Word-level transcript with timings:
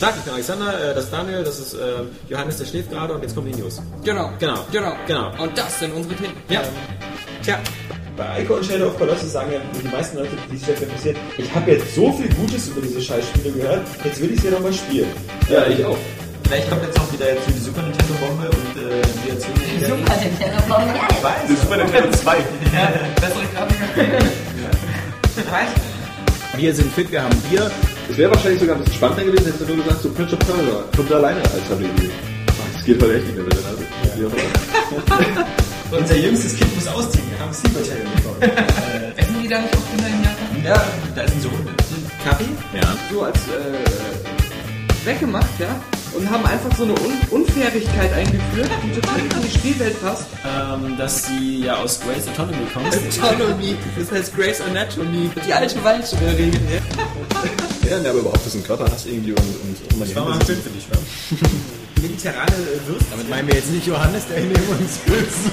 Tag, 0.00 0.14
ich 0.16 0.22
bin 0.22 0.32
Alexander, 0.34 0.90
äh, 0.90 0.94
das 0.94 1.04
ist 1.04 1.12
Daniel, 1.12 1.44
das 1.44 1.58
ist 1.58 1.74
äh, 1.74 1.78
Johannes, 2.28 2.58
der 2.58 2.66
schläft 2.66 2.90
gerade 2.90 3.14
und 3.14 3.22
jetzt 3.22 3.34
kommen 3.34 3.52
die 3.52 3.60
News. 3.60 3.82
Genau. 4.04 4.30
Genau. 4.38 4.64
Genau. 4.70 4.92
Genau. 5.06 5.42
Und 5.42 5.56
das 5.58 5.78
sind 5.80 5.92
unsere 5.92 6.14
Themen. 6.14 6.34
Ja. 6.48 6.62
Tja, 7.42 7.58
bei 8.16 8.42
Ico 8.42 8.54
und 8.54 8.64
Shadow 8.64 8.86
of 8.88 8.98
Colossus 8.98 9.32
sagen 9.32 9.52
ja 9.52 9.60
die 9.80 9.88
meisten 9.88 10.18
Leute, 10.18 10.30
die 10.50 10.56
sich 10.56 10.66
dafür 10.66 10.86
interessieren, 10.88 11.16
ich 11.38 11.54
habe 11.54 11.70
jetzt 11.70 11.94
so 11.94 12.12
viel 12.12 12.28
Gutes 12.34 12.68
über 12.68 12.80
diese 12.80 13.00
Scheißspiele 13.00 13.52
gehört, 13.52 13.86
jetzt 14.04 14.20
will 14.20 14.32
ich 14.32 14.40
sie 14.40 14.48
ja 14.48 14.52
nochmal 14.54 14.72
spielen. 14.72 15.08
Ja, 15.48 15.66
ich 15.66 15.84
auch. 15.84 15.96
Vielleicht 16.44 16.70
kommt 16.70 16.82
jetzt 16.82 16.98
auch 16.98 17.12
wieder 17.12 17.32
jetzt 17.32 17.46
die 17.46 17.58
Super 17.58 17.82
Nintendo 17.82 18.14
Bombe 18.14 18.48
und 18.48 18.82
äh, 18.82 19.02
wir 19.24 19.34
erzählen 19.34 19.54
Die 19.78 19.84
Super 19.84 20.16
Nintendo 20.16 20.62
Bombe. 20.66 20.94
Ich 21.10 21.22
weiß. 21.22 21.46
Die 21.48 21.56
Super 21.56 21.76
Nintendo 21.76 22.10
2. 22.10 22.36
Bessere 23.20 23.44
Grafik. 23.54 23.76
Wir 26.56 26.74
sind 26.74 26.92
fit, 26.92 27.12
wir 27.12 27.22
haben 27.22 27.36
Bier. 27.50 27.70
Es 28.10 28.16
wäre 28.16 28.30
wahrscheinlich 28.30 28.60
sogar 28.60 28.76
ein 28.76 28.80
bisschen 28.82 28.96
spannender 28.96 29.24
gewesen, 29.24 29.44
hättest 29.46 29.60
du 29.68 29.74
nur 29.74 29.84
gesagt, 29.84 30.02
so 30.02 30.10
Prince 30.10 30.34
of 30.34 30.38
Persia, 30.40 30.84
kommt 30.96 31.10
da 31.10 31.16
alleine 31.16 31.40
als 31.42 31.70
Habibi. 31.70 32.10
Das 32.74 32.84
geht 32.84 33.02
heute 33.02 33.16
echt 33.16 33.26
nicht 33.26 33.36
mehr 33.36 33.44
mit 33.44 33.52
der 33.54 33.62
Nase. 33.62 33.84
Unser 35.90 36.16
jüngstes 36.16 36.56
Kind 36.56 36.74
muss 36.74 36.86
ausziehen. 36.88 37.24
Wir 37.30 37.38
haben 37.38 37.52
Sleeper 37.52 37.82
Channel 37.82 38.06
bekommen. 38.16 38.42
äh, 38.42 39.20
Essen 39.20 39.42
die 39.42 39.48
da 39.48 39.60
nicht 39.60 39.74
auch 39.76 39.90
Kinder 39.90 40.06
in 40.08 40.22
Japan? 40.22 40.64
ja, 40.64 40.84
da 41.14 41.22
ist 41.22 41.34
ein 41.34 41.40
Sohn. 41.40 41.68
Kaffee? 42.24 42.44
Ja. 42.74 42.96
So 43.12 43.22
als 43.22 43.38
äh, 43.48 45.06
weggemacht, 45.06 45.48
ja? 45.58 45.68
Und 46.18 46.28
haben 46.30 46.44
einfach 46.46 46.76
so 46.76 46.82
eine 46.82 46.94
Un 46.94 47.12
Unfairigkeit 47.30 48.12
eingeführt, 48.12 48.70
die 48.82 49.00
total 49.00 49.18
in 49.20 49.28
die 49.42 49.50
Spielwelt 49.56 50.02
passt. 50.02 50.26
Ähm, 50.44 50.96
dass 50.96 51.26
sie 51.26 51.64
ja 51.64 51.76
aus 51.76 52.00
Grey's 52.00 52.26
Autonomy 52.26 52.66
kommt. 52.74 52.86
Autonomy, 53.22 53.76
das 53.96 54.10
heißt 54.10 54.36
Grace 54.36 54.60
Anatomy. 54.60 55.30
Die 55.46 55.52
alte 55.52 55.82
Waldregel. 55.84 56.50
Ja, 57.88 58.00
ne, 58.00 58.10
aber 58.10 58.18
überhaupt, 58.18 58.44
du 58.44 58.50
einen 58.52 58.64
Körper 58.64 58.86
hast 58.90 59.06
irgendwie 59.06 59.30
und, 59.30 59.38
und, 59.38 59.92
und 59.94 60.00
Das 60.00 60.14
war 60.16 60.24
mal 60.24 60.44
schön 60.44 60.60
für 60.60 60.70
dich, 60.70 60.86
wa? 60.90 60.98
Mediterrane 62.02 62.52
Würste. 62.86 63.06
Damit 63.10 63.30
meinen 63.30 63.48
wir 63.48 63.54
jetzt 63.54 63.70
nicht 63.70 63.86
Johannes, 63.86 64.26
der 64.26 64.40
neben 64.40 64.68
uns 64.68 64.98
sitzt. 65.06 65.50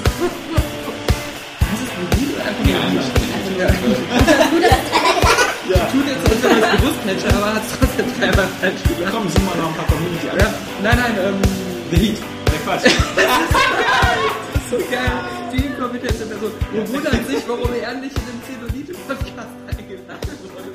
Ja. 5.68 5.86
Tut 5.86 6.06
jetzt, 6.06 6.30
als 6.30 6.44
wenn 6.44 6.62
er 6.62 6.74
es 6.74 6.80
gewusst 6.80 7.00
hätte, 7.06 7.36
aber 7.36 7.56
hat 7.56 7.64
es 7.64 7.80
trotzdem 7.80 8.06
dreimal 8.20 8.48
falsch 8.62 8.84
gesagt. 8.84 9.12
Komm, 9.12 9.28
suchen 9.30 9.48
wir 9.48 9.56
noch 9.56 9.70
ein 9.70 9.76
paar 9.76 9.88
Community 9.88 10.30
an. 10.30 10.38
Ja. 10.38 10.54
Nein, 10.84 10.98
nein, 11.00 11.18
ähm, 11.26 11.42
The 11.90 11.98
Heat. 11.98 12.18
Der 12.52 12.60
Quatsch. 12.60 12.84
so 14.70 14.78
geil. 14.78 15.12
Die 15.52 15.66
inkompetente 15.66 16.26
Person. 16.28 16.52
Und 16.72 16.94
wundert 16.94 17.28
sich, 17.28 17.48
warum 17.48 17.74
er 17.74 17.94
nicht 17.96 18.16
in 18.16 18.26
den 18.28 18.44
Zelulite-Podcast 18.46 19.48
eingeladen 19.68 20.38
wurde. 20.44 20.72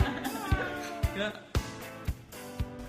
Ja. 1.17 1.33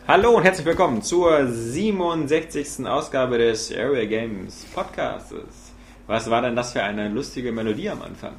Hallo 0.07 0.31
und 0.31 0.43
herzlich 0.43 0.65
willkommen 0.65 1.03
zur 1.03 1.45
67. 1.45 2.87
Ausgabe 2.87 3.37
des 3.37 3.71
Area 3.71 4.05
Games 4.05 4.65
Podcasts. 4.73 5.35
Was 6.07 6.31
war 6.31 6.41
denn 6.41 6.55
das 6.55 6.73
für 6.73 6.81
eine 6.81 7.09
lustige 7.09 7.51
Melodie 7.51 7.91
am 7.91 8.01
Anfang? 8.01 8.33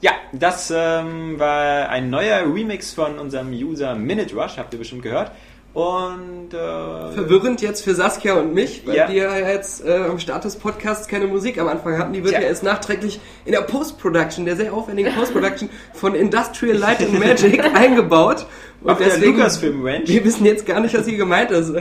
Ja, 0.00 0.12
das 0.32 0.72
ähm, 0.74 1.38
war 1.38 1.88
ein 1.90 2.08
neuer 2.10 2.42
Remix 2.52 2.92
von 2.92 3.18
unserem 3.18 3.50
User 3.52 3.94
Minute 3.94 4.34
Rush, 4.34 4.56
habt 4.56 4.72
ihr 4.72 4.78
bestimmt 4.78 5.02
gehört. 5.02 5.30
Und 5.72 6.52
äh, 6.52 7.12
Verwirrend 7.12 7.62
jetzt 7.62 7.84
für 7.84 7.94
Saskia 7.94 8.34
und 8.34 8.54
mich, 8.54 8.82
weil 8.86 8.96
Ja. 8.96 9.06
die 9.06 9.14
ja 9.16 9.36
jetzt 9.38 9.84
äh, 9.86 9.98
am 10.08 10.18
Start 10.18 10.44
des 10.44 10.56
Podcasts 10.56 11.06
keine 11.06 11.28
Musik 11.28 11.58
am 11.60 11.68
Anfang 11.68 11.96
hatten. 11.96 12.12
Die 12.12 12.24
wird 12.24 12.32
Tja. 12.34 12.40
ja 12.42 12.48
erst 12.48 12.64
nachträglich 12.64 13.20
in 13.44 13.52
der 13.52 13.60
Post-Production, 13.60 14.46
der 14.46 14.56
sehr 14.56 14.72
aufwendigen 14.72 15.14
Post-Production 15.14 15.70
von 15.94 16.16
Industrial 16.16 16.76
Light 16.76 17.00
and 17.02 17.16
Magic 17.20 17.62
eingebaut. 17.76 18.46
Und 18.82 18.90
Auf 18.90 18.98
der 18.98 19.16
Lucasfilm 19.18 19.84
Ranch. 19.86 20.08
Wir 20.08 20.24
wissen 20.24 20.44
jetzt 20.44 20.66
gar 20.66 20.80
nicht, 20.80 20.96
was 20.96 21.06
hier 21.06 21.18
gemeint 21.18 21.52
ist. 21.52 21.72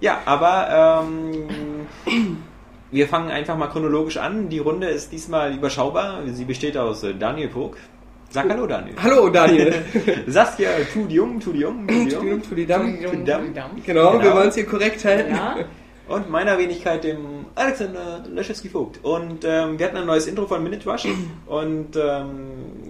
Ja, 0.00 0.18
aber 0.26 1.04
ähm, 2.06 2.36
wir 2.92 3.08
fangen 3.08 3.30
einfach 3.30 3.56
mal 3.56 3.66
chronologisch 3.68 4.18
an. 4.18 4.48
Die 4.48 4.58
Runde 4.60 4.86
ist 4.88 5.10
diesmal 5.12 5.54
überschaubar. 5.54 6.20
Sie 6.26 6.44
besteht 6.44 6.76
aus 6.76 7.02
äh, 7.02 7.14
Daniel 7.14 7.48
Pog. 7.48 7.76
Sag 8.30 8.48
Hallo, 8.48 8.66
Daniel. 8.66 8.94
Hallo 9.02 9.28
Daniel. 9.28 9.74
Saskia 10.26 10.70
Tudium, 10.92 11.38
Tudium, 11.40 11.86
Tudium. 11.86 12.42
Tudidam. 12.42 12.98
Tudidam. 13.02 13.42
Genau, 13.84 14.12
wir 14.14 14.20
Genau. 14.20 14.36
wollen 14.36 14.48
es 14.48 14.54
hier 14.54 14.64
korrekt 14.66 15.04
halten. 15.04 15.34
Ja. 15.34 15.56
Und 16.08 16.30
meiner 16.30 16.58
Wenigkeit 16.58 17.04
dem 17.04 17.46
Alexander 17.54 18.22
Leschewski-Vogt. 18.28 19.00
Und 19.04 19.44
ähm, 19.44 19.78
wir 19.78 19.86
hatten 19.86 19.96
ein 19.98 20.06
neues 20.06 20.26
Intro 20.26 20.46
von 20.46 20.62
Minute 20.62 20.88
Rush. 20.88 21.06
Und 21.46 21.94
ähm, 21.96 22.32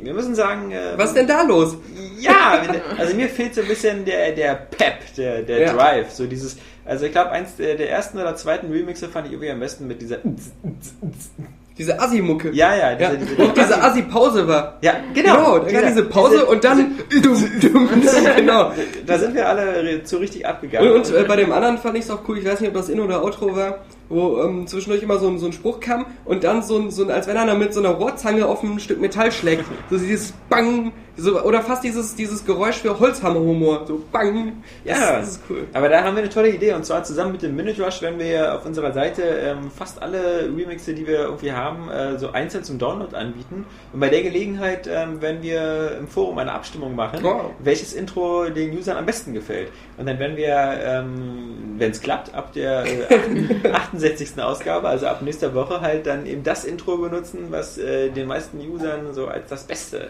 wir 0.02 0.14
müssen 0.14 0.34
sagen... 0.34 0.70
ähm, 0.72 0.94
Was 0.96 1.10
ist 1.10 1.16
denn 1.16 1.26
da 1.26 1.42
los? 1.42 1.76
Ja, 2.18 2.62
also 2.98 3.14
mir 3.14 3.28
fehlt 3.28 3.54
so 3.54 3.60
ein 3.60 3.68
bisschen 3.68 4.04
der, 4.04 4.32
der 4.32 4.54
Pep, 4.54 5.14
der, 5.16 5.42
der 5.42 5.60
Ja. 5.60 5.72
Drive. 5.74 6.10
So 6.10 6.26
dieses... 6.26 6.56
Also 6.84 7.06
ich 7.06 7.12
glaube, 7.12 7.30
eins 7.30 7.56
der, 7.56 7.76
der 7.76 7.90
ersten 7.90 8.18
oder 8.18 8.34
zweiten 8.36 8.70
Remixe 8.72 9.08
fand 9.08 9.26
ich 9.26 9.32
irgendwie 9.32 9.50
am 9.50 9.60
besten 9.60 9.86
mit 9.86 10.02
dieser... 10.02 10.18
Diese 11.78 11.98
Assi-Mucke. 11.98 12.50
Ja, 12.52 12.74
ja, 12.76 12.92
Ja, 12.92 13.10
diese, 13.14 13.16
diese, 13.30 13.42
und 13.42 13.56
diese 13.56 13.82
Assi-Pause 13.82 14.46
war. 14.46 14.76
Ja, 14.82 14.96
genau. 15.14 15.32
Genau, 15.32 15.58
dann 15.58 15.68
Diese- 15.68 15.86
diese 15.86 16.04
Pause 16.04 16.34
diese- 16.34 16.46
und 16.46 16.64
dann. 16.64 16.98
Genau. 18.36 18.72
Da 19.06 19.18
sind 19.18 19.34
wir 19.34 19.48
alle 19.48 20.04
zu 20.04 20.18
richtig 20.18 20.42
Und, 20.42 20.46
abgegangen. 20.50 20.92
und 20.92 21.10
äh, 21.10 21.24
bei 21.24 21.36
dem 21.36 21.50
anderen 21.50 21.78
fand 21.78 21.96
ich 21.96 22.04
es 22.04 22.10
auch 22.10 22.20
cool, 22.28 22.38
ich 22.38 22.44
weiß 22.44 22.60
nicht, 22.60 22.68
ob 22.68 22.74
das 22.74 22.90
In- 22.90 23.00
oder 23.00 23.22
Outro 23.24 23.56
war, 23.56 23.78
wo 24.12 24.42
ähm, 24.42 24.66
zwischendurch 24.66 25.02
immer 25.02 25.18
so 25.18 25.28
ein, 25.28 25.38
so 25.38 25.46
ein 25.46 25.52
Spruch 25.52 25.80
kam 25.80 26.06
und 26.24 26.44
dann 26.44 26.62
so 26.62 26.78
ein, 26.78 26.90
so 26.90 27.02
ein, 27.04 27.10
als 27.10 27.26
wenn 27.26 27.36
einer 27.36 27.54
mit 27.54 27.72
so 27.72 27.80
einer 27.80 27.90
Rohrzange 27.90 28.46
auf 28.46 28.62
ein 28.62 28.78
Stück 28.78 29.00
Metall 29.00 29.32
schlägt. 29.32 29.64
So 29.90 29.96
dieses 29.96 30.32
Bang, 30.48 30.92
so, 31.16 31.42
oder 31.42 31.60
fast 31.62 31.84
dieses, 31.84 32.14
dieses 32.14 32.44
Geräusch 32.44 32.76
für 32.76 32.98
Holzhammerhumor. 32.98 33.86
So 33.86 34.02
Bang. 34.12 34.62
Das, 34.84 34.98
Ja, 34.98 35.18
das 35.18 35.28
ist 35.32 35.40
cool. 35.48 35.66
Aber 35.72 35.88
da 35.88 36.04
haben 36.04 36.14
wir 36.16 36.22
eine 36.22 36.32
tolle 36.32 36.50
Idee 36.50 36.72
und 36.74 36.84
zwar 36.84 37.04
zusammen 37.04 37.32
mit 37.32 37.42
dem 37.42 37.54
Minute 37.56 37.82
Rush 37.82 38.00
werden 38.02 38.18
wir 38.18 38.54
auf 38.54 38.64
unserer 38.66 38.92
Seite 38.92 39.22
ähm, 39.22 39.70
fast 39.70 40.00
alle 40.02 40.44
Remixe, 40.56 40.94
die 40.94 41.06
wir 41.06 41.20
irgendwie 41.20 41.52
haben, 41.52 41.90
äh, 41.90 42.18
so 42.18 42.32
einzeln 42.32 42.64
zum 42.64 42.78
Download 42.78 43.14
anbieten. 43.16 43.64
Und 43.92 44.00
bei 44.00 44.08
der 44.08 44.22
Gelegenheit 44.22 44.88
ähm, 44.90 45.20
werden 45.20 45.42
wir 45.42 45.96
im 45.98 46.08
Forum 46.08 46.38
eine 46.38 46.52
Abstimmung 46.52 46.94
machen, 46.94 47.20
Wow. 47.22 47.50
welches 47.60 47.92
Intro 47.92 48.48
den 48.48 48.76
Usern 48.76 48.96
am 48.96 49.06
besten 49.06 49.32
gefällt. 49.32 49.68
Und 49.98 50.06
dann 50.08 50.18
werden 50.18 50.36
wir, 50.36 50.54
ähm, 50.84 51.74
wenn 51.78 51.90
es 51.90 52.00
klappt, 52.00 52.34
ab 52.34 52.52
der 52.54 52.84
äh, 52.84 53.68
68. 53.72 54.40
Ausgabe, 54.42 54.88
also 54.88 55.06
ab 55.06 55.22
nächster 55.22 55.54
Woche 55.54 55.80
halt 55.80 56.06
dann 56.06 56.26
eben 56.26 56.42
das 56.42 56.64
Intro 56.64 56.96
benutzen, 56.96 57.46
was 57.50 57.78
äh, 57.78 58.08
den 58.10 58.26
meisten 58.26 58.58
Usern 58.58 59.12
so 59.12 59.26
als 59.28 59.48
das 59.50 59.64
Beste. 59.64 60.08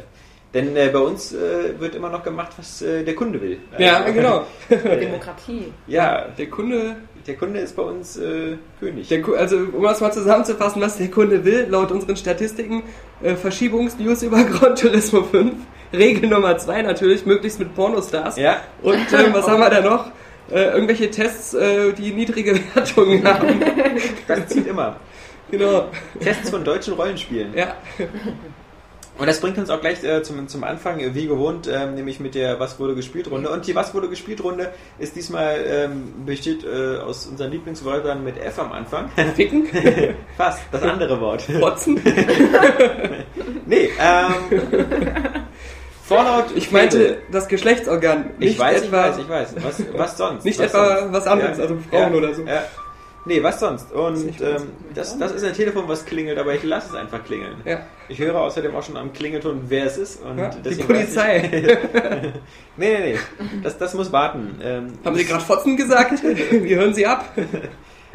Denn 0.54 0.76
äh, 0.76 0.90
bei 0.92 0.98
uns 0.98 1.32
äh, 1.32 1.78
wird 1.80 1.94
immer 1.94 2.10
noch 2.10 2.22
gemacht, 2.22 2.52
was 2.58 2.82
äh, 2.82 3.02
der 3.04 3.14
Kunde 3.14 3.40
will. 3.40 3.58
Ja, 3.78 4.00
Also, 4.00 4.12
genau. 4.12 4.44
Demokratie. 5.00 5.72
ja, 5.86 6.26
Der 6.36 6.46
Kunde, 6.50 6.96
der 7.26 7.36
Kunde 7.36 7.60
ist 7.60 7.74
bei 7.74 7.82
uns 7.82 8.18
äh, 8.18 8.56
König. 8.78 9.08
der, 9.08 9.22
Ku- 9.22 9.34
also 9.34 9.56
um 9.72 9.82
das 9.82 10.00
mal 10.02 10.12
zusammenzufassen, 10.12 10.82
was 10.82 10.98
der 10.98 11.10
Kunde 11.10 11.44
will, 11.44 11.66
laut 11.70 11.90
unseren 11.90 12.16
Statistiken, 12.16 12.82
äh, 13.22 13.34
Verschiebungsnews 13.34 14.22
über 14.22 14.44
Gran 14.44 14.76
Turismo 14.76 15.22
5, 15.22 15.54
Regel 15.98 16.28
Nummer 16.28 16.56
2 16.56 16.82
natürlich, 16.82 17.26
möglichst 17.26 17.58
mit 17.58 17.74
Pornostars. 17.74 18.36
ja, 18.36 18.60
Und 18.82 18.94
ähm, 18.94 19.32
was 19.32 19.46
haben 19.46 19.60
wir 19.60 19.70
da 19.70 19.80
noch? 19.80 20.06
Äh, 20.50 20.70
irgendwelche 20.72 21.10
Tests, 21.10 21.54
äh, 21.54 21.92
die 21.92 22.12
niedrige 22.12 22.58
Wertungen 22.74 23.24
haben. 23.28 23.60
das 24.26 24.48
zieht 24.48 24.66
immer. 24.66 24.96
genau. 25.50 25.88
Tests 26.20 26.50
von 26.50 26.64
deutschen 26.64 26.94
Rollenspielen. 26.94 27.54
Ja. 27.54 27.76
Und 29.18 29.26
das 29.26 29.40
bringt 29.40 29.58
uns 29.58 29.70
auch 29.70 29.80
gleich 29.80 30.02
äh, 30.02 30.22
zum, 30.22 30.48
zum 30.48 30.64
Anfang, 30.64 30.98
äh, 30.98 31.14
wie 31.14 31.26
gewohnt, 31.26 31.68
ähm, 31.72 31.94
nämlich 31.94 32.18
mit 32.18 32.34
der 32.34 32.58
Was 32.58 32.80
wurde 32.80 32.94
gespielt 32.94 33.30
Runde. 33.30 33.50
Und 33.50 33.66
die 33.66 33.74
Was 33.74 33.94
wurde 33.94 34.08
gespielt 34.08 34.42
Runde 34.42 34.72
ist 34.98 35.14
diesmal 35.16 35.64
ähm, 35.66 36.24
besteht 36.24 36.64
äh, 36.64 36.98
aus 36.98 37.26
unseren 37.26 37.50
Lieblingswörtern 37.50 38.24
mit 38.24 38.38
F 38.38 38.58
am 38.58 38.72
Anfang. 38.72 39.10
Ficken? 39.36 39.68
Fast, 40.36 40.62
das 40.72 40.82
andere 40.82 41.20
Wort. 41.20 41.42
Fotzen? 41.42 42.00
nee, 43.66 43.90
ähm, 44.00 45.44
Fallout. 46.04 46.46
Ich 46.56 46.70
meinte 46.72 47.18
das 47.30 47.48
Geschlechtsorgan. 47.48 48.30
ich 48.38 48.50
Nicht 48.50 48.58
weiß, 48.58 48.82
ich 48.82 48.88
etwa, 48.88 48.96
weiß, 49.08 49.18
ich 49.18 49.28
weiß. 49.28 49.54
Was, 49.62 49.82
was 49.94 50.16
sonst? 50.16 50.44
Nicht 50.44 50.58
was 50.58 50.66
etwa 50.66 50.98
sonst? 50.98 51.12
was 51.12 51.26
anderes, 51.26 51.60
also 51.60 51.76
Frauen 51.90 52.14
oder 52.14 52.34
so. 52.34 52.42
Ja. 52.42 52.64
Nee, 53.24 53.40
was 53.40 53.60
sonst? 53.60 53.92
Und 53.92 54.40
ähm, 54.40 54.72
das, 54.94 55.16
das 55.16 55.30
ist 55.30 55.44
ein 55.44 55.54
Telefon, 55.54 55.84
was 55.86 56.04
klingelt, 56.04 56.38
aber 56.38 56.54
ich 56.54 56.64
lasse 56.64 56.88
es 56.88 56.94
einfach 56.96 57.22
klingeln. 57.24 57.54
Ja. 57.64 57.86
Ich 58.08 58.18
höre 58.18 58.34
außerdem 58.40 58.74
auch 58.74 58.82
schon 58.82 58.96
am 58.96 59.12
Klingelton, 59.12 59.62
wer 59.68 59.86
es 59.86 59.96
ist. 59.96 60.22
Und 60.24 60.38
Ja, 60.38 60.48
die 60.48 60.70
weiß 60.70 60.86
Polizei. 60.86 61.36
Ich, 61.38 61.52
nee, 62.76 62.98
nee, 62.98 63.12
nee. 63.12 63.18
Das, 63.62 63.78
das 63.78 63.94
muss 63.94 64.10
warten. 64.10 64.58
Ähm, 64.60 64.94
Haben 65.04 65.14
Sie 65.14 65.24
gerade 65.24 65.44
Fotzen 65.44 65.76
gesagt? 65.76 66.20
Wir 66.50 66.76
hören 66.76 66.94
Sie 66.94 67.06
ab. 67.06 67.26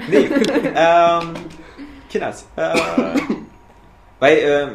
Nee. 0.09 0.29
ähm, 0.75 1.33
Kinders. 2.09 2.45
Äh, 2.57 2.75
weil 4.19 4.37
ähm, 4.41 4.69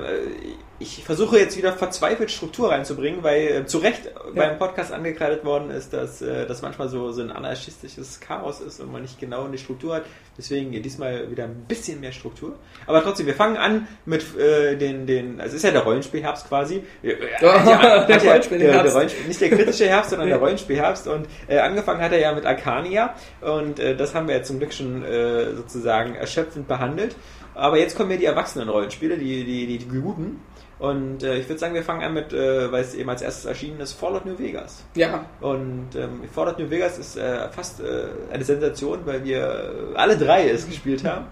ich 0.83 1.05
versuche 1.05 1.39
jetzt 1.39 1.57
wieder 1.57 1.73
verzweifelt 1.73 2.31
Struktur 2.31 2.71
reinzubringen, 2.71 3.23
weil 3.23 3.47
äh, 3.47 3.67
zu 3.67 3.79
Recht 3.79 4.11
beim 4.35 4.59
Podcast 4.59 4.93
angekreidet 4.93 5.45
worden 5.45 5.71
ist, 5.71 5.93
dass 5.93 6.21
äh, 6.21 6.47
das 6.47 6.61
manchmal 6.63 6.89
so, 6.89 7.13
so 7.13 7.23
ein 7.23 7.31
anarchistisches 7.31 8.21
Chaos 8.21 8.61
ist 8.61 8.81
und 8.81 8.91
man 8.93 9.03
nicht 9.03 9.19
genau 9.21 9.45
eine 9.45 9.59
Struktur 9.59 9.95
hat. 9.97 10.03
Deswegen 10.37 10.71
diesmal 10.83 11.31
wieder 11.31 11.45
ein 11.45 11.65
bisschen 11.69 12.01
mehr 12.01 12.13
Struktur. 12.13 12.57
Aber 12.87 13.03
trotzdem, 13.03 13.27
wir 13.27 13.35
fangen 13.35 13.57
an 13.57 13.87
mit 14.05 14.25
äh, 14.37 14.77
den, 14.77 15.07
den, 15.07 15.41
also 15.41 15.51
es 15.57 15.63
ist 15.63 15.65
ja 15.65 15.71
der 15.71 15.83
Rollenspielherbst 15.83 16.49
quasi. 16.49 16.83
Äh, 17.03 17.15
hat 17.43 17.67
ja- 17.67 18.05
der 18.07 18.17
ja- 18.17 18.31
Rollenspielherbst. 18.31 18.85
Der, 18.85 18.93
Rollenspiel, 18.93 19.27
nicht 19.29 19.41
der 19.41 19.51
kritische 19.51 19.87
Herbst, 19.89 20.11
sondern 20.11 20.29
der 20.29 20.39
Rollenspielherbst. 20.39 21.07
Und 21.07 21.27
äh, 21.49 21.59
angefangen 21.59 22.01
hat 22.01 22.13
er 22.13 22.19
ja 22.19 22.33
mit 22.35 22.45
Arcania 22.47 23.15
und 23.41 23.79
äh, 23.79 23.95
das 23.97 24.15
haben 24.15 24.27
wir 24.29 24.37
ja 24.37 24.43
zum 24.43 24.59
Glück 24.59 24.73
schon 24.73 25.05
äh, 25.05 25.55
sozusagen 25.55 26.15
erschöpfend 26.15 26.67
behandelt. 26.67 27.15
Aber 27.55 27.79
jetzt 27.79 27.97
kommen 27.97 28.11
ja 28.11 28.17
die 28.17 28.25
Erwachsenen-Rollenspiele, 28.25 29.19
die, 29.19 29.45
die, 29.45 29.67
die, 29.67 29.79
die 29.79 30.01
guten. 30.01 30.41
Und 30.83 31.23
äh, 31.23 31.39
ich 31.39 31.49
würde 31.49 31.59
sagen, 31.61 31.75
wir 31.75 31.83
fangen 31.85 32.03
an 32.03 32.13
mit, 32.13 32.33
äh, 32.33 32.71
weil 32.73 32.83
es 32.83 32.95
eben 32.95 33.09
als 33.09 33.23
erstes 33.23 33.45
erschienen 33.45 33.81
ist, 33.81 33.93
Fallout 33.93 34.27
New 34.27 34.39
Vegas. 34.39 34.85
Ja. 34.95 35.25
Und 35.41 35.95
ähm, 35.95 36.23
Fallout 36.35 36.59
New 36.59 36.69
Vegas 36.69 36.99
ist 36.99 37.17
äh, 37.17 37.49
fast 37.51 37.81
äh, 37.81 38.07
eine 38.33 38.43
Sensation, 38.45 39.01
weil 39.05 39.23
wir 39.25 39.93
alle 39.95 40.17
drei 40.17 40.49
es 40.49 40.67
gespielt 40.67 41.05
haben 41.05 41.27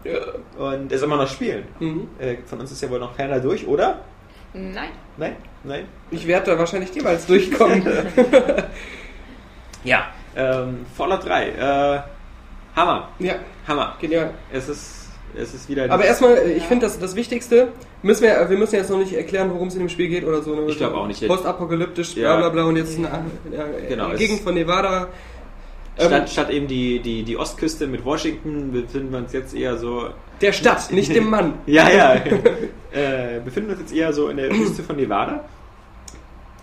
und 0.57 0.93
es 0.93 1.03
immer 1.03 1.17
noch 1.17 1.29
spielen. 1.29 1.65
Mhm. 1.81 2.09
Äh, 2.19 2.37
von 2.47 2.61
uns 2.61 2.71
ist 2.71 2.81
ja 2.81 2.91
wohl 2.91 3.01
noch 3.01 3.17
keiner 3.17 3.41
durch, 3.41 3.67
oder? 3.67 3.99
Nein. 4.53 4.91
Nein? 5.17 5.37
Nein? 5.65 5.87
Ich 6.11 6.27
werde 6.27 6.53
da 6.53 6.59
wahrscheinlich 6.59 6.95
niemals 6.95 7.27
durchkommen. 7.27 7.85
Ja. 9.85 10.09
Ähm, 10.37 10.85
Fallout 10.97 11.25
3. 11.25 11.49
Äh, 11.49 12.01
Hammer. 12.77 13.09
ja, 13.19 13.35
Hammer. 13.67 13.97
genial. 14.01 14.33
Es 14.53 14.69
ist, 14.69 15.00
es 15.37 15.55
ist 15.55 15.69
wieder... 15.69 15.91
Aber 15.91 16.05
erstmal, 16.05 16.37
äh, 16.37 16.53
ich 16.53 16.65
finde, 16.65 16.87
das, 16.87 16.99
das 16.99 17.15
Wichtigste, 17.17 17.69
müssen 18.03 18.23
wir, 18.23 18.49
wir 18.49 18.59
müssen 18.59 18.75
jetzt 18.77 18.91
noch 18.91 18.99
nicht 18.99 19.13
erklären, 19.13 19.51
worum 19.53 19.69
es 19.69 19.75
in 19.75 19.81
dem 19.81 19.89
Spiel 19.89 20.09
geht 20.09 20.25
oder 20.25 20.43
so. 20.43 20.55
ne? 20.55 20.63
Ich 20.69 20.77
glaub 20.79 20.95
auch 20.95 21.07
nicht. 21.07 21.27
Postapokalyptisch, 21.27 22.17
Ja. 22.17 22.37
bla 22.37 22.49
bla 22.49 22.63
bla 22.63 22.65
und 22.65 22.77
jetzt 22.77 22.97
eine, 22.99 23.09
ja, 23.09 23.65
Genau, 23.89 24.05
eine 24.07 24.15
es- 24.15 24.21
Gegend 24.21 24.41
von 24.43 24.55
Nevada. 24.55 25.09
Ähm, 25.99 26.07
Statt, 26.07 26.31
statt 26.31 26.51
eben 26.51 26.67
die, 26.67 27.01
die, 27.01 27.25
die 27.25 27.37
Ostküste 27.37 27.87
mit 27.87 28.05
Washington 28.05 28.73
befinden 28.73 29.11
wir 29.13 29.19
uns 29.19 29.33
jetzt 29.33 29.55
eher 29.55 29.77
so 29.77 30.09
der 30.41 30.53
Stadt, 30.53 30.91
nicht 30.93 31.15
dem 31.15 31.29
Mann. 31.29 31.55
Ja, 31.67 31.91
ja. 31.91 32.15
äh, 32.93 33.41
befinden 33.45 33.71
uns 33.71 33.81
jetzt 33.81 33.95
eher 33.95 34.13
so 34.13 34.29
in 34.29 34.39
der 34.39 34.51
Wüste 34.51 34.83
von 34.83 34.97
Nevada. 34.97 35.45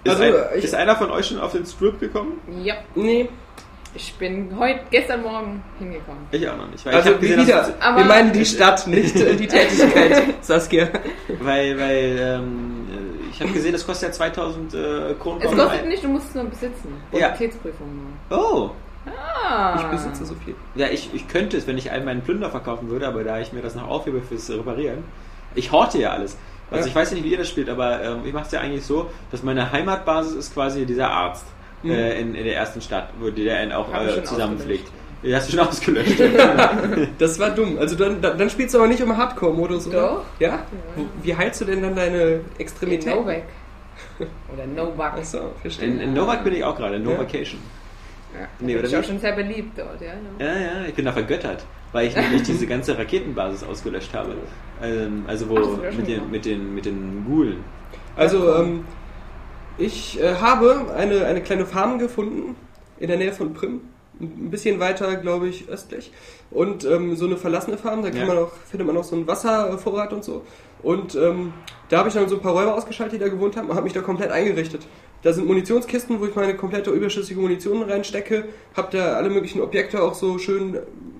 Ist, 0.04 0.12
Also, 0.12 0.24
ein, 0.24 0.34
ich- 0.58 0.63
ist 0.63 0.74
einer 0.75 0.96
von 0.96 1.12
euch 1.12 1.25
schon 1.28 1.40
auf 1.40 1.52
den 1.52 1.66
Strip 1.66 2.00
gekommen? 2.00 2.40
Ja. 2.63 2.75
Nee, 2.96 3.30
Ich 3.95 4.13
bin 4.16 4.56
heute, 4.60 4.81
gestern 4.92 5.24
Morgen 5.24 5.63
hingekommen. 5.80 6.28
Ich 6.31 6.48
auch 6.48 6.57
noch 6.57 6.69
nicht. 6.69 6.86
Also 6.88 7.16
gesehen, 7.18 7.42
wieder. 7.42 7.57
dass- 7.57 7.81
Aber- 7.81 7.98
wir 7.98 8.06
meinen 8.06 8.31
die 8.34 8.45
Stadt, 8.45 8.86
nicht 8.88 9.16
äh, 9.16 9.36
die 9.36 9.48
Tätigkeit, 9.48 10.36
Saskia. 10.42 10.88
weil, 11.39 11.80
weil 11.80 12.18
ähm, 12.19 12.88
äh, 12.92 13.30
ich 13.31 13.42
habe 13.42 13.51
gesehen, 13.51 13.74
das 13.74 13.86
kostet 13.86 14.10
ja 14.10 14.13
2000 14.13 14.74
äh, 14.74 14.78
Kronen. 15.19 15.42
Es 15.42 15.51
kostet 15.56 15.88
nicht, 15.88 16.04
du 16.04 16.10
musst 16.10 16.30
es 16.30 16.36
nur 16.36 16.44
besitzen. 16.45 16.94
Ja. 17.12 17.30
Bonitätsprüfung 17.30 17.88
nur. 18.30 18.38
Oh, 18.39 18.69
Ah. 19.50 19.78
Ich 19.80 19.84
besitze 19.88 20.25
so 20.25 20.36
viel. 20.44 20.54
ja, 20.75 20.88
ich, 20.89 21.10
ich 21.13 21.30
könnte 21.30 21.56
es, 21.56 21.66
wenn 21.66 21.78
ich 21.78 21.89
all 21.94 22.04
meinen 22.04 22.22
Plünder 22.24 22.50
verkaufen 22.50 22.89
würde, 22.89 23.07
aber 23.07 23.24
da 23.24 23.39
ich 23.39 23.54
mir 23.54 23.62
das 23.62 23.74
noch 23.74 23.88
aufhebe 23.88 24.22
fürs 24.22 24.50
Reparieren. 24.50 25.06
Ich 25.56 25.72
horte 25.72 25.98
ja 26.00 26.10
alles. 26.12 26.36
Also 26.69 26.84
Ja. 26.84 26.89
ich 26.89 26.95
weiß 26.95 27.13
nicht, 27.13 27.24
wie 27.24 27.30
ihr 27.31 27.38
das 27.38 27.48
spielt, 27.48 27.69
aber 27.69 28.04
ähm, 28.04 28.18
ich 28.25 28.34
mache 28.34 28.48
es 28.48 28.51
ja 28.51 28.60
eigentlich 28.60 28.86
so, 28.86 29.10
dass 29.31 29.44
meine 29.44 29.72
Heimatbasis 29.72 30.34
ist 30.34 30.54
quasi 30.54 30.86
dieser 30.86 31.10
Arzt 31.10 31.45
Mhm. 31.83 31.91
äh, 31.91 32.19
in, 32.19 32.35
in 32.35 32.44
der 32.45 32.56
ersten 32.56 32.81
Stadt, 32.81 33.09
wo 33.19 33.29
der 33.29 33.63
ihn 33.63 33.71
auch 33.71 33.94
äh, 33.94 34.09
schon 34.13 34.25
zusammenpflegt. 34.25 34.91
Die 35.24 35.35
hast 35.35 35.47
du 35.51 35.57
schon 35.57 35.68
ausgelöscht. 35.68 36.19
Das 37.19 37.39
war 37.39 37.50
dumm. 37.51 37.77
Also 37.79 37.95
dann, 37.95 38.21
dann, 38.21 38.38
dann 38.38 38.50
spielst 38.50 38.74
du 38.74 38.79
aber 38.79 38.88
nicht 38.88 39.00
im 39.00 39.15
Hardcore-Modus, 39.15 39.88
oder? 39.88 40.01
Doch. 40.01 40.25
Ja? 40.39 40.59
Wie 41.24 41.35
heilst 41.35 41.62
du 41.62 41.65
denn 41.65 41.81
dann 41.81 41.95
deine 41.95 42.21
In 42.24 42.41
Extremitäten? 42.59 43.19
Novak. 43.19 43.44
Oder 44.53 44.65
Novak. 44.68 45.13
Achso, 45.13 45.51
verstehe. 45.62 45.88
In, 45.89 46.00
in 46.00 46.13
Novak 46.13 46.44
bin 46.44 46.53
ich 46.53 46.63
auch 46.63 46.75
gerade, 46.75 46.97
in 46.97 47.03
No 47.03 47.12
Ja. 47.12 47.19
Vacation. 47.19 47.59
Ja. 48.33 48.47
Nee, 48.59 48.68
bin 48.74 48.79
oder 48.79 48.88
ich 48.88 48.95
auch 48.95 49.01
wie? 49.01 49.06
schon 49.06 49.19
sehr 49.19 49.31
beliebt 49.33 49.77
dort, 49.77 50.01
ja. 50.01 50.07
ja. 50.39 50.45
Ja, 50.45 50.59
ja, 50.59 50.85
ich 50.88 50.94
bin 50.94 51.06
da 51.06 51.12
vergöttert, 51.12 51.65
weil 51.94 52.07
ich 52.07 52.15
nämlich 52.15 52.44
diese 52.44 52.68
ganze 52.68 52.97
Raketenbasis 52.97 53.63
ausgelöscht 53.63 54.13
habe. 54.13 54.35
Ähm, 54.83 55.24
also 55.27 55.50
wo 55.50 55.57
Ach, 55.57 55.62
auch 55.62 55.97
mit, 55.97 56.07
den, 56.07 56.29
mit, 56.29 56.45
den, 56.45 56.75
mit 56.75 56.85
den 56.85 57.25
Gulen. 57.25 57.63
Also, 58.15 58.56
ähm, 58.56 58.85
ich 59.77 60.19
äh, 60.19 60.35
habe 60.35 60.85
eine, 60.95 61.25
eine 61.25 61.41
kleine 61.41 61.65
Farm 61.65 62.00
gefunden 62.00 62.56
in 63.00 63.07
der 63.07 63.18
Nähe 63.18 63.33
von 63.33 63.53
Prim. 63.53 63.81
Ein 64.19 64.50
bisschen 64.50 64.79
weiter, 64.79 65.15
glaube 65.18 65.47
ich, 65.47 65.69
östlich. 65.69 66.12
Und 66.50 66.85
ähm, 66.85 67.15
so 67.15 67.25
eine 67.27 67.38
verlassene 67.38 67.77
Farm, 67.77 68.01
da 68.01 68.09
kann 68.09 68.21
Ja. 68.21 68.25
man 68.25 68.38
auch, 68.39 68.51
findet 68.69 68.88
man 68.88 68.97
auch 68.97 69.03
so 69.03 69.15
einen 69.15 69.27
Wasservorrat 69.27 70.12
und 70.12 70.24
so. 70.24 70.41
Und 70.81 71.13
ähm, 71.15 71.53
da 71.89 72.00
habe 72.00 72.09
ich 72.09 72.15
dann 72.15 72.27
so 72.27 72.35
ein 72.35 72.41
paar 72.41 72.53
Räuber 72.53 72.74
ausgeschaltet, 72.74 73.19
die 73.19 73.24
da 73.24 73.29
gewohnt 73.29 73.56
haben, 73.57 73.69
und 73.69 73.75
habe 73.75 73.83
mich 73.83 73.94
da 73.94 74.01
komplett 74.01 74.31
eingerichtet. 74.31 74.81
Da 75.21 75.33
sind 75.33 75.45
Munitionskisten, 75.45 76.19
wo 76.19 76.25
ich 76.25 76.35
meine 76.35 76.56
komplette 76.56 76.89
überschüssige 76.91 77.39
Munition 77.39 77.83
reinstecke. 77.83 78.45
Habe 78.75 78.97
da 78.97 79.13
alle 79.13 79.29
möglichen 79.29 79.62
Objekte 79.62 80.01
auch 80.01 80.13
so 80.15 80.39
schön 80.39 80.77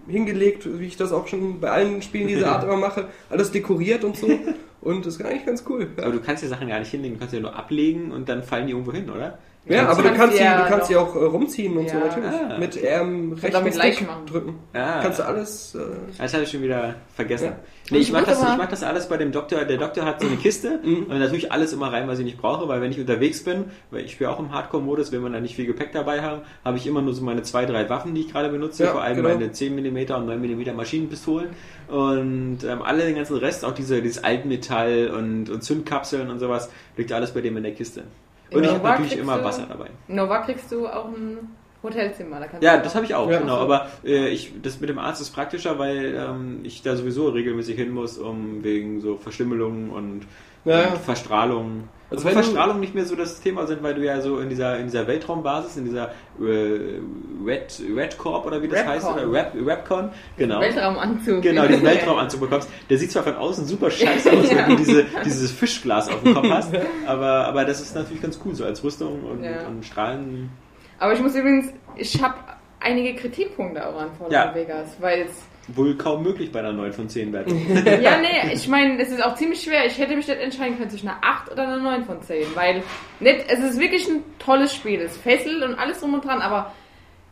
hingelegt, 0.08 0.68
wie 0.80 0.86
ich 0.86 0.98
das 0.98 1.12
auch 1.12 1.28
schon 1.28 1.60
bei 1.60 1.70
allen 1.70 2.02
Spielen 2.02 2.28
dieser 2.28 2.52
Art 2.52 2.64
immer 2.66 2.78
mache. 2.78 3.06
Alles 3.30 3.52
dekoriert 3.52 4.04
und 4.04 4.18
so. 4.18 4.28
Und 4.82 5.06
das 5.06 5.16
ist 5.16 5.26
eigentlich 5.26 5.46
ganz 5.46 5.64
cool. 5.70 5.88
Ja. 5.98 6.04
Aber 6.04 6.14
du 6.14 6.22
kannst 6.22 6.44
die 6.44 6.48
Sachen 6.48 6.68
gar 6.68 6.80
nicht 6.80 6.92
hinlegen, 6.92 7.16
du 7.16 7.20
kannst 7.20 7.32
sie 7.32 7.38
ja 7.38 7.44
nur 7.44 7.56
ablegen 7.56 8.12
und 8.12 8.30
dann 8.30 8.44
fallen 8.44 8.68
die 8.68 8.74
irgendwo 8.74 8.94
hin, 8.94 9.10
oder? 9.10 9.38
Ja, 9.70 9.90
aber 9.90 10.02
du 10.04 10.14
kannst, 10.14 10.38
sie, 10.38 10.44
ja 10.44 10.64
du 10.64 10.70
kannst 10.70 10.88
sie 10.88 10.96
auch 10.96 11.16
äh, 11.16 11.20
rumziehen 11.26 11.76
und 11.78 11.90
so 11.90 11.98
Ja. 11.98 12.06
natürlich. 12.06 12.30
Ah, 12.32 12.58
Mit 12.58 12.80
ähm, 12.84 13.34
rechten 13.34 13.78
leicht 13.78 13.98
Stick 13.98 14.08
drücken. 14.26 14.60
Ah. 14.74 15.02
Kannst 15.02 15.20
du 15.20 15.24
alles. 15.26 15.76
Äh, 15.76 15.80
Das 16.18 16.34
habe 16.34 16.44
ich 16.44 16.52
schon 16.52 16.62
wieder 16.62 16.96
vergessen. 17.16 17.46
Ja. 17.46 17.56
Nee, 17.90 17.98
ich 18.00 18.08
Ich 18.08 18.14
mach, 18.14 18.24
das, 18.24 18.42
ich 18.42 18.58
mach 18.58 18.68
das 18.68 18.84
alles 18.84 19.08
bei 19.08 19.18
dem 19.18 19.32
Doktor. 19.32 19.64
Der 19.66 19.78
Doktor 19.78 20.04
hat 20.06 20.20
so 20.22 20.28
eine 20.28 20.36
Kiste 20.38 20.80
Mhm. 20.84 21.04
und 21.10 21.20
natürlich 21.20 21.52
alles 21.52 21.74
immer 21.74 21.92
rein, 21.92 22.08
was 22.08 22.20
ich 22.20 22.26
nicht 22.26 22.38
brauche, 22.38 22.68
weil 22.68 22.82
wenn 22.82 22.92
ich 22.92 23.00
unterwegs 23.00 23.44
bin, 23.44 23.66
weil 23.92 24.04
ich 24.06 24.12
spiele 24.14 24.30
auch 24.30 24.40
im 24.40 24.52
Hardcore-Modus, 24.52 25.12
wenn 25.12 25.22
man 25.22 25.34
da 25.34 25.40
nicht 25.40 25.56
viel 25.56 25.66
Gepäck 25.66 25.92
dabei 25.94 26.22
haben, 26.22 26.42
habe 26.66 26.78
ich 26.78 26.86
immer 26.88 27.02
nur 27.02 27.14
so 27.14 27.24
meine 27.24 27.44
zwei, 27.44 27.66
drei 27.66 27.90
Waffen, 27.90 28.14
die 28.14 28.22
ich 28.22 28.32
gerade 28.32 28.50
benutze, 28.50 28.84
Ja, 28.86 28.92
vor 28.92 29.02
allem 29.04 29.18
genau. 29.18 29.30
meine 29.30 29.52
10 29.52 29.74
mm 29.76 29.98
und 30.16 30.26
9 30.28 30.42
mm 30.42 30.76
Maschinenpistolen 30.76 31.50
und 31.88 32.60
ähm, 32.68 32.82
alle 32.82 33.04
den 33.06 33.16
ganzen 33.16 33.38
Rest, 33.38 33.64
auch 33.66 33.74
diese, 33.74 34.02
dieses 34.02 34.24
Altmetall 34.24 35.12
und, 35.16 35.50
und 35.50 35.64
Zündkapseln 35.64 36.30
und 36.30 36.40
sowas, 36.40 36.70
liegt 36.98 37.12
alles 37.14 37.32
bei 37.34 37.42
dem 37.42 37.56
in 37.58 37.64
der 37.64 37.74
Kiste. 37.74 38.04
Und 38.52 38.64
ich 38.64 38.70
habe 38.70 38.84
natürlich 38.84 39.12
Kriegst 39.12 39.24
immer 39.24 39.38
du- 39.38 39.44
Wasser 39.44 39.66
dabei. 39.68 39.90
In 40.08 40.16
Novak 40.16 40.46
kriegst 40.46 40.72
du 40.72 40.88
auch 40.88 41.06
ein 41.10 41.38
Hotelzimmer. 41.84 42.40
Da 42.40 42.48
kannst 42.48 42.64
Ja, 42.64 42.78
du 42.78 42.84
das 42.84 42.96
habe 42.96 43.06
ich 43.06 43.14
auch, 43.14 43.30
Ja. 43.30 43.40
genau. 43.40 43.58
Aber 43.58 43.88
äh, 44.04 44.30
ich, 44.30 44.54
das 44.62 44.80
mit 44.80 44.90
dem 44.90 45.00
Arzt 45.00 45.22
ist 45.22 45.30
praktischer, 45.32 45.78
weil 45.80 46.16
ähm, 46.16 46.60
ich 46.64 46.82
da 46.82 46.96
sowieso 46.96 47.30
regelmäßig 47.30 47.76
hin 47.76 47.92
muss, 47.92 48.18
um 48.18 48.64
wegen 48.64 49.00
so 49.02 49.18
Verstümmelungen 49.18 49.90
und, 49.90 50.22
Ja, 50.66 50.88
und 50.90 50.98
Verstrahlung. 50.98 51.90
Also 52.10 52.26
Also 52.26 52.26
wenn 52.38 52.44
Verstrahlung 52.44 52.80
nicht 52.80 52.96
mehr 52.96 53.06
so 53.06 53.16
das 53.16 53.42
Thema 53.42 53.68
sind, 53.68 53.84
weil 53.84 53.94
du 53.94 54.02
ja 54.06 54.22
so 54.22 54.40
in 54.40 54.50
dieser, 54.50 54.78
in 54.78 54.86
dieser 54.86 55.06
Weltraumbasis, 55.08 55.76
in 55.78 55.86
dieser 55.86 56.12
äh, 56.40 57.00
Red, 57.46 57.82
Red 57.96 58.18
Corp 58.18 58.46
oder 58.46 58.62
wie 58.62 58.68
das 58.68 58.80
Redcon. 58.80 58.94
heißt, 58.94 59.08
oder 59.08 59.32
Rap, 59.32 59.54
Rapcon, 59.66 60.10
genau. 60.38 60.62
Weltraumanzug. 60.62 61.42
Genau, 61.42 61.68
diesen 61.68 61.84
Weltraumanzug 61.86 62.40
bekommst. 62.40 62.70
Der 62.90 62.98
sieht 62.98 63.12
zwar 63.12 63.24
von 63.24 63.36
außen 63.36 63.66
super 63.66 63.92
scheiße 63.92 64.32
aus, 64.32 64.50
wenn 64.50 64.70
du 64.70 64.76
diese, 64.78 65.06
dieses 65.26 65.52
Fischglas 65.52 66.10
auf 66.10 66.22
dem 66.24 66.34
Kopf 66.34 66.50
hast, 66.50 66.72
aber, 67.06 67.46
aber 67.48 67.66
das 67.66 67.82
ist 67.82 67.94
natürlich 67.96 68.22
ganz 68.22 68.40
cool, 68.46 68.56
so 68.56 68.64
als 68.64 68.84
Rüstung 68.84 69.24
und, 69.24 69.44
Ja. 69.44 69.68
und 69.68 69.86
Strahlen. 69.86 70.50
Aber 71.00 71.14
ich 71.14 71.20
muss 71.22 71.36
übrigens, 71.36 71.68
ich 71.96 72.22
habe 72.24 72.36
einige 72.80 73.16
Kritikpunkte 73.16 73.86
auch 73.86 74.00
an 74.00 74.10
Fallout 74.18 74.32
Ja. 74.32 74.56
Vegas, 74.56 74.96
weil 75.00 75.24
es 75.24 75.32
Wohl 75.68 75.96
kaum 75.98 76.24
möglich 76.24 76.52
bei 76.52 76.60
einer 76.60 76.72
9 76.72 76.94
von 76.94 77.10
10 77.10 77.34
Wertung. 77.34 77.66
Ja, 78.02 78.18
nee, 78.20 78.54
ich 78.54 78.68
meine, 78.68 79.02
es 79.02 79.10
ist 79.10 79.24
auch 79.24 79.36
ziemlich 79.36 79.62
schwer. 79.62 79.86
Ich 79.86 79.98
hätte 79.98 80.16
mich 80.16 80.28
nicht 80.28 80.40
entscheiden 80.40 80.78
können 80.78 80.90
zwischen 80.90 81.10
einer 81.10 81.20
8 81.22 81.52
oder 81.52 81.64
einer 81.64 81.78
9 81.78 82.06
von 82.06 82.22
10, 82.22 82.56
weil 82.56 82.84
nicht, 83.20 83.46
es 83.50 83.60
ist 83.60 83.80
wirklich 83.80 84.08
ein 84.08 84.24
tolles 84.40 84.74
Spiel. 84.74 85.02
Es 85.02 85.18
fesselt 85.18 85.64
und 85.64 85.76
alles 85.76 86.00
drum 86.00 86.14
und 86.14 86.24
dran, 86.24 86.42
aber 86.42 86.74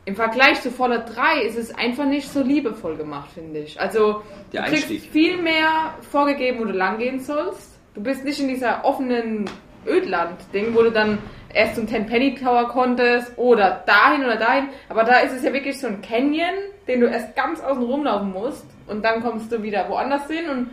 im 0.05 0.15
Vergleich 0.15 0.61
zu 0.61 0.69
Fallout 0.69 1.15
3 1.15 1.41
ist 1.43 1.57
es 1.57 1.73
einfach 1.73 2.05
nicht 2.05 2.29
so 2.29 2.41
liebevoll 2.41 2.95
gemacht, 2.95 3.29
finde 3.33 3.61
ich. 3.61 3.79
Also, 3.79 4.21
du 4.51 4.61
kriegst 4.63 4.87
viel 4.87 5.41
mehr 5.41 5.95
vorgegeben, 6.11 6.59
wo 6.59 6.65
du 6.65 6.73
lang 6.73 6.99
gehen 6.99 7.19
sollst. 7.19 7.79
Du 7.95 8.03
bist 8.03 8.23
nicht 8.23 8.39
in 8.39 8.49
dieser 8.49 8.83
offenen 8.85 9.49
Ödland-Ding, 9.87 10.75
wo 10.75 10.83
du 10.83 10.91
dann 10.91 11.17
erst 11.55 11.75
zum 11.75 11.87
Ten 11.87 12.05
Penny 12.05 12.35
Tower 12.35 12.67
konntest 12.67 13.31
oder 13.37 13.83
dahin 13.87 14.23
oder 14.25 14.35
dahin. 14.37 14.65
Aber 14.89 15.03
da 15.03 15.19
ist 15.19 15.33
es 15.33 15.43
ja 15.43 15.53
wirklich 15.53 15.79
so 15.79 15.87
ein 15.87 16.01
Canyon, 16.01 16.53
den 16.87 17.01
du 17.01 17.07
erst 17.07 17.35
ganz 17.35 17.61
außen 17.61 17.83
rumlaufen 17.83 18.31
musst 18.31 18.65
und 18.87 19.03
dann 19.03 19.21
kommst 19.23 19.51
du 19.51 19.63
wieder 19.63 19.89
woanders 19.89 20.27
hin 20.29 20.49
und 20.49 20.69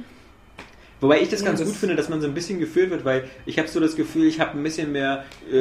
Wobei 1.00 1.20
ich 1.20 1.28
das 1.28 1.44
ganz 1.44 1.58
das- 1.58 1.66
gut 1.68 1.76
finde, 1.76 1.96
dass 1.96 2.08
man 2.08 2.20
so 2.20 2.28
ein 2.28 2.34
bisschen 2.34 2.60
geführt 2.60 2.90
wird, 2.90 3.04
weil 3.04 3.24
ich 3.44 3.58
habe 3.58 3.66
so 3.66 3.80
das 3.80 3.96
Gefühl, 3.96 4.24
ich 4.28 4.38
habe 4.38 4.56
ein 4.56 4.62
bisschen 4.62 4.92
mehr 4.92 5.24
äh, 5.52 5.56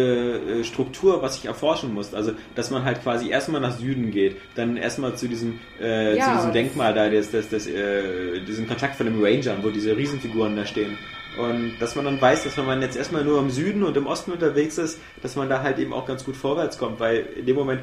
äh, 0.59 0.63
Struktur, 0.63 1.23
was 1.23 1.37
ich 1.37 1.45
erforschen 1.45 1.95
muss. 1.95 2.13
Also, 2.13 2.33
dass 2.53 2.69
man 2.69 2.85
halt 2.85 3.01
quasi 3.01 3.29
erstmal 3.31 3.59
nach 3.59 3.71
Süden 3.75 4.11
geht, 4.11 4.35
dann 4.53 4.77
erstmal 4.77 5.15
zu 5.15 5.27
diesem, 5.27 5.59
äh, 5.81 6.15
Ja, 6.15 6.25
zu 6.25 6.31
diesem 6.35 6.53
Denkmal 6.53 6.93
da, 6.93 7.09
das, 7.09 7.31
das, 7.31 7.49
das, 7.49 7.65
äh, 7.65 8.39
diesen 8.41 8.67
Kontakt 8.67 8.95
von 8.97 9.07
dem 9.07 9.19
Ranger, 9.19 9.55
wo 9.63 9.69
diese 9.71 9.97
Riesenfiguren 9.97 10.55
da 10.55 10.63
stehen. 10.67 10.95
Und 11.37 11.73
dass 11.79 11.95
man 11.95 12.05
dann 12.05 12.19
weiß, 12.19 12.43
dass 12.43 12.57
wenn 12.57 12.65
man 12.65 12.81
jetzt 12.81 12.97
erstmal 12.97 13.23
nur 13.23 13.39
im 13.39 13.49
Süden 13.49 13.83
und 13.83 13.95
im 13.95 14.05
Osten 14.07 14.31
unterwegs 14.31 14.77
ist, 14.77 14.99
dass 15.21 15.35
man 15.35 15.49
da 15.49 15.63
halt 15.63 15.79
eben 15.79 15.93
auch 15.93 16.05
ganz 16.05 16.25
gut 16.25 16.35
vorwärts 16.35 16.77
kommt, 16.77 16.99
weil 16.99 17.27
in 17.37 17.45
dem 17.45 17.55
Moment, 17.55 17.81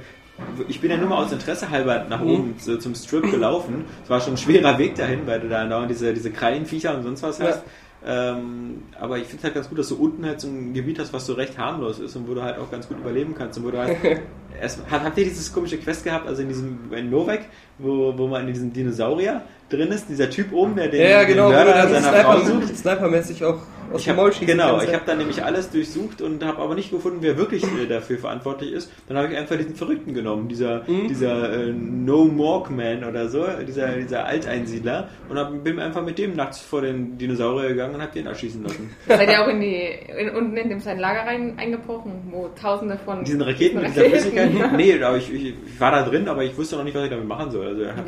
ich 0.68 0.80
bin 0.80 0.90
ja 0.90 0.96
nur 0.96 1.08
mal 1.08 1.24
aus 1.24 1.32
Interesse 1.32 1.70
halber 1.70 2.04
nach 2.08 2.20
oben 2.20 2.58
zu, 2.58 2.78
zum 2.78 2.94
Strip 2.94 3.30
gelaufen. 3.30 3.86
Es 4.04 4.10
war 4.10 4.20
schon 4.20 4.34
ein 4.34 4.38
schwerer 4.38 4.78
Weg 4.78 4.94
dahin, 4.96 5.26
weil 5.26 5.40
du 5.40 5.48
da 5.48 5.62
andauernd 5.62 5.90
diese, 5.90 6.12
diese 6.12 6.30
Krallenviecher 6.30 6.94
und 6.94 7.02
sonst 7.02 7.22
was 7.22 7.38
Ja. 7.38 7.62
Ähm, 8.06 8.82
aber 8.98 9.18
ich 9.18 9.24
finde 9.24 9.38
es 9.38 9.44
halt 9.44 9.54
ganz 9.54 9.68
gut, 9.68 9.78
dass 9.78 9.88
du 9.88 9.96
unten 9.96 10.24
halt 10.24 10.40
so 10.40 10.48
ein 10.48 10.72
Gebiet 10.72 10.98
hast, 11.00 11.12
was 11.12 11.26
so 11.26 11.32
recht 11.32 11.58
harmlos 11.58 11.98
ist 11.98 12.14
und 12.14 12.28
wo 12.28 12.34
du 12.34 12.42
halt 12.42 12.58
auch 12.58 12.70
ganz 12.70 12.86
gut 12.86 12.98
überleben 12.98 13.34
kannst 13.36 13.58
und 13.58 13.64
wo 13.64 13.70
du 13.70 13.78
halt 13.78 13.96
erst, 14.60 14.80
habt, 14.88 15.04
habt 15.04 15.18
ihr 15.18 15.24
dieses 15.24 15.52
komische 15.52 15.78
Quest 15.78 16.04
gehabt, 16.04 16.26
also 16.28 16.42
in 16.42 16.48
diesem 16.48 16.92
in 16.92 17.10
Novak, 17.10 17.40
wo, 17.78 18.16
wo 18.16 18.28
man 18.28 18.46
in 18.46 18.54
diesem 18.54 18.72
Dinosaurier 18.72 19.42
drin 19.68 19.88
ist, 19.88 20.08
dieser 20.08 20.30
Typ 20.30 20.52
oben, 20.52 20.76
der 20.76 20.88
den, 20.88 21.10
Ja, 21.10 21.24
genau, 21.24 21.50
den 21.50 21.64
Mörder 21.64 21.88
seiner 21.88 22.24
Frau 22.24 22.40
sucht. 22.40 22.76
Snipermäßig 22.76 23.44
auch 23.44 23.58
aus 23.92 24.00
Ich 24.02 24.08
hab, 24.08 24.16
Maul 24.16 24.32
schießen 24.32 24.46
genau, 24.46 24.70
kannst, 24.76 24.88
ich 24.88 24.94
habe 24.94 25.04
dann 25.06 25.18
nämlich 25.18 25.42
alles 25.44 25.70
durchsucht 25.70 26.20
und 26.22 26.44
habe 26.44 26.58
aber 26.58 26.74
nicht 26.74 26.90
gefunden, 26.90 27.18
wer 27.20 27.36
wirklich 27.36 27.62
äh, 27.64 27.86
dafür 27.88 28.18
verantwortlich 28.18 28.72
ist. 28.72 28.90
Dann 29.08 29.16
habe 29.16 29.28
ich 29.32 29.36
einfach 29.38 29.56
diesen 29.56 29.74
Verrückten 29.76 30.14
genommen, 30.14 30.48
dieser, 30.48 30.82
Mhm. 30.86 31.08
dieser 31.08 31.52
äh, 31.52 31.72
No 31.72 32.24
Mork 32.24 32.70
Man 32.70 33.04
oder 33.04 33.28
so, 33.28 33.44
dieser, 33.66 33.88
dieser 33.96 34.24
Alteinsiedler 34.26 35.08
und 35.28 35.38
hab, 35.38 35.64
bin 35.64 35.78
einfach 35.78 36.02
mit 36.04 36.18
dem 36.18 36.34
nachts 36.36 36.60
vor 36.60 36.82
den 36.82 37.18
Dinosaurier 37.18 37.68
gegangen 37.70 37.94
und 37.96 38.02
habe 38.02 38.12
den 38.12 38.26
erschießen 38.26 38.62
lassen. 38.62 38.90
Seid 39.08 39.28
ihr 39.30 39.42
auch 39.42 39.48
in 39.48 39.60
die, 39.60 39.82
in, 40.18 40.30
unten 40.30 40.56
in 40.56 40.68
dem 40.68 40.80
sein 40.80 40.98
Lager 40.98 41.20
rein 41.26 41.54
eingebrochen, 41.58 42.12
wo 42.30 42.48
tausende 42.60 42.98
von 43.04 43.24
Diesen 43.24 43.42
Raketen 43.42 43.80
mit 43.80 43.88
dieser 43.90 44.02
Raketen- 44.02 44.10
Flüssigkeit? 44.32 44.72
Nee, 44.76 45.02
aber 45.02 45.16
ich, 45.16 45.32
ich, 45.32 45.44
ich 45.66 45.80
war 45.80 45.90
da 45.92 46.02
drin, 46.02 46.28
aber 46.28 46.44
ich 46.44 46.56
wusste 46.56 46.76
noch 46.76 46.84
nicht, 46.84 46.94
was 46.94 47.04
ich 47.04 47.10
damit 47.10 47.26
machen 47.26 47.50
soll. 47.50 47.66
Also, 47.66 47.86
hab 47.86 48.06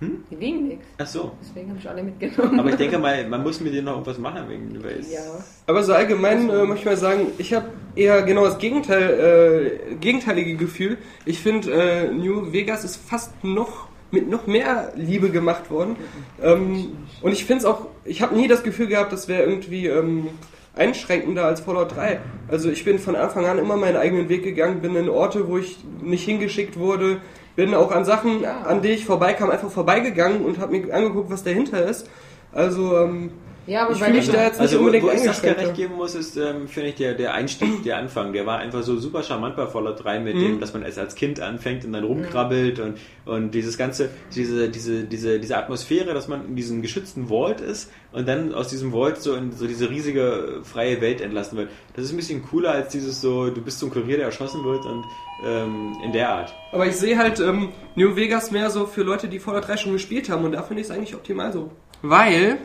Hm? 0.00 0.24
Die 0.30 0.40
wiegen 0.40 0.68
nix. 0.68 0.84
Ach 0.98 1.06
so. 1.06 1.32
Deswegen 1.42 1.68
habe 1.70 1.78
ich 1.78 1.88
alle 1.88 2.02
mitgenommen. 2.02 2.58
Aber 2.58 2.70
ich 2.70 2.76
denke 2.76 2.98
mal, 2.98 3.28
man 3.28 3.42
muss 3.42 3.60
mit 3.60 3.72
denen 3.74 3.84
noch 3.84 3.92
irgendwas 3.92 4.18
machen 4.18 4.48
wegen 4.48 4.74
es- 4.98 5.12
ja. 5.12 5.20
Aber 5.66 5.82
so 5.84 5.92
allgemein 5.92 6.48
äh, 6.48 6.64
möchte 6.64 6.80
ich 6.80 6.84
mal 6.86 6.96
sagen, 6.96 7.26
ich 7.38 7.52
habe 7.52 7.66
eher 7.94 8.22
genau 8.22 8.44
das 8.44 8.58
Gegenteil, 8.58 9.78
äh, 9.90 9.94
gegenteilige 9.96 10.56
Gefühl. 10.56 10.98
Ich 11.26 11.40
finde, 11.40 11.70
äh, 11.72 12.08
New 12.10 12.52
Vegas 12.52 12.84
ist 12.84 12.96
fast 12.96 13.44
noch 13.44 13.88
mit 14.10 14.28
noch 14.28 14.46
mehr 14.46 14.92
Liebe 14.96 15.30
gemacht 15.30 15.70
worden. 15.70 15.96
Ähm, 16.42 16.96
und 17.22 17.32
ich 17.32 17.44
finde 17.44 17.60
es 17.60 17.64
auch, 17.64 17.86
ich 18.04 18.22
habe 18.22 18.34
nie 18.34 18.48
das 18.48 18.62
Gefühl 18.64 18.88
gehabt, 18.88 19.12
das 19.12 19.28
wäre 19.28 19.42
irgendwie 19.44 19.86
ähm, 19.86 20.28
einschränkender 20.74 21.44
als 21.44 21.60
Fallout 21.60 21.94
3. 21.94 22.20
Also 22.48 22.70
ich 22.70 22.84
bin 22.84 22.98
von 22.98 23.14
Anfang 23.16 23.44
an 23.46 23.58
immer 23.58 23.76
meinen 23.76 23.96
eigenen 23.96 24.28
Weg 24.28 24.42
gegangen, 24.42 24.80
bin 24.80 24.96
in 24.96 25.08
Orte, 25.08 25.46
wo 25.48 25.58
ich 25.58 25.78
nicht 26.02 26.24
hingeschickt 26.24 26.76
wurde, 26.78 27.18
bin 27.56 27.74
auch 27.74 27.90
an 27.90 28.04
Sachen, 28.04 28.44
an 28.44 28.82
die 28.82 28.88
ich 28.88 29.04
vorbeikam, 29.04 29.50
einfach 29.50 29.70
vorbeigegangen 29.70 30.44
und 30.44 30.58
habe 30.58 30.72
mir 30.78 30.94
angeguckt, 30.94 31.30
was 31.30 31.44
dahinter 31.44 31.84
ist. 31.84 32.08
Also 32.52 32.98
ähm, 32.98 33.32
Ja, 33.70 33.84
aber 33.84 33.92
Ich 33.92 34.00
bei 34.00 34.06
fühl 34.06 34.14
dem- 34.14 34.20
mich 34.20 34.30
da 34.30 34.42
jetzt 34.42 34.52
nicht 34.54 34.60
Also, 34.62 34.76
wo, 34.76 34.80
unbedingt 34.80 35.04
wo 35.04 35.10
ich 35.10 35.20
eingeschränkt. 35.20 35.60
recht 35.60 35.74
geben 35.74 35.94
muss, 35.94 36.16
ist, 36.16 36.36
ähm, 36.36 36.66
finde 36.66 36.88
ich, 36.88 36.96
der, 36.96 37.14
der 37.14 37.34
Einstieg, 37.34 37.84
der 37.84 37.98
Anfang, 37.98 38.32
der 38.32 38.44
war 38.44 38.58
einfach 38.58 38.82
so 38.82 38.96
super 38.98 39.22
charmant 39.22 39.54
bei 39.54 39.66
Fallout 39.68 40.02
3 40.02 40.18
mit 40.18 40.34
Mhm. 40.34 40.40
dem, 40.40 40.60
dass 40.60 40.72
man 40.72 40.82
es 40.82 40.98
als 40.98 41.14
Kind 41.14 41.38
anfängt 41.38 41.84
und 41.84 41.92
dann 41.92 42.02
rumkrabbelt 42.02 42.80
und, 42.80 42.98
und 43.26 43.52
dieses 43.52 43.78
ganze, 43.78 44.08
diese, 44.34 44.68
diese, 44.70 45.04
diese, 45.04 45.38
diese 45.38 45.56
Atmosphäre, 45.56 46.14
dass 46.14 46.26
man 46.26 46.46
in 46.48 46.56
diesem 46.56 46.82
geschützten 46.82 47.28
Vault 47.28 47.60
ist 47.60 47.92
und 48.10 48.26
dann 48.26 48.52
aus 48.54 48.66
diesem 48.68 48.90
Vault 48.90 49.18
so 49.22 49.34
in 49.34 49.52
so 49.52 49.68
diese 49.68 49.88
riesige 49.88 50.60
äh, 50.62 50.64
freie 50.64 51.00
Welt 51.00 51.20
entlassen 51.20 51.56
wird. 51.56 51.68
Das 51.94 52.04
ist 52.04 52.10
ein 52.12 52.16
bisschen 52.16 52.42
cooler 52.42 52.72
als 52.72 52.88
dieses 52.88 53.20
so, 53.20 53.50
du 53.50 53.60
bist 53.62 53.78
so 53.78 53.86
ein 53.86 53.92
Kurier, 53.92 54.16
der 54.16 54.26
erschossen 54.26 54.64
wird 54.64 54.84
und 54.84 55.04
ähm, 55.46 55.92
in 56.04 56.12
der 56.12 56.28
Art. 56.28 56.52
Aber 56.72 56.86
ich 56.86 56.96
sehe 56.96 57.16
halt 57.16 57.38
ähm, 57.38 57.68
New 57.94 58.16
Vegas 58.16 58.50
mehr 58.50 58.68
so 58.68 58.86
für 58.86 59.04
Leute, 59.04 59.28
die 59.28 59.38
Fallout 59.38 59.68
3 59.68 59.76
schon 59.76 59.92
gespielt 59.92 60.28
haben 60.28 60.44
und 60.44 60.50
da 60.52 60.62
finde 60.64 60.80
ich 60.82 60.88
es 60.88 60.92
eigentlich 60.92 61.14
optimal 61.14 61.52
so. 61.52 61.70
Weil, 62.02 62.58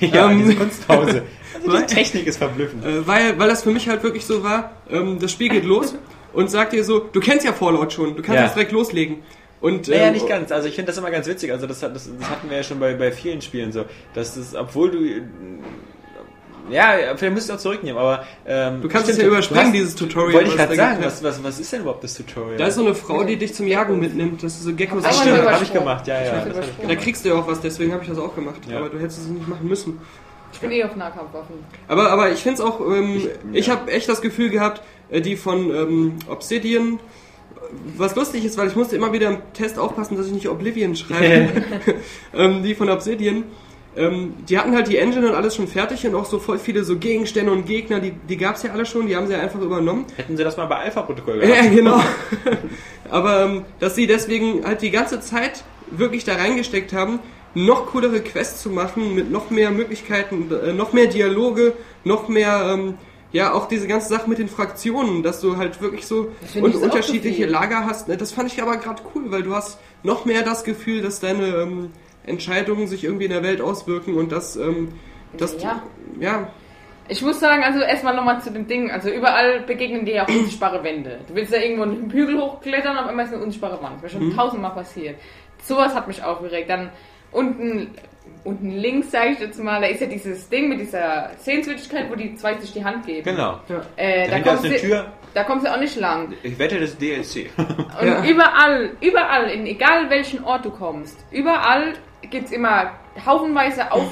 ja, 0.00 0.30
Ähm, 0.30 0.38
diese 0.38 0.56
Kunstpause. 0.56 1.22
Also 1.64 1.76
die 1.78 1.86
Technik 1.86 2.26
ist 2.26 2.38
verblüffend. 2.38 2.84
äh, 2.84 3.06
weil, 3.06 3.38
weil 3.38 3.48
das 3.48 3.62
für 3.62 3.70
mich 3.70 3.88
halt 3.88 4.02
wirklich 4.02 4.24
so 4.26 4.42
war, 4.42 4.72
ähm, 4.90 5.18
das 5.20 5.32
Spiel 5.32 5.48
geht 5.48 5.64
los 5.64 5.94
und 6.32 6.50
sagt 6.50 6.72
dir 6.72 6.84
so, 6.84 6.98
du 6.98 7.20
kennst 7.20 7.44
ja 7.44 7.52
Fallout 7.52 7.92
schon, 7.92 8.16
du 8.16 8.22
kannst 8.22 8.36
Ja. 8.38 8.44
jetzt 8.44 8.54
direkt 8.54 8.72
loslegen. 8.72 9.18
Und, 9.60 9.88
Naja, 9.88 10.08
ähm, 10.08 10.12
nicht 10.12 10.28
ganz. 10.28 10.52
Also 10.52 10.68
ich 10.68 10.74
finde 10.74 10.88
das 10.90 10.98
immer 10.98 11.10
ganz 11.10 11.26
witzig. 11.26 11.50
Also 11.50 11.66
das, 11.66 11.80
das, 11.80 11.92
das 11.92 12.06
hatten 12.28 12.50
wir 12.50 12.58
ja 12.58 12.62
schon 12.62 12.78
bei, 12.80 12.92
bei 12.94 13.10
vielen 13.12 13.40
Spielen 13.40 13.72
so. 13.72 13.86
Dass 14.12 14.34
das, 14.34 14.54
obwohl 14.54 14.90
du... 14.90 14.98
Ja, 16.70 16.92
vielleicht 17.16 17.34
müsst 17.34 17.50
ihr 17.50 17.54
auch 17.54 17.58
zurücknehmen, 17.58 17.98
aber... 18.00 18.24
Ähm, 18.46 18.80
Du 18.80 18.88
kannst 18.88 19.08
es 19.10 19.16
ja 19.18 19.24
du 19.24 19.28
überspringen, 19.30 19.66
hast- 19.66 19.74
dieses 19.74 19.94
Tutorial. 19.94 20.32
Wollte 20.34 20.46
ich 20.48 20.52
was 20.52 20.56
gerade 20.58 20.76
da 20.76 20.82
sagen, 20.82 20.94
gibt. 21.00 21.06
was, 21.06 21.22
was, 21.22 21.44
was 21.44 21.60
ist 21.60 21.72
denn 21.72 21.80
überhaupt 21.82 22.02
das 22.04 22.14
Tutorial? 22.14 22.56
Da 22.56 22.66
ist 22.66 22.74
so 22.76 22.84
eine 22.84 22.94
Frau, 22.94 23.22
die 23.24 23.36
dich 23.36 23.54
zum 23.54 23.66
Jagen 23.66 23.98
mitnimmt. 24.00 24.42
Das 24.42 24.54
ist 24.54 24.62
so 24.64 24.74
Geckos. 24.74 25.02
Ach, 25.06 25.12
stimmt, 25.12 25.42
habe 25.48 25.62
ich 25.64 25.72
gemacht, 25.72 26.06
ja, 26.06 26.14
ja. 26.22 26.46
Ich 26.46 26.54
hab 26.56 26.64
ich. 26.82 26.88
Da 26.88 26.94
kriegst 26.96 27.24
du 27.24 27.28
ja 27.30 27.34
auch 27.36 27.46
was, 27.46 27.60
deswegen 27.60 27.92
habe 27.92 28.02
ich 28.02 28.08
das 28.08 28.18
auch 28.18 28.34
gemacht. 28.34 28.60
Ja. 28.68 28.78
Aber 28.78 28.88
du 28.88 28.98
hättest 28.98 29.20
es 29.20 29.26
nicht 29.26 29.46
machen 29.48 29.68
müssen. 29.68 30.00
Ich 30.52 30.60
bin 30.60 30.70
eh 30.70 30.84
auf 30.84 30.94
Nahkampfwaffen. 30.96 31.56
Aber, 31.88 32.10
aber 32.12 32.30
ich 32.30 32.38
finde 32.40 32.54
es 32.54 32.60
auch, 32.60 32.80
ähm, 32.80 33.16
Ich- 33.16 33.28
ich, 33.52 33.66
ja. 33.66 33.74
habe 33.74 33.90
echt 33.90 34.08
das 34.08 34.20
Gefühl 34.22 34.50
gehabt, 34.50 34.80
äh, 35.10 35.20
die 35.20 35.36
von 35.36 35.70
ähm, 35.74 36.14
Obsidian, 36.30 37.00
was 37.96 38.14
lustig 38.14 38.44
ist, 38.44 38.56
weil 38.56 38.68
ich 38.68 38.76
musste 38.76 38.94
immer 38.96 39.12
wieder 39.12 39.28
im 39.28 39.38
Test 39.52 39.78
aufpassen, 39.78 40.16
dass 40.16 40.26
ich 40.28 40.32
nicht 40.32 40.48
Oblivion 40.48 40.94
schreibe, 40.96 41.50
ähm, 42.34 42.62
die 42.62 42.74
von 42.74 42.88
Obsidian, 42.88 43.44
ähm, 43.96 44.34
die 44.48 44.58
hatten 44.58 44.74
halt 44.74 44.88
die 44.88 44.96
Engine 44.96 45.28
und 45.28 45.34
alles 45.34 45.54
schon 45.54 45.68
fertig 45.68 46.06
und 46.06 46.14
auch 46.14 46.24
so 46.24 46.38
voll 46.38 46.58
viele 46.58 46.84
so 46.84 46.98
Gegenstände 46.98 47.52
und 47.52 47.66
Gegner, 47.66 48.00
die, 48.00 48.12
die 48.12 48.36
gab 48.36 48.56
es 48.56 48.62
ja 48.62 48.72
alle 48.72 48.86
schon, 48.86 49.06
die 49.06 49.16
haben 49.16 49.26
sie 49.26 49.34
ja 49.34 49.40
einfach 49.40 49.60
übernommen. 49.60 50.06
Hätten 50.16 50.36
sie 50.36 50.44
das 50.44 50.56
mal 50.56 50.66
bei 50.66 50.76
Alpha-Protokoll 50.76 51.40
gehabt. 51.40 51.64
Ja, 51.64 51.70
genau. 51.70 52.00
Aber 53.10 53.44
ähm, 53.44 53.62
dass 53.78 53.94
sie 53.94 54.06
deswegen 54.06 54.64
halt 54.64 54.82
die 54.82 54.90
ganze 54.90 55.20
Zeit 55.20 55.64
wirklich 55.90 56.24
da 56.24 56.34
reingesteckt 56.34 56.92
haben, 56.92 57.20
noch 57.54 57.86
coolere 57.86 58.20
Quests 58.20 58.62
zu 58.62 58.70
machen, 58.70 59.14
mit 59.14 59.30
noch 59.30 59.50
mehr 59.50 59.70
Möglichkeiten, 59.70 60.50
äh, 60.50 60.72
noch 60.72 60.92
mehr 60.92 61.06
Dialoge, 61.06 61.74
noch 62.02 62.28
mehr, 62.28 62.72
ähm, 62.74 62.94
ja, 63.32 63.52
auch 63.52 63.68
diese 63.68 63.86
ganze 63.86 64.08
Sache 64.08 64.28
mit 64.28 64.38
den 64.38 64.48
Fraktionen, 64.48 65.22
dass 65.22 65.40
du 65.40 65.56
halt 65.56 65.80
wirklich 65.80 66.06
so 66.06 66.32
und 66.60 66.74
unterschiedliche 66.74 67.46
so. 67.46 67.52
Lager 67.52 67.84
hast. 67.86 68.08
Ne, 68.08 68.16
Das 68.16 68.32
fand 68.32 68.52
ich 68.52 68.60
aber 68.62 68.76
gerade 68.76 69.02
cool, 69.14 69.30
weil 69.30 69.42
du 69.42 69.54
hast 69.54 69.78
noch 70.02 70.24
mehr 70.24 70.42
das 70.42 70.64
Gefühl, 70.64 71.02
dass 71.02 71.20
deine 71.20 71.46
ähm, 71.46 71.90
Entscheidungen 72.26 72.86
sich 72.86 73.04
irgendwie 73.04 73.24
in 73.26 73.30
der 73.30 73.42
Welt 73.42 73.60
auswirken 73.60 74.16
und 74.16 74.32
dass, 74.32 74.56
ähm, 74.56 74.92
dass 75.36 75.60
Ja. 75.62 75.82
ja, 76.20 76.48
Ich 77.08 77.20
muss 77.20 77.38
sagen, 77.38 77.62
also 77.62 77.80
erstmal 77.80 78.16
nochmal 78.16 78.40
zu 78.40 78.50
dem 78.50 78.66
Ding. 78.66 78.90
Also 78.90 79.10
überall 79.10 79.60
begegnen 79.60 80.06
dir 80.06 80.14
ja 80.14 80.24
auch 80.24 80.28
unsichtbare 80.28 80.82
Wände. 80.82 81.20
Du 81.28 81.34
willst 81.34 81.52
ja 81.52 81.60
irgendwo 81.60 81.82
einen 81.82 82.10
Hügel 82.10 82.40
hochklettern, 82.40 82.96
auf 82.96 83.06
einmal 83.06 83.26
ist 83.26 83.34
eine 83.34 83.42
unsichtbare 83.42 83.82
Wand. 83.82 84.02
Das 84.02 84.12
ist 84.12 84.18
mir 84.18 84.24
Mhm. 84.26 84.30
schon 84.30 84.38
tausendmal 84.38 84.70
passiert. 84.72 85.16
Sowas 85.62 85.94
hat 85.94 86.08
mich 86.08 86.22
aufgeregt. 86.24 86.70
Dann 86.70 86.88
unten, 87.30 87.90
unten 88.44 88.70
links, 88.70 89.10
sage 89.10 89.30
ich 89.30 89.38
jetzt 89.40 89.58
mal, 89.62 89.80
da 89.80 89.86
ist 89.86 90.00
ja 90.00 90.06
dieses 90.06 90.48
Ding 90.48 90.68
mit 90.68 90.80
dieser 90.80 91.30
Sehenswürdigkeit, 91.38 92.10
wo 92.10 92.14
die 92.14 92.34
zwei 92.36 92.54
sich 92.58 92.72
die 92.72 92.84
Hand 92.84 93.06
geben. 93.06 93.24
Genau. 93.24 93.60
Äh, 93.96 94.28
da, 94.28 94.36
eine 94.36 94.44
du, 94.60 94.76
Tür. 94.78 95.12
da 95.32 95.44
kommst 95.44 95.66
du 95.66 95.72
auch 95.72 95.80
nicht 95.80 95.96
lang. 95.96 96.32
Ich 96.42 96.58
wette, 96.58 96.78
das 96.78 96.90
ist 96.90 97.00
DLC. 97.00 97.50
Und 97.58 98.06
Ja. 98.06 98.24
überall, 98.24 98.90
überall, 99.00 99.50
in 99.50 99.66
egal 99.66 100.10
welchen 100.10 100.44
Ort 100.44 100.64
du 100.64 100.70
kommst, 100.70 101.24
überall 101.30 101.94
gibt's 102.30 102.52
immer 102.52 102.90
haufenweise 103.24 103.90
auf, 103.92 104.10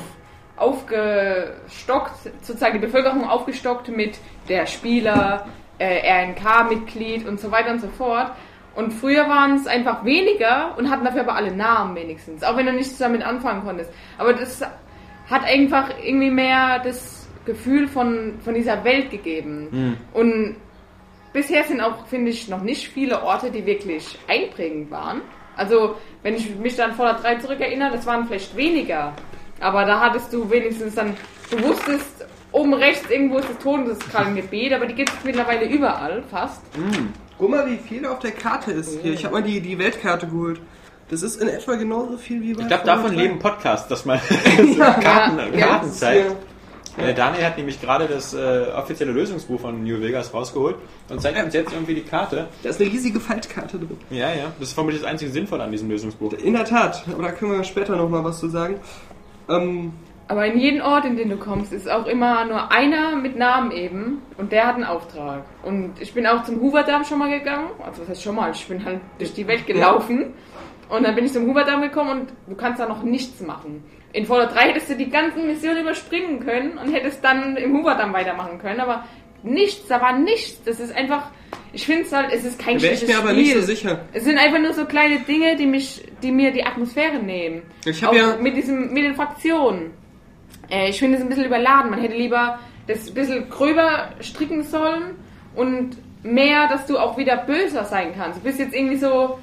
aufgestockt, 0.57 2.12
sozusagen 2.42 2.75
die 2.81 2.87
Bevölkerung 2.87 3.28
aufgestockt 3.28 3.88
mit 3.88 4.19
der 4.49 4.66
Spieler, 4.66 5.47
äh, 5.78 6.00
RNK-Mitglied 6.26 7.26
und 7.26 7.40
so 7.40 7.50
weiter 7.50 7.73
und 7.73 7.81
so 7.81 7.88
fort. 7.88 8.33
Und 8.74 8.92
früher 8.92 9.28
waren 9.28 9.54
es 9.56 9.66
einfach 9.66 10.04
weniger 10.04 10.74
und 10.78 10.90
hatten 10.90 11.04
dafür 11.04 11.22
aber 11.22 11.34
alle 11.34 11.54
Namen 11.54 11.94
wenigstens, 11.94 12.42
auch 12.42 12.56
wenn 12.56 12.66
du 12.66 12.72
nichts 12.72 12.96
damit 12.98 13.22
anfangen 13.22 13.62
konntest. 13.64 13.90
Aber 14.18 14.32
das 14.32 14.62
hat 15.28 15.44
einfach 15.44 15.90
irgendwie 16.02 16.30
mehr 16.30 16.78
das 16.78 17.28
Gefühl 17.44 17.86
von, 17.88 18.38
von 18.44 18.54
dieser 18.54 18.82
Welt 18.84 19.10
gegeben. 19.10 19.68
Und 20.14 20.56
bisher 21.32 21.64
sind 21.64 21.80
auch, 21.80 22.06
finde 22.06 22.30
ich, 22.30 22.48
noch 22.48 22.62
nicht 22.62 22.88
viele 22.88 23.22
Orte, 23.22 23.50
die 23.50 23.66
wirklich 23.66 24.18
einprägend 24.28 24.90
waren. 24.90 25.22
Also, 25.56 25.96
wenn 26.22 26.34
ich 26.34 26.54
mich 26.56 26.76
dann 26.76 26.94
vor 26.94 27.06
der 27.06 27.14
3 27.14 27.36
zurückerinnere, 27.36 27.92
das 27.92 28.06
waren 28.06 28.26
vielleicht 28.26 28.56
weniger. 28.56 29.12
Aber 29.60 29.84
da 29.84 30.00
hattest 30.00 30.32
du 30.32 30.50
wenigstens 30.50 30.94
dann, 30.94 31.14
du 31.50 31.62
wusstest, 31.62 32.26
oben 32.52 32.74
rechts 32.74 33.08
irgendwo 33.10 33.38
ist 33.38 33.48
das 33.48 33.58
Todeskrallengebiet, 33.58 34.72
aber 34.72 34.86
die 34.86 34.94
gibt 34.94 35.10
es 35.10 35.24
mittlerweile 35.24 35.66
überall 35.66 36.22
fast. 36.30 36.62
Guck 37.42 37.50
mal, 37.50 37.66
wie 37.66 37.76
viel 37.76 38.06
auf 38.06 38.20
der 38.20 38.30
Karte 38.30 38.70
ist 38.70 39.00
hier. 39.02 39.14
Ich 39.14 39.25
habe 39.25 39.34
mal 39.34 39.42
die, 39.42 39.61
die 39.61 39.76
Weltkarte 39.76 40.28
geholt. 40.28 40.61
Das 41.11 41.22
ist 41.22 41.42
in 41.42 41.49
etwa 41.49 41.75
genauso 41.75 42.16
viel 42.16 42.40
wie 42.40 42.54
bei 42.54 42.62
Ich 42.62 42.68
glaube, 42.68 42.84
davon 42.84 43.16
3. 43.16 43.20
leben 43.20 43.40
Podcasts, 43.40 43.88
dass 43.88 44.04
man 44.04 44.20
so 44.56 44.78
Karten, 44.78 45.58
Ja, 45.58 45.66
Karten 45.66 45.90
zeigt. 45.90 46.37
Äh, 46.96 47.12
Daniel 47.14 47.44
hat 47.44 47.56
nämlich 47.56 47.80
gerade 47.80 48.06
das 48.06 48.32
äh, 48.32 48.66
offizielle 48.76 49.11
Lösungsbuch 49.11 49.58
von 49.58 49.82
New 49.82 50.00
Vegas 50.00 50.32
rausgeholt 50.32 50.76
und 51.08 51.20
zeigt 51.20 51.44
uns 51.44 51.52
jetzt 51.52 51.72
irgendwie 51.72 51.96
die 51.96 52.02
Karte. 52.02 52.46
Da 52.62 52.68
ist 52.68 52.80
eine 52.80 52.88
riesige 52.88 53.18
Faltkarte 53.18 53.76
drin. 53.76 53.99
Ja, 54.11 54.28
ja. 54.28 54.52
Das 54.61 54.68
ist 54.68 54.75
vermutlich 54.75 55.02
das 55.02 55.11
einzige 55.11 55.32
Sinnvolle 55.32 55.64
an 55.64 55.72
diesem 55.72 55.90
Lösungsbuch. 55.90 56.34
In 56.34 56.52
der 56.52 56.64
Tat, 56.64 57.02
aber 57.12 57.25
da 57.25 57.32
können 57.32 57.50
wir 57.50 57.64
später 57.64 57.96
nochmal 57.96 58.22
was 58.22 58.38
zu 58.38 58.50
sagen. 58.50 58.76
Ähm, 59.49 59.94
Aber 60.32 60.46
in 60.46 60.58
jedem 60.58 60.80
Ort, 60.80 61.04
in 61.04 61.16
den 61.18 61.28
du 61.28 61.36
kommst, 61.36 61.74
ist 61.74 61.90
auch 61.90 62.06
immer 62.06 62.46
nur 62.46 62.72
einer 62.72 63.16
mit 63.16 63.36
Namen 63.36 63.70
eben 63.70 64.22
und 64.38 64.50
der 64.50 64.66
hat 64.66 64.76
einen 64.76 64.84
Auftrag. 64.84 65.44
Und 65.62 65.92
ich 66.00 66.14
bin 66.14 66.26
auch 66.26 66.42
zum 66.44 66.58
Hoover-Damm 66.62 67.04
schon 67.04 67.18
mal 67.18 67.28
gegangen. 67.28 67.68
Also 67.84 68.00
was 68.00 68.08
heißt 68.08 68.22
schon 68.22 68.36
mal? 68.36 68.50
Ich 68.50 68.66
bin 68.66 68.82
halt 68.82 69.00
durch 69.18 69.34
die 69.34 69.46
Welt 69.46 69.66
gelaufen. 69.66 70.32
Und 70.88 71.02
dann 71.06 71.14
bin 71.14 71.26
ich 71.26 71.34
zum 71.34 71.46
Hoover-Damm 71.48 71.82
gekommen 71.82 72.10
und 72.22 72.32
du 72.48 72.54
kannst 72.56 72.80
da 72.80 72.88
noch 72.88 73.02
nichts 73.02 73.42
machen. 73.42 73.84
In 74.14 74.24
Fallout 74.24 74.54
3 74.54 74.60
hättest 74.70 74.88
du 74.88 74.96
die 74.96 75.10
ganzen 75.10 75.46
Missionen 75.46 75.82
überspringen 75.82 76.40
können 76.40 76.78
und 76.78 76.94
hättest 76.94 77.22
dann 77.22 77.56
im 77.58 77.76
Hoover-Damm 77.76 78.14
weitermachen 78.14 78.58
können, 78.58 78.80
aber 78.80 79.04
nichts, 79.42 79.86
da 79.88 80.00
war 80.00 80.18
nichts. 80.18 80.62
Das 80.64 80.80
ist 80.80 80.96
einfach, 80.96 81.24
ich 81.74 81.84
finde 81.84 82.04
es 82.04 82.12
halt, 82.12 82.32
es 82.32 82.42
ist 82.46 82.58
kein 82.58 82.76
da 82.78 82.82
wäre 82.84 82.92
ich 82.94 83.00
schlechtes 83.00 83.18
mir 83.18 83.22
aber 83.22 83.34
nicht 83.34 83.50
Spiel. 83.50 83.60
so 83.60 83.66
sicher. 83.66 84.00
Es 84.14 84.24
sind 84.24 84.38
einfach 84.38 84.60
nur 84.60 84.72
so 84.72 84.86
kleine 84.86 85.18
Dinge, 85.20 85.56
die 85.56 85.66
mich, 85.66 86.02
die 86.22 86.32
mir 86.32 86.52
die 86.52 86.64
Atmosphäre 86.64 87.18
nehmen. 87.18 87.62
Ich 87.84 88.02
hab 88.02 88.12
Auch 88.12 88.14
ja- 88.14 88.36
mit 88.40 88.56
diesem, 88.56 88.94
mit 88.94 89.04
den 89.04 89.14
Fraktionen. 89.14 89.90
Äh, 90.72 90.88
ich 90.88 90.98
finde 90.98 91.18
es 91.18 91.22
ein 91.22 91.28
bisschen 91.28 91.44
überladen. 91.44 91.90
Man 91.90 92.00
hätte 92.00 92.16
lieber 92.16 92.58
das 92.86 93.08
ein 93.08 93.14
bisschen 93.14 93.48
gröber 93.48 94.08
stricken 94.20 94.64
sollen 94.64 95.16
und 95.54 95.98
mehr, 96.24 96.68
dass 96.68 96.86
du 96.86 96.98
auch 96.98 97.16
wieder 97.18 97.36
böser 97.36 97.84
sein 97.84 98.12
kannst. 98.16 98.40
Du 98.40 98.42
bist 98.42 98.58
jetzt 98.58 98.74
irgendwie 98.74 98.96
so. 98.96 99.38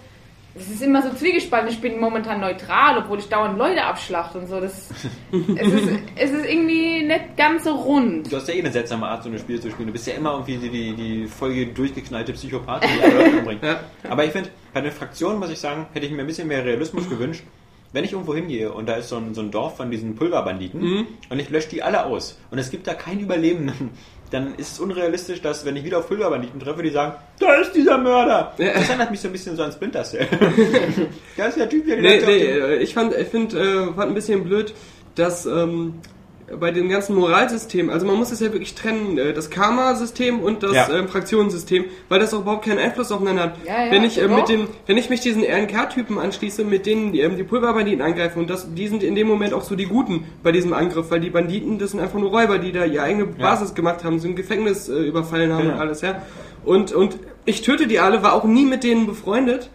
Es 0.56 0.68
ist 0.68 0.82
immer 0.82 1.02
so 1.04 1.14
zwiegespalten. 1.14 1.70
Ich 1.70 1.80
bin 1.80 2.00
momentan 2.00 2.42
neutral, 2.42 2.98
obwohl 2.98 3.20
ich 3.20 3.30
dauernd 3.30 3.58
Leute 3.58 3.84
abschlachte 3.84 4.40
und 4.40 4.48
so. 4.48 4.60
Das, 4.60 4.90
es, 5.32 5.74
ist, 5.74 5.90
es 6.16 6.32
ist 6.32 6.46
irgendwie 6.46 7.04
nicht 7.04 7.38
ganz 7.38 7.64
so 7.66 7.76
rund. 7.76 8.30
Du 8.30 8.36
hast 8.36 8.48
ja 8.50 8.56
eh 8.56 8.60
eine 8.60 8.72
seltsame 8.72 9.08
Art, 9.08 9.24
so 9.24 9.30
ein 9.30 9.38
Spiel 9.38 9.62
zu 9.62 9.70
spielen. 9.70 9.88
Du 9.88 9.94
bist 9.94 10.08
ja 10.08 10.16
immer 10.16 10.44
irgendwie 10.48 10.58
die, 10.58 10.70
die, 10.70 10.96
die 10.96 11.28
Folge 11.28 11.68
durchgeknallte 11.68 12.34
Psychopath, 12.34 12.84
die 12.84 13.02
alle 13.02 13.14
Leute 13.24 13.38
umbringt. 13.38 13.64
Ja. 13.64 13.80
Aber 14.10 14.26
ich 14.26 14.32
finde, 14.32 14.50
bei 14.74 14.82
den 14.82 14.92
Fraktionen, 14.92 15.40
muss 15.40 15.52
ich 15.52 15.60
sagen, 15.60 15.86
hätte 15.94 16.08
ich 16.08 16.12
mir 16.12 16.22
ein 16.22 16.28
bisschen 16.28 16.48
mehr 16.48 16.66
Realismus 16.66 17.08
gewünscht. 17.08 17.44
Wenn 17.92 18.04
ich 18.04 18.14
irgendwo 18.14 18.36
hingehe 18.36 18.72
und 18.72 18.88
da 18.88 18.96
ist 18.96 19.10
so 19.10 19.18
ein, 19.18 19.34
so 19.34 19.42
ein 19.42 19.50
Dorf 19.50 19.78
von 19.78 19.90
diesen 19.90 20.16
Pulverbanditen 20.16 21.08
und 21.30 21.40
ich 21.40 21.50
lösche 21.50 21.70
die 21.70 21.82
alle 21.82 22.06
aus 22.06 22.40
und 22.52 22.60
es 22.60 22.70
gibt 22.70 22.86
da 22.86 22.94
keinen 22.94 23.22
Überlebenden, 23.22 23.90
dann 24.32 24.54
ist 24.56 24.74
es 24.74 24.80
unrealistisch, 24.80 25.42
dass 25.42 25.66
wenn 25.66 25.76
ich 25.76 25.84
wieder 25.84 25.98
auf 25.98 26.08
Pulverbanditen 26.08 26.60
treffe, 26.60 26.84
die 26.84 26.92
sagen, 26.92 27.16
da 27.40 27.56
ist 27.56 27.74
dieser 27.74 27.98
Mörder. 27.98 28.54
Ja. 28.60 28.74
Das 28.74 28.90
erinnert 28.90 29.10
mich 29.10 29.20
so 29.20 29.28
ein 29.28 29.32
bisschen 29.32 29.56
so 29.56 29.64
an 29.64 29.72
Splinter 29.72 30.04
Cell. 30.04 30.28
da 31.38 31.46
ist 31.48 31.58
der 31.58 31.68
Typ, 31.68 31.88
der 31.88 32.00
Nee, 32.00 32.22
nee, 32.26 32.44
äh, 32.44 32.78
ich 32.78 32.94
fand, 32.94 33.16
ich 33.16 33.28
find, 33.28 33.56
äh, 33.56 33.86
fand 33.86 34.12
ein 34.12 34.14
bisschen 34.14 34.44
blöd, 34.44 34.74
dass 35.16 35.48
ähm, 35.48 35.96
bei 36.60 36.72
dem 36.72 36.90
ganzen 36.90 37.16
Moralsystem, 37.16 37.90
also 37.90 38.06
man 38.06 38.16
muss 38.16 38.32
es 38.32 38.40
ja 38.40 38.52
wirklich 38.52 38.74
trennen, 38.76 39.18
äh, 39.18 39.34
das 39.34 39.50
Karma-System 39.50 40.40
und 40.40 40.64
das 40.64 40.74
Ja. 40.74 40.90
ähm, 40.90 41.08
Fraktionssystem, 41.08 41.86
weil 42.08 42.20
das 42.20 42.34
auch 42.34 42.42
überhaupt 42.42 42.66
keinen 42.66 42.80
Einfluss 42.80 43.12
aufeinander 43.12 43.44
hat. 43.44 43.54
Ja, 43.66 43.86
ja, 43.86 43.92
wenn 43.92 44.04
ich 44.04 44.20
äh, 44.22 44.28
mit 44.28 44.50
dem, 44.50 44.68
wenn 44.88 44.98
ich 44.98 45.10
mich 45.10 45.20
diesen 45.22 45.44
RNK-Typen 45.44 46.18
anschließe, 46.18 46.64
mit 46.64 46.86
denen 46.86 47.12
die, 47.12 47.22
ähm, 47.22 47.38
die 47.38 47.44
Pulverbanditen 47.44 48.02
angreifen 48.02 48.40
und 48.40 48.50
das, 48.50 48.74
die 48.74 48.88
sind 48.88 49.04
in 49.04 49.16
dem 49.16 49.28
Moment 49.28 49.54
auch 49.54 49.64
so 49.64 49.76
die 49.76 49.86
Guten 49.86 50.26
bei 50.44 50.52
diesem 50.52 50.74
Angriff, 50.74 51.12
weil 51.12 51.20
die 51.20 51.30
Banditen, 51.30 51.78
das 51.80 51.92
sind 51.92 52.00
einfach 52.00 52.20
nur 52.20 52.30
Räuber, 52.32 52.58
die 52.60 52.72
da 52.72 52.86
ihre 52.86 53.04
eigene 53.04 53.26
Basis 53.26 53.74
gemacht 53.76 54.04
haben, 54.04 54.20
so 54.20 54.28
ein 54.28 54.36
Gefängnis 54.36 54.90
äh, 54.90 54.94
überfallen 54.94 55.52
haben 55.54 55.64
Genau. 55.64 55.74
und 55.76 55.80
alles, 55.80 56.02
ja. 56.02 56.22
Und, 56.66 56.92
und 56.92 57.18
ich 57.46 57.62
töte 57.62 57.88
die 57.88 58.00
alle, 58.00 58.22
war 58.24 58.34
auch 58.34 58.44
nie 58.44 58.66
mit 58.66 58.84
denen 58.84 59.06
befreundet. 59.08 59.70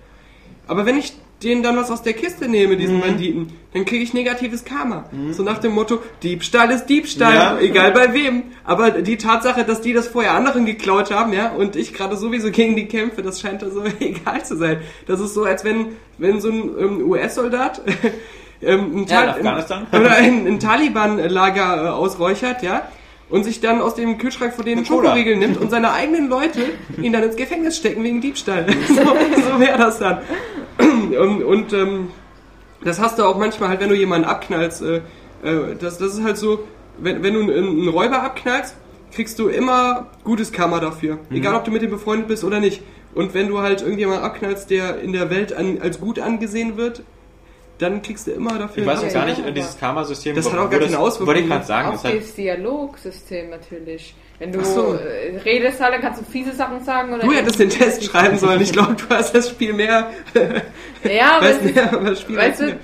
Aber 0.66 0.86
wenn 0.86 0.96
ich 0.98 1.14
denen 1.44 1.62
dann 1.62 1.76
was 1.76 1.90
aus 1.90 2.02
der 2.02 2.14
Kiste 2.14 2.48
nehme, 2.48 2.74
Mhm. 2.74 2.78
diesen 2.78 3.00
Banditen, 3.00 3.52
dann 3.72 3.84
kriege 3.84 4.02
ich 4.02 4.14
negatives 4.14 4.64
Karma. 4.64 5.04
So 5.32 5.42
nach 5.42 5.58
dem 5.58 5.72
Motto, 5.72 5.98
Diebstahl 6.22 6.70
ist 6.70 6.86
Diebstahl, 6.86 7.34
Ja. 7.34 7.58
egal 7.60 7.92
bei 7.92 8.12
wem. 8.14 8.44
Aber 8.64 8.90
die 8.90 9.16
Tatsache, 9.18 9.64
dass 9.64 9.80
die 9.80 9.92
das 9.92 10.08
vorher 10.08 10.32
anderen 10.32 10.64
geklaut 10.66 11.10
haben, 11.12 11.32
ja, 11.32 11.50
und 11.52 11.76
ich 11.76 11.92
gerade 11.94 12.16
sowieso 12.16 12.50
gegen 12.50 12.74
die 12.76 12.86
kämpfe, 12.86 13.22
das 13.22 13.40
scheint 13.40 13.62
da 13.62 13.70
so 13.70 13.82
egal 14.00 14.44
zu 14.44 14.56
sein. 14.56 14.78
Das 15.06 15.20
ist 15.20 15.34
so, 15.34 15.44
als 15.44 15.64
wenn, 15.64 15.88
wenn 16.18 16.40
so 16.40 16.48
ein 16.48 16.70
ähm, 16.78 17.10
US-Soldat 17.10 17.82
ähm, 18.62 18.96
ein, 19.02 19.06
Ja, 19.06 19.30
Afghanistan. 19.30 19.86
oder 19.92 20.10
ein, 20.16 20.46
ein 20.46 20.58
Taliban-Lager 20.60 21.84
äh, 21.84 21.88
ausräuchert, 21.88 22.62
ja, 22.62 22.88
und 23.30 23.42
sich 23.42 23.60
dann 23.60 23.80
aus 23.80 23.94
dem 23.94 24.18
Kühlschrank 24.18 24.52
von 24.54 24.64
denen. 24.64 24.84
Schokoriegel 24.84 25.36
nimmt 25.36 25.56
und 25.56 25.70
seine 25.70 25.92
eigenen 25.92 26.28
Leute 26.28 26.60
ihn 27.00 27.12
dann 27.12 27.22
ins 27.22 27.36
Gefängnis 27.36 27.76
stecken 27.76 28.04
wegen 28.04 28.20
Diebstahl. 28.20 28.66
so 28.86 28.94
so 28.94 29.58
wäre 29.60 29.78
das 29.78 29.98
dann. 29.98 30.18
Und, 31.18 31.42
und 31.44 31.72
ähm, 31.72 32.08
das 32.82 32.98
hast 33.00 33.18
du 33.18 33.24
auch 33.24 33.36
manchmal 33.38 33.68
halt, 33.68 33.80
wenn 33.80 33.88
du 33.88 33.94
jemanden 33.94 34.26
abknallst. 34.26 34.82
Äh, 34.82 34.96
äh, 35.44 35.76
das, 35.78 35.98
das 35.98 36.14
ist 36.14 36.24
halt 36.24 36.36
so, 36.36 36.64
wenn, 36.98 37.22
wenn 37.22 37.34
du 37.34 37.40
einen, 37.40 37.50
einen 37.52 37.88
Räuber 37.88 38.22
abknallst, 38.22 38.74
kriegst 39.12 39.38
du 39.38 39.48
immer 39.48 40.08
gutes 40.24 40.50
Karma 40.52 40.80
dafür. 40.80 41.18
Mhm. 41.30 41.36
Egal, 41.36 41.54
ob 41.54 41.64
du 41.64 41.70
mit 41.70 41.82
dem 41.82 41.90
befreundet 41.90 42.26
bist 42.28 42.42
oder 42.44 42.58
nicht. 42.60 42.82
Und 43.14 43.32
wenn 43.32 43.48
du 43.48 43.60
halt 43.60 43.80
irgendjemanden 43.82 44.24
abknallst, 44.24 44.70
der 44.70 45.00
in 45.00 45.12
der 45.12 45.30
Welt 45.30 45.52
an, 45.52 45.78
als 45.80 46.00
gut 46.00 46.18
angesehen 46.18 46.76
wird, 46.76 47.02
dann 47.78 48.02
kriegst 48.02 48.26
du 48.26 48.32
immer 48.32 48.58
dafür 48.58 48.82
Ich 48.82 48.88
weiß 48.88 49.04
auch 49.04 49.12
gar 49.12 49.26
nicht, 49.26 49.42
dieses 49.56 49.78
Karma-System. 49.78 50.34
Das 50.34 50.52
hat 50.52 50.58
auch 50.58 50.70
gar 50.70 50.80
das- 50.80 50.90
keine 50.90 50.98
Auswirkungen. 50.98 51.26
Wollte 51.28 51.40
ich 51.42 51.48
gerade 51.48 51.64
sagen. 51.64 51.88
Auch 51.88 51.92
Das 51.92 52.04
hat, 52.04 52.16
das 52.16 52.34
Dialogsystem 52.34 53.50
natürlich. 53.50 54.14
Wenn 54.38 54.52
du 54.52 54.64
so. 54.64 54.94
äh, 54.94 55.38
redest, 55.44 55.80
halt, 55.80 55.94
dann 55.94 56.00
kannst 56.00 56.20
du 56.20 56.24
fiese 56.24 56.52
Sachen 56.52 56.82
sagen. 56.82 57.12
Oder 57.14 57.22
Du 57.22 57.32
hättest 57.32 57.60
den 57.60 57.70
Test 57.70 58.04
schreiben 58.04 58.36
sollen. 58.36 58.60
Ich 58.60 58.72
glaube, 58.74 58.94
du 58.94 59.08
hast 59.08 59.34
das 59.34 59.50
Spiel 59.50 59.72
mehr. 59.72 60.10
Ja, 61.04 61.40
weißt 61.40 61.62
es 61.64 61.74
mehr 61.74 61.86
das 61.86 62.20
Spiel 62.20 62.36
weißt 62.36 62.60
du, 62.60 62.78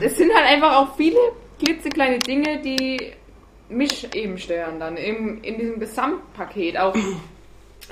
es 0.00 0.16
sind 0.16 0.32
halt 0.34 0.46
einfach 0.46 0.76
auch 0.76 0.96
viele 0.96 1.18
klitzekleine 1.58 2.18
Dinge, 2.18 2.60
die 2.60 3.12
mich 3.68 4.14
eben 4.14 4.38
stören 4.38 4.78
dann 4.78 4.96
im, 4.96 5.42
in 5.42 5.58
diesem 5.58 5.80
Gesamtpaket. 5.80 6.78
Auch 6.78 6.94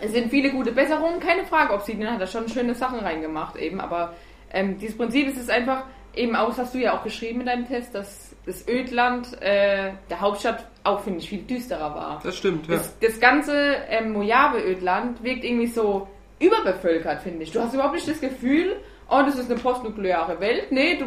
es 0.00 0.12
sind 0.12 0.30
viele 0.30 0.50
gute 0.50 0.72
Besserungen, 0.72 1.20
keine 1.20 1.44
Frage. 1.44 1.74
Obsidian 1.74 2.12
hat 2.12 2.20
da 2.20 2.26
schon 2.26 2.48
schöne 2.48 2.74
Sachen 2.74 3.00
reingemacht 3.00 3.56
eben, 3.56 3.80
aber 3.80 4.14
ähm, 4.52 4.78
dieses 4.78 4.96
Prinzip 4.96 5.28
ist 5.28 5.38
es 5.38 5.48
einfach 5.48 5.84
eben 6.14 6.36
auch, 6.36 6.48
das 6.48 6.58
hast 6.58 6.74
du 6.74 6.78
ja 6.78 6.96
auch 6.96 7.04
geschrieben 7.04 7.40
in 7.40 7.46
deinem 7.46 7.66
Test, 7.68 7.94
dass 7.94 8.34
das 8.46 8.66
Ödland 8.68 9.40
äh, 9.40 9.92
der 10.10 10.20
Hauptstadt 10.20 10.66
auch 10.84 11.00
finde 11.00 11.20
ich 11.20 11.28
viel 11.28 11.42
düsterer 11.42 11.94
war. 11.94 12.20
Das 12.22 12.36
stimmt, 12.36 12.66
ja. 12.68 12.76
Das, 12.76 12.98
das 12.98 13.20
ganze 13.20 13.76
ähm, 13.88 14.12
Mojave-Ödland 14.12 15.22
wirkt 15.22 15.44
irgendwie 15.44 15.68
so 15.68 16.08
überbevölkert, 16.40 17.22
finde 17.22 17.44
ich. 17.44 17.52
Du 17.52 17.60
hast 17.60 17.74
überhaupt 17.74 17.94
nicht 17.94 18.08
das 18.08 18.20
Gefühl, 18.20 18.76
oh, 19.08 19.22
das 19.24 19.38
ist 19.38 19.50
eine 19.50 19.60
postnukleare 19.60 20.40
Welt. 20.40 20.70
Nee, 20.70 20.96
du. 20.96 21.06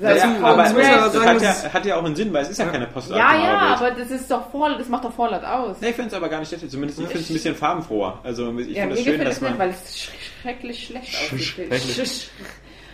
Das 0.00 0.18
Ja, 0.18 0.36
aber 0.42 0.64
das, 0.64 0.72
ja 0.72 1.24
hat, 1.24 1.42
ja, 1.42 1.72
hat 1.72 1.86
ja 1.86 1.96
auch 1.96 2.04
einen 2.04 2.16
Sinn, 2.16 2.32
weil 2.32 2.42
es 2.42 2.50
ist 2.50 2.58
ja, 2.58 2.66
keine 2.66 2.86
ja, 2.86 2.90
postatomare 2.90 3.36
ja, 3.36 3.70
Welt. 3.70 3.80
aber 3.80 3.90
das 3.92 4.10
ist 4.10 4.28
doch 4.28 4.50
voll, 4.50 4.76
das 4.76 4.88
macht 4.88 5.04
doch 5.04 5.12
Vorlaut 5.12 5.44
aus. 5.44 5.80
Nee, 5.80 5.90
ich 5.90 5.94
finde 5.94 6.08
es 6.08 6.14
aber 6.14 6.28
gar 6.28 6.40
nicht 6.40 6.48
schlecht. 6.48 6.68
Zumindest 6.68 6.98
ich 6.98 7.06
finde 7.06 7.22
es 7.22 7.30
ein 7.30 7.34
bisschen 7.34 7.54
farbenfroher. 7.54 8.18
Also 8.24 8.58
ich 8.58 8.70
ja, 8.70 8.82
finde 8.82 8.96
es 8.96 9.04
schön, 9.04 9.12
gefällt 9.12 9.28
dass 9.28 9.34
das 9.38 9.42
nicht, 9.42 9.50
man... 9.50 9.58
weil 9.60 9.70
es 9.70 9.96
sch 9.96 10.10
schrecklich 10.42 10.86
schlecht 10.86 11.14
aussieht. 11.14 11.40
schrecklich. 11.40 12.30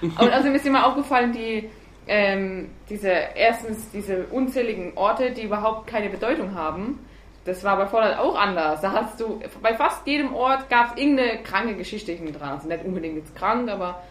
Und 0.03 0.20
also 0.20 0.48
mir 0.51 0.57
ist 0.57 0.66
immer 0.66 0.87
aufgefallen, 0.87 1.33
die 1.33 1.70
ähm, 2.06 2.70
diese 2.88 3.08
erstens 3.08 3.90
diese 3.90 4.26
unzähligen 4.26 4.92
Orte, 4.96 5.30
die 5.30 5.42
überhaupt 5.42 5.86
keine 5.86 6.08
Bedeutung 6.08 6.54
haben. 6.54 6.98
Das 7.44 7.64
war 7.64 7.76
bei 7.76 7.86
Fallout 7.86 8.18
auch 8.18 8.36
anders. 8.36 8.80
Da 8.80 8.92
hast 8.92 9.20
du 9.20 9.40
bei 9.62 9.74
fast 9.74 10.06
jedem 10.06 10.34
Ort 10.34 10.70
gab 10.70 10.92
es 10.92 11.02
irgendeine 11.02 11.42
kranke 11.42 11.74
Geschichte 11.74 12.12
hinten 12.12 12.32
dran. 12.32 12.50
Also 12.50 12.68
nicht 12.68 12.84
unbedingt 12.84 13.16
jetzt 13.16 13.34
krank, 13.34 13.68
aber 13.68 14.02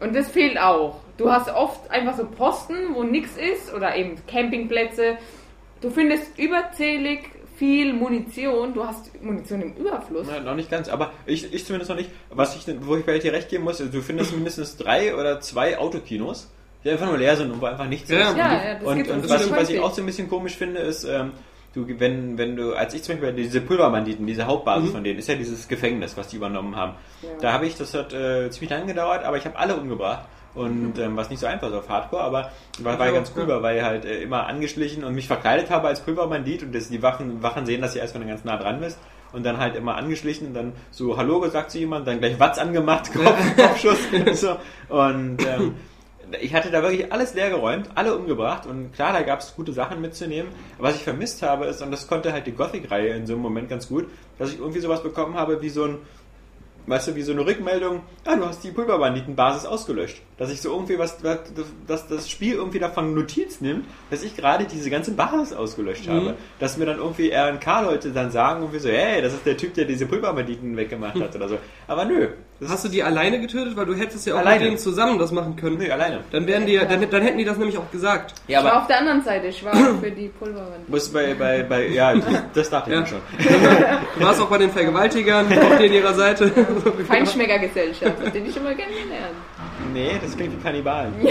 und 0.00 0.14
das 0.14 0.30
fehlt 0.30 0.58
auch. 0.58 1.00
Du 1.16 1.30
hast 1.30 1.48
oft 1.48 1.90
einfach 1.90 2.16
so 2.16 2.26
Posten, 2.26 2.94
wo 2.94 3.02
nichts 3.02 3.36
ist 3.36 3.72
oder 3.72 3.96
eben 3.96 4.16
Campingplätze. 4.26 5.16
Du 5.80 5.90
findest 5.90 6.38
überzählig 6.38 7.30
viel 7.56 7.94
Munition. 7.94 8.74
Du 8.74 8.84
hast 8.84 9.22
Munition 9.22 9.62
im 9.62 9.74
Überfluss. 9.74 10.26
Na, 10.30 10.40
noch 10.40 10.54
nicht 10.54 10.70
ganz, 10.70 10.88
aber 10.88 11.12
ich, 11.24 11.52
ich 11.52 11.64
zumindest 11.64 11.88
noch 11.88 11.96
nicht. 11.96 12.10
Was 12.30 12.56
ich, 12.56 12.66
wo 12.82 12.96
ich 12.96 13.06
bei 13.06 13.18
dir 13.18 13.32
recht 13.32 13.48
geben 13.48 13.64
muss, 13.64 13.78
du 13.78 14.02
findest 14.02 14.32
mindestens 14.34 14.76
drei 14.76 15.14
oder 15.14 15.40
zwei 15.40 15.78
Autokinos, 15.78 16.50
die 16.86 16.92
einfach 16.92 17.06
nur 17.06 17.18
leer 17.18 17.36
sind 17.36 17.50
und 17.50 17.60
wo 17.60 17.66
einfach 17.66 17.88
nichts 17.88 18.08
Ja, 18.10 18.30
ist. 18.30 18.36
Ja, 18.36 18.64
ja, 18.64 18.74
das 18.74 18.82
und 18.84 19.10
und 19.10 19.28
was, 19.28 19.50
was 19.50 19.70
ich 19.70 19.80
auch 19.80 19.92
so 19.92 20.02
ein 20.02 20.06
bisschen 20.06 20.28
komisch 20.28 20.56
finde, 20.56 20.80
ist, 20.80 21.04
ähm, 21.04 21.32
du, 21.74 21.86
wenn, 21.98 22.38
wenn 22.38 22.56
du, 22.56 22.74
als 22.74 22.94
ich 22.94 23.02
zum 23.02 23.18
Beispiel 23.18 23.32
diese 23.34 23.60
Pulverbanditen, 23.60 24.26
diese 24.26 24.46
Hauptbasis 24.46 24.92
von 24.92 25.04
denen, 25.04 25.18
ist 25.18 25.28
ja 25.28 25.34
dieses 25.34 25.68
Gefängnis, 25.68 26.16
was 26.16 26.28
die 26.28 26.36
übernommen 26.36 26.76
haben. 26.76 26.94
Ja. 27.22 27.28
Da 27.40 27.52
habe 27.52 27.66
ich, 27.66 27.76
das 27.76 27.92
hat 27.94 28.12
äh, 28.12 28.48
ziemlich 28.50 28.70
lange 28.70 28.86
gedauert, 28.86 29.24
aber 29.24 29.36
ich 29.36 29.44
habe 29.44 29.58
alle 29.58 29.76
umgebracht. 29.76 30.26
Und 30.54 30.98
ähm, 30.98 31.18
was 31.18 31.28
nicht 31.28 31.40
so 31.40 31.46
einfach 31.46 31.68
ist 31.68 31.74
auf 31.74 31.90
Hardcore, 31.90 32.22
aber 32.22 32.50
war, 32.78 32.98
war 32.98 33.06
Ja, 33.06 33.12
ganz 33.12 33.30
cool, 33.36 33.46
ja. 33.46 33.62
weil 33.62 33.76
ich 33.76 33.82
halt 33.82 34.06
äh, 34.06 34.22
immer 34.22 34.46
angeschlichen 34.46 35.04
und 35.04 35.14
mich 35.14 35.26
verkleidet 35.26 35.68
habe 35.68 35.88
als 35.88 36.00
Pulverbandit 36.00 36.62
und 36.62 36.74
das, 36.74 36.88
die 36.88 37.02
Wachen, 37.02 37.42
Wachen 37.42 37.66
sehen, 37.66 37.82
dass 37.82 37.92
du 37.92 37.98
erst 37.98 38.14
wenn 38.14 38.22
du 38.22 38.28
ganz 38.28 38.42
nah 38.42 38.56
dran 38.56 38.80
bist 38.80 38.98
und 39.34 39.44
dann 39.44 39.58
halt 39.58 39.76
immer 39.76 39.96
angeschlichen 39.96 40.46
und 40.46 40.54
dann 40.54 40.72
so 40.90 41.18
Hallo 41.18 41.40
gesagt 41.40 41.72
zu 41.72 41.78
jemandem, 41.78 42.06
dann 42.06 42.20
gleich 42.20 42.40
Watz 42.40 42.56
angemacht, 42.58 43.12
Kopf, 43.12 43.56
Kopfschuss 43.56 43.98
so. 44.40 44.56
und 44.88 45.44
ähm, 45.46 45.74
ich 46.40 46.54
hatte 46.54 46.70
da 46.70 46.82
wirklich 46.82 47.12
alles 47.12 47.34
leer 47.34 47.50
geräumt, 47.50 47.90
alle 47.94 48.16
umgebracht 48.16 48.66
und 48.66 48.92
klar, 48.92 49.12
da 49.12 49.22
gab 49.22 49.40
es 49.40 49.54
gute 49.54 49.72
Sachen 49.72 50.00
mitzunehmen. 50.00 50.50
Was 50.78 50.96
ich 50.96 51.02
vermisst 51.02 51.42
habe 51.42 51.66
ist, 51.66 51.82
und 51.82 51.90
das 51.90 52.06
konnte 52.06 52.32
halt 52.32 52.46
die 52.46 52.52
Gothic-Reihe 52.52 53.14
in 53.14 53.26
so 53.26 53.34
einem 53.34 53.42
Moment 53.42 53.68
ganz 53.68 53.88
gut, 53.88 54.08
dass 54.38 54.52
ich 54.52 54.58
irgendwie 54.58 54.80
sowas 54.80 55.02
bekommen 55.02 55.34
habe 55.34 55.62
wie 55.62 55.68
so 55.68 55.84
ein 55.84 55.98
weißt 56.86 57.08
du, 57.08 57.14
wie 57.16 57.22
so 57.22 57.32
eine 57.32 57.44
Rückmeldung, 57.44 58.02
ah, 58.24 58.36
du 58.36 58.46
hast 58.46 58.62
die 58.62 58.70
Pulverbanditenbasis 58.70 59.66
ausgelöscht. 59.66 60.22
Dass 60.38 60.50
ich 60.50 60.60
so 60.60 60.70
irgendwie 60.70 60.98
was, 60.98 61.18
dass 61.18 62.06
das 62.06 62.30
Spiel 62.30 62.54
irgendwie 62.54 62.78
davon 62.78 63.14
Notiz 63.14 63.60
nimmt, 63.60 63.86
dass 64.10 64.22
ich 64.22 64.36
gerade 64.36 64.66
diese 64.66 64.90
ganze 64.90 65.12
Basis 65.12 65.52
ausgelöscht 65.52 66.08
habe. 66.08 66.34
Dass 66.58 66.76
mir 66.76 66.86
dann 66.86 66.98
irgendwie 66.98 67.32
RNK-Leute 67.32 68.12
dann 68.12 68.30
sagen, 68.30 68.60
irgendwie 68.60 68.78
so, 68.78 68.88
hey, 68.88 69.20
das 69.20 69.34
ist 69.34 69.44
der 69.46 69.56
Typ, 69.56 69.74
der 69.74 69.84
diese 69.84 70.06
Pulverbanditen 70.06 70.76
weggemacht 70.76 71.20
hat 71.20 71.34
oder 71.34 71.48
so. 71.48 71.58
Aber 71.86 72.04
nö. 72.04 72.28
Das 72.58 72.70
Hast 72.70 72.84
du 72.86 72.88
die 72.88 73.02
alleine 73.02 73.38
getötet? 73.40 73.76
Weil 73.76 73.84
du 73.84 73.94
hättest 73.94 74.26
ja 74.26 74.32
auch 74.34 74.38
Alleine. 74.38 74.60
mit 74.60 74.66
denen 74.68 74.78
zusammen 74.78 75.18
das 75.18 75.30
machen 75.30 75.56
können. 75.56 75.76
Nö, 75.76 75.90
alleine. 75.92 76.20
Dann 76.32 76.46
wären 76.46 76.64
die, 76.64 76.72
ja- 76.72 76.86
dann, 76.86 77.08
dann 77.10 77.22
hätten 77.22 77.36
die 77.36 77.44
das 77.44 77.58
nämlich 77.58 77.76
auch 77.76 77.90
gesagt. 77.90 78.32
Ja, 78.48 78.60
ich 78.60 78.64
war 78.64 78.72
aber 78.72 78.80
auf 78.82 78.86
der 78.86 78.98
anderen 79.00 79.22
Seite, 79.22 79.48
ich 79.48 79.62
war 79.62 79.72
auch 79.74 80.00
für 80.00 80.10
die 80.10 80.28
Pulverwand. 80.28 80.88
muss 80.88 81.08
bei, 81.10 81.34
bei, 81.34 81.62
bei, 81.64 81.88
ja, 81.88 82.14
das 82.54 82.70
dachte 82.70 82.88
ich 82.90 82.94
Ja. 82.96 83.00
mir 83.02 83.06
schon. 83.06 83.20
Du 84.18 84.24
warst 84.24 84.40
auch 84.40 84.48
bei 84.48 84.56
den 84.58 84.70
Vergewaltigern, 84.70 85.46
auf 85.58 85.76
denen 85.78 85.94
ihrer 85.94 86.14
Seite. 86.14 86.50
Feinschmeckergesellschaft, 87.06 88.34
den 88.34 88.46
ich 88.46 88.56
immer 88.56 88.74
kennengelernt. 88.74 89.34
Nee, 89.92 90.12
das 90.22 90.34
klingt 90.36 90.58
wie 90.58 90.62
Kannibalen. 90.62 91.12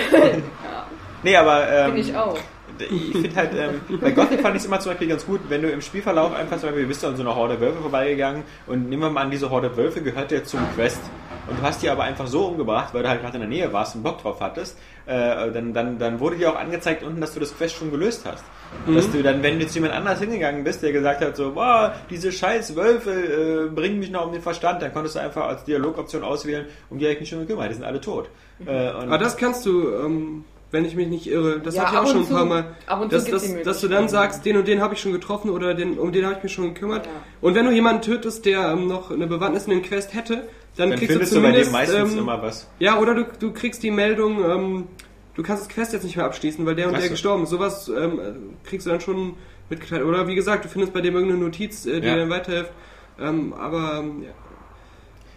Nee, 1.24 1.36
aber 1.38 1.68
ähm, 1.68 1.92
Bin 1.94 2.02
ich 2.02 2.16
auch. 2.16 2.38
Ich 2.82 3.12
finde 3.12 3.36
halt, 3.36 3.52
ähm, 3.54 4.00
bei 4.00 4.12
Gothic 4.12 4.42
fand 4.42 4.56
ich 4.56 4.62
es 4.62 4.68
immer 4.68 4.80
zum 4.80 4.92
Beispiel 4.92 5.08
ganz 5.08 5.26
gut, 5.26 5.42
wenn 5.50 5.62
du 5.62 5.70
im 5.70 5.82
Spielverlauf 5.82 6.34
einfach 6.34 6.58
zum 6.58 6.70
Beispiel, 6.70 6.84
du 6.84 6.88
bist 6.88 7.04
an 7.06 7.16
so 7.16 7.24
einer 7.24 7.36
Horde 7.36 7.60
Wölfe 7.60 7.80
vorbeigegangen 7.82 8.44
und 8.68 8.90
nehmen 8.90 9.04
wir 9.04 9.10
mal 9.10 9.22
an, 9.22 9.32
diese 9.32 9.50
Horde 9.50 9.76
Wölfe 9.78 10.02
gehört 10.02 10.32
ja 10.32 10.44
zum 10.44 10.60
Quest. 10.76 11.02
und 11.50 11.60
du 11.60 11.64
hast 11.64 11.82
die 11.82 11.90
aber 11.90 12.04
einfach 12.04 12.28
so 12.28 12.46
umgebracht, 12.48 12.94
weil 12.94 13.04
du 13.04 13.10
halt 13.10 13.22
gerade 13.22 13.36
in 13.36 13.42
der 13.42 13.50
Nähe 13.50 13.72
warst 13.74 13.96
und 13.96 14.04
Bock 14.04 14.22
drauf 14.22 14.38
hattest, 14.40 14.78
äh, 15.06 15.52
dann, 15.52 15.74
dann, 15.74 16.00
dann 16.00 16.20
wurde 16.20 16.38
dir 16.38 16.52
auch 16.52 16.56
angezeigt 16.56 17.04
unten, 17.04 17.22
dass 17.22 17.34
du 17.34 17.40
das 17.40 17.56
Quest 17.56 17.76
schon 17.76 17.92
gelöst 17.92 18.26
hast. 18.26 18.44
Dass 18.88 19.10
du 19.12 19.22
dann, 19.24 19.42
wenn 19.42 19.60
du 19.60 19.68
zu 19.68 19.76
jemand 19.76 19.94
anders 19.94 20.20
hingegangen 20.20 20.64
bist, 20.64 20.84
der 20.84 20.92
gesagt 20.92 21.22
hat 21.22 21.38
so, 21.38 21.54
boah, 21.54 21.94
diese 22.10 22.32
scheiß 22.32 22.76
Wölfe 22.76 23.12
äh, 23.12 23.70
bringen 23.70 24.00
mich 24.00 24.12
noch 24.12 24.26
um 24.26 24.34
den 24.34 24.42
Verstand, 24.42 24.82
dann 24.82 24.92
konntest 24.92 25.16
du 25.16 25.20
einfach 25.20 25.48
als 25.48 25.64
Dialogoption 25.64 26.24
auswählen, 26.24 26.66
um 26.90 26.98
die 26.98 27.06
habe 27.06 27.14
ich 27.14 27.20
mich 27.22 27.30
schon 27.30 27.40
gekümmert, 27.40 27.70
die 27.70 27.76
sind 27.76 27.86
alle 27.86 28.02
tot. 28.02 28.30
Äh, 28.66 28.92
und 28.92 29.04
Aber 29.04 29.18
das 29.18 29.38
kannst 29.38 29.66
du, 29.66 29.94
ähm, 29.94 30.44
wenn 30.76 30.86
ich 30.86 30.96
mich 30.96 31.08
nicht 31.08 31.26
irre, 31.28 31.60
das 31.60 31.74
Ja, 31.74 31.86
hatte 31.86 31.94
ich 31.96 32.00
auch 32.02 32.08
schon 32.12 32.22
ein 32.22 32.28
paar 32.30 32.42
zu- 32.42 32.46
Mal, 32.46 32.66
ab 32.86 33.02
und 33.02 33.10
zu 33.12 33.16
dass, 33.18 33.26
dass, 33.32 33.64
dass 33.64 33.82
du 33.82 33.88
dann 33.88 34.08
sagst, 34.08 34.46
den 34.46 34.58
und 34.58 34.68
den 34.68 34.80
habe 34.82 34.94
ich 34.94 35.00
schon 35.00 35.12
getroffen 35.14 35.50
oder 35.50 35.74
den, 35.74 35.98
um 35.98 36.12
den 36.12 36.24
habe 36.26 36.36
ich 36.38 36.44
mich 36.44 36.54
schon 36.54 36.74
gekümmert. 36.76 37.08
Ja. 37.08 37.12
Und 37.42 37.56
wenn 37.56 37.66
du 37.66 37.72
jemanden 37.72 38.04
tötest, 38.04 38.46
der 38.46 38.72
ähm, 38.74 38.88
noch 38.88 39.10
eine 39.10 39.26
Bewandtnis 39.26 39.64
in 39.66 39.72
den 39.72 39.82
Quest 39.82 40.14
hätte, 40.14 40.48
dann, 40.78 40.90
dann 40.90 41.00
kriegst 41.00 41.12
findest 41.14 41.32
du 41.32 41.38
du 41.38 41.42
bei 41.42 41.52
dem 41.54 41.64
zumindest 41.64 41.72
meistens 41.72 42.14
ähm, 42.14 42.20
immer 42.20 42.42
was. 42.44 42.70
Ja, 42.80 43.00
oder 43.00 43.16
du, 43.16 43.26
du 43.40 43.52
kriegst 43.54 43.82
die 43.82 43.90
Meldung, 43.92 44.44
ähm, 44.44 44.88
du 45.34 45.42
kannst 45.42 45.64
das 45.64 45.70
Quest 45.70 45.94
jetzt 45.94 46.04
nicht 46.04 46.18
mehr 46.18 46.26
abschließen, 46.26 46.66
weil 46.66 46.76
der 46.76 46.90
und 46.90 46.94
Ach 46.96 47.00
der 47.00 47.08
so. 47.08 47.12
gestorben 47.14 47.44
ist. 47.44 47.50
Sowas 47.50 47.88
ähm, 47.90 48.20
äh, 48.20 48.68
kriegst 48.68 48.86
du 48.86 48.92
dann 48.92 49.02
schon 49.02 49.36
mitgeteilt. 49.70 50.04
Oder 50.04 50.28
wie 50.28 50.36
gesagt, 50.36 50.66
du 50.66 50.70
findest 50.70 50.94
bei 50.94 51.02
dem 51.02 51.16
irgendeine 51.16 51.42
Notiz, 51.42 51.86
äh, 51.86 52.02
die 52.02 52.08
Ja. 52.08 52.14
dir 52.16 52.20
dann 52.22 52.30
weiterhilft. 52.30 52.72
Ähm, 53.20 53.54
aber 53.54 54.00
ähm, 54.00 54.24
ja. 54.24 54.30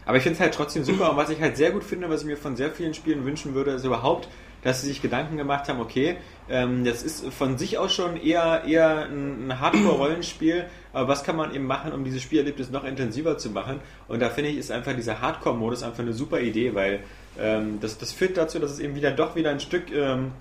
Aber 0.07 0.17
ich 0.17 0.23
finde 0.23 0.37
es 0.37 0.41
halt 0.41 0.55
trotzdem 0.55 0.85
super 0.85 1.11
und 1.11 1.17
was 1.19 1.29
ich 1.29 1.39
halt 1.41 1.57
sehr 1.59 1.71
gut 1.71 1.85
finde, 1.85 2.09
was 2.09 2.23
ich 2.23 2.27
mir 2.27 2.39
von 2.39 2.57
sehr 2.57 2.71
vielen 2.71 2.95
Spielen 2.95 3.25
wünschen 3.27 3.55
würde, 3.55 3.73
ist 3.73 3.85
überhaupt, 3.85 4.27
dass 4.63 4.83
sie 4.83 4.89
sich 4.89 5.03
Gedanken 5.03 5.37
gemacht 5.37 5.69
haben, 5.69 5.81
okay, 5.81 6.17
ähm, 6.49 6.85
das 6.85 7.03
ist 7.03 7.33
von 7.33 7.59
sich 7.59 7.79
aus 7.79 7.93
schon 7.93 8.17
eher, 8.17 8.65
eher 8.67 9.07
ein, 9.07 9.49
ein 9.49 9.61
Hardcore-Rollenspiel, 9.61 10.67
aber 10.93 11.09
was 11.09 11.25
kann 11.25 11.37
man 11.37 11.55
eben 11.55 11.67
machen, 11.67 11.93
um 11.93 12.05
dieses 12.05 12.23
Spielerlebnis 12.23 12.71
noch 12.71 12.85
intensiver 12.85 13.39
zu 13.39 13.51
machen? 13.51 13.81
Und 14.09 14.21
da 14.21 14.31
finde 14.31 14.51
ich, 14.51 14.59
ist 14.59 14.71
einfach 14.71 14.95
dieser 14.95 15.21
Hardcore-Modus 15.21 15.83
einfach 15.83 16.01
eine 16.01 16.13
super 16.13 16.41
Idee, 16.41 16.75
weil 16.75 17.01
ähm, 17.39 17.79
das, 17.81 17.99
das 17.99 18.13
führt 18.13 18.37
dazu, 18.37 18.59
dass 18.59 18.73
es 18.73 18.81
eben 18.81 18.95
wieder 18.95 19.11
doch 19.11 19.37
wieder 19.37 19.51
ein 19.51 19.61
Stück 19.61 19.93
ähm, 19.93 20.33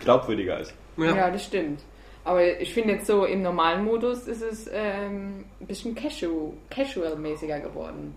glaubwürdiger 0.00 0.60
ist. 0.60 0.74
Ja. 0.96 1.16
Ja. 1.16 1.30
das 1.30 1.44
stimmt. 1.44 1.80
Aber 2.24 2.60
ich 2.60 2.74
finde 2.74 2.94
jetzt 2.94 3.06
so 3.06 3.24
im 3.24 3.42
normalen 3.42 3.84
Modus 3.84 4.26
ist 4.26 4.42
es 4.42 4.68
ähm, 4.72 5.44
ein 5.60 5.66
bisschen 5.66 5.94
casual, 5.94 6.54
casual-mäßiger 6.70 7.60
geworden. 7.60 8.16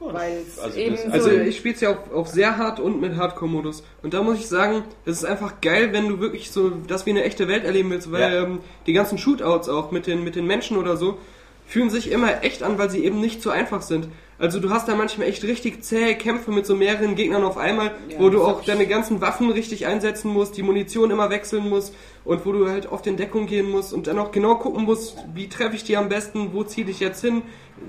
Weil 0.00 0.44
also 0.62 0.78
eben 0.78 0.96
so... 0.96 1.10
Also 1.10 1.30
ich 1.30 1.56
spiele 1.56 1.74
es 1.74 1.80
ja 1.80 1.90
auf, 1.90 2.12
auf 2.12 2.28
sehr 2.28 2.56
hart 2.56 2.78
und 2.80 3.00
mit 3.00 3.16
Hardcore-Modus. 3.16 3.82
Und 4.02 4.14
da 4.14 4.22
muss 4.22 4.38
ich 4.38 4.46
sagen, 4.48 4.84
es 5.04 5.18
ist 5.18 5.24
einfach 5.24 5.60
geil, 5.60 5.92
wenn 5.92 6.08
du 6.08 6.20
wirklich 6.20 6.50
so 6.50 6.70
das 6.86 7.04
wie 7.06 7.10
eine 7.10 7.24
echte 7.24 7.48
Welt 7.48 7.64
erleben 7.64 7.90
willst, 7.90 8.12
weil 8.12 8.20
Ja. 8.32 8.42
ähm, 8.44 8.60
die 8.86 8.92
ganzen 8.92 9.18
Shootouts 9.18 9.68
auch 9.68 9.90
mit 9.90 10.06
den, 10.06 10.22
mit 10.24 10.36
den 10.36 10.46
Menschen 10.46 10.76
oder 10.76 10.96
so 10.96 11.18
fühlen 11.66 11.90
sich 11.90 12.10
immer 12.10 12.42
echt 12.44 12.62
an, 12.62 12.78
weil 12.78 12.88
sie 12.88 13.04
eben 13.04 13.20
nicht 13.20 13.42
so 13.42 13.50
einfach 13.50 13.82
sind. 13.82 14.08
Also 14.38 14.58
du 14.58 14.70
hast 14.70 14.88
da 14.88 14.94
manchmal 14.94 15.28
echt 15.28 15.44
richtig 15.44 15.82
zähe 15.82 16.14
Kämpfe 16.14 16.50
mit 16.50 16.64
so 16.64 16.74
mehreren 16.74 17.14
Gegnern 17.14 17.44
auf 17.44 17.58
einmal, 17.58 17.90
Ja, 18.08 18.18
wo 18.20 18.30
du 18.30 18.42
auch 18.42 18.64
deine 18.64 18.86
ganzen 18.86 19.20
Waffen 19.20 19.50
richtig 19.50 19.84
einsetzen 19.86 20.32
musst, 20.32 20.56
die 20.56 20.62
Munition 20.62 21.10
immer 21.10 21.28
wechseln 21.28 21.68
musst 21.68 21.92
und 22.24 22.46
wo 22.46 22.52
du 22.52 22.68
halt 22.70 22.86
auf 22.86 23.02
den 23.02 23.18
Deckung 23.18 23.46
gehen 23.46 23.68
musst 23.70 23.92
und 23.92 24.06
dann 24.06 24.18
auch 24.18 24.32
genau 24.32 24.54
gucken 24.54 24.84
musst, 24.84 25.16
wie 25.34 25.48
treffe 25.48 25.76
ich 25.76 25.84
die 25.84 25.96
am 25.98 26.08
besten, 26.08 26.54
wo 26.54 26.62
ziehe 26.62 26.88
ich 26.88 27.00
jetzt 27.00 27.20
hin. 27.20 27.42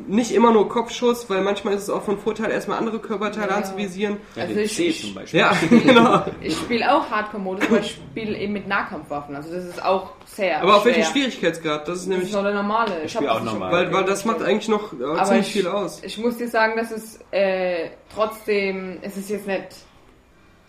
Nicht 0.07 0.31
immer 0.31 0.51
nur 0.51 0.67
Kopfschuss, 0.69 1.29
weil 1.29 1.41
manchmal 1.41 1.75
ist 1.75 1.83
es 1.83 1.89
auch 1.91 2.01
von 2.01 2.17
Vorteil, 2.17 2.49
erstmal 2.49 2.79
andere 2.79 2.97
Körperteile 2.99 3.49
Ja. 3.51 3.57
anzuvisieren. 3.57 4.17
Ja, 4.35 4.41
Also 4.43 4.55
den 4.55 4.63
ich- 4.65 4.75
C 4.75 4.87
ich- 4.87 5.01
zum 5.01 5.13
Beispiel. 5.13 5.39
Ja, 5.39 5.51
genau. 5.69 6.23
Ich 6.41 6.55
spiele 6.57 6.91
auch 6.95 7.09
Hardcore-Modus, 7.11 7.65
aber 7.67 7.79
ich 7.79 7.91
spiele 7.91 8.35
eben 8.37 8.53
mit 8.53 8.67
Nahkampfwaffen. 8.67 9.35
Also 9.35 9.53
das 9.53 9.65
ist 9.65 9.83
auch 9.83 10.11
sehr 10.25 10.61
Aber 10.63 10.77
auf 10.77 10.85
welchem 10.85 11.03
Schwierigkeitsgrad? 11.03 11.87
Das 11.87 11.87
ist 11.87 11.87
Das 11.87 11.99
ist 12.01 12.07
nämlich, 12.07 12.31
noch 12.33 12.41
der 12.43 12.53
normale. 12.55 13.03
Ich, 13.03 13.11
spiel 13.11 13.29
hab 13.29 13.37
auch 13.37 13.43
normal. 13.43 13.71
weil, 13.71 13.93
weil 13.93 14.05
das 14.05 14.25
macht 14.25 14.41
eigentlich 14.41 14.67
noch 14.69 14.93
äh, 14.93 15.03
Aber 15.03 15.23
ziemlich 15.25 15.47
ich, 15.47 15.53
viel 15.53 15.67
aus. 15.67 16.01
Ich 16.03 16.17
muss 16.17 16.37
dir 16.37 16.47
sagen, 16.49 16.75
dass 16.75 16.89
es 16.91 17.19
äh, 17.31 17.89
trotzdem, 18.13 18.97
es 19.03 19.15
ist 19.15 19.29
jetzt 19.29 19.45
nicht. 19.45 19.67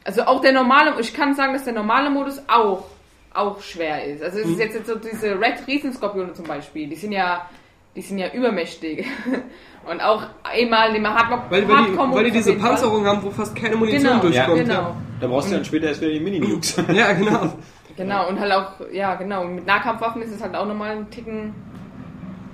Also 0.04 0.22
auch 0.22 0.40
der 0.40 0.52
normale, 0.52 1.00
ich 1.00 1.14
kann 1.14 1.34
sagen, 1.34 1.52
dass 1.54 1.64
der 1.64 1.72
normale 1.74 2.10
Modus 2.10 2.40
auch, 2.48 2.84
auch 3.32 3.60
schwer 3.62 4.04
ist. 4.04 4.22
Also 4.22 4.38
es 4.40 4.46
Mhm. 4.46 4.52
ist 4.52 4.58
jetzt, 4.58 4.74
jetzt 4.74 4.86
so 4.86 4.96
diese 4.96 5.38
Red 5.40 5.66
Riesenskorpione 5.66 6.32
zum 6.34 6.46
Beispiel, 6.46 6.88
die 6.88 6.96
sind 6.96 7.12
ja, 7.12 7.48
die 7.96 8.02
sind 8.02 8.18
ja 8.18 8.28
übermächtig. 8.32 9.06
Und 9.90 10.00
auch 10.02 10.22
einmal 10.44 10.94
im 10.94 11.06
Hardcore 11.08 11.42
Weil, 11.48 11.62
weil, 11.62 11.68
die, 11.68 11.72
Hardcore-Modus 11.74 12.14
weil 12.16 12.24
die 12.24 12.30
diese. 12.32 12.52
Panzerung 12.54 13.06
haben, 13.06 13.22
wo 13.22 13.30
fast 13.30 13.56
keine 13.56 13.76
Munition 13.76 14.02
Genau, 14.10 14.20
durchkommt. 14.22 14.58
genau. 14.58 14.94
Da 15.20 15.26
brauchst 15.26 15.50
du 15.50 15.54
dann 15.54 15.64
später 15.64 15.86
erst 15.88 16.00
wieder 16.02 16.12
die 16.12 16.20
Mini-Nukes. 16.20 16.76
Ja, 16.76 16.92
ja 16.92 17.12
genau. 17.14 17.52
Genau, 17.96 18.28
und 18.28 18.38
halt 18.38 18.52
auch, 18.52 18.72
ja 18.92 19.14
genau, 19.14 19.44
mit 19.44 19.66
Nahkampfwaffen 19.66 20.20
ist 20.22 20.32
es 20.32 20.42
halt 20.42 20.54
auch 20.54 20.66
nochmal 20.66 20.96
ein 20.96 21.10
Ticken 21.10 21.54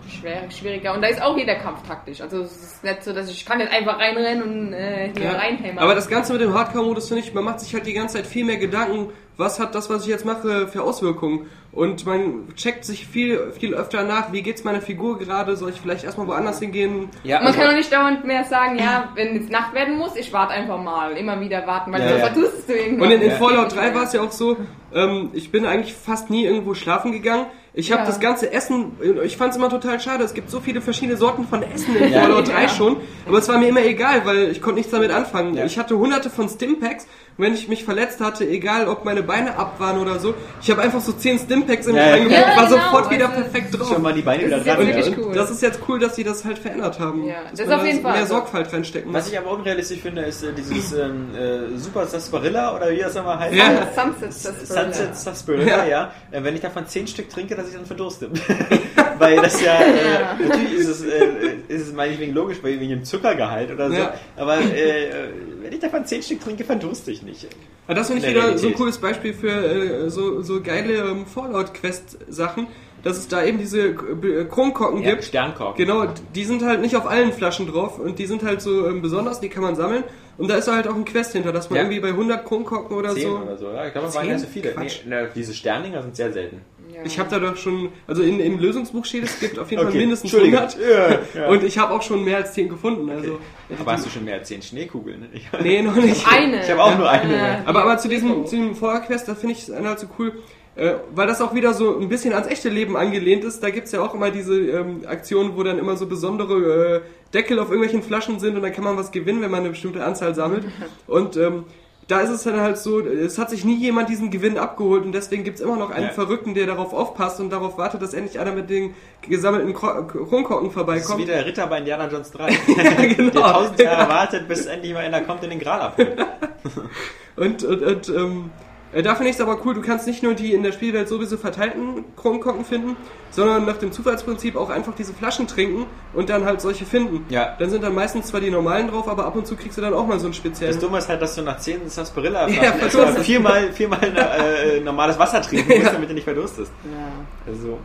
schwer, 0.09 0.49
schwieriger. 0.51 0.94
Und 0.94 1.03
da 1.03 1.09
ist 1.09 1.20
auch 1.20 1.37
jeder 1.37 1.57
Kampf 1.57 1.83
taktisch. 1.87 2.20
Also 2.20 2.42
es 2.42 2.57
ist 2.57 2.85
nicht 2.85 3.03
so, 3.03 3.12
dass 3.12 3.29
ich 3.29 3.44
kann 3.44 3.59
jetzt 3.61 3.72
einfach 3.72 3.99
reinrennen 3.99 4.42
und 4.42 4.72
äh, 4.72 5.11
hier 5.16 5.25
Ja. 5.25 5.33
reinhämmern. 5.33 5.79
Aber 5.83 5.94
das 5.94 6.09
Ganze 6.09 6.33
mit 6.33 6.42
dem 6.42 6.55
Hardcore-Modus 6.55 7.09
finde 7.09 7.22
ich, 7.25 7.35
man 7.35 7.44
macht 7.44 7.61
sich 7.61 7.75
halt 7.75 7.87
die 7.87 7.92
ganze 7.92 8.16
Zeit 8.16 8.27
viel 8.27 8.44
mehr 8.44 8.57
Gedanken, 8.57 9.11
was 9.37 9.59
hat 9.61 9.75
das, 9.75 9.90
was 9.90 10.03
ich 10.05 10.09
jetzt 10.09 10.25
mache, 10.25 10.68
für 10.68 10.83
Auswirkungen. 10.83 11.46
Und 11.77 12.07
man 12.07 12.49
checkt 12.57 12.87
sich 12.87 13.07
viel, 13.07 13.53
viel 13.53 13.75
öfter 13.75 14.03
nach, 14.03 14.33
wie 14.33 14.41
geht's 14.41 14.65
meiner 14.65 14.81
Figur 14.81 15.19
gerade, 15.19 15.57
soll 15.57 15.69
ich 15.71 15.79
vielleicht 15.79 16.05
erstmal 16.05 16.27
woanders 16.27 16.59
hingehen? 16.59 17.11
Ja, 17.23 17.37
Man 17.39 17.49
also- 17.49 17.59
kann 17.59 17.69
doch 17.69 17.77
nicht 17.77 17.93
dauernd 17.93 18.25
mehr 18.25 18.45
sagen, 18.45 18.79
ja, 18.79 19.11
wenn 19.15 19.37
es 19.37 19.51
Nacht 19.51 19.75
werden 19.75 19.99
muss, 19.99 20.17
ich 20.17 20.33
warte 20.33 20.55
einfach 20.55 20.83
mal. 20.83 21.12
Immer 21.19 21.39
wieder 21.39 21.67
warten, 21.67 21.93
weil 21.93 22.01
Ja, 22.01 22.09
sonst 22.09 22.21
ja. 22.21 22.27
verdurstest 22.29 22.69
du 22.71 22.73
irgendwann. 22.73 23.09
Und 23.09 23.15
in, 23.17 23.21
in 23.21 23.29
Ja. 23.31 23.37
Fallout 23.37 23.77
3 23.77 23.95
war 23.95 24.05
es 24.05 24.15
ja 24.15 24.23
auch 24.23 24.33
so, 24.33 24.57
ähm, 24.95 25.29
ich 25.35 25.53
bin 25.53 25.67
eigentlich 25.67 25.93
fast 25.95 26.31
nie 26.31 26.47
irgendwo 26.47 26.73
schlafen 26.73 27.12
gegangen. 27.12 27.45
Ich 27.75 27.93
habe 27.93 28.01
Ja. 28.01 28.07
das 28.07 28.21
ganze 28.21 28.51
Essen, 28.55 28.93
ich 29.23 29.37
fand 29.37 29.51
es 29.51 29.59
immer 29.59 29.69
total 29.69 30.01
schade, 30.01 30.25
es 30.25 30.33
gibt 30.33 30.49
so 30.49 30.61
viele 30.61 30.81
verschiedene 30.81 31.19
Sorten 31.19 31.47
von 31.47 31.62
Essen 31.62 31.95
in 31.95 32.11
Ja. 32.11 32.23
Fallout 32.23 32.49
3 32.49 32.62
Ja. 32.62 32.69
schon, 32.71 32.97
aber 33.29 33.37
es 33.37 33.51
war 33.51 33.59
mir 33.59 33.69
immer 33.69 33.85
egal, 33.85 34.23
weil 34.25 34.51
ich 34.51 34.62
konnte 34.62 34.77
nichts 34.79 34.93
damit 34.93 35.11
anfangen. 35.11 35.53
Ja. 35.55 35.67
Ich 35.67 35.79
hatte 35.79 35.99
hunderte 35.99 36.31
von 36.31 36.49
Stimpacks, 36.49 37.07
wenn 37.38 37.55
ich 37.55 37.68
mich 37.68 37.85
verletzt 37.85 38.20
hatte, 38.20 38.46
egal 38.49 38.88
ob 38.88 39.05
meine 39.05 39.22
Beine 39.22 39.57
ab 39.59 39.79
waren 39.79 39.99
oder 39.99 40.18
so, 40.18 40.35
ich 40.62 40.70
habe 40.70 40.83
einfach 40.83 41.01
so 41.01 41.12
10 41.12 41.38
Stimpacks 41.38 41.87
in 41.87 41.92
mich 41.94 42.03
Ja, 42.03 42.09
ja. 42.09 42.14
reingepackt, 42.14 42.46
Ja, 42.49 42.57
war 42.57 42.68
genau, 42.68 42.77
sofort 42.83 43.11
wieder 43.11 43.29
also- 43.29 43.42
perfekt 43.42 43.79
drauf. 43.79 43.88
Schon 43.88 44.03
mal 44.03 44.14
die 44.14 44.22
Beine 44.22 44.46
wieder 44.46 44.59
Das 44.59 44.66
ist 44.66 44.77
dran. 44.77 44.88
ja. 44.88 45.05
Und 45.07 45.18
cool. 45.27 45.35
das 45.35 45.51
ist 45.51 45.62
jetzt 45.62 45.81
cool, 45.88 45.99
dass 45.99 46.16
sie 46.16 46.25
das 46.25 46.44
halt 46.44 46.59
verändert 46.59 46.99
haben. 46.99 47.25
Ja, 47.25 47.35
das 47.51 47.61
ist 47.61 47.72
auf 47.72 47.85
jeden 47.85 48.01
Fall. 48.03 48.12
mehr 48.14 48.27
Sorgfalt 48.27 48.72
reinstecken 48.72 49.11
muss. 49.12 49.20
Was 49.22 49.31
ich 49.31 49.38
aber 49.38 49.51
unrealistisch 49.51 50.01
finde, 50.01 50.22
ist 50.22 50.42
äh, 50.42 50.53
dieses 50.53 50.92
ähm, 50.92 51.29
äh, 51.35 51.77
Super 51.79 52.07
Sarsaparilla 52.07 52.75
oder 52.75 52.90
wie 52.90 52.99
das 52.99 53.14
nochmal 53.14 53.38
heißt. 53.38 53.55
Ja. 53.55 53.88
Sunset 53.94 54.33
Sarsaparilla. 54.33 54.92
Sunset 54.94 55.16
Sarsaparilla, 55.16 55.87
ja. 55.87 56.12
Äh, 56.31 56.42
Wenn 56.42 56.55
ich 56.55 56.61
davon 56.62 56.87
10 56.87 57.07
Stück 57.07 57.29
trinke, 57.29 57.55
dass 57.55 57.68
ich 57.68 57.75
dann 57.75 57.87
verdurste. 57.87 58.31
Weil 59.18 59.37
das 59.42 59.62
ja, 59.62 59.74
äh, 59.81 60.44
natürlich 60.46 60.72
ist 60.74 60.88
es, 60.88 61.02
äh, 61.05 61.26
ist 61.68 61.88
es 61.88 61.92
meinetwegen 61.92 62.33
logisch, 62.35 62.59
weil 62.62 62.79
wegen 62.81 62.90
dem 62.90 63.05
Zuckergehalt 63.05 63.70
oder 63.70 63.88
so. 63.90 63.96
Ja. 63.96 64.14
Aber 64.37 64.59
äh, 64.59 65.29
wenn 65.62 65.72
ich 65.72 65.79
davon 65.81 66.05
10 66.05 66.22
Stück 66.22 66.40
trinke, 66.44 66.64
verdurste 66.64 67.11
ich 67.11 67.22
nicht. 67.22 67.46
Ja, 67.88 67.94
das 67.94 68.09
finde 68.09 68.22
ich 68.22 68.29
wieder 68.31 68.42
so 68.42 68.46
ein 68.48 68.55
Realität. 68.55 68.76
cooles 68.76 68.98
Beispiel 68.98 69.33
für 69.35 69.50
äh, 69.50 70.11
so, 70.11 70.42
so 70.42 70.61
geile 70.62 70.94
ähm, 70.94 71.24
Fallout-Quest-Sachen, 71.26 72.66
dass 73.02 73.18
es 73.18 73.29
da 73.29 73.44
eben 73.44 73.59
diese 73.59 73.81
äh, 73.88 74.44
Kronkorken 74.50 75.02
Ja, 75.02 75.11
gibt. 75.11 75.24
Sternkorken. 75.24 75.76
Genau, 75.87 76.07
die 76.35 76.44
sind 76.44 76.62
halt 76.64 76.81
nicht 76.81 76.96
auf 76.96 77.07
allen 77.07 77.33
Flaschen 77.33 77.68
drauf 77.70 77.98
und 77.98 78.18
die 78.18 78.26
sind 78.26 78.42
halt 78.42 78.61
so 78.61 78.87
ähm, 78.88 79.02
besonders, 79.02 79.40
die 79.40 79.48
kann 79.48 79.62
man 79.62 79.76
sammeln. 79.76 80.02
Und 80.38 80.48
da 80.50 80.57
ist 80.57 80.68
halt 80.70 80.87
auch 80.87 80.94
ein 80.94 81.05
Quest 81.07 81.33
hinter, 81.33 81.50
dass 81.52 81.70
man 81.70 81.76
Ja. 81.79 81.83
irgendwie 81.85 82.00
bei 82.00 82.09
100 82.09 82.44
Kronkorken 82.44 82.94
oder 82.96 83.14
10 83.14 83.22
so. 83.22 83.37
oder 83.38 83.57
so. 83.57 83.70
Ja, 83.72 83.87
ich 83.87 83.92
glaube, 83.92 84.09
es 84.09 84.14
waren 84.14 84.22
Zehn? 84.24 84.33
ja 84.33 84.38
so 84.38 84.46
viele. 84.52 84.74
Nee, 84.79 84.88
ne, 85.09 85.29
diese 85.35 85.55
Sterndinger 85.55 86.02
sind 86.02 86.14
sehr 86.16 86.31
selten. 86.33 86.61
Ja. 86.96 87.02
Ich 87.04 87.18
habe 87.18 87.28
da 87.28 87.38
doch 87.38 87.56
schon, 87.56 87.90
also 88.06 88.22
in, 88.22 88.40
im 88.40 88.59
Lösungsbuch 88.59 89.04
steht, 89.04 89.24
es 89.24 89.38
gibt 89.38 89.59
auf 89.59 89.70
jeden 89.70 89.82
Fall 89.82 89.90
Okay, 89.90 89.98
mindestens 89.98 90.32
Entschuldigung. 90.32 90.66
100. 90.66 91.24
Ja, 91.35 91.40
ja. 91.42 91.48
Und 91.48 91.62
ich 91.62 91.76
habe 91.76 91.92
auch 91.92 92.00
schon 92.00 92.24
mehr 92.24 92.38
als 92.38 92.54
10 92.54 92.70
gefunden. 92.70 93.11
Also, 93.11 93.38
Aber 93.78 93.92
hast 93.92 94.06
du 94.06 94.11
schon 94.11 94.24
mehr 94.24 94.37
als 94.37 94.48
10 94.48 94.62
Schneekugeln? 94.62 95.20
Ne? 95.20 95.28
Ich, 95.35 95.46
nee, 95.61 95.82
noch 95.82 95.94
nicht. 95.94 96.26
Eine. 96.30 96.62
ich 96.62 96.70
habe 96.70 96.82
auch 96.82 96.96
nur 96.96 97.11
eine. 97.11 97.35
Äh, 97.35 97.56
Aber, 97.66 97.82
aber 97.82 97.98
zu 97.98 98.09
diesem, 98.09 98.46
zu 98.46 98.56
diesem 98.56 98.74
Feuerquest, 98.74 99.28
da 99.28 99.35
finde 99.35 99.54
ich 99.54 99.68
es 99.68 99.74
halt 99.74 99.98
so 99.98 100.06
cool, 100.18 100.32
äh, 100.76 100.94
weil 101.14 101.26
das 101.26 101.42
auch 101.42 101.54
wieder 101.54 101.74
so 101.74 101.98
ein 101.98 102.09
bisschen 102.09 102.32
ans 102.32 102.48
echte 102.48 102.70
Leben 102.70 102.96
angelehnt 102.96 103.44
ist. 103.44 103.62
Da 103.62 103.68
gibt's 103.68 103.92
ja 103.92 104.00
auch 104.02 104.14
immer 104.14 104.30
diese 104.30 104.59
ähm, 104.59 105.02
Aktionen, 105.06 105.56
wo 105.56 105.62
dann 105.62 105.78
immer 105.78 105.96
so 105.96 106.06
besondere 106.06 106.96
äh, 106.96 107.00
Deckel 107.35 107.59
auf 107.59 107.68
irgendwelchen 107.68 108.02
Flaschen 108.02 108.40
sind 108.40 108.56
und 108.56 108.62
dann 108.62 108.72
kann 108.72 108.85
man 108.85 108.96
was 108.96 109.11
gewinnen, 109.12 109.42
wenn 109.42 109.50
man 109.50 109.61
eine 109.61 109.70
bestimmte 109.70 110.02
Anzahl 110.02 110.35
sammelt. 110.35 110.64
Und 111.06 111.37
ähm, 111.37 111.64
da 112.09 112.21
ist 112.21 112.31
es 112.31 112.45
dann 112.45 112.61
halt 112.61 112.79
so, 112.79 113.01
es 113.01 113.37
hat 113.38 113.51
sich 113.51 113.64
nie 113.64 113.75
jemand 113.77 114.09
diesen 114.09 114.31
Gewinn 114.31 114.59
abgeholt 114.59 115.05
und 115.05 115.11
deswegen 115.12 115.42
gibt's 115.42 115.61
immer 115.61 115.77
noch 115.77 115.90
einen 115.90 116.07
Ja. 116.07 116.12
Verrückten, 116.12 116.55
der 116.55 116.66
darauf 116.66 116.92
aufpasst 116.92 117.40
und 117.40 117.51
darauf 117.51 117.79
wartet, 117.79 118.01
dass 118.01 118.14
endlich 118.14 118.38
einer 118.38 118.53
mit 118.53 118.71
den 118.71 118.95
gesammelten 119.23 119.75
Kro- 119.75 120.05
Kronkorken 120.07 120.66
Das 120.66 120.69
ist 120.69 120.75
vorbeikommt. 120.75 121.19
wie 121.19 121.25
der 121.25 121.45
Ritter 121.45 121.66
bei 121.66 121.79
Indiana 121.79 122.09
Jones 122.09 122.31
3. 122.31 122.47
genau. 123.16 123.31
Der 123.31 123.42
tausend 123.42 123.81
Jahre 123.81 124.09
wartet, 124.09 124.47
bis 124.47 124.66
endlich 124.66 124.92
mal 124.95 125.01
einer 125.05 125.23
kommt 125.23 125.42
in 125.42 125.51
den 125.51 125.59
Gral 125.59 125.81
abholt. 125.81 126.16
Und, 127.37 127.62
und, 127.64 127.83
und 127.83 128.09
ähm, 128.09 128.51
äh, 128.98 129.02
da 129.02 129.14
finde 129.14 129.30
ich 129.30 129.37
es 129.37 129.40
aber 129.42 129.59
cool, 129.64 129.74
du 129.74 129.82
kannst 129.82 130.06
nicht 130.06 130.22
nur 130.22 130.35
die 130.35 130.52
in 130.54 130.62
der 130.62 130.72
Spielwelt 130.72 131.09
sowieso 131.09 131.37
verteilten 131.37 132.04
Kronkorken 132.16 132.64
finden, 132.64 132.96
sondern 133.30 133.64
nach 133.66 133.76
dem 133.76 133.92
Zufallsprinzip 133.92 134.56
auch 134.56 134.70
einfach 134.70 134.94
diese 134.94 135.12
Flaschen 135.12 135.46
trinken 135.46 135.87
und 136.14 136.30
dann 136.30 136.44
halt 136.44 136.61
solche 136.61 136.87
finden. 136.87 137.26
Ja. 137.28 137.54
Dann 137.59 137.70
sind 137.70 137.82
dann 137.85 137.94
meistens 137.94 138.26
zwar 138.26 138.40
die 138.40 138.50
normalen 138.50 138.88
drauf, 138.88 139.06
aber 139.09 139.26
ab 139.26 139.37
und 139.37 139.46
zu 139.46 139.56
kriegst 139.56 139.76
du 139.76 139.82
dann 139.82 139.92
auch 139.94 140.06
mal 140.06 140.18
so 140.18 140.26
einen 140.26 140.32
Das 140.32 140.37
speziellen. 140.38 140.80
Dumme 140.80 140.98
ist 140.98 141.09
halt, 141.09 141.20
dass 141.20 141.35
du 141.35 141.42
nach 141.42 141.59
10 141.59 141.88
Sarsaparilla 141.88 142.48
Ja, 142.48 142.62
ja, 142.64 142.72
verdurst. 142.72 143.18
viermal, 143.20 143.72
viermal 143.72 144.00
äh, 144.04 144.80
normales 144.80 145.18
Wasser 145.18 145.42
trinken 145.42 145.78
musst, 145.80 145.92
damit 145.92 146.09
du 146.11 146.14
nicht 146.14 146.24
verdurstest. 146.24 146.72
ja. 146.85 147.52
Also, 147.52 147.78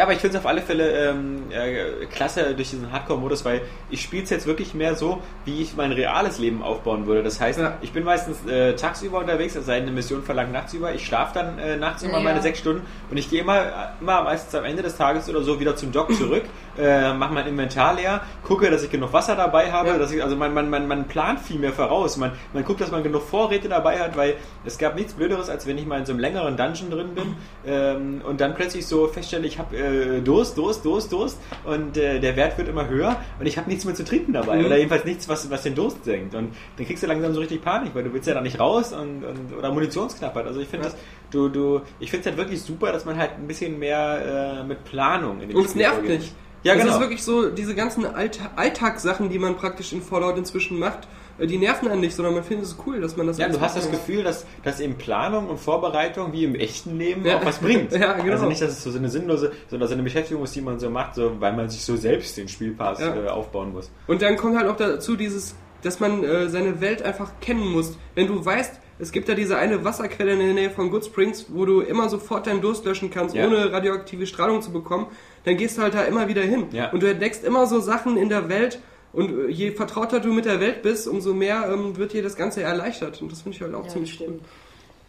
Ja, 0.00 0.04
aber 0.06 0.14
ich 0.14 0.20
finde 0.20 0.38
es 0.38 0.42
auf 0.42 0.48
alle 0.48 0.62
Fälle 0.62 1.10
ähm, 1.10 1.42
äh, 1.50 2.06
klasse 2.06 2.54
durch 2.54 2.70
diesen 2.70 2.90
Hardcore-Modus, 2.90 3.44
weil 3.44 3.60
ich 3.90 4.00
spiele 4.00 4.22
es 4.22 4.30
jetzt 4.30 4.46
wirklich 4.46 4.72
mehr 4.72 4.94
so, 4.94 5.20
wie 5.44 5.60
ich 5.60 5.76
mein 5.76 5.92
reales 5.92 6.38
Leben 6.38 6.62
aufbauen 6.62 7.04
würde. 7.06 7.22
Das 7.22 7.38
heißt, 7.38 7.58
Ja. 7.58 7.74
ich 7.82 7.92
bin 7.92 8.04
meistens 8.04 8.38
äh, 8.50 8.74
tagsüber 8.76 9.18
unterwegs, 9.18 9.56
es 9.56 9.66
sei 9.66 9.74
denn, 9.74 9.82
eine 9.88 9.92
Mission 9.92 10.22
verlangt 10.22 10.52
nachts 10.54 10.72
über. 10.72 10.94
Ich 10.94 11.04
schlafe 11.04 11.34
dann 11.34 11.58
äh, 11.58 11.76
nachts 11.76 12.02
immer 12.02 12.14
Ja. 12.16 12.20
meine 12.20 12.40
sechs 12.40 12.60
Stunden 12.60 12.80
und 13.10 13.18
ich 13.18 13.28
gehe 13.28 13.42
immer, 13.42 13.90
immer 14.00 14.22
meistens 14.22 14.54
am 14.54 14.64
Ende 14.64 14.82
des 14.82 14.96
Tages 14.96 15.28
oder 15.28 15.42
so 15.42 15.60
wieder 15.60 15.76
zum 15.76 15.92
Dock 15.92 16.10
zurück, 16.16 16.44
äh, 16.78 17.12
mache 17.14 17.34
mein 17.34 17.46
Inventar 17.46 17.94
leer, 17.94 18.20
gucke, 18.42 18.70
dass 18.70 18.82
ich 18.84 18.90
genug 18.90 19.12
Wasser 19.12 19.36
dabei 19.36 19.70
habe, 19.72 19.88
Ja. 19.90 19.98
dass 19.98 20.12
ich, 20.12 20.22
also 20.22 20.36
man, 20.36 20.54
man, 20.54 20.70
man, 20.70 20.86
man 20.88 21.06
plant 21.08 21.40
viel 21.40 21.58
mehr 21.58 21.72
voraus. 21.72 22.16
Man, 22.16 22.32
man 22.52 22.64
guckt, 22.64 22.80
dass 22.80 22.90
man 22.90 23.02
genug 23.02 23.22
Vorräte 23.22 23.68
dabei 23.68 23.98
hat, 23.98 24.16
weil 24.16 24.34
es 24.64 24.78
gab 24.78 24.94
nichts 24.94 25.14
Blöderes, 25.14 25.48
als 25.50 25.66
wenn 25.66 25.78
ich 25.78 25.86
mal 25.86 25.98
in 26.00 26.06
so 26.06 26.12
einem 26.12 26.20
längeren 26.20 26.56
Dungeon 26.56 26.90
drin 26.90 27.14
bin 27.14 27.34
ähm, 27.66 28.20
und 28.26 28.40
dann 28.40 28.54
plötzlich 28.54 28.86
so 28.86 29.06
feststelle, 29.06 29.46
ich 29.46 29.58
habe 29.58 29.76
äh, 29.76 30.20
Durst, 30.20 30.56
Durst, 30.56 30.84
Durst, 30.84 31.12
Durst 31.12 31.38
und 31.64 31.96
äh, 31.96 32.20
der 32.20 32.36
Wert 32.36 32.56
wird 32.58 32.68
immer 32.68 32.88
höher 32.88 33.16
und 33.38 33.46
ich 33.46 33.56
habe 33.58 33.68
nichts 33.68 33.84
mehr 33.84 33.94
zu 33.94 34.04
trinken 34.04 34.32
dabei 34.32 34.58
Mhm. 34.58 34.66
oder 34.66 34.76
jedenfalls 34.76 35.04
nichts, 35.04 35.28
was, 35.28 35.50
was 35.50 35.62
den 35.62 35.74
Durst 35.74 36.04
senkt 36.04 36.34
und 36.34 36.54
dann 36.76 36.86
kriegst 36.86 37.02
du 37.02 37.06
langsam 37.06 37.32
so 37.34 37.40
richtig 37.40 37.62
Panik, 37.62 37.94
weil 37.94 38.04
du 38.04 38.12
willst 38.12 38.26
ja 38.28 38.34
da 38.34 38.40
nicht 38.40 38.58
raus 38.60 38.92
und, 38.92 39.24
und 39.24 39.56
oder 39.58 39.72
Munitionsknappheit. 39.72 40.46
Also 40.46 40.60
ich 40.60 40.68
finde 40.68 40.86
Ja. 40.86 40.92
das, 40.92 41.00
du, 41.30 41.48
du, 41.48 41.80
ich 41.98 42.10
finde 42.10 42.20
es 42.22 42.26
halt 42.26 42.36
wirklich 42.36 42.62
super, 42.62 42.92
dass 42.92 43.04
man 43.04 43.16
halt 43.18 43.32
ein 43.38 43.46
bisschen 43.46 43.78
mehr 43.78 44.60
äh, 44.60 44.64
mit 44.64 44.84
Planung 44.84 45.40
in 45.40 45.48
dem 45.48 45.56
Und 45.58 45.64
es 45.66 45.74
nervt 45.74 46.02
nicht. 46.02 46.32
Ja, 46.62 46.74
genau. 46.74 46.92
ist 46.94 47.00
wirklich 47.00 47.22
so, 47.22 47.48
diese 47.50 47.74
ganzen 47.74 48.04
Allta 48.04 48.50
Alltagssachen, 48.56 49.28
die 49.30 49.38
man 49.38 49.56
praktisch 49.56 49.92
in 49.92 50.02
Fallout 50.02 50.36
inzwischen 50.36 50.78
macht, 50.78 51.08
äh, 51.38 51.46
die 51.46 51.56
nerven 51.56 51.88
einen 51.88 52.00
nicht, 52.02 52.14
sondern 52.14 52.34
man 52.34 52.44
findet 52.44 52.66
es 52.66 52.76
cool, 52.86 53.00
dass 53.00 53.16
man 53.16 53.26
das 53.26 53.38
Ja, 53.38 53.48
du 53.48 53.60
hast 53.60 53.76
das 53.76 53.84
macht. 53.84 53.92
Gefühl, 54.06 54.22
dass, 54.22 54.44
dass 54.62 54.78
eben 54.80 54.96
Planung 54.96 55.48
und 55.48 55.58
Vorbereitung 55.58 56.32
wie 56.34 56.44
im 56.44 56.54
echten 56.54 56.98
Leben 56.98 57.24
Ja. 57.24 57.38
auch 57.38 57.44
was 57.46 57.58
bringt. 57.58 57.92
Ja, 57.98 58.12
genau. 58.14 58.32
Also 58.34 58.46
nicht, 58.46 58.60
dass 58.60 58.70
es 58.72 58.84
so 58.84 58.96
eine 58.96 59.08
sinnlose, 59.08 59.52
sondern 59.68 59.88
so 59.88 59.94
eine 59.94 60.02
Beschäftigung 60.02 60.44
ist, 60.44 60.54
die 60.54 60.60
man 60.60 60.78
so 60.78 60.90
macht, 60.90 61.14
so, 61.14 61.32
weil 61.40 61.54
man 61.54 61.68
sich 61.70 61.82
so 61.82 61.96
selbst 61.96 62.36
den 62.36 62.48
Spielpass 62.48 63.00
Ja. 63.00 63.14
äh, 63.16 63.28
aufbauen 63.28 63.72
muss. 63.72 63.90
Und 64.06 64.20
dann 64.20 64.36
kommt 64.36 64.58
halt 64.58 64.68
auch 64.68 64.76
dazu 64.76 65.16
dieses, 65.16 65.54
dass 65.82 65.98
man 65.98 66.22
äh, 66.24 66.50
seine 66.50 66.82
Welt 66.82 67.00
einfach 67.02 67.30
kennen 67.40 67.66
muss. 67.72 67.96
Wenn 68.14 68.26
du 68.26 68.44
weißt, 68.44 68.78
es 69.00 69.12
gibt 69.12 69.28
da 69.28 69.34
diese 69.34 69.56
eine 69.58 69.84
Wasserquelle 69.84 70.32
in 70.32 70.38
der 70.38 70.52
Nähe 70.54 70.70
von 70.70 70.90
Good 70.90 71.06
Springs, 71.06 71.46
wo 71.48 71.64
du 71.64 71.80
immer 71.80 72.08
sofort 72.08 72.46
deinen 72.46 72.60
Durst 72.60 72.84
löschen 72.84 73.10
kannst, 73.10 73.34
Ja. 73.34 73.46
ohne 73.46 73.72
radioaktive 73.72 74.26
Strahlung 74.26 74.62
zu 74.62 74.72
bekommen, 74.72 75.06
dann 75.44 75.56
gehst 75.56 75.78
du 75.78 75.82
halt 75.82 75.94
da 75.94 76.02
immer 76.02 76.28
wieder 76.28 76.42
hin. 76.42 76.66
Ja. 76.72 76.90
Und 76.90 77.02
du 77.02 77.10
entdeckst 77.10 77.44
immer 77.44 77.66
so 77.66 77.80
Sachen 77.80 78.16
in 78.16 78.28
der 78.28 78.48
Welt 78.48 78.78
und 79.12 79.30
äh, 79.30 79.46
je 79.48 79.70
vertrauter 79.72 80.20
du 80.20 80.32
mit 80.32 80.44
der 80.44 80.60
Welt 80.60 80.82
bist, 80.82 81.08
umso 81.08 81.34
mehr 81.34 81.68
ähm, 81.72 81.96
wird 81.96 82.12
dir 82.12 82.22
das 82.22 82.36
Ganze 82.36 82.62
erleichtert. 82.62 83.20
Und 83.22 83.32
das 83.32 83.42
finde 83.42 83.56
ich 83.56 83.62
halt 83.62 83.74
auch 83.74 83.84
Ja, 83.84 83.90
ziemlich 83.90 84.12
stimmt. 84.14 84.30
cool. 84.30 84.40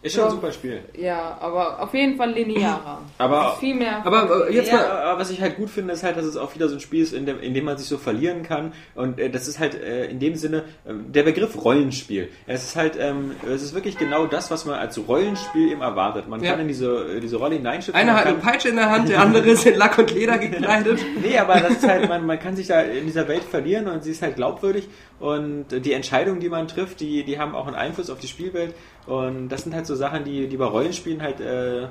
Ist 0.02 0.16
schon 0.16 0.24
ein 0.24 0.30
super 0.30 0.50
Spiel. 0.52 0.80
Ja, 0.98 1.38
aber 1.40 1.80
auf 1.80 1.94
jeden 1.94 2.16
Fall 2.16 2.32
linearer. 2.32 3.02
Aber- 3.18 3.52
ist 3.52 3.60
viel 3.60 3.74
mehr. 3.76 4.04
Aber 4.04 4.48
äh, 4.48 4.54
jetzt 4.54 4.72
mal, 4.72 5.14
was 5.16 5.30
ich 5.30 5.40
halt 5.40 5.56
gut 5.56 5.70
finde, 5.70 5.94
ist 5.94 6.02
halt, 6.02 6.16
dass 6.16 6.24
es 6.24 6.36
auch 6.36 6.54
wieder 6.56 6.68
so 6.68 6.74
ein 6.74 6.80
Spiel 6.80 7.02
ist, 7.02 7.12
in 7.14 7.24
dem, 7.24 7.40
in 7.40 7.54
dem 7.54 7.64
man 7.64 7.78
sich 7.78 7.86
so 7.86 7.98
verlieren 7.98 8.42
kann. 8.42 8.72
Und 8.96 9.20
äh, 9.20 9.30
das 9.30 9.46
ist 9.46 9.60
halt 9.60 9.80
äh, 9.80 10.06
in 10.06 10.18
dem 10.18 10.34
Sinne 10.34 10.64
ähm, 10.88 11.12
der 11.12 11.22
Begriff 11.22 11.64
Rollenspiel. 11.64 12.28
Es 12.48 12.64
ist 12.64 12.74
halt, 12.76 12.96
ähm, 12.98 13.32
es 13.48 13.62
ist 13.62 13.74
wirklich 13.74 13.96
genau 13.96 14.26
das, 14.26 14.50
was 14.50 14.64
man 14.64 14.74
als 14.74 14.98
Rollenspiel 15.06 15.70
eben 15.70 15.82
erwartet. 15.82 16.28
Man 16.28 16.42
Ja. 16.42 16.50
kann 16.52 16.60
in 16.60 16.68
diese, 16.68 17.16
äh, 17.16 17.20
diese 17.20 17.36
Rolle 17.36 17.54
hineinschützen. 17.54 17.94
einer 17.94 18.14
hat 18.16 18.26
eine 18.26 18.38
Peitsche 18.38 18.70
in 18.70 18.76
der 18.76 18.90
Hand, 18.90 19.08
der 19.08 19.20
andere 19.20 19.48
ist 19.50 19.64
in 19.66 19.76
Lack 19.76 19.98
und 19.98 20.12
Leder 20.12 20.38
gekleidet. 20.38 20.98
Nee, 21.22 21.38
aber 21.38 21.60
das 21.60 21.72
ist 21.74 21.86
halt, 21.86 22.08
man, 22.08 22.26
man 22.26 22.38
kann 22.40 22.56
sich 22.56 22.66
da 22.66 22.80
in 22.80 23.06
dieser 23.06 23.28
Welt 23.28 23.44
verlieren 23.44 23.86
und 23.86 24.02
sie 24.02 24.10
ist 24.10 24.22
halt 24.22 24.34
glaubwürdig 24.34 24.88
und 25.20 25.66
die 25.70 25.92
Entscheidungen, 25.92 26.40
die 26.40 26.48
man 26.48 26.66
trifft, 26.66 26.98
die, 27.00 27.22
die 27.22 27.38
haben 27.38 27.54
auch 27.54 27.66
einen 27.68 27.76
Einfluss 27.76 28.10
auf 28.10 28.18
die 28.18 28.26
Spielwelt 28.26 28.74
und 29.06 29.48
das 29.48 29.64
sind 29.64 29.74
halt 29.74 29.86
so 29.86 29.96
Sachen, 29.96 30.24
die, 30.24 30.46
die 30.46 30.56
bei 30.56 30.64
Rollenspielen 30.64 31.22
halt, 31.22 31.40
äh, 31.40 31.88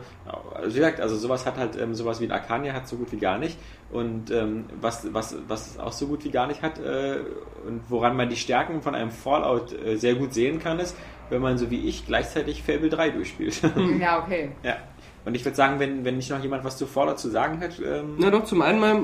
also 0.54 0.70
wie 0.76 0.80
gesagt, 0.80 1.02
also 1.02 1.18
sowas 1.18 1.46
hat 1.46 1.58
halt, 1.58 1.78
ähm, 1.78 1.94
sowas 1.94 2.22
wie 2.22 2.26
ein 2.26 2.32
Arcania 2.32 2.74
hat 2.74 2.88
so 2.88 2.96
gut 2.96 3.12
wie 3.12 3.18
gar 3.18 3.38
nicht 3.38 3.58
und 3.92 4.32
ähm, 4.32 4.66
was, 4.80 5.14
was, 5.14 5.36
was 5.48 5.72
es 5.72 5.80
auch 5.80 5.92
so 5.92 6.08
gut 6.08 6.24
wie 6.24 6.32
gar 6.32 6.48
nicht 6.48 6.62
hat 6.62 6.80
äh, 6.80 7.18
und 7.68 7.82
woran 7.90 8.16
man 8.16 8.30
die 8.30 8.38
Stärken 8.38 8.82
von 8.82 8.96
einem 8.96 9.12
Fallout 9.12 9.74
äh, 9.74 9.98
sehr 9.98 10.16
gut 10.16 10.34
sehen 10.34 10.60
kann, 10.60 10.80
ist, 10.80 10.96
wenn 11.30 11.42
man 11.42 11.58
so 11.58 11.70
wie 11.70 11.86
ich 11.86 12.08
gleichzeitig 12.08 12.64
Fable 12.64 12.90
3 12.90 13.10
durchspielt. 13.10 13.62
Ja, 14.00 14.24
okay. 14.24 14.52
ja. 14.64 14.78
Und 15.26 15.36
ich 15.36 15.44
würde 15.44 15.56
sagen, 15.56 15.80
wenn, 15.80 16.06
wenn 16.06 16.16
nicht 16.16 16.32
noch 16.32 16.42
jemand 16.42 16.64
was 16.64 16.78
zu 16.78 16.88
Fallout 16.88 17.20
zu 17.20 17.30
sagen 17.30 17.60
hat, 17.60 17.80
ähm, 17.80 18.16
Na 18.18 18.32
doch, 18.32 18.46
zum 18.46 18.62
einen 18.62 18.80
mal, 18.80 19.02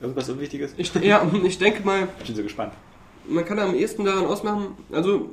irgendwas 0.00 0.28
Unwichtiges, 0.30 0.74
ich, 0.78 0.92
ja, 0.94 1.24
ich 1.44 1.58
denke 1.58 1.84
mal, 1.84 2.08
ich 2.20 2.26
bin 2.26 2.36
so 2.36 2.42
gespannt. 2.42 2.72
man 3.28 3.44
kann 3.44 3.58
am 3.58 3.74
ehesten 3.74 4.06
daran 4.06 4.24
ausmachen, 4.24 4.74
also 4.90 5.28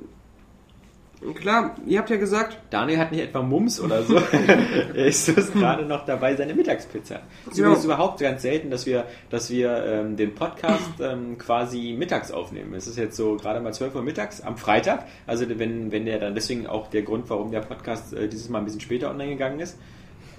klar, 1.35 1.75
ihr 1.85 1.99
habt 1.99 2.09
ja 2.09 2.17
gesagt, 2.17 2.57
Daniel 2.69 2.99
hat 2.99 3.11
nicht 3.11 3.21
etwa 3.23 3.41
Mums 3.41 3.79
oder 3.81 4.03
so. 4.03 4.15
er 4.95 5.05
ist 5.05 5.33
gerade 5.53 5.83
noch 5.85 6.05
dabei, 6.05 6.35
seine 6.35 6.53
Mittagspizza. 6.53 7.21
Es 7.45 7.53
ist 7.53 7.57
Ja. 7.59 7.65
übrigens 7.65 7.85
überhaupt 7.85 8.19
ganz 8.19 8.41
selten, 8.43 8.69
dass 8.69 8.85
wir, 8.85 9.05
dass 9.29 9.49
wir 9.49 9.83
ähm, 9.85 10.15
den 10.15 10.35
Podcast 10.35 10.91
ähm, 11.01 11.37
quasi 11.37 11.95
mittags 11.97 12.31
aufnehmen. 12.31 12.73
Es 12.75 12.87
ist 12.87 12.97
jetzt 12.97 13.15
so 13.17 13.35
gerade 13.37 13.59
mal 13.59 13.73
12 13.73 13.95
Uhr 13.95 14.03
mittags 14.03 14.41
am 14.41 14.57
Freitag. 14.57 15.05
Also 15.25 15.45
wenn, 15.49 15.91
wenn 15.91 16.05
der 16.05 16.19
dann 16.19 16.35
deswegen 16.35 16.67
auch 16.67 16.87
der 16.89 17.01
Grund, 17.01 17.29
warum 17.29 17.51
der 17.51 17.61
Podcast 17.61 18.13
äh, 18.13 18.27
dieses 18.27 18.49
Mal 18.49 18.59
ein 18.59 18.65
bisschen 18.65 18.81
später 18.81 19.09
online 19.09 19.31
gegangen 19.31 19.59
ist. 19.59 19.77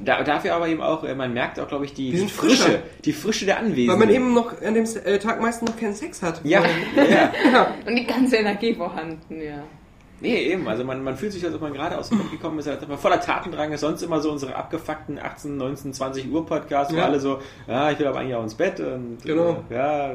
Da, 0.00 0.22
dafür 0.22 0.54
aber 0.54 0.68
eben 0.68 0.80
auch, 0.80 1.02
äh, 1.02 1.12
man 1.16 1.32
merkt 1.34 1.58
auch, 1.58 1.66
glaube 1.66 1.84
ich, 1.84 1.92
die, 1.92 2.12
die 2.12 2.28
Frische, 2.28 2.62
frischer. 2.62 2.78
die 3.04 3.12
Frische 3.12 3.46
der 3.46 3.58
Anwesenden. 3.58 3.88
weil 3.88 4.06
man 4.06 4.10
eben 4.14 4.32
noch 4.32 4.62
an 4.62 4.74
dem 4.74 4.84
äh, 5.04 5.18
Tag 5.18 5.40
meistens 5.42 5.70
noch 5.70 5.76
keinen 5.76 5.94
Sex 5.94 6.22
hat. 6.22 6.40
ja, 6.44 6.62
ja, 6.96 7.32
ja. 7.52 7.74
Und 7.84 7.96
die 7.96 8.06
ganze 8.06 8.36
Energie 8.36 8.74
vorhanden, 8.74 9.42
ja. 9.42 9.64
Nee, 10.20 10.36
eben. 10.52 10.66
Also 10.68 10.82
man, 10.84 11.02
man 11.04 11.16
fühlt 11.16 11.32
sich, 11.32 11.44
als 11.44 11.54
ob 11.54 11.60
man 11.60 11.72
gerade 11.72 11.96
aus 11.96 12.08
dem 12.08 12.18
Bett 12.18 12.30
gekommen 12.32 12.58
ist, 12.58 12.66
als 12.68 12.82
ob 12.82 12.88
man 12.88 12.98
voller 12.98 13.20
Tatendrang 13.20 13.70
ist. 13.72 13.80
Sonst 13.80 14.02
immer 14.02 14.20
so 14.20 14.30
unsere 14.32 14.56
abgefuckten 14.56 15.18
18, 15.18 15.56
19, 15.56 15.92
20 15.92 16.30
Uhr 16.32 16.44
Podcasts, 16.44 16.92
wo 16.92 16.96
Ja. 16.98 17.04
alle 17.04 17.20
so, 17.20 17.38
ja, 17.68 17.90
ich 17.92 17.98
will 17.98 18.06
aber 18.06 18.18
eigentlich 18.18 18.34
auch 18.34 18.42
ins 18.42 18.54
Bett 18.54 18.80
und 18.80 19.18
Genau. 19.24 19.62
äh, 19.70 19.74
ja, 19.74 20.14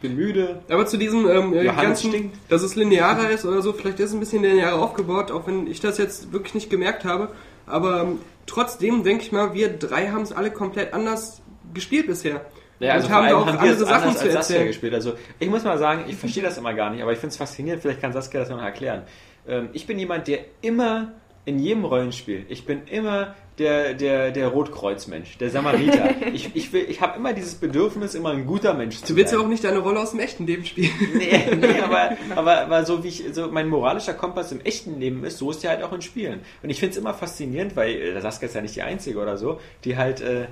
bin 0.00 0.16
müde. 0.16 0.60
Aber 0.70 0.86
zu 0.86 0.96
diesem 0.96 1.28
ähm, 1.28 1.54
äh, 1.54 1.64
ganzen, 1.64 2.10
stinkt. 2.10 2.36
dass 2.50 2.62
es 2.62 2.76
linearer 2.76 3.30
ist 3.30 3.44
oder 3.44 3.60
so, 3.62 3.72
vielleicht 3.72 3.98
ist 4.00 4.10
es 4.10 4.14
ein 4.14 4.20
bisschen 4.20 4.42
linearer 4.42 4.80
aufgebaut, 4.80 5.30
auch 5.30 5.46
wenn 5.46 5.66
ich 5.66 5.80
das 5.80 5.98
jetzt 5.98 6.32
wirklich 6.32 6.54
nicht 6.54 6.70
gemerkt 6.70 7.04
habe. 7.04 7.28
Aber 7.66 8.02
ähm, 8.02 8.18
trotzdem 8.46 9.04
denke 9.04 9.22
ich 9.24 9.32
mal, 9.32 9.52
wir 9.54 9.68
drei 9.76 10.08
haben 10.08 10.22
es 10.22 10.32
alle 10.32 10.50
komplett 10.50 10.94
anders 10.94 11.42
gespielt 11.74 12.06
bisher. 12.06 12.42
Ja, 12.78 12.92
also 12.92 13.06
und 13.08 13.14
haben 13.14 13.26
auch 13.32 13.46
haben 13.46 13.58
andere 13.58 13.74
Sachen 13.74 13.92
anders 14.08 14.18
zu 14.18 14.24
als 14.24 14.32
Saskia 14.34 14.36
erzählen. 14.56 14.66
gespielt. 14.66 14.92
Also 14.94 15.14
ich 15.38 15.48
muss 15.48 15.64
mal 15.64 15.78
sagen, 15.78 16.04
ich 16.08 16.16
verstehe 16.16 16.42
das 16.42 16.58
immer 16.58 16.74
gar 16.74 16.90
nicht, 16.90 17.02
aber 17.02 17.10
ich 17.12 17.18
finde 17.18 17.30
es 17.32 17.38
faszinierend. 17.38 17.80
Vielleicht 17.80 18.02
kann 18.02 18.12
Saskia 18.12 18.40
das 18.40 18.50
noch 18.50 18.60
erklären. 18.60 19.02
Ähm, 19.48 19.68
ich 19.72 19.86
bin 19.86 19.98
jemand, 19.98 20.28
der 20.28 20.40
immer 20.62 21.12
in 21.44 21.58
jedem 21.60 21.84
Rollenspiel, 21.84 22.44
ich 22.48 22.64
bin 22.66 22.82
immer 22.88 23.34
der, 23.58 23.94
der, 23.94 24.32
der 24.32 24.48
Rotkreuzmensch, 24.48 25.38
der 25.38 25.48
Samariter. 25.48 26.10
ich 26.34 26.50
ich, 26.54 26.72
will- 26.72 26.86
ich 26.88 27.00
habe 27.00 27.16
immer 27.16 27.32
dieses 27.32 27.54
Bedürfnis, 27.54 28.14
immer 28.14 28.30
ein 28.30 28.46
guter 28.46 28.74
Mensch 28.74 28.96
zu 29.00 29.12
Du 29.12 29.16
willst 29.16 29.32
ja 29.32 29.38
sein. 29.38 29.46
auch 29.46 29.50
nicht 29.50 29.62
deine 29.64 29.78
Rolle 29.78 30.00
aus 30.00 30.10
dem 30.10 30.20
echten 30.20 30.46
Leben 30.46 30.64
spielen. 30.64 30.90
Nee, 31.14 31.54
nee 31.56 31.80
aber, 31.84 32.16
aber, 32.34 32.58
aber 32.62 32.84
so 32.84 33.02
wie 33.04 33.08
ich, 33.08 33.24
so 33.32 33.46
mein 33.48 33.68
moralischer 33.68 34.14
Kompass 34.14 34.50
im 34.52 34.60
echten 34.60 34.98
Leben 35.00 35.24
ist, 35.24 35.38
so 35.38 35.50
ist 35.50 35.62
der 35.62 35.70
halt 35.70 35.82
auch 35.84 35.92
in 35.92 36.02
Spielen. 36.02 36.40
Und 36.62 36.68
ich 36.70 36.80
finde 36.80 36.92
es 36.92 36.98
immer 36.98 37.14
faszinierend, 37.14 37.76
weil 37.76 37.94
äh, 37.94 38.20
Saskia 38.20 38.48
ist 38.48 38.54
ja 38.54 38.60
nicht 38.60 38.76
die 38.76 38.82
Einzige 38.82 39.18
oder 39.20 39.36
so, 39.38 39.60
die 39.84 39.96
halt 39.96 40.20
äh, 40.20 40.46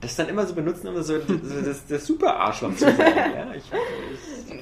das 0.00 0.14
dann 0.16 0.28
immer 0.28 0.46
so 0.46 0.54
benutzen, 0.54 0.88
um 0.88 1.02
so, 1.02 1.18
so 1.20 1.60
das, 1.64 1.86
das 1.86 2.06
super 2.06 2.36
Arschloch 2.36 2.74
zu 2.74 2.84
sein. 2.84 2.96
Ja? 3.36 3.52
Ich, 3.54 3.64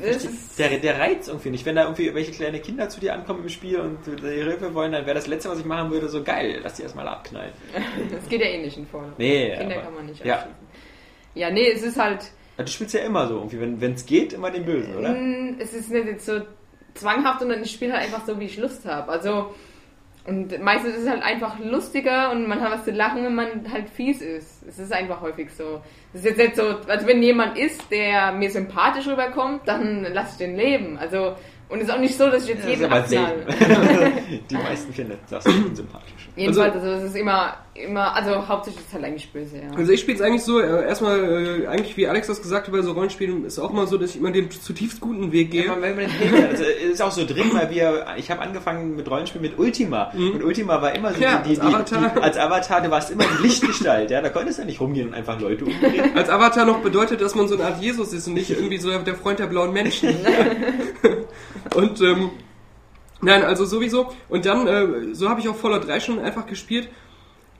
Das 0.00 0.24
ist, 0.24 0.58
der, 0.58 0.78
der 0.78 0.98
Reiz 0.98 1.28
irgendwie 1.28 1.50
nicht. 1.50 1.64
Wenn 1.66 1.76
da 1.76 1.82
irgendwie 1.84 2.12
welche 2.14 2.32
kleine 2.32 2.58
Kinder 2.60 2.88
zu 2.88 3.00
dir 3.00 3.12
ankommen 3.14 3.42
im 3.42 3.48
Spiel 3.48 3.78
und 3.80 3.98
dir 4.06 4.28
Hilfe 4.44 4.74
wollen, 4.74 4.92
dann 4.92 5.04
wäre 5.06 5.14
das 5.14 5.26
Letzte, 5.26 5.50
was 5.50 5.58
ich 5.58 5.64
machen 5.64 5.90
würde, 5.90 6.08
so 6.08 6.22
geil, 6.22 6.60
lass 6.62 6.74
die 6.74 6.82
erstmal 6.82 7.06
abknallen. 7.06 7.52
das 8.10 8.28
geht 8.28 8.40
ja 8.40 8.46
eh 8.46 8.62
nicht 8.62 8.76
in 8.78 8.86
Fallout. 8.86 9.18
Nee, 9.18 9.54
Kinder 9.56 9.76
aber- 9.76 9.84
kann 9.84 9.94
man 9.94 10.06
nicht 10.06 10.24
ja. 10.24 10.34
abschießen. 10.36 10.54
Ja, 11.34 11.50
nee, 11.50 11.70
es 11.70 11.82
ist 11.82 11.98
halt, 11.98 12.22
Ja, 12.56 12.64
Du 12.64 12.70
spielst 12.70 12.94
ja 12.94 13.00
immer 13.00 13.28
so 13.28 13.34
irgendwie, 13.36 13.80
wenn 13.80 13.92
es 13.92 14.06
geht, 14.06 14.32
immer 14.32 14.50
den 14.50 14.64
Bösen, 14.64 14.96
oder? 14.96 15.10
Mm, 15.12 15.56
es 15.58 15.74
ist 15.74 15.90
nicht 15.90 16.06
jetzt 16.06 16.24
so 16.26 16.40
zwanghaft, 16.94 17.40
sondern 17.40 17.62
ich 17.62 17.70
spiele 17.72 17.92
halt 17.92 18.04
einfach 18.04 18.24
so, 18.26 18.40
wie 18.40 18.46
ich 18.46 18.56
Lust 18.56 18.86
habe. 18.86 19.12
Also, 19.12 19.54
und 20.26 20.60
meistens 20.60 20.96
ist 20.96 21.02
es 21.02 21.08
halt 21.08 21.22
einfach 21.22 21.58
lustiger 21.60 22.32
und 22.32 22.48
man 22.48 22.60
hat 22.60 22.72
was 22.72 22.84
zu 22.84 22.90
lachen, 22.90 23.24
wenn 23.24 23.34
man 23.34 23.72
halt 23.72 23.88
fies 23.88 24.20
ist. 24.20 24.64
Es 24.66 24.78
ist 24.78 24.92
einfach 24.92 25.20
häufig 25.20 25.50
so. 25.52 25.80
Es 26.12 26.20
ist 26.20 26.26
jetzt 26.26 26.38
nicht 26.38 26.56
so, 26.56 26.62
also 26.88 27.06
wenn 27.06 27.22
jemand 27.22 27.56
ist, 27.56 27.90
der 27.92 28.32
mir 28.32 28.50
sympathisch 28.50 29.06
rüberkommt, 29.06 29.62
dann 29.66 30.04
lasse 30.12 30.32
ich 30.32 30.38
den 30.38 30.56
leben. 30.56 30.98
Also, 30.98 31.36
und 31.68 31.78
es 31.78 31.84
ist 31.84 31.94
auch 31.94 32.00
nicht 32.00 32.16
so, 32.16 32.28
dass 32.28 32.42
ich 32.42 32.56
jetzt 32.56 32.68
jeden 32.68 32.92
abknall. 32.92 33.46
die 34.50 34.54
meisten 34.54 34.92
finden 34.92 35.18
das 35.30 35.46
unsympathisch. 35.46 36.28
Jedenfalls, 36.34 36.74
also, 36.74 36.88
es 36.88 37.02
ist 37.04 37.16
immer, 37.16 37.58
immer, 37.78 38.14
also 38.14 38.48
hauptsächlich 38.48 38.82
ist 38.82 38.88
es 38.88 38.94
halt 38.94 39.04
eigentlich 39.04 39.32
böse, 39.32 39.56
ja. 39.56 39.76
Also 39.76 39.92
ich 39.92 40.00
spiele 40.00 40.16
es 40.16 40.22
eigentlich 40.22 40.44
so, 40.44 40.60
äh, 40.60 40.86
erstmal, 40.86 41.62
äh, 41.62 41.66
eigentlich 41.66 41.96
wie 41.96 42.06
Alex 42.06 42.28
das 42.28 42.40
gesagt 42.40 42.66
hat, 42.66 42.72
bei 42.72 42.82
so 42.82 42.92
Rollenspielen 42.92 43.44
ist 43.44 43.58
auch 43.58 43.72
mal 43.72 43.86
so, 43.86 43.98
dass 43.98 44.10
ich 44.10 44.16
immer 44.18 44.30
den 44.30 44.50
zutiefst 44.50 45.00
guten 45.00 45.32
Weg 45.32 45.50
gehe. 45.50 45.66
Ja, 45.66 45.76
man, 45.76 45.96
man, 45.96 46.06
also, 46.48 46.64
es 46.64 46.92
ist 46.92 47.02
auch 47.02 47.10
so 47.10 47.26
drin, 47.26 47.50
weil 47.52 47.70
wir, 47.70 48.06
ich 48.16 48.30
habe 48.30 48.40
angefangen 48.40 48.96
mit 48.96 49.10
Rollenspielen 49.10 49.50
mit 49.50 49.58
Ultima. 49.58 50.12
Und 50.14 50.42
Ultima 50.44 50.80
war 50.80 50.94
immer 50.94 51.12
so 51.12 51.16
Mhm. 51.16 51.22
Ja, 51.22 51.38
die, 51.38 51.54
die, 51.54 51.60
als 51.60 51.92
Avatar. 51.92 52.10
Die, 52.14 52.20
als 52.20 52.38
Avatar, 52.38 52.80
du 52.82 52.90
warst 52.90 53.10
immer 53.10 53.24
die 53.24 53.42
Lichtgestalt, 53.42 54.10
ja, 54.10 54.20
da 54.20 54.28
konntest 54.28 54.58
du 54.58 54.62
ja 54.62 54.66
nicht 54.66 54.80
rumgehen 54.80 55.08
und 55.08 55.14
einfach 55.14 55.40
Leute 55.40 55.64
umbringen. 55.64 56.10
Als 56.16 56.28
Avatar 56.28 56.64
noch 56.64 56.80
bedeutet, 56.80 57.20
dass 57.20 57.34
man 57.34 57.48
so 57.48 57.54
eine 57.54 57.64
Art 57.64 57.80
Jesus 57.80 58.12
ist 58.12 58.26
und 58.26 58.34
nicht 58.34 58.50
irgendwie 58.50 58.78
so 58.78 58.96
der 58.98 59.14
Freund 59.14 59.38
der 59.38 59.46
blauen 59.46 59.72
Menschen. 59.72 60.14
und 61.74 62.00
ähm, 62.00 62.30
nein, 63.20 63.42
also 63.44 63.64
sowieso. 63.64 64.12
Und 64.28 64.46
dann, 64.46 64.66
äh, 64.66 65.14
so 65.14 65.28
habe 65.28 65.40
ich 65.40 65.48
auch 65.48 65.56
Fallout 65.56 65.86
3 65.86 66.00
schon 66.00 66.18
einfach 66.18 66.46
gespielt. 66.46 66.88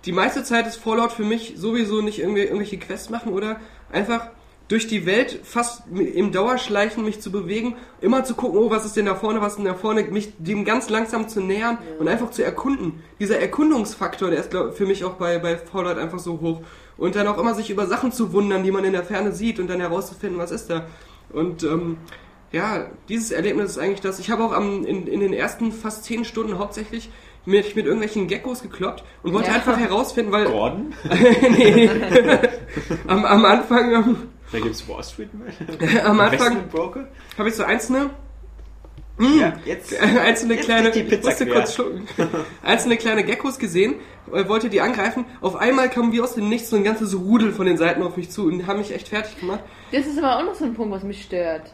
Die 0.05 0.13
meiste 0.13 0.45
Zeit 0.45 0.67
ist 0.67 0.77
Fallout 0.77 1.13
für 1.13 1.25
mich 1.25 1.55
sowieso 1.57 2.03
nicht 2.03 2.19
irgendwie 2.19 2.43
irgendwelche 2.43 2.79
Quests 2.79 3.11
machen 3.11 3.33
oder 3.33 3.61
einfach 3.91 4.29
durch 4.69 4.89
die 4.89 5.07
Welt 5.07 5.41
fast 5.45 5.83
im 5.93 6.33
Dauerschleichen 6.33 7.05
mich 7.05 7.21
zu 7.21 7.31
bewegen, 7.31 7.77
immer 8.01 8.25
zu 8.25 8.35
gucken, 8.35 8.59
oh, 8.59 8.71
was 8.71 8.85
ist 8.85 8.97
denn 8.97 9.07
da 9.07 9.15
vorne, 9.15 9.41
was 9.41 9.53
ist 9.53 9.59
denn 9.59 9.67
da 9.67 9.75
vorne, 9.75 10.03
mich 10.05 10.33
dem 10.39 10.65
ganz 10.65 10.91
langsam 10.91 11.29
zu 11.29 11.41
nähern 11.41 11.79
und 12.01 12.09
einfach 12.09 12.31
zu 12.31 12.43
erkunden. 12.43 13.05
Dieser 13.21 13.39
Erkundungsfaktor, 13.39 14.31
der 14.31 14.41
ist 14.41 14.51
glaub, 14.51 14.77
für 14.77 14.87
mich 14.87 15.05
auch 15.05 15.15
bei, 15.15 15.39
bei 15.39 15.57
Fallout 15.57 15.99
einfach 15.99 16.19
so 16.19 16.41
hoch. 16.41 16.63
Und 16.97 17.15
dann 17.15 17.29
auch 17.29 17.39
immer 17.39 17.55
sich 17.55 17.71
über 17.71 17.87
Sachen 17.87 18.11
zu 18.11 18.33
wundern, 18.33 18.65
die 18.65 18.73
man 18.73 18.85
in 18.85 18.93
der 18.93 19.05
Ferne 19.05 19.33
sieht 19.33 19.61
und 19.61 19.69
dann 19.69 19.81
herauszufinden, 19.81 20.39
was 20.39 20.51
ist 20.51 20.69
da. 20.69 20.87
Und 21.31 21.63
ähm, 21.63 21.99
ja, 22.51 22.87
dieses 23.09 23.31
Erlebnis 23.31 23.73
ist 23.73 23.79
eigentlich 23.79 24.01
das. 24.01 24.19
Ich 24.19 24.31
habe 24.31 24.43
auch 24.43 24.53
am, 24.53 24.85
in, 24.85 25.07
in 25.07 25.21
den 25.21 25.33
ersten 25.33 25.73
fast 25.73 26.05
zehn 26.05 26.25
Stunden 26.25 26.59
hauptsächlich 26.59 27.11
mich 27.47 27.75
mit 27.77 27.87
irgendwelchen 27.87 28.27
Geckos 28.29 28.63
gekloppt 28.63 29.05
und 29.23 29.33
wollte 29.33 29.49
Ja. 29.49 29.55
einfach 29.57 29.79
herausfinden, 29.79 30.33
weil 30.33 30.45
Gordon? 30.47 30.93
nee, 31.57 31.89
am, 33.07 33.25
am 33.25 33.45
Anfang, 33.45 33.95
am, 33.95 34.29
Da 34.53 34.59
gibt's 34.61 34.87
Wall 34.89 35.03
Street 35.03 35.31
mit. 35.35 36.05
am 36.05 36.21
Anfang 36.21 36.65
habe 37.39 37.49
ich 37.49 37.55
so 37.55 37.65
einzelne 37.65 38.11
Ja, 39.19 39.53
jetzt. 39.65 39.95
einzelne 40.01 40.55
Jetzt 40.55 40.65
kleine, 40.67 40.91
die 40.91 41.03
Pizza 41.05 41.29
musste 41.31 41.47
quer. 41.47 41.55
kurz 41.55 41.75
schlucken. 41.75 42.07
einzelne 42.63 42.97
kleine 42.97 43.25
Geckos 43.25 43.59
gesehen, 43.59 43.95
äh, 44.33 44.47
wollte 44.49 44.69
die 44.69 44.81
angreifen. 44.81 45.25
Auf 45.41 45.57
einmal 45.57 45.89
kamen 45.89 46.13
wie 46.13 46.21
aus 46.21 46.35
dem 46.35 46.49
Nichts 46.49 46.71
so 46.71 46.77
ein 46.77 46.85
ganzes 46.85 47.15
Rudel 47.17 47.53
von 47.53 47.67
den 47.67 47.77
Seiten 47.79 48.03
auf 48.03 48.17
mich 48.17 48.31
zu 48.31 48.47
und 48.47 48.67
haben 48.67 48.79
mich 48.81 48.93
echt 48.93 49.09
fertig 49.09 49.39
gemacht. 49.41 49.61
Das 49.93 50.07
ist 50.07 50.19
aber 50.19 50.39
auch 50.39 50.45
noch 50.45 50.55
so 50.55 50.65
ein 50.65 50.75
Punkt, 50.75 50.93
was 50.95 51.03
mich 51.05 51.23
stört. 51.23 51.73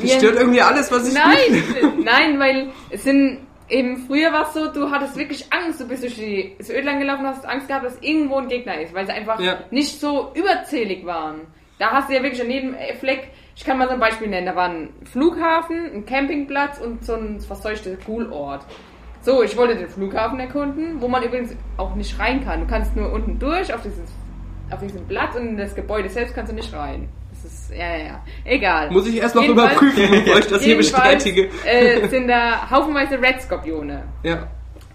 Das 0.00 0.12
stört 0.12 0.36
irgendwie 0.36 0.60
alles, 0.60 0.90
was 0.90 1.06
ich 1.08 1.14
Nein, 1.14 1.62
nein, 2.04 2.38
weil 2.40 2.72
es 2.90 3.04
sind 3.04 3.46
eben 3.68 3.96
früher 4.06 4.32
war 4.32 4.42
es 4.42 4.54
so, 4.54 4.72
du 4.72 4.90
hattest 4.90 5.16
wirklich 5.16 5.52
Angst, 5.52 5.80
du 5.80 5.88
bist 5.88 6.02
durch 6.02 6.14
die, 6.16 6.54
das 6.58 6.70
Ödland 6.70 7.00
gelaufen, 7.00 7.26
hast 7.26 7.46
Angst 7.46 7.68
gehabt, 7.68 7.84
dass 7.84 7.98
irgendwo 8.00 8.36
ein 8.36 8.48
Gegner 8.48 8.80
ist, 8.80 8.94
weil 8.94 9.06
sie 9.06 9.12
einfach 9.12 9.40
Ja. 9.40 9.58
nicht 9.70 10.00
so 10.00 10.32
überzählig 10.34 11.04
waren. 11.06 11.42
Da 11.78 11.90
hast 11.90 12.08
du 12.08 12.14
ja 12.14 12.22
wirklich 12.22 12.40
an 12.42 12.50
jedem 12.50 12.76
Fleck, 13.00 13.30
ich 13.56 13.64
kann 13.64 13.78
mal 13.78 13.88
so 13.88 13.94
ein 13.94 14.00
Beispiel 14.00 14.28
nennen, 14.28 14.46
da 14.46 14.54
war 14.54 14.68
ein 14.68 14.90
Flughafen, 15.04 15.90
ein 15.92 16.06
Campingplatz 16.06 16.78
und 16.80 17.04
so 17.04 17.14
ein 17.14 17.40
verseuchter 17.40 17.96
Poolort. 17.96 18.64
So, 19.22 19.42
ich 19.42 19.56
wollte 19.56 19.76
den 19.76 19.88
Flughafen 19.88 20.38
erkunden, 20.38 21.00
wo 21.00 21.08
man 21.08 21.22
übrigens 21.22 21.56
auch 21.78 21.94
nicht 21.94 22.18
rein 22.18 22.44
kann. 22.44 22.60
Du 22.60 22.66
kannst 22.66 22.94
nur 22.94 23.10
unten 23.12 23.38
durch 23.38 23.72
auf 23.72 23.82
dieses 23.82 24.12
auf 24.70 24.80
diesen 24.80 25.06
Platz 25.06 25.34
und 25.36 25.46
in 25.48 25.56
das 25.56 25.74
Gebäude 25.74 26.08
selbst 26.08 26.34
kannst 26.34 26.50
du 26.50 26.56
nicht 26.56 26.72
rein. 26.72 27.08
Das 27.44 27.52
ist, 27.52 27.70
ja, 27.72 27.96
ja, 27.98 28.04
ja. 28.06 28.24
Egal. 28.44 28.90
Muss 28.90 29.06
ich 29.06 29.16
erst 29.18 29.34
noch 29.34 29.42
Jedenfalls- 29.42 29.72
überprüfen, 29.72 30.10
bevor 30.10 30.38
ich 30.38 30.46
das 30.46 30.62
hier 30.62 30.76
bestätige. 30.78 31.50
Äh, 31.66 32.08
sind 32.08 32.26
da 32.26 32.70
haufenweise 32.70 33.20
Red 33.20 33.42
Skorpione. 33.42 34.02
Ja. 34.22 34.48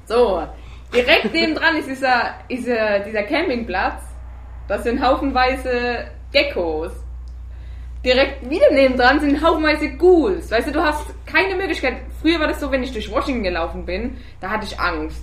So, 0.05 0.47
direkt 0.91 1.31
nebendran 1.31 1.77
ist 1.77 1.87
dieser, 1.87 2.33
dieser, 2.49 2.99
dieser 3.01 3.21
Campingplatz. 3.23 4.01
Das 4.67 4.81
sind 4.83 4.99
haufenweise 4.99 6.07
Geckos. 6.31 6.91
Direkt 8.03 8.49
wieder 8.49 8.71
nebendran 8.71 9.19
sind 9.19 9.43
haufenweise 9.43 9.89
Ghouls. 9.89 10.49
Weißt 10.49 10.69
du, 10.69 10.71
du 10.71 10.81
hast 10.81 11.05
keine 11.27 11.55
Möglichkeit. 11.55 11.97
Früher 12.21 12.39
war 12.39 12.47
das 12.47 12.59
so, 12.59 12.71
wenn 12.71 12.81
ich 12.81 12.93
durch 12.93 13.11
Washington 13.11 13.43
gelaufen 13.43 13.85
bin, 13.85 14.17
da 14.41 14.49
hatte 14.49 14.65
ich 14.65 14.79
Angst. 14.79 15.21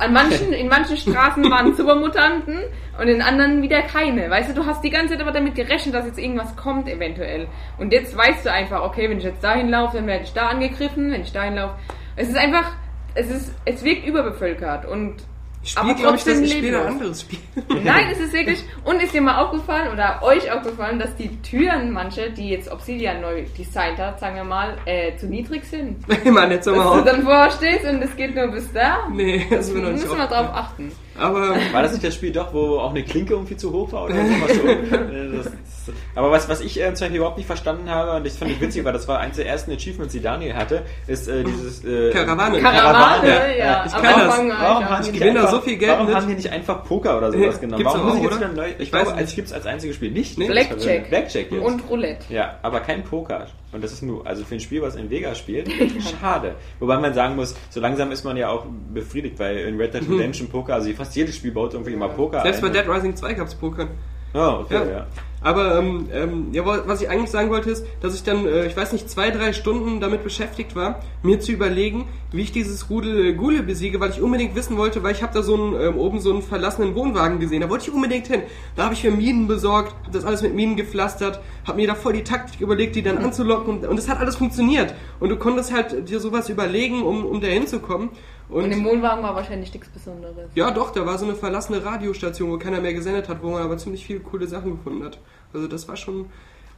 An 0.00 0.14
manchen, 0.14 0.52
in 0.54 0.68
manchen 0.68 0.96
Straßen 0.96 1.50
waren 1.50 1.74
Supermutanten 1.76 2.58
und 2.98 3.08
in 3.08 3.20
anderen 3.20 3.60
wieder 3.60 3.82
keine. 3.82 4.30
Weißt 4.30 4.50
du, 4.50 4.54
du 4.54 4.64
hast 4.64 4.82
die 4.82 4.88
ganze 4.88 5.12
Zeit 5.12 5.20
aber 5.20 5.32
damit 5.32 5.54
gerechnet, 5.54 5.94
dass 5.94 6.06
jetzt 6.06 6.18
irgendwas 6.18 6.56
kommt 6.56 6.88
eventuell. 6.88 7.48
Und 7.76 7.92
jetzt 7.92 8.16
weißt 8.16 8.46
du 8.46 8.50
einfach, 8.50 8.82
okay, 8.82 9.10
wenn 9.10 9.18
ich 9.18 9.24
jetzt 9.24 9.44
dahin 9.44 9.68
laufe, 9.68 9.98
dann 9.98 10.06
werde 10.06 10.24
ich 10.24 10.32
da 10.32 10.48
angegriffen, 10.48 11.12
wenn 11.12 11.20
ich 11.20 11.32
dahin 11.32 11.54
laufe. 11.56 11.74
Es 12.16 12.28
ist 12.28 12.36
einfach, 12.36 12.72
es 13.14 13.30
ist, 13.30 13.54
es 13.66 13.84
wirkt 13.84 14.06
überbevölkert 14.06 14.86
und 14.86 15.16
Ich 15.62 15.76
aber 15.76 15.90
spiele, 15.90 16.00
glaube 16.00 16.16
ich, 16.16 16.24
das, 16.24 16.40
ich 16.40 16.52
spiele 16.52 16.80
ein 16.80 16.86
anderes 16.86 17.20
Spiel. 17.20 17.38
Nein, 17.84 18.06
es 18.10 18.18
ist 18.18 18.32
wirklich. 18.32 18.64
Und 18.84 19.02
ist 19.02 19.12
dir 19.12 19.20
mal 19.20 19.44
aufgefallen 19.44 19.92
oder 19.92 20.22
euch 20.22 20.50
aufgefallen, 20.50 20.98
dass 20.98 21.14
die 21.16 21.28
Türen, 21.42 21.92
manche, 21.92 22.30
die 22.30 22.48
jetzt 22.48 22.72
Obsidian 22.72 23.20
neu 23.20 23.44
designt 23.58 23.98
hat, 23.98 24.20
sagen 24.20 24.36
wir 24.36 24.44
mal, 24.44 24.78
äh, 24.86 25.16
zu 25.16 25.26
niedrig 25.26 25.64
sind? 25.64 26.06
Mann, 26.24 26.50
jetzt 26.50 26.66
hör 26.66 26.76
mal 26.76 26.84
Dass 26.84 27.04
du 27.04 27.10
dann 27.10 27.22
vorstehst 27.24 27.84
und 27.84 28.02
es 28.02 28.16
geht 28.16 28.34
nur 28.34 28.48
bis 28.48 28.72
da. 28.72 29.08
Nee, 29.10 29.46
das 29.50 29.68
ist 29.68 29.74
mir 29.74 29.80
noch 29.80 29.88
Da 29.88 29.92
nicht 29.92 30.04
müssen 30.04 30.18
wir 30.18 30.26
drauf 30.26 30.48
achten. 30.54 30.92
Aber 31.20 31.54
War 31.72 31.82
das 31.82 31.92
nicht 31.92 32.04
das 32.04 32.14
Spiel 32.14 32.32
doch, 32.32 32.52
wo 32.52 32.78
auch 32.78 32.90
eine 32.90 33.02
Klinke 33.04 33.34
irgendwie 33.34 33.56
zu 33.56 33.72
hoch 33.72 33.92
war 33.92 34.04
oder 34.04 34.14
sowas? 34.14 34.56
So? 34.56 35.06
Das, 35.40 35.44
das, 35.86 35.94
aber 36.14 36.30
was, 36.30 36.48
was 36.48 36.60
ich 36.60 36.78
äh, 36.80 36.92
zum 36.94 37.04
Beispiel 37.06 37.16
überhaupt 37.18 37.38
nicht 37.38 37.46
verstanden 37.46 37.88
habe, 37.88 38.16
und 38.16 38.26
das 38.26 38.36
fand 38.36 38.50
ich 38.50 38.60
witzig, 38.60 38.84
weil 38.84 38.92
das 38.92 39.08
war 39.08 39.18
eins 39.20 39.36
der 39.36 39.46
ersten 39.46 39.72
Achievements, 39.72 40.12
die 40.12 40.20
Daniel 40.20 40.54
hatte, 40.54 40.82
ist 41.06 41.26
äh, 41.28 41.42
dieses... 41.44 41.84
Äh, 41.84 42.10
Karawane. 42.10 42.60
Karawane, 42.60 43.58
ja. 43.58 43.84
ich 43.86 43.94
am 43.94 44.02
kann 44.02 44.20
das. 44.20 44.28
Warum 44.38 44.48
ja, 44.48 44.88
haben 44.90 45.04
ich 45.06 45.12
gewinne 45.12 45.34
da 45.34 45.40
einfach, 45.40 45.52
so 45.52 45.60
viel 45.62 45.76
Geld 45.78 45.92
Warum 45.92 46.06
mit. 46.06 46.14
haben 46.16 46.28
die 46.28 46.34
nicht 46.34 46.50
einfach 46.50 46.84
Poker 46.84 47.16
oder 47.16 47.32
sowas 47.32 47.54
Ja, 47.54 47.60
genommen? 47.60 47.78
gibt's 47.78 47.94
Warum 47.94 48.08
auch, 48.08 48.14
muss 48.14 48.16
ich 48.16 48.22
jetzt 48.24 48.36
oder? 48.36 48.52
wieder 48.52 48.62
neu? 48.62 48.68
Ich, 48.70 48.80
Ich 48.80 48.90
glaube, 48.90 49.06
weiß 49.06 49.12
als 49.14 49.20
nicht. 49.22 49.36
gibt's 49.36 49.52
als 49.52 49.66
einziges 49.66 49.96
Spiel 49.96 50.10
nicht. 50.10 50.36
Blackjack. 50.36 51.08
Blackjack 51.08 51.50
jetzt. 51.52 51.62
und 51.64 51.88
Roulette. 51.88 52.32
Ja, 52.34 52.58
aber 52.62 52.80
kein 52.80 53.02
Poker. 53.04 53.46
Und 53.72 53.84
das 53.84 53.92
ist 53.92 54.02
nur, 54.02 54.26
also 54.26 54.44
für 54.44 54.54
ein 54.54 54.60
Spiel, 54.60 54.82
was 54.82 54.96
in 54.96 55.10
Vegas 55.10 55.38
spielt, 55.38 55.70
schade. 56.20 56.56
Wobei 56.80 56.98
man 56.98 57.14
sagen 57.14 57.36
muss, 57.36 57.54
so 57.70 57.80
langsam 57.80 58.10
ist 58.10 58.24
man 58.24 58.36
ja 58.36 58.48
auch 58.48 58.66
befriedigt, 58.92 59.38
weil 59.38 59.58
in 59.58 59.76
Red 59.76 59.94
Dead 59.94 60.02
Redemption 60.10 60.48
Poker, 60.48 60.74
also 60.74 60.92
fast 60.92 61.14
jedes 61.14 61.36
Spiel 61.36 61.52
baut 61.52 61.72
irgendwie 61.74 61.92
immer 61.92 62.08
Poker 62.08 62.42
selbst 62.42 62.60
bei 62.60 62.66
ein. 62.66 62.72
Dead 62.72 62.88
Rising 62.88 63.14
2 63.14 63.34
gab's 63.34 63.54
Poker. 63.54 63.88
Oh, 64.34 64.60
okay, 64.62 64.74
Ja. 64.74 64.84
ja. 64.90 65.06
Aber 65.42 65.78
ähm, 65.78 66.06
ähm, 66.12 66.48
ja, 66.52 66.66
wa- 66.66 66.82
was 66.84 67.00
ich 67.00 67.08
eigentlich 67.08 67.30
sagen 67.30 67.48
wollte 67.48 67.70
ist, 67.70 67.86
dass 68.02 68.14
ich 68.14 68.22
dann, 68.22 68.44
äh, 68.44 68.66
ich 68.66 68.76
weiß 68.76 68.92
nicht, 68.92 69.08
zwei, 69.08 69.30
drei 69.30 69.54
Stunden 69.54 69.98
damit 69.98 70.22
beschäftigt 70.22 70.76
war, 70.76 71.00
mir 71.22 71.40
zu 71.40 71.50
überlegen, 71.52 72.06
wie 72.30 72.42
ich 72.42 72.52
dieses 72.52 72.90
Rudel 72.90 73.24
äh, 73.24 73.32
Gule 73.32 73.62
besiege, 73.62 74.00
weil 74.00 74.10
ich 74.10 74.20
unbedingt 74.20 74.54
wissen 74.54 74.76
wollte, 74.76 75.02
weil 75.02 75.12
ich 75.14 75.22
habe 75.22 75.32
da 75.32 75.42
so 75.42 75.54
einen, 75.54 75.80
ähm, 75.80 75.96
oben 75.96 76.20
so 76.20 76.30
einen 76.30 76.42
verlassenen 76.42 76.94
Wohnwagen 76.94 77.40
gesehen, 77.40 77.62
da 77.62 77.70
wollte 77.70 77.88
ich 77.88 77.94
unbedingt 77.94 78.26
hin. 78.26 78.42
Da 78.76 78.84
habe 78.84 78.92
ich 78.92 79.02
mir 79.02 79.12
Minen 79.12 79.46
besorgt, 79.46 79.94
habe 80.02 80.12
das 80.12 80.26
alles 80.26 80.42
mit 80.42 80.54
Minen 80.54 80.76
gepflastert, 80.76 81.40
habe 81.66 81.78
mir 81.78 81.86
da 81.86 81.94
voll 81.94 82.12
die 82.12 82.22
Taktik 82.24 82.60
überlegt, 82.60 82.94
die 82.96 83.02
dann 83.02 83.16
anzulocken 83.16 83.78
und, 83.78 83.86
und 83.86 83.98
es 83.98 84.10
hat 84.10 84.18
alles 84.20 84.36
funktioniert. 84.36 84.92
Und 85.20 85.30
du 85.30 85.36
konntest 85.36 85.72
halt 85.72 86.06
dir 86.10 86.20
sowas 86.20 86.50
überlegen, 86.50 87.02
um, 87.02 87.24
um 87.24 87.40
da 87.40 87.46
hinzukommen. 87.46 88.10
Und, 88.50 88.64
Und 88.64 88.72
im 88.72 88.84
Wohnwagen 88.84 89.22
war 89.22 89.34
wahrscheinlich 89.34 89.72
nichts 89.72 89.88
Besonderes. 89.88 90.50
ja, 90.54 90.70
doch, 90.70 90.90
da 90.90 91.06
war 91.06 91.16
so 91.18 91.24
eine 91.24 91.36
verlassene 91.36 91.84
Radiostation, 91.84 92.50
wo 92.50 92.58
keiner 92.58 92.80
mehr 92.80 92.94
gesendet 92.94 93.28
hat, 93.28 93.42
wo 93.42 93.50
man 93.50 93.62
aber 93.62 93.78
ziemlich 93.78 94.04
viele 94.04 94.20
coole 94.20 94.46
Sachen 94.46 94.72
gefunden 94.72 95.04
hat. 95.04 95.18
Also 95.52 95.68
das 95.68 95.86
war 95.88 95.96
schon. 95.96 96.26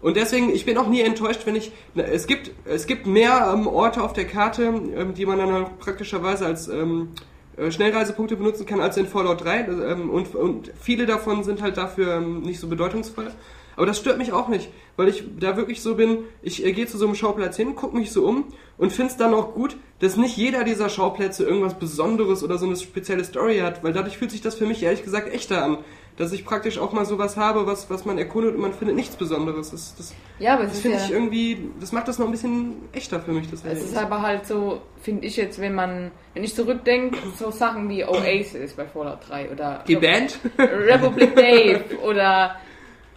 Und 0.02 0.16
deswegen, 0.16 0.50
ich 0.50 0.66
bin 0.66 0.76
auch 0.76 0.88
nie 0.88 1.00
enttäuscht, 1.00 1.46
wenn 1.46 1.56
ich. 1.56 1.72
Na, 1.94 2.02
es 2.02 2.26
gibt, 2.26 2.50
es 2.64 2.86
gibt 2.86 3.06
mehr 3.06 3.52
ähm, 3.54 3.66
Orte 3.66 4.02
auf 4.02 4.12
der 4.12 4.26
Karte, 4.26 4.64
ähm, 4.64 5.14
die 5.14 5.24
man 5.24 5.38
dann 5.38 5.52
halt 5.52 5.78
praktischerweise 5.78 6.44
als 6.44 6.68
ähm, 6.68 7.10
äh, 7.56 7.70
Schnellreisepunkte 7.70 8.36
benutzen 8.36 8.66
kann, 8.66 8.80
als 8.80 8.96
in 8.96 9.06
Fallout 9.06 9.44
3. 9.44 9.62
Das, 9.62 9.76
ähm, 9.76 10.10
und, 10.10 10.34
und 10.34 10.72
viele 10.78 11.06
davon 11.06 11.44
sind 11.44 11.62
halt 11.62 11.76
dafür 11.76 12.16
ähm, 12.16 12.42
nicht 12.42 12.60
so 12.60 12.68
bedeutungsvoll. 12.68 13.30
Aber 13.76 13.86
das 13.86 13.98
stört 13.98 14.18
mich 14.18 14.32
auch 14.32 14.48
nicht, 14.48 14.68
weil 14.96 15.08
ich 15.08 15.24
da 15.38 15.56
wirklich 15.56 15.82
so 15.82 15.94
bin, 15.94 16.18
ich 16.42 16.64
äh, 16.64 16.72
gehe 16.72 16.86
zu 16.86 16.98
so 16.98 17.06
einem 17.06 17.14
Schauplatz 17.14 17.56
hin, 17.56 17.74
gucke 17.74 17.96
mich 17.96 18.12
so 18.12 18.26
um 18.26 18.52
und 18.76 18.92
finde 18.92 19.12
es 19.12 19.16
dann 19.16 19.34
auch 19.34 19.54
gut, 19.54 19.76
dass 20.00 20.16
nicht 20.16 20.36
jeder 20.36 20.64
dieser 20.64 20.88
Schauplätze 20.88 21.44
irgendwas 21.44 21.74
Besonderes 21.74 22.42
oder 22.42 22.58
so 22.58 22.66
eine 22.66 22.76
spezielle 22.76 23.24
Story 23.24 23.58
hat, 23.58 23.82
weil 23.84 23.92
dadurch 23.92 24.18
fühlt 24.18 24.30
sich 24.30 24.40
das 24.40 24.56
für 24.56 24.66
mich 24.66 24.82
ehrlich 24.82 25.04
gesagt 25.04 25.32
echter 25.32 25.64
an. 25.64 25.78
Dass 26.18 26.30
ich 26.32 26.44
praktisch 26.44 26.78
auch 26.78 26.92
mal 26.92 27.06
sowas 27.06 27.38
habe, 27.38 27.66
was, 27.66 27.88
was 27.88 28.04
man 28.04 28.18
erkundet 28.18 28.54
und 28.54 28.60
man 28.60 28.74
findet 28.74 28.96
nichts 28.96 29.16
Besonderes. 29.16 29.70
Das, 29.70 29.94
das, 29.96 30.14
Ja, 30.38 30.54
aber 30.54 30.64
das 30.64 30.80
finde 30.80 30.98
ja, 30.98 31.04
ich 31.04 31.10
irgendwie, 31.10 31.70
das 31.80 31.92
macht 31.92 32.06
das 32.06 32.18
noch 32.18 32.26
ein 32.26 32.32
bisschen 32.32 32.74
echter 32.92 33.18
für 33.18 33.32
mich. 33.32 33.50
Das 33.50 33.64
es 33.64 33.82
ist 33.82 33.96
aber 33.96 34.20
halt 34.20 34.46
so, 34.46 34.82
finde 35.00 35.26
ich 35.26 35.36
jetzt, 35.36 35.58
wenn 35.58 35.74
man, 35.74 36.10
wenn 36.34 36.44
ich 36.44 36.54
zurückdenke, 36.54 37.16
so 37.38 37.50
Sachen 37.50 37.88
wie 37.88 38.04
Oasis 38.04 38.74
bei 38.74 38.84
Fallout 38.84 39.20
3 39.26 39.52
oder 39.52 39.84
die 39.88 39.96
Band? 39.96 40.38
Republic 40.58 41.34
Dave 41.34 41.84
oder 42.04 42.56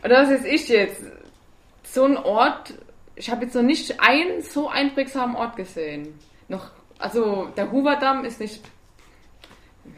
oder 0.06 0.22
was 0.24 0.30
weiß 0.30 0.46
ich 0.46 0.68
jetzt. 0.70 1.02
So 1.84 2.06
ein 2.06 2.18
Ort, 2.18 2.74
ich 3.16 3.30
habe 3.30 3.46
jetzt 3.46 3.56
noch 3.56 3.62
nicht 3.64 4.00
einen 4.00 4.42
so 4.42 4.70
einprägsamen 4.70 5.36
Ort 5.36 5.56
gesehen. 5.56 6.18
Noch, 6.48 6.70
also 7.00 7.48
der 7.58 7.72
Hoover-Damm 7.72 8.26
ist 8.26 8.40
nicht, 8.40 8.62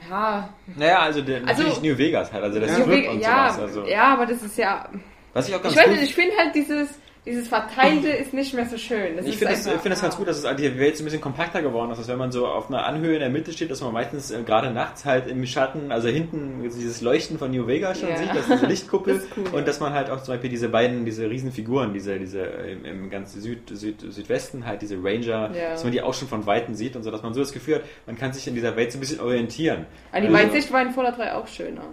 ja, 0.09 0.49
Naja, 0.75 0.99
also 0.99 1.21
der, 1.21 1.47
Also- 1.47 1.63
natürlich 1.63 1.81
New 1.81 1.97
Vegas 1.97 2.31
halt, 2.31 2.43
also 2.43 2.59
der 2.59 2.69
New 2.69 2.83
Strip 2.83 3.09
und 3.09 3.19
ja, 3.19 3.49
sowas. 3.49 3.59
Also, 3.59 3.85
ja, 3.85 4.13
aber 4.13 4.25
das 4.25 4.43
ist 4.43 4.57
ja, 4.57 4.89
Was 5.33 5.47
ich 5.49 5.55
auch 5.55 5.61
ganz 5.61 5.73
ich 5.75 5.79
weiß 5.79 5.89
nicht, 5.89 6.03
ich 6.03 6.15
finde 6.15 6.35
halt 6.37 6.55
dieses, 6.55 6.89
dieses 7.27 7.47
Verteilte 7.47 8.09
ist 8.09 8.33
nicht 8.33 8.53
mehr 8.53 8.65
so 8.65 8.77
schön. 8.77 9.17
Das 9.17 9.25
Ich 9.25 9.37
finde 9.37 9.53
es 9.53 9.67
einfach- 9.67 9.81
find 9.81 9.91
das 9.93 10.01
ganz 10.01 10.15
gut, 10.17 10.27
dass 10.27 10.43
es 10.43 10.55
die 10.55 10.79
Welt 10.79 10.97
so 10.97 11.03
ein 11.03 11.05
bisschen 11.05 11.21
kompakter 11.21 11.61
geworden 11.61 11.91
ist, 11.91 11.99
dass 11.99 12.07
wenn 12.07 12.17
man 12.17 12.31
so 12.31 12.47
auf 12.47 12.69
einer 12.69 12.85
Anhöhe 12.85 13.13
in 13.15 13.19
der 13.19 13.29
Mitte 13.29 13.51
steht, 13.51 13.69
dass 13.69 13.81
man 13.81 13.93
meistens 13.93 14.31
äh, 14.31 14.41
gerade 14.43 14.71
nachts 14.71 15.05
halt 15.05 15.27
im 15.27 15.45
Schatten, 15.45 15.91
also 15.91 16.07
hinten 16.07 16.61
dieses 16.63 17.01
Leuchten 17.01 17.37
von 17.37 17.51
New 17.51 17.67
Vegas 17.67 17.99
schon 17.99 18.09
Ja. 18.09 18.17
sieht, 18.17 18.29
das 18.33 18.39
ist 18.47 18.51
diese 18.53 18.65
Lichtkuppel 18.65 19.15
Das 19.15 19.23
cool, 19.37 19.59
und 19.59 19.67
dass 19.67 19.79
man 19.79 19.93
halt 19.93 20.09
auch 20.09 20.23
zum 20.23 20.33
Beispiel 20.33 20.49
diese 20.49 20.69
beiden, 20.69 21.05
diese 21.05 21.29
Riesenfiguren, 21.29 21.93
diese, 21.93 22.17
diese 22.17 22.39
im, 22.41 22.85
im 22.85 23.09
ganzen 23.09 23.41
Süd, 23.41 23.69
Süd, 23.71 24.01
Südwesten 24.09 24.65
halt 24.65 24.81
diese 24.81 24.95
Ranger, 24.97 25.51
Ja. 25.53 25.71
dass 25.71 25.83
man 25.83 25.91
die 25.91 26.01
auch 26.01 26.13
schon 26.13 26.27
von 26.27 26.45
Weitem 26.45 26.73
sieht 26.75 26.95
und 26.95 27.03
so, 27.03 27.11
dass 27.11 27.21
man 27.23 27.33
so 27.33 27.41
das 27.41 27.51
Gefühl 27.53 27.75
hat, 27.75 27.81
man 28.05 28.17
kann 28.17 28.33
sich 28.33 28.47
in 28.47 28.55
dieser 28.55 28.75
Welt 28.75 28.91
so 28.91 28.97
ein 28.97 29.01
bisschen 29.01 29.19
orientieren. 29.19 29.85
Aber 30.11 30.21
die 30.21 30.27
Also- 30.27 30.39
Weitsicht 30.39 30.71
war 30.71 30.81
in 30.81 30.91
Fallout 30.91 31.17
3 31.17 31.33
auch 31.33 31.47
schöner. 31.47 31.83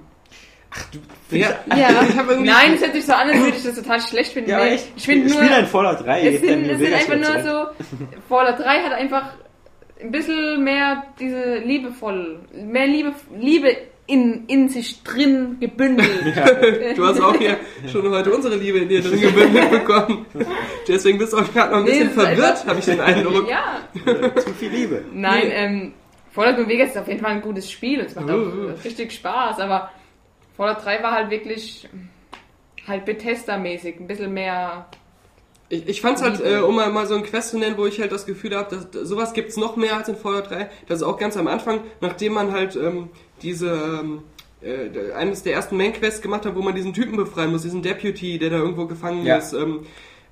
Ja, 1.31 1.49
Ja, 1.77 1.89
ich 2.09 2.17
habe 2.17 2.33
irgendwie. 2.33 2.51
nein, 2.51 2.75
es 2.75 2.81
hört 2.81 2.95
sich 2.95 3.05
so 3.07 3.13
an, 3.13 3.29
als 3.29 3.39
würde 3.39 3.57
ich 3.57 3.63
das 3.65 3.75
total 3.75 4.01
schlecht 4.01 4.33
finden. 4.33 4.51
Ja, 4.51 4.65
Nee, 4.65 4.71
echt. 4.75 4.93
ich 4.97 5.05
finde 5.05 5.29
nur, 5.29 5.43
Spiel 5.43 5.53
ein 5.55 5.67
Fallout 5.67 6.05
3. 6.05 6.27
es 6.29 6.41
sind, 6.41 6.65
es 6.71 6.79
sind 6.79 6.95
einfach 6.95 7.17
nur 7.17 7.43
so, 7.43 7.87
Fallout 8.29 8.59
3 8.59 8.83
hat 8.83 8.93
einfach 8.93 9.23
ein 10.01 10.11
bisschen 10.11 10.63
mehr 10.63 11.05
diese 11.19 11.57
liebevoll, 11.59 12.41
mehr 12.53 12.87
Liebe, 12.87 13.13
Liebe 13.39 13.77
in, 14.07 14.45
in 14.49 14.69
sich 14.69 15.03
drin 15.03 15.57
gebündelt. 15.61 16.11
Du 16.97 17.07
hast 17.07 17.21
auch 17.21 17.37
hier 17.37 17.57
schon 17.91 18.09
heute 18.11 18.33
unsere 18.35 18.57
Liebe 18.57 18.79
in 18.79 18.89
dir 18.89 19.01
drin 19.01 19.21
gebündelt 19.21 19.71
bekommen. 19.71 20.27
Deswegen 20.87 21.19
bist 21.19 21.33
du 21.33 21.39
auch 21.39 21.53
gerade 21.53 21.71
noch 21.71 21.79
ein 21.79 21.85
Nee, 21.85 21.91
bisschen 22.05 22.09
einfach- 22.11 22.23
verwirrt, 22.25 22.67
habe 22.67 22.79
ich 22.81 22.85
den 22.85 23.01
Eindruck. 23.01 23.49
ja, 23.49 23.81
Zu 24.37 24.51
viel 24.55 24.71
Liebe. 24.71 25.03
nein, 25.13 25.43
Nee. 25.49 25.55
ähm, 25.55 25.93
Fallout 26.33 26.59
New 26.59 26.69
Vegas 26.69 26.91
ist 26.91 26.99
auf 26.99 27.09
jeden 27.09 27.21
Fall 27.21 27.31
ein 27.31 27.41
gutes 27.41 27.71
Spiel. 27.71 28.01
Es 28.01 28.15
macht 28.15 28.29
auch 28.29 28.35
Uh, 28.35 28.41
uh. 28.73 28.73
richtig 28.85 29.13
Spaß, 29.13 29.61
aber 29.61 29.89
Fallout 30.57 30.85
3 30.85 31.03
war 31.03 31.13
halt 31.13 31.31
wirklich 31.31 31.89
halt 32.87 33.05
Bethesda-mäßig, 33.05 33.99
ein 34.01 34.07
bisschen 34.07 34.33
mehr. 34.33 34.87
Ich, 35.71 35.89
ich 35.89 36.01
fand's 36.01 36.23
halt, 36.23 36.41
äh, 36.45 36.59
um 36.59 36.77
mal, 36.77 36.91
mal 36.91 37.07
so 37.07 37.15
ein 37.15 37.23
Quest 37.23 37.51
zu 37.51 37.59
nennen, 37.59 37.77
wo 37.79 37.87
ich 37.87 38.01
halt 38.01 38.13
das 38.13 38.27
Gefühl 38.27 38.55
habe, 38.57 38.77
dass 38.93 39.09
sowas 39.09 39.33
gibt's 39.33 39.57
noch 39.57 39.77
mehr 39.77 39.97
als 39.97 40.09
in 40.09 40.17
Fallout 40.17 40.51
3. 40.51 40.69
Das 40.87 40.99
ist 40.99 41.03
auch 41.03 41.19
ganz 41.19 41.37
am 41.37 41.47
Anfang, 41.49 41.81
nachdem 42.01 42.35
man 42.35 42.53
halt 42.53 42.77
ähm, 42.77 43.09
diese 43.43 43.71
ähm, 43.71 44.23
äh, 44.63 45.13
eines 45.13 45.43
der 45.43 45.55
ersten 45.55 45.77
Main-Quests 45.77 46.21
gemacht 46.23 46.45
hat, 46.47 46.55
wo 46.55 46.61
man 46.63 46.75
diesen 46.75 46.93
Typen 46.93 47.17
befreien 47.17 47.51
muss, 47.51 47.63
diesen 47.63 47.83
Deputy, 47.83 48.39
der 48.39 48.51
da 48.51 48.57
irgendwo 48.57 48.87
gefangen 48.87 49.25
Ja. 49.25 49.37
ist. 49.39 49.53
Ähm, 49.55 49.87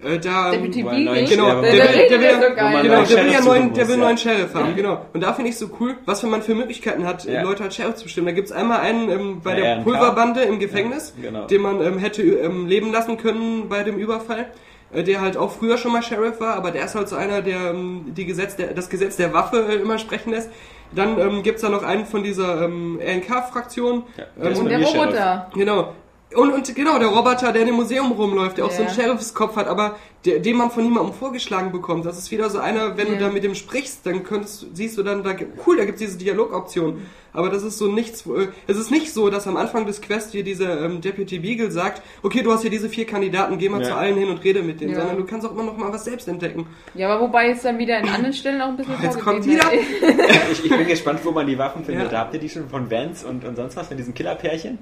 äh, 0.05 0.19
da, 0.19 0.51
Deputy 0.51 0.83
Beagle. 0.83 1.25
Genau, 1.25 1.61
der, 1.61 1.73
der 1.73 1.93
will, 1.93 2.09
der 2.09 2.35
so 2.35 2.55
genau, 2.55 2.71
neuen 2.71 2.89
der 2.89 2.99
will 2.99 2.99
ja 2.99 3.07
Sheriff 3.07 3.45
neuen, 3.45 3.73
der 3.75 3.89
will 3.89 4.19
Sheriff 4.19 4.55
haben, 4.55 4.77
genau. 4.77 5.07
Und 5.13 5.23
da 5.23 5.33
finde 5.33 5.51
ich 5.51 5.59
so 5.59 5.69
cool, 5.81 5.97
was 6.07 6.21
für 6.21 6.27
man 6.27 6.43
für 6.43 6.55
Möglichkeiten 6.55 7.07
hat, 7.07 7.25
Ja. 7.25 7.43
Leute 7.43 7.63
als 7.65 7.77
Sheriff 7.77 7.95
zu 7.97 8.05
bestimmen. 8.05 8.27
Da 8.27 8.33
gibt's 8.33 8.53
einmal 8.53 8.81
einen 8.81 9.11
ähm, 9.11 9.41
bei 9.43 9.55
der. 9.55 9.77
Pulverbande 9.83 10.43
im 10.43 10.59
Gefängnis, 10.59 11.15
Ja, 11.23 11.31
genau. 11.31 11.47
den 11.47 11.61
man 11.63 11.81
ähm, 11.81 11.99
hätte 11.99 12.23
ähm, 12.23 12.67
leben 12.67 12.93
lassen 12.93 13.17
können 13.17 13.69
bei 13.69 13.83
dem 13.83 13.97
Überfall. 13.97 14.47
äh, 14.93 15.03
Der 15.03 15.21
halt 15.21 15.37
auch 15.37 15.53
früher 15.53 15.79
schon 15.79 15.93
mal 15.93 16.03
Sheriff 16.03 16.41
war, 16.41 16.55
aber 16.55 16.71
der 16.71 16.85
ist 16.85 16.95
halt 16.95 17.09
so 17.09 17.17
einer, 17.17 17.41
der 17.43 17.71
ähm, 17.71 18.07
die 18.17 18.27
Gesetz 18.27 18.57
der, 18.57 18.75
das 18.75 18.89
Gesetz 18.91 19.17
der 19.17 19.33
Waffe 19.33 19.67
äh, 19.69 19.75
immer 19.77 19.99
sprechen 19.99 20.31
lässt. 20.33 20.51
Dann 20.95 21.19
ähm, 21.19 21.43
gibt's 21.43 21.63
da 21.63 21.71
noch 21.71 21.83
einen 21.85 22.05
von 22.05 22.23
dieser 22.23 22.65
ähm, 22.67 23.01
RNK-Fraktion. 23.03 24.03
Ja, 24.19 24.25
ähm, 24.47 24.57
Und 24.59 24.69
der. 24.69 24.79
Roboter. 24.81 25.51
Genau. 25.55 25.93
Und, 26.37 26.53
und 26.53 26.75
genau, 26.75 26.99
der 26.99 27.09
Roboter, 27.09 27.53
der 27.53 27.63
in 27.63 27.67
dem 27.69 27.77
Museum 27.77 28.13
rumläuft, 28.13 28.59
der 28.59 28.65
auch 28.67 28.71
so 28.71 28.83
einen. 28.83 28.93
Sheriffskopf 28.95 29.57
hat, 29.57 29.67
aber 29.67 29.97
der, 30.25 30.39
den 30.39 30.57
man 30.57 30.71
von 30.71 30.85
niemandem 30.85 31.13
vorgeschlagen 31.15 31.73
bekommt. 31.73 32.07
Das 32.07 32.17
ist 32.17 32.31
wieder 32.31 32.49
so 32.49 32.59
einer, 32.59 32.97
wenn 32.97 33.09
du 33.09 33.15
Ja. 33.15 33.21
da 33.21 33.29
mit 33.31 33.43
dem 33.45 33.55
sprichst, 33.55 34.07
dann 34.07 34.23
könntest, 34.23 34.67
siehst 34.75 34.97
du 34.97 35.03
dann, 35.03 35.23
da, 35.25 35.35
cool, 35.67 35.77
da 35.77 35.85
gibt's 35.85 36.01
diese 36.01 36.17
Dialogoption. 36.19 37.03
Aber 37.35 37.49
das 37.49 37.63
ist 37.63 37.79
so 37.79 37.87
nichts, 37.89 38.25
äh, 38.27 38.49
es 38.67 38.77
ist 38.77 38.91
nicht 38.91 39.13
so, 39.13 39.31
dass 39.31 39.47
am 39.49 39.57
Anfang 39.57 39.87
des 39.87 40.01
Quests 40.03 40.33
hier 40.33 40.45
dieser 40.45 40.85
ähm, 40.85 41.01
Deputy 41.01 41.39
Beagle 41.39 41.71
sagt, 41.71 42.03
okay, 42.23 42.43
du 42.43 42.53
hast 42.53 42.61
hier 42.63 42.71
diese 42.71 42.89
vier 42.89 43.07
Kandidaten, 43.07 43.59
geh 43.59 43.69
mal 43.69 43.81
Ja. 43.83 43.89
zu 43.89 43.95
allen 43.97 44.17
hin 44.17 44.29
und 44.29 44.45
rede 44.45 44.63
mit 44.63 44.81
denen, 44.81 44.93
Ja. 44.93 44.99
sondern 45.01 45.17
du 45.17 45.25
kannst 45.25 45.47
auch 45.47 45.53
immer 45.53 45.65
noch 45.65 45.77
mal 45.77 45.93
was 45.93 46.05
selbst 46.05 46.29
entdecken. 46.29 46.67
Ja, 46.95 47.09
aber 47.13 47.23
wobei 47.25 47.49
es 47.51 47.63
dann 47.63 47.79
wieder 47.79 47.99
in 47.99 48.09
anderen 48.09 48.35
Stellen 48.35 48.61
auch 48.61 48.69
ein 48.69 48.77
bisschen 48.77 48.95
Jetzt 49.03 49.19
kommt 49.21 49.45
vorgegeben 49.45 49.61
ist. 49.73 50.59
Ich, 50.61 50.65
ich 50.67 50.71
bin 50.77 50.87
gespannt, 50.87 51.21
wo 51.25 51.31
man 51.33 51.47
die 51.47 51.59
Waffen 51.59 51.85
findet. 51.85 52.05
Ja. 52.05 52.11
Da 52.11 52.19
habt 52.21 52.35
ihr 52.35 52.41
die 52.41 52.49
schon 52.51 52.69
von 52.69 52.91
Vance 52.91 53.27
und, 53.27 53.45
und 53.45 53.57
sonst 53.57 53.77
was, 53.77 53.89
von 53.89 53.97
diesen 53.97 54.13
Killerpärchen? 54.15 54.79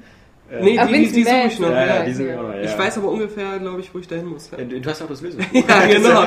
Äh, 0.50 0.62
Nee, 0.62 0.78
die, 0.86 0.92
die, 1.06 1.12
die 1.12 1.24
suche 1.24 1.46
ich 1.46 1.58
noch. 1.60 1.70
ja, 1.70 1.86
ja, 1.86 2.04
die 2.04 2.12
sind 2.12 2.28
ja. 2.28 2.38
auch 2.38 2.42
noch, 2.42 2.54
ja. 2.54 2.62
Ich 2.62 2.78
weiß 2.78 2.98
aber 2.98 3.08
ungefähr, 3.08 3.58
glaube 3.58 3.80
ich, 3.80 3.94
wo 3.94 3.98
ich 3.98 4.08
da 4.08 4.16
hin 4.16 4.26
muss. 4.26 4.50
Ja, 4.50 4.58
Du, 4.64 4.90
hast 4.90 5.02
auch 5.02 5.08
das 5.08 5.20
Lösung. 5.22 5.40
Ja, 5.52 5.86
genau. 5.86 6.22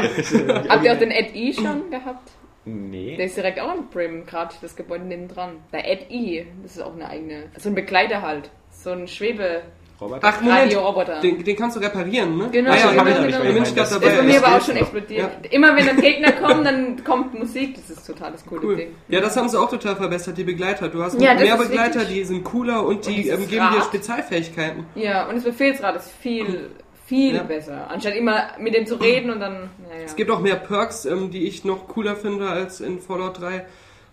Habt 0.70 0.84
ihr 0.86 0.94
auch 0.94 1.00
den 1.00 1.12
Ed 1.12 1.36
E 1.36 1.54
schon 1.54 1.90
gehabt? 1.90 2.30
Der 2.66 2.74
Nee. 2.74 3.16
ist 3.26 3.36
direkt 3.36 3.60
auch 3.60 3.76
im 3.76 3.88
Brim, 3.90 4.26
gerade 4.26 4.56
das 4.62 4.76
Gebäude 4.76 5.04
neben 5.04 5.28
dran. 5.28 5.58
Der 5.74 5.86
Ed 5.90 6.10
E, 6.10 6.46
das 6.62 6.78
ist 6.78 6.82
auch 6.82 6.94
eine 6.94 7.10
eigene, 7.10 7.50
so 7.58 7.68
ein 7.68 7.76
Begleiter 7.76 8.22
halt. 8.22 8.50
So 8.72 8.92
ein 8.92 9.08
Schwebe. 9.08 9.64
Roboter? 10.02 10.20
Ach, 10.24 10.42
Moment, 10.42 10.62
Radio-Roboter. 10.64 11.20
den, 11.22 11.44
den 11.44 11.56
kannst 11.56 11.76
du 11.78 11.80
reparieren, 11.80 12.38
ne? 12.38 12.50
Genau, 12.52 12.72
ah, 12.72 12.76
ja, 12.76 12.92
genau, 12.92 13.04
ich, 13.06 13.16
genau. 13.38 13.44
ich 13.44 13.54
gerade 13.54 13.74
Das 13.76 13.90
dabei. 13.92 14.08
ist 14.08 14.18
bei 14.18 14.24
mir 14.24 14.46
aber 14.46 14.58
auch 14.58 14.62
schon 14.62 14.76
explodiert. 14.76 15.32
Ja. 15.44 15.50
Immer 15.52 15.76
wenn 15.76 15.86
dann 15.86 16.02
Gegner 16.02 16.32
kommen, 16.34 16.64
dann 16.66 17.04
kommt 17.04 17.38
Musik. 17.38 17.76
Das 17.76 17.90
ist 17.98 18.06
total 18.08 18.32
das 18.34 18.46
coole 18.46 18.62
Cool. 18.66 18.76
Ding. 18.76 18.96
Ja, 19.08 19.22
das 19.22 19.38
haben 19.38 19.48
sie 19.50 19.60
auch 19.60 19.70
total 19.70 19.96
verbessert, 19.96 20.38
die 20.38 20.44
Begleiter. 20.44 20.90
Du 20.90 21.02
hast 21.04 21.20
Ja, 21.22 21.36
mehr 21.36 21.56
Begleiter, 21.58 22.00
wirklich- 22.02 22.18
die 22.18 22.24
sind 22.26 22.44
cooler 22.44 22.86
und 22.86 23.06
die 23.08 23.16
dieses 23.24 23.40
ähm, 23.40 23.48
geben 23.48 23.70
dir 23.72 23.78
Rad. 23.78 23.86
Spezialfähigkeiten. 23.86 24.86
Ja, 24.96 25.28
und 25.28 25.36
das 25.36 25.44
Befehlsrad 25.44 25.96
ist 25.96 26.10
viel, 26.22 26.72
viel 27.06 27.36
Ja. 27.36 27.44
besser. 27.44 27.88
Anstatt 27.90 28.16
immer 28.16 28.48
mit 28.60 28.74
dem 28.74 28.86
zu 28.86 28.96
reden 28.96 29.30
und 29.30 29.40
dann, 29.40 29.70
naja. 29.88 30.04
Es 30.06 30.16
gibt 30.16 30.32
auch 30.32 30.40
mehr 30.40 30.56
Perks, 30.56 31.06
ähm, 31.06 31.30
die 31.32 31.46
ich 31.48 31.64
noch 31.66 31.88
cooler 31.88 32.16
finde 32.16 32.50
als 32.50 32.82
in 32.82 33.00
Fallout 33.00 33.40
3. 33.40 33.66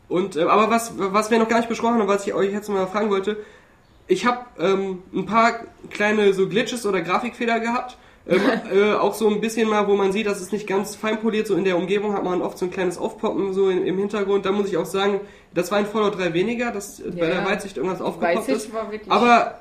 Und 0.09 0.37
ähm, 0.37 0.49
aber 0.49 0.71
was 0.71 0.93
was 0.97 1.31
wir 1.31 1.39
noch 1.39 1.49
gar 1.49 1.59
nicht 1.59 1.69
besprochen 1.69 2.01
haben, 2.01 2.09
was 2.09 2.27
ich 2.27 2.35
euch 2.35 2.53
jetzt 2.53 2.69
mal 2.69 2.87
fragen 2.89 3.11
wollte, 3.11 3.37
ich 4.11 4.27
habe 4.27 4.41
ähm, 4.59 5.03
ein 5.15 5.25
paar 5.25 5.53
kleine 5.91 6.33
so 6.35 6.49
Glitches 6.49 6.85
oder 6.85 7.01
Grafikfehler 7.01 7.61
gehabt. 7.61 7.97
Ähm, 8.29 8.41
äh, 8.73 8.93
auch 8.95 9.15
so 9.15 9.29
ein 9.29 9.41
bisschen 9.41 9.69
mal, 9.69 9.87
wo 9.89 9.95
man 9.97 10.13
sieht, 10.13 10.27
das 10.27 10.41
ist 10.41 10.53
nicht 10.53 10.67
ganz 10.67 10.95
feinpoliert, 10.97 11.47
so 11.47 11.55
in 11.55 11.65
der 11.65 11.77
Umgebung 11.77 12.13
hat 12.13 12.23
man 12.25 12.43
oft 12.43 12.59
so 12.59 12.67
ein 12.67 12.71
kleines 12.71 12.99
Aufpoppen 12.99 13.53
so 13.55 13.71
in, 13.71 13.87
im 13.87 13.99
Hintergrund. 13.99 14.45
Da 14.45 14.53
muss 14.53 14.69
ich 14.69 14.77
auch 14.77 14.85
sagen, 14.85 15.21
das 15.55 15.71
war 15.73 15.79
in 15.81 15.87
Fallout 15.87 16.19
3 16.19 16.35
weniger, 16.35 16.71
dass 16.73 17.01
äh, 17.01 17.11
bei 17.13 17.29
Ja. 17.29 17.35
der 17.37 17.45
Weitsicht 17.47 17.77
irgendwas 17.77 18.03
aufgepoppt 18.03 18.49
ist. 18.49 18.73
War 18.75 18.91
wirklich. 18.93 19.11
Aber 19.11 19.59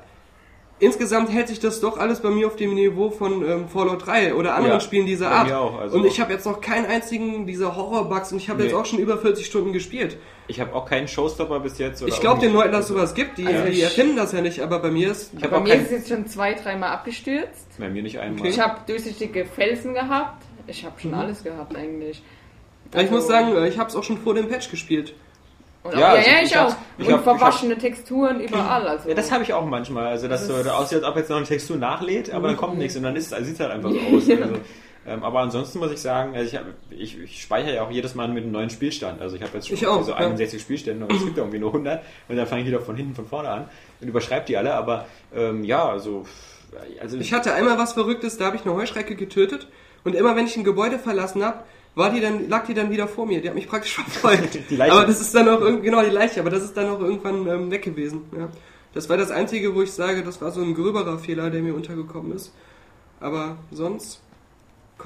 insgesamt 0.78 1.30
hält 1.30 1.48
sich 1.48 1.60
das 1.60 1.80
doch 1.80 1.98
alles 1.98 2.20
bei 2.20 2.30
mir 2.30 2.46
auf 2.46 2.56
dem 2.56 2.74
Niveau 2.74 3.10
von 3.10 3.46
ähm, 3.48 3.68
Fallout 3.68 4.06
3 4.06 4.34
oder 4.34 4.54
anderen 4.54 4.74
Ja, 4.74 4.80
Spielen 4.80 5.06
dieser 5.06 5.30
Art. 5.30 5.52
auch, 5.52 5.78
also- 5.78 5.96
und 5.98 6.06
ich 6.06 6.20
habe 6.20 6.32
jetzt 6.32 6.46
noch 6.46 6.60
keinen 6.60 6.86
einzigen 6.86 7.46
dieser 7.46 7.76
Horror-Bugs 7.76 8.32
und 8.32 8.38
ich 8.38 8.48
habe 8.48 8.60
Nee. 8.60 8.66
jetzt 8.66 8.74
auch 8.74 8.86
schon 8.86 8.98
über 8.98 9.16
40 9.18 9.46
Stunden 9.46 9.72
gespielt. 9.72 10.16
Ich 10.50 10.60
habe 10.60 10.74
auch 10.74 10.84
keinen 10.84 11.06
Showstopper 11.08 11.60
bis 11.60 11.78
jetzt. 11.78 12.02
oder 12.02 12.12
ich 12.12 12.20
glaube 12.20 12.40
den. 12.40 12.52
Leuten, 12.52 12.72
dass 12.72 12.82
es 12.82 12.88
sowas 12.88 13.14
gibt, 13.14 13.38
die, 13.38 13.46
Also 13.46 13.64
die 13.70 13.80
erfinden 13.82 14.16
das 14.16 14.32
ja 14.32 14.40
nicht, 14.40 14.60
aber 14.60 14.80
bei 14.80 14.90
mir 14.90 15.12
ist... 15.12 15.32
Ich 15.36 15.42
habe 15.42 15.50
bei 15.52 15.56
auch 15.58 15.62
mir 15.62 15.74
ist 15.74 15.76
keinen. 15.76 15.84
es 15.84 15.90
jetzt 15.92 16.08
schon 16.08 16.26
zwei, 16.26 16.54
dreimal 16.54 16.90
abgestürzt. 16.90 17.66
Bei 17.78 17.88
mir 17.88 18.02
nicht 18.02 18.18
einmal. 18.18 18.40
Okay. 18.40 18.48
Ich 18.50 18.58
habe 18.60 18.80
durchsichtige 18.86 19.44
Felsen 19.46 19.94
gehabt. 19.94 20.42
Ich 20.66 20.84
habe 20.84 21.00
schon 21.00 21.14
alles 21.14 21.42
gehabt 21.44 21.76
eigentlich. 21.76 22.22
Ja, 22.92 23.00
ich 23.02 23.10
muss 23.10 23.30
Also- 23.30 23.32
sagen, 23.32 23.56
äh, 23.56 23.68
ich 23.68 23.78
habe 23.78 23.88
es 23.88 23.96
auch 23.96 24.02
schon 24.02 24.18
vor 24.18 24.34
dem 24.34 24.48
Patch 24.48 24.70
gespielt. 24.70 25.14
Und 25.82 25.92
Ja, 25.96 25.98
auch, 25.98 26.00
ja, 26.00 26.08
also 26.18 26.30
ja, 26.30 26.36
ich 26.42 26.50
ich, 26.50 26.58
auch. 26.58 26.74
ich 26.98 27.06
und 27.06 27.14
hab- 27.14 27.22
verwaschene 27.24 27.78
Texturen 27.78 28.40
überall. 28.46 28.86
Also. 28.88 29.08
Ja, 29.08 29.14
das 29.14 29.30
habe 29.32 29.44
ich 29.44 29.52
auch 29.54 29.64
manchmal. 29.64 30.08
Also, 30.08 30.28
dass 30.28 30.46
Das 30.46 30.48
so 30.48 30.60
ist- 30.60 30.68
aussieht, 30.68 30.98
als 30.98 31.06
ob 31.06 31.16
jetzt 31.16 31.30
noch 31.30 31.36
eine 31.38 31.46
Textur 31.46 31.76
nachlädt, 31.76 32.30
aber 32.34 32.48
dann 32.48 32.56
kommt 32.56 32.74
Mhm. 32.74 32.80
nichts 32.80 32.96
und 32.96 33.04
dann 33.04 33.16
ist, 33.16 33.32
also 33.32 33.46
sieht 33.46 33.54
es 33.54 33.60
halt 33.60 33.70
einfach 33.72 33.90
so 34.10 34.16
aus. 34.16 34.26
Ja. 34.26 34.36
Also, 34.38 34.54
ähm, 35.06 35.22
aber 35.22 35.40
ansonsten 35.40 35.78
muss 35.78 35.90
ich 35.90 36.00
sagen, 36.00 36.34
also 36.34 36.46
ich, 36.46 36.56
hab, 36.56 36.66
ich, 36.90 37.18
ich 37.18 37.42
speichere 37.42 37.74
ja 37.74 37.82
auch 37.82 37.90
jedes 37.90 38.14
Mal 38.14 38.28
mit 38.28 38.42
einem 38.42 38.52
neuen 38.52 38.68
Spielstand. 38.68 39.20
Also 39.20 39.36
ich 39.36 39.42
habe 39.42 39.52
jetzt 39.54 39.68
schon 39.68 39.88
auch, 39.88 40.02
so 40.02 40.10
ja. 40.10 40.18
61 40.18 40.60
Spielstände 40.60 41.06
und 41.06 41.12
es 41.12 41.24
gibt 41.24 41.36
ja 41.36 41.42
irgendwie 41.42 41.58
nur 41.58 41.70
100 41.70 42.02
und 42.28 42.36
dann 42.36 42.46
fange 42.46 42.62
ich 42.62 42.68
wieder 42.68 42.80
von 42.80 42.96
hinten 42.96 43.14
von 43.14 43.26
vorne 43.26 43.48
an 43.48 43.68
und 44.00 44.08
überschreibe 44.08 44.44
die 44.46 44.56
alle. 44.56 44.74
Aber 44.74 45.06
ähm, 45.34 45.64
ja, 45.64 45.88
also, 45.88 46.26
also 47.00 47.16
Ich 47.16 47.32
hatte 47.32 47.54
einmal 47.54 47.78
was 47.78 47.94
Verrücktes, 47.94 48.36
da 48.36 48.46
habe 48.46 48.56
ich 48.56 48.62
eine 48.66 48.74
Heuschrecke 48.74 49.16
getötet 49.16 49.68
und 50.04 50.14
immer 50.14 50.36
wenn 50.36 50.46
ich 50.46 50.56
ein 50.56 50.64
Gebäude 50.64 50.98
verlassen 50.98 51.42
habe, 51.42 51.64
war 51.94 52.12
die 52.12 52.20
dann, 52.20 52.48
lag 52.48 52.66
die 52.66 52.74
dann 52.74 52.90
wieder 52.90 53.08
vor 53.08 53.26
mir. 53.26 53.40
Die 53.40 53.48
hat 53.48 53.54
mich 53.54 53.68
praktisch 53.68 53.94
verfolgt. 53.94 54.58
Die 54.68 54.76
Leiche. 54.76 54.92
Aber 54.92 55.06
das 55.06 55.20
ist 55.20 55.34
dann 55.34 55.48
auch 55.48 55.60
genau 55.80 56.02
die 56.02 56.10
Leiche, 56.10 56.40
aber 56.40 56.50
das 56.50 56.62
ist 56.62 56.76
dann 56.76 56.90
auch 56.90 57.00
irgendwann 57.00 57.46
ähm, 57.48 57.70
weg 57.70 57.82
gewesen. 57.82 58.24
Ja. 58.36 58.48
Das 58.92 59.08
war 59.08 59.16
das 59.16 59.30
Einzige, 59.30 59.74
wo 59.74 59.82
ich 59.82 59.92
sage, 59.92 60.22
das 60.22 60.40
war 60.42 60.50
so 60.50 60.60
ein 60.60 60.74
gröberer 60.74 61.18
Fehler, 61.18 61.50
der 61.50 61.62
mir 61.62 61.74
untergekommen 61.74 62.32
ist. 62.32 62.52
Aber 63.20 63.56
sonst 63.70 64.20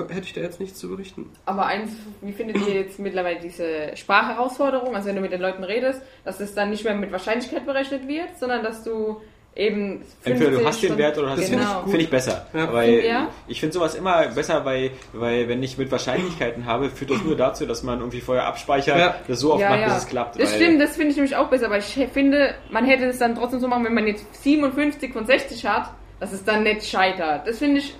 hätte 0.08 0.22
ich 0.26 0.32
da 0.32 0.40
jetzt 0.40 0.60
nichts 0.60 0.78
zu 0.78 0.88
berichten. 0.88 1.30
Aber 1.46 1.66
eins, 1.66 1.92
wie 2.20 2.32
findet 2.32 2.56
ihr 2.66 2.74
jetzt 2.74 2.98
mittlerweile 2.98 3.40
diese 3.40 3.96
Sprachherausforderung? 3.96 4.94
Also 4.94 5.08
wenn 5.08 5.16
du 5.16 5.22
mit 5.22 5.32
den 5.32 5.40
Leuten 5.40 5.64
redest, 5.64 6.00
dass 6.24 6.40
es 6.40 6.54
dann 6.54 6.70
nicht 6.70 6.84
mehr 6.84 6.94
mit 6.94 7.12
Wahrscheinlichkeit 7.12 7.66
berechnet 7.66 8.06
wird, 8.08 8.38
sondern 8.38 8.62
dass 8.62 8.82
du 8.84 9.20
eben 9.56 10.02
Entweder 10.24 10.50
du 10.50 10.56
50 10.58 10.66
hast 10.66 10.82
den 10.82 10.98
Wert 10.98 11.16
oder 11.18 11.30
hast 11.30 11.38
Das 11.42 11.46
den 11.46 11.58
finde 11.60 11.64
genau. 11.64 11.76
ich 11.78 11.82
gut. 11.84 11.90
Finde 11.92 12.04
ich 12.04 12.10
besser. 12.10 12.46
Ja. 12.52 12.72
Weil 12.72 13.04
Ja. 13.04 13.28
ich 13.46 13.60
finde 13.60 13.72
sowas 13.72 13.94
immer 13.94 14.26
besser, 14.28 14.64
weil, 14.64 14.90
weil 15.12 15.48
wenn 15.48 15.62
ich 15.62 15.78
mit 15.78 15.92
Wahrscheinlichkeiten 15.92 16.66
habe, 16.66 16.90
führt 16.90 17.12
das 17.12 17.22
nur 17.22 17.36
dazu, 17.36 17.64
dass 17.64 17.84
man 17.84 18.00
irgendwie 18.00 18.20
vorher 18.20 18.46
abspeichert, 18.46 18.98
Ja. 18.98 19.14
das 19.28 19.38
so 19.38 19.52
oft 19.52 19.60
Ja, 19.60 19.70
macht, 19.70 19.80
ja. 19.82 19.86
bis 19.86 19.96
es 19.98 20.06
klappt. 20.08 20.40
Das 20.40 20.54
stimmt, 20.56 20.80
das 20.80 20.96
finde 20.96 21.10
ich 21.10 21.16
nämlich 21.16 21.36
auch 21.36 21.48
besser, 21.50 21.66
aber 21.66 21.78
ich 21.78 21.84
finde, 22.12 22.54
man 22.70 22.84
hätte 22.84 23.04
es 23.06 23.18
dann 23.18 23.36
trotzdem 23.36 23.60
so 23.60 23.68
machen, 23.68 23.84
wenn 23.84 23.94
man 23.94 24.08
jetzt 24.08 24.26
57 24.42 25.12
von 25.12 25.24
60 25.24 25.64
hat, 25.66 25.90
dass 26.18 26.32
es 26.32 26.42
dann 26.44 26.64
nicht 26.64 26.84
scheitert. 26.84 27.46
Das 27.46 27.58
finde 27.58 27.78
ich, 27.78 27.94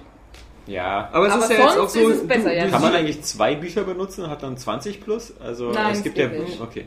Ja. 0.66 1.08
Aber 1.12 1.26
es 1.26 1.32
Aber 1.32 1.44
ist 1.44 1.50
ja 1.50 1.58
jetzt 1.58 1.74
sonst 1.74 1.80
auch 1.84 1.88
so. 1.88 2.08
ist 2.08 2.16
es 2.22 2.26
besser, 2.26 2.52
ja. 2.52 2.68
Kann 2.68 2.82
man 2.82 2.94
eigentlich 2.94 3.22
zwei 3.22 3.54
Bücher 3.54 3.84
benutzen 3.84 4.24
und 4.24 4.30
hat 4.30 4.42
dann 4.42 4.56
20 4.56 5.00
plus? 5.02 5.34
Also 5.40 5.70
Nein, 5.72 5.92
es 5.92 6.02
gibt 6.02 6.16
geht 6.16 6.32
ja. 6.32 6.38
nicht. 6.38 6.60
Okay. 6.60 6.86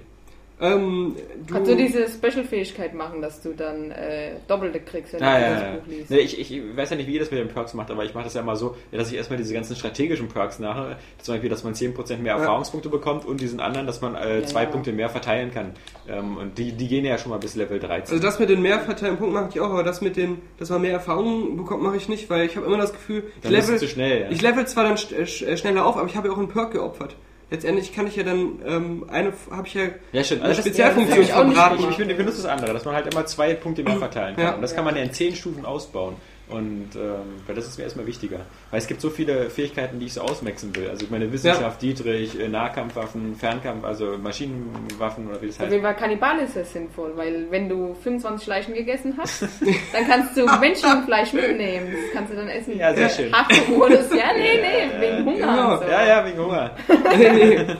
Ähm, 0.59 1.15
du, 1.45 1.53
kannst 1.53 1.69
du 1.71 1.75
diese 1.75 2.07
Special-Fähigkeit 2.07 2.95
machen, 2.95 3.21
dass 3.21 3.41
du 3.41 3.53
dann 3.53 3.91
äh, 3.91 4.31
Doppelte 4.47 4.79
kriegst, 4.79 5.13
wenn 5.13 5.21
Ah, 5.21 5.37
du 5.37 5.41
ja, 5.43 5.49
das 5.53 5.61
ja. 5.61 5.71
Buch 5.73 5.87
liest. 5.87 6.09
Nee, 6.09 6.17
ich, 6.19 6.39
ich 6.51 6.75
weiß 6.77 6.89
ja 6.89 6.95
nicht, 6.95 7.07
wie 7.07 7.13
ihr 7.13 7.19
das 7.19 7.29
mit 7.29 7.39
den 7.39 7.47
Perks 7.47 7.75
macht, 7.75 7.91
aber 7.91 8.03
ich 8.05 8.13
mache 8.15 8.23
das 8.23 8.33
ja 8.33 8.41
immer 8.41 8.55
so, 8.55 8.75
dass 8.91 9.11
ich 9.11 9.17
erstmal 9.17 9.37
diese 9.37 9.53
ganzen 9.53 9.75
strategischen 9.75 10.27
Perks 10.29 10.57
nachher, 10.57 10.97
zum 11.21 11.35
Beispiel, 11.35 11.49
dass 11.51 11.63
man 11.63 11.73
10% 11.73 12.17
mehr 12.17 12.33
Ja. 12.33 12.39
Erfahrungspunkte 12.39 12.89
bekommt 12.89 13.25
und 13.25 13.39
diesen 13.39 13.59
anderen, 13.59 13.85
dass 13.85 14.01
man 14.01 14.15
äh, 14.15 14.43
zwei 14.45 14.63
ja. 14.63 14.69
Punkte 14.69 14.91
mehr 14.93 15.09
verteilen 15.09 15.51
kann. 15.51 15.73
Ähm, 16.07 16.37
und 16.37 16.57
die, 16.57 16.71
die 16.71 16.87
gehen 16.87 17.05
ja 17.05 17.17
schon 17.19 17.29
mal 17.31 17.37
bis 17.37 17.55
Level 17.55 17.77
13. 17.79 18.13
Also 18.15 18.19
das 18.25 18.39
mit 18.39 18.49
den 18.49 18.61
mehrverteilten 18.63 19.17
Punkten 19.19 19.35
mache 19.35 19.49
ich 19.53 19.59
auch, 19.59 19.69
aber 19.69 19.83
das 19.83 20.01
mit 20.01 20.17
den, 20.17 20.41
dass 20.57 20.71
man 20.71 20.81
mehr 20.81 20.93
Erfahrung 20.93 21.55
bekommt, 21.55 21.83
mache 21.83 21.97
ich 21.97 22.09
nicht, 22.09 22.29
weil 22.31 22.45
ich 22.47 22.55
habe 22.55 22.65
immer 22.65 22.77
das 22.77 22.93
Gefühl, 22.93 23.25
ich 23.35 23.41
dann 23.43 23.51
level, 23.51 23.77
zu 23.77 23.87
schnell. 23.87 24.21
Ja. 24.21 24.27
ich 24.31 24.41
level 24.41 24.65
zwar 24.65 24.85
dann 24.85 24.97
sch 24.97 25.11
äh, 25.11 25.27
sch 25.27 25.43
äh, 25.43 25.55
schneller 25.55 25.85
auf, 25.85 25.97
aber 25.97 26.07
ich 26.07 26.15
habe 26.15 26.27
ja 26.29 26.33
auch 26.33 26.37
einen 26.39 26.47
Perk 26.49 26.71
geopfert. 26.71 27.15
Letztendlich 27.49 27.93
kann 27.95 28.07
ich 28.07 28.15
ja 28.17 28.23
dann 28.23 28.59
ähm, 28.65 29.05
eine 29.09 29.31
habe 29.49 29.67
ich 29.67 29.73
ja 29.73 29.83
Ja, 30.11 30.23
stimmt. 30.23 30.41
eine 30.41 30.49
Also 30.49 30.57
das- 30.61 30.65
Spezialfunktion 30.67 31.19
das 31.19 31.27
ich 31.29 31.33
auch 31.33 31.43
nicht 31.45 31.55
verbraten. 31.57 31.83
Ich, 31.83 31.89
ich, 31.91 31.95
finde- 31.95 32.11
ich 32.13 32.17
benutze 32.17 32.37
das 32.41 32.45
andere, 32.45 32.73
dass 32.73 32.83
man 32.83 32.93
halt 32.95 33.13
immer 33.13 33.25
zwei 33.25 33.53
Punkte 33.53 33.83
mehr 33.83 33.95
verteilen 33.99 34.35
kann. 34.35 34.43
Ja. 34.45 34.55
Und 34.55 34.61
das 34.61 34.75
kann 34.75 34.83
man 34.83 34.95
ja 34.97 35.03
in 35.03 35.13
zehn 35.13 35.33
Stufen 35.35 35.65
ausbauen. 35.65 36.15
Und 36.49 36.91
ähm, 36.95 37.41
weil 37.45 37.55
das 37.55 37.67
ist 37.67 37.77
mir 37.77 37.83
erstmal 37.83 38.05
wichtiger. 38.07 38.39
Weil 38.71 38.79
es 38.79 38.87
gibt 38.87 39.01
so 39.01 39.09
viele 39.09 39.49
Fähigkeiten, 39.49 39.99
die 39.99 40.05
ich 40.05 40.13
so 40.13 40.21
ausmaxen 40.21 40.73
will. 40.77 40.89
Also 40.89 41.05
meine 41.09 41.29
Wissenschaft, 41.33 41.81
Dietrich, 41.81 42.39
äh, 42.39 42.47
Nahkampfwaffen, 42.47 43.35
Fernkampf, 43.35 43.83
also 43.83 44.17
Maschinenwaffen 44.17 45.27
oder 45.27 45.41
wie 45.41 45.47
das 45.47 45.55
Auf 45.57 45.63
heißt. 45.63 45.71
jeden 45.73 45.83
Fall 45.83 45.95
Kannibal 45.97 46.39
ist 46.39 46.55
das 46.55 46.71
sinnvoll, 46.71 47.11
weil 47.17 47.47
wenn 47.51 47.67
du 47.67 47.93
25 48.01 48.47
Leichen 48.47 48.73
gegessen 48.75 49.15
hast, 49.17 49.41
dann 49.93 50.07
kannst 50.07 50.37
du 50.37 50.45
Menschenfleisch 50.45 51.33
mitnehmen. 51.33 51.87
Das 51.91 52.13
kannst 52.13 52.31
du 52.31 52.37
dann 52.37 52.47
essen. 52.47 52.77
Ja, 52.77 52.93
sehr 52.93 53.09
schön. 53.09 53.33
Hartgemurtes, 53.33 54.09
ja, 54.11 54.31
nee, 54.37 54.61
nee, 54.61 55.01
wegen 55.01 55.25
Hunger 55.25 55.37
Genau. 55.53 55.77
so. 55.79 55.83
Ja, 55.83 56.05
ja, 56.07 56.25
wegen 56.25 56.37
Hunger. 56.39 56.71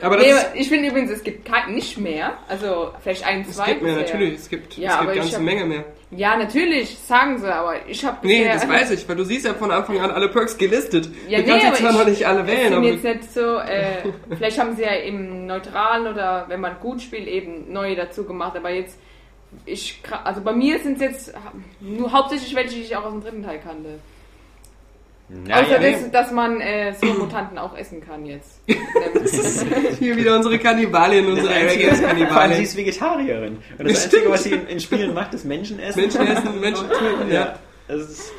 Aber 0.00 0.16
das 0.16 0.26
Nee, 0.26 0.32
aber 0.32 0.42
ich 0.54 0.68
finde 0.68 0.88
übrigens, 0.88 1.10
es 1.10 1.22
gibt 1.22 1.44
kein, 1.44 1.74
nicht 1.74 1.98
mehr. 1.98 2.34
Also 2.48 2.92
vielleicht 3.02 3.26
ein, 3.26 3.42
es 3.42 3.56
zwei. 3.56 3.66
gibt 3.70 3.82
mehr, 3.82 3.94
bisher. 3.96 4.14
natürlich. 4.14 4.34
Es 4.38 4.48
gibt, 4.48 4.76
Ja, 4.76 4.92
es 4.94 5.00
gibt 5.00 5.12
ich 5.12 5.18
ganze 5.20 5.36
hab- 5.36 5.42
Menge 5.42 5.64
mehr. 5.66 5.84
Ja, 6.12 6.36
natürlich, 6.36 6.98
sagen 6.98 7.38
sie, 7.38 7.52
aber 7.52 7.74
ich 7.88 8.04
habe 8.04 8.26
Nee, 8.26 8.44
das 8.44 8.68
weiß 8.68 8.90
ich, 8.92 9.08
weil 9.08 9.14
du 9.16 9.24
siehst 9.24 9.46
ja 9.46 9.54
von 9.54 9.70
Anfang 9.70 10.00
an 10.00 10.10
alle 10.10 10.28
Perks 10.28 10.56
gelistet. 10.58 11.08
Ja, 11.28 11.38
du 11.38 11.44
kannst 11.44 11.62
nee, 11.64 11.70
jetzt 11.70 11.78
zwar 11.80 11.90
aber 11.90 11.98
noch 12.00 12.06
ich- 12.06 12.18
nicht 12.18 12.26
alle 12.26 12.40
Ich 12.42 12.46
wählen, 12.48 12.74
aber 12.74 12.86
jetzt 12.86 13.04
nicht 13.04 13.32
so, 13.32 13.56
äh, 13.58 14.02
vielleicht 14.36 14.58
haben 14.58 14.74
sie 14.74 14.82
ja 14.82 14.92
im 14.92 15.46
Neutralen 15.46 16.06
oder 16.12 16.46
wenn 16.48 16.60
man 16.60 16.76
gut 16.80 17.00
spielt, 17.02 17.28
eben 17.28 17.72
neue 17.72 17.94
dazu 17.94 18.24
gemacht, 18.24 18.56
aber 18.56 18.70
jetzt, 18.70 18.98
ich, 19.66 20.00
also 20.24 20.40
bei 20.40 20.52
mir 20.52 20.78
sind 20.80 20.94
es 20.96 21.00
jetzt 21.00 21.34
nur 21.80 22.10
hauptsächlich 22.12 22.54
welche, 22.56 22.74
die 22.76 22.82
ich 22.82 22.96
auch 22.96 23.04
aus 23.04 23.12
dem 23.12 23.22
dritten 23.22 23.42
Teil 23.44 23.60
kannte. 23.62 24.00
Ja, 25.48 25.60
Außer 25.60 25.80
ja, 25.80 25.92
das, 25.92 26.10
dass 26.10 26.32
man 26.32 26.60
äh, 26.60 26.92
so 26.92 27.06
Mutanten 27.06 27.56
auch 27.58 27.76
essen 27.76 28.00
kann 28.04 28.26
jetzt. 28.26 28.60
hier 29.98 30.16
wieder 30.16 30.36
unsere 30.36 30.58
Kannibalin, 30.58 31.26
unsere 31.26 31.48
Games 31.48 31.74
Vor 31.76 31.86
allem 31.88 31.94
sie 31.96 32.02
Kannibalin. 32.04 32.62
ist 32.62 32.76
Vegetarierin. 32.76 33.58
Und 33.78 33.88
das 33.88 33.92
Das 33.92 34.04
Einzige, 34.04 34.08
stimmt. 34.22 34.32
was 34.34 34.44
sie 34.44 34.50
in, 34.52 34.66
in 34.66 34.80
Spielen 34.80 35.14
macht, 35.14 35.32
ist 35.34 35.44
Menschen 35.44 35.78
essen. 35.78 36.00
Menschen 36.00 36.26
essen, 36.26 36.60
Menschen 36.60 36.88
töten, 36.88 37.30
ja. 37.32 37.54
Das 37.86 38.00
ist, 38.02 38.32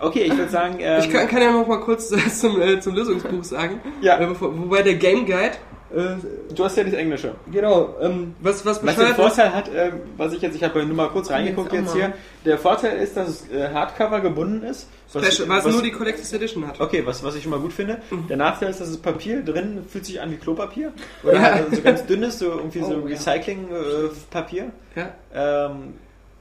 okay, 0.00 0.22
ich 0.24 0.36
würde 0.36 0.50
sagen, 0.50 0.76
ähm, 0.80 1.00
Ich 1.00 1.10
kann, 1.10 1.28
kann 1.28 1.42
ja 1.42 1.52
noch 1.52 1.66
mal 1.66 1.80
kurz 1.80 2.10
äh, 2.12 2.16
zum, 2.30 2.60
äh, 2.60 2.80
zum 2.80 2.94
Lösungsbuch 2.94 3.44
sagen. 3.44 3.80
Ja. 4.00 4.18
Äh, 4.18 4.28
wobei 4.40 4.82
der 4.82 4.94
Game 4.94 5.26
Guide, 5.26 5.52
äh, 5.94 6.54
du 6.54 6.64
hast 6.64 6.76
ja 6.76 6.84
das 6.84 6.92
Englische. 6.94 7.32
genau, 7.50 7.94
ähm, 8.00 8.34
was, 8.40 8.64
was 8.66 8.84
Was 8.84 8.96
den 8.96 9.06
Vorteil 9.14 9.54
hat, 9.54 9.70
ähm, 9.74 9.92
was 10.16 10.32
ich 10.32 10.42
jetzt, 10.42 10.54
ich 10.56 10.62
habe 10.64 10.84
nur 10.84 10.94
mal 10.96 11.08
kurz 11.08 11.30
reingeguckt 11.30 11.72
Jetzt 11.72 11.82
jetzt 11.86 11.94
hier. 11.94 12.12
Der 12.44 12.58
Vorteil 12.58 12.98
ist, 12.98 13.16
dass 13.16 13.28
es 13.28 13.50
äh, 13.50 13.68
Hardcover 13.72 14.20
gebunden 14.20 14.62
ist. 14.64 14.88
Was, 15.12 15.26
Special, 15.34 15.48
weil 15.48 15.58
es 15.60 15.64
was- 15.64 15.72
nur 15.72 15.82
die 15.82 15.90
Collectors 15.90 16.32
Edition 16.32 16.66
hat. 16.66 16.80
Okay, 16.80 17.02
was, 17.06 17.22
was 17.24 17.34
ich 17.34 17.42
schon 17.42 17.50
mal 17.50 17.60
gut 17.60 17.72
finde. 17.72 17.98
Mhm. 18.10 18.26
Der 18.28 18.36
Nachteil 18.36 18.70
ist, 18.70 18.80
dass 18.80 18.88
das 18.88 18.98
Papier 18.98 19.42
drin 19.42 19.84
fühlt 19.88 20.04
sich 20.04 20.20
an 20.20 20.30
wie 20.30 20.36
Klopapier. 20.36 20.92
Oder 21.24 21.32
Ja. 21.34 21.40
halt 21.54 21.74
so 21.74 21.80
ganz 21.82 22.04
dünnes, 22.06 22.38
so 22.38 22.46
irgendwie 22.50 22.80
so 22.80 22.94
Oh, 23.04 23.08
ja. 23.08 23.16
Recycling-Papier. 23.16 24.70
Ja. 24.96 25.66
Ähm, 25.66 25.94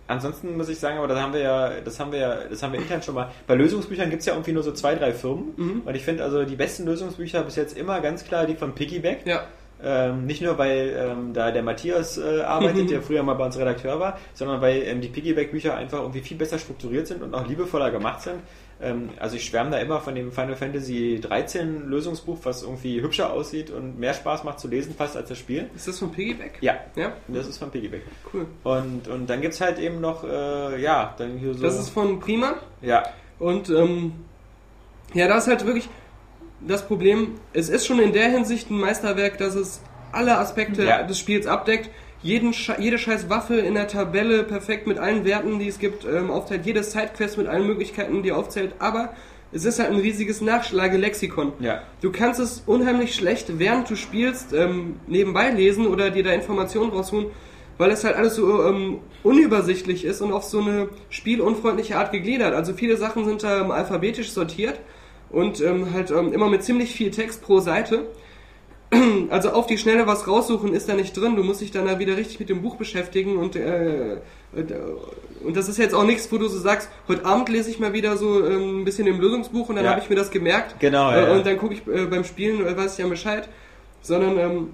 ansonsten 0.07 0.57
muss 0.57 0.69
ich 0.69 0.79
sagen, 0.79 0.97
aber 0.97 1.07
das 1.07 1.19
haben 1.19 1.33
wir 1.33 1.41
ja, 1.41 1.71
das 1.83 1.99
haben 1.99 2.11
wir 2.11 2.19
ja, 2.19 2.35
das 2.49 2.63
haben 2.63 2.73
wir 2.73 2.79
intern 2.79 3.01
schon 3.01 3.15
mal. 3.15 3.31
Bei 3.45 3.55
Lösungsbüchern 3.55 4.09
gibt 4.09 4.21
es 4.21 4.25
ja 4.25 4.33
irgendwie 4.33 4.53
nur 4.53 4.63
so 4.63 4.71
zwei, 4.71 4.95
drei 4.95 5.13
Firmen. 5.13 5.53
Mhm. 5.55 5.81
Und 5.85 5.95
ich 5.95 6.03
finde 6.03 6.23
also 6.23 6.43
die 6.43 6.55
besten 6.55 6.85
Lösungsbücher 6.85 7.43
bis 7.43 7.55
jetzt 7.55 7.77
immer 7.77 7.99
ganz 8.01 8.23
klar 8.25 8.45
die 8.45 8.55
von 8.55 8.73
Piggyback. 8.73 9.25
Ja. 9.25 9.45
Ähm, 9.83 10.25
nicht 10.25 10.41
nur, 10.41 10.57
weil 10.57 10.95
ähm, 10.97 11.33
da 11.33 11.51
der 11.51 11.61
Matthias 11.61 12.17
äh, 12.17 12.41
arbeitet, 12.41 12.89
der 12.89 13.01
früher 13.01 13.21
mal 13.21 13.35
bei 13.35 13.45
uns 13.45 13.57
Redakteur 13.57 13.99
war, 13.99 14.17
sondern 14.33 14.59
weil 14.61 14.81
ähm, 14.83 15.01
die 15.01 15.09
Piggyback-Bücher 15.09 15.75
einfach 15.75 15.99
irgendwie 15.99 16.21
viel 16.21 16.37
besser 16.37 16.57
strukturiert 16.57 17.05
sind 17.05 17.21
und 17.21 17.33
auch 17.35 17.47
liebevoller 17.47 17.91
gemacht 17.91 18.21
sind. 18.21 18.39
Ähm, 18.81 19.09
also 19.19 19.35
ich 19.37 19.45
schwärme 19.45 19.71
da 19.71 19.77
immer 19.79 19.99
von 20.01 20.13
dem 20.13 20.31
Final 20.31 20.55
Fantasy 20.55 21.19
13 21.21 21.87
Lösungsbuch, 21.89 22.37
was 22.43 22.61
irgendwie 22.63 23.01
hübscher 23.01 23.33
aussieht 23.33 23.71
und 23.71 23.99
mehr 23.99 24.13
Spaß 24.13 24.43
macht 24.43 24.59
zu 24.59 24.67
lesen 24.67 24.93
fast 24.95 25.17
als 25.17 25.29
das 25.29 25.37
Spiel. 25.39 25.67
Ist 25.75 25.87
das 25.87 25.97
von 25.99 26.11
Piggyback? 26.11 26.57
Ja, 26.61 26.75
Ja, 26.95 27.13
das 27.27 27.47
ist 27.47 27.57
von 27.57 27.71
Piggyback. 27.71 28.03
cool. 28.33 28.45
Und, 28.63 29.07
und 29.07 29.27
dann 29.29 29.41
gibt's 29.41 29.59
halt 29.61 29.79
eben 29.79 29.99
noch, 29.99 30.23
äh, 30.23 30.79
ja, 30.81 31.15
dann 31.17 31.37
hier 31.37 31.53
so... 31.55 31.63
Das 31.63 31.79
ist 31.79 31.89
von 31.89 32.19
Prima. 32.19 32.55
ja, 32.81 33.03
Und 33.39 33.69
ähm, 33.69 34.13
ja, 35.13 35.27
da 35.27 35.37
ist 35.37 35.47
halt 35.47 35.65
wirklich 35.65 35.89
das 36.59 36.85
Problem, 36.87 37.35
es 37.53 37.69
ist 37.69 37.85
schon 37.87 37.99
in 37.99 38.13
der 38.13 38.29
Hinsicht 38.29 38.69
ein 38.69 38.79
Meisterwerk, 38.79 39.37
dass 39.37 39.55
es 39.55 39.81
alle 40.11 40.37
Aspekte 40.37 40.83
Ja. 40.83 41.03
des 41.03 41.17
Spiels 41.19 41.47
abdeckt. 41.47 41.89
Jeden, 42.23 42.53
jede 42.79 42.97
scheiß 42.97 43.29
Waffe 43.29 43.57
in 43.57 43.75
der 43.75 43.87
Tabelle 43.87 44.43
perfekt 44.43 44.87
mit 44.87 44.97
allen 44.97 45.23
Werten, 45.23 45.59
die 45.59 45.67
es 45.67 45.79
gibt, 45.79 46.05
ähm, 46.05 46.31
aufteilt. 46.31 46.65
Jede 46.65 46.83
Sidequest 46.83 47.37
mit 47.37 47.47
allen 47.47 47.67
Möglichkeiten, 47.67 48.23
die 48.23 48.31
aufzählt. 48.31 48.73
Aber 48.79 49.13
es 49.51 49.65
ist 49.65 49.79
halt 49.79 49.91
ein 49.91 49.99
riesiges 49.99 50.41
Nachschlagelexikon. 50.41 51.53
ja. 51.59 51.81
Du 52.01 52.11
kannst 52.11 52.39
es 52.39 52.63
unheimlich 52.65 53.15
schlecht, 53.15 53.59
während 53.59 53.89
du 53.89 53.95
spielst, 53.95 54.53
ähm, 54.53 54.99
nebenbei 55.07 55.51
lesen 55.51 55.87
oder 55.87 56.09
dir 56.09 56.23
da 56.23 56.31
Informationen 56.31 56.91
rausholen, 56.91 57.27
weil 57.77 57.91
es 57.91 58.03
halt 58.03 58.15
alles 58.15 58.35
so 58.35 58.63
ähm, 58.65 58.99
unübersichtlich 59.23 60.03
ist 60.03 60.21
und 60.21 60.33
auf 60.33 60.43
so 60.43 60.59
eine 60.59 60.89
spielunfreundliche 61.09 61.97
Art 61.97 62.11
gegliedert. 62.11 62.53
Also 62.53 62.73
viele 62.73 62.97
Sachen 62.97 63.25
sind 63.25 63.43
da 63.43 63.61
ähm, 63.61 63.71
alphabetisch 63.71 64.31
sortiert 64.31 64.79
und 65.29 65.61
ähm, 65.61 65.93
halt 65.93 66.11
ähm, 66.11 66.33
immer 66.33 66.49
mit 66.49 66.63
ziemlich 66.63 66.91
viel 66.91 67.11
Text 67.11 67.41
pro 67.41 67.59
Seite. 67.59 68.05
Also 69.29 69.49
auf 69.49 69.67
die 69.67 69.77
Schnelle 69.77 70.07
was 70.07 70.27
raussuchen 70.27 70.73
ist 70.73 70.87
da 70.87 70.93
nicht 70.93 71.15
drin. 71.17 71.35
Du 71.35 71.43
musst 71.43 71.59
dich 71.61 71.71
dann 71.71 71.85
da 71.85 71.99
wieder 71.99 72.15
richtig 72.15 72.39
mit 72.39 72.49
dem 72.49 72.61
Buch 72.61 72.75
beschäftigen 72.77 73.37
und 73.37 73.55
äh, 73.55 74.17
und, 74.55 74.71
äh, 74.71 74.75
und 75.43 75.57
das 75.57 75.67
ist 75.67 75.77
jetzt 75.77 75.93
auch 75.93 76.05
nichts, 76.05 76.31
wo 76.31 76.37
du 76.37 76.47
so 76.47 76.57
sagst, 76.57 76.89
heute 77.09 77.25
Abend 77.25 77.49
lese 77.49 77.69
ich 77.69 77.79
mal 77.79 77.91
wieder 77.93 78.15
so 78.15 78.45
ähm, 78.47 78.81
ein 78.81 78.85
bisschen 78.85 79.05
im 79.07 79.19
Lösungsbuch 79.19 79.67
und 79.69 79.75
dann 79.75 79.83
Ja. 79.85 79.91
habe 79.91 80.01
ich 80.01 80.09
mir 80.09 80.15
das 80.15 80.31
gemerkt. 80.31 80.79
Genau, 80.79 81.11
Äh, 81.11 81.21
ja. 81.21 81.31
Und 81.33 81.45
dann 81.45 81.57
gucke 81.57 81.73
ich 81.73 81.85
äh, 81.87 82.05
beim 82.05 82.23
Spielen, 82.23 82.63
weiß 82.77 82.93
ich 82.93 82.99
ja 82.99 83.07
Bescheid. 83.07 83.49
Sondern 84.01 84.37
ähm, 84.39 84.69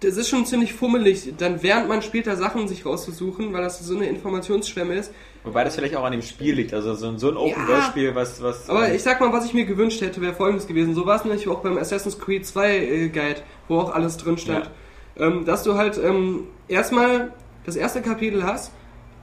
das 0.00 0.16
ist 0.16 0.28
schon 0.28 0.44
ziemlich 0.46 0.72
fummelig, 0.72 1.32
dann 1.38 1.62
während 1.62 1.88
man 1.88 2.02
spielt, 2.02 2.26
da 2.26 2.34
Sachen 2.34 2.66
sich 2.66 2.84
rauszusuchen, 2.84 3.52
weil 3.52 3.62
das 3.62 3.78
so 3.78 3.94
eine 3.94 4.06
Informationsschwemme 4.08 4.94
ist. 4.94 5.12
Wobei 5.44 5.64
das 5.64 5.74
vielleicht 5.74 5.96
auch 5.96 6.04
an 6.04 6.12
dem 6.12 6.22
Spiel 6.22 6.54
liegt. 6.54 6.74
Also 6.74 6.94
so, 6.94 7.08
ein- 7.08 7.18
so 7.18 7.30
ein 7.30 7.36
Open-World-Spiel, 7.36 8.14
was... 8.14 8.42
was 8.42 8.68
Aber 8.68 8.88
ähm, 8.88 8.94
ich 8.94 9.02
sag 9.02 9.20
mal, 9.20 9.32
was 9.32 9.46
ich 9.46 9.54
mir 9.54 9.64
gewünscht 9.64 10.00
hätte, 10.02 10.20
wäre 10.20 10.34
folgendes 10.34 10.66
gewesen. 10.66 10.94
So 10.94 11.06
war 11.06 11.16
es 11.16 11.24
nämlich 11.24 11.48
auch 11.48 11.60
beim 11.60 11.78
Assassin's 11.78 12.18
Creed 12.18 12.46
2 12.46 12.76
äh, 12.76 13.08
Guide, 13.08 13.40
wo 13.68 13.78
auch 13.78 13.94
alles 13.94 14.16
drin 14.18 14.36
stand. 14.38 14.70
Ähm, 15.16 15.44
dass 15.46 15.62
du 15.62 15.74
halt 15.76 15.98
ähm, 16.02 16.46
erstmal 16.68 17.32
das 17.64 17.76
erste 17.76 18.02
Kapitel 18.02 18.44
hast, 18.44 18.72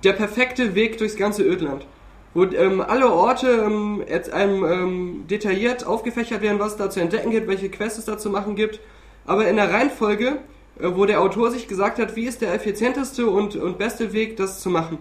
der 0.03 0.13
perfekte 0.13 0.73
Weg 0.75 0.97
durchs 0.97 1.15
ganze 1.17 1.43
Ödland. 1.43 1.85
Wo 2.33 2.43
ähm, 2.43 2.81
alle 2.81 3.11
Orte 3.11 3.47
ähm, 3.65 4.03
jetzt 4.07 4.31
einem 4.31 4.63
ähm, 4.65 5.23
detailliert 5.29 5.85
aufgefächert 5.87 6.41
werden, 6.41 6.59
was 6.59 6.73
es 6.73 6.77
da 6.77 6.89
zu 6.89 6.99
entdecken 6.99 7.31
gibt, 7.31 7.47
welche 7.47 7.69
Quests 7.69 7.99
es 7.99 8.05
da 8.05 8.17
zu 8.17 8.29
machen 8.29 8.55
gibt. 8.55 8.79
Aber 9.25 9.47
in 9.47 9.55
der 9.55 9.71
Reihenfolge, 9.71 10.39
äh, 10.79 10.89
wo 10.93 11.05
der 11.05 11.21
Autor 11.21 11.51
sich 11.51 11.67
gesagt 11.67 11.99
hat, 11.99 12.15
wie 12.15 12.25
ist 12.25 12.41
der 12.41 12.53
effizienteste 12.53 13.27
und, 13.27 13.55
und 13.55 13.77
beste 13.77 14.13
Weg, 14.13 14.37
das 14.37 14.59
zu 14.61 14.69
machen. 14.69 14.97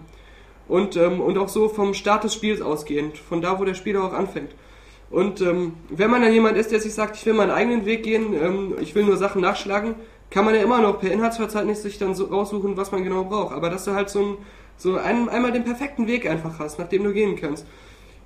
Und, 0.68 0.96
ähm, 0.96 1.20
und 1.20 1.38
auch 1.38 1.48
so 1.48 1.68
vom 1.68 1.94
Start 1.94 2.24
des 2.24 2.34
Spiels 2.34 2.60
ausgehend, 2.60 3.18
von 3.18 3.40
da, 3.40 3.58
wo 3.60 3.64
der 3.64 3.74
Spieler 3.74 4.02
auch 4.02 4.12
anfängt. 4.12 4.50
Und 5.10 5.40
ähm, 5.40 5.74
wenn 5.88 6.10
man 6.10 6.22
dann 6.22 6.32
jemand 6.32 6.56
ist, 6.56 6.72
der 6.72 6.80
sich 6.80 6.92
sagt, 6.94 7.16
ich 7.16 7.24
will 7.26 7.34
meinen 7.34 7.52
eigenen 7.52 7.86
Weg 7.86 8.02
gehen, 8.02 8.34
ähm, 8.34 8.74
ich 8.80 8.94
will 8.96 9.04
nur 9.04 9.16
Sachen 9.16 9.40
nachschlagen, 9.40 9.94
kann 10.30 10.44
man 10.44 10.54
ja 10.56 10.62
immer 10.62 10.80
noch 10.80 10.98
per 10.98 11.12
Inhaltsverzeichnis 11.12 11.82
sich 11.82 11.98
dann 11.98 12.16
so 12.16 12.24
raussuchen, 12.24 12.76
was 12.76 12.90
man 12.90 13.04
genau 13.04 13.24
braucht. 13.24 13.54
Aber 13.54 13.70
dass 13.70 13.84
du 13.84 13.92
halt 13.92 14.10
so, 14.10 14.20
ein, 14.20 14.36
so 14.76 14.96
ein, 14.96 15.28
einmal 15.28 15.52
den 15.52 15.62
perfekten 15.62 16.08
Weg 16.08 16.28
einfach 16.28 16.58
hast, 16.58 16.80
nach 16.80 16.88
dem 16.88 17.04
du 17.04 17.12
gehen 17.12 17.36
kannst. 17.36 17.64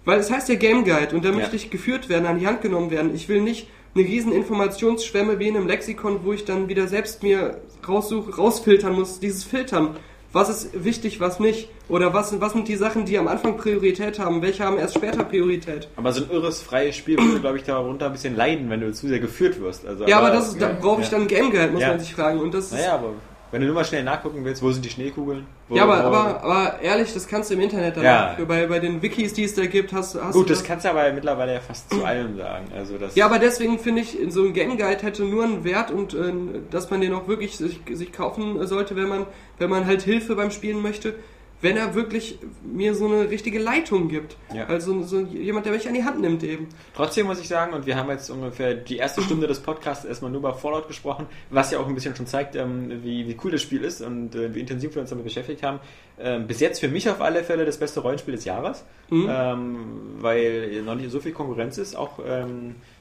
Weil 0.07 0.18
es 0.18 0.30
heißt 0.30 0.49
ja 0.49 0.55
Game 0.55 0.84
Guide 0.84 1.14
und 1.14 1.22
da 1.24 1.28
Ja. 1.28 1.34
möchte 1.36 1.57
ich 1.57 1.68
geführt 1.68 2.09
werden, 2.09 2.24
an 2.24 2.38
die 2.38 2.47
Hand 2.47 2.62
genommen 2.62 2.91
werden. 2.91 3.14
Ich 3.14 3.28
will 3.28 3.43
nicht 3.43 3.68
eine 3.95 4.05
riesen 4.05 4.32
Informationsschwemme 4.32 5.38
wie 5.38 5.49
in 5.49 5.57
einem 5.59 5.66
Lexikon, 5.66 6.20
wo 6.24 6.32
ich 6.32 6.47
dann 6.47 6.68
wieder 6.68 6.88
selbst 6.88 7.22
mir 7.22 7.61
raussuche, 7.86 8.34
rausfiltern 8.36 8.95
muss, 8.95 9.20
dieses 9.20 9.45
Filtern. 9.45 9.97
Was 10.33 10.49
ist 10.49 10.85
wichtig, 10.85 11.18
was 11.18 11.41
nicht? 11.41 11.68
Oder 11.89 12.14
was, 12.14 12.41
was 12.41 12.53
sind 12.53 12.68
die 12.68 12.76
Sachen, 12.76 13.05
die 13.05 13.18
am 13.18 13.26
Anfang 13.26 13.57
Priorität 13.57 14.20
haben? 14.20 14.43
Welche 14.43 14.64
haben 14.64 14.78
erst 14.78 14.95
später 14.95 15.24
Priorität? 15.24 15.89
Aber 15.97 16.12
so 16.12 16.22
ein 16.22 16.31
irres, 16.31 16.62
freies 16.62 16.95
Spiel 16.95 17.18
würde, 17.18 17.41
glaube 17.41 17.57
ich, 17.59 17.64
darunter 17.64 18.07
ein 18.07 18.12
bisschen 18.12 18.37
leiden, 18.37 18.70
wenn 18.70 18.81
du 18.81 18.93
zu 18.93 19.09
sehr 19.09 19.18
geführt 19.18 19.61
wirst. 19.61 19.85
Also, 19.87 20.07
Ja, 20.07 20.18
aber 20.18 20.31
das 20.31 20.49
ist, 20.49 20.62
da 20.62 20.68
brauche 20.81 21.01
ich 21.01 21.07
ja. 21.09 21.12
dann 21.18 21.22
ein 21.22 21.26
Game 21.28 21.51
Guide, 21.51 21.70
muss 21.72 21.83
Ja. 21.83 21.89
man 21.89 21.99
sich 22.01 22.14
fragen. 22.14 22.39
Und 22.39 22.55
das 22.55 22.66
ist, 22.66 22.72
Naja, 22.74 22.95
aber 22.95 23.14
wenn 23.51 23.61
du 23.61 23.66
nur 23.66 23.74
mal 23.74 23.84
schnell 23.84 24.05
nachgucken 24.05 24.44
willst, 24.44 24.62
wo 24.62 24.70
sind 24.70 24.84
die 24.84 24.90
Schneekugeln? 24.90 25.46
Wo, 25.68 25.76
ja, 25.76 25.82
aber, 25.82 26.05
aber, 26.05 26.42
aber 26.42 26.80
ehrlich, 26.82 27.12
das 27.12 27.26
kannst 27.26 27.51
du 27.51 27.55
im 27.55 27.61
Internet 27.61 27.96
dann 27.96 28.05
Ja. 28.05 28.36
Bei, 28.46 28.66
bei 28.66 28.78
den 28.78 29.03
Wikis, 29.03 29.32
die 29.32 29.44
es 29.44 29.55
da 29.55 29.66
gibt, 29.66 29.92
hast, 29.92 30.14
hast 30.14 30.34
Gut, 30.34 30.48
du 30.48 30.55
das 30.55 30.62
kannst 30.64 30.84
du 30.84 30.90
aber 30.90 31.12
mittlerweile 31.12 31.55
ja 31.55 31.61
fast 31.61 31.90
zu 31.90 32.05
allem 32.05 32.36
sagen. 32.36 32.66
Also 32.74 32.98
das 32.98 33.14
Ja, 33.16 33.26
aber 33.26 33.38
deswegen 33.38 33.78
finde 33.78 34.03
ich, 34.03 34.18
so 34.28 34.44
ein 34.44 34.53
Game 34.53 34.76
Guide 34.76 35.03
hätte 35.03 35.24
nur 35.24 35.44
einen 35.44 35.64
Wert 35.64 35.90
und 35.90 36.14
äh, 36.14 36.32
dass 36.70 36.90
man 36.90 37.01
den 37.01 37.12
auch 37.12 37.26
wirklich 37.28 37.57
sich, 37.57 37.80
sich 37.92 38.12
kaufen 38.12 38.66
sollte, 38.66 38.96
wenn 38.96 39.09
man, 39.09 39.26
wenn 39.59 39.70
man 39.70 39.86
halt 39.86 40.03
Hilfe 40.03 40.36
beim 40.36 40.51
Spielen 40.51 40.80
möchte, 40.82 41.14
wenn 41.62 41.76
er 41.76 41.94
wirklich 41.94 42.38
mir 42.64 42.94
so 42.94 43.06
eine 43.06 43.28
richtige 43.28 43.58
Leitung 43.58 44.08
gibt. 44.08 44.36
Ja. 44.54 44.66
Also 44.66 45.02
so 45.02 45.20
jemand, 45.20 45.66
der 45.66 45.72
mich 45.74 45.86
an 45.86 45.94
die 45.94 46.04
Hand 46.04 46.20
nimmt 46.20 46.42
eben. 46.42 46.68
Trotzdem 46.94 47.26
muss 47.26 47.38
ich 47.40 47.48
sagen, 47.48 47.74
und 47.74 47.84
wir 47.86 47.96
haben 47.96 48.08
jetzt 48.08 48.30
ungefähr 48.30 48.74
die 48.74 48.96
erste 48.96 49.20
Stunde 49.22 49.46
des 49.46 49.61
Podcasts 49.61 50.04
erstmal 50.04 50.30
nur 50.30 50.40
über 50.40 50.54
Fallout 50.54 50.88
gesprochen, 50.88 51.26
was 51.50 51.70
ja 51.70 51.78
auch 51.78 51.86
ein 51.86 51.94
bisschen 51.94 52.16
schon 52.16 52.26
zeigt, 52.26 52.56
ähm, 52.56 53.02
wie, 53.02 53.28
wie 53.28 53.36
cool 53.44 53.50
das 53.50 53.61
Spiel 53.62 53.84
ist 53.84 54.00
und 54.00 54.34
äh, 54.34 54.54
wie 54.54 54.61
intensiv 54.61 54.94
wir 54.94 55.02
uns 55.02 55.11
damit 55.11 55.24
beschäftigt 55.24 55.62
haben. 55.62 55.80
Ähm, 56.18 56.46
bis 56.46 56.61
jetzt 56.61 56.80
für 56.80 56.88
mich 56.88 57.08
auf 57.11 57.20
alle 57.20 57.44
Fälle 57.44 57.64
das 57.66 57.78
beste 57.78 58.00
Rollenspiel 58.00 58.34
des 58.34 58.44
Jahres, 58.44 58.84
Mhm. 59.11 59.28
ähm, 59.28 59.76
weil 60.20 60.82
noch 60.82 60.94
nicht 60.94 61.11
so 61.11 61.20
viel 61.20 61.32
Konkurrenz 61.32 61.78
ist. 61.78 61.96
Auch 61.96 62.20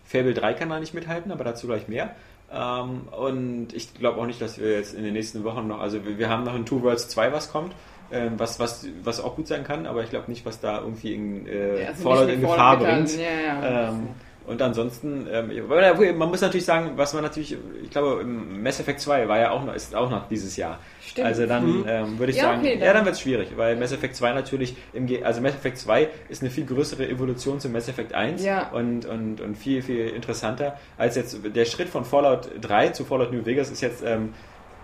Fable 0.05 0.33
3 0.33 0.53
kann 0.55 0.69
da 0.69 0.79
nicht 0.79 0.93
mithalten, 0.95 1.31
aber 1.31 1.43
dazu 1.43 1.67
gleich 1.67 1.87
mehr. 1.87 2.15
Und 2.51 3.67
ich 3.73 3.93
glaube 3.93 4.19
auch 4.19 4.25
nicht, 4.25 4.41
dass 4.41 4.57
wir 4.59 4.71
jetzt 4.71 4.95
in 4.95 5.03
den 5.03 5.13
nächsten 5.13 5.43
Wochen 5.43 5.67
noch, 5.67 5.79
also 5.79 6.03
wir, 6.03 6.17
wir 6.17 6.29
haben 6.29 6.43
noch 6.45 6.55
in 6.55 6.65
Two 6.65 6.81
Worlds 6.81 7.07
2 7.09 7.31
was 7.31 7.51
kommt. 7.51 7.73
Ähm, 8.11 8.33
was, 8.37 8.59
was, 8.59 8.85
was 9.03 9.19
auch 9.21 9.35
gut 9.35 9.47
sein 9.47 9.63
kann, 9.63 9.85
aber 9.85 10.03
ich 10.03 10.09
glaube 10.09 10.29
nicht, 10.31 10.45
was 10.45 10.59
da 10.59 10.79
irgendwie 10.79 11.13
in, 11.13 11.47
äh, 11.47 11.83
Ja, 11.83 11.89
also 11.89 12.23
in 12.25 12.41
Gefahr 12.41 12.77
bringt. 12.77 13.11
Ja, 13.17 13.23
ja. 13.63 13.89
Ähm, 13.89 14.07
und 14.47 14.59
ansonsten, 14.63 15.27
ähm, 15.31 15.51
man 16.17 16.29
muss 16.29 16.41
natürlich 16.41 16.65
sagen, 16.65 16.93
was 16.95 17.13
man 17.13 17.21
natürlich, 17.21 17.55
ich 17.83 17.91
glaube, 17.91 18.23
Mass 18.23 18.79
Effect 18.79 18.99
2 18.99 19.27
war 19.27 19.37
ja 19.37 19.51
auch 19.51 19.63
noch, 19.63 19.75
ist 19.75 19.93
auch 19.95 20.09
noch 20.09 20.27
dieses 20.27 20.57
Jahr. 20.57 20.79
Stimmt. 21.05 21.27
Also 21.27 21.45
dann 21.45 21.85
ähm, 21.87 22.17
würde 22.17 22.31
ich 22.31 22.37
Ja, 22.37 22.45
sagen, 22.45 22.61
okay, 22.61 22.73
ja, 22.79 22.85
dann- 22.85 22.95
dann 22.95 23.05
wird 23.05 23.15
es 23.15 23.21
schwierig, 23.21 23.49
weil 23.57 23.75
Mass 23.75 23.91
Effect 23.91 24.15
2 24.15 24.33
natürlich, 24.33 24.75
im 24.93 25.05
Ge 25.05 25.23
also 25.23 25.39
Mass 25.41 25.53
Effect 25.53 25.77
2 25.77 26.07
ist 26.29 26.41
eine 26.41 26.49
viel 26.49 26.65
größere 26.65 27.07
Evolution 27.07 27.59
zu 27.59 27.69
Mass 27.69 27.89
Effect 27.89 28.13
1 28.15 28.43
Ja. 28.43 28.69
und, 28.69 29.05
und, 29.05 29.39
und 29.39 29.55
viel, 29.55 29.83
viel 29.83 30.07
interessanter 30.09 30.77
als 30.97 31.15
jetzt 31.15 31.37
der 31.55 31.65
Schritt 31.65 31.89
von 31.89 32.03
Fallout 32.03 32.49
3 32.59 32.89
zu 32.89 33.05
Fallout 33.05 33.31
New 33.31 33.45
Vegas 33.45 33.69
ist 33.69 33.81
jetzt 33.81 34.03
ähm, 34.03 34.33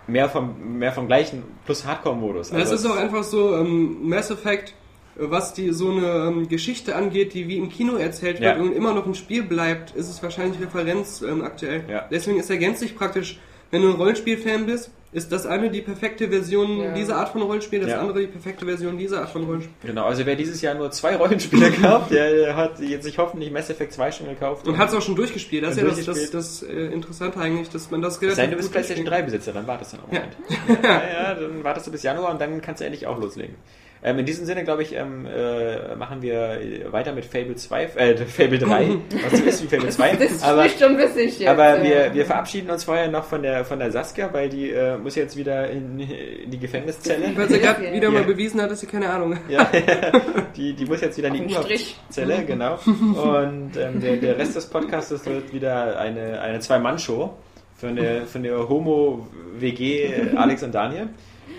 mehr, 0.06 0.28
vom, 0.28 0.78
mehr 0.78 0.92
vom 0.92 1.06
gleichen 1.06 1.42
plus 1.64 1.86
Hardcore-Modus. 1.86 2.52
Es 2.52 2.70
ist 2.70 2.86
auch 2.86 2.96
einfach 2.96 3.24
so, 3.24 3.56
ähm, 3.56 4.08
Mass 4.08 4.30
Effect, 4.30 4.70
äh, 5.16 5.22
was 5.30 5.54
die 5.54 5.72
so 5.72 5.90
eine 5.90 6.06
ähm, 6.28 6.48
Geschichte 6.48 6.94
angeht, 6.96 7.34
die 7.34 7.48
wie 7.48 7.56
im 7.58 7.68
Kino 7.68 7.96
erzählt 7.96 8.40
wird 8.40 8.56
Ja. 8.56 8.62
und 8.62 8.72
immer 8.72 8.94
noch 8.94 9.06
ein 9.06 9.14
Spiel 9.14 9.42
bleibt, 9.42 9.94
ist 9.96 10.08
es 10.08 10.22
wahrscheinlich 10.22 10.60
Referenz 10.60 11.22
ähm, 11.22 11.42
aktuell. 11.42 11.84
Ja. 11.88 12.06
Deswegen 12.10 12.38
ist 12.38 12.50
ergänzt 12.50 12.80
sich 12.80 12.96
praktisch, 12.96 13.38
wenn 13.70 13.82
du 13.82 13.88
ein 13.90 13.94
Rollenspiel-Fan 13.96 14.66
bist, 14.66 14.90
ist 15.12 15.32
das 15.32 15.46
eine 15.46 15.70
die 15.70 15.80
perfekte 15.80 16.28
Version 16.28 16.78
Ja. 16.80 16.92
dieser 16.92 17.16
Art 17.16 17.30
von 17.30 17.40
Rollenspiel, 17.40 17.80
das 17.80 17.90
Ja. 17.90 18.00
andere 18.00 18.20
die 18.20 18.26
perfekte 18.26 18.66
Version 18.66 18.98
dieser 18.98 19.20
Art 19.22 19.30
von 19.30 19.44
Rollenspiel. 19.44 19.74
Genau, 19.90 20.04
also 20.04 20.26
wer 20.26 20.36
dieses 20.36 20.60
Jahr 20.60 20.74
nur 20.74 20.90
zwei 20.90 21.16
Rollenspiele 21.16 21.70
kauft, 21.82 22.10
der 22.10 22.54
hat 22.54 22.80
jetzt 22.80 23.04
sich 23.04 23.16
hoffentlich 23.16 23.50
Mass 23.50 23.70
Effect 23.70 23.92
2 23.94 24.12
schon 24.12 24.28
gekauft. 24.28 24.66
Und 24.68 24.76
hat 24.76 24.88
es 24.90 24.94
auch 24.94 25.00
schon 25.00 25.16
durchgespielt. 25.16 25.64
Das 25.64 25.76
ist 25.76 25.82
Und 25.82 25.88
ja 25.88 25.94
das, 25.94 26.04
das, 26.04 26.30
das 26.30 26.62
äh, 26.64 26.86
Interessante 26.92 27.38
eigentlich, 27.38 27.70
dass 27.70 27.90
man 27.90 28.02
das 28.02 28.16
Sei 28.16 28.28
denn, 28.34 28.50
du 28.50 28.56
bist 28.56 28.70
PlayStation 28.72 29.06
durchspielen 29.06 29.06
3 29.06 29.22
Besitzer, 29.22 29.52
dann 29.52 29.66
wartest 29.66 29.92
du 29.94 29.96
noch 29.98 30.12
Ja. 30.12 30.20
einen 30.22 30.32
Moment. 30.66 30.84
Ja. 30.84 31.02
ja, 31.30 31.34
dann 31.34 31.64
wartest 31.64 31.86
du 31.86 31.92
bis 31.92 32.02
Januar 32.02 32.30
und 32.32 32.40
dann 32.40 32.60
kannst 32.60 32.80
du 32.82 32.84
endlich 32.84 33.06
auch 33.06 33.18
loslegen. 33.18 33.54
Ähm, 34.08 34.20
in 34.20 34.24
diesem 34.24 34.46
Sinne, 34.46 34.62
glaube 34.62 34.82
ich, 34.84 34.94
ähm, 34.94 35.26
äh, 35.26 35.96
machen 35.96 36.22
wir 36.22 36.60
weiter 36.90 37.12
mit 37.12 37.24
Fable 37.24 37.56
2, 37.56 37.82
äh, 37.96 38.16
Fable 38.26 38.58
3, 38.58 38.88
was 39.30 39.40
so 39.40 39.44
ist 39.44 39.62
wie 39.64 39.66
Fable 39.76 39.90
2. 39.90 40.14
Das 40.14 40.42
aber 40.44 40.62
spricht 40.68 40.80
schon 40.80 40.96
witzig 40.96 41.40
jetzt. 41.40 41.48
aber 41.50 41.78
ja. 41.78 41.82
wir, 41.82 42.14
wir 42.14 42.24
verabschieden 42.24 42.70
uns 42.70 42.84
vorher 42.84 43.08
noch 43.08 43.24
von 43.24 43.42
der, 43.42 43.64
von 43.64 43.80
der 43.80 43.90
Saskia, 43.90 44.32
weil 44.32 44.48
die 44.48 44.70
äh, 44.70 44.96
muss 44.96 45.16
jetzt 45.16 45.36
wieder 45.36 45.68
in, 45.68 45.98
in 45.98 46.50
die 46.52 46.58
Gefängniszelle. 46.58 47.36
Weil 47.36 47.48
sie 47.48 47.58
gerade 47.58 47.84
Ja. 47.84 47.92
wieder 47.92 48.10
mal 48.12 48.20
Ja. 48.20 48.26
bewiesen 48.28 48.62
hat, 48.62 48.70
dass 48.70 48.78
sie 48.78 48.86
keine 48.86 49.10
Ahnung 49.10 49.34
hat. 49.34 49.42
Ja, 49.48 49.68
die, 50.56 50.72
die 50.74 50.86
muss 50.86 51.00
jetzt 51.00 51.18
wieder 51.18 51.26
in 51.28 51.34
die 51.48 51.56
Auf 51.56 51.66
den 51.66 51.76
Strich. 51.76 51.96
Zelle, 52.08 52.44
genau. 52.44 52.78
Und 52.86 53.72
ähm, 53.76 54.00
der, 54.00 54.18
der 54.18 54.38
Rest 54.38 54.54
des 54.54 54.66
Podcasts 54.66 55.26
wird 55.26 55.52
wieder 55.52 55.98
eine, 55.98 56.40
eine 56.40 56.60
Zwei-Mann-Show 56.60 57.34
für 57.74 57.88
eine, 57.88 58.22
für 58.26 58.38
eine 58.38 58.68
Homo-WG 58.68 60.14
Alex 60.36 60.62
und 60.62 60.72
Daniel. 60.74 61.08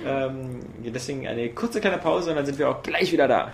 Ähm, 0.06 0.60
deswegen 0.86 1.28
eine 1.28 1.50
kurze 1.50 1.82
kleine 1.82 1.98
Pause 1.98 2.32
und 2.32 2.36
dann 2.36 2.46
sind 2.46 2.60
wir 2.60 2.70
auch 2.70 2.84
gleich 2.84 3.12
wieder 3.12 3.28
da. 3.28 3.54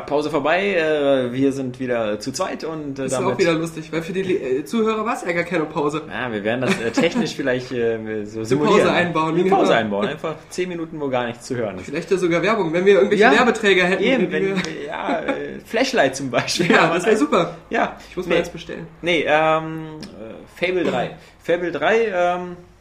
So, 0.00 0.06
Pause 0.06 0.30
vorbei. 0.30 0.74
Äh, 0.74 1.32
wir 1.32 1.52
sind 1.52 1.78
wieder 1.80 2.18
zu 2.20 2.32
zweit 2.32 2.64
und 2.64 2.98
äh, 2.98 3.02
Das 3.02 3.12
ist 3.12 3.18
damit. 3.18 3.34
auch 3.34 3.38
wieder 3.38 3.52
lustig, 3.54 3.92
weil 3.92 4.02
für 4.02 4.12
die 4.12 4.36
äh, 4.36 4.64
Zuhörer 4.64 5.04
war 5.04 5.14
es 5.14 5.24
ja 5.24 5.32
gar 5.32 5.44
keine 5.44 5.64
Pause. 5.64 6.02
Ja, 6.08 6.30
wir 6.32 6.42
werden 6.44 6.62
das 6.62 6.78
äh, 6.80 6.90
technisch 6.90 7.34
vielleicht 7.34 7.72
äh, 7.72 8.24
so 8.24 8.38
Eine 8.38 8.44
simulieren. 8.46 8.78
Pause 8.80 8.92
einbauen. 8.92 9.34
Eine 9.38 9.48
Pause 9.50 9.62
genau. 9.68 9.74
einbauen. 9.80 10.08
Einfach 10.08 10.34
10 10.50 10.68
Minuten, 10.68 11.00
wo 11.00 11.08
gar 11.08 11.26
nichts 11.26 11.46
zu 11.46 11.56
hören 11.56 11.76
ist. 11.76 11.86
Vielleicht 11.86 12.10
ja 12.10 12.16
sogar 12.16 12.42
Werbung, 12.42 12.72
wenn 12.72 12.84
wir 12.84 12.94
irgendwelche 12.94 13.22
Ja, 13.24 13.32
Werbeträger 13.32 13.84
hätten. 13.84 14.02
Eben, 14.02 14.32
wenn, 14.32 14.44
wir- 14.44 14.56
ja, 14.86 15.20
äh, 15.20 15.58
Flashlight 15.64 16.16
zum 16.16 16.30
Beispiel. 16.30 16.70
ja, 16.70 16.88
das 16.94 17.06
wäre 17.06 17.16
super. 17.16 17.56
Ja, 17.70 17.96
Ich 18.10 18.16
muss 18.16 18.26
nee, 18.26 18.34
mal 18.34 18.38
jetzt 18.38 18.52
bestellen. 18.52 18.86
Nee, 19.02 19.24
ähm, 19.26 19.86
äh, 20.18 20.66
Fable 20.66 20.84
3. 20.84 21.10
Fable 21.42 21.70
3, 21.72 21.96
ähm, 22.06 22.12
äh, 22.12 22.75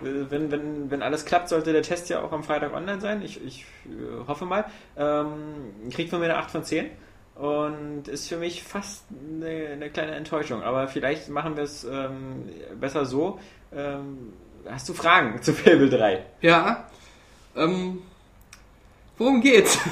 wenn, 0.00 0.50
wenn, 0.50 0.90
wenn 0.90 1.02
alles 1.02 1.24
klappt, 1.24 1.48
sollte 1.48 1.72
der 1.72 1.82
Test 1.82 2.08
ja 2.08 2.22
auch 2.22 2.32
am 2.32 2.44
Freitag 2.44 2.74
online 2.74 3.00
sein. 3.00 3.22
Ich, 3.22 3.42
ich 3.44 3.64
äh, 3.86 4.26
hoffe 4.26 4.44
mal. 4.44 4.64
Ähm, 4.96 5.90
kriegt 5.90 6.10
von 6.10 6.20
mir 6.20 6.26
eine 6.26 6.36
8 6.36 6.50
von 6.50 6.64
10. 6.64 6.90
Und 7.36 8.08
ist 8.08 8.28
für 8.28 8.38
mich 8.38 8.62
fast 8.62 9.04
eine, 9.10 9.68
eine 9.68 9.90
kleine 9.90 10.12
Enttäuschung. 10.12 10.62
Aber 10.62 10.88
vielleicht 10.88 11.28
machen 11.28 11.56
wir 11.56 11.64
es 11.64 11.84
ähm, 11.84 12.48
besser 12.80 13.04
so. 13.04 13.38
Ähm, 13.74 14.32
hast 14.68 14.88
du 14.88 14.94
Fragen 14.94 15.42
zu 15.42 15.52
Fable 15.52 15.90
3? 15.90 16.24
Ja. 16.40 16.88
Ähm, 17.54 18.02
worum 19.18 19.40
geht's? 19.40 19.78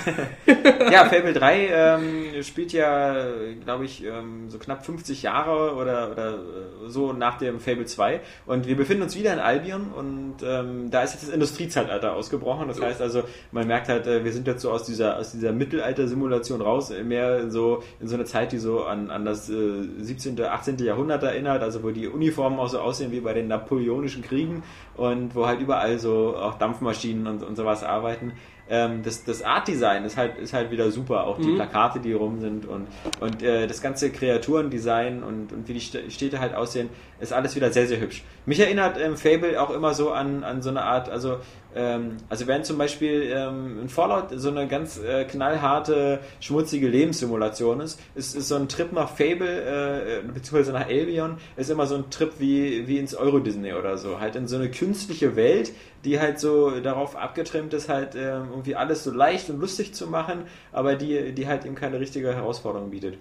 Ja, 0.90 1.06
Fable 1.06 1.32
3 1.32 1.68
ähm, 1.72 2.42
spielt 2.42 2.72
ja, 2.72 3.26
glaube 3.64 3.84
ich, 3.86 4.04
ähm, 4.04 4.50
so 4.50 4.58
knapp 4.58 4.84
50 4.84 5.22
Jahre 5.22 5.74
oder, 5.74 6.10
oder 6.12 6.34
äh, 6.34 6.88
so 6.88 7.12
nach 7.12 7.38
dem 7.38 7.58
Fable 7.58 7.86
2. 7.86 8.20
Und 8.46 8.66
wir 8.66 8.76
befinden 8.76 9.02
uns 9.02 9.16
wieder 9.16 9.32
in 9.32 9.38
Albion 9.38 9.92
und 9.92 10.36
ähm, 10.44 10.90
da 10.90 11.02
ist 11.02 11.14
jetzt 11.14 11.24
das 11.24 11.30
Industriezeitalter 11.30 12.14
ausgebrochen. 12.14 12.68
Das 12.68 12.80
heißt 12.80 13.00
also, 13.00 13.24
man 13.50 13.66
merkt 13.66 13.88
halt, 13.88 14.06
äh, 14.06 14.24
wir 14.24 14.32
sind 14.32 14.46
jetzt 14.46 14.62
so 14.62 14.70
aus 14.70 14.84
dieser, 14.84 15.18
aus 15.18 15.32
dieser 15.32 15.52
Mittelalter-Simulation 15.52 16.60
raus, 16.60 16.92
mehr 17.02 17.50
so 17.50 17.82
in 18.00 18.08
so 18.08 18.14
eine 18.14 18.26
Zeit, 18.26 18.52
die 18.52 18.58
so 18.58 18.84
an, 18.84 19.10
an 19.10 19.24
das 19.24 19.48
äh, 19.48 19.82
17., 19.98 20.40
18. 20.40 20.78
Jahrhundert 20.78 21.22
erinnert, 21.22 21.62
also 21.62 21.82
wo 21.82 21.90
die 21.90 22.06
Uniformen 22.06 22.58
auch 22.58 22.68
so 22.68 22.78
aussehen 22.78 23.10
wie 23.10 23.20
bei 23.20 23.32
den 23.32 23.48
napoleonischen 23.48 24.22
Kriegen 24.22 24.62
und 24.96 25.34
wo 25.34 25.46
halt 25.46 25.60
überall 25.60 25.98
so 25.98 26.36
auch 26.36 26.58
Dampfmaschinen 26.58 27.26
und, 27.26 27.42
und 27.42 27.56
sowas 27.56 27.82
arbeiten 27.82 28.32
ähm, 28.68 29.02
das, 29.02 29.24
das 29.24 29.42
Art-Design 29.42 30.04
ist 30.04 30.16
halt, 30.16 30.38
ist 30.38 30.52
halt 30.54 30.70
wieder 30.70 30.90
super. 30.90 31.26
Auch 31.26 31.38
die 31.38 31.52
Plakate, 31.54 32.00
die 32.00 32.12
rum 32.14 32.40
sind 32.40 32.66
und, 32.66 32.86
und 33.20 33.42
äh, 33.42 33.66
das 33.66 33.82
ganze 33.82 34.10
Kreaturendesign 34.10 35.22
und, 35.22 35.52
und 35.52 35.68
wie 35.68 35.74
die 35.74 35.80
St- 35.80 36.10
Städte 36.10 36.40
halt 36.40 36.54
aussehen, 36.54 36.88
ist 37.20 37.32
alles 37.32 37.54
wieder 37.56 37.70
sehr, 37.70 37.86
sehr 37.86 38.00
hübsch. 38.00 38.22
Mich 38.46 38.60
erinnert 38.60 38.98
ähm, 38.98 39.16
Fable 39.16 39.60
auch 39.60 39.70
immer 39.70 39.94
so 39.94 40.12
an, 40.12 40.44
an 40.44 40.62
so 40.62 40.70
eine 40.70 40.82
Art, 40.82 41.08
also, 41.08 41.38
ähm, 41.74 42.18
also 42.28 42.46
während 42.46 42.66
zum 42.66 42.78
Beispiel 42.78 43.32
ähm, 43.34 43.80
in 43.82 43.88
Fallout 43.88 44.28
so 44.30 44.48
eine 44.48 44.68
ganz 44.68 44.98
äh, 44.98 45.24
knallharte, 45.24 46.20
schmutzige 46.40 46.88
Lebenssimulation 46.88 47.80
ist, 47.80 48.00
ist, 48.14 48.36
ist 48.36 48.48
so 48.48 48.56
ein 48.56 48.68
Trip 48.68 48.92
nach 48.92 49.08
Fable, 49.08 50.20
äh, 50.20 50.22
beziehungsweise 50.22 50.72
nach 50.72 50.86
Albion, 50.86 51.38
ist 51.56 51.70
immer 51.70 51.86
so 51.86 51.96
ein 51.96 52.10
Trip 52.10 52.32
wie, 52.38 52.86
wie 52.86 52.98
ins 52.98 53.14
Euro-Disney 53.14 53.74
oder 53.74 53.98
so. 53.98 54.20
Halt 54.20 54.36
in 54.36 54.46
so 54.46 54.56
eine 54.56 54.70
künstliche 54.70 55.36
Welt, 55.36 55.72
die 56.04 56.20
halt 56.20 56.38
so 56.38 56.80
darauf 56.80 57.16
abgetrimmt 57.16 57.74
ist, 57.74 57.88
halt 57.88 58.14
ähm, 58.14 58.48
irgendwie 58.50 58.76
alles 58.76 59.04
so 59.04 59.10
leicht 59.10 59.50
und 59.50 59.60
lustig 59.60 59.94
zu 59.94 60.06
machen, 60.06 60.44
aber 60.72 60.94
die, 60.94 61.32
die 61.32 61.48
halt 61.48 61.64
eben 61.64 61.74
keine 61.74 61.98
richtige 61.98 62.34
Herausforderung 62.34 62.90
bietet. 62.90 63.18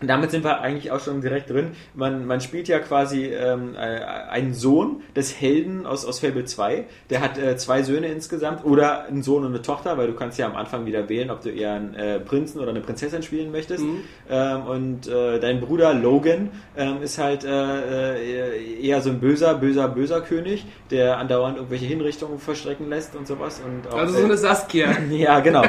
Und 0.00 0.08
damit 0.08 0.30
sind 0.30 0.44
wir 0.44 0.60
eigentlich 0.60 0.90
auch 0.90 1.00
schon 1.00 1.20
direkt 1.20 1.50
drin. 1.50 1.72
Man, 1.94 2.26
man 2.26 2.40
spielt 2.40 2.68
ja 2.68 2.78
quasi 2.78 3.26
ähm, 3.26 3.74
äh, 3.74 3.78
einen 3.78 4.54
Sohn 4.54 5.02
des 5.14 5.38
Helden 5.38 5.84
aus, 5.84 6.06
aus 6.06 6.20
Fable 6.20 6.44
2. 6.46 6.84
Der 7.10 7.20
hat 7.20 7.36
äh, 7.36 7.56
zwei 7.58 7.82
Söhne 7.82 8.06
insgesamt 8.08 8.64
oder 8.64 9.04
einen 9.04 9.22
Sohn 9.22 9.44
und 9.44 9.52
eine 9.52 9.62
Tochter, 9.62 9.98
weil 9.98 10.06
du 10.06 10.14
kannst 10.14 10.38
ja 10.38 10.46
am 10.46 10.56
Anfang 10.56 10.86
wieder 10.86 11.08
wählen, 11.10 11.30
ob 11.30 11.42
du 11.42 11.50
eher 11.50 11.74
einen 11.74 11.94
äh, 11.94 12.18
Prinzen 12.18 12.60
oder 12.60 12.70
eine 12.70 12.80
Prinzessin 12.80 13.22
spielen 13.22 13.52
möchtest. 13.52 13.84
Ähm, 14.30 14.62
und 14.62 15.06
äh, 15.06 15.38
dein 15.38 15.60
Bruder 15.60 15.92
Logan 15.92 16.50
ähm, 16.76 17.02
ist 17.02 17.18
halt 17.18 17.44
äh, 17.44 18.54
äh, 18.54 18.80
eher 18.80 19.02
so 19.02 19.10
ein 19.10 19.20
böser, 19.20 19.54
böser, 19.54 19.88
böser 19.88 20.22
König, 20.22 20.64
der 20.90 21.18
andauernd 21.18 21.56
irgendwelche 21.56 21.86
Hinrichtungen 21.86 22.38
verstrecken 22.38 22.88
lässt 22.88 23.14
und 23.16 23.26
sowas. 23.26 23.60
Und 23.64 23.92
auch, 23.92 23.98
Also 23.98 24.18
so 24.18 24.24
eine 24.24 24.38
Saskia. 24.38 24.96
ja, 25.10 25.40
genau. 25.40 25.64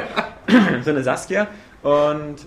so 0.84 0.90
eine 0.90 1.02
Saskia. 1.02 1.48
Und 1.82 2.46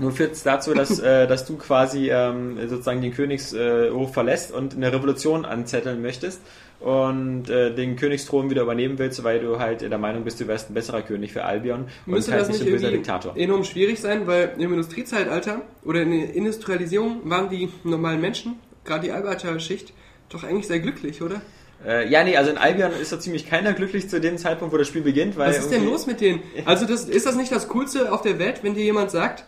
nun 0.00 0.12
führt 0.12 0.32
es 0.32 0.42
dazu, 0.42 0.74
dass, 0.74 0.98
äh, 0.98 1.26
dass 1.26 1.46
du 1.46 1.56
quasi 1.56 2.10
ähm, 2.10 2.56
sozusagen 2.68 3.00
den 3.00 3.12
Königshof 3.12 4.12
verlässt 4.12 4.52
und 4.52 4.74
eine 4.74 4.92
Revolution 4.92 5.44
anzetteln 5.44 6.02
möchtest 6.02 6.40
und 6.80 7.50
äh, 7.50 7.74
den 7.74 7.96
Königsthron 7.96 8.48
wieder 8.48 8.62
übernehmen 8.62 8.98
willst, 8.98 9.22
weil 9.22 9.40
du 9.40 9.58
halt 9.58 9.82
der 9.82 9.98
Meinung 9.98 10.24
bist, 10.24 10.40
du 10.40 10.48
wärst 10.48 10.70
ein 10.70 10.74
besserer 10.74 11.02
König 11.02 11.32
für 11.32 11.44
Albion 11.44 11.86
und 12.06 12.14
Müsste 12.14 12.32
halt 12.32 12.42
das 12.42 12.48
nicht 12.48 12.62
ein 12.62 12.70
böser 12.70 12.90
Diktator. 12.90 13.36
enorm 13.36 13.64
schwierig 13.64 14.00
sein, 14.00 14.26
weil 14.26 14.54
im 14.56 14.72
Industriezeitalter 14.72 15.60
oder 15.84 16.02
in 16.02 16.10
der 16.10 16.34
Industrialisierung 16.34 17.20
waren 17.24 17.50
die 17.50 17.68
normalen 17.84 18.20
Menschen, 18.20 18.58
gerade 18.84 19.02
die 19.02 19.12
Arbeiterschicht, 19.12 19.92
doch 20.30 20.42
eigentlich 20.42 20.66
sehr 20.66 20.80
glücklich, 20.80 21.20
oder? 21.20 21.42
Äh, 21.86 22.08
ja, 22.08 22.24
nee, 22.24 22.36
also 22.36 22.50
in 22.50 22.58
Albion 22.58 22.92
ist 22.92 23.10
so 23.10 23.16
ziemlich 23.16 23.46
keiner 23.48 23.72
glücklich 23.72 24.08
zu 24.08 24.20
dem 24.20 24.38
Zeitpunkt, 24.38 24.72
wo 24.72 24.78
das 24.78 24.88
Spiel 24.88 25.02
beginnt, 25.02 25.36
weil 25.36 25.50
Was 25.50 25.58
ist 25.58 25.70
denn 25.70 25.84
los 25.84 26.06
mit 26.06 26.20
denen? 26.20 26.42
Also 26.64 26.86
das, 26.86 27.04
ist 27.04 27.26
das 27.26 27.36
nicht 27.36 27.52
das 27.52 27.68
Coolste 27.68 28.12
auf 28.12 28.22
der 28.22 28.38
Welt, 28.38 28.60
wenn 28.62 28.74
dir 28.74 28.84
jemand 28.84 29.10
sagt, 29.10 29.44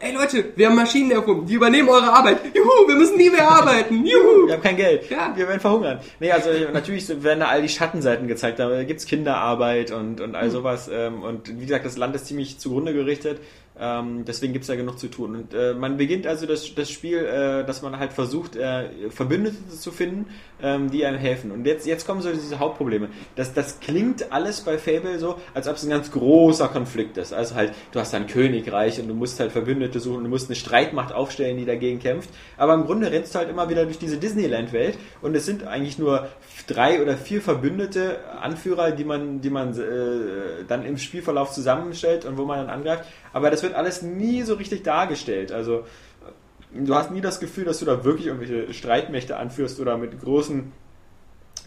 ey 0.00 0.12
Leute, 0.12 0.52
wir 0.56 0.66
haben 0.68 0.76
Maschinen 0.76 1.10
erfunden, 1.10 1.46
die 1.46 1.54
übernehmen 1.54 1.88
eure 1.88 2.12
Arbeit. 2.12 2.38
Juhu, 2.54 2.86
wir 2.88 2.96
müssen 2.96 3.16
nie 3.16 3.30
mehr 3.30 3.48
arbeiten. 3.48 4.04
Juhu. 4.06 4.46
Wir 4.46 4.54
haben 4.54 4.62
kein 4.62 4.76
Geld. 4.76 5.08
Ja. 5.10 5.32
Wir 5.34 5.48
werden 5.48 5.60
verhungern. 5.60 6.00
Nee, 6.20 6.30
also 6.32 6.50
natürlich 6.72 7.08
werden 7.22 7.40
da 7.40 7.46
all 7.46 7.62
die 7.62 7.68
Schattenseiten 7.68 8.28
gezeigt. 8.28 8.58
Da 8.58 8.82
gibt's 8.84 9.06
Kinderarbeit 9.06 9.90
und, 9.90 10.20
und 10.20 10.30
Hm. 10.30 10.34
all 10.34 10.50
sowas. 10.50 10.90
Ähm, 10.92 11.22
und 11.22 11.60
wie 11.60 11.66
gesagt, 11.66 11.86
das 11.86 11.96
Land 11.96 12.14
ist 12.16 12.26
ziemlich 12.26 12.58
zugrunde 12.58 12.92
gerichtet. 12.92 13.40
Ähm, 13.78 14.24
deswegen 14.24 14.52
gibt's 14.54 14.68
da 14.68 14.76
genug 14.76 14.98
zu 14.98 15.08
tun. 15.08 15.36
Und 15.36 15.54
äh, 15.54 15.74
man 15.74 15.98
beginnt 15.98 16.26
also 16.26 16.46
das, 16.46 16.74
das 16.74 16.90
Spiel, 16.90 17.18
äh, 17.18 17.64
dass 17.64 17.82
man 17.82 17.98
halt 17.98 18.12
versucht, 18.12 18.56
äh, 18.56 19.10
Verbündete 19.10 19.68
zu 19.68 19.92
finden, 19.92 20.26
ähm, 20.62 20.90
die 20.90 21.04
einem 21.04 21.18
helfen. 21.18 21.50
Und 21.50 21.66
jetzt, 21.66 21.86
jetzt 21.86 22.06
kommen 22.06 22.22
so 22.22 22.32
diese 22.32 22.58
Hauptprobleme. 22.58 23.10
Das, 23.34 23.52
das 23.52 23.80
klingt 23.80 24.32
alles 24.32 24.62
bei 24.62 24.78
Fable 24.78 25.18
so, 25.18 25.36
als 25.52 25.68
ob 25.68 25.76
es 25.76 25.84
ein 25.84 25.90
ganz 25.90 26.10
großer 26.10 26.68
Konflikt 26.68 27.18
ist. 27.18 27.34
Also 27.34 27.54
halt, 27.54 27.72
du 27.92 28.00
hast 28.00 28.14
ein 28.14 28.26
Königreich 28.26 28.98
und 28.98 29.08
du 29.08 29.14
musst 29.14 29.38
halt 29.40 29.52
Verbündete 29.52 30.00
suchen, 30.00 30.24
du 30.24 30.30
musst 30.30 30.48
eine 30.48 30.56
Streitmacht 30.56 31.12
aufstellen, 31.12 31.58
die 31.58 31.66
dagegen 31.66 31.98
kämpft. 31.98 32.30
Aber 32.56 32.72
im 32.72 32.86
Grunde 32.86 33.10
rennst 33.10 33.34
du 33.34 33.38
halt 33.40 33.50
immer 33.50 33.68
wieder 33.68 33.84
durch 33.84 33.98
diese 33.98 34.16
Disneyland-Welt 34.16 34.96
und 35.20 35.34
es 35.34 35.44
sind 35.44 35.66
eigentlich 35.66 35.98
nur 35.98 36.28
drei 36.66 37.02
oder 37.02 37.16
vier 37.16 37.42
verbündete 37.42 38.20
Anführer, 38.40 38.90
die 38.92 39.04
man, 39.04 39.42
die 39.42 39.50
man 39.50 39.78
äh, 39.78 40.64
dann 40.66 40.84
im 40.86 40.96
Spielverlauf 40.96 41.52
zusammenstellt 41.52 42.24
und 42.24 42.38
wo 42.38 42.46
man 42.46 42.58
dann 42.58 42.70
angreift. 42.70 43.04
Aber 43.32 43.50
das 43.50 43.62
wird 43.66 43.74
alles 43.74 44.02
nie 44.02 44.42
so 44.42 44.54
richtig 44.54 44.82
dargestellt. 44.82 45.52
Also 45.52 45.84
du 46.72 46.94
hast 46.94 47.10
nie 47.10 47.20
das 47.20 47.40
Gefühl, 47.40 47.64
dass 47.64 47.80
du 47.80 47.84
da 47.84 48.04
wirklich 48.04 48.28
irgendwelche 48.28 48.72
Streitmächte 48.72 49.36
anführst 49.36 49.80
oder 49.80 49.96
mit 49.98 50.20
großen 50.20 50.72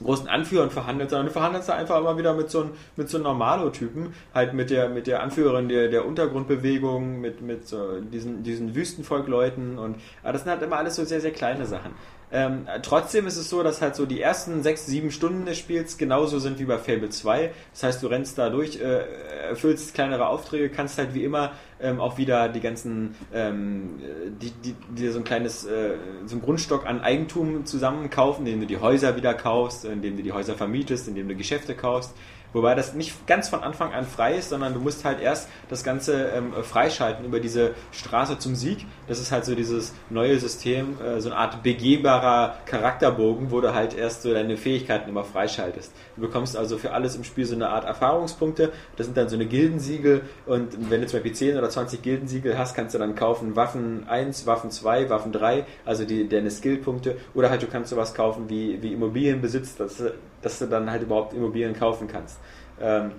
großen 0.01 0.29
Anführern 0.29 0.69
verhandelst, 0.69 1.11
sondern 1.11 1.27
du 1.27 1.33
verhandelst 1.33 1.67
da 1.67 1.73
einfach 1.73 1.99
immer 1.99 2.17
wieder 2.17 2.33
mit 2.33 2.49
so 2.49 2.61
einem, 2.61 2.71
mit 2.95 3.09
so 3.09 3.17
Normalo-Typen, 3.17 4.13
halt 4.33 4.53
mit 4.53 4.69
der, 4.69 4.87
mit 4.87 5.07
der 5.07 5.21
Anführerin 5.21 5.67
der, 5.67 5.89
der 5.89 6.05
Untergrundbewegung, 6.05 7.19
mit, 7.19 7.41
mit 7.41 7.67
so 7.67 7.99
diesen, 7.99 8.43
diesen 8.43 8.75
Wüstenvolkleuten 8.75 9.77
und, 9.77 9.97
aber 10.23 10.31
das 10.31 10.43
sind 10.43 10.51
halt 10.51 10.61
immer 10.61 10.77
alles 10.77 10.95
so 10.95 11.03
sehr, 11.03 11.19
sehr 11.19 11.31
kleine 11.31 11.65
Sachen. 11.65 11.91
Ähm, 12.31 12.67
trotzdem 12.83 13.25
ist 13.25 13.37
es 13.37 13.49
so, 13.49 13.63
dass 13.63 13.81
halt 13.81 13.95
so 13.95 14.05
die 14.05 14.21
ersten 14.21 14.61
sechs, 14.61 14.85
sieben 14.85 15.11
Stunden 15.11 15.45
des 15.45 15.57
Spiels 15.57 15.97
genauso 15.97 16.37
sind 16.39 16.59
wie 16.59 16.65
bei 16.65 16.77
Fable 16.77 17.09
2. 17.09 17.51
Das 17.73 17.83
heißt, 17.83 18.03
du 18.03 18.07
rennst 18.07 18.37
da 18.37 18.49
durch, 18.49 18.79
äh, 18.79 19.03
erfüllst 19.49 19.95
kleinere 19.95 20.27
Aufträge, 20.27 20.69
kannst 20.69 20.99
halt 20.99 21.13
wie 21.15 21.23
immer 21.23 21.53
ähm, 21.81 21.99
auch 21.99 22.17
wieder 22.17 22.49
die 22.49 22.59
ganzen, 22.59 23.15
ähm, 23.33 23.99
die, 24.41 24.51
die, 24.51 24.75
die 24.89 25.07
so 25.07 25.19
ein 25.19 25.23
kleines, 25.23 25.65
äh, 25.65 25.95
so 26.25 26.35
ein 26.35 26.41
Grundstock 26.41 26.85
an 26.85 27.01
Eigentum 27.01 27.65
zusammenkaufen, 27.65 28.45
indem 28.45 28.61
du 28.61 28.67
die 28.67 28.77
Häuser 28.77 29.15
wieder 29.15 29.33
kaufst, 29.33 29.85
indem 29.85 30.17
du 30.17 30.23
die 30.23 30.31
Häuser 30.31 30.55
vermietest, 30.55 31.07
indem 31.07 31.27
du 31.29 31.35
Geschäfte 31.35 31.73
kaufst. 31.73 32.13
Wobei 32.53 32.75
das 32.75 32.93
nicht 32.93 33.27
ganz 33.27 33.49
von 33.49 33.61
Anfang 33.61 33.93
an 33.93 34.05
frei 34.05 34.35
ist, 34.35 34.49
sondern 34.49 34.73
du 34.73 34.79
musst 34.79 35.05
halt 35.05 35.21
erst 35.21 35.49
das 35.69 35.83
Ganze 35.83 36.29
ähm, 36.29 36.53
freischalten 36.63 37.25
über 37.25 37.39
diese 37.39 37.75
Straße 37.91 38.39
zum 38.39 38.55
Sieg. 38.55 38.85
Das 39.07 39.19
ist 39.19 39.31
halt 39.31 39.45
so 39.45 39.55
dieses 39.55 39.93
neue 40.09 40.39
System, 40.39 40.99
äh, 41.01 41.21
so 41.21 41.29
eine 41.29 41.37
Art 41.37 41.61
begehbarer 41.61 42.55
Charakterbogen, 42.65 43.51
wo 43.51 43.61
du 43.61 43.73
halt 43.73 43.95
erst 43.95 44.23
so 44.23 44.33
deine 44.33 44.57
Fähigkeiten 44.57 45.09
immer 45.09 45.23
freischaltest. 45.23 45.93
Du 46.15 46.21
bekommst 46.21 46.57
also 46.57 46.77
für 46.77 46.91
alles 46.91 47.15
im 47.15 47.23
Spiel 47.23 47.45
so 47.45 47.55
eine 47.55 47.69
Art 47.69 47.85
Erfahrungspunkte. 47.85 48.71
Das 48.97 49.05
sind 49.05 49.15
dann 49.15 49.29
so 49.29 49.35
eine 49.35 49.45
Gildensiegel 49.45 50.21
und 50.45 50.89
wenn 50.89 51.01
du 51.01 51.07
zum 51.07 51.17
Beispiel 51.17 51.33
10 51.33 51.57
oder 51.57 51.69
20 51.69 52.01
Gildensiegel 52.01 52.57
hast, 52.57 52.75
kannst 52.75 52.95
du 52.95 52.99
dann 52.99 53.15
kaufen 53.15 53.55
Waffen 53.55 54.07
1, 54.07 54.47
Waffen 54.47 54.71
2, 54.71 55.09
Waffen 55.09 55.31
3, 55.31 55.65
also 55.85 56.05
die, 56.05 56.27
deine 56.27 56.49
Skillpunkte. 56.49 57.17
Oder 57.33 57.49
halt 57.49 57.61
du 57.61 57.67
kannst 57.67 57.91
sowas 57.91 58.13
kaufen 58.13 58.49
wie, 58.49 58.81
wie 58.81 58.93
Immobilienbesitz, 58.93 59.75
dass, 59.75 60.03
dass 60.41 60.59
du 60.59 60.65
dann 60.67 60.89
halt 60.89 61.03
überhaupt 61.03 61.33
Immobilien 61.33 61.73
kaufen 61.73 62.07
kannst. 62.07 62.37
Ähm, 62.81 63.11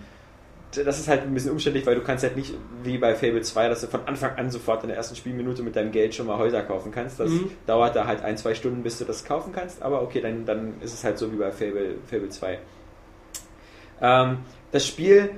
das 0.72 1.00
ist 1.00 1.08
halt 1.08 1.22
ein 1.22 1.34
bisschen 1.34 1.50
umständlich, 1.50 1.84
weil 1.84 1.96
du 1.96 2.02
kannst 2.02 2.22
halt 2.22 2.36
nicht 2.36 2.54
wie 2.84 2.96
bei 2.96 3.16
Fable 3.16 3.40
2, 3.40 3.68
dass 3.68 3.80
du 3.80 3.88
von 3.88 4.06
Anfang 4.06 4.36
an 4.36 4.50
sofort 4.52 4.82
in 4.84 4.88
der 4.88 4.96
ersten 4.96 5.16
Spielminute 5.16 5.64
mit 5.64 5.74
deinem 5.74 5.90
Geld 5.90 6.14
schon 6.14 6.26
mal 6.28 6.38
Häuser 6.38 6.62
kaufen 6.62 6.92
kannst. 6.92 7.18
Das 7.18 7.28
Mhm. 7.30 7.50
dauert 7.66 7.96
da 7.96 8.06
halt 8.06 8.22
ein, 8.22 8.36
zwei 8.36 8.54
Stunden, 8.54 8.84
bis 8.84 8.96
du 8.98 9.04
das 9.04 9.24
kaufen 9.24 9.52
kannst, 9.52 9.82
aber 9.82 10.00
okay, 10.02 10.20
dann, 10.20 10.46
dann 10.46 10.74
ist 10.80 10.94
es 10.94 11.02
halt 11.02 11.18
so 11.18 11.32
wie 11.32 11.36
bei 11.36 11.50
Fable, 11.50 11.96
Fable 12.08 12.28
2. 12.28 12.58
Ähm, 14.00 14.38
das 14.70 14.86
Spiel 14.86 15.30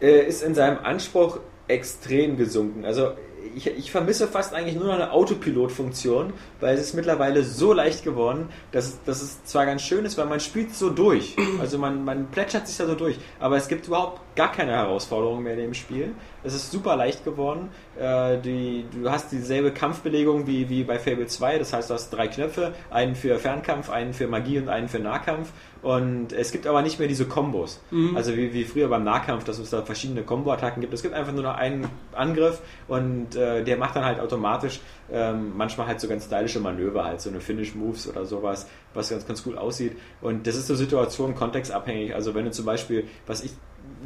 äh, 0.00 0.26
ist 0.26 0.42
in 0.42 0.54
seinem 0.54 0.78
Anspruch 0.78 1.40
extrem 1.66 2.36
gesunken. 2.36 2.84
Also 2.84 3.12
ich, 3.56 3.66
ich 3.66 3.90
vermisse 3.90 4.28
fast 4.28 4.54
eigentlich 4.54 4.76
nur 4.76 4.86
noch 4.86 4.94
eine 4.94 5.10
Autopilot-Funktion, 5.10 6.32
weil 6.62 6.76
es 6.76 6.80
ist 6.80 6.94
mittlerweile 6.94 7.42
so 7.42 7.72
leicht 7.72 8.04
geworden, 8.04 8.48
dass, 8.70 9.02
dass 9.04 9.20
es 9.20 9.44
zwar 9.44 9.66
ganz 9.66 9.82
schön 9.82 10.04
ist, 10.04 10.16
weil 10.16 10.26
man 10.26 10.40
spielt 10.40 10.74
so 10.74 10.90
durch. 10.90 11.36
Also 11.60 11.78
man, 11.78 12.04
man 12.04 12.28
plätschert 12.28 12.66
sich 12.66 12.76
da 12.76 12.86
so 12.86 12.94
durch, 12.94 13.16
aber 13.38 13.56
es 13.56 13.68
gibt 13.68 13.86
überhaupt 13.86 14.20
gar 14.34 14.50
keine 14.50 14.72
Herausforderungen 14.72 15.42
mehr 15.42 15.52
in 15.52 15.60
dem 15.60 15.74
Spiel. 15.74 16.14
Es 16.42 16.54
ist 16.54 16.72
super 16.72 16.96
leicht 16.96 17.24
geworden. 17.24 17.68
Äh, 17.98 18.38
die, 18.38 18.84
du 18.90 19.10
hast 19.10 19.30
dieselbe 19.30 19.70
Kampfbelegung 19.70 20.46
wie, 20.46 20.68
wie 20.68 20.82
bei 20.82 20.98
Fable 20.98 21.26
2, 21.26 21.58
das 21.58 21.72
heißt, 21.72 21.90
du 21.90 21.94
hast 21.94 22.10
drei 22.10 22.28
Knöpfe, 22.28 22.72
einen 22.90 23.14
für 23.14 23.38
Fernkampf, 23.38 23.90
einen 23.90 24.14
für 24.14 24.26
Magie 24.26 24.58
und 24.58 24.68
einen 24.68 24.88
für 24.88 24.98
Nahkampf. 24.98 25.52
Und 25.82 26.32
es 26.32 26.52
gibt 26.52 26.66
aber 26.66 26.80
nicht 26.82 27.00
mehr 27.00 27.08
diese 27.08 27.26
Kombos. 27.26 27.80
Also 28.14 28.36
wie, 28.36 28.52
wie 28.54 28.64
früher 28.64 28.88
beim 28.88 29.02
Nahkampf, 29.02 29.44
dass 29.44 29.58
es 29.58 29.70
da 29.70 29.82
verschiedene 29.82 30.22
Combo-Attacken 30.22 30.80
gibt. 30.80 30.94
Es 30.94 31.02
gibt 31.02 31.12
einfach 31.14 31.32
nur 31.32 31.42
noch 31.42 31.56
einen 31.56 31.88
Angriff 32.12 32.60
und 32.86 33.34
äh, 33.34 33.64
der 33.64 33.76
macht 33.76 33.96
dann 33.96 34.04
halt 34.04 34.20
automatisch 34.20 34.80
ähm, 35.12 35.52
manchmal 35.56 35.86
halt 35.86 36.00
so 36.00 36.08
ganz 36.08 36.24
stylische 36.24 36.60
Manöver, 36.60 37.04
halt 37.04 37.20
so 37.20 37.30
eine 37.30 37.40
Finish-Moves 37.40 38.08
oder 38.08 38.24
sowas, 38.24 38.66
was 38.94 39.10
ganz, 39.10 39.26
ganz 39.26 39.42
cool 39.46 39.58
aussieht. 39.58 39.96
Und 40.20 40.46
das 40.46 40.56
ist 40.56 40.66
so 40.66 40.74
Situation 40.74 41.34
kontextabhängig. 41.34 42.14
Also 42.14 42.34
wenn 42.34 42.44
du 42.44 42.50
zum 42.50 42.64
Beispiel, 42.64 43.04
was 43.26 43.44
ich 43.44 43.52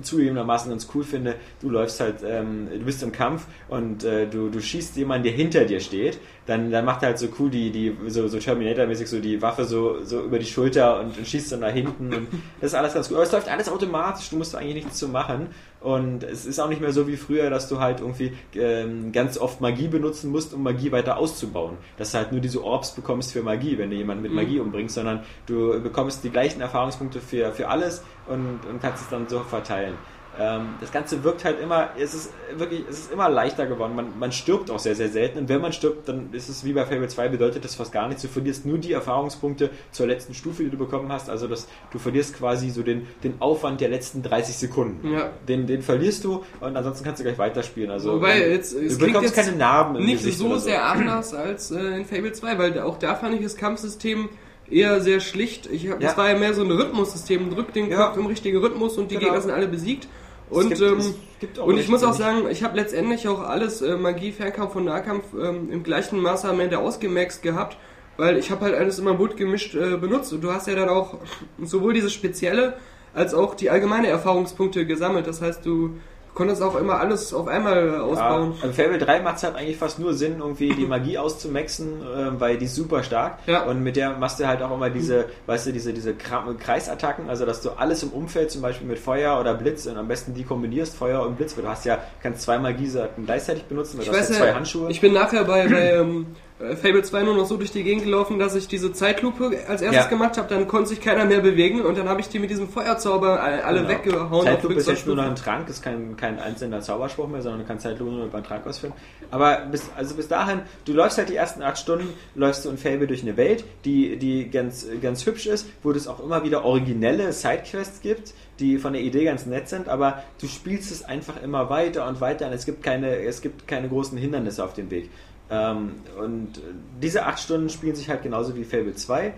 zugegebenermaßen 0.02 0.70
ganz 0.70 0.88
cool 0.94 1.04
finde, 1.04 1.36
du 1.60 1.70
läufst 1.70 2.00
halt, 2.00 2.16
ähm, 2.24 2.68
du 2.70 2.84
bist 2.84 3.02
im 3.02 3.12
Kampf 3.12 3.46
und 3.68 4.04
äh, 4.04 4.26
du, 4.26 4.50
du 4.50 4.60
schießt 4.60 4.96
jemanden, 4.96 5.24
der 5.24 5.32
hinter 5.32 5.64
dir 5.64 5.80
steht, 5.80 6.18
dann, 6.46 6.70
dann 6.70 6.84
macht 6.84 7.02
er 7.02 7.08
halt 7.08 7.18
so 7.18 7.28
cool 7.38 7.50
die, 7.50 7.70
die 7.70 7.96
so, 8.08 8.28
so 8.28 8.38
Terminator-mäßig 8.38 9.08
so 9.08 9.20
die 9.20 9.40
Waffe 9.40 9.64
so, 9.64 10.04
so 10.04 10.22
über 10.22 10.38
die 10.38 10.46
Schulter 10.46 11.00
und, 11.00 11.16
und 11.16 11.26
schießt 11.26 11.52
dann 11.52 11.60
nach 11.60 11.72
hinten 11.72 12.12
und 12.12 12.28
das 12.60 12.72
ist 12.72 12.74
alles 12.74 12.94
ganz 12.94 13.08
gut. 13.08 13.16
Aber 13.16 13.24
es 13.24 13.32
läuft 13.32 13.48
alles 13.48 13.68
automatisch, 13.68 14.30
du 14.30 14.36
musst 14.36 14.54
eigentlich 14.54 14.84
nichts 14.84 14.98
zu 14.98 15.08
machen 15.08 15.48
und 15.86 16.24
es 16.24 16.46
ist 16.46 16.58
auch 16.58 16.68
nicht 16.68 16.80
mehr 16.80 16.90
so 16.90 17.06
wie 17.06 17.16
früher, 17.16 17.48
dass 17.48 17.68
du 17.68 17.78
halt 17.78 18.00
irgendwie 18.00 18.32
ähm, 18.56 19.12
ganz 19.12 19.38
oft 19.38 19.60
Magie 19.60 19.86
benutzen 19.86 20.32
musst, 20.32 20.52
um 20.52 20.64
Magie 20.64 20.90
weiter 20.90 21.16
auszubauen. 21.16 21.76
Dass 21.96 22.10
du 22.10 22.18
halt 22.18 22.32
nur 22.32 22.40
diese 22.40 22.64
Orbs 22.64 22.90
bekommst 22.90 23.32
für 23.32 23.40
Magie, 23.40 23.78
wenn 23.78 23.90
du 23.90 23.94
jemanden 23.94 24.24
mit 24.24 24.32
Magie 24.32 24.58
umbringst, 24.58 24.96
sondern 24.96 25.22
du 25.46 25.80
bekommst 25.80 26.24
die 26.24 26.30
gleichen 26.30 26.60
Erfahrungspunkte 26.60 27.20
für, 27.20 27.52
für 27.52 27.68
alles 27.68 28.02
und, 28.26 28.58
und 28.68 28.82
kannst 28.82 29.04
es 29.04 29.10
dann 29.10 29.28
so 29.28 29.38
verteilen. 29.38 29.94
Ähm, 30.38 30.74
das 30.80 30.92
Ganze 30.92 31.24
wirkt 31.24 31.44
halt 31.44 31.60
immer, 31.60 31.90
es 31.98 32.12
ist 32.14 32.30
wirklich, 32.56 32.84
es 32.90 32.98
ist 33.00 33.12
immer 33.12 33.28
leichter 33.30 33.66
geworden. 33.66 33.94
Man, 33.96 34.18
man 34.18 34.32
stirbt 34.32 34.70
auch 34.70 34.78
sehr, 34.78 34.94
sehr 34.94 35.08
selten. 35.08 35.38
Und 35.38 35.48
wenn 35.48 35.60
man 35.62 35.72
stirbt, 35.72 36.08
dann 36.08 36.28
ist 36.32 36.48
es 36.48 36.64
wie 36.64 36.72
bei 36.74 36.84
Fable 36.84 37.08
2, 37.08 37.28
bedeutet 37.28 37.64
das 37.64 37.74
fast 37.74 37.90
gar 37.92 38.06
nichts. 38.08 38.22
Du 38.22 38.28
verlierst 38.28 38.66
nur 38.66 38.78
die 38.78 38.92
Erfahrungspunkte 38.92 39.70
zur 39.92 40.06
letzten 40.06 40.34
Stufe, 40.34 40.64
die 40.64 40.70
du 40.70 40.76
bekommen 40.76 41.10
hast. 41.10 41.30
Also 41.30 41.46
das, 41.48 41.68
du 41.90 41.98
verlierst 41.98 42.36
quasi 42.36 42.68
so 42.70 42.82
den, 42.82 43.06
den 43.24 43.40
Aufwand 43.40 43.80
der 43.80 43.88
letzten 43.88 44.22
30 44.22 44.56
Sekunden. 44.56 45.10
Ja. 45.12 45.30
Den, 45.48 45.66
den 45.66 45.80
verlierst 45.82 46.24
du 46.24 46.44
und 46.60 46.76
ansonsten 46.76 47.04
kannst 47.04 47.20
du 47.20 47.24
gleich 47.24 47.38
weiterspielen. 47.38 47.90
Also 47.90 48.14
Wobei, 48.16 48.38
man- 48.40 48.50
jetzt, 48.50 48.74
es 48.74 48.98
du 48.98 49.06
bekommst 49.06 49.34
keine 49.34 49.52
Narben 49.52 49.96
im 49.96 50.04
nicht 50.04 50.18
Gesicht 50.18 50.38
so 50.38 50.46
oder 50.48 50.58
sehr 50.60 50.84
anders 50.86 51.32
als 51.34 51.70
äh, 51.70 51.96
in 51.98 52.04
Fable 52.04 52.32
2, 52.32 52.58
weil 52.58 52.80
auch 52.80 52.98
da 52.98 53.14
fand 53.14 53.34
ich 53.36 53.42
das 53.42 53.56
Kampfsystem 53.56 54.28
eher 54.68 55.00
sehr 55.00 55.20
schlicht. 55.20 55.66
Ich 55.70 55.88
hab, 55.88 56.00
Das 56.00 56.12
Ja. 56.12 56.18
war 56.18 56.28
ja 56.30 56.36
mehr 56.36 56.52
so 56.52 56.62
ein 56.62 56.70
Rhythmussystem. 56.72 57.50
Drück 57.50 57.72
den 57.72 57.88
Ja. 57.88 58.08
Kopf 58.08 58.16
im 58.18 58.26
richtigen 58.26 58.58
Rhythmus 58.58 58.98
und 58.98 59.10
die 59.10 59.14
Genau. 59.14 59.26
Gegner 59.26 59.40
sind 59.40 59.50
alle 59.52 59.68
besiegt. 59.68 60.08
Es 60.50 60.56
Und, 60.56 60.68
gibt- 60.68 60.80
ähm, 60.80 60.98
es 60.98 61.14
gibt 61.40 61.58
und 61.58 61.76
ich 61.78 61.88
muss 61.88 62.02
auch 62.04 62.12
sagen, 62.14 62.48
ich 62.50 62.62
habe 62.62 62.76
letztendlich 62.76 63.26
auch 63.28 63.40
alles 63.40 63.82
äh, 63.82 63.96
Magie, 63.96 64.32
Fernkampf 64.32 64.76
und 64.76 64.84
Nahkampf 64.84 65.24
ähm, 65.34 65.70
im 65.70 65.82
gleichen 65.82 66.20
Maße 66.20 66.48
am 66.48 66.60
Ende 66.60 66.78
ausgemaxt 66.78 67.42
gehabt, 67.42 67.76
weil 68.16 68.38
ich 68.38 68.50
habe 68.50 68.64
halt 68.64 68.74
alles 68.74 68.98
immer 68.98 69.14
bunt 69.14 69.36
gemischt 69.36 69.74
äh, 69.74 69.96
benutzt. 69.96 70.32
Und 70.32 70.42
du 70.42 70.52
hast 70.52 70.68
ja 70.68 70.74
dann 70.74 70.88
auch 70.88 71.18
sowohl 71.62 71.94
dieses 71.94 72.12
Spezielle 72.12 72.74
als 73.12 73.34
auch 73.34 73.54
die 73.54 73.70
allgemeine 73.70 74.06
Erfahrungspunkte 74.08 74.86
gesammelt. 74.86 75.26
Das 75.26 75.42
heißt, 75.42 75.64
du 75.66 75.96
konntest 76.36 76.62
auch 76.62 76.76
immer 76.76 77.00
alles 77.00 77.34
auf 77.34 77.48
einmal 77.48 77.86
Ja, 77.88 78.00
ausbauen. 78.02 78.54
im 78.62 78.72
Fable 78.72 78.98
3 78.98 79.20
macht 79.22 79.38
es 79.38 79.42
halt 79.42 79.56
eigentlich 79.56 79.76
fast 79.76 79.98
nur 79.98 80.14
Sinn, 80.14 80.36
irgendwie 80.38 80.68
die 80.74 80.86
Magie 80.86 81.18
auszumaxen, 81.18 82.02
äh, 82.02 82.38
weil 82.40 82.58
die 82.58 82.66
ist 82.66 82.76
super 82.76 83.02
stark. 83.02 83.38
Ja. 83.46 83.64
Und 83.64 83.82
mit 83.82 83.96
der 83.96 84.16
machst 84.16 84.38
du 84.38 84.46
halt 84.46 84.62
auch 84.62 84.72
immer 84.72 84.90
diese, 84.90 85.24
weißt 85.46 85.66
du, 85.66 85.72
diese, 85.72 85.92
diese 85.92 86.14
Kreisattacken, 86.14 87.28
also 87.28 87.44
dass 87.46 87.60
du 87.62 87.70
alles 87.70 88.02
im 88.02 88.10
Umfeld 88.10 88.50
zum 88.50 88.62
Beispiel 88.62 88.86
mit 88.86 88.98
Feuer 88.98 89.40
oder 89.40 89.54
Blitz 89.54 89.86
und 89.86 89.96
am 89.96 90.08
besten 90.08 90.34
die 90.34 90.44
kombinierst, 90.44 90.94
Feuer 90.96 91.22
und 91.22 91.36
Blitz, 91.36 91.56
weil 91.56 91.64
du 91.64 91.70
hast 91.70 91.84
ja, 91.84 91.98
kannst 92.22 92.42
zwei 92.42 92.58
Magieseiten 92.58 93.24
gleichzeitig 93.26 93.64
benutzen, 93.64 93.98
weil 93.98 94.04
Ich 94.04 94.10
du 94.10 94.16
hast 94.16 94.28
weiß 94.30 94.36
ja 94.36 94.36
zwei 94.42 94.48
ja, 94.48 94.54
Handschuhe. 94.54 94.90
ich 94.90 95.00
bin 95.00 95.12
nachher 95.12 95.44
bei, 95.44 95.66
bei 95.68 95.92
ähm, 95.92 96.26
äh, 96.32 96.45
Fable 96.58 97.02
2 97.02 97.22
nur 97.24 97.34
noch 97.34 97.44
so 97.44 97.58
durch 97.58 97.70
die 97.70 97.82
Gegend 97.82 98.04
gelaufen, 98.04 98.38
dass 98.38 98.54
ich 98.54 98.66
diese 98.66 98.90
Zeitlupe 98.90 99.50
als 99.68 99.82
erstes 99.82 100.04
Ja. 100.04 100.08
gemacht 100.08 100.38
habe, 100.38 100.48
dann 100.48 100.66
konnte 100.66 100.88
sich 100.88 101.02
keiner 101.02 101.26
mehr 101.26 101.40
bewegen 101.40 101.82
und 101.82 101.98
dann 101.98 102.08
habe 102.08 102.20
ich 102.22 102.30
die 102.30 102.38
mit 102.38 102.48
diesem 102.48 102.66
Feuerzauber 102.70 103.42
alle, 103.42 103.80
Genau. 103.80 103.88
weggehauen. 103.90 104.46
Zeitlupe 104.46 104.74
ist 104.74 104.88
jetzt 104.88 105.06
nur 105.06 105.16
noch 105.16 105.24
ein 105.24 105.36
Trank, 105.36 105.68
ist 105.68 105.82
kein, 105.82 106.16
kein 106.16 106.38
einzelner 106.40 106.80
Zauberspruch 106.80 107.28
mehr, 107.28 107.42
sondern 107.42 107.60
du 107.60 107.66
kannst 107.66 107.82
Zeitlupe 107.82 108.10
nur 108.10 108.24
über 108.24 108.38
einen 108.38 108.46
Trank 108.46 108.66
ausführen. 108.66 108.94
Aber 109.30 109.66
bis, 109.70 109.90
also 109.96 110.14
bis 110.14 110.28
dahin, 110.28 110.62
du 110.86 110.94
läufst 110.94 111.18
halt 111.18 111.28
die 111.28 111.36
ersten 111.36 111.62
acht 111.62 111.76
Stunden, 111.76 112.08
läufst 112.34 112.64
du 112.64 112.70
in 112.70 112.78
Fable 112.78 113.06
durch 113.06 113.20
eine 113.20 113.36
Welt, 113.36 113.64
die, 113.84 114.16
die 114.16 114.48
ganz, 114.50 114.86
ganz 115.02 115.26
hübsch 115.26 115.46
ist, 115.46 115.66
wo 115.82 115.90
es 115.90 116.08
auch 116.08 116.20
immer 116.24 116.42
wieder 116.42 116.64
originelle 116.64 117.32
Sidequests 117.32 118.00
gibt, 118.00 118.32
die 118.60 118.78
von 118.78 118.94
der 118.94 119.02
Idee 119.02 119.24
ganz 119.24 119.44
nett 119.44 119.68
sind, 119.68 119.90
aber 119.90 120.22
du 120.40 120.46
spielst 120.46 120.90
es 120.90 121.04
einfach 121.04 121.34
immer 121.42 121.68
weiter 121.68 122.08
und 122.08 122.22
weiter 122.22 122.46
und 122.46 122.54
es 122.54 122.64
gibt 122.64 122.82
keine, 122.82 123.14
es 123.16 123.42
gibt 123.42 123.68
keine 123.68 123.90
großen 123.90 124.16
Hindernisse 124.16 124.64
auf 124.64 124.72
dem 124.72 124.90
Weg. 124.90 125.10
Ähm, 125.50 125.94
und 126.18 126.60
diese 127.00 127.24
acht 127.24 127.38
Stunden 127.38 127.68
spielen 127.68 127.94
sich 127.94 128.08
halt 128.08 128.22
genauso 128.22 128.56
wie 128.56 128.64
Fable 128.64 128.94
2. 128.94 129.34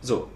So, 0.00 0.28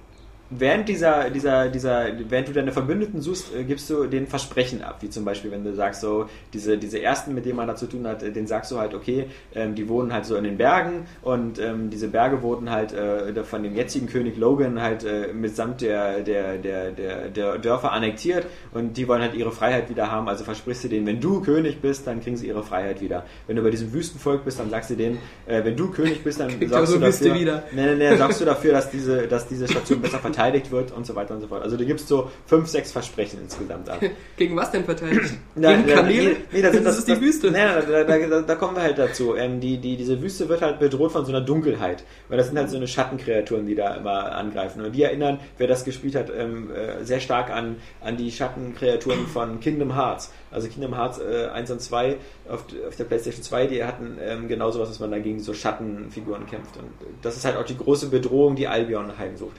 während 0.58 0.88
dieser, 0.88 1.30
dieser, 1.30 1.68
dieser, 1.68 2.06
während 2.28 2.48
du 2.48 2.52
deine 2.52 2.72
Verbündeten 2.72 3.20
suchst, 3.20 3.54
äh, 3.54 3.64
gibst 3.64 3.88
du 3.90 4.06
den 4.06 4.26
Versprechen 4.26 4.82
ab, 4.82 4.98
wie 5.00 5.10
zum 5.10 5.24
Beispiel, 5.24 5.50
wenn 5.50 5.64
du 5.64 5.74
sagst, 5.74 6.00
so, 6.00 6.26
diese, 6.52 6.78
diese 6.78 7.00
ersten, 7.00 7.34
mit 7.34 7.44
denen 7.44 7.56
man 7.56 7.66
da 7.66 7.76
zu 7.76 7.86
tun 7.86 8.06
hat, 8.06 8.22
äh, 8.22 8.32
den 8.32 8.46
sagst 8.46 8.70
du 8.70 8.78
halt, 8.78 8.94
okay, 8.94 9.26
ähm, 9.54 9.74
die 9.74 9.88
wohnen 9.88 10.12
halt 10.12 10.26
so 10.26 10.36
in 10.36 10.44
den 10.44 10.56
Bergen 10.56 11.06
und 11.22 11.58
ähm, 11.58 11.90
diese 11.90 12.08
Berge 12.08 12.42
wurden 12.42 12.70
halt 12.70 12.92
äh, 12.92 13.44
von 13.44 13.62
dem 13.62 13.74
jetzigen 13.74 14.06
König 14.06 14.36
Logan 14.36 14.80
halt 14.80 15.04
äh, 15.04 15.32
mitsamt 15.32 15.80
der, 15.80 16.20
der, 16.20 16.58
der, 16.58 16.90
der, 16.92 17.28
der 17.28 17.58
Dörfer 17.58 17.92
annektiert 17.92 18.46
und 18.72 18.96
die 18.96 19.08
wollen 19.08 19.22
halt 19.22 19.34
ihre 19.34 19.52
Freiheit 19.52 19.88
wieder 19.88 20.10
haben, 20.10 20.28
also 20.28 20.44
versprichst 20.44 20.84
du 20.84 20.88
denen, 20.88 21.06
wenn 21.06 21.20
du 21.20 21.40
König 21.40 21.80
bist, 21.80 22.06
dann 22.06 22.20
kriegen 22.20 22.36
sie 22.36 22.48
ihre 22.48 22.62
Freiheit 22.62 23.00
wieder. 23.00 23.24
Wenn 23.46 23.56
du 23.56 23.62
bei 23.62 23.70
diesem 23.70 23.92
Wüstenvolk 23.92 24.44
bist, 24.44 24.58
dann 24.58 24.70
sagst 24.70 24.90
du 24.90 24.94
denen, 24.94 25.18
äh, 25.46 25.64
wenn 25.64 25.76
du 25.76 25.90
König 25.90 26.22
bist, 26.22 26.40
dann 26.40 26.50
sorgst 26.50 26.92
eure 26.92 27.00
du 27.00 27.06
dafür, 27.06 27.34
wieder. 27.34 27.62
Nee, 27.72 27.86
nee, 27.86 28.10
nee, 28.10 28.16
sorgst 28.16 28.40
du 28.40 28.44
dafür, 28.44 28.72
dass 28.72 28.90
diese, 28.90 29.26
dass 29.26 29.48
diese 29.48 29.68
Station 29.68 30.00
besser 30.00 30.18
verteidigt 30.42 30.70
wird 30.72 30.92
und 30.92 31.06
so 31.06 31.14
weiter 31.14 31.34
und 31.34 31.40
so 31.40 31.46
fort. 31.46 31.62
Also 31.62 31.76
du 31.76 31.84
gibst 31.86 32.08
so 32.08 32.30
fünf, 32.46 32.66
sechs 32.68 32.92
Versprechen 32.92 33.40
insgesamt 33.42 33.88
ab. 33.88 34.00
Gegen 34.36 34.56
was 34.56 34.70
denn 34.70 34.84
verteidigt? 34.84 35.34
Na, 35.54 35.72
Gegen 35.76 35.86
Kamele? 35.88 36.36
nee, 36.52 36.62
das, 36.62 36.72
sind- 36.74 36.84
das, 36.84 36.98
ist 36.98 37.08
die 37.08 37.20
Wüste. 37.20 37.50
Nee, 37.50 37.58
da, 37.58 38.04
da, 38.04 38.18
da, 38.18 38.40
da 38.42 38.54
kommen 38.56 38.76
wir 38.76 38.82
halt 38.82 38.98
dazu. 38.98 39.36
Ähm, 39.36 39.60
die, 39.60 39.78
die, 39.78 39.96
diese 39.96 40.20
Wüste 40.20 40.48
wird 40.48 40.62
halt 40.62 40.78
bedroht 40.80 41.12
von 41.12 41.24
so 41.24 41.30
einer 41.32 41.40
Dunkelheit. 41.40 42.04
Weil 42.28 42.38
das 42.38 42.48
sind 42.48 42.58
halt 42.58 42.70
so 42.70 42.76
eine 42.76 42.88
Schattenkreaturen, 42.88 43.66
die 43.66 43.74
da 43.74 43.94
immer 43.94 44.32
angreifen. 44.32 44.84
Und 44.84 44.92
die 44.92 45.02
erinnern, 45.02 45.38
wer 45.58 45.68
das 45.68 45.84
gespielt 45.84 46.14
hat, 46.16 46.30
ähm, 46.36 46.70
äh, 46.70 47.04
sehr 47.04 47.20
stark 47.20 47.50
an, 47.50 47.76
an 48.00 48.16
die 48.16 48.30
Schattenkreaturen 48.32 49.26
von 49.32 49.60
Kingdom 49.60 49.94
Hearts. 49.94 50.32
Also 50.50 50.68
Kingdom 50.68 50.94
Hearts 50.94 51.18
äh, 51.18 51.48
1 51.52 51.70
und 51.70 51.80
2 51.80 52.16
auf, 52.48 52.66
auf 52.86 52.96
der 52.96 53.04
PlayStation 53.04 53.42
2, 53.42 53.66
die 53.68 53.84
hatten 53.84 54.18
ähm, 54.20 54.48
genau 54.48 54.70
sowas, 54.70 54.88
dass 54.88 55.00
man 55.00 55.10
da 55.10 55.18
gegen 55.18 55.40
so 55.40 55.54
Schattenfiguren 55.54 56.46
kämpft. 56.46 56.76
Und 56.76 56.90
das 57.22 57.36
ist 57.36 57.44
halt 57.44 57.56
auch 57.56 57.64
die 57.64 57.76
große 57.76 58.08
Bedrohung, 58.08 58.56
die 58.56 58.66
Albion 58.68 59.16
heimsucht. 59.18 59.56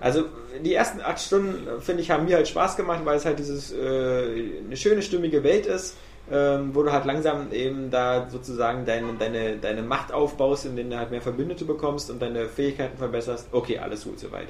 Also 0.00 0.24
die 0.64 0.74
ersten 0.74 1.00
acht 1.00 1.20
Stunden, 1.20 1.80
finde 1.80 2.02
ich, 2.02 2.10
haben 2.10 2.24
mir 2.24 2.36
halt 2.36 2.48
Spaß 2.48 2.76
gemacht, 2.76 3.00
weil 3.04 3.16
es 3.16 3.24
halt 3.24 3.38
dieses 3.38 3.72
äh, 3.72 4.52
eine 4.66 4.76
schöne, 4.76 5.02
stimmige 5.02 5.44
Welt 5.44 5.66
ist, 5.66 5.96
ähm, 6.32 6.74
wo 6.74 6.82
du 6.82 6.92
halt 6.92 7.04
langsam 7.04 7.52
eben 7.52 7.90
da 7.90 8.28
sozusagen 8.30 8.86
deine, 8.86 9.12
deine, 9.18 9.56
deine 9.56 9.82
Macht 9.82 10.12
aufbaust, 10.12 10.64
in 10.64 10.76
denen 10.76 10.90
du 10.90 10.98
halt 10.98 11.10
mehr 11.10 11.20
Verbündete 11.20 11.64
bekommst 11.64 12.10
und 12.10 12.20
deine 12.22 12.46
Fähigkeiten 12.46 12.96
verbesserst. 12.96 13.48
Okay, 13.52 13.78
alles 13.78 14.04
gut 14.04 14.18
soweit. 14.18 14.48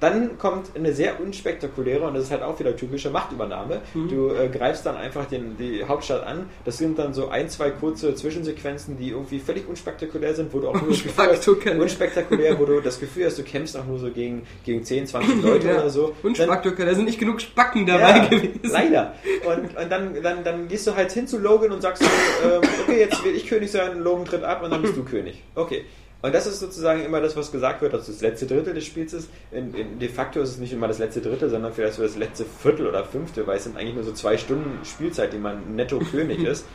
Dann 0.00 0.38
kommt 0.38 0.76
eine 0.76 0.92
sehr 0.92 1.20
unspektakuläre, 1.20 2.06
und 2.06 2.14
das 2.14 2.24
ist 2.24 2.30
halt 2.30 2.42
auch 2.42 2.58
wieder 2.60 2.76
typische 2.76 3.10
Machtübernahme. 3.10 3.80
Du 3.94 4.30
äh, 4.30 4.48
greifst 4.48 4.86
dann 4.86 4.96
einfach 4.96 5.24
den, 5.26 5.56
die 5.56 5.84
Hauptstadt 5.84 6.24
an. 6.24 6.46
Das 6.64 6.78
sind 6.78 6.98
dann 7.00 7.12
so 7.14 7.28
ein, 7.30 7.48
zwei 7.48 7.70
kurze 7.70 8.14
Zwischensequenzen, 8.14 8.96
die 8.96 9.10
irgendwie 9.10 9.40
völlig 9.40 9.68
unspektakulär 9.68 10.34
sind, 10.34 10.52
wo 10.54 10.60
du 10.60 10.68
auch 10.68 10.80
nur 10.80 10.90
das 10.90 11.02
Gefühl 11.02 11.26
hast, 11.26 11.48
Unspektakulär. 11.48 11.82
unspektakulär, 11.82 12.58
wo 12.60 12.64
du 12.64 12.80
das 12.80 13.00
Gefühl 13.00 13.26
hast, 13.26 13.38
du 13.38 13.42
kämpfst 13.42 13.76
auch 13.76 13.86
nur 13.86 13.98
so 13.98 14.10
gegen, 14.10 14.42
gegen 14.64 14.84
10, 14.84 15.06
20 15.08 15.42
Leute 15.42 15.66
Ja. 15.68 15.74
oder 15.80 15.90
so. 15.90 16.14
Spackdöcker, 16.32 16.86
da 16.86 16.94
sind 16.94 17.06
nicht 17.06 17.18
genug 17.18 17.40
Spacken 17.40 17.84
dabei 17.84 18.10
ja, 18.18 18.26
gewesen. 18.28 18.60
Leider. 18.70 19.14
Und, 19.46 19.76
und 19.76 19.90
dann, 19.90 20.22
dann, 20.22 20.44
dann 20.44 20.68
gehst 20.68 20.86
du 20.86 20.94
halt 20.94 21.10
hin 21.10 21.26
zu 21.26 21.38
Logan 21.38 21.72
und 21.72 21.82
sagst 21.82 22.04
so, 22.04 22.08
ähm, 22.48 22.60
okay, 22.84 23.00
jetzt 23.00 23.24
will 23.24 23.34
ich 23.34 23.46
König 23.48 23.70
sein, 23.70 23.98
Logan 23.98 24.24
tritt 24.26 24.44
ab 24.44 24.62
und 24.62 24.70
dann 24.70 24.80
bist 24.82 24.96
du 24.96 25.02
König. 25.04 25.42
Okay. 25.56 25.84
Und 26.20 26.34
das 26.34 26.46
ist 26.46 26.58
sozusagen 26.58 27.04
immer 27.04 27.20
das, 27.20 27.36
was 27.36 27.52
gesagt 27.52 27.80
wird, 27.80 27.92
dass 27.92 28.06
das 28.06 28.20
letzte 28.20 28.46
Drittel 28.46 28.74
des 28.74 28.84
Spiels 28.84 29.12
ist. 29.12 29.30
In, 29.52 29.72
in, 29.72 29.98
de 30.00 30.08
facto 30.08 30.40
ist 30.40 30.50
es 30.50 30.58
nicht 30.58 30.72
immer 30.72 30.88
das 30.88 30.98
letzte 30.98 31.20
Drittel, 31.20 31.48
sondern 31.48 31.72
vielleicht 31.72 31.94
so 31.94 32.02
das 32.02 32.16
letzte 32.16 32.44
Viertel 32.44 32.88
oder 32.88 33.04
Fünfte, 33.04 33.46
weil 33.46 33.58
es 33.58 33.64
sind 33.64 33.76
eigentlich 33.76 33.94
nur 33.94 34.04
so 34.04 34.12
zwei 34.12 34.36
Stunden 34.36 34.84
Spielzeit, 34.84 35.32
die 35.32 35.38
man 35.38 35.76
netto 35.76 36.00
König 36.00 36.42
ist. 36.42 36.66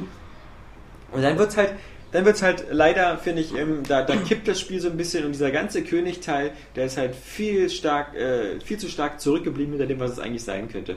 Und 1.12 1.22
dann 1.22 1.38
wird's 1.38 1.58
halt, 1.58 1.74
dann 2.14 2.26
wird's 2.26 2.42
halt 2.42 2.68
leider, 2.72 3.18
finde 3.18 3.42
ich, 3.42 3.56
ähm, 3.56 3.84
da, 3.88 4.04
da 4.04 4.16
kippt 4.16 4.48
das 4.48 4.60
Spiel 4.60 4.80
so 4.80 4.90
ein 4.90 4.98
bisschen 4.98 5.26
und 5.26 5.34
dieser 5.34 5.52
ganze 5.52 5.84
Königteil, 5.84 6.52
der 6.76 6.86
ist 6.86 6.98
halt 6.98 7.16
viel 7.16 7.70
stark, 7.70 8.16
äh, 8.16 8.60
viel 8.62 8.78
zu 8.78 8.88
stark 8.88 9.20
zurückgeblieben 9.20 9.74
hinter 9.74 9.88
dem, 9.88 10.00
was 10.00 10.12
es 10.12 10.20
eigentlich 10.20 10.44
sein 10.44 10.70
könnte. 10.70 10.96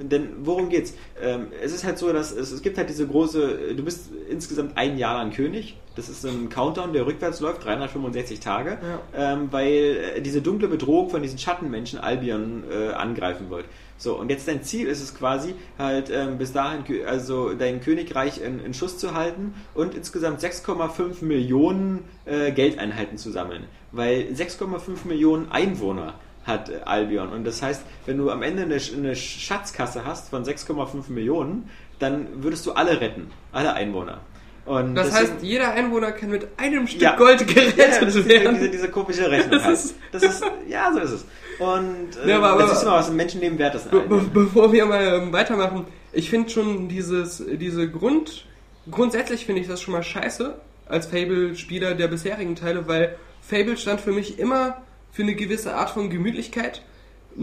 Denn 0.00 0.30
worum 0.40 0.68
geht's? 0.68 0.94
Ähm, 1.22 1.46
es 1.62 1.72
ist 1.72 1.84
halt 1.84 1.98
so, 1.98 2.12
dass 2.12 2.32
es, 2.32 2.50
es 2.50 2.62
gibt 2.62 2.76
halt 2.76 2.88
diese 2.88 3.06
große, 3.06 3.74
du 3.76 3.84
bist 3.84 4.10
insgesamt 4.28 4.76
ein 4.76 4.98
Jahr 4.98 5.14
lang 5.14 5.30
König. 5.32 5.76
Das 5.94 6.08
ist 6.08 6.26
ein 6.26 6.50
Countdown, 6.50 6.92
der 6.92 7.06
rückwärts 7.06 7.40
läuft, 7.40 7.64
365 7.64 8.40
Tage, 8.40 8.78
ähm, 9.16 9.48
weil 9.50 10.14
äh, 10.16 10.20
diese 10.20 10.42
dunkle 10.42 10.68
Bedrohung 10.68 11.08
von 11.08 11.22
diesen 11.22 11.38
Schattenmenschen 11.38 11.98
Albion 11.98 12.64
äh, 12.70 12.92
angreifen 12.92 13.48
wird. 13.48 13.64
So, 13.98 14.14
und 14.18 14.28
jetzt 14.30 14.46
dein 14.46 14.62
Ziel 14.62 14.88
ist 14.88 15.02
es 15.02 15.14
quasi, 15.14 15.54
halt 15.78 16.10
ähm, 16.10 16.36
bis 16.38 16.52
dahin, 16.52 16.84
also 17.06 17.54
dein 17.54 17.80
Königreich 17.80 18.40
in, 18.42 18.62
in 18.64 18.74
Schuss 18.74 18.98
zu 18.98 19.14
halten 19.14 19.54
und 19.74 19.94
insgesamt 19.94 20.40
6,5 20.42 21.24
Millionen 21.24 22.04
äh, 22.26 22.52
Geldeinheiten 22.52 23.16
zu 23.16 23.30
sammeln. 23.30 23.64
Weil 23.92 24.28
6,5 24.34 25.06
Millionen 25.06 25.50
Einwohner 25.50 26.14
hat 26.44 26.68
äh, 26.68 26.80
Albion. 26.84 27.30
Und 27.30 27.44
das 27.44 27.62
heißt, 27.62 27.82
wenn 28.04 28.18
du 28.18 28.30
am 28.30 28.42
Ende 28.42 28.62
eine, 28.64 28.76
eine 28.96 29.16
Schatzkasse 29.16 30.04
hast 30.04 30.28
von 30.28 30.44
6,5 30.44 31.10
Millionen, 31.10 31.70
dann 31.98 32.26
würdest 32.44 32.66
du 32.66 32.72
alle 32.72 33.00
retten. 33.00 33.30
Alle 33.52 33.72
Einwohner. 33.72 34.20
Und 34.66 34.94
Das 34.96 35.10
deswegen- 35.10 35.32
heißt, 35.32 35.42
jeder 35.42 35.70
Einwohner 35.72 36.12
kann 36.12 36.28
mit 36.30 36.46
einem 36.58 36.86
Stück 36.86 37.00
Ja. 37.00 37.16
Gold 37.16 37.46
gerettet 37.46 37.78
ja, 37.78 38.00
das 38.04 38.14
ist 38.16 38.28
werden. 38.28 38.56
diese, 38.56 38.68
diese 38.68 38.88
komische 38.90 39.30
Rechnung 39.30 39.52
Das 39.52 39.64
halt. 39.64 39.74
ist- 39.76 39.94
Das 40.12 40.22
ist, 40.22 40.44
ja, 40.68 40.92
so 40.92 40.98
ist 40.98 41.10
es. 41.12 41.24
Und 41.58 42.16
äh, 42.24 42.28
Ja, 42.30 42.36
aber- 42.38 42.50
aber- 42.50 42.62
das 42.62 42.78
ist 42.78 42.84
mal, 42.84 42.98
was 42.98 43.08
ein 43.10 43.16
Menschenleben 43.16 43.58
wert 43.58 43.74
ist. 43.74 43.90
Be 43.90 44.00
be 44.00 44.20
bevor 44.32 44.72
wir 44.72 44.86
mal 44.86 45.04
ähm, 45.22 45.32
weitermachen, 45.32 45.86
ich 46.12 46.30
finde 46.30 46.50
schon 46.50 46.88
dieses, 46.88 47.42
diese 47.46 47.90
Grund, 47.90 48.46
grundsätzlich 48.90 49.46
finde 49.46 49.60
ich 49.62 49.68
das 49.68 49.80
schon 49.82 49.92
mal 49.92 50.02
scheiße 50.02 50.54
als 50.88 51.06
Fable-Spieler 51.06 51.94
der 51.94 52.08
bisherigen 52.08 52.54
Teile, 52.56 52.86
weil 52.88 53.16
Fable 53.40 53.76
stand 53.76 54.00
für 54.00 54.12
mich 54.12 54.38
immer 54.38 54.78
für 55.12 55.22
eine 55.22 55.34
gewisse 55.34 55.74
Art 55.74 55.90
von 55.90 56.10
Gemütlichkeit, 56.10 56.82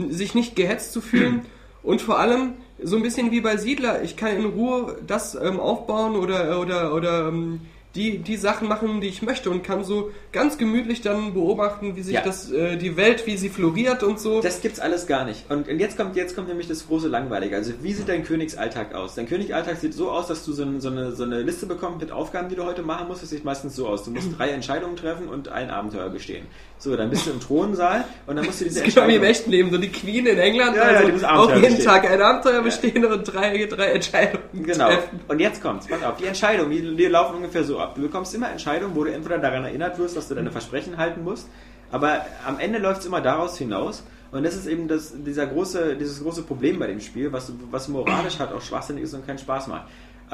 sich 0.10 0.34
nicht 0.36 0.56
gehetzt 0.56 0.94
zu 0.94 1.02
fühlen 1.02 1.46
und 1.84 2.02
vor 2.02 2.20
allem 2.20 2.54
so 2.82 2.96
ein 2.98 3.04
bisschen 3.04 3.32
wie 3.32 3.42
bei 3.42 3.58
Siedler, 3.58 4.02
ich 4.04 4.16
kann 4.18 4.36
in 4.36 4.46
Ruhe 4.46 4.98
das 5.06 5.36
ähm, 5.36 5.60
aufbauen 5.60 6.16
oder, 6.16 6.60
oder, 6.60 6.94
oder 6.94 7.28
ähm, 7.28 7.62
die, 7.96 8.18
die 8.18 8.38
Sachen 8.38 8.68
machen, 8.68 9.02
die 9.02 9.08
ich 9.08 9.22
möchte 9.22 9.52
und 9.52 9.64
kann 9.64 9.84
so 9.84 10.12
ganz 10.32 10.58
gemütlich 10.58 11.02
dann 11.02 11.34
beobachten, 11.36 11.96
wie 11.96 12.02
sich 12.02 12.16
Ja. 12.16 12.22
das, 12.22 12.52
äh, 12.52 12.76
die 12.76 12.98
Welt, 12.98 13.28
wie 13.28 13.38
sie 13.38 13.50
floriert 13.50 14.02
und 14.02 14.20
so. 14.20 14.42
Das 14.42 14.62
gibt's 14.62 14.80
alles 14.80 15.06
gar 15.06 15.26
nicht. 15.26 15.50
Und 15.52 15.68
jetzt 15.68 15.96
kommt, 15.96 16.16
jetzt 16.16 16.36
kommt 16.36 16.48
nämlich 16.48 16.68
das 16.68 16.88
große 16.88 17.08
Langweilige. 17.08 17.56
Also, 17.56 17.74
wie 17.82 17.94
sieht 17.94 18.10
dein 18.10 18.24
Königsalltag 18.24 18.96
aus? 18.96 19.14
Dein 19.14 19.28
Königsalltag 19.28 19.78
sieht 19.78 19.94
so 19.94 20.10
aus, 20.10 20.26
dass 20.28 20.44
du 20.44 20.54
so, 20.54 20.80
so, 20.80 20.90
eine, 20.90 21.12
so 21.12 21.24
eine 21.24 21.42
Liste 21.44 21.68
bekommst 21.68 22.00
mit 22.02 22.12
Aufgaben, 22.12 22.50
die 22.50 22.56
du 22.56 22.66
heute 22.66 22.82
machen 22.82 23.08
musst. 23.08 23.22
Das 23.22 23.30
sieht 23.30 23.46
meistens 23.46 23.76
so 23.76 23.88
aus. 23.88 24.04
Du 24.04 24.10
musst 24.12 24.30
drei 24.38 24.50
Entscheidungen 24.50 24.96
treffen 24.96 25.28
und 25.28 25.50
ein 25.50 25.70
Abenteuer 25.70 26.10
bestehen. 26.10 26.48
So, 26.84 26.98
dann 26.98 27.10
bist 27.10 27.26
du 27.26 27.32
im 27.32 27.40
Thronsaal 27.40 28.04
und 28.28 28.36
dann 28.36 28.46
musst 28.46 28.60
du 28.60 28.66
diese 28.66 28.84
Das 28.84 28.94
genau 28.94 29.08
wie 29.08 29.16
im 29.16 29.24
Entscheidung- 29.24 29.30
echten 29.32 29.52
Leben, 29.52 29.72
so 29.72 29.78
die 29.78 29.90
Queen 29.90 30.26
in 30.26 30.38
England, 30.38 30.76
Ja, 30.76 30.84
ja, 30.84 30.98
also 30.98 31.06
die 31.08 31.12
muss 31.14 31.24
auch 31.24 31.50
jeden 31.50 31.62
bestehen. 31.62 31.86
Tag 31.86 32.12
ein 32.12 32.22
Abenteuer 32.22 32.62
bestehen 32.62 33.06
und 33.06 33.24
drei, 33.24 33.66
drei 33.68 33.86
Entscheidungen 33.94 34.44
Genau. 34.66 34.88
treffen. 34.88 35.20
Und 35.30 35.40
jetzt 35.40 35.62
kommt's. 35.62 35.88
Pass 35.88 36.04
auf. 36.04 36.18
Die 36.18 36.26
Entscheidungen, 36.26 36.72
die, 36.72 36.96
die 36.98 37.06
laufen 37.06 37.38
ungefähr 37.38 37.64
so 37.64 37.80
ab. 37.80 37.96
Du 37.96 38.02
bekommst 38.02 38.36
immer 38.36 38.50
Entscheidungen, 38.52 38.94
wo 38.98 39.06
du 39.06 39.14
entweder 39.14 39.38
daran 39.38 39.64
erinnert 39.64 39.98
wirst, 39.98 40.18
dass 40.18 40.28
du 40.28 40.36
deine 40.36 40.52
Versprechen 40.52 40.98
halten 40.98 41.24
musst, 41.24 41.48
aber 41.90 42.26
am 42.46 42.60
Ende 42.60 42.80
läuft's 42.80 43.06
immer 43.06 43.22
daraus 43.22 43.58
hinaus. 43.58 44.04
Und 44.32 44.44
das 44.44 44.56
ist 44.56 44.66
eben 44.68 44.90
das, 44.90 45.14
dieser 45.16 45.46
große, 45.48 45.96
dieses 45.96 46.22
große 46.22 46.42
Problem 46.42 46.80
bei 46.80 46.88
dem 46.88 47.00
Spiel, 47.00 47.32
was, 47.32 47.54
was 47.72 47.88
moralisch 47.88 48.40
halt 48.40 48.52
auch 48.52 48.62
schwachsinnig 48.62 49.04
ist 49.06 49.14
und 49.14 49.26
keinen 49.26 49.38
Spaß 49.38 49.68
macht. 49.68 49.84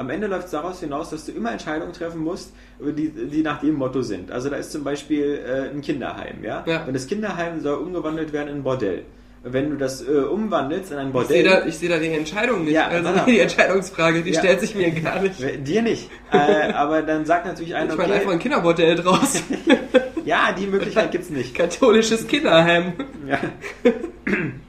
Am 0.00 0.08
Ende 0.08 0.28
läuft 0.28 0.46
es 0.46 0.52
daraus 0.52 0.80
hinaus, 0.80 1.10
dass 1.10 1.26
du 1.26 1.32
immer 1.32 1.52
Entscheidungen 1.52 1.92
treffen 1.92 2.20
musst, 2.24 2.54
die, 2.80 3.10
die 3.10 3.42
nach 3.42 3.60
dem 3.60 3.74
Motto 3.74 4.00
sind. 4.00 4.30
Also 4.32 4.48
da 4.48 4.56
ist 4.56 4.72
zum 4.72 4.82
Beispiel 4.82 5.38
äh, 5.46 5.68
ein 5.74 5.82
Kinderheim, 5.82 6.42
ja? 6.42 6.64
Ja. 6.66 6.84
Und 6.86 6.94
das 6.94 7.06
Kinderheim 7.06 7.60
soll 7.60 7.74
umgewandelt 7.76 8.32
werden 8.32 8.48
in 8.48 8.54
ein 8.56 8.62
Bordell. 8.62 9.02
Wenn 9.42 9.68
du 9.68 9.76
das 9.76 10.00
äh, 10.06 10.12
umwandelst 10.12 10.90
in 10.92 10.96
ein 10.96 11.08
Ich 11.08 11.12
Bordell. 11.12 11.42
sehe 11.42 11.44
da, 11.44 11.66
ich 11.66 11.76
sehe 11.76 11.90
da 11.90 11.98
die 11.98 12.08
Entscheidung 12.08 12.64
nicht. 12.64 12.72
Ja, 12.72 12.86
also 12.88 13.04
warte. 13.14 13.30
die 13.30 13.40
Entscheidungsfrage, 13.40 14.22
die 14.22 14.30
Ja. 14.30 14.40
stellt 14.40 14.60
sich 14.60 14.74
mir 14.74 14.90
gar 14.90 15.20
nicht. 15.20 15.34
Dir 15.66 15.82
nicht. 15.82 16.10
Äh, 16.32 16.72
aber 16.72 17.02
dann 17.02 17.26
sagt 17.26 17.44
natürlich 17.44 17.74
einer, 17.74 17.92
Ich 17.92 17.98
meine 17.98 18.14
einfach 18.14 18.24
okay, 18.26 18.34
ein 18.36 18.38
Kinderbordell 18.38 18.96
draus. 18.96 19.42
ja, 20.24 20.52
die 20.58 20.66
Möglichkeit 20.66 21.10
gibt's 21.10 21.28
nicht. 21.28 21.54
Katholisches 21.54 22.26
Kinderheim. 22.26 22.94
Ja. 23.28 23.38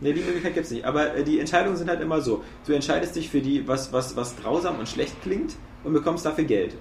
nee, 0.02 0.14
die 0.14 0.22
Möglichkeit 0.22 0.54
gibt's 0.54 0.72
nicht. 0.72 0.86
Aber 0.86 1.16
äh, 1.16 1.24
die 1.24 1.40
Entscheidungen 1.40 1.78
sind 1.78 1.90
halt 1.90 2.02
immer 2.02 2.22
so. 2.22 2.44
Du 2.66 2.74
entscheidest 2.74 3.16
dich 3.16 3.30
für 3.30 3.42
die, 3.42 3.68
was, 3.68 3.94
was, 3.94 4.16
was 4.16 4.36
grausam 4.38 4.80
und 4.80 4.90
schlecht 4.90 5.22
klingt 5.22 5.56
und 5.84 5.94
bekommst 5.94 6.26
dafür 6.26 6.44
Geld. 6.44 6.76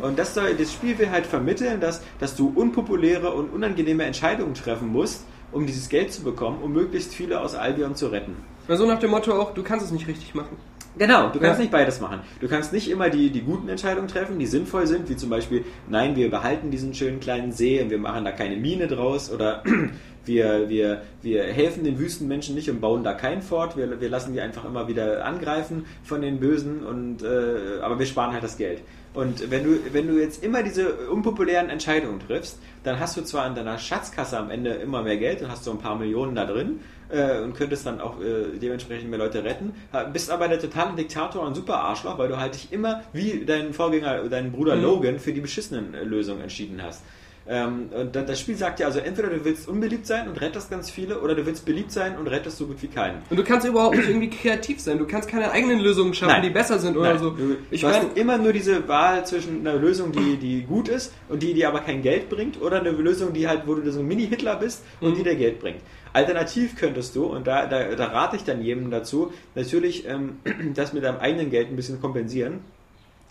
Und 0.00 0.16
das, 0.16 0.34
soll, 0.34 0.54
das 0.54 0.72
Spiel 0.72 0.96
will 0.98 1.10
halt 1.10 1.26
vermitteln, 1.26 1.80
dass, 1.80 2.02
dass 2.20 2.36
du 2.36 2.52
unpopuläre 2.54 3.32
und 3.32 3.52
unangenehme 3.52 4.04
Entscheidungen 4.04 4.54
treffen 4.54 4.88
musst, 4.88 5.26
um 5.50 5.66
dieses 5.66 5.88
Geld 5.88 6.12
zu 6.12 6.22
bekommen, 6.22 6.62
um 6.62 6.72
möglichst 6.72 7.12
viele 7.12 7.40
aus 7.40 7.56
Albion 7.56 7.96
zu 7.96 8.06
retten. 8.06 8.36
So 8.68 8.86
nach 8.86 9.00
dem 9.00 9.10
Motto 9.10 9.32
auch, 9.32 9.52
du 9.54 9.64
kannst 9.64 9.84
es 9.84 9.90
nicht 9.90 10.06
richtig 10.06 10.34
machen. 10.34 10.56
Genau, 10.98 11.30
du 11.30 11.38
kannst 11.38 11.58
Ja. 11.58 11.62
nicht 11.62 11.70
beides 11.72 12.00
machen. 12.00 12.20
Du 12.40 12.48
kannst 12.48 12.72
nicht 12.72 12.90
immer 12.90 13.08
die, 13.08 13.30
die 13.30 13.40
guten 13.40 13.68
Entscheidungen 13.68 14.08
treffen, 14.08 14.38
die 14.38 14.46
sinnvoll 14.46 14.86
sind, 14.86 15.08
wie 15.08 15.16
zum 15.16 15.30
Beispiel, 15.30 15.64
nein, 15.88 16.16
wir 16.16 16.30
behalten 16.30 16.70
diesen 16.70 16.92
schönen 16.94 17.18
kleinen 17.20 17.52
See 17.52 17.80
und 17.82 17.90
wir 17.90 17.98
machen 17.98 18.24
da 18.24 18.32
keine 18.32 18.56
Mine 18.56 18.86
draus 18.88 19.30
oder 19.32 19.62
wir, 20.26 20.68
wir, 20.68 21.02
wir 21.22 21.44
helfen 21.44 21.84
den 21.84 21.98
Wüstenmenschen 21.98 22.54
nicht 22.54 22.68
und 22.70 22.80
bauen 22.80 23.02
da 23.04 23.14
kein 23.14 23.42
Fort, 23.42 23.76
wir, 23.76 24.00
wir 24.00 24.08
lassen 24.08 24.34
die 24.34 24.40
einfach 24.40 24.64
immer 24.64 24.86
wieder 24.86 25.24
angreifen 25.24 25.86
von 26.04 26.20
den 26.20 26.38
Bösen 26.40 26.84
und 26.84 27.22
äh, 27.22 27.80
aber 27.80 27.98
wir 27.98 28.06
sparen 28.06 28.32
halt 28.32 28.44
das 28.44 28.56
Geld. 28.56 28.82
Und 29.14 29.50
wenn 29.50 29.64
du, 29.64 29.78
wenn 29.92 30.06
du 30.08 30.18
jetzt 30.18 30.42
immer 30.42 30.62
diese 30.62 30.94
unpopulären 31.10 31.68
Entscheidungen 31.68 32.18
triffst, 32.20 32.58
dann 32.82 32.98
hast 32.98 33.14
du 33.16 33.22
zwar 33.22 33.46
in 33.46 33.54
deiner 33.54 33.76
Schatzkasse 33.78 34.38
am 34.38 34.50
Ende 34.50 34.70
immer 34.70 35.02
mehr 35.02 35.18
Geld 35.18 35.42
und 35.42 35.50
hast 35.50 35.64
so 35.64 35.70
ein 35.70 35.78
paar 35.78 35.98
Millionen 35.98 36.34
da 36.34 36.46
drin 36.46 36.80
äh, 37.12 37.40
und 37.42 37.54
könntest 37.54 37.86
dann 37.86 38.00
auch 38.00 38.20
äh, 38.20 38.58
dementsprechend 38.60 39.08
mehr 39.10 39.18
Leute 39.18 39.44
retten, 39.44 39.74
bist 40.12 40.30
aber 40.30 40.48
der 40.48 40.58
totale 40.58 40.96
Diktator 40.96 41.42
und 41.46 41.54
super 41.54 41.78
Arschloch, 41.80 42.18
weil 42.18 42.28
du 42.28 42.38
halt 42.38 42.54
dich 42.54 42.72
immer 42.72 43.02
wie 43.12 43.44
dein 43.46 43.72
Vorgänger, 43.72 44.24
dein 44.28 44.50
Bruder 44.50 44.74
Logan 44.76 45.18
für 45.18 45.32
die 45.32 45.40
beschissenen 45.40 45.94
äh, 45.94 46.02
Lösungen 46.04 46.40
entschieden 46.42 46.82
hast. 46.82 47.02
Ähm, 47.44 47.88
und 47.92 48.14
da- 48.14 48.22
das 48.22 48.38
Spiel 48.38 48.54
sagt 48.54 48.78
ja 48.78 48.86
also 48.86 49.00
entweder 49.00 49.26
du 49.28 49.44
willst 49.44 49.66
unbeliebt 49.68 50.06
sein 50.06 50.28
und 50.28 50.40
rettest 50.40 50.70
ganz 50.70 50.90
viele 50.92 51.20
oder 51.20 51.34
du 51.34 51.44
willst 51.44 51.64
beliebt 51.64 51.90
sein 51.90 52.16
und 52.16 52.28
rettest 52.28 52.56
so 52.56 52.66
gut 52.66 52.80
wie 52.82 52.86
keinen. 52.86 53.20
Und 53.30 53.36
du 53.36 53.42
kannst 53.42 53.66
überhaupt 53.66 53.96
nicht 53.96 54.08
irgendwie 54.08 54.30
kreativ 54.30 54.78
sein. 54.80 54.96
Du 54.98 55.08
kannst 55.08 55.28
keine 55.28 55.50
eigenen 55.50 55.80
Lösungen 55.80 56.14
schaffen, 56.14 56.30
Nein. 56.34 56.42
die 56.42 56.50
besser 56.50 56.78
sind 56.78 56.96
oder 56.96 57.14
Nein, 57.14 57.18
so. 57.18 57.30
Du, 57.30 57.56
Ich 57.72 57.80
du 57.80 57.88
hast 57.88 58.16
immer 58.16 58.38
nur 58.38 58.52
diese 58.52 58.86
Wahl 58.86 59.26
zwischen 59.26 59.66
einer 59.66 59.76
Lösung, 59.76 60.12
die, 60.12 60.36
die 60.36 60.62
gut 60.62 60.88
ist 60.88 61.12
und 61.28 61.42
die, 61.42 61.52
die 61.52 61.66
aber 61.66 61.80
kein 61.80 62.00
Geld 62.00 62.28
bringt, 62.28 62.62
oder 62.62 62.78
eine 62.78 62.90
Lösung, 62.92 63.32
die 63.32 63.48
halt, 63.48 63.62
wo 63.66 63.74
du 63.74 63.90
so 63.90 63.98
ein 63.98 64.06
Mini-Hitler 64.06 64.54
bist 64.54 64.84
und 65.00 65.10
Mhm. 65.10 65.14
die 65.16 65.22
dir 65.24 65.34
Geld 65.34 65.58
bringt. 65.58 65.80
Alternativ 66.12 66.76
könntest 66.76 67.16
du, 67.16 67.24
und 67.24 67.46
da, 67.46 67.66
da, 67.66 67.94
da 67.94 68.06
rate 68.06 68.36
ich 68.36 68.44
dann 68.44 68.62
jedem 68.62 68.90
dazu, 68.90 69.32
natürlich 69.54 70.06
ähm, 70.06 70.40
das 70.74 70.92
mit 70.92 71.04
deinem 71.04 71.18
eigenen 71.18 71.50
Geld 71.50 71.68
ein 71.68 71.76
bisschen 71.76 72.00
kompensieren. 72.00 72.60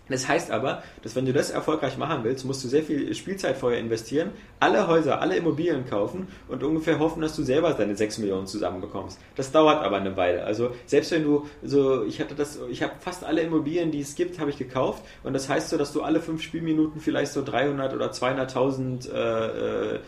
Das 0.08 0.26
heißt 0.26 0.50
aber, 0.50 0.82
dass 1.02 1.14
wenn 1.14 1.26
du 1.26 1.32
das 1.32 1.50
erfolgreich 1.50 1.96
machen 1.96 2.24
willst, 2.24 2.44
musst 2.44 2.64
du 2.64 2.68
sehr 2.68 2.82
viel 2.82 3.14
Spielzeit 3.14 3.56
vorher 3.56 3.78
investieren, 3.78 4.30
alle 4.58 4.88
Häuser, 4.88 5.20
alle 5.20 5.36
Immobilien 5.36 5.86
kaufen 5.86 6.26
und 6.48 6.64
ungefähr 6.64 6.98
hoffen, 6.98 7.22
dass 7.22 7.36
du 7.36 7.42
selber 7.44 7.72
deine 7.72 7.96
6 7.96 8.18
Millionen 8.18 8.46
zusammenbekommst. 8.46 9.18
Das 9.36 9.52
dauert 9.52 9.82
aber 9.82 9.98
eine 9.98 10.16
Weile. 10.16 10.44
Also 10.44 10.72
selbst 10.86 11.12
wenn 11.12 11.22
du 11.22 11.48
so, 11.62 12.04
ich 12.04 12.20
hatte 12.20 12.34
das, 12.34 12.58
ich 12.68 12.82
habe 12.82 12.94
fast 12.98 13.24
alle 13.24 13.42
Immobilien, 13.42 13.92
die 13.92 14.00
es 14.00 14.16
gibt, 14.16 14.40
habe 14.40 14.50
ich 14.50 14.58
gekauft 14.58 15.04
und 15.22 15.34
das 15.34 15.48
heißt 15.48 15.68
so, 15.68 15.78
dass 15.78 15.92
du 15.92 16.02
alle 16.02 16.20
fünf 16.20 16.42
Spielminuten 16.42 17.00
vielleicht 17.00 17.32
so 17.32 17.42
300 17.44 17.94
oder 17.94 18.10
200.000 18.10 19.08
äh, 19.08 19.94
äh, 19.94 20.00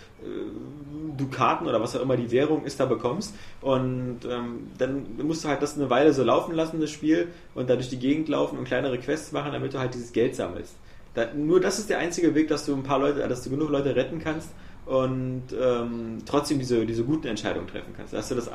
Dukaten 1.17 1.67
oder 1.67 1.81
was 1.81 1.97
auch 1.97 2.03
immer 2.03 2.17
die 2.17 2.31
Währung 2.31 2.65
ist, 2.65 2.81
da 2.81 2.87
bekommst. 2.87 3.35
Und 3.61 4.21
ähm, 4.29 4.69
dann 4.79 5.07
musst 5.23 5.45
du 5.45 5.49
halt 5.49 5.63
das 5.63 5.77
eine 5.77 5.91
Weile 5.91 6.13
so 6.13 6.25
laufen 6.25 6.55
lassen, 6.55 6.81
das 6.81 6.91
Spiel, 6.91 7.29
und 7.55 7.71
da 7.71 7.75
durch 7.75 7.91
die 7.91 7.99
Gegend 7.99 8.29
laufen 8.29 8.59
und 8.59 8.65
kleinere 8.65 8.99
Quests 8.99 9.33
machen, 9.33 9.53
damit 9.53 9.75
du 9.75 9.79
halt 9.79 9.95
dieses 9.95 10.13
Geld 10.13 10.35
sammelst. 10.35 10.75
Da, 11.15 11.33
nur 11.33 11.61
das 11.61 11.79
ist 11.79 11.91
der 11.91 11.99
einzige 11.99 12.35
Weg, 12.35 12.49
dass 12.49 12.67
du 12.67 12.75
ein 12.75 12.83
paar 12.83 12.99
Leute, 12.99 13.27
dass 13.29 13.45
du 13.45 13.51
genug 13.51 13.71
Leute 13.71 13.95
retten 13.95 14.19
kannst 14.19 14.51
und 14.87 15.45
ähm, 15.59 16.19
trotzdem 16.27 16.59
diese, 16.59 16.85
diese 16.85 17.05
guten 17.05 17.29
Entscheidungen 17.29 17.69
treffen 17.69 17.95
kannst. 17.97 18.13
Dass 18.13 18.29
du 18.29 18.35
das 18.35 18.51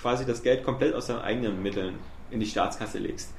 quasi 0.00 0.24
das 0.24 0.42
Geld 0.42 0.64
komplett 0.64 0.94
aus 0.94 1.08
deinen 1.08 1.22
eigenen 1.22 1.62
Mitteln 1.62 1.94
in 2.30 2.40
die 2.40 2.46
Staatskasse 2.46 2.98
legst. 2.98 3.30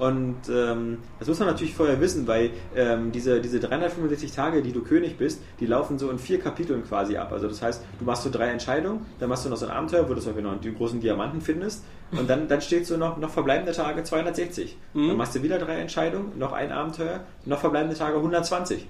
Und 0.00 0.36
ähm, 0.50 0.98
das 1.18 1.28
muss 1.28 1.38
man 1.38 1.48
natürlich 1.48 1.74
vorher 1.74 2.00
wissen, 2.00 2.26
weil 2.26 2.50
ähm, 2.74 3.12
diese, 3.12 3.40
diese 3.42 3.60
365 3.60 4.32
Tage, 4.32 4.62
die 4.62 4.72
du 4.72 4.82
König 4.82 5.18
bist, 5.18 5.42
die 5.60 5.66
laufen 5.66 5.98
so 5.98 6.10
in 6.10 6.18
vier 6.18 6.40
Kapiteln 6.40 6.82
quasi 6.84 7.18
ab. 7.18 7.30
Also 7.32 7.48
das 7.48 7.60
heißt, 7.60 7.82
du 7.98 8.04
machst 8.06 8.22
so 8.22 8.30
drei 8.30 8.48
Entscheidungen, 8.48 9.04
dann 9.18 9.28
machst 9.28 9.44
du 9.44 9.50
noch 9.50 9.58
so 9.58 9.66
ein 9.66 9.72
Abenteuer, 9.72 10.08
wo 10.08 10.14
du 10.14 10.20
zum 10.20 10.32
Beispiel 10.32 10.50
noch 10.50 10.58
den 10.58 10.74
großen 10.74 11.00
Diamanten 11.00 11.42
findest 11.42 11.84
und 12.12 12.30
dann, 12.30 12.48
dann 12.48 12.62
steht 12.62 12.86
so 12.86 12.96
noch, 12.96 13.18
noch 13.18 13.28
verbleibende 13.28 13.72
Tage 13.72 14.02
260. 14.02 14.76
Dann 15.08 15.16
machst 15.18 15.34
du 15.34 15.42
wieder 15.42 15.58
drei 15.58 15.78
Entscheidungen, 15.80 16.38
noch 16.38 16.52
ein 16.52 16.72
Abenteuer, 16.72 17.20
noch 17.44 17.60
verbleibende 17.60 17.94
Tage 17.94 18.16
120. 18.16 18.86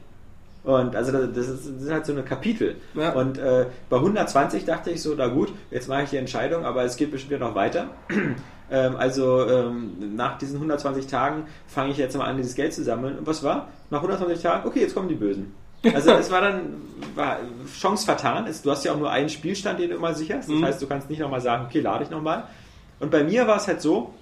Und 0.63 0.95
also 0.95 1.13
das, 1.27 1.49
ist, 1.49 1.67
das 1.67 1.83
sind 1.83 1.91
halt 1.91 2.07
so 2.07 2.13
eine 2.13 2.23
Kapitel. 2.23 2.77
Ja. 2.95 3.13
Und 3.15 3.39
äh, 3.39 3.67
bei 3.89 3.97
120 3.97 4.65
dachte 4.65 4.91
ich 4.91 5.03
so, 5.03 5.15
na 5.17 5.27
gut, 5.27 5.53
jetzt 5.71 5.89
mache 5.89 6.05
ich 6.05 6.11
die 6.11 6.19
Entscheidung, 6.19 6.65
aber 6.65 6.85
es 6.85 6.97
geht 6.97 7.11
bestimmt 7.11 7.41
noch 7.41 7.55
weiter. 7.55 7.89
Ähm, 8.71 8.97
also 8.97 9.47
ähm, 9.49 10.15
nach 10.17 10.39
diesen 10.39 10.57
120 10.57 11.07
Tagen 11.07 11.45
fange 11.67 11.91
ich 11.91 11.99
jetzt 11.99 12.17
mal 12.17 12.25
an, 12.25 12.37
dieses 12.37 12.55
Geld 12.55 12.73
zu 12.73 12.85
sammeln. 12.85 13.19
Und 13.19 13.27
was 13.27 13.43
war? 13.43 13.69
Nach 13.91 13.99
120 13.99 14.43
Tagen, 14.43 14.69
okay, 14.69 14.81
jetzt 14.81 14.95
kommen 14.95 15.09
die 15.09 15.15
Bösen. 15.15 15.55
Also 15.95 16.11
es 16.13 16.31
war 16.31 16.43
dann 16.43 16.75
war 17.15 17.39
Chance 17.75 18.05
vertan. 18.05 18.47
Du 18.63 18.71
hast 18.71 18.85
ja 18.85 18.93
auch 18.93 18.99
nur 18.99 19.11
einen 19.11 19.29
Spielstand, 19.29 19.81
den 19.81 19.91
du 19.91 19.97
immer 19.97 20.15
sicherst. 20.15 20.51
Das 20.51 20.63
heißt, 20.63 20.83
du 20.83 20.87
kannst 20.87 21.09
nicht 21.09 21.21
nochmal 21.21 21.41
sagen, 21.41 21.65
okay, 21.67 21.81
lade 21.81 22.05
ich 22.05 22.11
nochmal. 22.11 22.45
Und 22.99 23.11
bei 23.11 23.25
mir 23.25 23.47
war 23.47 23.57
es 23.57 23.67
halt 23.67 23.81
so, 23.81 24.13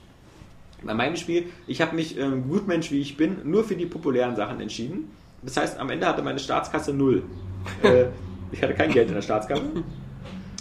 bei 0.82 0.94
meinem 0.94 1.16
Spiel, 1.16 1.46
ich 1.66 1.80
habe 1.80 1.96
mich, 1.96 2.16
ähm, 2.16 2.48
Gutmensch 2.48 2.92
wie 2.92 3.00
ich 3.00 3.16
bin, 3.16 3.38
nur 3.44 3.64
für 3.64 3.74
die 3.74 3.86
populären 3.86 4.36
Sachen 4.36 4.60
entschieden. 4.60 5.10
Das 5.42 5.56
heißt, 5.56 5.78
am 5.78 5.90
Ende 5.90 6.06
hatte 6.06 6.22
meine 6.22 6.38
Staatskasse 6.38 6.92
null. 6.92 7.24
äh, 7.82 8.04
ich 8.52 8.62
hatte 8.62 8.74
kein 8.74 8.92
Geld 8.92 9.08
in 9.08 9.14
der 9.14 9.22
Staatskasse. 9.22 9.62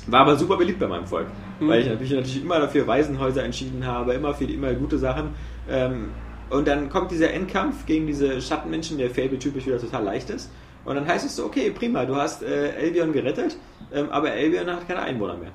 War 0.07 0.21
aber 0.21 0.35
super 0.37 0.57
beliebt 0.57 0.79
bei 0.79 0.87
meinem 0.87 1.05
Volk. 1.05 1.27
Weil 1.59 1.81
ich 1.81 1.87
natürlich, 1.87 2.11
natürlich 2.13 2.43
immer 2.43 2.59
dafür 2.59 2.87
Waisenhäuser 2.87 3.43
entschieden 3.43 3.85
habe, 3.85 4.13
immer 4.13 4.33
für 4.33 4.45
immer 4.45 4.73
gute 4.73 4.97
Sachen. 4.97 5.29
Ähm, 5.69 6.09
und 6.49 6.67
dann 6.67 6.89
kommt 6.89 7.11
dieser 7.11 7.33
Endkampf 7.33 7.85
gegen 7.85 8.07
diese 8.07 8.41
Schattenmenschen, 8.41 8.97
der 8.97 9.09
Fable-typisch 9.09 9.65
wieder 9.65 9.79
total 9.79 10.03
leicht 10.03 10.29
ist. 10.29 10.49
Und 10.85 10.95
dann 10.95 11.05
heißt 11.05 11.25
es 11.25 11.35
so, 11.35 11.45
okay, 11.45 11.71
prima, 11.71 12.05
du 12.05 12.15
hast 12.15 12.43
äh, 12.43 12.71
Albion 12.79 13.11
gerettet, 13.11 13.57
ähm, 13.93 14.09
aber 14.09 14.31
Albion 14.31 14.67
hat 14.67 14.87
keine 14.87 15.01
Einwohner 15.01 15.35
mehr. 15.35 15.51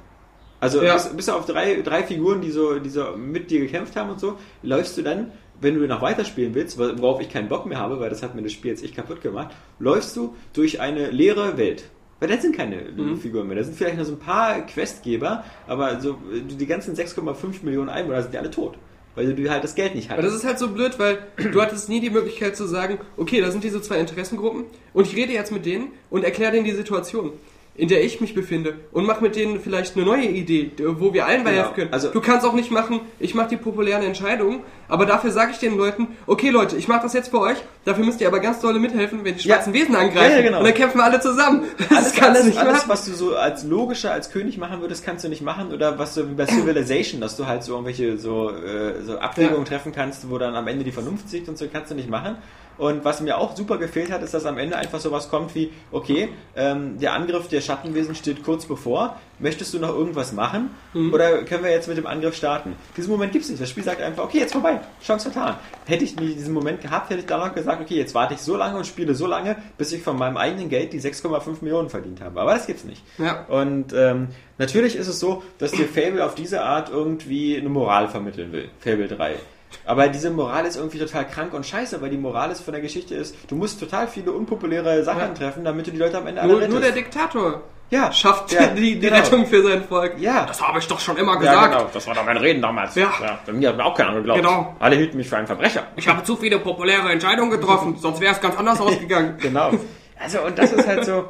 Also 0.60 0.82
Ja. 0.82 0.94
bis, 0.94 1.08
bis 1.08 1.28
auf 1.30 1.46
drei, 1.46 1.80
drei 1.80 2.02
Figuren, 2.02 2.42
die 2.42 2.50
so, 2.50 2.78
die 2.78 2.90
so 2.90 3.16
mit 3.16 3.50
dir 3.50 3.60
gekämpft 3.60 3.96
haben 3.96 4.10
und 4.10 4.20
so, 4.20 4.36
läufst 4.62 4.98
du 4.98 5.02
dann, 5.02 5.32
wenn 5.60 5.74
du 5.74 5.86
noch 5.86 6.02
weiterspielen 6.02 6.54
willst, 6.54 6.78
worauf 6.78 7.20
ich 7.20 7.30
keinen 7.30 7.48
Bock 7.48 7.64
mehr 7.66 7.78
habe, 7.78 7.98
weil 7.98 8.10
das 8.10 8.22
hat 8.22 8.34
mir 8.34 8.42
das 8.42 8.52
Spiel 8.52 8.70
jetzt 8.70 8.84
echt 8.84 8.94
kaputt 8.94 9.22
gemacht, 9.22 9.54
läufst 9.78 10.14
du 10.16 10.36
durch 10.52 10.80
eine 10.80 11.10
leere 11.10 11.56
Welt. 11.56 11.84
Weil 12.22 12.28
da 12.28 12.40
sind 12.40 12.56
keine 12.56 12.76
Mhm. 12.96 13.16
Figuren 13.16 13.48
mehr. 13.48 13.56
Da 13.56 13.64
sind 13.64 13.76
vielleicht 13.76 13.98
noch 13.98 14.04
so 14.04 14.12
ein 14.12 14.20
paar 14.20 14.60
Questgeber, 14.64 15.42
aber 15.66 16.00
so 16.00 16.10
äh, 16.32 16.40
die 16.40 16.66
ganzen 16.66 16.94
6,5 16.94 17.64
Millionen 17.64 17.88
Einwohner 17.88 18.22
sind 18.22 18.32
ja 18.32 18.38
alle 18.40 18.50
tot. 18.52 18.76
Weil 19.16 19.34
du 19.34 19.50
halt 19.50 19.64
das 19.64 19.74
Geld 19.74 19.96
nicht 19.96 20.08
Aber 20.08 20.18
hattest. 20.18 20.36
das 20.36 20.42
ist 20.42 20.46
halt 20.48 20.58
so 20.60 20.68
blöd, 20.68 21.00
weil 21.00 21.18
du 21.52 21.60
hattest 21.60 21.88
nie 21.88 21.98
die 22.00 22.10
Möglichkeit 22.10 22.56
zu 22.56 22.66
sagen, 22.66 22.98
okay, 23.16 23.40
da 23.40 23.50
sind 23.50 23.64
diese 23.64 23.82
zwei 23.82 23.98
Interessengruppen 23.98 24.64
und 24.94 25.06
ich 25.08 25.16
rede 25.16 25.32
jetzt 25.32 25.50
mit 25.50 25.66
denen 25.66 25.88
und 26.10 26.22
erkläre 26.24 26.52
denen 26.52 26.64
die 26.64 26.72
Situation, 26.72 27.32
in 27.74 27.88
der 27.88 28.04
ich 28.04 28.20
mich 28.20 28.34
befinde 28.34 28.74
und 28.92 29.06
mach 29.06 29.22
mit 29.22 29.34
denen 29.34 29.58
vielleicht 29.58 29.96
eine 29.96 30.04
neue 30.04 30.26
Idee, 30.26 30.70
wo 30.78 31.14
wir 31.14 31.24
allen 31.24 31.42
Genau. 31.44 31.56
helfen 31.56 31.74
können. 31.74 31.92
Also- 31.92 32.10
du 32.10 32.20
kannst 32.20 32.44
auch 32.44 32.52
nicht 32.52 32.70
machen, 32.70 33.00
ich 33.18 33.34
mache 33.34 33.48
die 33.48 33.56
populären 33.56 34.02
Entscheidungen, 34.02 34.60
aber 34.88 35.06
dafür 35.06 35.30
sage 35.30 35.52
ich 35.52 35.58
den 35.58 35.78
Leuten, 35.78 36.08
okay 36.26 36.50
Leute, 36.50 36.76
ich 36.76 36.86
mache 36.86 37.02
das 37.04 37.14
jetzt 37.14 37.28
für 37.30 37.40
euch, 37.40 37.56
dafür 37.86 38.04
müsst 38.04 38.20
ihr 38.20 38.28
aber 38.28 38.40
ganz 38.40 38.60
dolle 38.60 38.78
mithelfen, 38.78 39.24
wenn 39.24 39.36
die 39.36 39.48
Ja. 39.48 39.54
schwarzen 39.54 39.72
Wesen 39.72 39.96
angreifen 39.96 40.32
Ja, 40.32 40.36
ja, 40.36 40.42
genau. 40.42 40.58
und 40.58 40.64
dann 40.64 40.74
kämpfen 40.74 40.98
wir 40.98 41.04
alle 41.04 41.20
zusammen. 41.20 41.62
Das 41.78 41.90
alles, 41.90 42.12
kannst 42.14 42.22
alles, 42.22 42.44
nicht 42.44 42.58
alles 42.58 42.72
machen. 42.74 42.88
was 42.90 43.04
du 43.06 43.12
so 43.14 43.36
als 43.36 43.64
logischer 43.64 44.12
als 44.12 44.30
König 44.30 44.58
machen 44.58 44.82
würdest, 44.82 45.02
kannst 45.04 45.24
du 45.24 45.30
nicht 45.30 45.40
machen. 45.42 45.72
Oder 45.72 45.98
was 45.98 46.14
so 46.14 46.28
wie 46.28 46.34
bei 46.34 46.44
Civilization, 46.46 47.20
dass 47.22 47.36
du 47.38 47.46
halt 47.46 47.62
so 47.62 47.72
irgendwelche 47.72 48.18
so, 48.18 48.50
äh, 48.50 49.02
so 49.02 49.18
Abwägungen 49.18 49.64
treffen 49.64 49.92
kannst, 49.92 50.28
wo 50.30 50.36
dann 50.36 50.54
am 50.56 50.68
Ende 50.68 50.84
die 50.84 50.92
Vernunft 50.92 51.30
siegt 51.30 51.48
und 51.48 51.56
so, 51.56 51.66
kannst 51.72 51.90
du 51.90 51.94
nicht 51.94 52.10
machen. 52.10 52.36
Und 52.82 53.04
was 53.04 53.20
mir 53.20 53.38
auch 53.38 53.54
super 53.54 53.78
gefehlt 53.78 54.10
hat, 54.10 54.24
ist, 54.24 54.34
dass 54.34 54.44
am 54.44 54.58
Ende 54.58 54.76
einfach 54.76 54.98
sowas 54.98 55.28
kommt 55.28 55.54
wie, 55.54 55.70
okay, 55.92 56.30
ähm, 56.56 56.98
der 56.98 57.12
Angriff 57.12 57.46
der 57.46 57.60
Schattenwesen 57.60 58.16
steht 58.16 58.42
kurz 58.42 58.66
bevor. 58.66 59.20
Möchtest 59.38 59.72
du 59.72 59.78
noch 59.78 59.90
irgendwas 59.90 60.32
machen? 60.32 60.70
Oder 61.12 61.44
können 61.44 61.62
wir 61.62 61.70
jetzt 61.70 61.86
mit 61.86 61.96
dem 61.96 62.08
Angriff 62.08 62.34
starten? 62.34 62.74
Diesen 62.96 63.12
Moment 63.12 63.30
gibt 63.30 63.44
es 63.44 63.50
nicht. 63.52 63.62
Das 63.62 63.70
Spiel 63.70 63.84
sagt 63.84 64.02
einfach, 64.02 64.24
okay, 64.24 64.38
jetzt 64.38 64.50
vorbei. 64.50 64.80
Chance 65.00 65.30
vertan. 65.30 65.60
Hätte 65.86 66.02
ich 66.02 66.16
diesen 66.16 66.52
Moment 66.52 66.80
gehabt, 66.80 67.08
hätte 67.10 67.20
ich 67.20 67.26
dann 67.26 67.38
noch 67.38 67.54
gesagt, 67.54 67.80
okay, 67.80 67.94
jetzt 67.94 68.16
warte 68.16 68.34
ich 68.34 68.40
so 68.40 68.56
lange 68.56 68.76
und 68.76 68.84
spiele 68.84 69.14
so 69.14 69.28
lange, 69.28 69.54
bis 69.78 69.92
ich 69.92 70.02
von 70.02 70.18
meinem 70.18 70.36
eigenen 70.36 70.68
Geld 70.68 70.92
die 70.92 71.00
6,5 71.00 71.58
Millionen 71.60 71.88
verdient 71.88 72.20
habe. 72.20 72.40
Aber 72.40 72.54
das 72.54 72.66
gibt's 72.66 72.82
nicht. 72.82 73.04
Ja. 73.18 73.44
Und 73.46 73.92
ähm, 73.92 74.26
natürlich 74.58 74.96
ist 74.96 75.06
es 75.06 75.20
so, 75.20 75.44
dass 75.58 75.70
dir 75.70 75.86
Fable 75.86 76.24
auf 76.24 76.34
diese 76.34 76.62
Art 76.62 76.90
irgendwie 76.90 77.56
eine 77.56 77.68
Moral 77.68 78.08
vermitteln 78.08 78.50
will. 78.50 78.70
Fable 78.80 79.06
3. 79.06 79.36
Aber 79.84 80.08
diese 80.08 80.30
Moral 80.30 80.66
ist 80.66 80.76
irgendwie 80.76 80.98
total 80.98 81.26
krank 81.26 81.52
und 81.54 81.66
scheiße, 81.66 82.00
weil 82.02 82.10
die 82.10 82.16
Moral 82.18 82.50
ist 82.50 82.62
von 82.62 82.72
der 82.72 82.82
Geschichte 82.82 83.14
ist, 83.14 83.34
du 83.48 83.54
musst 83.56 83.80
total 83.80 84.06
viele 84.08 84.32
unpopuläre 84.32 85.02
Sachen 85.04 85.20
Ja. 85.20 85.28
treffen, 85.28 85.64
damit 85.64 85.86
du 85.86 85.90
die 85.90 85.98
Leute 85.98 86.18
am 86.18 86.26
Ende 86.26 86.40
alle 86.40 86.50
Nur, 86.52 86.60
rettest. 86.60 86.72
nur 86.72 86.80
der 86.80 86.92
Diktator 86.92 87.60
ja, 87.90 88.10
schafft 88.10 88.52
Ja, 88.52 88.68
die, 88.68 88.94
die 88.94 89.00
genau. 89.00 89.16
Rettung 89.16 89.44
für 89.46 89.62
sein 89.62 89.84
Volk. 89.84 90.14
Ja. 90.18 90.46
Das 90.46 90.66
habe 90.66 90.78
ich 90.78 90.86
doch 90.88 90.98
schon 90.98 91.18
immer 91.18 91.34
Ja, 91.34 91.38
gesagt. 91.40 91.72
genau. 91.76 91.90
Das 91.92 92.06
war 92.06 92.14
doch 92.14 92.24
mein 92.24 92.38
Reden 92.38 92.62
damals. 92.62 92.94
Ja. 92.94 93.12
Bei 93.44 93.52
mir 93.52 93.68
hat 93.68 93.76
mir 93.76 93.84
auch 93.84 93.94
keiner 93.94 94.14
geglaubt. 94.14 94.40
Genau. 94.40 94.74
Alle 94.78 94.96
hielten 94.96 95.18
mich 95.18 95.28
für 95.28 95.36
einen 95.36 95.46
Verbrecher. 95.46 95.82
Ich 95.96 96.08
habe 96.08 96.22
zu 96.24 96.36
viele 96.36 96.58
populäre 96.58 97.12
Entscheidungen 97.12 97.50
getroffen, 97.50 97.96
sonst 97.98 98.20
wäre 98.22 98.32
es 98.32 98.40
ganz 98.40 98.56
anders 98.56 98.80
ausgegangen. 98.80 99.36
Genau. 99.42 99.72
Also, 100.18 100.40
und 100.40 100.56
das 100.58 100.72
ist 100.72 100.86
halt 100.88 101.04
so. 101.04 101.28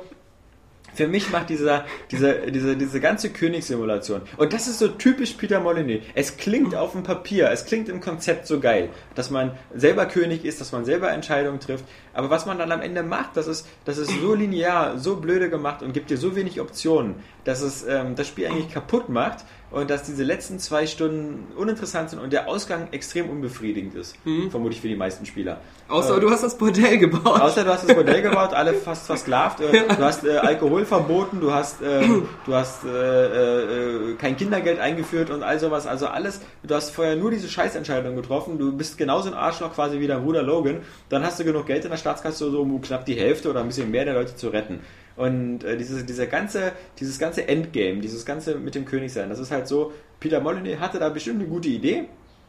Für 0.95 1.09
mich 1.09 1.30
macht 1.30 1.49
dieser, 1.49 1.84
diese, 2.11 2.51
diese, 2.51 2.76
diese 2.76 3.01
ganze 3.01 3.30
Königssimulation. 3.30 4.22
Und 4.36 4.53
das 4.53 4.66
ist 4.66 4.78
so 4.78 4.88
typisch 4.88 5.32
Peter 5.32 5.61
Molyneux. 5.61 6.03
Es 6.14 6.36
klingt 6.36 6.74
auf 6.74 6.93
dem 6.93 7.03
Papier, 7.03 7.51
es 7.51 7.64
klingt 7.64 7.88
im 7.88 8.01
Konzept 8.01 8.47
so 8.47 8.61
geil, 8.61 8.90
dass 9.14 9.30
man 9.30 9.53
selber 9.74 10.07
König 10.07 10.45
ist, 10.45 10.61
dass 10.61 10.72
man 10.72 10.84
selber 10.84 11.11
Entscheidungen 11.11 11.61
trifft. 11.61 11.84
Aber 12.14 12.30
was 12.30 12.47
man 12.47 12.59
dann 12.59 12.72
am 12.72 12.82
Ende 12.82 13.03
macht, 13.03 13.36
das 13.36 13.47
ist, 13.47 13.66
das 13.84 13.99
ist 13.99 14.11
so 14.20 14.34
linear, 14.34 14.99
so 14.99 15.16
blöde 15.16 15.49
gemacht 15.49 15.82
und 15.82 15.93
gibt 15.93 16.11
dir 16.11 16.18
so 16.18 16.36
wenig 16.36 16.61
Optionen, 16.61 17.16
dass 17.45 17.62
es 17.62 17.84
ähm, 17.86 18.14
das 18.14 18.28
Spiel 18.28 18.47
eigentlich 18.47 18.72
kaputt 18.72 19.09
macht, 19.09 19.45
und 19.72 19.90
dass 19.90 20.02
diese 20.02 20.22
letzten 20.22 20.58
zwei 20.58 20.86
Stunden 20.86 21.46
uninteressant 21.56 22.10
sind 22.10 22.18
und 22.20 22.32
der 22.32 22.48
Ausgang 22.48 22.88
extrem 22.92 23.28
unbefriedigend 23.30 23.94
ist. 23.94 24.16
Vermutlich 24.50 24.80
für 24.80 24.88
die 24.88 24.96
meisten 24.96 25.24
Spieler. 25.26 25.60
Außer 25.88 26.16
Äh, 26.16 26.20
du 26.20 26.30
hast 26.30 26.42
das 26.44 26.56
Bordell 26.58 26.98
gebaut. 26.98 27.40
Außer 27.40 27.64
du 27.64 27.70
hast 27.70 27.88
das 27.88 27.96
Modell 27.96 28.22
gebaut, 28.28 28.52
alle 28.52 28.74
fast 28.74 29.06
versklavt. 29.06 29.60
Äh, 29.60 29.82
Du 29.88 30.02
hast 30.04 30.24
äh, 30.24 30.36
Alkohol 30.36 30.84
verboten, 30.84 31.40
du 31.40 31.52
hast, 31.52 31.76
ähm, 31.82 32.28
du 32.46 32.54
hast 32.54 32.84
äh, 32.84 32.90
äh, 32.90 34.14
kein 34.16 34.36
Kindergeld 34.36 34.78
eingeführt 34.78 35.30
und 35.30 35.42
all 35.42 35.58
sowas. 35.58 35.86
Also 35.86 36.06
alles, 36.06 36.40
du 36.62 36.74
hast 36.74 36.90
vorher 36.90 37.16
nur 37.16 37.30
diese 37.30 37.48
Scheißentscheidung 37.48 38.14
getroffen. 38.16 38.58
Du 38.58 38.72
bist 38.72 38.98
genauso 38.98 39.28
ein 39.28 39.34
Arschloch 39.34 39.74
quasi 39.74 40.00
wie 40.00 40.06
dein 40.06 40.22
Bruder 40.22 40.42
Logan. 40.42 40.80
Dann 41.08 41.24
hast 41.24 41.40
du 41.40 41.44
genug 41.44 41.66
Geld 41.66 41.84
in 41.84 41.90
der 41.90 41.98
Staatskasse, 41.98 42.50
so 42.50 42.60
um 42.60 42.80
knapp 42.80 43.04
die 43.06 43.14
Hälfte 43.14 43.50
oder 43.50 43.60
ein 43.60 43.66
bisschen 43.68 43.90
mehr 43.90 44.04
der 44.04 44.14
Leute 44.14 44.36
zu 44.36 44.48
retten. 44.48 44.80
Und 45.22 45.62
äh, 45.62 45.76
dieses, 45.76 46.04
dieser 46.04 46.26
ganze, 46.26 46.72
dieses 46.98 47.16
ganze 47.20 47.46
Endgame, 47.46 48.00
dieses 48.00 48.24
ganze 48.26 48.56
mit 48.56 48.74
dem 48.74 48.84
König 48.84 49.12
sein, 49.12 49.28
das 49.28 49.38
ist 49.38 49.52
halt 49.52 49.68
so, 49.68 49.92
Peter 50.18 50.40
Molyneux 50.40 50.80
hatte 50.80 50.98
da 50.98 51.08
bestimmt 51.10 51.38
eine 51.40 51.48
gute 51.48 51.68
Idee. 51.68 52.06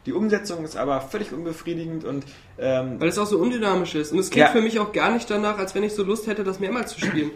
Die 0.08 0.14
Umsetzung 0.14 0.66
ist 0.66 0.76
aber 0.76 1.00
völlig 1.02 1.32
unbefriedigend 1.32 2.04
und 2.04 2.26
ähm, 2.58 3.00
Weil 3.00 3.10
es 3.10 3.18
auch 3.20 3.28
so 3.28 3.38
undynamisch 3.38 3.94
ist. 3.94 4.12
Und 4.12 4.18
es 4.20 4.32
klingt 4.32 4.48
Ja. 4.48 4.52
für 4.52 4.62
mich 4.62 4.80
auch 4.80 4.92
gar 4.92 5.12
nicht 5.14 5.30
danach, 5.30 5.60
als 5.60 5.76
wenn 5.76 5.84
ich 5.84 5.94
so 5.94 6.04
Lust 6.04 6.26
hätte, 6.26 6.44
das 6.44 6.60
mehrmals 6.60 6.94
zu 6.94 7.00
spielen. 7.00 7.30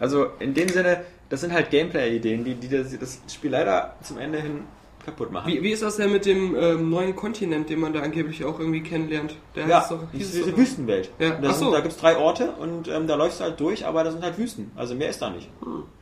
Also 0.00 0.26
in 0.40 0.54
dem 0.54 0.68
Sinne, 0.68 1.04
das 1.28 1.40
sind 1.42 1.52
halt 1.52 1.70
Gameplay-Ideen, 1.70 2.42
die, 2.44 2.54
die 2.54 2.68
das, 2.68 2.98
das 2.98 3.20
Spiel 3.32 3.50
leider 3.52 3.94
zum 4.02 4.18
Ende 4.18 4.40
hin 4.40 4.62
kaputt 5.04 5.32
machen. 5.32 5.52
Wie, 5.52 5.62
wie 5.62 5.70
ist 5.70 5.82
das 5.82 5.96
denn 5.96 6.12
mit 6.12 6.26
dem 6.26 6.54
ähm, 6.56 6.90
neuen 6.90 7.16
Kontinent, 7.16 7.70
den 7.70 7.80
man 7.80 7.92
da 7.92 8.00
angeblich 8.00 8.44
auch 8.44 8.58
irgendwie 8.58 8.82
kennenlernt? 8.82 9.36
Der 9.54 9.66
ja, 9.66 9.80
heißt 9.80 9.90
doch, 9.90 10.02
das 10.02 10.12
hieß 10.12 10.32
diese 10.32 10.56
Wüstenwelt. 10.56 11.10
Ja, 11.18 11.38
ach 11.42 11.54
so. 11.54 11.64
sind, 11.64 11.72
da 11.72 11.80
gibt 11.80 11.94
es 11.94 12.00
drei 12.00 12.16
Orte 12.16 12.52
und 12.52 12.88
ähm, 12.88 13.06
da 13.06 13.14
läufst 13.16 13.40
du 13.40 13.44
halt 13.44 13.60
durch, 13.60 13.86
aber 13.86 14.04
da 14.04 14.12
sind 14.12 14.22
halt 14.22 14.38
Wüsten. 14.38 14.70
Also 14.76 14.94
mehr 14.94 15.10
ist 15.10 15.20
da 15.20 15.30
nicht. 15.30 15.48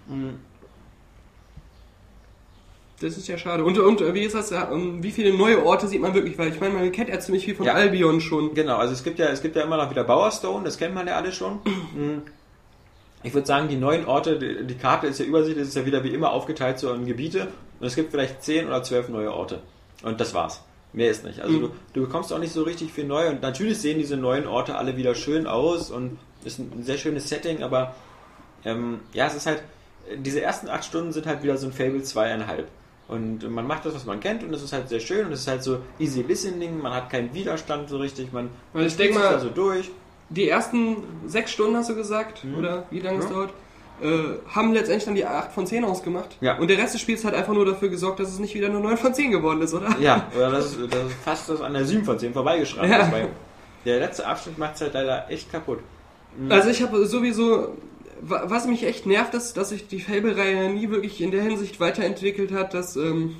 Mhm. 0.08 0.38
Das 3.00 3.16
ist 3.16 3.28
ja 3.28 3.38
schade. 3.38 3.64
Und, 3.64 3.78
und 3.78 4.00
äh, 4.00 4.12
wie 4.12 4.22
ist 4.22 4.34
das? 4.34 4.50
ja, 4.50 4.70
ähm, 4.72 5.02
Wie 5.02 5.12
viele 5.12 5.32
neue 5.32 5.64
Orte 5.64 5.86
sieht 5.86 6.00
man 6.00 6.14
wirklich? 6.14 6.36
Weil 6.36 6.48
ich 6.48 6.60
meine, 6.60 6.74
man 6.74 6.90
kennt 6.90 7.08
ja 7.08 7.20
ziemlich 7.20 7.44
viel 7.44 7.54
von 7.54 7.64
Ja. 7.64 7.74
Albion 7.74 8.20
schon. 8.20 8.54
Genau, 8.54 8.76
also 8.76 8.92
es 8.92 9.04
gibt 9.04 9.20
ja, 9.20 9.26
es 9.26 9.40
gibt 9.40 9.54
ja 9.54 9.62
immer 9.62 9.76
noch 9.76 9.90
wieder 9.90 10.02
Bowerstone, 10.02 10.64
das 10.64 10.78
kennt 10.78 10.94
man 10.94 11.06
ja 11.06 11.14
alle 11.16 11.32
schon. 11.32 11.60
Mhm. 11.94 12.22
Ich 13.22 13.34
würde 13.34 13.46
sagen, 13.46 13.68
die 13.68 13.76
neuen 13.76 14.06
Orte, 14.06 14.38
die, 14.38 14.64
die 14.66 14.76
Karte 14.76 15.06
ist 15.06 15.20
ja 15.20 15.26
übersichtlich, 15.26 15.66
ist 15.66 15.76
ja 15.76 15.86
wieder 15.86 16.02
wie 16.02 16.08
immer 16.08 16.30
aufgeteilt 16.30 16.78
so 16.78 16.92
in 16.92 17.06
Gebiete 17.06 17.48
und 17.80 17.86
es 17.86 17.94
gibt 17.96 18.10
vielleicht 18.10 18.42
10 18.42 18.66
oder 18.66 18.82
12 18.82 19.08
neue 19.08 19.32
Orte. 19.32 19.60
Und 20.02 20.20
das 20.20 20.34
war's. 20.34 20.62
Mehr 20.92 21.10
ist 21.10 21.24
nicht. 21.24 21.40
Also 21.40 21.56
Mhm. 21.56 21.60
du, 21.62 21.70
du 21.92 22.00
bekommst 22.06 22.32
auch 22.32 22.38
nicht 22.38 22.52
so 22.52 22.62
richtig 22.62 22.92
viel 22.92 23.04
neu 23.04 23.28
und 23.28 23.42
natürlich 23.42 23.78
sehen 23.78 23.98
diese 23.98 24.16
neuen 24.16 24.46
Orte 24.46 24.76
alle 24.76 24.96
wieder 24.96 25.14
schön 25.14 25.46
aus 25.46 25.90
und 25.90 26.18
ist 26.44 26.58
ein 26.58 26.82
sehr 26.82 26.96
schönes 26.98 27.28
Setting, 27.28 27.62
aber 27.62 27.94
ähm, 28.64 29.00
ja, 29.12 29.26
es 29.26 29.34
ist 29.34 29.46
halt, 29.46 29.62
diese 30.16 30.40
ersten 30.40 30.68
acht 30.68 30.84
Stunden 30.84 31.12
sind 31.12 31.26
halt 31.26 31.42
wieder 31.42 31.56
so 31.58 31.66
ein 31.66 31.72
Fable 31.72 32.00
2,5. 32.00 32.64
Und 33.08 33.48
man 33.50 33.66
macht 33.66 33.86
das, 33.86 33.94
was 33.94 34.04
man 34.04 34.20
kennt, 34.20 34.42
und 34.44 34.52
es 34.52 34.62
ist 34.62 34.72
halt 34.72 34.88
sehr 34.90 35.00
schön 35.00 35.26
und 35.26 35.32
es 35.32 35.40
ist 35.40 35.48
halt 35.48 35.62
so 35.62 35.78
easy 35.98 36.22
listening, 36.22 36.78
man 36.80 36.92
hat 36.92 37.08
keinen 37.10 37.32
Widerstand 37.32 37.88
so 37.88 37.96
richtig, 37.98 38.32
man 38.32 38.50
Weil 38.74 38.86
ich 38.86 38.92
spielt 38.92 39.08
denk 39.10 39.18
sich 39.18 39.24
mal- 39.24 39.32
da 39.34 39.40
so 39.40 39.48
durch. 39.50 39.90
Die 40.30 40.46
ersten 40.48 40.96
sechs 41.26 41.52
Stunden, 41.52 41.76
hast 41.76 41.88
du 41.88 41.94
gesagt, 41.94 42.42
oder 42.58 42.84
wie 42.90 43.00
lange 43.00 43.18
es 43.20 43.24
Mhm. 43.24 43.30
Ja. 43.30 43.36
dauert, 43.36 43.50
äh, 44.02 44.38
haben 44.54 44.72
letztendlich 44.72 45.04
dann 45.04 45.14
die 45.14 45.24
8 45.26 45.52
von 45.52 45.66
10 45.66 45.84
ausgemacht. 45.84 46.36
Ja. 46.40 46.56
Und 46.58 46.68
der 46.68 46.78
Rest 46.78 46.94
des 46.94 47.00
Spiels 47.00 47.24
hat 47.24 47.34
einfach 47.34 47.52
nur 47.52 47.64
dafür 47.66 47.88
gesorgt, 47.88 48.20
dass 48.20 48.28
es 48.30 48.38
nicht 48.38 48.54
wieder 48.54 48.68
eine 48.68 48.80
9 48.80 48.96
von 48.96 49.12
10 49.14 49.30
geworden 49.30 49.60
ist, 49.62 49.74
oder? 49.74 49.96
Ja, 50.00 50.26
oder 50.36 50.50
das 50.50 50.66
ist, 50.76 50.78
das 50.92 51.00
fast 51.24 51.48
das 51.48 51.60
an 51.60 51.72
der 51.74 51.84
7 51.84 52.04
von 52.04 52.18
10 52.18 52.32
vorbeigeschrammt. 52.32 52.90
Ja. 52.90 52.98
ist, 53.02 53.12
weil 53.12 53.28
Der 53.84 53.98
letzte 54.00 54.26
Abschnitt 54.26 54.58
macht 54.58 54.74
es 54.76 54.80
halt 54.82 54.94
leider 54.94 55.30
echt 55.30 55.50
kaputt. 55.50 55.78
Also 56.50 56.68
ich 56.68 56.82
habe 56.82 57.04
sowieso, 57.06 57.76
wa- 58.20 58.44
was 58.46 58.66
mich 58.66 58.84
echt 58.84 59.06
nervt, 59.06 59.34
ist, 59.34 59.56
dass 59.56 59.70
sich 59.70 59.88
die 59.88 60.00
Fable-Reihe 60.00 60.70
nie 60.70 60.90
wirklich 60.90 61.20
in 61.20 61.30
der 61.30 61.42
Hinsicht 61.42 61.80
weiterentwickelt 61.80 62.52
hat, 62.52 62.74
dass 62.74 62.96
ähm, 62.96 63.36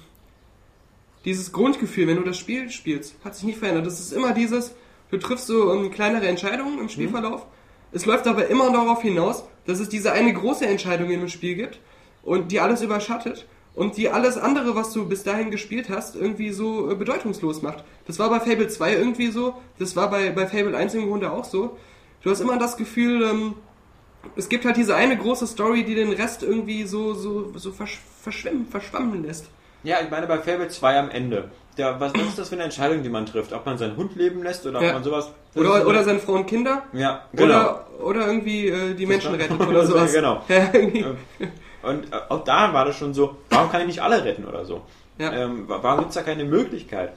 dieses 1.25 1.53
Grundgefühl, 1.53 2.07
wenn 2.07 2.17
du 2.17 2.23
das 2.23 2.39
Spiel 2.39 2.71
spielst, 2.71 3.15
hat 3.25 3.35
sich 3.35 3.45
nicht 3.45 3.59
verändert. 3.59 3.87
Das 3.87 4.01
ist 4.01 4.13
immer 4.13 4.33
dieses, 4.33 4.75
du 5.11 5.19
triffst 5.19 5.47
so 5.47 5.73
ähm, 5.75 5.91
kleinere 5.91 6.27
Entscheidungen 6.27 6.79
im 6.79 6.89
Spielverlauf. 6.89 7.47
Es 7.93 8.07
läuft 8.07 8.27
aber 8.27 8.47
immer 8.49 8.71
darauf 8.73 9.03
hinaus, 9.03 9.45
dass 9.69 9.81
es 9.81 9.91
diese 9.91 10.12
eine 10.12 10.33
große 10.33 10.66
Entscheidung 10.66 11.11
in 11.11 11.21
dem 11.21 11.29
Spiel 11.29 11.55
gibt 11.55 11.79
und 12.23 12.51
die 12.53 12.59
alles 12.59 12.81
überschattet 12.81 13.47
und 13.75 13.99
die 13.99 14.09
alles 14.09 14.39
andere, 14.39 14.75
was 14.75 14.95
du 14.95 15.07
bis 15.07 15.25
dahin 15.25 15.51
gespielt 15.51 15.91
hast, 15.91 16.16
irgendwie 16.16 16.53
so 16.53 16.91
äh, 16.91 16.95
bedeutungslos 16.95 17.61
macht. 17.61 17.85
Das 18.07 18.19
war 18.19 18.31
bei 18.31 18.41
Fable 18.41 18.69
2 18.69 18.95
irgendwie 18.95 19.31
so, 19.31 19.57
das 19.79 19.95
war 19.95 20.09
bei, 20.09 20.31
bei 20.31 20.47
Fable 20.47 20.75
1 20.75 20.95
im 20.95 21.07
Grunde 21.07 21.31
auch 21.31 21.45
so. 21.45 21.77
Du 22.23 22.31
hast 22.31 22.41
immer 22.41 22.59
das 22.59 22.79
Gefühl, 22.79 23.23
ähm, 23.23 23.55
es 24.37 24.49
gibt 24.49 24.64
halt 24.64 24.79
diese 24.79 24.97
eine 24.97 25.19
große 25.19 25.47
Story, 25.47 25.85
die 25.85 25.95
den 25.95 26.12
Rest 26.12 26.43
irgendwie 26.43 26.85
so, 26.85 27.12
so, 27.12 27.53
so 27.59 27.71
versch 27.71 28.01
verschwimmen, 28.23 28.66
verschwammen 28.66 29.23
lässt. 29.23 29.51
Ja, 29.83 29.99
ich 30.03 30.11
meine 30.11 30.27
bei 30.27 30.39
Fable 30.39 30.69
2 30.69 30.99
am 30.99 31.11
Ende. 31.11 31.51
Der, 31.79 31.99
was, 32.01 32.12
was 32.14 32.22
ist 32.22 32.39
das 32.39 32.49
für 32.49 32.57
eine 32.57 32.64
Entscheidung, 32.64 33.03
die 33.03 33.09
man 33.09 33.24
trifft? 33.24 33.53
Ob 33.53 33.64
man 33.64 33.79
seinen 33.79 33.97
Hund 33.97 34.16
leben 34.16 34.43
lässt 34.43 34.66
oder 34.66 34.81
Ja. 34.83 34.89
ob 34.89 34.95
man 34.95 35.05
sowas. 35.05 35.31
das 35.55 35.62
Oder, 35.62 35.87
oder 35.87 36.05
seine 36.05 36.18
Frau 36.18 36.33
und 36.33 36.47
Kinder. 36.47 36.83
Ja, 36.93 37.22
genau. 37.33 37.45
Oder, 37.55 37.87
oder 38.03 38.26
irgendwie 38.26 38.66
äh, 38.68 38.95
die 38.95 39.07
Menschen 39.07 39.33
war- 39.33 39.39
retten 39.39 39.57
oder 39.61 39.87
sowas. 39.87 40.12
Genau. 40.12 40.43
Ja, 40.49 40.68
irgendwie. 40.72 41.05
Und 41.83 42.12
äh, 42.12 42.16
auch 42.29 42.43
da 42.45 42.72
war 42.72 42.85
das 42.85 42.97
schon 42.97 43.14
so, 43.14 43.37
warum 43.51 43.70
kann 43.70 43.81
ich 43.83 43.87
nicht 43.87 44.03
alle 44.03 44.24
retten 44.24 44.45
oder 44.45 44.64
so? 44.64 44.83
Ja. 45.18 45.33
Ähm, 45.33 45.68
wa- 45.68 45.79
warum 45.81 46.01
gibt 46.01 46.11
es 46.11 46.14
da 46.16 46.22
keine 46.22 46.45
Möglichkeit? 46.45 47.12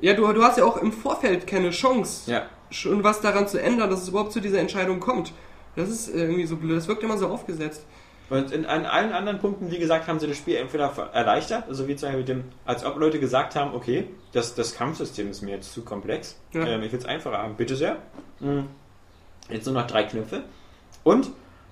ja 0.00 0.14
du, 0.14 0.32
du 0.32 0.42
hast 0.42 0.56
ja 0.56 0.64
auch 0.64 0.78
im 0.78 0.90
Vorfeld 0.90 1.46
keine 1.46 1.68
Chance, 1.70 2.30
Ja. 2.30 2.42
schon 2.70 3.04
was 3.04 3.20
daran 3.20 3.46
zu 3.46 3.60
ändern, 3.60 3.90
dass 3.90 4.02
es 4.02 4.08
überhaupt 4.08 4.32
zu 4.32 4.40
dieser 4.40 4.58
Entscheidung 4.58 5.00
kommt. 5.00 5.32
Das 5.76 5.88
ist 5.90 6.08
irgendwie 6.14 6.46
so 6.46 6.56
blöd. 6.56 6.78
Das 6.78 6.88
wirkt 6.88 7.02
immer 7.02 7.18
so 7.18 7.28
aufgesetzt. 7.28 7.84
Und 8.30 8.52
in, 8.52 8.64
an 8.64 8.86
allen 8.86 9.12
anderen 9.12 9.40
Punkten, 9.40 9.70
wie 9.72 9.78
gesagt, 9.78 10.06
haben 10.06 10.20
sie 10.20 10.28
das 10.28 10.36
Spiel 10.36 10.56
entweder 10.56 10.92
erleichtert, 11.12 11.64
also 11.68 11.88
wie 11.88 11.96
zum 11.96 12.08
Beispiel 12.08 12.20
mit 12.20 12.28
dem, 12.28 12.44
als 12.64 12.84
ob 12.84 12.96
Leute 12.96 13.18
gesagt 13.18 13.56
haben, 13.56 13.74
okay, 13.74 14.06
das, 14.32 14.54
das 14.54 14.74
Kampfsystem 14.76 15.28
ist 15.30 15.42
mir 15.42 15.56
jetzt 15.56 15.72
zu 15.72 15.82
komplex, 15.82 16.38
Ja. 16.52 16.64
ähm, 16.64 16.82
ich 16.82 16.92
will 16.92 17.00
es 17.00 17.04
einfacher 17.04 17.38
haben, 17.38 17.56
bitte 17.56 17.74
sehr. 17.74 17.96
Mhm. 18.38 18.68
Jetzt 19.48 19.66
nur 19.66 19.74
noch 19.74 19.86
drei 19.88 20.04
Knöpfe. 20.04 20.42
Und 21.02 21.30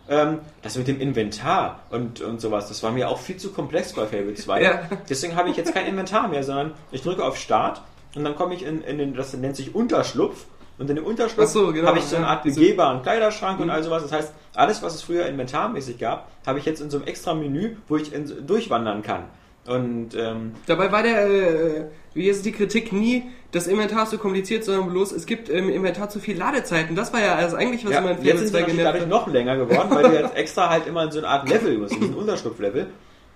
ähm, 0.09 0.41
das 0.63 0.77
mit 0.77 0.89
dem 0.89 1.01
Inventar 1.01 1.81
und, 1.91 2.21
und 2.23 2.41
sowas, 2.41 2.67
das 2.69 2.83
war 2.83 2.91
mir 2.91 3.09
auch 3.09 3.19
viel 3.19 3.37
zu 3.37 3.53
komplex 3.53 3.93
bei 3.93 4.07
Fable 4.07 4.35
2. 4.35 4.63
Ja. 4.63 4.83
Deswegen 5.09 5.37
habe 5.37 5.51
ich 5.51 5.57
jetzt 5.57 5.73
kein 5.75 5.87
Inventar 5.87 6.27
mehr, 6.29 6.43
sondern 6.43 6.73
ich 6.91 7.03
drücke 7.03 7.25
auf 7.25 7.37
Start 7.37 7.83
und 8.17 8.25
dann 8.25 8.35
komme 8.35 8.55
ich 8.55 8.65
in, 8.65 8.83
in 8.83 8.99
den, 8.99 9.15
das 9.15 9.33
nennt 9.35 9.55
sich 9.55 9.75
Unterschlupf. 9.77 10.47
Und 10.79 10.89
in 10.89 10.97
dem 10.97 11.05
Unterschlupf 11.05 11.49
so, 11.49 11.73
genau, 11.73 11.89
habe 11.89 11.99
ich 11.99 12.05
so 12.05 12.17
eine. 12.17 12.27
Art 12.29 12.45
begehbaren 12.45 13.03
Kleiderschrank 13.03 13.59
und 13.59 13.69
all 13.69 13.83
sowas. 13.83 14.03
Das 14.03 14.13
heißt, 14.13 14.33
alles, 14.55 14.83
was 14.83 14.95
es 14.95 15.03
früher 15.03 15.27
inventarmäßig 15.27 15.99
gab, 15.99 16.31
habe 16.47 16.61
ich 16.61 16.65
jetzt 16.65 16.81
in 16.81 16.89
so 16.89 16.99
einem 16.99 17.07
extra 17.07 17.35
Menü, 17.35 17.77
wo 17.89 17.97
ich 17.97 18.13
in, 18.13 18.47
durchwandern 18.47 19.03
kann. 19.03 19.25
Und 19.67 20.15
ähm, 20.15 20.53
Dabei 20.67 20.91
war 20.91 21.03
der, 21.03 21.27
äh, 21.27 21.85
wie 22.15 22.29
ist 22.29 22.47
die 22.47 22.53
Kritik 22.53 22.93
nie, 22.93 23.25
das 23.53 23.67
Inventar 23.67 24.05
ist 24.05 24.11
so 24.11 24.19
kompliziert, 24.19 24.65
sondern 24.65 24.89
bloß 24.89 25.13
es 25.13 25.27
gibt 25.27 25.49
im 25.49 25.69
Inventar 25.69 26.09
zu 26.09 26.21
viel 26.21 26.39
Ladezeiten. 26.39 26.97
Das 26.97 27.13
war 27.13 27.21
ja 27.21 27.35
also 27.35 27.57
eigentlich, 27.57 27.85
was 27.85 27.93
ja, 27.93 27.99
immer 27.99 28.13
in 28.13 28.25
jetzt 28.25 28.27
Fable 28.27 28.39
sind 28.39 28.47
sie 28.47 28.53
2 28.53 28.61
natürlich 28.61 28.77
genervt 28.77 28.95
dadurch 28.95 29.11
noch 29.11 29.27
länger 29.27 29.57
geworden, 29.57 29.91
weil 29.91 30.03
du 30.05 30.15
jetzt 30.15 30.35
extra 30.37 30.71
halt 30.71 30.87
immer 30.87 31.05
in 31.05 31.11
so 31.11 31.19
eine 31.19 31.29
Art 31.29 31.49
Level 31.49 31.77
musst, 31.79 31.95
in 31.95 32.01
so 32.01 32.07
ein 32.09 32.15
Unterschlupflevel. 32.15 32.87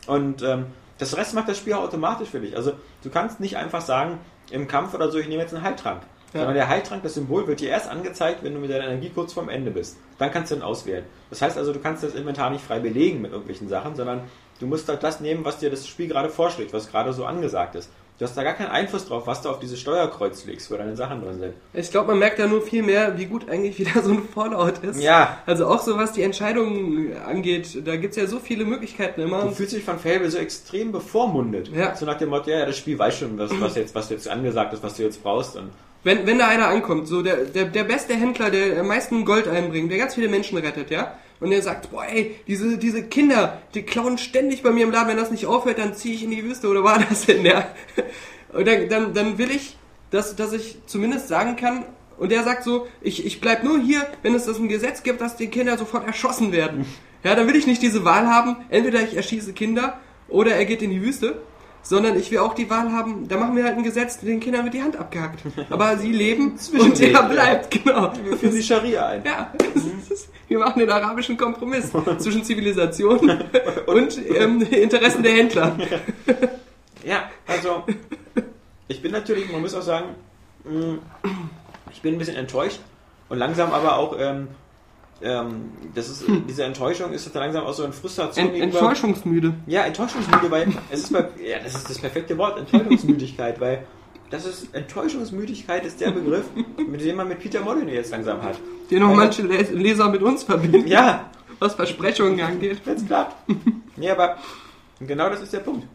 Und 0.07 0.43
ähm, 0.43 0.67
das 0.99 1.17
Rest 1.17 1.35
macht 1.35 1.49
das 1.49 1.59
Spiel 1.59 1.75
auch 1.75 1.83
automatisch 1.83 2.29
für 2.29 2.41
dich. 2.41 2.57
Also 2.57 2.73
du 3.03 3.11
kannst 3.11 3.41
nicht 3.41 3.57
einfach 3.57 3.83
sagen, 3.83 4.19
im 4.51 4.69
Kampf 4.69 4.95
oder 4.95 5.11
so, 5.11 5.19
ich 5.19 5.29
nehme 5.29 5.43
jetzt 5.43 5.55
einen 5.55 5.65
Heiltrank. 5.65 6.03
Ja. 6.33 6.41
Sondern 6.41 6.55
der 6.55 6.69
Heiltrank, 6.69 7.03
das 7.03 7.15
Symbol, 7.15 7.47
wird 7.47 7.61
dir 7.61 7.69
erst 7.69 7.89
angezeigt, 7.89 8.43
wenn 8.43 8.55
du 8.55 8.61
mit 8.61 8.71
deiner 8.71 8.85
Energie 8.85 9.11
kurz 9.11 9.33
vorm 9.33 9.49
Ende 9.49 9.71
bist. 9.71 9.97
Dann 10.19 10.31
kannst 10.31 10.51
du 10.51 10.57
ihn 10.57 10.63
auswählen. 10.63 11.05
Das 11.31 11.43
heißt 11.43 11.59
also, 11.59 11.73
du 11.73 11.79
kannst 11.79 12.03
das 12.03 12.15
Inventar 12.15 12.51
nicht 12.51 12.65
frei 12.65 12.79
belegen 12.79 13.21
mit 13.21 13.33
irgendwelchen 13.33 13.69
Sachen, 13.69 13.95
sondern 13.97 14.23
du 14.61 14.67
musst 14.67 14.89
halt 14.89 15.03
das 15.03 15.21
nehmen, 15.21 15.45
was 15.45 15.59
dir 15.59 15.71
das 15.71 15.87
Spiel 15.87 16.09
gerade 16.09 16.31
vorschlägt, 16.31 16.73
was 16.73 16.91
gerade 16.91 17.13
so 17.13 17.25
angesagt 17.25 17.75
ist. 17.75 17.91
Du 18.19 18.29
hast 18.29 18.37
da 18.37 18.45
gar 18.45 18.53
keinen 18.53 18.71
Einfluss 18.71 19.07
drauf, 19.07 19.27
was 19.27 19.43
du 19.43 19.49
auf 19.49 19.59
dieses 19.59 19.81
Steuerkreuz 19.81 20.45
legst, 20.45 20.71
wo 20.71 20.77
deine 20.77 20.95
Sachen 20.95 21.23
drin 21.23 21.41
sind. 21.41 21.55
Ich 21.73 21.91
glaube, 21.91 22.09
man 22.09 22.21
merkt 22.21 22.39
da 22.39 22.47
nur 22.47 22.63
viel 22.63 22.85
mehr, 22.85 23.19
wie 23.19 23.25
gut 23.25 23.49
eigentlich 23.49 23.79
wieder 23.79 24.01
so 24.05 24.13
ein 24.13 24.29
Fallout 24.29 24.79
ist. 24.85 25.03
Ja. 25.03 25.39
Also 25.45 25.67
auch 25.67 25.81
so 25.81 25.97
was 25.97 26.13
die 26.13 26.23
Entscheidungen 26.23 27.17
angeht, 27.17 27.85
da 27.85 27.97
gibt's 27.97 28.17
ja 28.17 28.27
so 28.27 28.39
viele 28.39 28.65
Möglichkeiten 28.65 29.23
immer. 29.23 29.43
Du 29.43 29.51
fühlst 29.51 29.73
dich 29.73 29.83
von 29.83 29.99
Fable 29.99 30.31
so 30.31 30.39
extrem 30.39 30.93
bevormundet. 30.93 31.71
Ja. 31.75 31.97
So 31.97 32.07
nach 32.07 32.19
dem 32.19 32.29
Motto, 32.29 32.51
ja, 32.51 32.61
ja, 32.61 32.67
das 32.67 32.77
Spiel 32.77 32.97
weiß 32.97 33.19
schon, 33.19 33.39
was, 33.39 33.51
was, 33.61 33.75
jetzt, 33.75 33.95
was 33.95 34.09
jetzt 34.11 34.29
angesagt 34.29 34.73
ist, 34.73 34.85
was 34.85 34.95
du 34.95 35.03
jetzt 35.03 35.21
brauchst. 35.23 35.57
Und 35.57 35.71
Wenn, 36.05 36.27
wenn 36.27 36.39
da 36.39 36.49
einer 36.49 36.69
ankommt, 36.69 37.07
so 37.07 37.23
der, 37.23 37.45
der, 37.45 37.67
der 37.67 37.85
beste 37.85 38.15
Händler, 38.15 38.51
der 38.51 38.81
am 38.81 38.89
meisten 38.89 39.25
Gold 39.25 39.47
einbringt, 39.47 39.91
der 39.91 39.99
ganz 39.99 40.15
viele 40.15 40.29
Menschen 40.29 40.59
rettet, 40.59 40.91
ja, 40.91 41.17
und 41.39 41.51
der 41.51 41.63
sagt, 41.63 41.91
boah, 41.91 42.05
ey, 42.05 42.37
diese, 42.47 42.79
diese 42.79 43.05
Kinder, 43.05 43.63
die 43.75 43.83
klauen 43.83 44.19
ständig 44.19 44.63
bei 44.63 44.71
mir 44.71 44.85
im 44.85 44.93
Laden, 44.93 45.09
wenn 45.09 45.17
das 45.17 45.31
nicht 45.31 45.47
aufhört, 45.47 45.79
dann 45.79 45.95
ziehe 45.95 46.15
ich 46.15 46.25
in 46.25 46.31
die 46.31 46.45
Wüste, 46.45 46.69
oder 46.69 46.85
war 46.85 46.99
das 46.99 47.27
denn, 47.27 47.45
ja? 47.45 47.69
Und 48.53 48.69
dann, 48.69 48.89
dann, 48.89 49.15
dann 49.15 49.39
will 49.39 49.51
ich, 49.51 49.79
dass, 50.11 50.37
dass 50.37 50.53
ich 50.53 50.77
zumindest 50.87 51.29
sagen 51.29 51.57
kann, 51.57 51.87
und 52.19 52.31
der 52.31 52.45
sagt 52.45 52.65
so, 52.65 52.87
ich, 53.01 53.25
ich 53.25 53.41
bleib 53.41 53.65
nur 53.65 53.81
hier, 53.81 54.07
wenn 54.23 54.35
es 54.35 54.45
das 54.45 54.59
ein 54.59 54.69
Gesetz 54.69 55.03
gibt, 55.03 55.21
dass 55.21 55.37
die 55.37 55.49
Kinder 55.49 55.79
sofort 55.79 56.07
erschossen 56.07 56.53
werden. 56.53 56.87
Ja, 57.25 57.35
dann 57.35 57.49
will 57.49 57.57
ich 57.57 57.67
nicht 57.67 57.83
diese 57.83 58.05
Wahl 58.05 58.29
haben, 58.29 58.57
entweder 58.69 59.01
ich 59.01 59.17
erschieße 59.17 59.55
Kinder 59.55 59.99
oder 60.29 60.55
er 60.55 60.65
geht 60.65 60.83
in 60.83 60.91
die 60.91 61.03
Wüste, 61.03 61.41
sondern 61.83 62.17
ich 62.17 62.31
will 62.31 62.39
auch 62.39 62.55
die 62.55 62.71
Wahl 62.71 62.93
haben, 62.93 63.29
da 63.29 63.37
machen 63.37 63.57
wir 63.57 63.65
halt 63.65 63.77
ein 63.77 63.83
Gesetz, 63.83 64.19
den 64.19 64.41
Kindern 64.41 64.65
wird 64.65 64.75
die 64.75 64.83
Hand 64.83 64.97
abgehackt. 64.97 65.41
Aber 65.71 65.97
sie 65.99 66.13
leben 66.13 66.53
und 66.53 66.61
Zwischenweg, 66.61 67.09
er 67.09 67.13
ja. 67.13 67.23
bleibt, 67.23 67.71
genau. 67.71 68.13
wir 68.23 68.37
führen 68.37 68.55
die 68.55 68.63
Scharia 68.63 69.07
ein. 69.07 69.25
Ja, 69.25 69.53
ist, 70.11 70.29
wir 70.49 70.59
machen 70.59 70.79
den 70.79 70.91
arabischen 70.91 71.37
Kompromiss 71.37 71.91
zwischen 72.19 72.45
Zivilisation 72.45 73.19
und 73.87 74.21
ähm, 74.29 74.63
Interessen 74.63 75.23
der 75.23 75.33
Händler. 75.33 75.77
Ja, 77.05 77.31
also 77.47 77.85
ich 78.89 79.03
bin 79.03 79.13
natürlich, 79.13 79.51
man 79.51 79.61
muss 79.61 79.75
auch 79.75 79.83
sagen, 79.83 80.15
mh, 80.65 80.99
ich 81.93 82.01
bin 82.01 82.15
ein 82.15 82.19
bisschen 82.19 82.37
enttäuscht 82.37 82.81
und 83.29 83.39
langsam 83.39 83.73
aber 83.73 83.97
auch, 83.97 84.17
ähm, 84.19 84.49
ähm, 85.23 85.71
das 85.95 86.09
ist, 86.09 86.25
diese 86.49 86.65
Enttäuschung 86.65 87.13
ist 87.13 87.25
jetzt 87.27 87.35
langsam 87.35 87.65
auch 87.65 87.73
so 87.75 87.85
eine 87.85 87.93
Frustration 87.93 88.49
Ent 88.51 88.63
Enttäuschungsmüde. 88.63 89.55
Ja, 89.67 89.83
enttäuschungsmüde, 89.85 90.51
weil 90.51 90.69
es 90.91 91.01
ist 91.05 91.13
bei, 91.13 91.29
ja, 91.45 91.59
das 91.63 91.75
ist 91.75 91.89
das 91.91 91.99
perfekte 91.99 92.37
Wort, 92.39 92.59
Enttäuschungsmüdigkeit, 92.59 93.61
weil 93.61 93.87
das 94.31 94.47
ist 94.47 94.75
Enttäuschungsmüdigkeit 94.75 95.85
ist 95.85 96.01
der 96.01 96.11
Begriff, 96.11 96.47
mit 96.89 97.01
dem 97.05 97.17
man 97.17 97.29
mit 97.29 97.39
Peter 97.41 97.61
Molyneux 97.61 97.93
jetzt 97.95 98.11
langsam 98.13 98.43
hat. 98.43 98.59
Den 98.91 99.01
noch 99.01 99.11
Weil- 99.11 99.17
manche 99.17 99.43
Les- 99.43 99.71
Leser 99.71 100.09
mit 100.09 100.23
uns 100.23 100.43
verbinden, 100.43 100.87
Ja, 100.87 101.31
was 101.59 101.75
Versprechungen 101.75 102.41
angeht. 102.41 102.81
Jetzt 102.87 103.07
klappt. 103.07 103.37
nee, 103.97 104.11
aber 104.11 104.39
genau 105.01 105.29
das 105.29 105.43
ist 105.43 105.53
der 105.53 105.61
Punkt. 105.61 105.87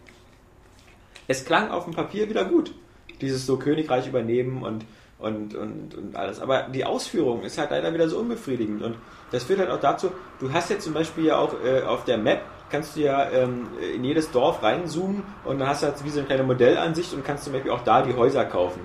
Es 1.28 1.44
klang 1.44 1.70
auf 1.72 1.86
dem 1.86 1.94
Papier 1.94 2.30
wieder 2.30 2.45
gut. 2.45 2.74
Dieses 3.22 3.45
so 3.45 3.58
Königreich 3.58 4.08
übernehmen 4.08 4.62
und, 4.64 4.86
und, 5.19 5.56
und, 5.56 5.95
und 5.95 6.15
alles. 6.15 6.39
Aber 6.39 6.64
die 6.64 6.85
Ausführung 6.85 7.44
ist 7.44 7.57
halt 7.57 7.72
leider 7.72 7.94
wieder 7.94 8.07
so 8.07 8.19
unbefriedigend. 8.19 8.81
Und 8.84 8.98
das 9.31 9.44
führt 9.44 9.60
halt 9.60 9.69
auch 9.69 9.80
dazu, 9.80 10.11
du 10.39 10.52
hast 10.52 10.69
jetzt 10.69 10.84
zum 10.84 10.94
Beispiel 10.94 11.26
ja 11.26 11.38
auch 11.38 11.53
äh, 11.64 11.81
auf 11.81 12.06
der 12.06 12.18
Map, 12.18 12.41
kannst 12.69 12.95
du 12.95 13.02
ja 13.02 13.30
ähm, 13.31 13.68
in 13.95 14.03
jedes 14.03 14.31
Dorf 14.31 14.61
reinzoomen 14.61 15.23
und 15.45 15.60
dann 15.60 15.69
hast 15.69 15.84
du 15.84 15.88
halt 15.88 16.03
wie 16.03 16.10
so 16.10 16.19
eine 16.19 16.27
kleine 16.27 16.44
Modellansicht 16.44 17.14
und 17.14 17.23
kannst 17.23 17.45
zum 17.45 17.53
Beispiel 17.53 17.72
auch 17.72 17.84
da 17.84 18.02
die 18.02 18.14
Häuser 18.14 18.45
kaufen. 18.45 18.81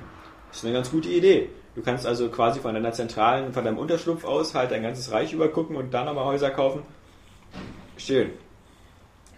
Das 0.48 0.58
ist 0.58 0.64
eine 0.64 0.74
ganz 0.74 0.90
gute 0.90 1.08
Idee. 1.08 1.50
Du 1.74 1.82
kannst 1.82 2.06
also 2.06 2.28
quasi 2.28 2.60
von 2.60 2.74
deiner 2.74 2.92
zentralen, 2.92 3.52
von 3.52 3.64
deinem 3.64 3.78
Unterschlupf 3.78 4.24
aus 4.24 4.54
halt 4.54 4.70
dein 4.70 4.82
ganzes 4.82 5.10
Reich 5.10 5.32
übergucken 5.32 5.76
und 5.76 5.92
da 5.92 6.04
nochmal 6.04 6.26
Häuser 6.26 6.50
kaufen. 6.50 6.82
Schön. 7.96 8.30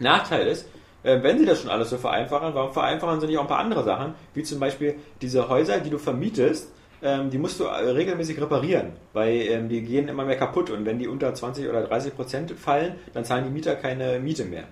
Nachteil 0.00 0.48
ist, 0.48 0.68
äh, 1.04 1.22
wenn 1.22 1.38
sie 1.38 1.46
das 1.46 1.60
schon 1.60 1.70
alles 1.70 1.90
so 1.90 1.96
vereinfachen, 1.96 2.54
warum 2.54 2.72
vereinfachen 2.72 3.20
sie 3.20 3.28
nicht 3.28 3.38
auch 3.38 3.42
ein 3.42 3.48
paar 3.48 3.60
andere 3.60 3.84
Sachen, 3.84 4.14
wie 4.34 4.42
zum 4.42 4.58
Beispiel 4.58 4.96
diese 5.22 5.48
Häuser, 5.48 5.78
die 5.78 5.90
du 5.90 5.98
vermietest, 5.98 6.72
ähm, 7.05 7.31
die 7.31 7.39
musst 7.39 7.60
du 7.60 7.64
äh, 7.64 7.90
regelmäßig 7.90 8.40
reparieren, 8.40 8.94
weil 9.12 9.35
ähm, 9.43 9.68
die 9.68 9.82
gehen 9.82 10.09
immer 10.09 10.24
mehr 10.24 10.36
kaputt 10.36 10.70
und 10.70 10.85
wenn 10.85 10.98
die 10.98 11.06
unter 11.06 11.32
20 11.35 11.68
oder 11.68 11.82
30 11.82 12.16
Prozent 12.16 12.51
fallen, 12.52 12.94
dann 13.12 13.24
zahlen 13.24 13.44
die 13.44 13.51
Mieter 13.51 13.76
keine 13.76 14.18
Miete 14.18 14.44
mehr. 14.44 14.64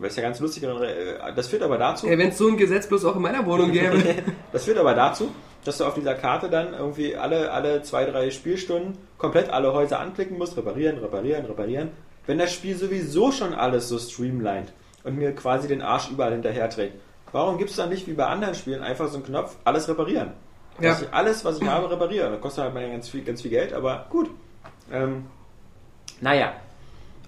Das 0.00 0.10
ist 0.12 0.16
ja 0.16 0.22
ganz 0.22 0.38
lustig. 0.38 0.62
äh, 0.62 1.32
Das 1.34 1.48
führt 1.48 1.62
aber 1.62 1.78
dazu, 1.78 2.06
Ey, 2.06 2.18
wenn 2.18 2.28
es 2.28 2.38
so 2.38 2.46
ein 2.46 2.56
Gesetz 2.56 2.86
bloß 2.86 3.04
auch 3.06 3.16
in 3.16 3.22
meiner 3.22 3.44
Wohnung 3.46 3.72
gäbe. 3.72 3.96
das 4.52 4.64
führt 4.64 4.78
aber 4.78 4.94
dazu, 4.94 5.30
dass 5.64 5.78
du 5.78 5.84
auf 5.84 5.94
dieser 5.94 6.14
Karte 6.14 6.48
dann 6.48 6.74
irgendwie 6.74 7.16
alle, 7.16 7.50
alle 7.50 7.82
zwei, 7.82 8.04
drei 8.04 8.30
Spielstunden 8.30 8.96
komplett 9.16 9.50
alle 9.50 9.72
Häuser 9.72 9.98
anklicken 9.98 10.38
musst, 10.38 10.56
reparieren, 10.56 10.98
reparieren, 10.98 11.46
reparieren. 11.46 11.90
Wenn 12.26 12.38
das 12.38 12.52
Spiel 12.52 12.76
sowieso 12.76 13.32
schon 13.32 13.54
alles 13.54 13.88
so 13.88 13.98
streamlined 13.98 14.72
und 15.04 15.16
mir 15.16 15.34
quasi 15.34 15.66
den 15.66 15.80
Arsch 15.82 16.10
überall 16.10 16.32
hinterher 16.32 16.68
trägt, 16.68 16.94
warum 17.32 17.56
gibt 17.58 17.70
es 17.70 17.76
dann 17.76 17.88
nicht 17.88 18.06
wie 18.06 18.12
bei 18.12 18.26
anderen 18.26 18.54
Spielen 18.54 18.82
einfach 18.82 19.08
so 19.08 19.16
einen 19.16 19.24
Knopf, 19.24 19.56
alles 19.64 19.88
reparieren? 19.88 20.32
Ja. 20.80 20.90
Dass 20.90 21.02
ich 21.02 21.12
alles, 21.12 21.44
was 21.44 21.60
ich 21.60 21.66
habe, 21.66 21.90
repariere. 21.90 22.30
Das 22.30 22.40
kostet 22.40 22.64
halt 22.64 22.74
mal 22.74 22.88
ganz 22.88 23.08
viel, 23.08 23.22
ganz 23.22 23.42
viel 23.42 23.50
Geld, 23.50 23.72
aber 23.72 24.06
gut. 24.10 24.30
Ähm, 24.92 25.26
naja. 26.20 26.52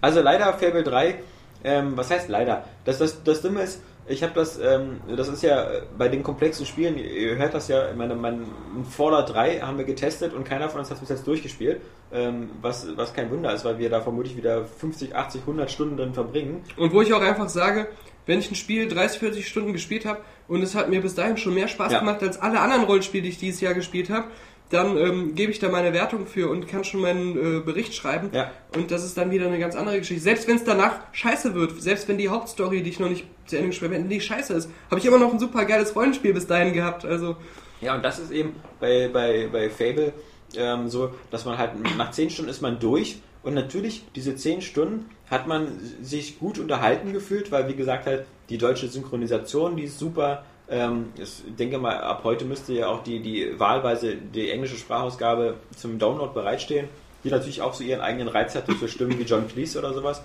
Also 0.00 0.22
leider 0.22 0.52
Fable 0.54 0.82
3, 0.82 1.16
ähm, 1.64 1.96
was 1.96 2.10
heißt 2.10 2.28
leider? 2.28 2.64
Das, 2.84 2.98
das, 2.98 3.22
das 3.22 3.42
Dumme 3.42 3.62
ist, 3.62 3.82
ich 4.08 4.22
habe 4.22 4.32
das, 4.34 4.58
ähm, 4.58 5.00
das 5.14 5.28
ist 5.28 5.42
ja 5.42 5.68
bei 5.96 6.08
den 6.08 6.22
komplexen 6.22 6.66
Spielen, 6.66 6.98
ihr 6.98 7.36
hört 7.36 7.54
das 7.54 7.68
ja, 7.68 7.92
meine, 7.94 8.14
mein 8.14 8.46
Fallout 8.88 9.32
3 9.32 9.60
haben 9.60 9.78
wir 9.78 9.84
getestet 9.84 10.32
und 10.32 10.44
keiner 10.44 10.68
von 10.68 10.80
uns 10.80 10.90
hat 10.90 10.96
es 10.96 11.00
bis 11.00 11.10
jetzt 11.10 11.26
durchgespielt, 11.26 11.80
ähm, 12.12 12.50
was, 12.60 12.88
was 12.96 13.12
kein 13.12 13.30
Wunder 13.30 13.52
ist, 13.52 13.64
weil 13.64 13.78
wir 13.78 13.90
da 13.90 14.00
vermutlich 14.00 14.36
wieder 14.36 14.64
50, 14.64 15.14
80, 15.14 15.42
100 15.42 15.70
Stunden 15.70 15.96
drin 15.96 16.14
verbringen. 16.14 16.64
Und 16.76 16.92
wo 16.92 17.02
ich 17.02 17.12
auch 17.12 17.20
einfach 17.20 17.48
sage, 17.48 17.88
wenn 18.26 18.38
ich 18.38 18.50
ein 18.50 18.56
Spiel 18.56 18.88
30, 18.88 19.20
40 19.20 19.48
Stunden 19.48 19.72
gespielt 19.72 20.06
habe 20.06 20.20
und 20.50 20.62
es 20.62 20.74
hat 20.74 20.90
mir 20.90 21.00
bis 21.00 21.14
dahin 21.14 21.36
schon 21.36 21.54
mehr 21.54 21.68
Spaß 21.68 21.92
Ja. 21.92 22.00
gemacht 22.00 22.22
als 22.22 22.40
alle 22.40 22.60
anderen 22.60 22.84
Rollenspiele, 22.84 23.22
die 23.22 23.28
ich 23.30 23.38
dieses 23.38 23.60
Jahr 23.60 23.72
gespielt 23.72 24.10
habe, 24.10 24.26
dann 24.68 24.96
ähm, 24.96 25.34
gebe 25.34 25.50
ich 25.50 25.58
da 25.58 25.68
meine 25.68 25.92
Wertung 25.92 26.26
für 26.26 26.48
und 26.50 26.68
kann 26.68 26.84
schon 26.84 27.00
meinen 27.00 27.36
äh, 27.36 27.60
Bericht 27.60 27.94
schreiben. 27.94 28.30
Ja. 28.32 28.50
Und 28.76 28.90
das 28.90 29.04
ist 29.04 29.16
dann 29.16 29.30
wieder 29.30 29.46
eine 29.46 29.58
ganz 29.58 29.74
andere 29.74 29.98
Geschichte. 29.98 30.22
Selbst 30.22 30.46
wenn 30.46 30.56
es 30.56 30.64
danach 30.64 31.00
scheiße 31.12 31.54
wird, 31.54 31.80
selbst 31.80 32.06
wenn 32.08 32.18
die 32.18 32.28
Hauptstory, 32.28 32.82
die 32.82 32.90
ich 32.90 33.00
noch 33.00 33.08
nicht 33.08 33.24
zu 33.46 33.56
Ende 33.56 33.68
gespielt 33.70 33.92
habe, 33.92 34.04
die 34.04 34.20
scheiße 34.20 34.52
ist, 34.54 34.70
habe 34.90 35.00
ich 35.00 35.06
immer 35.06 35.18
noch 35.18 35.32
ein 35.32 35.38
super 35.40 35.64
geiles 35.64 35.96
Rollenspiel 35.96 36.34
bis 36.34 36.46
dahin 36.46 36.72
gehabt. 36.72 37.04
Also 37.04 37.36
Ja, 37.80 37.94
und 37.96 38.04
das 38.04 38.18
ist 38.18 38.30
eben 38.30 38.54
bei, 38.78 39.08
bei, 39.12 39.48
bei 39.50 39.70
Fable 39.70 40.12
ähm, 40.56 40.88
so, 40.88 41.14
dass 41.30 41.44
man 41.44 41.58
halt 41.58 41.72
nach 41.96 42.10
10 42.12 42.30
Stunden 42.30 42.50
ist 42.50 42.60
man 42.60 42.78
durch 42.78 43.20
und 43.42 43.54
natürlich 43.54 44.04
diese 44.14 44.36
10 44.36 44.62
Stunden 44.62 45.06
hat 45.30 45.46
man 45.46 45.68
sich 46.02 46.38
gut 46.38 46.58
unterhalten 46.58 47.12
gefühlt, 47.12 47.50
weil 47.50 47.68
wie 47.68 47.74
gesagt 47.74 48.06
halt 48.06 48.24
die 48.50 48.58
deutsche 48.58 48.88
Synchronisation, 48.88 49.76
die 49.76 49.84
ist 49.84 49.98
super. 49.98 50.44
Ähm, 50.68 51.12
ich 51.16 51.42
denke 51.58 51.78
mal, 51.78 51.96
ab 51.98 52.22
heute 52.24 52.44
müsste 52.44 52.74
ja 52.74 52.88
auch 52.88 53.02
die, 53.02 53.20
die 53.20 53.58
wahlweise 53.58 54.16
die 54.16 54.50
englische 54.50 54.76
Sprachausgabe 54.76 55.54
zum 55.76 55.98
Download 55.98 56.32
bereitstehen, 56.34 56.88
die 57.24 57.30
natürlich 57.30 57.62
auch 57.62 57.74
so 57.74 57.82
ihren 57.82 58.00
eigenen 58.00 58.28
Reiz 58.28 58.54
hat 58.54 58.68
durch 58.68 58.78
so 58.78 58.88
Stimmen 58.88 59.18
wie 59.18 59.22
John 59.22 59.48
Cleese 59.48 59.78
oder 59.78 59.94
sowas. 59.94 60.20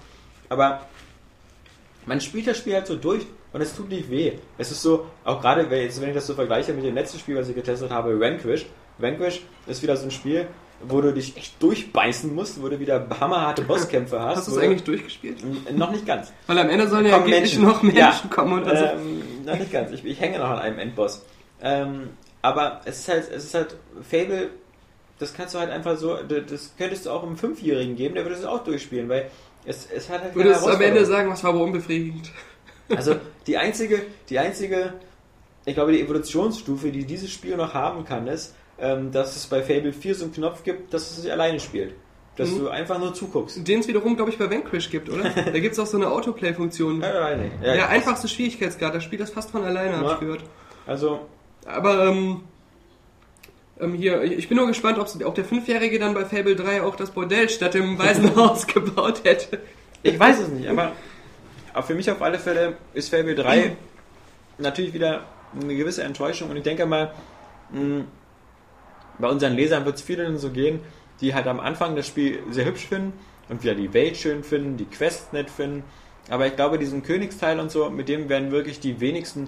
Aber 0.50 0.82
man 2.06 2.20
spielt 2.20 2.48
das 2.48 2.58
Spiel 2.58 2.74
halt 2.74 2.88
so 2.88 2.96
durch 2.96 3.26
und 3.54 3.62
es 3.62 3.76
tut 3.76 3.90
nicht 3.90 4.10
weh. 4.10 4.34
Es 4.58 4.72
ist 4.72 4.82
so, 4.82 5.06
auch 5.24 5.42
gerade 5.42 5.70
wenn 5.70 5.88
ich 5.88 6.14
das 6.14 6.28
so 6.28 6.34
vergleiche 6.34 6.74
mit 6.74 6.84
dem 6.84 6.96
letzten 6.96 7.20
Spiel, 7.20 7.36
was 7.36 7.50
ich 7.50 7.56
getestet 7.56 7.90
habe, 7.90 8.20
Vanquish. 8.20 8.66
Vanquish 8.98 9.42
ist 9.68 9.82
wieder 9.82 9.98
so 9.98 10.06
ein 10.06 10.12
Spiel, 10.12 10.48
wo 10.88 11.02
du 11.02 11.14
dich 11.14 11.38
echt 11.38 11.62
durchbeißen 11.62 12.34
musst, 12.34 12.62
wo 12.62 12.70
du 12.70 12.80
wieder 12.80 13.08
hammerharte 13.20 13.64
Bosskämpfe 13.64 14.20
hast. 14.20 14.38
hast 14.38 14.48
du 14.48 14.52
es 14.54 14.58
eigentlich 14.58 14.84
durchgespielt? 14.84 15.38
Noch 15.76 15.92
nicht 15.92 16.06
ganz. 16.06 16.32
Weil 16.48 16.60
am 16.60 16.70
Ende 16.70 16.88
sollen 16.88 17.06
ja 17.06 17.18
Kommen 17.18 17.30
Menschen. 17.30 17.64
noch 17.64 17.82
Menschen 17.82 17.98
Ja. 17.98 18.22
kommen 18.30 18.62
und 18.62 18.68
also. 18.68 18.86
Ähm, 18.86 19.22
noch 19.46 19.58
nicht 19.58 19.72
ganz. 19.72 19.92
Ich, 19.92 20.04
ich 20.06 20.20
hänge 20.20 20.40
noch 20.40 20.50
an 20.50 20.60
einem 20.60 20.80
Endboss. 20.80 21.24
Ähm, 21.62 22.10
aber 22.42 22.82
es 22.86 23.00
ist 23.00 23.08
halt, 23.10 23.32
es 23.32 23.46
ist 23.46 23.54
halt 23.54 23.76
Fable, 24.08 24.50
das 25.20 25.34
kannst 25.34 25.56
du 25.56 25.60
halt 25.60 25.72
einfach 25.72 25.98
so, 25.98 26.18
das 26.18 26.74
könntest 26.78 27.06
du 27.06 27.10
auch 27.10 27.24
einem 27.24 27.38
Fünfjährigen 27.38 27.96
geben, 27.96 28.16
der 28.16 28.24
würde 28.26 28.36
es 28.36 28.46
auch 28.46 28.64
durchspielen, 28.64 29.10
weil 29.10 29.30
es, 29.66 29.88
es 29.94 30.10
hat 30.10 30.22
halt 30.22 30.36
Würdest 30.36 30.66
du 30.66 30.70
am 30.70 30.82
Ende 30.82 31.06
sagen, 31.06 31.30
was 31.30 31.44
war 31.44 31.52
aber 31.52 31.62
unbefriedigend? 31.62 32.32
Also 32.90 33.16
die 33.48 33.58
einzige, 33.58 34.04
die 34.30 34.38
einzige, 34.38 34.94
ich 35.66 35.74
glaube, 35.74 35.94
die 35.94 36.02
Evolutionsstufe, 36.02 36.92
die 36.92 37.06
dieses 37.06 37.32
Spiel 37.32 37.58
noch 37.58 37.74
haben 37.74 38.06
kann, 38.06 38.28
ist, 38.28 38.54
ähm, 38.80 39.12
dass 39.12 39.36
es 39.36 39.48
bei 39.48 39.62
Fable 39.62 39.94
4 39.94 40.16
so 40.16 40.24
einen 40.26 40.34
Knopf 40.34 40.64
gibt, 40.64 40.94
dass 40.94 41.10
es 41.12 41.22
sich 41.24 41.32
alleine 41.32 41.60
spielt. 41.60 41.94
Dass 42.36 42.52
Mhm. 42.52 42.60
du 42.60 42.70
einfach 42.70 43.00
nur 43.00 43.14
zuguckst. 43.14 43.66
Den 43.66 43.80
es 43.80 43.88
wiederum, 43.88 44.16
glaube 44.18 44.30
ich, 44.32 44.38
bei 44.38 44.50
Vanquish 44.52 44.90
gibt, 44.90 45.10
oder? 45.10 45.24
Da 45.46 45.60
gibt 45.60 45.74
es 45.74 45.80
auch 45.80 45.86
so 45.86 45.96
eine 45.98 46.10
Autoplay-Funktion. 46.10 47.02
Ja, 47.02 47.08
alleine. 47.12 47.50
Der 47.64 47.88
einfachste 47.90 48.28
Schwierigkeitsgrad, 48.28 48.94
da 48.94 49.00
spielt 49.00 49.22
das 49.22 49.30
fast 49.30 49.52
von 49.52 49.64
alleine, 49.64 49.96
habe 49.98 50.06
Ja. 50.08 50.14
ich 50.16 50.20
gehört. 50.20 50.44
Also, 50.86 51.22
Aber 51.66 52.08
ähm, 52.08 52.42
ähm, 53.80 53.94
hier, 53.94 54.22
ich 54.24 54.48
bin 54.50 54.58
nur 54.58 54.68
gespannt, 54.68 54.98
ob 55.00 55.36
der 55.36 55.46
Fünfjährige 55.46 55.98
dann 55.98 56.14
bei 56.14 56.26
Fable 56.26 56.56
3 56.56 56.82
auch 56.84 56.96
das 56.96 57.12
Bordell 57.12 57.48
statt 57.50 57.74
dem 57.74 57.98
Waisenhaus 58.00 58.68
gebaut 58.68 59.22
hätte. 59.24 59.60
ich 60.04 60.20
weiß 60.20 60.40
es 60.42 60.48
nicht, 60.50 60.68
aber, 60.70 60.92
aber 61.74 61.84
für 61.88 61.96
mich 61.96 62.10
auf 62.12 62.22
alle 62.22 62.38
Fälle 62.40 62.76
ist 62.94 63.10
Fable 63.10 63.36
3 63.36 63.76
natürlich 64.58 64.94
wieder 64.94 65.24
eine 65.60 65.76
gewisse 65.76 66.04
Enttäuschung 66.04 66.50
und 66.50 66.58
ich 66.58 66.64
denke 66.64 66.86
mal, 66.86 67.14
mh, 67.72 68.04
bei 69.20 69.30
unseren 69.30 69.54
Lesern 69.54 69.86
wird 69.86 69.96
es 69.96 70.02
vielen 70.02 70.38
so 70.38 70.50
gehen, 70.50 70.80
die 71.22 71.34
halt 71.34 71.48
am 71.48 71.60
Anfang 71.60 71.96
das 71.96 72.08
Spiel 72.08 72.40
sehr 72.50 72.66
hübsch 72.66 72.86
finden 72.88 73.14
und 73.50 73.64
wieder 73.64 73.76
die 73.76 73.94
Welt 73.94 74.18
schön 74.18 74.44
finden, 74.44 74.78
die 74.78 74.86
Quests 74.86 75.32
nett 75.32 75.50
finden. 75.50 75.84
Aber 76.30 76.48
ich 76.48 76.56
glaube, 76.56 76.80
diesen 76.80 77.04
Königsteil 77.04 77.60
und 77.60 77.72
so, 77.72 77.90
mit 77.90 78.10
dem 78.10 78.30
werden 78.30 78.52
wirklich 78.52 78.80
die 78.80 79.00
wenigsten 79.00 79.48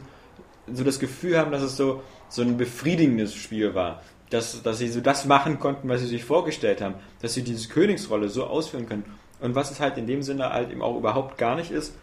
so 0.71 0.83
das 0.83 0.99
Gefühl 0.99 1.37
haben, 1.37 1.51
dass 1.51 1.61
es 1.61 1.77
so, 1.77 2.03
so 2.29 2.41
ein 2.41 2.57
befriedigendes 2.57 3.33
Spiel 3.35 3.73
war. 3.73 4.01
Dass, 4.29 4.61
dass 4.61 4.79
sie 4.79 4.89
so 4.89 4.99
das 4.99 5.25
machen 5.25 5.59
konnten, 5.59 5.87
was 5.87 6.01
sie 6.01 6.07
sich 6.07 6.25
vorgestellt 6.25 6.81
haben. 6.81 6.95
Dass 7.21 7.33
sie 7.33 7.43
diese 7.43 7.69
Königsrolle 7.69 8.27
so 8.27 8.45
ausführen 8.45 8.87
können. 8.87 9.05
Und 9.39 9.55
was 9.55 9.71
es 9.71 9.79
halt 9.79 9.97
in 9.97 10.07
dem 10.07 10.21
Sinne 10.21 10.51
halt 10.51 10.71
eben 10.71 10.81
auch 10.81 10.97
überhaupt 10.97 11.37
gar 11.37 11.55
nicht 11.55 11.71
ist. 11.71 11.95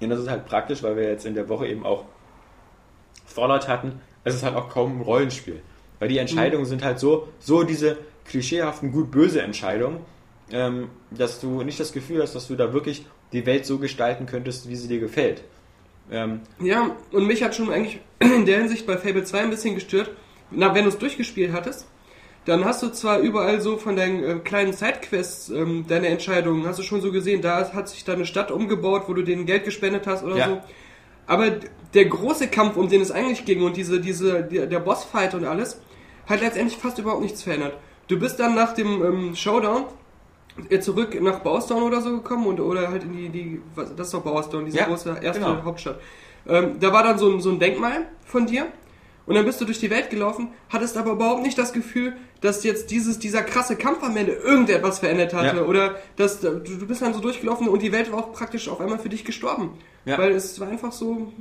Und 0.00 0.10
das 0.10 0.18
ist 0.18 0.28
halt 0.28 0.46
praktisch, 0.46 0.82
weil 0.82 0.96
wir 0.96 1.04
jetzt 1.04 1.26
in 1.26 1.34
der 1.34 1.48
Woche 1.48 1.68
eben 1.68 1.86
auch 1.86 2.04
Fallout 3.26 3.68
hatten. 3.68 4.00
Es 4.24 4.34
ist 4.34 4.42
halt 4.42 4.56
auch 4.56 4.68
kaum 4.68 4.98
ein 4.98 5.02
Rollenspiel. 5.02 5.62
Weil 6.00 6.08
die 6.08 6.18
Entscheidungen 6.18 6.64
sind 6.64 6.82
halt 6.82 6.98
so, 6.98 7.28
so 7.38 7.62
diese 7.62 7.98
klischeehaften 8.24 8.90
gut-böse 8.90 9.42
Entscheidungen, 9.42 9.98
ähm, 10.50 10.88
dass 11.10 11.40
du 11.40 11.62
nicht 11.62 11.78
das 11.78 11.92
Gefühl 11.92 12.20
hast, 12.22 12.34
dass 12.34 12.48
du 12.48 12.56
da 12.56 12.72
wirklich 12.72 13.06
die 13.32 13.46
Welt 13.46 13.64
so 13.66 13.78
gestalten 13.78 14.26
könntest, 14.26 14.68
wie 14.68 14.74
sie 14.76 14.88
dir 14.88 14.98
gefällt. 14.98 15.44
Ähm, 16.10 16.40
Ja, 16.60 16.96
und 17.12 17.26
mich 17.26 17.42
hat 17.44 17.54
schon 17.54 17.70
eigentlich 17.70 18.00
in 18.18 18.46
der 18.46 18.58
Hinsicht 18.58 18.86
bei 18.86 18.96
Fable 18.96 19.22
2 19.22 19.40
ein 19.42 19.50
bisschen 19.50 19.74
gestört. 19.76 20.10
Na, 20.50 20.74
wenn 20.74 20.82
du 20.82 20.88
es 20.88 20.98
durchgespielt 20.98 21.52
hattest, 21.52 21.86
dann 22.46 22.64
hast 22.64 22.82
du 22.82 22.88
zwar 22.88 23.18
überall 23.20 23.60
so 23.60 23.76
von 23.76 23.94
deinen 23.94 24.24
äh, 24.24 24.34
kleinen 24.42 24.72
Sidequests 24.72 25.50
ähm, 25.50 25.84
deine 25.86 26.08
Entscheidungen, 26.08 26.66
hast 26.66 26.78
du 26.78 26.82
schon 26.82 27.00
so 27.02 27.12
gesehen, 27.12 27.42
da 27.42 27.72
hat 27.72 27.88
sich 27.88 28.04
deine 28.04 28.24
Stadt 28.26 28.50
umgebaut, 28.50 29.02
wo 29.06 29.12
du 29.14 29.22
denen 29.22 29.44
Geld 29.46 29.64
gespendet 29.64 30.06
hast 30.06 30.24
oder 30.24 30.36
Ja. 30.36 30.46
so. 30.48 30.60
Aber 31.26 31.50
der 31.94 32.06
große 32.06 32.48
Kampf, 32.48 32.76
um 32.76 32.88
den 32.88 33.02
es 33.02 33.12
eigentlich 33.12 33.44
ging 33.44 33.62
und 33.62 33.76
diese, 33.76 34.00
diese, 34.00 34.42
der 34.42 34.80
Bossfight 34.80 35.34
und 35.34 35.44
alles, 35.44 35.80
hat 36.30 36.40
letztendlich 36.40 36.78
fast 36.78 36.98
überhaupt 36.98 37.22
nichts 37.22 37.42
verändert. 37.42 37.74
Du 38.08 38.18
bist 38.18 38.40
dann 38.40 38.54
nach 38.54 38.72
dem 38.72 39.04
ähm, 39.04 39.36
Showdown 39.36 39.84
äh, 40.68 40.80
zurück 40.80 41.20
nach 41.20 41.40
Baustown 41.40 41.82
oder 41.82 42.00
so 42.00 42.10
gekommen 42.10 42.46
und 42.46 42.60
oder 42.60 42.88
halt 42.88 43.04
in 43.04 43.12
die, 43.12 43.28
die 43.28 43.62
was, 43.74 43.94
das 43.94 44.08
ist 44.08 44.14
doch 44.14 44.22
Baustown, 44.22 44.64
diese 44.64 44.78
Ja, 44.78 44.86
große 44.86 45.18
erste 45.22 45.42
genau. 45.42 45.62
Hauptstadt. 45.62 46.00
Ähm, 46.48 46.80
da 46.80 46.92
war 46.92 47.02
dann 47.02 47.18
so 47.18 47.30
ein, 47.30 47.40
so 47.40 47.50
ein 47.50 47.58
Denkmal 47.58 48.06
von 48.24 48.46
dir. 48.46 48.66
Und 49.26 49.36
dann 49.36 49.44
bist 49.44 49.60
du 49.60 49.64
durch 49.64 49.78
die 49.78 49.90
Welt 49.90 50.10
gelaufen, 50.10 50.48
hattest 50.70 50.96
aber 50.96 51.12
überhaupt 51.12 51.42
nicht 51.42 51.56
das 51.56 51.72
Gefühl, 51.72 52.16
dass 52.40 52.64
jetzt 52.64 52.90
dieses, 52.90 53.20
dieser 53.20 53.42
krasse 53.42 53.76
Kampf 53.76 54.02
am 54.02 54.16
Ende 54.16 54.32
irgendetwas 54.32 54.98
verändert 54.98 55.34
hatte. 55.34 55.58
Ja. 55.58 55.62
Oder 55.62 55.96
dass 56.16 56.40
du, 56.40 56.58
du 56.58 56.86
bist 56.86 57.00
dann 57.00 57.14
so 57.14 57.20
durchgelaufen 57.20 57.68
und 57.68 57.80
die 57.80 57.92
Welt 57.92 58.10
war 58.10 58.18
auch 58.18 58.32
praktisch 58.32 58.68
auf 58.68 58.80
einmal 58.80 58.98
für 58.98 59.08
dich 59.08 59.24
gestorben. 59.24 59.78
Ja. 60.04 60.18
Weil 60.18 60.32
es 60.32 60.58
war 60.58 60.68
einfach 60.68 60.90
so. 60.90 61.32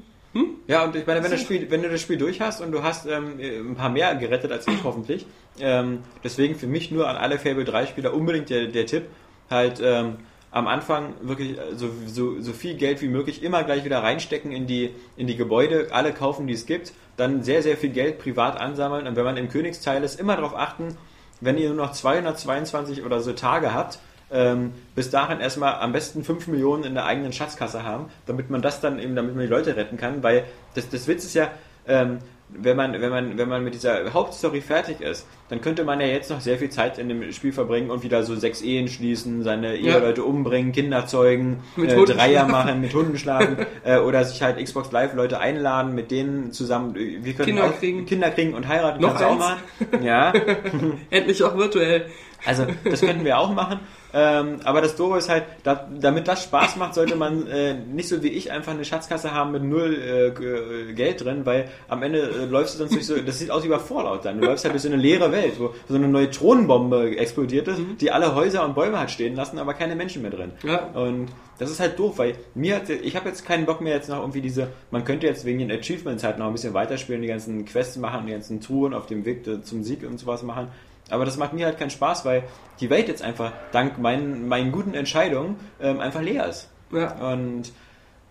Ja, 0.68 0.84
und 0.84 0.95
ich 0.95 1.07
meine, 1.07 1.23
wenn, 1.23 1.31
das 1.31 1.41
Spiel, 1.41 1.69
wenn 1.72 1.81
du 1.81 1.89
das 1.89 2.01
Spiel 2.01 2.18
durch 2.18 2.39
hast 2.41 2.61
und 2.61 2.72
du 2.72 2.84
hast 2.84 3.07
ähm, 3.07 3.39
ein 3.39 3.76
paar 3.76 3.89
mehr 3.89 4.14
gerettet 4.15 4.51
als 4.51 4.68
ich 4.68 4.84
hoffentlich, 4.84 5.26
ähm, 5.60 6.03
deswegen 6.23 6.56
für 6.56 6.68
mich 6.68 6.91
nur 6.91 7.10
an 7.10 7.15
alle 7.15 7.39
Fable 7.39 7.65
3 7.65 7.88
Spieler 7.88 8.14
unbedingt 8.14 8.49
der, 8.49 8.68
der 8.68 8.85
Tipp, 8.85 9.06
halt 9.49 9.81
ähm, 9.84 10.18
am 10.51 10.68
Anfang 10.68 11.14
wirklich 11.22 11.57
äh, 11.57 11.76
so, 11.76 11.89
so, 12.06 12.39
so 12.39 12.53
viel 12.53 12.76
Geld 12.76 13.01
wie 13.01 13.07
möglich 13.07 13.41
immer 13.43 13.64
gleich 13.64 13.84
wieder 13.84 14.03
reinstecken 14.03 14.51
in 14.51 14.68
die, 14.68 14.93
in 15.18 15.26
die 15.26 15.35
Gebäude, 15.35 15.88
alle 15.91 16.14
kaufen, 16.14 16.45
die 16.45 16.53
es 16.53 16.68
gibt, 16.68 16.93
dann 17.18 17.43
sehr, 17.43 17.64
sehr 17.64 17.77
viel 17.77 17.89
Geld 17.89 18.19
privat 18.19 18.60
ansammeln 18.60 19.07
und 19.07 19.15
wenn 19.15 19.26
man 19.26 19.38
im 19.38 19.49
Königsteil 19.49 20.03
ist, 20.03 20.19
immer 20.19 20.35
darauf 20.35 20.56
achten, 20.56 20.97
wenn 21.41 21.57
ihr 21.57 21.69
nur 21.69 21.85
noch 21.85 21.93
222 21.93 23.03
oder 23.03 23.22
so 23.22 23.34
Tage 23.34 23.73
habt, 23.73 23.99
ähm, 24.31 24.73
bis 24.95 25.10
dahin 25.10 25.39
erstmal 25.39 25.76
am 25.76 25.91
besten 25.91 26.23
5 26.23 26.47
Millionen 26.47 26.84
in 26.84 26.93
der 26.93 27.06
eigenen 27.06 27.34
Schatzkasse 27.34 27.84
haben, 27.84 28.06
damit 28.26 28.49
man 28.49 28.61
das 28.61 28.81
dann 28.81 28.99
eben, 28.99 29.15
damit 29.15 29.35
man 29.35 29.43
die 29.43 29.49
Leute 29.49 29.76
retten 29.76 29.97
kann, 29.97 30.23
weil 30.23 30.43
das, 30.76 30.89
das 30.89 31.07
Witz 31.07 31.26
ist 31.26 31.34
ja, 31.34 31.49
ähm, 31.88 32.19
wenn 32.51 32.76
man, 32.76 32.99
wenn 32.99 33.10
man, 33.10 33.38
wenn 33.38 33.47
man 33.47 33.64
mit 33.64 33.76
dieser 33.76 34.11
Hauptstory 34.11 34.61
fertig 34.61 35.01
ist, 35.01 35.27
dann 35.49 35.61
könnte 35.61 35.84
man 35.84 35.99
ja 35.99 36.07
jetzt 36.07 36.31
noch 36.31 36.41
sehr 36.41 36.57
viel 36.57 36.69
Zeit 36.69 36.97
in 36.97 37.07
dem 37.07 37.31
Spiel 37.31 37.53
verbringen 37.53 37.91
und 37.91 38.03
wieder 38.03 38.23
so 38.23 38.35
sechs 38.35 38.61
Ehen 38.61 38.88
schließen, 38.88 39.43
seine 39.43 39.76
Eheleute 39.76 40.23
umbringen, 40.23 40.72
Kinder 40.72 41.06
zeugen, 41.06 41.61
Mit 41.76 41.91
äh, 41.91 42.06
Dreier 42.06 42.47
machen, 42.47 42.81
mit 42.81 42.93
Hunden 42.93 43.18
schlafen, 43.18 43.57
äh, 43.84 43.99
oder 43.99 44.23
sich 44.26 44.41
halt 44.41 44.64
Xbox 44.64 44.91
Live 44.91 45.14
Leute 45.14 45.39
einladen, 45.39 45.93
mit 45.93 46.10
denen 46.11 46.51
zusammen, 46.51 46.95
äh, 46.95 47.23
wir 47.23 47.34
können 47.34 47.49
Kinder 47.49 47.65
auch, 47.65 47.77
kriegen. 47.77 48.06
Kinder 48.06 48.31
kriegen 48.31 48.53
und 48.56 48.68
heiraten, 48.68 49.01
Noch 49.01 49.18
du 49.18 49.26
auch 49.26 49.31
eins. 49.31 49.39
machen. 49.39 50.03
Ja, 50.03 50.34
Endlich 51.11 51.43
auch 51.43 51.56
virtuell. 51.56 52.07
also 52.45 52.65
das 52.84 53.01
könnten 53.01 53.26
wir 53.26 53.38
auch 53.38 53.53
machen. 53.53 53.80
Ähm, 54.11 54.57
aber 54.64 54.81
das 54.81 54.95
Doofe 54.95 55.19
ist 55.19 55.30
halt, 55.30 55.44
da, 55.64 55.88
damit 55.99 56.27
das 56.27 56.44
Spaß 56.44 56.77
macht, 56.77 56.95
sollte 56.95 57.15
man 57.15 57.45
äh, 57.48 57.76
nicht 57.76 58.10
so 58.10 58.23
wie 58.23 58.30
ich 58.30 58.52
einfach 58.52 58.72
eine 58.72 58.84
Schatzkasse 58.84 59.34
haben 59.34 59.52
mit 59.52 59.64
null 59.64 59.95
äh, 59.95 60.31
G- 60.31 60.94
Geld 60.94 61.23
drin, 61.23 61.45
weil 61.45 61.69
am 61.88 62.02
Ende 62.02 62.22
äh, 62.22 62.45
läufst 62.45 62.76
du 62.76 62.80
dann 62.84 62.90
durch 62.91 63.06
so, 63.06 63.15
das 63.18 63.38
sieht 63.38 63.52
aus 63.52 63.64
wie 63.64 63.68
bei 63.68 63.77
Fallout 63.77 64.26
dann. 64.26 64.41
Du 64.41 64.48
läufst 64.48 64.65
halt 64.65 64.73
durch 64.73 64.81
so 64.81 64.90
eine 64.90 64.98
leere 64.98 65.31
Welt, 65.31 65.60
wo 65.60 65.73
so 65.88 65.95
eine 65.95 66.07
Neutronenbombe 66.07 67.18
explodiert 67.18 67.68
ist, 67.68 67.80
die 68.02 68.11
alle 68.11 68.34
Häuser 68.34 68.65
und 68.65 68.73
Bäume 68.73 68.99
hat 68.99 69.11
stehen 69.11 69.36
lassen, 69.36 69.60
aber 69.60 69.76
keine 69.76 69.95
Menschen 69.95 70.23
mehr 70.23 70.31
drin. 70.31 70.53
Ja. 70.64 70.86
Und 70.94 71.27
das 71.60 71.69
ist 71.69 71.80
halt 71.80 71.99
doof, 71.99 72.18
weil 72.18 72.36
mir 72.56 72.77
hat, 72.77 72.90
ich 72.90 73.15
habe 73.15 73.30
jetzt 73.30 73.45
keinen 73.45 73.65
Bock 73.65 73.81
mehr 73.81 73.94
jetzt 73.94 74.10
noch 74.10 74.22
irgendwie 74.22 74.41
diese, 74.41 74.69
man 74.91 75.03
könnte 75.03 75.27
jetzt 75.27 75.45
wegen 75.45 75.60
den 75.60 75.72
Achievements 75.72 76.23
halt 76.23 76.40
noch 76.40 76.48
ein 76.48 76.53
bisschen 76.53 76.73
weiterspielen, 76.73 77.22
die 77.22 77.27
ganzen 77.27 77.65
Quests 77.65 77.98
machen, 77.98 78.26
die 78.26 78.31
ganzen 78.31 78.61
Touren 78.61 78.94
auf 78.94 79.06
dem 79.06 79.23
Weg 79.26 79.45
äh, 79.45 79.61
zum 79.61 79.84
Sieg 79.84 80.03
und 80.07 80.18
sowas 80.19 80.41
machen. 80.41 80.69
Aber 81.10 81.26
das 81.26 81.38
macht 81.38 81.53
mir 81.53 81.65
halt 81.65 81.77
keinen 81.77 81.90
Spaß, 81.90 82.26
weil 82.26 82.44
die 82.80 82.90
Welt 82.90 83.07
jetzt 83.07 83.22
einfach 83.22 83.52
dank 83.72 83.98
meinen, 83.98 84.48
meinen 84.48 84.72
guten 84.72 84.94
Entscheidungen 84.94 85.57
ähm, 85.81 85.99
einfach 85.99 86.22
leer 86.22 86.48
ist. 86.48 86.69
Ja. 86.91 87.11
Und 87.34 87.72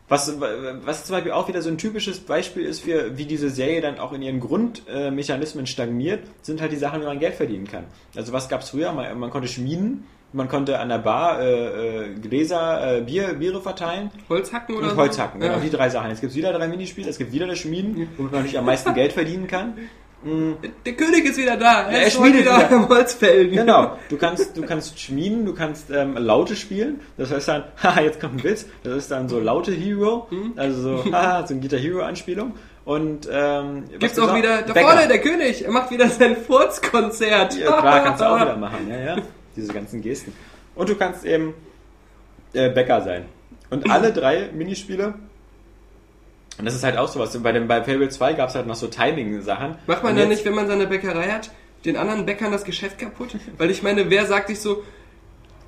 was, 0.09 0.41
was 0.41 1.05
zum 1.05 1.17
Beispiel 1.17 1.33
auch 1.33 1.49
wieder 1.49 1.61
so 1.61 1.69
ein 1.69 1.77
typisches 1.77 2.21
Beispiel 2.21 2.65
ist 2.65 2.81
für, 2.81 3.19
wie 3.19 3.27
diese 3.27 3.51
Serie 3.51 3.83
dann 3.83 3.99
auch 3.99 4.13
in 4.15 4.23
ihren 4.23 4.41
Grundmechanismen 4.41 5.67
stagniert, 5.67 6.21
sind 6.41 6.61
halt 6.63 6.73
die 6.73 6.77
Sachen, 6.77 7.03
wie 7.03 7.05
man 7.05 7.19
Geld 7.19 7.35
verdienen 7.35 7.67
kann. 7.67 7.85
Also 8.17 8.33
was 8.33 8.49
gab 8.49 8.63
es 8.63 8.71
früher? 8.71 8.93
Man, 8.93 9.19
man 9.19 9.29
konnte 9.31 9.49
schmieden, 9.49 10.05
man 10.33 10.49
konnte 10.49 10.79
an 10.79 10.89
der 10.89 10.99
Bar 10.99 11.41
äh, 11.43 12.07
äh, 12.07 12.15
Gläser, 12.15 12.99
äh, 12.99 13.01
Bier, 13.03 13.35
Biere 13.35 13.61
verteilen 13.61 14.11
Holzhacken 14.29 14.77
oder 14.77 14.85
und 14.85 14.91
so? 14.93 14.97
Holzhacken. 14.97 15.41
Genau, 15.41 15.55
Ja. 15.55 15.61
die 15.61 15.71
drei 15.71 15.91
Sachen. 15.91 16.09
Jetzt 16.11 16.21
gibt 16.21 16.31
es 16.31 16.37
wieder 16.37 16.53
drei 16.53 16.69
Minispiele, 16.69 17.09
es 17.09 17.19
gibt 17.19 17.33
wieder 17.33 17.47
das 17.47 17.59
Schmieden, 17.59 18.09
womit 18.17 18.33
man 18.33 18.41
natürlich 18.41 18.59
am 18.59 18.65
meisten 18.65 18.95
Geld 18.95 19.13
verdienen 19.13 19.47
kann. 19.47 19.75
Der 20.85 20.93
König 20.95 21.25
ist 21.27 21.37
wieder 21.39 21.57
da. 21.57 21.89
Er, 21.89 22.03
er 22.03 22.11
schmiedet 22.11 22.41
wieder 22.41 22.71
am 22.73 22.89
Holzfällen. 22.89 23.53
Genau, 23.53 23.97
du 24.09 24.17
kannst, 24.17 24.57
du 24.57 24.63
kannst 24.63 24.99
schmieden, 24.99 25.45
du 25.47 25.55
kannst 25.55 25.91
ähm, 25.91 26.17
Laute 26.17 26.57
spielen. 26.57 27.01
Das 27.17 27.31
heißt 27.31 27.47
dann, 27.49 27.65
haha, 27.83 28.01
jetzt 28.01 28.21
kommt 28.21 28.35
ein 28.41 28.45
Witz. 28.45 28.67
Das 28.83 28.97
ist 28.97 29.11
dann 29.13 29.29
so 29.29 29.39
Laute 29.39 29.71
Hero, 29.73 30.27
Mhm. 30.31 30.55
also 30.57 30.83
so, 31.05 31.05
haha, 31.13 31.47
so 31.47 31.55
ein 31.55 31.61
Guitar 31.61 31.79
Hero 31.79 32.01
Anspielung. 32.03 32.55
Und 32.85 33.29
ähm, 33.31 33.85
gibt's 33.99 34.19
auch 34.19 34.35
wieder, 34.35 34.63
da 34.63 34.73
Bäcker. 34.73 34.89
vorne 34.91 35.07
der 35.09 35.21
König, 35.21 35.65
er 35.65 35.71
macht 35.71 35.91
wieder 35.91 36.09
sein 36.09 36.37
Furzkonzert. 36.37 37.57
Ja, 37.59 37.67
klar, 37.81 38.03
kannst 38.03 38.21
du 38.21 38.25
auch 38.29 38.37
wieder 38.41 38.57
machen, 38.57 38.89
ja, 38.91 38.99
ja. 38.99 39.17
Diese 39.55 39.73
ganzen 39.73 40.01
Gesten. 40.01 40.33
Und 40.75 40.89
du 40.89 40.95
kannst 40.97 41.25
eben 41.25 41.55
äh, 42.55 42.71
Bäcker 42.71 43.03
sein. 43.03 43.27
Und 43.71 43.91
alle 43.91 44.13
drei 44.13 44.49
Minispiele, 44.55 45.15
und 46.59 46.65
das 46.65 46.75
ist 46.75 46.83
halt 46.83 46.97
auch 46.97 47.09
sowas, 47.09 47.41
bei 47.41 47.53
dem 47.53 47.69
bei 47.69 47.83
Fable 47.83 48.09
2 48.09 48.33
gab 48.33 48.49
es 48.49 48.55
halt 48.55 48.67
noch 48.67 48.75
so 48.75 48.89
Timing-Sachen. 48.89 49.77
Macht 49.87 50.03
man 50.03 50.13
Und 50.13 50.19
dann 50.19 50.29
nicht, 50.29 50.45
wenn 50.45 50.55
man 50.55 50.67
seine 50.67 50.87
Bäckerei 50.87 51.31
hat, 51.31 51.51
den 51.85 51.97
anderen 51.97 52.27
Bäckern 52.27 52.51
das 52.51 52.65
Geschäft 52.65 52.99
kaputt? 52.99 53.37
Weil 53.59 53.71
ich 53.71 53.83
meine, 53.83 54.11
wer 54.11 54.27
sagt 54.27 54.49
sich 54.49 54.61
so, 54.61 54.83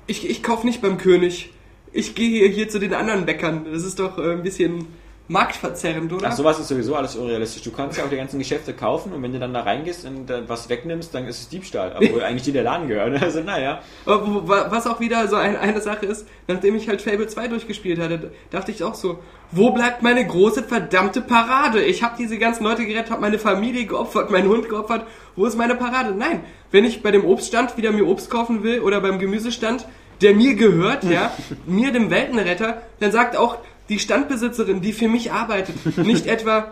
ich, 0.07 0.29
ich 0.29 0.43
kaufe 0.43 0.65
nicht 0.65 0.81
beim 0.81 0.97
König, 0.97 1.53
ich 1.93 2.15
gehe 2.15 2.29
hier, 2.29 2.47
hier 2.49 2.69
zu 2.69 2.79
den 2.79 2.93
anderen 2.93 3.25
Bäckern. 3.25 3.65
Das 3.71 3.83
ist 3.83 3.99
doch 3.99 4.17
äh, 4.17 4.33
ein 4.33 4.43
bisschen 4.43 4.87
marktverzerrend, 5.27 6.11
oder? 6.11 6.27
Ach, 6.29 6.35
sowas 6.35 6.59
ist 6.59 6.67
sowieso 6.67 6.95
alles 6.95 7.15
unrealistisch. 7.15 7.63
Du 7.63 7.71
kannst 7.71 7.97
ja 7.97 8.03
auch 8.03 8.09
die 8.09 8.17
ganzen 8.17 8.37
Geschäfte 8.39 8.73
kaufen 8.73 9.13
und 9.13 9.23
wenn 9.23 9.31
du 9.31 9.39
dann 9.39 9.53
da 9.53 9.61
reingehst 9.61 10.05
und 10.05 10.31
was 10.47 10.67
wegnimmst, 10.67 11.15
dann 11.15 11.25
ist 11.25 11.39
es 11.39 11.49
Diebstahl, 11.49 11.95
obwohl 11.95 12.23
eigentlich 12.23 12.43
die 12.43 12.51
der 12.51 12.63
Laden 12.63 12.87
gehören. 12.87 13.15
Also 13.21 13.41
naja. 13.41 13.81
Aber 14.05 14.69
Was 14.69 14.87
auch 14.87 14.99
wieder 14.99 15.27
so 15.27 15.37
ein, 15.37 15.55
eine 15.55 15.79
Sache 15.81 16.05
ist, 16.05 16.27
nachdem 16.47 16.75
ich 16.75 16.89
halt 16.89 17.01
Fable 17.01 17.27
2 17.27 17.47
durchgespielt 17.47 17.99
hatte, 17.99 18.31
dachte 18.49 18.71
ich 18.71 18.83
auch 18.83 18.95
so, 18.95 19.19
wo 19.51 19.71
bleibt 19.71 20.01
meine 20.01 20.25
große 20.25 20.63
verdammte 20.63 21.21
Parade? 21.21 21.83
Ich 21.83 22.03
habe 22.03 22.15
diese 22.17 22.37
ganzen 22.37 22.63
Leute 22.63 22.85
gerettet, 22.85 23.11
habe 23.11 23.21
meine 23.21 23.39
Familie 23.39 23.85
geopfert, 23.85 24.31
meinen 24.31 24.47
Hund 24.47 24.69
geopfert. 24.69 25.05
Wo 25.35 25.45
ist 25.45 25.57
meine 25.57 25.75
Parade? 25.75 26.13
Nein, 26.13 26.43
wenn 26.71 26.85
ich 26.85 27.03
bei 27.03 27.11
dem 27.11 27.25
Obststand 27.25 27.77
wieder 27.77 27.91
mir 27.91 28.05
Obst 28.05 28.29
kaufen 28.29 28.63
will 28.63 28.79
oder 28.79 29.01
beim 29.01 29.19
Gemüsestand, 29.19 29.85
der 30.21 30.35
mir 30.35 30.55
gehört, 30.55 31.03
ja, 31.03 31.31
mir 31.65 31.91
dem 31.91 32.09
Weltenretter, 32.09 32.81
dann 32.99 33.11
sagt 33.11 33.35
auch 33.35 33.57
die 33.91 33.99
Standbesitzerin, 33.99 34.81
die 34.81 34.93
für 34.93 35.07
mich 35.07 35.31
arbeitet, 35.31 35.75
nicht 35.97 36.25
etwa 36.35 36.71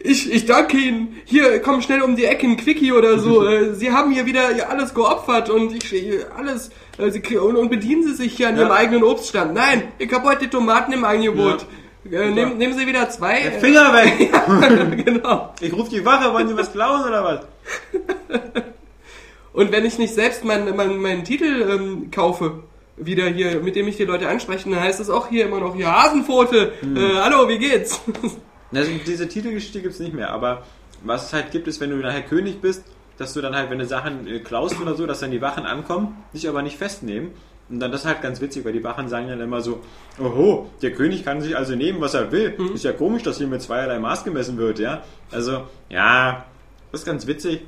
ich, 0.00 0.32
ich 0.32 0.46
danke 0.46 0.76
Ihnen. 0.76 1.16
Hier, 1.24 1.60
komm 1.60 1.82
schnell 1.82 2.02
um 2.02 2.14
die 2.14 2.24
Ecke 2.24 2.46
ein 2.46 2.56
Quickie 2.56 2.92
oder 2.92 3.18
so. 3.18 3.38
Äh, 3.48 3.74
Sie 3.74 3.90
haben 3.90 4.12
hier 4.12 4.26
wieder 4.26 4.54
ja, 4.54 4.66
alles 4.66 4.94
geopfert 4.94 5.48
und 5.50 5.72
ich 5.72 6.24
alles 6.36 6.70
äh, 6.98 7.36
und, 7.38 7.56
und 7.56 7.68
bedienen 7.68 8.02
Sie 8.04 8.14
sich 8.14 8.36
hier 8.36 8.48
an 8.48 8.56
Ja. 8.56 8.62
Ihrem 8.62 8.72
eigenen 8.72 9.02
Obststand. 9.02 9.54
Nein, 9.54 9.84
ich 9.98 10.12
habe 10.12 10.28
heute 10.28 10.50
Tomaten 10.50 10.92
im 10.92 11.04
Angebot. 11.04 11.66
Äh, 12.10 12.30
nehmen, 12.30 12.58
nehmen 12.58 12.78
Sie 12.78 12.86
wieder 12.86 13.08
zwei. 13.10 13.40
Äh, 13.40 13.58
Finger 13.58 13.92
weg! 13.94 15.04
genau. 15.04 15.54
Ich 15.60 15.72
rufe 15.72 15.90
die 15.90 16.04
Wache, 16.04 16.32
wollen 16.32 16.48
Sie 16.48 16.56
was 16.56 16.72
klauen 16.72 17.04
oder 17.04 17.24
was? 17.24 17.40
Und 19.52 19.72
wenn 19.72 19.84
ich 19.84 19.98
nicht 19.98 20.14
selbst 20.14 20.44
meinen 20.44 20.76
meinen 20.76 21.00
meinen 21.00 21.24
Titel 21.24 21.66
ähm, 21.68 22.10
kaufe, 22.10 22.62
wieder 23.00 23.28
hier, 23.28 23.60
mit 23.60 23.76
dem 23.76 23.88
ich 23.88 23.96
die 23.96 24.04
Leute 24.04 24.28
anspreche, 24.28 24.68
dann 24.68 24.80
heißt 24.80 25.00
es 25.00 25.10
auch 25.10 25.28
hier 25.28 25.46
immer 25.46 25.60
noch, 25.60 25.76
ja, 25.76 26.04
Hasenpfote, 26.04 26.72
äh, 26.82 27.16
hallo, 27.16 27.48
wie 27.48 27.58
geht's? 27.58 28.00
Also 28.70 28.90
diese 29.06 29.26
Titelgeschichte 29.26 29.80
gibt 29.80 29.94
es 29.94 30.00
nicht 30.00 30.12
mehr, 30.12 30.30
aber 30.30 30.62
was 31.02 31.28
es 31.28 31.32
halt 31.32 31.52
gibt, 31.52 31.68
ist, 31.68 31.80
wenn 31.80 31.88
du 31.88 31.96
nachher 31.96 32.20
König 32.20 32.60
bist, 32.60 32.84
dass 33.16 33.32
du 33.32 33.40
dann 33.40 33.56
halt, 33.56 33.70
wenn 33.70 33.78
du 33.78 33.86
Sachen 33.86 34.26
äh, 34.26 34.40
klaust 34.40 34.80
oder 34.80 34.94
so, 34.94 35.06
dass 35.06 35.20
dann 35.20 35.30
die 35.30 35.40
Wachen 35.40 35.64
ankommen, 35.64 36.22
dich 36.34 36.48
aber 36.48 36.60
nicht 36.60 36.76
festnehmen. 36.76 37.30
Und 37.68 37.80
dann 37.80 37.92
das 37.92 38.02
ist 38.02 38.06
halt 38.06 38.22
ganz 38.22 38.40
witzig, 38.40 38.64
weil 38.64 38.72
die 38.72 38.82
Wachen 38.84 39.08
sagen 39.08 39.28
dann 39.28 39.40
immer 39.40 39.60
so, 39.60 39.80
oho, 40.18 40.70
der 40.80 40.92
König 40.92 41.24
kann 41.24 41.40
sich 41.42 41.56
also 41.56 41.74
nehmen, 41.74 42.00
was 42.00 42.14
er 42.14 42.32
will. 42.32 42.56
Ist 42.74 42.84
ja 42.84 42.92
komisch, 42.92 43.22
dass 43.22 43.38
hier 43.38 43.46
mit 43.46 43.60
zweierlei 43.60 43.98
Maß 43.98 44.24
gemessen 44.24 44.56
wird, 44.56 44.78
ja. 44.78 45.02
Also, 45.30 45.64
ja, 45.90 46.46
das 46.90 47.00
ist 47.00 47.06
ganz 47.06 47.26
witzig. 47.26 47.62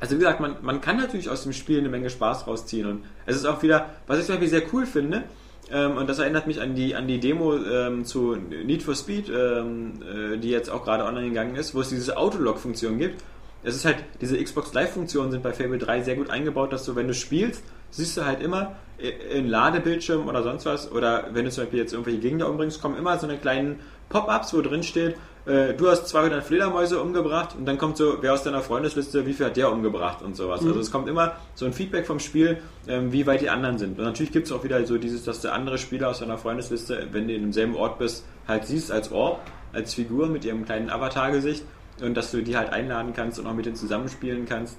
Also 0.00 0.14
wie 0.16 0.20
gesagt, 0.20 0.40
man, 0.40 0.56
man 0.62 0.80
kann 0.80 0.96
natürlich 0.96 1.28
aus 1.28 1.42
dem 1.42 1.52
Spiel 1.52 1.78
eine 1.78 1.88
Menge 1.90 2.08
Spaß 2.10 2.46
rausziehen. 2.46 2.86
Und 2.88 3.04
es 3.26 3.36
ist 3.36 3.44
auch 3.44 3.62
wieder, 3.62 3.90
was 4.06 4.18
ich 4.18 4.24
zum 4.26 4.36
Beispiel 4.36 4.48
sehr 4.48 4.62
cool 4.72 4.86
finde, 4.86 5.24
ähm, 5.70 5.96
und 5.98 6.08
das 6.08 6.18
erinnert 6.18 6.46
mich 6.46 6.60
an 6.60 6.74
die, 6.74 6.94
an 6.96 7.06
die 7.06 7.20
Demo 7.20 7.54
ähm, 7.56 8.04
zu 8.04 8.34
Need 8.34 8.82
for 8.82 8.94
Speed, 8.96 9.28
ähm, 9.28 9.92
äh, 10.02 10.36
die 10.38 10.48
jetzt 10.50 10.70
auch 10.70 10.84
gerade 10.84 11.04
online 11.04 11.28
gegangen 11.28 11.54
ist, 11.54 11.74
wo 11.74 11.80
es 11.82 11.90
diese 11.90 12.16
Autolog-Funktion 12.16 12.98
gibt. 12.98 13.22
Es 13.62 13.76
ist 13.76 13.84
halt, 13.84 13.96
diese 14.22 14.42
Xbox 14.42 14.72
Live-Funktionen 14.72 15.30
sind 15.30 15.42
bei 15.42 15.52
Fable 15.52 15.78
3 15.78 16.00
sehr 16.02 16.16
gut 16.16 16.30
eingebaut, 16.30 16.72
dass 16.72 16.84
du, 16.86 16.96
wenn 16.96 17.06
du 17.06 17.14
spielst, 17.14 17.62
siehst 17.90 18.16
du 18.16 18.24
halt 18.24 18.42
immer 18.42 18.76
i- 18.98 19.36
in 19.36 19.46
Ladebildschirm 19.48 20.26
oder 20.28 20.42
sonst 20.42 20.64
was, 20.64 20.90
oder 20.90 21.26
wenn 21.34 21.44
du 21.44 21.50
zum 21.50 21.64
Beispiel 21.64 21.80
jetzt 21.80 21.92
irgendwelche 21.92 22.20
Gegner 22.20 22.48
umbringst, 22.48 22.80
kommen 22.80 22.96
immer 22.96 23.18
so 23.18 23.26
eine 23.28 23.36
kleinen 23.36 23.80
Pop-ups, 24.08 24.54
wo 24.54 24.62
drin 24.62 24.82
steht, 24.82 25.14
äh, 25.46 25.74
du 25.74 25.88
hast 25.88 26.08
200 26.08 26.44
Fledermäuse 26.44 27.00
umgebracht 27.00 27.54
und 27.58 27.66
dann 27.66 27.78
kommt 27.78 27.96
so, 27.96 28.18
wer 28.20 28.34
aus 28.34 28.42
deiner 28.42 28.60
Freundesliste, 28.60 29.26
wie 29.26 29.32
viel 29.32 29.46
hat 29.46 29.56
der 29.56 29.72
umgebracht 29.72 30.22
und 30.22 30.36
sowas. 30.36 30.60
Also 30.60 30.78
es 30.78 30.90
kommt 30.90 31.08
immer 31.08 31.36
so 31.54 31.64
ein 31.66 31.72
Feedback 31.72 32.06
vom 32.06 32.20
Spiel, 32.20 32.58
ähm, 32.88 33.12
wie 33.12 33.26
weit 33.26 33.40
die 33.40 33.50
anderen 33.50 33.78
sind. 33.78 33.98
Und 33.98 34.04
natürlich 34.04 34.32
gibt 34.32 34.46
es 34.46 34.52
auch 34.52 34.64
wieder 34.64 34.84
so 34.86 34.98
dieses, 34.98 35.24
dass 35.24 35.40
du 35.40 35.52
andere 35.52 35.78
Spieler 35.78 36.08
aus 36.10 36.20
deiner 36.20 36.38
Freundesliste, 36.38 37.08
wenn 37.12 37.26
du 37.26 37.34
in 37.34 37.42
demselben 37.42 37.74
Ort 37.76 37.98
bist, 37.98 38.24
halt 38.46 38.66
siehst 38.66 38.92
als 38.92 39.10
Orb, 39.12 39.40
als 39.72 39.94
Figur 39.94 40.26
mit 40.26 40.44
ihrem 40.44 40.64
kleinen 40.64 40.90
Avatar-Gesicht 40.90 41.64
und 42.02 42.16
dass 42.16 42.30
du 42.30 42.42
die 42.42 42.56
halt 42.56 42.72
einladen 42.72 43.12
kannst 43.14 43.38
und 43.38 43.46
auch 43.46 43.54
mit 43.54 43.66
denen 43.66 43.76
zusammenspielen 43.76 44.46
kannst. 44.46 44.76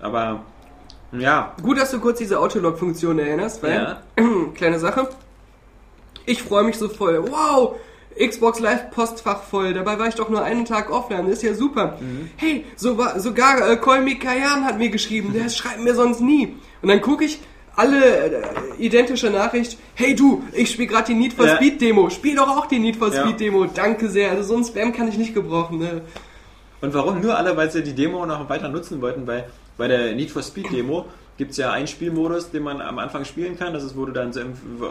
Aber 0.00 0.44
ja, 1.12 1.54
Gut, 1.62 1.78
dass 1.78 1.90
du 1.90 2.00
kurz 2.00 2.18
diese 2.18 2.38
Autolog-Funktion 2.40 3.18
erinnerst, 3.18 3.62
weil, 3.62 3.74
Ja. 3.74 4.02
kleine 4.54 4.78
Sache, 4.78 5.08
ich 6.26 6.42
freue 6.42 6.64
mich 6.64 6.78
so 6.78 6.88
voll. 6.88 7.22
Wow, 7.30 7.76
Xbox 8.18 8.60
Live 8.60 8.90
Postfach 8.90 9.42
voll, 9.42 9.74
dabei 9.74 9.98
war 9.98 10.08
ich 10.08 10.14
doch 10.14 10.28
nur 10.28 10.42
einen 10.42 10.64
Tag 10.64 10.90
offline, 10.90 11.28
ist 11.28 11.42
ja 11.42 11.54
super. 11.54 11.98
Hey, 12.36 12.64
so 12.76 12.96
war, 12.98 13.18
sogar 13.20 13.68
äh, 13.68 14.00
Me 14.00 14.16
Kayan 14.16 14.64
hat 14.64 14.78
mir 14.78 14.90
geschrieben, 14.90 15.32
der 15.32 15.48
schreibt 15.48 15.80
mir 15.80 15.94
sonst 15.94 16.20
nie. 16.20 16.54
Und 16.82 16.88
dann 16.88 17.00
gucke 17.00 17.24
ich, 17.24 17.40
alle 17.76 18.04
äh, 18.04 18.42
identische 18.78 19.30
Nachricht, 19.30 19.78
hey 19.94 20.14
du, 20.14 20.44
ich 20.52 20.70
spiele 20.70 20.88
gerade 20.88 21.06
die 21.06 21.14
Need 21.14 21.32
for 21.32 21.46
Ja. 21.46 21.56
Speed 21.56 21.80
Demo, 21.80 22.10
spiel 22.10 22.36
doch 22.36 22.48
auch 22.48 22.66
die 22.66 22.78
Need 22.78 22.96
for 22.96 23.12
Ja. 23.12 23.22
Speed 23.22 23.40
Demo, 23.40 23.64
danke 23.66 24.08
sehr. 24.08 24.30
Also 24.30 24.42
so 24.42 24.56
ein 24.56 24.64
Spam 24.64 24.92
kann 24.92 25.08
ich 25.08 25.18
nicht 25.18 25.34
gebrauchen. 25.34 25.78
Ne? 25.78 26.02
Und 26.80 26.94
warum? 26.94 27.20
Nur 27.20 27.36
alle, 27.36 27.56
weil 27.56 27.70
sie 27.70 27.82
die 27.82 27.94
Demo 27.94 28.24
noch 28.26 28.48
weiter 28.48 28.68
nutzen 28.68 29.00
wollten. 29.00 29.26
Bei, 29.26 29.44
bei 29.76 29.88
der 29.88 30.14
Need 30.14 30.30
for 30.30 30.42
Speed 30.42 30.70
Demo 30.70 31.06
gibt 31.36 31.52
es 31.52 31.56
ja 31.56 31.72
einen 31.72 31.86
Spielmodus, 31.86 32.50
den 32.50 32.62
man 32.62 32.80
am 32.80 32.98
Anfang 32.98 33.24
spielen 33.24 33.58
kann. 33.58 33.72
Das 33.72 33.82
ist, 33.82 33.96
wo 33.96 34.04
du 34.04 34.12
dann 34.12 34.32
so 34.32 34.40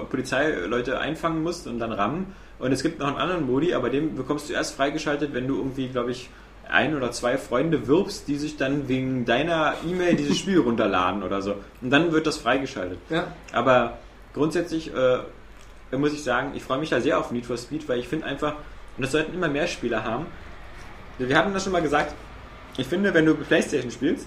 Polizeileute 0.09 0.99
einfangen 0.99 1.43
musst 1.43 1.67
und 1.67 1.79
dann 1.79 1.91
rammen. 1.91 2.35
Und 2.59 2.71
es 2.71 2.83
gibt 2.83 2.99
noch 2.99 3.07
einen 3.07 3.17
anderen 3.17 3.45
Modi, 3.45 3.73
aber 3.73 3.89
den 3.89 4.15
bekommst 4.15 4.49
du 4.49 4.53
erst 4.53 4.75
freigeschaltet, 4.75 5.33
wenn 5.33 5.47
du 5.47 5.57
irgendwie, 5.57 5.87
glaube 5.87 6.11
ich, 6.11 6.29
ein 6.69 6.95
oder 6.95 7.11
zwei 7.11 7.37
Freunde 7.37 7.87
wirbst, 7.87 8.27
die 8.27 8.37
sich 8.37 8.57
dann 8.57 8.87
wegen 8.87 9.25
deiner 9.25 9.75
E-Mail 9.85 10.15
dieses 10.15 10.37
Spiel 10.37 10.59
runterladen 10.59 11.23
oder 11.23 11.41
so. 11.41 11.55
Und 11.81 11.89
dann 11.89 12.11
wird 12.11 12.25
das 12.25 12.37
freigeschaltet. 12.37 12.99
Ja. 13.09 13.27
Aber 13.51 13.97
grundsätzlich 14.33 14.91
äh, 14.93 15.97
muss 15.97 16.13
ich 16.13 16.23
sagen, 16.23 16.53
ich 16.55 16.63
freue 16.63 16.79
mich 16.79 16.89
da 16.89 17.01
sehr 17.01 17.19
auf 17.19 17.31
Need 17.31 17.45
for 17.45 17.57
Speed, 17.57 17.87
weil 17.89 17.99
ich 17.99 18.07
finde 18.07 18.25
einfach, 18.25 18.53
und 18.97 19.03
das 19.03 19.11
sollten 19.11 19.33
immer 19.33 19.47
mehr 19.47 19.67
Spieler 19.67 20.03
haben. 20.03 20.25
Wir 21.17 21.37
hatten 21.37 21.53
das 21.53 21.63
schon 21.63 21.73
mal 21.73 21.81
gesagt, 21.81 22.15
ich 22.77 22.87
finde, 22.87 23.13
wenn 23.13 23.25
du 23.25 23.35
Playstation 23.35 23.91
spielst, 23.91 24.25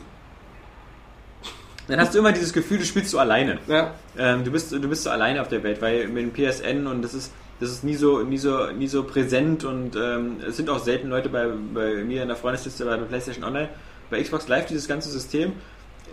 dann 1.89 2.01
hast 2.01 2.15
du 2.15 2.19
immer 2.19 2.33
dieses 2.33 2.53
Gefühl, 2.53 2.79
du 2.79 2.85
spielst 2.85 3.11
so 3.11 3.19
alleine. 3.19 3.59
Ja. 3.67 3.95
Ähm, 4.19 4.45
du, 4.45 4.51
bist, 4.51 4.73
du 4.73 4.89
bist 4.89 5.05
so 5.05 5.11
alleine 5.11 5.41
auf 5.41 5.49
der 5.49 5.63
Welt, 5.63 5.81
weil 5.81 6.09
mit 6.09 6.23
dem 6.23 6.33
PSN 6.33 6.87
und 6.87 7.03
das 7.03 7.15
ist, 7.15 7.33
das 7.61 7.71
ist 7.71 7.85
nie 7.85 7.95
so, 7.95 8.23
nie 8.23 8.39
so, 8.39 8.71
nie 8.73 8.87
so 8.87 9.05
präsent 9.05 9.65
und 9.65 9.97
ähm, 9.97 10.37
es 10.47 10.57
sind 10.57 10.69
auch 10.69 10.79
selten 10.79 11.09
Leute 11.09 11.29
bei, 11.29 11.47
bei 11.47 12.05
mir 12.05 12.23
in 12.23 12.29
der 12.29 12.37
Freundesliste 12.37 12.85
bei 12.85 12.97
PlayStation 12.97 13.45
Online. 13.45 13.71
Bei 14.11 14.23
Xbox 14.23 14.47
Live 14.47 14.67
dieses 14.67 14.87
ganze 14.87 15.11
System 15.11 15.53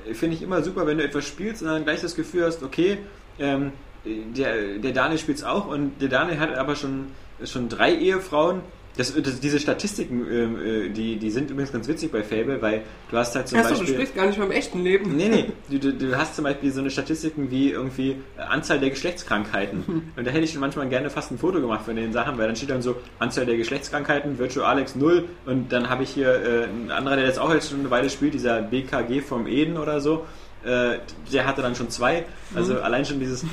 äh, 0.08 0.14
finde 0.14 0.36
ich 0.36 0.42
immer 0.42 0.62
super, 0.64 0.88
wenn 0.88 0.98
du 0.98 1.04
etwas 1.04 1.26
spielst 1.26 1.62
und 1.62 1.68
dann 1.68 1.84
gleich 1.84 2.02
das 2.02 2.16
Gefühl 2.16 2.46
hast, 2.46 2.64
okay, 2.64 3.00
ähm, 3.40 3.74
der, 4.06 4.78
der 4.80 4.92
Daniel 4.92 5.20
spielt 5.20 5.38
es 5.38 5.44
auch 5.44 5.68
und 5.68 6.02
der 6.02 6.10
Daniel 6.10 6.40
hat 6.40 6.54
aber 6.56 6.76
schon, 6.76 7.08
schon 7.44 7.70
drei 7.70 7.94
Ehefrauen. 7.96 8.62
Das, 8.96 9.14
das, 9.14 9.40
diese 9.40 9.60
Statistiken, 9.60 10.26
ähm, 10.32 10.58
äh, 10.64 10.90
die, 10.90 11.18
die 11.18 11.32
sind 11.32 11.50
übrigens 11.50 11.72
ganz 11.72 11.88
witzig 11.88 12.12
bei 12.12 12.24
Fable, 12.24 12.62
weil 12.62 12.84
du 13.10 13.18
hast 13.18 13.36
halt 13.36 13.48
zum 13.48 13.60
Achso, 13.60 13.74
du 13.74 13.80
Beispiel... 13.80 13.96
sprichst 13.96 14.16
gar 14.16 14.28
nicht 14.28 14.38
vom 14.38 14.52
echten 14.52 14.84
Leben. 14.84 15.16
Nee, 15.16 15.30
nee, 15.30 15.46
du, 15.70 15.80
du, 15.80 15.94
du 15.94 16.18
hast 16.18 16.36
zum 16.36 16.44
Beispiel 16.44 16.72
so 16.72 16.80
eine 16.80 16.92
Statistiken 16.92 17.50
wie 17.50 17.72
irgendwie 17.72 18.18
äh, 18.38 18.42
Anzahl 18.42 18.80
der 18.80 18.92
Geschlechtskrankheiten. 18.92 20.12
Und 20.16 20.28
da 20.28 20.32
hätte 20.32 20.44
ich 20.44 20.52
schon 20.52 20.62
manchmal 20.62 20.88
gerne 20.90 21.10
fast 21.10 21.32
ein 21.32 21.40
Foto 21.40 21.60
gemacht 21.60 21.86
von 21.86 21.96
den 21.96 22.14
Sachen, 22.14 22.38
weil 22.38 22.48
dann 22.48 22.56
steht 22.56 22.70
dann 22.70 22.84
so 22.84 22.96
Anzahl 23.20 23.46
der 23.46 23.58
Geschlechtskrankheiten, 23.58 24.38
Virtual 24.38 24.66
Alex 24.66 24.96
0 24.96 25.26
und 25.46 25.72
dann 25.72 25.90
habe 25.90 26.04
ich 26.04 26.10
hier 26.10 26.30
äh, 26.30 26.64
ein 26.66 26.92
anderer, 26.92 27.16
der 27.16 27.26
jetzt 27.26 27.40
auch 27.40 27.54
jetzt 27.54 27.70
schon 27.70 27.80
eine 27.80 27.90
Weile 27.90 28.10
spielt, 28.10 28.34
dieser 28.34 28.62
BKG 28.62 29.22
vom 29.22 29.48
Eden 29.48 29.78
oder 29.78 30.02
so. 30.02 30.26
Äh, 30.66 31.00
der 31.32 31.46
hatte 31.46 31.62
dann 31.62 31.76
schon 31.76 31.90
zwei. 31.90 32.26
Also 32.56 32.80
allein 32.80 33.04
schon 33.06 33.20
dieses, 33.20 33.44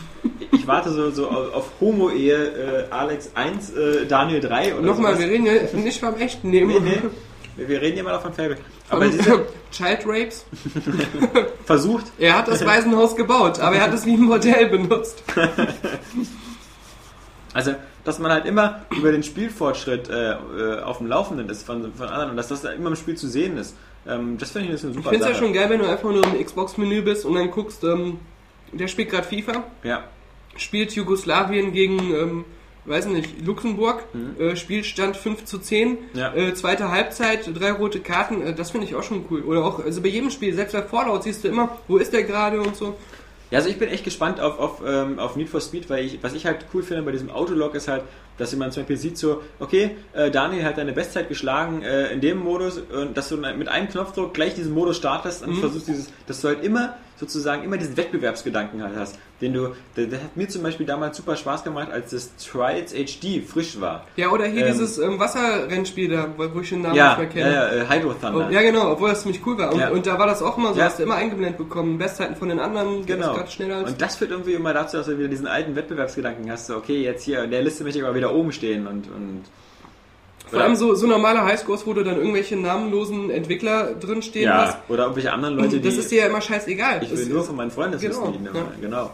ich 0.53 0.67
warte 0.67 0.91
so, 0.91 1.11
so 1.11 1.29
auf 1.29 1.71
Homo-Ehe 1.81 2.37
äh, 2.37 2.93
Alex 2.93 3.31
1, 3.35 3.71
äh, 3.71 4.07
Daniel 4.07 4.41
3 4.41 4.75
oder 4.75 4.83
Nochmal, 4.87 5.15
sowas. 5.17 5.27
wir 5.27 5.33
reden 5.33 5.47
ja 5.47 5.53
nicht 5.73 5.99
vom 6.01 6.15
echten 6.17 6.51
Leben. 6.53 6.69
Nee, 6.69 6.79
nee. 6.81 7.67
Wir- 7.67 7.81
reden 7.83 7.97
ja 7.99 8.05
mal 8.05 8.19
von 8.21 8.33
Fable. 8.33 8.57
Aber 8.89 9.03
Aber 9.07 9.11
diese 9.13 9.45
Child 9.73 10.01
Rapes? 10.07 10.47
versucht, 11.67 12.07
Er 12.19 12.39
hat 12.39 12.49
das 12.49 12.65
Waisenhaus 12.65 13.15
gebaut, 13.17 13.59
aber 13.61 13.77
er 13.77 13.83
hat 13.83 13.93
es 13.95 14.07
wie 14.07 14.15
ein 14.15 14.23
Modell 14.23 14.69
benutzt. 14.69 15.23
Also, 17.53 17.75
dass 18.05 18.19
man 18.19 18.31
halt 18.33 18.47
immer 18.47 18.83
über 18.97 19.13
den 19.13 19.23
Spielfortschritt 19.23 20.09
äh, 20.09 20.33
äh, 20.33 20.81
auf 20.83 20.99
dem 20.99 21.07
Laufenden 21.07 21.49
ist 21.49 21.65
von, 21.65 21.93
von 21.95 22.09
anderen 22.09 22.31
und 22.31 22.37
dass 22.37 22.49
das 22.49 22.63
da 22.63 22.71
immer 22.71 22.89
im 22.89 22.97
Spiel 22.97 23.17
zu 23.17 23.29
sehen 23.29 23.57
ist. 23.57 23.77
Ähm, 24.07 24.39
das 24.39 24.51
finde 24.51 24.73
ich 24.73 24.83
eine 24.83 24.91
Ich 24.91 24.97
super 24.97 25.11
finde 25.11 25.27
es 25.27 25.33
ja 25.33 25.37
schon 25.37 25.53
geil, 25.53 25.69
wenn 25.69 25.81
du 25.81 25.87
einfach 25.89 26.11
nur 26.11 26.25
im 26.25 26.45
Xbox-Menü 26.45 27.03
bist 27.03 27.25
und 27.27 27.35
dann 27.35 27.51
guckst, 27.51 27.85
ähm, 27.85 28.19
der 28.73 28.89
spielt 28.89 29.11
gerade 29.11 29.27
FIFA, 29.27 29.65
ja. 29.83 30.05
spielt 30.57 30.93
Jugoslawien 30.93 31.73
gegen, 31.73 31.99
ähm, 32.15 32.45
weiß 32.87 33.07
nicht, 33.07 33.45
Luxemburg, 33.45 34.05
äh, 34.39 34.57
Spielstand 34.57 35.17
5 35.17 35.45
zu 35.45 35.59
10, 35.59 35.91
Mhm. 35.91 35.97
Ja. 36.15 36.35
äh, 36.35 36.55
zweite 36.55 36.91
Halbzeit, 36.91 37.51
drei 37.55 37.73
rote 37.73 38.01
Karten, 38.01 38.43
äh, 38.43 38.55
das 38.55 38.71
finde 38.71 38.87
ich 38.87 38.95
auch 38.95 39.03
schon 39.03 39.27
cool. 39.31 39.43
Oder 39.43 39.65
auch, 39.65 39.85
also 39.85 40.01
bei 40.01 40.09
jedem 40.09 40.31
Spiel, 40.31 40.55
selbst 40.55 40.73
bei 40.73 40.83
Fallout 40.83 41.25
siehst 41.25 41.45
du 41.45 41.49
immer, 41.49 41.77
wo 41.89 41.99
ist 41.99 42.13
der 42.13 42.23
gerade 42.23 42.61
und 42.61 42.75
so. 42.77 42.97
Ja, 43.51 43.59
also 43.59 43.69
ich 43.69 43.79
bin 43.79 43.89
echt 43.89 44.05
gespannt 44.05 44.41
auf, 44.41 44.59
auf, 44.59 44.83
ähm, 44.87 45.19
auf 45.19 45.37
Need 45.37 45.49
for 45.49 45.61
Speed, 45.61 45.91
weil 45.91 46.05
ich, 46.05 46.23
was 46.23 46.35
ich 46.35 46.47
halt 46.47 46.67
cool 46.73 46.83
finde 46.83 47.03
bei 47.03 47.13
diesem 47.13 47.31
Autolog 47.31 47.75
ist 47.75 47.89
halt, 47.89 48.05
dass 48.41 48.55
man 48.57 48.73
zum 48.73 48.83
Beispiel 48.83 48.97
sieht 48.97 49.19
so, 49.19 49.43
okay, 49.61 49.93
äh, 50.13 50.31
Daniel 50.31 50.65
hat 50.65 50.79
deine 50.79 50.93
Bestzeit 50.93 51.29
geschlagen 51.29 51.83
äh, 51.83 52.13
in 52.13 52.21
dem 52.21 52.39
Modus 52.39 52.79
und 52.79 53.17
dass 53.17 53.29
du 53.29 53.37
mit 53.37 53.69
einem 53.69 53.89
Knopfdruck 53.89 54.35
gleich 54.35 54.55
diesen 54.55 54.73
Modus 54.75 54.97
startest 54.97 55.47
und 55.47 55.55
versuchst 55.57 55.87
dieses, 55.89 56.09
dass 56.27 56.41
du 56.41 56.49
halt 56.49 56.65
immer 56.65 56.95
sozusagen 57.17 57.63
immer 57.65 57.77
diesen 57.77 57.99
Wettbewerbsgedanken 57.99 58.83
halt 58.83 58.97
hast, 58.97 59.19
den 59.43 59.53
du, 59.53 59.75
der, 59.95 60.07
der 60.07 60.23
hat 60.23 60.39
mir 60.39 60.49
zum 60.49 60.63
Beispiel 60.63 60.87
damals 60.87 61.19
super 61.19 61.37
Spaß 61.37 61.65
gemacht, 61.65 61.89
als 61.93 62.13
das 62.13 62.31
Trials 62.37 62.95
HD 62.95 63.45
frisch 63.47 63.79
war. 63.79 64.07
Ja, 64.17 64.31
oder 64.31 64.47
hier 64.47 64.65
Ähm. 64.67 64.73
dieses 64.73 64.97
ähm, 64.99 65.19
Wasserrennspiel 65.19 66.09
da, 66.09 66.29
wo 66.37 66.61
ich 66.61 66.71
den 66.71 66.81
Namen 66.81 66.95
Ja, 66.95 67.19
nicht 67.19 67.35
ja, 67.37 67.45
mehr 67.45 67.51
kenne. 67.53 67.55
ja, 67.55 67.83
äh, 67.83 67.89
Hydro 67.99 68.15
Thunder. 68.15 68.47
Oh, 68.49 68.51
ja, 68.51 68.63
genau, 68.63 68.93
obwohl 68.93 69.11
das 69.11 69.21
ziemlich 69.21 69.45
cool 69.47 69.59
war. 69.59 69.71
Und, 69.73 69.81
Ja. 69.81 69.91
und 69.91 70.07
da 70.07 70.19
war 70.19 70.27
das 70.27 70.41
auch 70.43 70.57
immer 70.57 70.73
so, 70.73 70.79
Ja. 70.81 70.87
hast 70.87 70.99
du 70.99 71.03
immer 71.03 71.17
eingeblendet 71.17 71.59
bekommen, 71.59 71.99
Bestzeiten 71.99 72.37
von 72.37 72.49
den 72.49 72.59
anderen, 72.59 73.05
Genau. 73.05 73.35
gerade 73.35 73.51
schneller 73.51 73.77
als 73.77 73.91
Und 73.93 74.01
das 74.01 74.17
führt 74.17 74.31
irgendwie 74.31 74.55
immer 74.55 74.73
dazu, 74.73 74.97
dass 74.97 75.05
du 75.07 75.19
wieder 75.19 75.29
diesen 75.29 75.47
alten 75.47 75.77
Wettbewerbsgedanken 75.77 76.51
hast. 76.51 76.69
So, 76.69 76.77
okay, 76.77 77.03
jetzt 77.03 77.25
hier 77.25 77.45
in 77.45 77.51
der 77.51 77.61
Liste 77.63 77.85
möchte 77.85 77.99
ich 77.99 78.05
aber 78.05 78.15
wieder 78.15 78.30
oben 78.31 78.53
stehen 78.53 78.87
und. 78.87 79.07
und 79.11 79.45
Vor 80.51 80.61
allem 80.61 80.75
so, 80.75 80.95
so 80.95 81.07
normale 81.07 81.45
Highscores, 81.45 81.87
wo 81.87 81.93
du 81.95 82.03
dann 82.03 82.17
irgendwelche 82.17 82.57
namenlosen 82.57 83.31
Entwickler 83.31 83.95
drin 83.95 84.21
stehen 84.23 84.45
ja, 84.45 84.67
hast. 84.67 84.79
oder 84.91 85.05
irgendwelche 85.05 85.33
anderen 85.33 85.57
Leute, 85.57 85.79
die. 85.79 85.83
Das 85.83 85.97
ist 85.97 86.11
dir 86.11 86.21
ja 86.23 86.27
immer 86.27 86.41
scheißegal. 86.41 87.03
ich 87.03 87.11
will 87.11 87.19
Es 87.21 87.29
nur 87.29 87.41
ist- 87.41 87.47
von 87.47 87.57
meinen 87.57 87.71
Freundeslisten 87.71 88.25
Genau, 88.25 88.33
dienen. 88.37 88.45
ja. 88.55 88.61
immer, 88.61 88.71
Genau. 88.81 89.11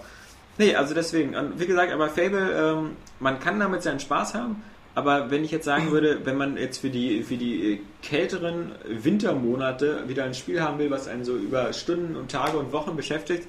Nee, 0.58 0.74
also 0.74 0.94
deswegen. 0.94 1.34
Wie 1.58 1.66
gesagt, 1.66 1.92
aber 1.92 2.08
Fable, 2.08 2.50
ähm, 2.78 2.90
man 3.20 3.38
kann 3.40 3.60
damit 3.60 3.82
seinen 3.82 4.00
Spaß 4.00 4.32
haben. 4.34 4.62
Aber 4.94 5.30
wenn 5.30 5.44
ich 5.44 5.50
jetzt 5.50 5.66
sagen 5.66 5.90
würde, 5.90 6.20
wenn 6.24 6.38
man 6.38 6.56
jetzt 6.56 6.78
für 6.78 6.88
die, 6.88 7.22
für 7.22 7.36
die 7.36 7.74
äh, 7.74 7.80
kälteren 8.02 8.72
Wintermonate 8.88 10.04
wieder 10.08 10.24
ein 10.24 10.32
Spiel 10.32 10.62
haben 10.62 10.78
will, 10.78 10.90
was 10.90 11.06
einen 11.08 11.24
so 11.26 11.36
über 11.36 11.72
Stunden 11.74 12.16
und 12.16 12.30
Tage 12.30 12.56
und 12.56 12.72
Wochen 12.72 12.96
beschäftigt, 12.96 13.46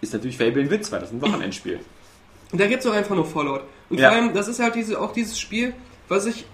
ist 0.00 0.14
natürlich 0.14 0.38
Fable 0.38 0.62
ein 0.62 0.70
Witz, 0.70 0.90
weil 0.90 1.00
das 1.00 1.12
ein 1.12 1.20
Wochenendspiel. 1.22 1.80
Und 2.52 2.60
da 2.60 2.66
gibt's 2.66 2.84
doch 2.84 2.92
einfach 2.94 3.14
nur 3.14 3.24
Fallout. 3.26 3.62
Und 3.88 3.98
Ja. 3.98 4.10
vor 4.10 4.18
allem, 4.18 4.34
das 4.34 4.48
ist 4.48 4.60
halt 4.60 4.74
diese, 4.74 5.00
auch 5.00 5.12
dieses 5.12 5.38
Spiel, 5.38 5.74
was 6.08 6.26
ich 6.26 6.46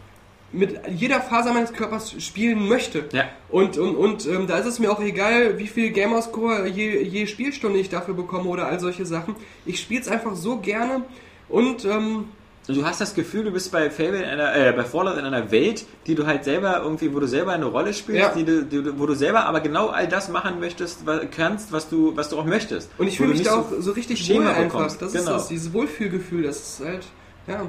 mit 0.53 0.81
jeder 0.89 1.21
Faser 1.21 1.53
meines 1.53 1.73
Körpers 1.73 2.15
spielen 2.23 2.69
möchte. 2.69 3.09
Ja. 3.13 3.25
Und, 3.49 3.77
und, 3.79 3.97
und 3.97 4.27
ähm, 4.27 4.47
da 4.47 4.59
ist 4.59 4.67
es 4.67 4.79
mir 4.79 4.91
auch 4.93 5.01
egal, 5.01 5.59
wie 5.59 5.67
viel 5.67 5.91
Gamerscore 5.91 6.69
je, 6.69 7.03
je 7.03 7.27
Spielstunde 7.27 7.79
ich 7.79 7.89
dafür 7.89 8.15
bekomme 8.15 8.49
oder 8.49 8.67
all 8.67 8.79
solche 8.79 9.05
Sachen. 9.05 9.35
Ich 9.65 9.81
spiele 9.81 10.01
es 10.01 10.09
einfach 10.09 10.35
so 10.37 10.59
gerne 10.59 11.05
und 11.49 11.85
ähm, 11.85 12.27
Und 12.69 12.77
du 12.77 12.85
hast 12.85 13.01
das 13.01 13.15
Gefühl, 13.15 13.45
du 13.45 13.53
bist 13.53 13.71
bei 13.71 13.91
Fable 13.91 14.19
in 14.23 14.25
einer, 14.29 14.55
äh, 14.57 14.73
bei 14.73 14.83
Fallout 14.85 15.17
in 15.19 15.25
einer 15.25 15.51
Welt, 15.53 15.85
die 16.07 16.15
du 16.17 16.27
halt 16.27 16.43
selber 16.45 16.81
irgendwie, 16.83 17.15
wo 17.15 17.21
du 17.21 17.29
selber 17.29 17.53
eine 17.53 17.67
Rolle 17.67 17.95
spielst, 17.95 18.21
Ja. 18.21 18.35
die 18.35 18.45
du, 18.45 18.65
die, 18.65 18.99
wo 18.99 19.07
du 19.07 19.15
selber 19.15 19.47
aber 19.47 19.61
genau 19.61 19.89
all 19.89 20.09
das 20.09 20.29
machen 20.29 20.59
möchtest, 20.59 21.07
wa- 21.07 21.21
kannst, 21.31 21.71
was 21.71 21.89
du, 21.89 22.17
was 22.17 22.29
du 22.31 22.39
auch 22.39 22.45
möchtest. 22.45 22.91
und 22.99 23.07
ich 23.07 23.19
fühle 23.19 23.31
mich 23.35 23.43
da 23.43 23.53
so 23.53 23.59
auch 23.59 23.67
so 23.79 23.93
richtig 23.93 24.19
Schema 24.25 24.47
wohl 24.51 24.65
einfach. 24.65 24.97
Das 24.97 25.15
ist 25.15 25.25
Genau. 25.25 25.37
das, 25.37 25.47
dieses 25.49 25.73
Wohlfühlgefühl, 25.73 26.43
das 26.43 26.57
ist 26.81 26.85
halt, 26.85 27.07
ja. 27.47 27.63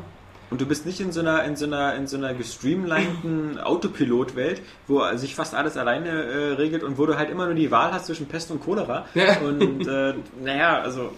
Und 0.50 0.62
du 0.62 0.66
bist 0.66 0.86
nicht 0.86 1.02
in 1.02 1.12
so 1.12 1.20
einer, 1.20 1.44
in 1.44 1.58
so 1.58 1.66
einer, 1.66 1.94
in 1.96 2.08
so 2.08 2.16
einer 2.16 2.34
gestreamlinten 2.34 3.60
Autopilot-Welt, 3.64 4.62
wo 4.88 5.04
sich 5.16 5.36
fast 5.36 5.54
alles 5.54 5.76
alleine 5.78 6.10
äh, 6.10 6.54
regelt 6.54 6.84
und 6.84 6.98
wo 6.98 7.06
du 7.06 7.18
halt 7.18 7.30
immer 7.30 7.46
nur 7.48 7.54
die 7.56 7.70
Wahl 7.70 7.92
hast 7.92 8.06
zwischen 8.06 8.28
Pest 8.28 8.50
und 8.50 8.64
Cholera. 8.64 9.06
Ja. 9.14 9.38
Und 9.42 9.86
äh, 9.88 10.14
naja, 10.42 10.80
also 10.82 11.12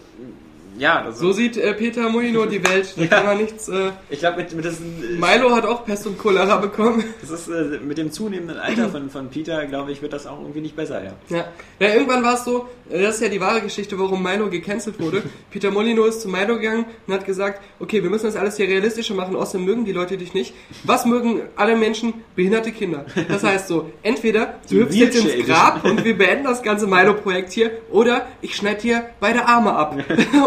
ja, 0.78 1.12
So 1.12 1.32
sieht 1.32 1.58
äh, 1.58 1.74
Peter 1.74 2.10
Molino 2.10 2.46
die 2.46 2.64
Welt. 2.64 2.96
Da 2.98 3.06
kann 3.06 3.26
man 3.26 3.38
nichts. 3.38 3.68
Äh, 3.68 3.92
ich 4.10 4.20
glaube, 4.20 4.38
mit, 4.38 4.54
mit 4.54 4.66
diesem, 4.66 5.20
Milo 5.20 5.52
hat 5.56 5.66
auch 5.66 5.86
Pest 5.86 6.06
und 6.06 6.18
Cholera 6.18 6.58
bekommen. 6.58 7.04
das 7.22 7.32
ist 7.32 7.48
äh, 7.48 7.80
mit 7.84 7.98
dem 7.98 8.12
zunehmenden 8.12 8.58
Alter 8.58 8.90
von, 8.90 9.10
von 9.10 9.30
Peter, 9.30 9.66
glaube 9.66 9.92
ich, 9.92 10.02
wird 10.02 10.14
das 10.14 10.28
auch 10.28 10.40
irgendwie 10.40 10.62
nicht 10.62 10.76
besser, 10.76 11.04
ja. 11.04 11.14
Ja. 11.30 11.46
ja, 11.80 11.94
irgendwann 11.94 12.24
war 12.24 12.36
es 12.36 12.46
so, 12.46 12.68
äh, 12.90 13.02
das 13.02 13.16
ist 13.16 13.22
ja 13.22 13.30
die 13.30 13.42
wahre 13.42 13.62
Geschichte, 13.62 13.98
warum 13.98 14.22
Milo 14.22 14.50
gecancelt 14.50 15.00
wurde. 15.00 15.24
Peter 15.52 15.72
Molino 15.72 16.06
ist 16.06 16.22
zu 16.22 16.30
Milo 16.30 16.56
gegangen 16.56 16.86
und 17.08 17.14
hat 17.14 17.26
gesagt, 17.26 17.62
okay, 17.80 18.04
wir 18.04 18.10
müssen 18.10 18.26
das 18.26 18.36
alles 18.36 18.58
hier 18.58 18.68
realistischer 18.68 19.16
machen, 19.16 19.36
außerdem 19.36 19.66
mögen 19.66 19.86
die 19.86 19.94
Leute 19.94 20.18
dich 20.18 20.34
nicht. 20.34 20.54
Was 20.84 21.06
mögen 21.06 21.42
alle 21.56 21.76
Menschen? 21.76 22.14
Behinderte 22.36 22.72
Kinder. 22.72 23.06
Das 23.28 23.44
heißt 23.44 23.68
so, 23.68 23.92
entweder 24.04 24.56
du 24.70 24.78
hüpfst 24.78 24.96
jetzt 24.96 25.16
ins 25.18 25.46
Grab 25.48 25.84
und 25.84 26.04
wir 26.04 26.18
beenden 26.18 26.46
das 26.46 26.64
ganze 26.64 26.88
Milo-Projekt 26.88 27.52
hier, 27.52 27.72
oder 27.90 28.28
ich 28.42 28.56
schneide 28.56 28.82
dir 28.82 29.10
beide 29.20 29.46
Arme 29.46 29.74
ab 29.74 29.96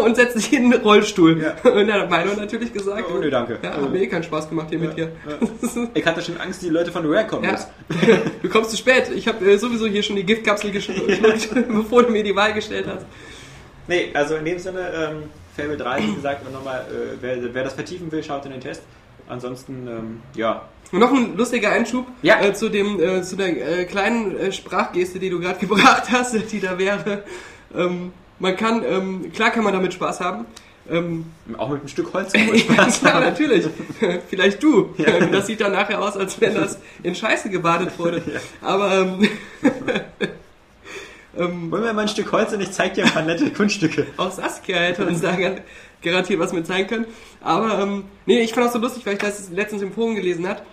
und 0.05 0.12
setze 0.15 0.37
dich 0.37 0.53
in 0.53 0.71
den 0.71 0.81
Rollstuhl. 0.81 1.33
Und 1.63 1.87
dann 1.87 2.01
hat 2.01 2.09
Milo 2.09 2.35
natürlich 2.39 2.71
gesagt, 2.73 3.03
Oh, 3.13 3.17
nee, 3.19 3.29
danke. 3.29 3.59
ja, 3.61 3.73
hat 3.73 3.91
mir 3.91 4.01
eh 4.01 4.07
keinen 4.07 4.23
Spaß 4.23 4.49
gemacht 4.49 4.67
hier 4.69 4.79
mit 4.79 4.97
dir. 4.97 5.11
Ich 5.93 6.05
hatte 6.05 6.21
schon 6.21 6.37
Angst, 6.37 6.61
die 6.61 6.69
Leute 6.69 6.91
von 6.91 7.05
Rare 7.05 7.27
kommen 7.27 7.43
Ja. 7.45 7.57
Du 8.41 8.49
kommst 8.49 8.71
zu 8.71 8.77
spät. 8.77 9.09
Ich 9.15 9.27
habe 9.27 9.43
äh, 9.49 9.57
sowieso 9.57 9.85
hier 9.87 10.03
schon 10.03 10.15
die 10.15 10.23
Giftkapsel 10.25 10.71
geschluckt, 10.71 11.07
bevor 11.67 12.03
du 12.03 12.11
mir 12.11 12.23
die 12.23 12.35
Wahl 12.35 12.53
gestellt 12.53 12.85
hast. 12.87 13.05
Nee, 13.87 14.11
also 14.13 14.35
in 14.35 14.45
dem 14.45 14.59
Sinne, 14.59 14.79
ähm, 14.95 15.23
Fable 15.57 15.77
3, 15.77 16.01
wie 16.03 16.15
gesagt, 16.15 16.51
nochmal, 16.51 16.81
äh, 16.89 17.17
wer, 17.21 17.53
wer 17.53 17.63
das 17.63 17.73
vertiefen 17.73 18.11
will, 18.11 18.23
schaut 18.23 18.45
in 18.45 18.51
den 18.51 18.61
Test. 18.61 18.81
ansonsten, 19.27 19.87
ähm, 19.87 20.21
ja. 20.35 20.67
Und 20.91 20.99
noch 20.99 21.11
ein 21.11 21.35
lustiger 21.37 21.71
Einschub 21.71 22.05
Ja. 22.21 22.39
äh, 22.41 22.53
zu 22.53 22.69
dem 22.69 22.99
äh, 23.01 23.21
zu 23.23 23.35
der 23.35 23.79
äh, 23.79 23.85
kleinen 23.85 24.37
äh, 24.37 24.51
Sprachgeste, 24.51 25.17
die 25.19 25.29
du 25.29 25.39
gerade 25.39 25.59
gebracht 25.59 26.03
hast, 26.11 26.35
die 26.51 26.59
da 26.59 26.77
wäre. 26.77 27.23
Ähm, 27.75 28.11
man 28.39 28.55
kann, 28.57 28.83
ähm, 28.85 29.31
klar 29.33 29.51
kann 29.51 29.63
man 29.63 29.73
damit 29.73 29.93
Spaß 29.93 30.19
haben. 30.19 30.45
Ähm, 30.89 31.25
Auch 31.57 31.69
mit 31.69 31.79
einem 31.79 31.87
Stück 31.87 32.11
Holz 32.13 32.33
kann 32.33 32.45
man 32.47 32.57
Spaß 32.59 33.01
ja, 33.03 33.13
haben. 33.13 33.23
natürlich. 33.23 33.65
Vielleicht 34.29 34.61
du. 34.61 34.93
Ähm, 34.97 35.31
Das 35.31 35.47
sieht 35.47 35.61
dann 35.61 35.71
nachher 35.71 36.01
aus, 36.01 36.17
als 36.17 36.39
wenn 36.41 36.55
das 36.55 36.77
in 37.03 37.15
Scheiße 37.15 37.49
gebadet 37.49 37.97
wurde. 37.97 38.21
Aber 38.61 38.93
ähm, 38.93 39.29
ähm, 41.37 41.71
Wollen 41.71 41.83
wir 41.83 41.93
mal 41.93 42.01
ein 42.03 42.07
Stück 42.07 42.31
Holz 42.31 42.51
und 42.53 42.61
ich 42.61 42.71
zeig 42.71 42.93
dir 42.95 43.05
ein 43.05 43.11
paar 43.11 43.23
nette 43.23 43.49
Kunststücke. 43.51 44.07
auch 44.17 44.31
Saskia 44.31 44.77
hätte 44.77 45.05
uns 45.05 45.21
da 45.21 45.35
gar- 45.35 45.55
garantiert 46.01 46.39
was 46.39 46.51
mit 46.53 46.67
zeigen 46.67 46.87
können. 46.87 47.05
Aber 47.41 47.79
ähm, 47.81 48.03
nee, 48.25 48.41
ich 48.41 48.53
fand 48.53 48.65
das 48.65 48.73
so 48.73 48.79
lustig, 48.79 49.05
weil 49.05 49.13
ich 49.13 49.19
das 49.19 49.49
letztens 49.51 49.81
im 49.81 49.93
Forum 49.93 50.15
gelesen 50.15 50.47
hat. 50.47 50.63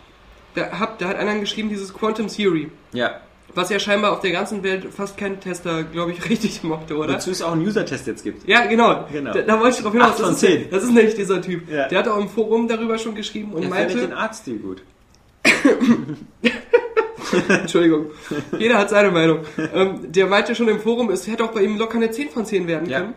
Da, 0.57 0.79
hab, 0.81 0.99
da 0.99 1.07
hat 1.09 1.17
einer 1.17 1.39
geschrieben, 1.39 1.69
dieses 1.69 1.95
Quantum 1.95 2.27
Theory. 2.27 2.71
Ja. 2.93 3.21
Was 3.55 3.71
ja 3.71 3.79
scheinbar 3.79 4.13
auf 4.13 4.21
der 4.21 4.33
ganzen 4.33 4.63
Welt 4.63 4.87
fast 4.95 5.17
kein 5.17 5.41
Tester, 5.41 5.83
glaube 5.85 6.13
ich, 6.13 6.29
richtig 6.31 6.63
mochte, 6.63 6.97
oder? 6.97 7.15
Wozu 7.15 7.31
es 7.31 7.43
auch 7.43 7.53
einen 7.53 7.67
User-Test 7.67 8.07
jetzt 8.07 8.25
gibt. 8.25 8.47
Ja, 8.49 8.67
genau. 8.67 9.05
Genau. 9.13 9.33
Da, 9.33 9.43
da 9.43 9.61
wollte 9.61 9.77
ich 9.79 9.83
drauf 9.83 9.93
hinaus. 9.93 10.11
Acht 10.11 10.17
von 10.21 10.27
das, 10.27 10.35
ist, 10.35 10.41
zehn. 10.41 10.71
das 10.71 10.85
ist 10.85 10.93
nämlich 10.93 11.15
dieser 11.15 11.41
Typ. 11.43 11.69
Ja. 11.71 11.89
Der 11.89 11.99
hat 11.99 12.09
auch 12.09 12.19
im 12.19 12.29
Forum 12.29 12.69
darüber 12.69 12.99
schon 12.99 13.15
geschrieben 13.15 13.53
und 13.53 13.63
Ich 13.63 13.69
finde 13.69 13.77
meinte, 13.85 13.99
den 13.99 14.13
Artstil 14.13 14.59
gut. 14.59 14.83
Entschuldigung, 17.49 18.07
jeder 18.59 18.79
hat 18.79 18.91
seine 18.91 19.11
Meinung. 19.11 19.41
Ähm, 19.73 20.11
der 20.13 20.27
meinte 20.27 20.55
schon 20.55 20.69
im 20.69 20.81
Forum, 20.81 21.11
es 21.11 21.27
hätte 21.27 21.45
auch 21.45 21.53
bei 21.53 21.63
ihm 21.63 21.77
locker 21.79 21.97
eine 21.97 22.11
10 22.11 22.31
von 22.31 22.45
10 22.45 22.67
werden 22.67 22.89
Ja. 22.89 23.01
können. 23.01 23.15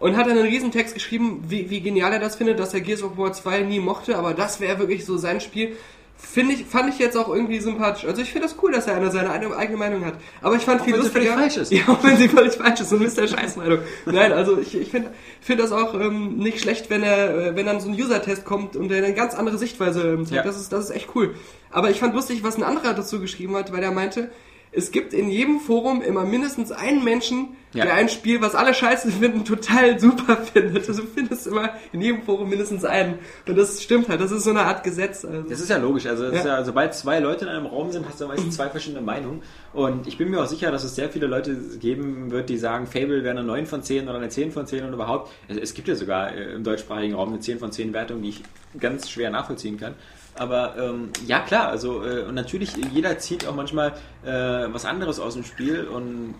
Und 0.00 0.16
hat 0.16 0.26
dann 0.26 0.36
einen 0.36 0.46
riesen 0.48 0.70
Text 0.70 0.92
geschrieben, 0.94 1.44
wie, 1.48 1.70
wie 1.70 1.80
genial 1.80 2.12
er 2.12 2.18
das 2.18 2.36
findet, 2.36 2.58
dass 2.58 2.74
er 2.74 2.80
Gears 2.80 3.02
of 3.02 3.16
War 3.16 3.32
2 3.32 3.60
nie 3.62 3.80
mochte, 3.80 4.18
aber 4.18 4.34
das 4.34 4.60
wäre 4.60 4.78
wirklich 4.78 5.04
so 5.06 5.16
sein 5.16 5.40
Spiel. 5.40 5.76
Finde 6.16 6.54
ich, 6.54 6.64
fand 6.64 6.88
ich 6.92 6.98
jetzt 6.98 7.16
auch 7.16 7.28
irgendwie 7.28 7.60
sympathisch. 7.60 8.04
Also 8.06 8.22
ich 8.22 8.30
finde 8.32 8.48
das 8.48 8.56
cool, 8.62 8.72
dass 8.72 8.86
er 8.86 8.96
einer 8.96 9.10
seine 9.10 9.30
eine- 9.30 9.54
eigene 9.56 9.76
Meinung 9.76 10.04
hat. 10.04 10.14
Aber 10.40 10.56
ich 10.56 10.62
fand 10.62 10.80
Auch 10.80 10.84
viel 10.84 10.94
wenn 10.94 11.02
sie 11.02 11.06
lustiger. 11.08 11.34
völlig 11.34 11.52
falsch 11.52 11.56
ist. 11.58 11.72
Ja, 11.72 11.82
auch 11.88 12.02
wenn 12.02 12.16
sie 12.16 12.28
völlig 12.28 12.54
falsch 12.54 12.80
ist 12.80 12.92
und 12.92 13.00
Mr. 13.02 13.26
Scheißmeinung. 13.28 13.78
Nein, 14.06 14.32
also 14.32 14.58
ich, 14.58 14.74
ich 14.76 14.90
finde 14.90 15.10
find 15.40 15.60
das 15.60 15.70
auch 15.70 15.94
ähm, 15.94 16.36
nicht 16.38 16.60
schlecht, 16.60 16.88
wenn 16.90 17.02
er, 17.02 17.36
äh, 17.48 17.56
wenn 17.56 17.66
dann 17.66 17.80
so 17.80 17.88
ein 17.88 17.94
User-Test 17.94 18.44
kommt 18.44 18.74
und 18.74 18.88
der 18.88 19.04
eine 19.04 19.14
ganz 19.14 19.34
andere 19.34 19.58
Sichtweise 19.58 20.02
ähm, 20.14 20.24
zeigt. 20.24 20.36
Ja. 20.36 20.42
Das 20.42 20.58
ist, 20.60 20.72
das 20.72 20.86
ist 20.86 20.90
echt 20.96 21.08
cool. 21.14 21.34
Aber 21.70 21.90
ich 21.90 22.00
fand 22.00 22.14
lustig, 22.14 22.42
was 22.42 22.56
ein 22.56 22.62
anderer 22.62 22.94
dazu 22.94 23.20
geschrieben 23.20 23.54
hat, 23.56 23.72
weil 23.72 23.82
er 23.82 23.90
meinte, 23.92 24.30
es 24.76 24.90
gibt 24.90 25.12
in 25.14 25.28
jedem 25.28 25.60
Forum 25.60 26.02
immer 26.02 26.24
mindestens 26.24 26.72
einen 26.72 27.04
Menschen, 27.04 27.56
Ja. 27.72 27.84
der 27.84 27.94
ein 27.94 28.08
Spiel, 28.08 28.40
was 28.40 28.54
alle 28.54 28.72
scheiße 28.74 29.10
finden, 29.10 29.44
total 29.44 29.98
super 30.00 30.36
findet. 30.36 30.88
Also 30.88 31.02
du 31.02 31.08
findest 31.08 31.46
immer 31.46 31.70
in 31.92 32.00
jedem 32.00 32.22
Forum 32.22 32.48
mindestens 32.48 32.84
einen. 32.84 33.18
Und 33.48 33.56
das 33.58 33.82
stimmt 33.82 34.08
halt. 34.08 34.20
Das 34.20 34.30
ist 34.30 34.44
so 34.44 34.50
eine 34.50 34.62
Art 34.62 34.84
Gesetz. 34.84 35.24
Also. 35.24 35.42
Das 35.48 35.60
ist 35.60 35.70
ja 35.70 35.78
logisch. 35.78 36.06
Also, 36.06 36.24
Ja. 36.26 36.44
ja, 36.44 36.64
sobald 36.64 36.94
zwei 36.94 37.18
Leute 37.20 37.44
in 37.46 37.50
einem 37.50 37.66
Raum 37.66 37.90
sind, 37.90 38.06
hast 38.08 38.20
du 38.20 38.26
meistens 38.26 38.56
zwei 38.56 38.68
verschiedene 38.68 39.00
Meinungen. 39.00 39.42
Und 39.72 40.06
ich 40.06 40.18
bin 40.18 40.30
mir 40.30 40.40
auch 40.42 40.46
sicher, 40.46 40.70
dass 40.70 40.84
es 40.84 40.94
sehr 40.94 41.08
viele 41.10 41.26
Leute 41.26 41.54
geben 41.80 42.30
wird, 42.30 42.48
die 42.48 42.56
sagen, 42.58 42.86
Fable 42.86 43.24
wäre 43.24 43.30
eine 43.36 43.42
9 43.44 43.66
von 43.66 43.82
10 43.82 44.08
oder 44.08 44.18
eine 44.18 44.28
10 44.28 44.52
von 44.52 44.66
10 44.66 44.84
und 44.84 44.92
überhaupt. 44.92 45.32
Es, 45.48 45.56
es 45.56 45.74
gibt 45.74 45.88
ja 45.88 45.94
sogar 45.96 46.32
äh, 46.32 46.52
im 46.54 46.62
deutschsprachigen 46.64 47.14
Raum 47.14 47.30
eine 47.30 47.40
10 47.40 47.58
von 47.58 47.72
10 47.72 47.92
Wertung, 47.92 48.22
die 48.22 48.28
ich 48.30 48.42
ganz 48.78 49.10
schwer 49.10 49.30
nachvollziehen 49.30 49.78
kann. 49.78 49.94
Aber 50.36 50.76
ähm, 50.76 51.10
ja 51.26 51.40
klar, 51.40 51.68
also 51.68 52.02
äh, 52.02 52.30
natürlich, 52.32 52.74
jeder 52.92 53.18
zieht 53.18 53.46
auch 53.46 53.54
manchmal 53.54 53.92
äh, 54.24 54.30
was 54.72 54.84
anderes 54.84 55.20
aus 55.20 55.34
dem 55.34 55.44
Spiel 55.44 55.84
und 55.84 56.34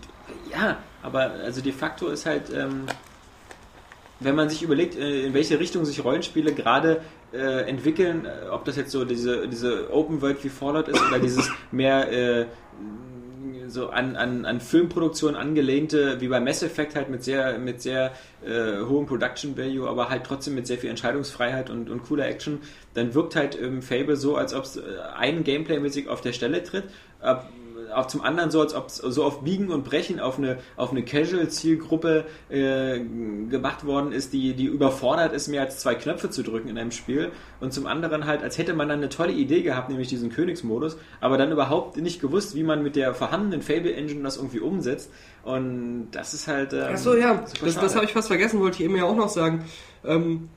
ja, 0.51 0.77
aber 1.01 1.31
also 1.43 1.61
de 1.61 1.71
facto 1.71 2.07
ist 2.07 2.25
halt, 2.25 2.51
ähm, 2.53 2.87
wenn 4.19 4.35
man 4.35 4.49
sich 4.49 4.63
überlegt, 4.63 4.97
äh, 4.97 5.25
in 5.27 5.33
welche 5.33 5.59
Richtung 5.59 5.85
sich 5.85 6.03
Rollenspiele 6.03 6.53
gerade 6.53 7.01
äh, 7.33 7.69
entwickeln, 7.69 8.25
äh, 8.25 8.49
ob 8.49 8.65
das 8.65 8.75
jetzt 8.75 8.91
so 8.91 9.05
diese, 9.05 9.47
diese 9.47 9.93
Open 9.93 10.21
World 10.21 10.43
wie 10.43 10.49
Fallout 10.49 10.89
ist 10.89 11.01
oder 11.01 11.19
dieses 11.19 11.49
mehr 11.71 12.11
äh, 12.11 12.45
so 13.67 13.89
an, 13.89 14.15
an, 14.15 14.45
an 14.45 14.59
Filmproduktion 14.59 15.35
angelehnte, 15.35 16.21
wie 16.21 16.27
bei 16.27 16.39
Mass 16.39 16.63
Effect 16.63 16.95
halt 16.95 17.09
mit 17.09 17.23
sehr, 17.23 17.57
mit 17.57 17.81
sehr 17.81 18.11
äh, 18.45 18.79
hohem 18.87 19.05
Production 19.05 19.57
Value, 19.57 19.87
aber 19.87 20.09
halt 20.09 20.23
trotzdem 20.23 20.55
mit 20.55 20.67
sehr 20.67 20.77
viel 20.77 20.89
Entscheidungsfreiheit 20.89 21.69
und, 21.69 21.89
und 21.89 22.03
cooler 22.03 22.27
Action, 22.27 22.59
dann 22.93 23.13
wirkt 23.13 23.35
halt 23.35 23.59
ähm, 23.59 23.81
Fable 23.81 24.15
so, 24.15 24.35
als 24.35 24.53
ob 24.53 24.63
es 24.63 24.77
äh, 24.77 24.81
ein 25.15 25.43
Gameplay-mäßig 25.43 26.07
auf 26.07 26.21
der 26.21 26.33
Stelle 26.33 26.63
tritt. 26.63 26.85
Ab, 27.19 27.49
auch 27.95 28.07
zum 28.07 28.21
anderen 28.21 28.51
so, 28.51 28.61
als 28.61 28.73
ob 28.73 28.87
es 28.87 28.97
so 28.97 29.23
auf 29.23 29.41
Biegen 29.41 29.69
und 29.69 29.83
Brechen 29.83 30.19
auf 30.19 30.37
eine, 30.37 30.57
auf 30.75 30.91
eine 30.91 31.03
Casual-Zielgruppe 31.03 32.25
äh, 32.49 32.99
gemacht 33.49 33.85
worden 33.85 34.11
ist, 34.11 34.33
die, 34.33 34.53
die 34.53 34.65
überfordert 34.65 35.33
ist, 35.33 35.47
mehr 35.47 35.61
als 35.61 35.79
zwei 35.79 35.95
Knöpfe 35.95 36.29
zu 36.29 36.43
drücken 36.43 36.67
in 36.69 36.77
einem 36.77 36.91
Spiel. 36.91 37.31
Und 37.59 37.73
zum 37.73 37.87
anderen 37.87 38.25
halt, 38.25 38.43
als 38.43 38.57
hätte 38.57 38.73
man 38.73 38.89
dann 38.89 38.99
eine 38.99 39.09
tolle 39.09 39.33
Idee 39.33 39.61
gehabt, 39.61 39.89
nämlich 39.89 40.07
diesen 40.07 40.29
Königsmodus, 40.31 40.97
aber 41.21 41.37
dann 41.37 41.51
überhaupt 41.51 41.97
nicht 41.97 42.21
gewusst, 42.21 42.55
wie 42.55 42.63
man 42.63 42.83
mit 42.83 42.95
der 42.95 43.13
vorhandenen 43.13 43.61
Fable-Engine 43.61 44.23
das 44.23 44.37
irgendwie 44.37 44.59
umsetzt. 44.59 45.11
Und 45.43 46.09
das 46.11 46.33
ist 46.33 46.47
halt. 46.47 46.73
Ähm, 46.73 46.87
Ach 46.93 46.97
so, 46.97 47.15
ja, 47.15 47.43
das, 47.63 47.75
das 47.75 47.95
habe 47.95 48.05
ich 48.05 48.13
fast 48.13 48.27
vergessen, 48.27 48.59
wollte 48.59 48.77
ich 48.77 48.83
eben 48.83 48.95
ja 48.95 49.03
auch 49.05 49.15
noch 49.15 49.29
sagen. 49.29 49.65
Ähm, 50.03 50.49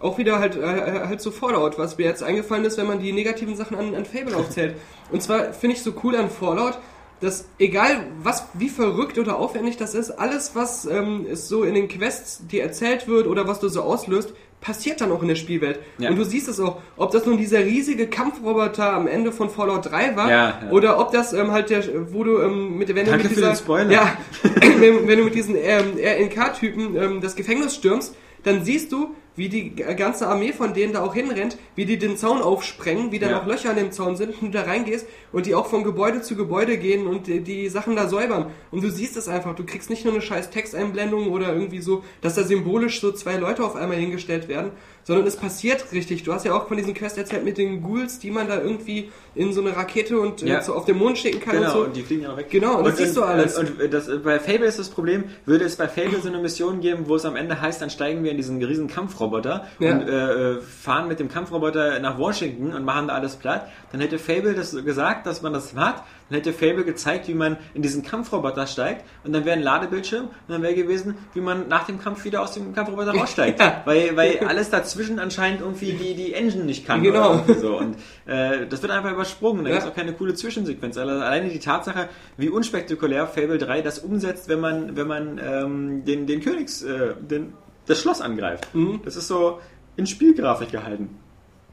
auch 0.00 0.18
wieder 0.18 0.38
halt, 0.38 0.56
äh, 0.56 1.06
halt 1.06 1.20
so 1.20 1.30
Fallout, 1.30 1.78
was 1.78 1.98
mir 1.98 2.04
jetzt 2.04 2.22
eingefallen 2.22 2.64
ist, 2.64 2.78
wenn 2.78 2.86
man 2.86 3.00
die 3.00 3.12
negativen 3.12 3.56
Sachen 3.56 3.76
an, 3.76 3.94
an 3.94 4.04
Fable 4.04 4.36
aufzählt. 4.36 4.76
Und 5.10 5.22
zwar 5.22 5.52
finde 5.52 5.76
ich 5.76 5.82
so 5.82 5.92
cool 6.02 6.16
an 6.16 6.30
Fallout, 6.30 6.78
dass 7.20 7.48
egal 7.58 8.06
was, 8.22 8.46
wie 8.54 8.68
verrückt 8.68 9.18
oder 9.18 9.38
aufwendig 9.38 9.76
das 9.76 9.94
ist, 9.94 10.10
alles 10.10 10.54
was 10.54 10.84
ähm, 10.84 11.26
ist 11.26 11.48
so 11.48 11.62
in 11.64 11.74
den 11.74 11.88
Quests 11.88 12.46
dir 12.46 12.62
erzählt 12.62 13.08
wird 13.08 13.26
oder 13.26 13.48
was 13.48 13.60
du 13.60 13.68
so 13.68 13.82
auslöst, 13.82 14.34
passiert 14.60 15.00
dann 15.00 15.12
auch 15.12 15.22
in 15.22 15.28
der 15.28 15.34
Spielwelt. 15.34 15.78
Ja. 15.98 16.10
Und 16.10 16.16
du 16.16 16.24
siehst 16.24 16.48
es 16.48 16.58
auch, 16.58 16.80
ob 16.96 17.10
das 17.12 17.26
nun 17.26 17.36
dieser 17.36 17.60
riesige 17.60 18.08
Kampfroboter 18.08 18.92
am 18.92 19.06
Ende 19.06 19.30
von 19.30 19.50
Fallout 19.50 19.90
3 19.90 20.16
war 20.16 20.30
Ja, 20.30 20.60
ja. 20.62 20.70
oder 20.70 20.98
ob 20.98 21.12
das 21.12 21.32
ähm, 21.34 21.52
halt 21.52 21.70
der, 21.70 21.84
wo 22.12 22.24
du 22.24 22.40
ähm, 22.40 22.78
mit, 22.78 22.88
wenn 22.88 23.04
du 23.04 23.10
Danke 23.10 23.28
mit 23.28 23.38
für 23.38 23.54
dieser, 23.54 23.90
ja, 23.90 24.16
wenn, 24.42 25.06
wenn 25.06 25.18
du 25.18 25.24
mit 25.24 25.34
diesen 25.34 25.54
ähm, 25.56 25.98
RNK-Typen 25.98 26.96
ähm, 26.96 27.20
das 27.20 27.36
Gefängnis 27.36 27.74
stürmst, 27.74 28.16
dann 28.42 28.64
siehst 28.64 28.90
du, 28.90 29.14
wie 29.36 29.48
die 29.48 29.70
g- 29.70 29.94
ganze 29.94 30.28
Armee 30.28 30.52
von 30.52 30.74
denen 30.74 30.92
da 30.92 31.02
auch 31.02 31.14
hinrennt, 31.14 31.56
wie 31.74 31.84
die 31.86 31.98
den 31.98 32.16
Zaun 32.16 32.40
aufsprengen, 32.40 33.10
wie 33.12 33.18
da 33.18 33.28
Ja. 33.28 33.38
noch 33.38 33.46
Löcher 33.46 33.70
an 33.70 33.76
dem 33.76 33.90
Zaun 33.92 34.16
sind 34.16 34.40
und 34.40 34.54
du 34.54 34.58
da 34.58 34.62
reingehst 34.64 35.06
und 35.32 35.46
die 35.46 35.54
auch 35.54 35.66
von 35.66 35.82
Gebäude 35.84 36.22
zu 36.22 36.36
Gebäude 36.36 36.78
gehen 36.78 37.06
und 37.06 37.26
die, 37.26 37.40
die 37.40 37.68
Sachen 37.68 37.96
da 37.96 38.08
säubern. 38.08 38.46
Und 38.70 38.82
du 38.84 38.90
siehst 38.90 39.16
es 39.16 39.26
einfach, 39.28 39.54
du 39.56 39.64
kriegst 39.64 39.90
nicht 39.90 40.04
nur 40.04 40.14
eine 40.14 40.22
scheiß 40.22 40.50
Texteinblendung 40.50 41.30
oder 41.32 41.52
irgendwie 41.52 41.80
so, 41.80 42.04
dass 42.20 42.34
da 42.34 42.42
symbolisch 42.44 43.00
so 43.00 43.10
zwei 43.12 43.36
Leute 43.36 43.64
auf 43.64 43.74
einmal 43.76 43.96
hingestellt 43.96 44.48
werden, 44.48 44.70
sondern 45.02 45.26
es 45.26 45.36
passiert 45.36 45.84
richtig. 45.92 46.22
Du 46.22 46.32
hast 46.32 46.44
ja 46.46 46.54
auch 46.54 46.68
von 46.68 46.76
diesen 46.76 46.94
Quest 46.94 47.18
erzählt 47.18 47.44
mit 47.44 47.58
den 47.58 47.82
Ghouls, 47.82 48.18
die 48.20 48.30
man 48.30 48.48
da 48.48 48.60
irgendwie 48.60 49.10
in 49.34 49.52
so 49.52 49.60
eine 49.60 49.76
Rakete 49.76 50.18
und 50.18 50.42
äh, 50.42 50.46
Ja. 50.48 50.62
so 50.62 50.74
auf 50.74 50.84
den 50.86 50.96
Mond 50.96 51.18
schicken 51.18 51.40
kann 51.40 51.56
Genau, 51.56 51.66
und 51.70 51.72
so. 51.74 51.84
und 51.84 51.96
die 51.96 52.02
fliegen 52.02 52.22
ja 52.22 52.28
noch 52.28 52.36
weg. 52.38 52.46
Genau, 52.50 52.78
und 52.78 52.86
das 52.86 52.96
siehst 52.98 53.16
du 53.16 53.22
alles. 53.22 53.58
Und, 53.58 53.80
und 53.80 53.92
das, 53.92 54.08
bei 54.22 54.38
Fable 54.38 54.66
ist 54.66 54.78
das 54.78 54.88
Problem, 54.88 55.24
würde 55.44 55.64
es 55.64 55.76
bei 55.76 55.88
Fable 55.88 56.20
so 56.22 56.28
eine 56.28 56.38
Mission 56.38 56.80
geben, 56.80 57.04
wo 57.08 57.16
es 57.16 57.24
am 57.26 57.36
Ende 57.36 57.60
heißt, 57.60 57.82
dann 57.82 57.90
steigen 57.90 58.24
wir 58.24 58.30
in 58.30 58.36
diesen 58.38 58.62
riesen 58.62 58.88
Kampfroboter 59.30 59.64
Ja. 59.78 59.92
und 59.92 60.08
äh, 60.08 60.60
fahren 60.60 61.08
mit 61.08 61.20
dem 61.20 61.28
Kampfroboter 61.28 61.98
nach 62.00 62.18
Washington 62.18 62.72
und 62.74 62.84
machen 62.84 63.08
da 63.08 63.14
alles 63.14 63.36
platt, 63.36 63.68
dann 63.92 64.00
hätte 64.00 64.18
Fable 64.18 64.54
das 64.54 64.72
gesagt, 64.84 65.26
dass 65.26 65.42
man 65.42 65.52
das 65.52 65.74
hat, 65.74 66.02
dann 66.28 66.36
hätte 66.38 66.52
Fable 66.52 66.84
gezeigt, 66.84 67.28
wie 67.28 67.34
man 67.34 67.56
in 67.74 67.82
diesen 67.82 68.02
Kampfroboter 68.02 68.66
steigt 68.66 69.04
und 69.24 69.32
dann 69.32 69.44
wäre 69.44 69.56
ein 69.56 69.62
Ladebildschirm 69.62 70.24
und 70.24 70.30
dann 70.48 70.62
wäre 70.62 70.74
gewesen, 70.74 71.16
wie 71.34 71.40
man 71.40 71.68
nach 71.68 71.84
dem 71.86 72.00
Kampf 72.00 72.24
wieder 72.24 72.42
aus 72.42 72.52
dem 72.52 72.74
Kampfroboter 72.74 73.12
raussteigt. 73.12 73.60
Ja. 73.60 73.82
Weil, 73.84 74.16
weil 74.16 74.38
alles 74.46 74.70
dazwischen 74.70 75.18
anscheinend 75.18 75.60
irgendwie 75.60 75.92
die, 75.92 76.14
die 76.14 76.32
Engine 76.34 76.64
nicht 76.64 76.86
kann. 76.86 77.02
Genau. 77.02 77.42
So. 77.60 77.76
Und 77.78 77.96
äh, 78.26 78.66
das 78.66 78.82
wird 78.82 78.92
einfach 78.92 79.12
übersprungen. 79.12 79.64
Da 79.64 79.70
Ja. 79.70 79.76
gibt 79.76 79.86
es 79.86 79.92
auch 79.92 79.96
keine 79.96 80.12
coole 80.14 80.34
Zwischensequenz. 80.34 80.96
Also 80.96 81.10
alleine 81.12 81.48
die 81.48 81.58
Tatsache, 81.58 82.08
wie 82.36 82.48
unspektakulär 82.48 83.26
Fable 83.26 83.58
3 83.58 83.82
das 83.82 83.98
umsetzt, 83.98 84.48
wenn 84.48 84.60
man, 84.60 84.96
wenn 84.96 85.06
man 85.06 85.40
ähm, 85.44 86.04
den, 86.04 86.26
den 86.26 86.40
Königs, 86.40 86.82
äh, 86.82 87.14
den, 87.20 87.52
das 87.86 88.00
Schloss 88.00 88.20
angreift. 88.20 88.74
Mhm. 88.74 89.00
Das 89.04 89.16
ist 89.16 89.28
so 89.28 89.60
in 89.96 90.06
Spielgrafik 90.06 90.70
gehalten. 90.72 91.18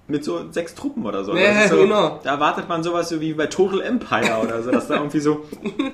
Mit 0.08 0.26
so 0.26 0.52
sechs 0.52 0.76
Truppen 0.76 1.06
oder 1.06 1.24
so. 1.24 1.34
Ja, 1.38 1.70
so 1.70 1.78
genau. 1.78 2.20
Da 2.22 2.32
erwartet 2.32 2.68
man 2.68 2.84
sowas 2.84 3.08
so 3.08 3.22
wie 3.22 3.34
bei 3.34 3.46
Total 3.48 3.80
Empire 3.82 4.40
oder 4.44 4.62
so, 4.62 4.70
dass 4.70 4.88
da 4.90 4.96
irgendwie 4.98 5.22
so 5.22 5.46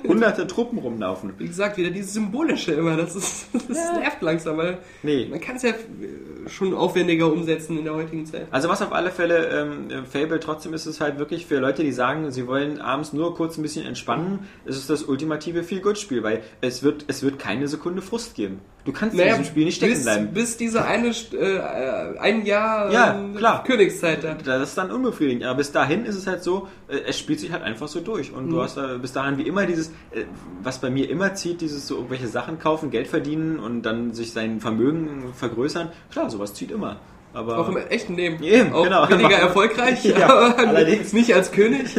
hunderte 0.08 0.48
Truppen 0.48 0.80
rumlaufen. 0.80 1.34
Wie 1.38 1.46
gesagt, 1.46 1.78
wieder 1.78 1.92
dieses 1.92 2.14
Symbolische 2.14 2.72
immer, 2.72 2.98
das 2.98 3.16
ist, 3.16 3.48
das 3.54 3.78
nervt 3.94 4.22
langsam, 4.22 4.58
weil 4.58 4.80
Nee. 5.04 5.28
man 5.30 5.40
kann 5.40 5.58
es 5.58 5.62
ja 5.62 5.70
äh, 5.70 6.50
schon 6.50 6.74
aufwendiger 6.74 7.32
umsetzen 7.32 7.78
in 7.78 7.84
der 7.84 7.94
heutigen 7.94 8.26
Zeit. 8.26 8.48
Also 8.50 8.70
was 8.70 8.82
auf 8.82 8.92
alle 8.92 9.12
Fälle 9.12 9.50
ähm, 9.92 10.06
Fable 10.06 10.40
trotzdem 10.40 10.74
ist 10.74 10.88
es 10.88 11.00
halt 11.00 11.20
wirklich 11.20 11.46
für 11.46 11.60
Leute, 11.60 11.84
die 11.84 11.92
sagen, 11.92 12.32
sie 12.32 12.48
wollen 12.48 12.82
abends 12.82 13.14
nur 13.14 13.36
kurz 13.36 13.58
ein 13.58 13.62
bisschen 13.62 13.86
entspannen, 13.86 14.48
ist 14.66 14.78
es 14.78 14.88
das 14.88 15.04
ultimative 15.04 15.62
Feel-Good-Spiel, 15.64 16.24
weil 16.24 16.42
es 16.62 16.82
wird, 16.82 17.06
es 17.08 17.22
wird 17.22 17.38
keine 17.38 17.68
Sekunde 17.68 18.02
Frust 18.02 18.34
geben. 18.34 18.62
Du 18.88 18.94
kannst 18.94 19.20
in 19.20 19.24
diesem 19.28 19.44
Spiel 19.44 19.66
nicht 19.66 19.76
stecken 19.76 19.94
bis, 19.96 20.04
bleiben. 20.04 20.28
bis 20.34 20.56
diese 20.58 20.86
eine, 20.86 21.10
äh, 21.10 22.18
ein 22.20 22.46
Jahr 22.46 22.90
Ja, 22.92 23.16
ähm, 23.20 23.36
klar. 23.36 23.64
Königszeit 23.66 24.24
da. 24.24 24.34
Das 24.36 24.70
ist 24.70 24.78
dann 24.78 24.92
unbefriedigend. 24.92 25.44
Aber 25.44 25.56
bis 25.58 25.74
dahin 25.74 26.06
ist 26.06 26.16
es 26.16 26.26
halt 26.26 26.42
so, 26.42 26.70
äh, 26.88 26.98
es 27.06 27.20
spielt 27.20 27.42
sich 27.42 27.52
halt 27.52 27.64
einfach 27.64 27.90
so 27.90 28.00
durch. 28.00 28.32
Und 28.34 28.46
Mhm. 28.46 28.50
du 28.52 28.62
hast 28.64 28.78
da 28.78 28.98
bis 28.98 29.12
dahin 29.12 29.38
wie 29.38 29.44
immer 29.44 29.66
dieses, 29.66 29.90
äh, 30.12 30.24
was 30.64 30.80
bei 30.80 30.90
mir 30.90 31.10
immer 31.10 31.36
zieht, 31.36 31.60
dieses 31.60 31.86
so 31.86 31.96
irgendwelche 31.98 32.28
Sachen 32.28 32.60
kaufen, 32.60 32.90
Geld 32.90 33.08
verdienen 33.08 33.60
und 33.60 33.82
dann 33.82 34.14
sich 34.14 34.32
sein 34.32 34.62
Vermögen 34.62 35.34
vergrößern. 35.36 35.90
Klar, 36.10 36.30
sowas 36.30 36.54
zieht 36.54 36.72
immer. 36.72 36.96
Aber 37.34 37.58
Auch 37.60 37.68
im 37.68 37.76
echten 37.76 38.16
Leben. 38.16 38.42
Eben, 38.42 38.72
auch 38.72 38.86
genau. 38.86 39.10
weniger 39.10 39.36
erfolgreich, 39.38 40.04
Ja, 40.06 40.28
aber 40.30 40.58
allerdings. 40.70 41.12
nicht 41.12 41.36
als 41.36 41.52
König. 41.52 41.90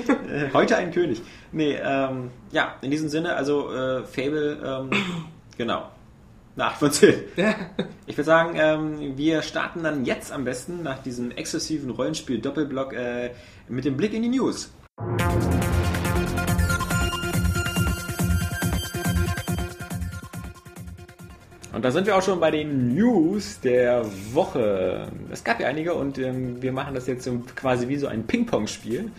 Heute 0.52 0.76
ein 0.76 0.92
König. 0.92 1.22
Nee, 1.52 1.78
ähm, 1.82 2.30
ja, 2.52 2.74
in 2.82 2.90
diesem 2.90 3.08
Sinne, 3.08 3.34
also 3.34 3.72
äh, 3.72 4.02
Fable, 4.04 4.58
ähm, 4.62 4.90
genau. 5.56 5.88
Eine 6.56 6.66
8 6.66 6.78
von 6.78 6.92
10. 6.92 7.14
Ja. 7.36 7.54
Ich 8.06 8.16
würde 8.16 8.26
sagen, 8.26 8.56
ähm, 8.56 9.16
wir 9.16 9.42
starten 9.42 9.82
dann 9.82 10.04
jetzt 10.04 10.30
am 10.30 10.44
besten 10.44 10.82
nach 10.82 11.02
diesem 11.02 11.32
exklusiven 11.32 11.90
Rollenspiel-Doppelblock 11.90 12.92
äh, 12.92 13.30
mit 13.68 13.84
dem 13.84 13.96
Blick 13.96 14.14
in 14.14 14.22
die 14.22 14.28
News. 14.28 14.70
Und 21.74 21.84
da 21.84 21.90
sind 21.90 22.06
wir 22.06 22.16
auch 22.16 22.22
schon 22.22 22.38
bei 22.38 22.50
den 22.50 22.94
News 22.94 23.58
der 23.60 24.04
Woche. 24.32 25.08
Es 25.30 25.42
gab 25.42 25.60
ja 25.60 25.66
einige 25.66 25.94
und 25.94 26.18
ähm, 26.18 26.62
wir 26.62 26.72
machen 26.72 26.94
das 26.94 27.06
jetzt 27.06 27.24
so 27.24 27.42
quasi 27.56 27.88
wie 27.88 27.96
so 27.96 28.06
ein 28.06 28.26
Ping-Pong-Spiel. 28.26 29.10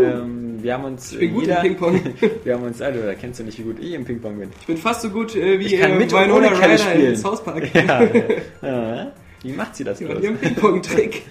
Ähm, 0.00 0.62
wir 0.62 0.74
haben 0.74 0.84
uns 0.84 1.12
Ich 1.12 1.18
bin 1.18 1.34
gut 1.34 1.42
jeder, 1.42 1.56
im 1.56 1.62
Ping-Pong. 1.62 2.00
wir 2.44 2.54
haben 2.54 2.62
uns, 2.62 2.80
also, 2.80 3.02
da 3.02 3.14
kennst 3.14 3.40
du 3.40 3.44
nicht, 3.44 3.58
wie 3.58 3.62
gut 3.62 3.78
ich 3.80 3.92
im 3.92 4.04
Ping-Pong 4.04 4.38
bin. 4.38 4.50
Ich 4.60 4.66
bin 4.66 4.76
fast 4.76 5.02
so 5.02 5.10
gut 5.10 5.34
äh, 5.34 5.58
wie 5.58 5.66
Ich 5.66 5.80
kann 5.80 5.92
äh, 5.92 5.98
mit 5.98 6.12
Winona 6.12 6.34
ohne 6.34 6.50
Ryder 6.52 6.78
spielen. 6.78 7.06
in 7.06 7.16
South 7.16 7.42
Park. 7.42 7.64
Ja, 7.74 8.02
ja. 8.62 9.12
Wie 9.42 9.52
macht 9.52 9.76
sie 9.76 9.84
das 9.84 10.00
Mit 10.00 10.10
bloß? 10.10 10.22
ihrem 10.22 10.36
Ping-Pong-Trick. 10.38 11.22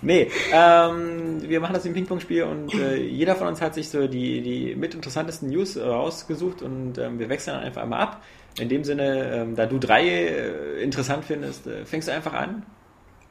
Nee, 0.00 0.30
ähm, 0.52 1.42
wir 1.42 1.58
machen 1.58 1.74
das 1.74 1.84
im 1.84 1.92
Ping-Pong-Spiel 1.92 2.44
und 2.44 2.72
äh, 2.74 2.96
jeder 2.96 3.34
von 3.34 3.48
uns 3.48 3.60
hat 3.60 3.74
sich 3.74 3.88
so 3.88 4.06
die, 4.06 4.40
die 4.42 4.76
mit 4.76 4.94
interessantesten 4.94 5.50
News 5.50 5.74
äh, 5.74 5.82
rausgesucht 5.82 6.62
und 6.62 6.98
ähm, 6.98 7.18
wir 7.18 7.28
wechseln 7.28 7.54
dann 7.56 7.64
einfach 7.64 7.82
einmal 7.82 8.02
ab. 8.02 8.22
In 8.60 8.68
dem 8.68 8.84
Sinne, 8.84 9.32
ähm, 9.34 9.56
da 9.56 9.66
du 9.66 9.78
drei 9.78 10.08
äh, 10.08 10.82
interessant 10.82 11.24
findest, 11.24 11.66
äh, 11.66 11.84
fängst 11.84 12.08
du 12.08 12.12
einfach 12.12 12.32
an. 12.34 12.64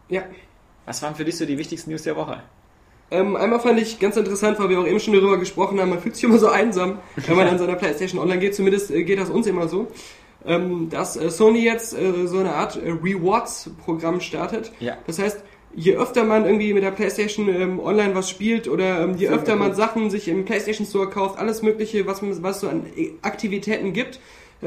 Ja. 0.09 0.23
Was 0.85 1.01
waren 1.01 1.15
für 1.15 1.25
dich 1.25 1.37
so 1.37 1.45
die 1.45 1.57
wichtigsten 1.57 1.89
News 1.91 2.03
der 2.03 2.15
Woche? 2.15 2.41
Ähm, 3.09 3.35
einmal 3.35 3.59
fand 3.59 3.79
ich 3.79 3.99
ganz 3.99 4.17
interessant, 4.17 4.59
weil 4.59 4.69
wir 4.69 4.79
auch 4.79 4.87
eben 4.87 4.99
schon 4.99 5.13
darüber 5.13 5.37
gesprochen 5.37 5.79
haben, 5.79 5.89
man 5.89 5.99
fühlt 5.99 6.15
sich 6.15 6.23
immer 6.25 6.39
so 6.39 6.47
einsam, 6.49 6.99
wenn 7.25 7.35
man 7.37 7.47
an 7.47 7.57
seiner 7.57 7.75
Playstation 7.75 8.19
online 8.21 8.39
geht. 8.39 8.55
Zumindest 8.55 8.91
äh, 8.91 9.03
geht 9.03 9.19
das 9.19 9.29
uns 9.29 9.47
immer 9.47 9.67
so. 9.67 9.87
Ähm, 10.45 10.89
dass 10.89 11.17
äh, 11.17 11.29
Sony 11.29 11.63
jetzt 11.63 11.97
äh, 11.97 12.27
so 12.27 12.39
eine 12.39 12.53
Art 12.53 12.75
äh, 12.81 12.89
Rewards-Programm 12.89 14.21
startet. 14.21 14.71
Ja. 14.79 14.97
Das 15.07 15.19
heißt, 15.19 15.43
je 15.75 15.95
öfter 15.95 16.23
man 16.23 16.45
irgendwie 16.45 16.73
mit 16.73 16.83
der 16.83 16.91
Playstation 16.91 17.49
ähm, 17.49 17.79
online 17.79 18.15
was 18.15 18.29
spielt 18.29 18.67
oder 18.67 19.01
ähm, 19.01 19.15
je 19.17 19.27
öfter 19.29 19.55
man 19.55 19.73
Sachen 19.73 20.09
sich 20.09 20.27
im 20.27 20.45
Playstation 20.45 20.85
Store 20.87 21.09
kauft, 21.09 21.37
alles 21.37 21.61
mögliche, 21.61 22.05
was, 22.07 22.21
man- 22.21 22.41
was 22.43 22.61
so 22.61 22.69
an 22.69 22.85
Aktivitäten 23.21 23.93
gibt, 23.93 24.19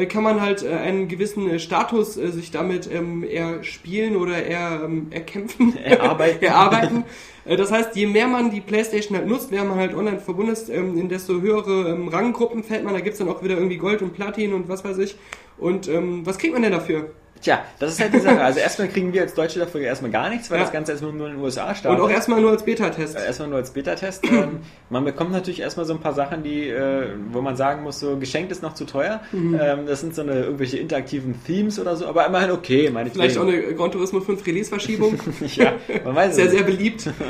kann 0.09 0.23
man 0.23 0.41
halt 0.41 0.62
äh, 0.62 0.69
einen 0.71 1.09
gewissen 1.09 1.49
äh, 1.51 1.59
Status 1.59 2.17
äh, 2.17 2.31
sich 2.31 2.51
damit 2.51 2.89
ähm, 2.91 3.25
erspielen 3.25 4.17
oder 4.17 4.43
er, 4.45 4.83
ähm, 4.85 5.09
erkämpfen, 5.11 5.77
Erarbeiten. 5.85 6.43
erarbeiten. 6.45 7.05
Äh, 7.45 7.57
Das 7.57 7.73
heißt, 7.73 7.97
je 7.97 8.07
mehr 8.07 8.29
man 8.29 8.51
die 8.51 8.61
Playstation 8.61 9.17
halt 9.19 9.27
nutzt, 9.27 9.51
während 9.51 9.71
man 9.71 9.79
halt 9.79 9.95
online 9.95 10.21
verbunden 10.21 10.53
ist, 10.53 10.69
ähm, 10.69 10.97
in 10.99 11.09
desto 11.09 11.41
höhere 11.41 11.91
ähm, 11.91 12.09
Ranggruppen 12.09 12.62
fällt 12.62 12.85
man. 12.85 12.95
Da 12.95 13.01
gibt's 13.01 13.19
dann 13.19 13.29
auch 13.29 13.43
wieder 13.43 13.57
irgendwie 13.57 13.79
Gold 13.79 14.03
und 14.03 14.12
Platin 14.12 14.53
und 14.53 14.69
was 14.69 14.85
weiß 14.85 14.99
ich. 14.99 15.17
Und 15.57 15.89
ähm, 15.89 16.25
was 16.25 16.39
kriegt 16.39 16.53
man 16.53 16.62
denn 16.62 16.73
dafür? 16.73 17.11
Tja, 17.43 17.62
das 17.79 17.93
ist 17.95 18.01
halt 18.01 18.12
die 18.12 18.19
Sache. 18.21 18.41
Also 18.41 18.61
erstmal 18.61 18.89
kriegen 18.89 19.12
wir 19.12 19.23
als 19.23 19.35
Deutsche 19.35 19.59
dafür 19.59 19.81
erstmal 19.81 20.11
gar 20.11 20.29
nichts, 20.29 20.51
weil 20.51 20.59
Ja. 20.59 20.65
das 20.65 20.73
Ganze 20.73 20.93
erstmal 20.93 21.12
nur 21.12 21.27
in 21.29 21.35
den 21.37 21.43
USA 21.43 21.75
startet. 21.75 21.99
Und 21.99 22.07
auch 22.07 22.11
erstmal 22.11 22.41
nur 22.41 22.51
als 22.51 22.65
Beta-Test. 22.65 23.17
Äh, 23.17 23.25
Erstmal 23.27 23.49
nur 23.49 23.59
als 23.59 23.71
Beta-Test. 23.71 24.25
ähm, 24.27 24.61
man 24.91 25.05
bekommt 25.05 25.33
natürlich 25.33 25.61
erstmal 25.61 25.87
so 25.87 25.95
ein 25.95 26.01
paar 26.01 26.12
Sachen, 26.12 26.43
die, 26.43 26.69
äh, 26.69 27.07
wo 27.33 27.41
man 27.41 27.57
sagen 27.57 27.83
muss, 27.83 27.99
so 28.01 28.17
geschenkt 28.19 28.53
ist 28.53 28.62
noch 28.62 28.75
zu 28.75 28.85
teuer. 28.85 29.21
Mhm. 29.33 29.59
Ähm, 29.61 29.87
das 29.87 30.01
sind 30.01 30.15
so 30.15 30.23
eine 30.23 30.35
irgendwelche 30.41 30.79
interaktiven 30.79 31.35
Themes 31.47 31.79
oder 31.79 31.97
so, 31.97 32.07
aber 32.07 32.27
immerhin 32.27 32.51
okay, 32.51 32.91
meine 32.91 33.11
Vielleicht 33.11 33.39
auch 33.39 33.43
eine 33.47 33.75
Gran 33.75 33.91
Turismo 33.91 34.21
5 34.21 34.47
Release-Verschiebung. 34.47 35.19
Ja, 35.57 35.73
man 36.05 36.15
weiß 36.15 36.37
Sehr, 36.37 36.47
es. 36.47 36.53
sehr 36.53 36.62
beliebt. 36.62 37.09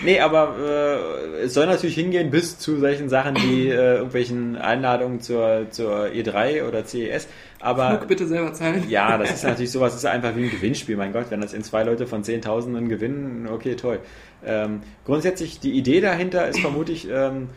Nee, 0.00 0.20
aber 0.20 0.56
äh, 0.58 1.42
es 1.44 1.54
soll 1.54 1.66
natürlich 1.66 1.94
hingehen 1.94 2.30
bis 2.30 2.58
zu 2.58 2.78
solchen 2.78 3.08
Sachen 3.08 3.36
wie 3.36 3.68
äh, 3.68 3.96
irgendwelchen 3.96 4.56
Einladungen 4.56 5.20
zur, 5.20 5.66
zur 5.70 6.06
E3 6.06 6.66
oder 6.66 6.84
CES. 6.84 7.28
Aber 7.60 7.90
Flug 7.90 8.08
bitte 8.08 8.26
selber 8.26 8.52
zahlen. 8.52 8.84
ja, 8.88 9.16
das 9.18 9.30
ist 9.30 9.44
natürlich 9.44 9.70
sowas, 9.70 9.92
das 9.92 10.04
ist 10.04 10.10
einfach 10.10 10.34
wie 10.34 10.44
ein 10.44 10.50
Gewinnspiel. 10.50 10.96
Mein 10.96 11.12
Gott, 11.12 11.26
wenn 11.30 11.40
das 11.40 11.52
in 11.52 11.62
zwei 11.62 11.84
Leute 11.84 12.06
von 12.06 12.24
Zehntausenden 12.24 12.88
gewinnen, 12.88 13.48
okay, 13.48 13.76
toll. 13.76 14.00
Ähm, 14.44 14.80
grundsätzlich, 15.04 15.60
die 15.60 15.72
Idee 15.72 16.00
dahinter 16.00 16.48
ist 16.48 16.60
vermutlich, 16.60 17.08
ähm, 17.08 17.48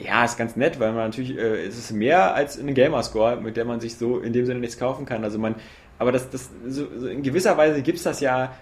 ja, 0.00 0.24
ist 0.24 0.38
ganz 0.38 0.54
nett, 0.56 0.78
weil 0.78 0.92
man 0.92 1.06
natürlich, 1.06 1.36
äh, 1.36 1.64
es 1.66 1.78
ist 1.78 1.92
mehr 1.92 2.34
als 2.34 2.58
eine 2.58 2.72
Gamerscore, 2.72 3.40
mit 3.40 3.56
der 3.56 3.64
man 3.64 3.80
sich 3.80 3.96
so 3.96 4.18
in 4.18 4.32
dem 4.32 4.46
Sinne 4.46 4.60
nichts 4.60 4.78
kaufen 4.78 5.06
kann. 5.06 5.24
Also 5.24 5.38
man, 5.38 5.56
aber 5.98 6.12
das, 6.12 6.30
das, 6.30 6.50
so, 6.66 6.86
so 6.96 7.08
in 7.08 7.22
gewisser 7.22 7.56
Weise 7.56 7.82
gibt's 7.82 8.04
das 8.04 8.20
ja 8.20 8.52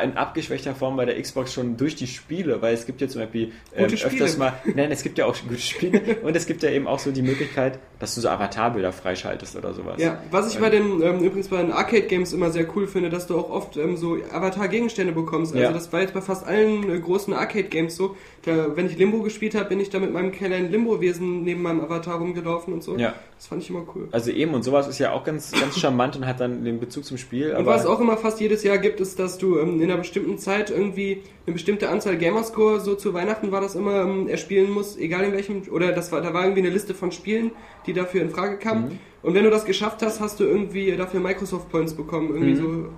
in 0.00 0.16
abgeschwächter 0.16 0.74
Form 0.74 0.96
bei 0.96 1.04
der 1.04 1.20
Xbox 1.20 1.52
schon 1.52 1.76
durch 1.76 1.94
die 1.96 2.06
Spiele, 2.06 2.60
weil 2.62 2.74
es 2.74 2.86
gibt 2.86 3.00
ja 3.00 3.08
zum 3.08 3.22
Beispiel 3.22 3.52
ähm, 3.76 3.86
öfters 3.86 4.36
mal, 4.38 4.54
nein, 4.74 4.90
es 4.90 5.02
gibt 5.02 5.18
ja 5.18 5.26
auch 5.26 5.36
gute 5.46 5.60
Spiele 5.60 6.00
und 6.22 6.36
es 6.36 6.46
gibt 6.46 6.62
ja 6.62 6.70
eben 6.70 6.86
auch 6.86 6.98
so 6.98 7.10
die 7.10 7.22
Möglichkeit, 7.22 7.78
dass 7.98 8.14
du 8.14 8.20
so 8.20 8.28
Avatarbilder 8.28 8.92
freischaltest 8.92 9.56
oder 9.56 9.72
sowas. 9.72 10.00
Ja, 10.00 10.20
was 10.30 10.52
ich 10.52 10.60
bei 10.60 10.70
den, 10.70 11.02
ähm, 11.02 11.20
übrigens 11.20 11.48
bei 11.48 11.62
den 11.62 11.72
Arcade-Games 11.72 12.32
immer 12.32 12.50
sehr 12.50 12.66
cool 12.76 12.86
finde, 12.86 13.10
dass 13.10 13.26
du 13.26 13.38
auch 13.38 13.50
oft 13.50 13.76
ähm, 13.76 13.96
so 13.96 14.16
Avatar-Gegenstände 14.32 15.12
bekommst. 15.12 15.52
Also 15.52 15.64
Ja. 15.64 15.72
das 15.72 15.92
war 15.92 16.00
jetzt 16.00 16.14
bei 16.14 16.20
fast 16.20 16.46
allen 16.46 16.90
äh, 16.90 16.98
großen 16.98 17.32
Arcade-Games 17.32 17.96
so. 17.96 18.16
Da, 18.42 18.76
wenn 18.76 18.86
ich 18.86 18.98
Limbo 18.98 19.22
gespielt 19.22 19.54
habe, 19.54 19.70
bin 19.70 19.80
ich 19.80 19.88
da 19.90 19.98
mit 19.98 20.12
meinem 20.12 20.32
kleinen 20.32 20.70
Limbo-Wesen 20.70 21.44
neben 21.44 21.62
meinem 21.62 21.80
Avatar 21.80 22.18
rumgelaufen 22.18 22.74
und 22.74 22.82
so. 22.82 22.96
Ja. 22.96 23.14
Das 23.36 23.46
fand 23.46 23.62
ich 23.62 23.70
immer 23.70 23.84
cool. 23.94 24.08
Also 24.12 24.30
eben, 24.30 24.52
und 24.54 24.62
sowas 24.62 24.86
ist 24.86 24.98
ja 24.98 25.12
auch 25.12 25.24
ganz, 25.24 25.52
ganz 25.52 25.78
charmant 25.78 26.16
und 26.16 26.26
hat 26.26 26.40
dann 26.40 26.64
den 26.64 26.80
Bezug 26.80 27.04
zum 27.04 27.16
Spiel. 27.16 27.54
Und 27.54 27.66
was 27.66 27.86
auch 27.86 28.00
immer 28.00 28.16
fast 28.16 28.40
jedes 28.40 28.62
Jahr 28.62 28.78
gibt, 28.78 29.00
ist, 29.00 29.18
dass 29.18 29.38
du 29.38 29.58
ähm, 29.58 29.78
in 29.84 29.90
einer 29.90 29.98
bestimmten 30.00 30.38
Zeit 30.38 30.70
irgendwie 30.70 31.22
eine 31.46 31.52
bestimmte 31.54 31.88
Anzahl 31.88 32.16
Gamerscore, 32.16 32.80
so 32.80 32.94
zu 32.94 33.14
Weihnachten 33.14 33.52
war 33.52 33.60
das 33.60 33.74
immer, 33.74 34.02
ähm, 34.02 34.28
erspielen 34.28 34.70
musst, 34.70 34.98
egal 34.98 35.24
in 35.24 35.32
welchem, 35.32 35.62
oder 35.70 35.92
das 35.92 36.10
war, 36.10 36.20
da 36.20 36.32
war 36.34 36.42
irgendwie 36.42 36.62
eine 36.62 36.70
Liste 36.70 36.94
von 36.94 37.12
Spielen, 37.12 37.52
die 37.86 37.92
dafür 37.92 38.22
in 38.22 38.30
Frage 38.30 38.56
kamen. 38.58 38.84
Mhm. 38.84 38.98
Und 39.22 39.34
wenn 39.34 39.44
du 39.44 39.50
das 39.50 39.64
geschafft 39.64 40.02
hast, 40.02 40.20
hast 40.20 40.40
du 40.40 40.44
irgendwie 40.44 40.92
dafür 40.96 41.20
Microsoft 41.20 41.70
Points 41.70 41.94
bekommen, 41.94 42.30
irgendwie 42.34 42.56
so, 42.56 42.88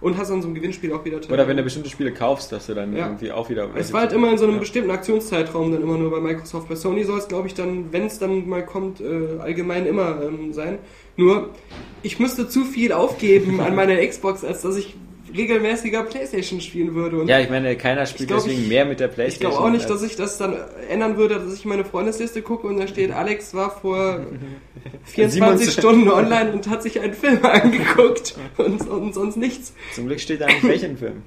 und 0.00 0.16
hast 0.16 0.30
an 0.30 0.40
so 0.40 0.48
einem 0.48 0.54
Gewinnspiel 0.54 0.92
auch 0.94 1.04
wieder 1.04 1.18
Mhm. 1.18 1.30
Oder 1.32 1.46
wenn 1.46 1.58
du 1.58 1.62
bestimmte 1.62 1.90
Spiele 1.90 2.12
kaufst, 2.12 2.52
dass 2.52 2.66
du 2.68 2.74
dann 2.74 2.96
Ja. 2.96 3.06
irgendwie 3.06 3.32
auch 3.32 3.50
wieder. 3.50 3.68
es 3.76 3.92
war 3.92 4.00
halt 4.00 4.12
immer 4.14 4.30
in 4.30 4.38
so 4.38 4.44
einem 4.44 4.54
Ja. 4.54 4.60
bestimmten 4.60 4.90
Aktionszeitraum 4.90 5.70
dann 5.72 5.82
immer 5.82 5.98
nur 5.98 6.10
bei 6.10 6.20
Microsoft. 6.20 6.68
Bei 6.70 6.74
Sony 6.74 7.04
soll 7.04 7.18
es, 7.18 7.28
glaube 7.28 7.48
ich, 7.48 7.54
dann, 7.54 7.92
wenn 7.92 8.04
es 8.06 8.18
dann 8.18 8.48
mal 8.48 8.64
kommt, 8.64 9.00
äh, 9.02 9.38
allgemein 9.40 9.84
immer 9.86 10.22
ähm, 10.22 10.54
sein. 10.54 10.78
Nur, 11.18 11.50
ich 12.02 12.18
müsste 12.18 12.48
zu 12.48 12.64
viel 12.64 12.92
aufgeben 12.92 13.60
an 13.60 13.74
meiner 13.74 13.96
Xbox, 14.06 14.42
als 14.42 14.62
dass 14.62 14.76
ich 14.78 14.96
regelmäßiger 15.36 16.02
Playstation 16.04 16.60
spielen 16.60 16.94
würde. 16.94 17.20
Und 17.20 17.28
Ja, 17.28 17.38
ich 17.40 17.50
meine, 17.50 17.76
keiner 17.76 18.06
spielt 18.06 18.22
Ich 18.22 18.26
glaub, 18.28 18.42
deswegen 18.44 18.62
ich- 18.62 18.68
mehr 18.68 18.84
mit 18.84 19.00
der 19.00 19.08
ich 19.08 19.14
Playstation. 19.14 19.50
glaube 19.52 19.66
auch 19.66 19.70
nicht, 19.72 19.88
dass 19.90 20.02
ich 20.02 20.16
das 20.16 20.38
dann 20.38 20.56
ändern 20.88 21.16
würde, 21.16 21.36
dass 21.40 21.54
ich 21.54 21.64
meine 21.64 21.84
Freundesliste 21.84 22.42
gucke 22.42 22.66
und 22.66 22.78
da 22.78 22.86
steht, 22.86 23.12
Alex 23.12 23.54
war 23.54 23.70
vor 23.70 24.20
24 25.04 25.72
Stunden 25.72 26.08
online 26.10 26.52
und 26.52 26.68
hat 26.68 26.82
sich 26.82 27.00
einen 27.00 27.14
Film 27.14 27.38
angeguckt 27.44 28.34
und, 28.56 28.88
und 28.88 29.14
sonst 29.14 29.36
nichts. 29.36 29.72
Zum 29.94 30.06
Glück 30.06 30.20
steht 30.20 30.40
da 30.40 30.46
nicht 30.46 30.64
welchen 30.64 30.96
Film. 30.96 31.22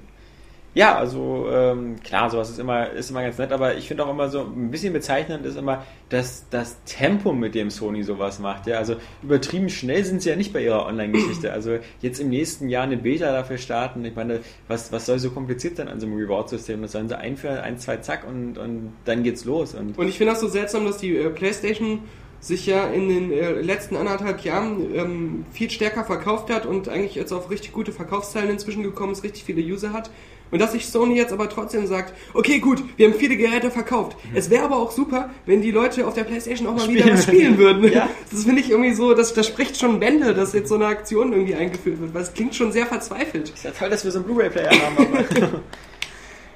Ja, 0.74 0.96
also 0.96 1.48
ähm, 1.52 1.96
klar, 2.02 2.30
sowas 2.30 2.50
ist 2.50 2.58
immer, 2.58 2.90
ist 2.90 3.10
immer 3.10 3.22
ganz 3.22 3.38
nett, 3.38 3.52
aber 3.52 3.76
ich 3.76 3.86
finde 3.86 4.04
auch 4.04 4.10
immer 4.10 4.28
so 4.28 4.40
ein 4.40 4.72
bisschen 4.72 4.92
bezeichnend 4.92 5.46
ist 5.46 5.56
immer 5.56 5.84
das, 6.08 6.46
das 6.50 6.82
Tempo, 6.84 7.32
mit 7.32 7.54
dem 7.54 7.70
Sony 7.70 8.02
sowas 8.02 8.40
macht. 8.40 8.66
Ja, 8.66 8.78
also 8.78 8.96
übertrieben 9.22 9.68
schnell 9.68 10.04
sind 10.04 10.22
sie 10.22 10.30
ja 10.30 10.36
nicht 10.36 10.52
bei 10.52 10.64
ihrer 10.64 10.86
Online-Geschichte. 10.86 11.52
Also 11.52 11.78
jetzt 12.00 12.18
im 12.18 12.28
nächsten 12.28 12.68
Jahr 12.68 12.82
eine 12.82 12.96
Beta 12.96 13.30
dafür 13.30 13.58
starten. 13.58 14.04
Ich 14.04 14.16
meine, 14.16 14.40
was, 14.66 14.90
was 14.90 15.06
soll 15.06 15.20
so 15.20 15.30
kompliziert 15.30 15.76
sein 15.76 15.88
an 15.88 16.00
so 16.00 16.06
einem 16.06 16.16
Reward-System? 16.16 16.82
Das 16.82 16.92
sollen 16.92 17.08
sie 17.08 17.16
einführen, 17.16 17.58
ein, 17.58 17.78
zwei, 17.78 17.98
zack 17.98 18.26
und, 18.26 18.58
und 18.58 18.92
dann 19.04 19.22
geht's 19.22 19.44
los. 19.44 19.74
Und 19.74 19.96
Und 19.96 20.08
ich 20.08 20.18
finde 20.18 20.32
das 20.32 20.40
so 20.40 20.48
seltsam, 20.48 20.86
dass 20.86 20.98
die 20.98 21.16
äh, 21.16 21.30
PlayStation 21.30 22.00
sich 22.40 22.66
ja 22.66 22.88
in 22.88 23.08
den 23.08 23.32
äh, 23.32 23.52
letzten 23.52 23.96
anderthalb 23.96 24.40
Jahren 24.40 24.94
ähm, 24.94 25.46
viel 25.52 25.70
stärker 25.70 26.04
verkauft 26.04 26.50
hat 26.50 26.66
und 26.66 26.88
eigentlich 26.88 27.14
jetzt 27.14 27.32
auf 27.32 27.50
richtig 27.50 27.72
gute 27.72 27.90
Verkaufszahlen 27.90 28.50
inzwischen 28.50 28.82
gekommen 28.82 29.12
ist, 29.12 29.22
richtig 29.22 29.44
viele 29.44 29.62
User 29.62 29.92
hat. 29.94 30.10
Und 30.54 30.60
dass 30.60 30.70
sich 30.70 30.86
Sony 30.86 31.16
jetzt 31.16 31.32
aber 31.32 31.48
trotzdem 31.48 31.84
sagt, 31.88 32.14
okay 32.32 32.60
gut, 32.60 32.80
wir 32.96 33.08
haben 33.08 33.14
viele 33.18 33.36
Geräte 33.36 33.72
verkauft. 33.72 34.16
Es 34.34 34.50
wäre 34.50 34.62
aber 34.62 34.76
auch 34.76 34.92
super, 34.92 35.30
wenn 35.46 35.62
die 35.62 35.72
Leute 35.72 36.06
auf 36.06 36.14
der 36.14 36.22
Playstation 36.22 36.68
auch 36.68 36.76
mal 36.76 36.88
wieder 36.88 37.00
Spielen. 37.00 37.16
was 37.16 37.24
spielen 37.24 37.58
würden. 37.58 37.84
Ja. 37.92 38.08
Das 38.30 38.44
finde 38.44 38.60
ich 38.60 38.70
irgendwie 38.70 38.94
so, 38.94 39.14
das, 39.14 39.34
das 39.34 39.48
spricht 39.48 39.80
schon 39.80 39.98
Bände, 39.98 40.32
dass 40.32 40.52
jetzt 40.52 40.68
so 40.68 40.76
eine 40.76 40.86
Aktion 40.86 41.32
irgendwie 41.32 41.56
eingeführt 41.56 42.00
wird, 42.00 42.14
weil 42.14 42.22
es 42.22 42.32
klingt 42.32 42.54
schon 42.54 42.70
sehr 42.70 42.86
verzweifelt. 42.86 43.50
Ist 43.50 43.64
ja 43.64 43.72
toll, 43.72 43.90
dass 43.90 44.04
wir 44.04 44.12
so 44.12 44.20
einen 44.20 44.26
Blu-ray-Player 44.26 44.70
haben. 44.70 45.60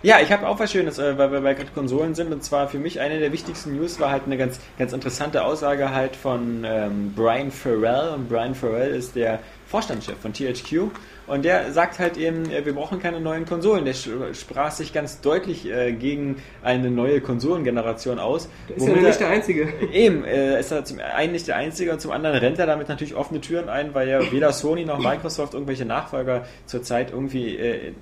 Ja, 0.01 0.21
ich 0.21 0.31
habe 0.31 0.47
auch 0.47 0.61
was 0.61 0.71
Schönes, 0.71 1.01
äh, 1.01 1.19
weil 1.19 1.33
wir 1.33 1.41
bei 1.41 1.55
gerade 1.55 1.73
Konsolen 1.73 2.15
sind. 2.15 2.33
Und 2.33 2.45
zwar 2.45 2.69
für 2.69 2.79
mich 2.79 3.01
eine 3.01 3.19
der 3.19 3.33
wichtigsten 3.33 3.77
News 3.77 3.99
war 3.99 4.13
halt 4.13 4.23
eine 4.27 4.37
ganz, 4.37 4.61
ganz 4.79 4.93
interessante 4.93 5.43
Aussage 5.43 5.91
halt 5.91 6.15
von 6.15 6.65
ähm, 6.65 7.13
Brian 7.17 7.51
Farrell. 7.51 8.15
Und 8.15 8.29
Brian 8.29 8.55
Farrell 8.55 8.95
ist 8.95 9.17
der 9.17 9.41
Vorstandschef 9.67 10.17
von 10.19 10.33
THQ. 10.33 10.93
Und 11.29 11.45
der 11.45 11.73
sagt 11.73 11.99
halt 11.99 12.17
eben, 12.17 12.51
äh, 12.51 12.65
wir 12.65 12.75
brauchen 12.75 12.99
keine 13.01 13.21
neuen 13.21 13.45
Konsolen. 13.45 13.85
Der 13.85 13.95
sprach 13.95 14.71
sich 14.71 14.93
ganz 14.93 15.21
deutlich 15.21 15.71
äh, 15.71 15.93
gegen 15.93 16.37
eine 16.63 16.91
neue 16.91 17.21
Konsolengeneration 17.21 18.19
aus. 18.19 18.49
Ist 18.75 18.87
ja 18.87 18.95
nicht 18.95 19.05
er- 19.05 19.13
der 19.19 19.29
Einzige. 19.29 19.69
Eben, 19.93 20.25
äh, 20.25 20.59
ist 20.59 20.71
er 20.73 20.85
zum 20.85 20.99
einen 21.01 21.33
nicht 21.33 21.47
der 21.47 21.57
Einzige 21.57 21.93
und 21.93 22.01
zum 22.01 22.11
anderen 22.13 22.37
rennt 22.39 22.59
er 22.59 22.67
damit 22.67 22.89
natürlich 22.89 23.15
offene 23.15 23.41
Türen 23.41 23.69
ein, 23.69 23.95
weil 23.95 24.09
ja 24.09 24.33
weder 24.33 24.53
Sony 24.53 24.85
noch 24.85 24.99
Microsoft 24.99 25.55
irgendwelche 25.55 25.85
Nachfolger 25.85 26.47
zurzeit 26.67 27.11
irgendwie 27.13 27.57
äh, 27.57 27.93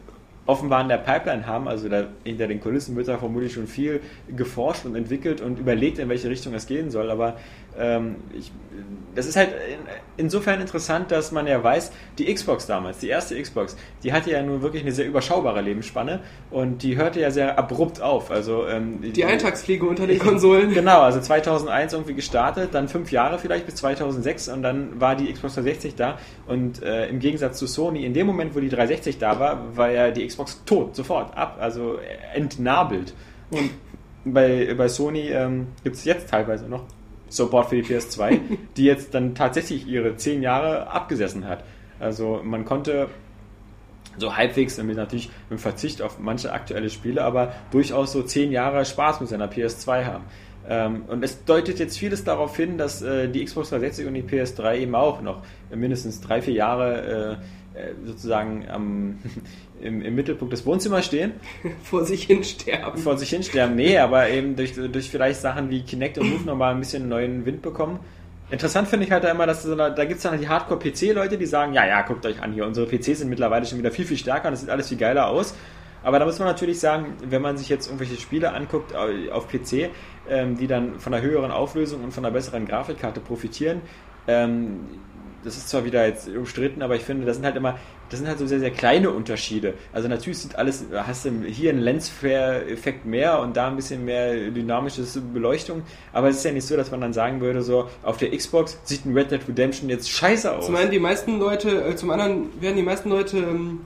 offenbar 0.46 0.80
in 0.82 0.88
der 0.88 0.98
Pipeline 0.98 1.46
haben. 1.46 1.66
Also 1.66 1.88
da 1.88 2.04
hinter 2.22 2.46
den 2.46 2.60
Kulissen 2.60 2.94
wird 2.94 3.08
da 3.08 3.18
vermutlich 3.18 3.52
schon 3.52 3.66
viel 3.66 4.00
geforscht 4.36 4.84
und 4.86 4.94
entwickelt 4.94 5.40
und 5.40 5.58
überlegt, 5.58 5.98
in 5.98 6.08
welche 6.08 6.30
Richtung 6.30 6.54
es 6.54 6.66
gehen 6.66 6.90
soll. 6.92 7.10
Aber 7.10 7.36
ich, 8.32 8.52
das 9.14 9.26
ist 9.26 9.36
halt 9.36 9.50
in, 9.50 9.78
insofern 10.16 10.60
interessant, 10.60 11.10
dass 11.10 11.32
man 11.32 11.46
ja 11.46 11.62
weiß, 11.62 11.92
die 12.18 12.32
Xbox 12.32 12.66
damals, 12.66 12.98
die 12.98 13.08
erste 13.08 13.40
Xbox, 13.40 13.76
die 14.02 14.12
hatte 14.12 14.30
ja 14.30 14.42
nur 14.42 14.62
wirklich 14.62 14.82
eine 14.82 14.92
sehr 14.92 15.06
überschaubare 15.06 15.60
Lebensspanne 15.60 16.20
und 16.50 16.82
die 16.82 16.96
hörte 16.96 17.20
ja 17.20 17.30
sehr 17.30 17.58
abrupt 17.58 18.00
auf. 18.00 18.30
Also 18.30 18.66
ähm, 18.66 19.00
Die 19.12 19.24
Eintagsfliege 19.24 19.86
unter 19.86 20.06
den 20.06 20.18
Konsolen. 20.18 20.72
Genau, 20.72 21.00
also 21.00 21.20
2001 21.20 21.92
irgendwie 21.92 22.14
gestartet, 22.14 22.70
dann 22.72 22.88
fünf 22.88 23.10
Jahre 23.12 23.38
vielleicht 23.38 23.66
bis 23.66 23.76
2006 23.76 24.48
und 24.48 24.62
dann 24.62 25.00
war 25.00 25.16
die 25.16 25.32
Xbox 25.32 25.54
360 25.54 25.94
da 25.94 26.18
und 26.46 26.82
äh, 26.82 27.08
im 27.08 27.18
Gegensatz 27.18 27.58
zu 27.58 27.66
Sony, 27.66 28.04
in 28.04 28.14
dem 28.14 28.26
Moment, 28.26 28.54
wo 28.54 28.60
die 28.60 28.68
360 28.68 29.18
da 29.18 29.38
war, 29.38 29.76
war 29.76 29.90
ja 29.90 30.10
die 30.10 30.26
Xbox 30.26 30.62
tot, 30.64 30.96
sofort 30.96 31.36
ab, 31.36 31.58
also 31.60 31.98
entnabelt. 32.34 33.14
Und 33.50 33.70
bei, 34.24 34.74
bei 34.74 34.88
Sony 34.88 35.28
ähm, 35.28 35.68
gibt 35.84 35.96
es 35.96 36.04
jetzt 36.04 36.30
teilweise 36.30 36.68
noch 36.68 36.84
Support 37.28 37.70
für 37.70 37.76
die 37.76 37.82
PS2, 37.82 38.40
die 38.76 38.84
jetzt 38.84 39.14
dann 39.14 39.34
tatsächlich 39.34 39.86
ihre 39.86 40.16
zehn 40.16 40.42
Jahre 40.42 40.88
abgesessen 40.88 41.46
hat. 41.46 41.64
Also 41.98 42.40
man 42.42 42.64
konnte 42.64 43.08
so 44.18 44.36
halbwegs, 44.36 44.82
mit 44.82 44.96
natürlich 44.96 45.30
mit 45.50 45.60
Verzicht 45.60 46.02
auf 46.02 46.18
manche 46.18 46.52
aktuelle 46.52 46.90
Spiele, 46.90 47.22
aber 47.22 47.52
durchaus 47.70 48.12
so 48.12 48.22
zehn 48.22 48.52
Jahre 48.52 48.84
Spaß 48.84 49.20
mit 49.20 49.28
seiner 49.28 49.50
PS2 49.50 50.04
haben. 50.04 50.24
Ähm, 50.68 51.04
und 51.06 51.22
es 51.22 51.44
deutet 51.44 51.78
jetzt 51.78 51.98
vieles 51.98 52.24
darauf 52.24 52.56
hin, 52.56 52.76
dass 52.76 53.02
äh, 53.02 53.28
die 53.28 53.44
Xbox 53.44 53.70
360 53.70 54.06
und 54.06 54.14
die 54.14 54.22
PS3 54.22 54.78
eben 54.78 54.94
auch 54.94 55.22
noch 55.22 55.42
mindestens 55.74 56.20
drei, 56.20 56.42
vier 56.42 56.54
Jahre 56.54 57.38
äh, 57.40 57.65
sozusagen 58.04 58.68
am, 58.68 59.18
im, 59.80 60.02
im 60.02 60.14
Mittelpunkt 60.14 60.52
des 60.52 60.64
Wohnzimmers 60.66 61.04
stehen 61.04 61.32
Vor 61.82 62.04
sich 62.04 62.24
hin 62.24 62.42
sterben. 62.44 62.98
vor 62.98 63.16
sich 63.18 63.30
hin 63.30 63.42
sterben. 63.42 63.74
Nee, 63.74 63.98
aber 63.98 64.28
eben 64.28 64.56
durch, 64.56 64.74
durch 64.74 65.10
vielleicht 65.10 65.40
Sachen 65.40 65.70
wie 65.70 65.82
Kinect 65.82 66.18
und 66.18 66.30
Move 66.30 66.44
nochmal 66.44 66.74
ein 66.74 66.80
bisschen 66.80 67.08
neuen 67.08 67.44
Wind 67.46 67.62
bekommen. 67.62 68.00
Interessant 68.50 68.86
finde 68.86 69.06
ich 69.06 69.12
halt 69.12 69.24
da 69.24 69.30
immer, 69.30 69.46
dass 69.46 69.64
so 69.64 69.72
eine, 69.72 69.92
da 69.92 70.04
gibt 70.04 70.18
es 70.18 70.22
dann 70.22 70.38
die 70.38 70.48
Hardcore-PC-Leute, 70.48 71.36
die 71.36 71.46
sagen, 71.46 71.72
ja, 71.72 71.84
ja, 71.84 72.02
guckt 72.02 72.24
euch 72.26 72.40
an 72.40 72.52
hier, 72.52 72.64
unsere 72.64 72.86
PCs 72.86 73.18
sind 73.18 73.28
mittlerweile 73.28 73.66
schon 73.66 73.78
wieder 73.78 73.90
viel, 73.90 74.04
viel 74.04 74.16
stärker 74.16 74.46
und 74.48 74.52
das 74.52 74.60
sieht 74.60 74.70
alles 74.70 74.88
viel 74.88 74.98
geiler 74.98 75.26
aus. 75.28 75.54
Aber 76.04 76.20
da 76.20 76.24
muss 76.24 76.38
man 76.38 76.46
natürlich 76.46 76.78
sagen, 76.78 77.14
wenn 77.28 77.42
man 77.42 77.56
sich 77.56 77.68
jetzt 77.68 77.88
irgendwelche 77.88 78.14
Spiele 78.14 78.52
anguckt 78.52 78.92
äh, 78.92 79.30
auf 79.32 79.48
PC, 79.48 79.90
ähm, 80.28 80.56
die 80.56 80.68
dann 80.68 81.00
von 81.00 81.12
einer 81.12 81.24
höheren 81.24 81.50
Auflösung 81.50 82.04
und 82.04 82.12
von 82.12 82.24
einer 82.24 82.32
besseren 82.32 82.66
Grafikkarte 82.66 83.18
profitieren, 83.18 83.80
ähm, 84.28 84.80
das 85.46 85.56
ist 85.56 85.68
zwar 85.68 85.84
wieder 85.84 86.04
jetzt 86.06 86.28
umstritten, 86.28 86.82
aber 86.82 86.96
ich 86.96 87.02
finde, 87.02 87.24
das 87.24 87.36
sind 87.36 87.46
halt 87.46 87.54
immer, 87.56 87.78
das 88.10 88.18
sind 88.18 88.28
halt 88.28 88.38
so 88.38 88.46
sehr, 88.46 88.58
sehr 88.58 88.72
kleine 88.72 89.10
Unterschiede. 89.10 89.74
Also 89.92 90.08
natürlich 90.08 90.38
sieht 90.38 90.56
alles, 90.56 90.84
hast 90.92 91.24
du 91.24 91.30
hier 91.46 91.70
einen 91.70 91.78
Lensflare-Effekt 91.78 93.06
mehr 93.06 93.38
und 93.40 93.56
da 93.56 93.68
ein 93.68 93.76
bisschen 93.76 94.04
mehr 94.04 94.50
dynamische 94.50 95.02
Beleuchtung, 95.32 95.82
aber 96.12 96.28
es 96.28 96.38
ist 96.38 96.44
ja 96.44 96.50
nicht 96.52 96.66
so, 96.66 96.76
dass 96.76 96.90
man 96.90 97.00
dann 97.00 97.12
sagen 97.12 97.40
würde, 97.40 97.62
so 97.62 97.88
auf 98.02 98.16
der 98.16 98.36
Xbox 98.36 98.78
sieht 98.82 99.06
ein 99.06 99.16
Red 99.16 99.30
Dead 99.30 99.40
Redemption 99.48 99.88
jetzt 99.88 100.10
scheiße 100.10 100.52
aus. 100.52 100.66
Zum 100.66 100.74
einen 100.74 100.90
die 100.90 100.98
meisten 100.98 101.38
Leute, 101.38 101.82
äh, 101.84 101.94
zum 101.94 102.10
anderen 102.10 102.60
werden 102.60 102.76
die 102.76 102.82
meisten 102.82 103.08
Leute 103.08 103.38
ähm, 103.38 103.80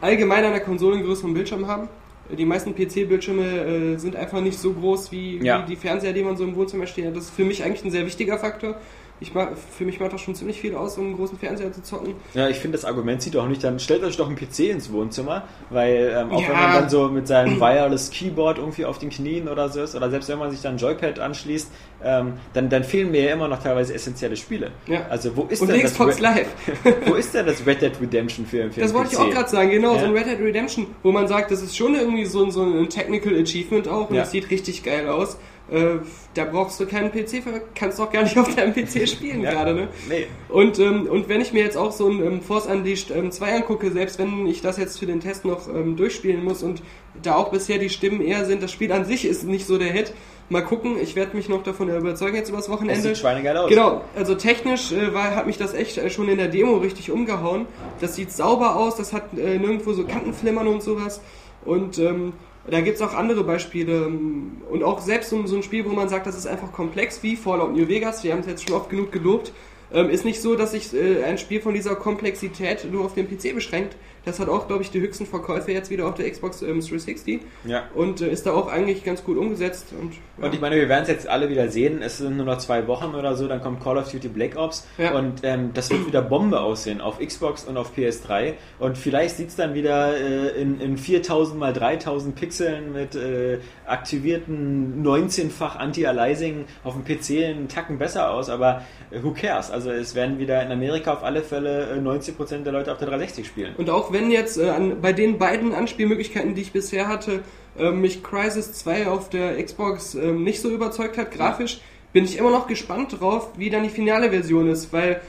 allgemein 0.00 0.44
an 0.44 0.50
der 0.50 0.60
Konsole 0.62 0.96
einen 0.96 1.04
größeren 1.06 1.32
Bildschirm 1.32 1.68
haben. 1.68 1.88
Die 2.36 2.44
meisten 2.44 2.74
PC-Bildschirme 2.74 3.44
äh, 3.44 3.96
sind 3.98 4.16
einfach 4.16 4.40
nicht 4.40 4.58
so 4.58 4.72
groß 4.72 5.12
wie, 5.12 5.38
Ja. 5.44 5.62
wie 5.62 5.70
die 5.70 5.76
Fernseher, 5.76 6.12
die 6.12 6.22
man 6.22 6.36
so 6.36 6.42
im 6.42 6.56
Wohnzimmer 6.56 6.88
stehen 6.88 7.06
hat. 7.06 7.16
Das 7.16 7.24
ist 7.26 7.34
für 7.36 7.44
mich 7.44 7.62
eigentlich 7.62 7.84
ein 7.84 7.92
sehr 7.92 8.04
wichtiger 8.04 8.36
Faktor. 8.36 8.74
Ich 9.18 9.32
mag, 9.32 9.52
für 9.56 9.86
mich 9.86 9.98
macht 9.98 10.12
das 10.12 10.20
schon 10.20 10.34
ziemlich 10.34 10.60
viel 10.60 10.74
aus, 10.74 10.98
um 10.98 11.06
einen 11.06 11.16
großen 11.16 11.38
Fernseher 11.38 11.72
zu 11.72 11.82
zocken. 11.82 12.14
Ja, 12.34 12.50
ich 12.50 12.58
finde 12.58 12.76
das 12.76 12.84
Argument 12.84 13.22
zieht 13.22 13.34
auch 13.36 13.48
nicht, 13.48 13.64
dann 13.64 13.78
stellt 13.78 14.04
euch 14.04 14.18
doch 14.18 14.26
einen 14.26 14.36
PC 14.36 14.58
ins 14.70 14.92
Wohnzimmer, 14.92 15.44
weil 15.70 16.14
ähm, 16.14 16.30
auch 16.32 16.42
Ja. 16.42 16.48
wenn 16.48 16.56
man 16.56 16.72
dann 16.74 16.90
so 16.90 17.08
mit 17.08 17.26
seinem 17.26 17.58
Wireless 17.58 18.10
Keyboard 18.10 18.58
irgendwie 18.58 18.84
auf 18.84 18.98
den 18.98 19.08
Knien 19.08 19.48
oder 19.48 19.70
so 19.70 19.80
ist, 19.80 19.94
oder 19.96 20.10
selbst 20.10 20.28
wenn 20.28 20.38
man 20.38 20.50
sich 20.50 20.60
dann 20.60 20.74
ein 20.74 20.78
Joypad 20.78 21.18
anschließt, 21.18 21.70
ähm, 22.04 22.34
dann, 22.52 22.68
dann 22.68 22.84
fehlen 22.84 23.10
mir 23.10 23.22
ja 23.22 23.32
immer 23.32 23.48
noch 23.48 23.62
teilweise 23.62 23.94
essentielle 23.94 24.36
Spiele. 24.36 24.70
Ja. 24.86 25.06
Also 25.08 25.34
wo 25.34 25.44
ist 25.44 25.62
Und 25.62 25.68
denn 25.70 25.80
das 25.80 25.92
Xbox 25.92 26.16
Red- 26.16 26.20
Live. 26.20 26.48
wo 27.06 27.14
ist 27.14 27.32
denn 27.32 27.46
das 27.46 27.64
Red 27.66 27.80
Dead 27.80 27.92
Redemption 27.98 28.44
für, 28.44 28.70
für 28.70 28.80
Das 28.82 28.92
wollte 28.92 29.12
ich 29.12 29.18
auch 29.18 29.30
gerade 29.30 29.48
sagen, 29.48 29.70
genau, 29.70 29.94
Ja. 29.94 30.00
so 30.00 30.04
ein 30.06 30.12
Red 30.12 30.26
Dead 30.26 30.40
Redemption, 30.40 30.88
wo 31.02 31.10
man 31.10 31.26
sagt, 31.26 31.50
das 31.50 31.62
ist 31.62 31.74
schon 31.74 31.94
irgendwie 31.94 32.26
so, 32.26 32.44
ein- 32.44 32.50
so 32.50 32.62
ein 32.62 32.86
Technical 32.90 33.34
Achievement 33.40 33.88
auch 33.88 34.10
und 34.10 34.16
das 34.16 34.30
sieht 34.30 34.50
richtig 34.50 34.82
geil 34.82 35.08
aus. 35.08 35.38
Äh, 35.68 35.96
da 36.34 36.44
brauchst 36.44 36.78
du 36.78 36.86
keinen 36.86 37.10
PC 37.10 37.42
für, 37.42 37.60
kannst 37.74 37.98
doch 37.98 38.12
gar 38.12 38.22
nicht 38.22 38.38
auf 38.38 38.54
deinem 38.54 38.72
PC 38.72 39.08
spielen 39.08 39.40
Ja. 39.42 39.50
gerade, 39.50 39.74
ne? 39.74 39.88
Nee. 40.08 40.26
Und, 40.48 40.78
ähm, 40.78 41.06
und 41.08 41.28
wenn 41.28 41.40
ich 41.40 41.52
mir 41.52 41.64
jetzt 41.64 41.76
auch 41.76 41.90
so 41.90 42.08
ein 42.08 42.24
ähm, 42.24 42.40
Force 42.40 42.66
Unleashed 42.66 43.10
ähm, 43.10 43.32
2 43.32 43.56
angucke, 43.56 43.90
selbst 43.90 44.18
wenn 44.20 44.46
ich 44.46 44.60
das 44.62 44.76
jetzt 44.76 44.98
für 44.98 45.06
den 45.06 45.18
Test 45.18 45.44
noch 45.44 45.66
ähm, 45.68 45.96
durchspielen 45.96 46.44
muss 46.44 46.62
und 46.62 46.82
da 47.20 47.34
auch 47.34 47.50
bisher 47.50 47.78
die 47.78 47.90
Stimmen 47.90 48.20
eher 48.20 48.44
sind, 48.44 48.62
das 48.62 48.70
Spiel 48.70 48.92
an 48.92 49.04
sich 49.06 49.24
ist 49.24 49.42
nicht 49.42 49.66
so 49.66 49.76
der 49.76 49.92
Hit. 49.92 50.12
Mal 50.48 50.62
gucken, 50.62 50.96
ich 51.02 51.16
werde 51.16 51.36
mich 51.36 51.48
noch 51.48 51.64
davon 51.64 51.88
überzeugen 51.88 52.36
jetzt 52.36 52.50
übers 52.50 52.66
Es 52.66 52.70
Wochenende. 52.70 53.02
sieht 53.02 53.18
schweinegeil 53.18 53.56
aus. 53.56 53.68
Genau, 53.68 54.02
also 54.14 54.36
technisch 54.36 54.92
äh, 54.92 55.12
war, 55.12 55.34
hat 55.34 55.48
mich 55.48 55.58
das 55.58 55.74
echt 55.74 55.98
äh, 55.98 56.08
schon 56.10 56.28
in 56.28 56.38
der 56.38 56.46
Demo 56.46 56.76
richtig 56.76 57.10
umgehauen. 57.10 57.66
Das 58.00 58.14
sieht 58.14 58.30
sauber 58.30 58.76
aus, 58.76 58.94
das 58.94 59.12
hat 59.12 59.36
äh, 59.36 59.58
nirgendwo 59.58 59.92
so 59.94 60.04
Kantenflimmern 60.04 60.68
und 60.68 60.84
sowas. 60.84 61.20
Und 61.64 61.98
ähm, 61.98 62.34
da 62.70 62.80
gibt's 62.80 63.00
auch 63.02 63.14
andere 63.14 63.44
Beispiele. 63.44 64.06
ähm, 64.06 64.62
Und 64.70 64.82
auch 64.82 65.00
selbst 65.00 65.30
so, 65.30 65.46
so 65.46 65.56
ein 65.56 65.62
Spiel, 65.62 65.84
wo 65.84 65.90
man 65.90 66.08
sagt, 66.08 66.26
das 66.26 66.36
ist 66.36 66.46
einfach 66.46 66.72
komplex, 66.72 67.22
wie 67.22 67.36
Fallout 67.36 67.74
New 67.76 67.88
Vegas, 67.88 68.24
wir 68.24 68.32
haben 68.32 68.40
es 68.40 68.46
jetzt 68.46 68.66
schon 68.68 68.76
oft 68.76 68.90
genug 68.90 69.12
gelobt, 69.12 69.52
ähm, 69.92 70.10
ist 70.10 70.24
nicht 70.24 70.40
so, 70.42 70.56
dass 70.56 70.72
sich 70.72 70.92
äh, 70.94 71.22
ein 71.24 71.38
Spiel 71.38 71.60
von 71.60 71.72
dieser 71.74 71.94
Komplexität 71.94 72.90
nur 72.90 73.04
auf 73.04 73.14
den 73.14 73.28
PC 73.28 73.54
beschränkt. 73.54 73.96
Das 74.24 74.40
hat 74.40 74.48
auch, 74.48 74.66
glaube 74.66 74.82
ich, 74.82 74.90
die 74.90 75.00
höchsten 75.00 75.26
Verkäufe 75.26 75.70
jetzt 75.70 75.90
wieder 75.90 76.08
auf 76.08 76.14
der 76.16 76.28
Xbox 76.28 76.60
ähm, 76.62 76.80
360 76.80 77.40
Ja. 77.64 77.84
und 77.94 78.20
äh, 78.20 78.28
ist 78.30 78.46
da 78.46 78.52
auch 78.52 78.66
eigentlich 78.66 79.04
ganz 79.04 79.22
gut 79.22 79.36
umgesetzt. 79.36 79.86
Und. 80.00 80.14
Und 80.38 80.54
ich 80.54 80.60
meine, 80.60 80.76
wir 80.76 80.88
werden 80.88 81.02
es 81.02 81.08
jetzt 81.08 81.28
alle 81.28 81.48
wieder 81.48 81.68
sehen. 81.68 82.02
Es 82.02 82.18
sind 82.18 82.36
nur 82.36 82.44
noch 82.46 82.58
zwei 82.58 82.86
Wochen 82.86 83.14
oder 83.14 83.34
so, 83.36 83.48
dann 83.48 83.60
kommt 83.62 83.82
Call 83.82 83.96
of 83.96 84.10
Duty 84.10 84.28
Black 84.28 84.56
Ops 84.56 84.86
Ja. 84.98 85.12
und 85.14 85.40
ähm, 85.44 85.70
das 85.72 85.90
wird 85.90 86.06
wieder 86.06 86.20
Bombe 86.22 86.60
aussehen 86.60 87.00
auf 87.00 87.18
Xbox 87.18 87.64
und 87.64 87.76
auf 87.76 87.96
PS3. 87.96 88.54
Und 88.78 88.98
vielleicht 88.98 89.36
sieht 89.36 89.48
es 89.48 89.56
dann 89.56 89.74
wieder 89.74 90.14
äh, 90.16 90.60
in, 90.60 90.80
in 90.80 90.98
4000 90.98 91.58
mal 91.58 91.72
3000 91.72 92.34
Pixeln 92.34 92.92
mit 92.92 93.14
äh, 93.14 93.58
aktivierten 93.86 95.04
19-fach 95.04 95.76
Anti-Aliasing 95.76 96.64
auf 96.84 96.94
dem 96.94 97.04
PC 97.04 97.44
einen 97.44 97.68
Tacken 97.68 97.98
besser 97.98 98.30
aus, 98.30 98.48
aber 98.48 98.82
äh, 99.10 99.22
who 99.22 99.32
cares? 99.32 99.70
Also 99.70 99.90
es 99.90 100.14
werden 100.14 100.38
wieder 100.38 100.62
in 100.62 100.70
Amerika 100.72 101.12
auf 101.12 101.22
alle 101.24 101.42
Fälle 101.42 101.90
äh, 101.96 101.98
90% 101.98 102.62
der 102.62 102.72
Leute 102.72 102.92
auf 102.92 102.98
der 102.98 103.08
360 103.08 103.46
spielen. 103.46 103.74
Und 103.76 103.90
auch 103.90 104.12
wenn 104.12 104.30
jetzt 104.30 104.58
äh, 104.58 104.68
an, 104.70 105.00
bei 105.00 105.12
den 105.12 105.38
beiden 105.38 105.74
Anspielmöglichkeiten, 105.74 106.54
die 106.54 106.62
ich 106.62 106.72
bisher 106.72 107.08
hatte, 107.08 107.40
äh, 107.78 107.90
mich 107.90 108.22
Crisis 108.22 108.72
2 108.74 109.08
auf 109.08 109.28
der 109.30 109.62
Xbox 109.62 110.14
ähm, 110.14 110.44
nicht 110.44 110.60
so 110.60 110.70
überzeugt 110.70 111.18
hat, 111.18 111.30
grafisch, 111.32 111.80
bin 112.12 112.24
ich 112.24 112.38
immer 112.38 112.50
noch 112.50 112.66
gespannt 112.66 113.20
drauf, 113.20 113.50
wie 113.56 113.70
dann 113.70 113.82
die 113.82 113.90
finale 113.90 114.30
Version 114.30 114.68
ist, 114.68 114.92
weil 114.92 115.20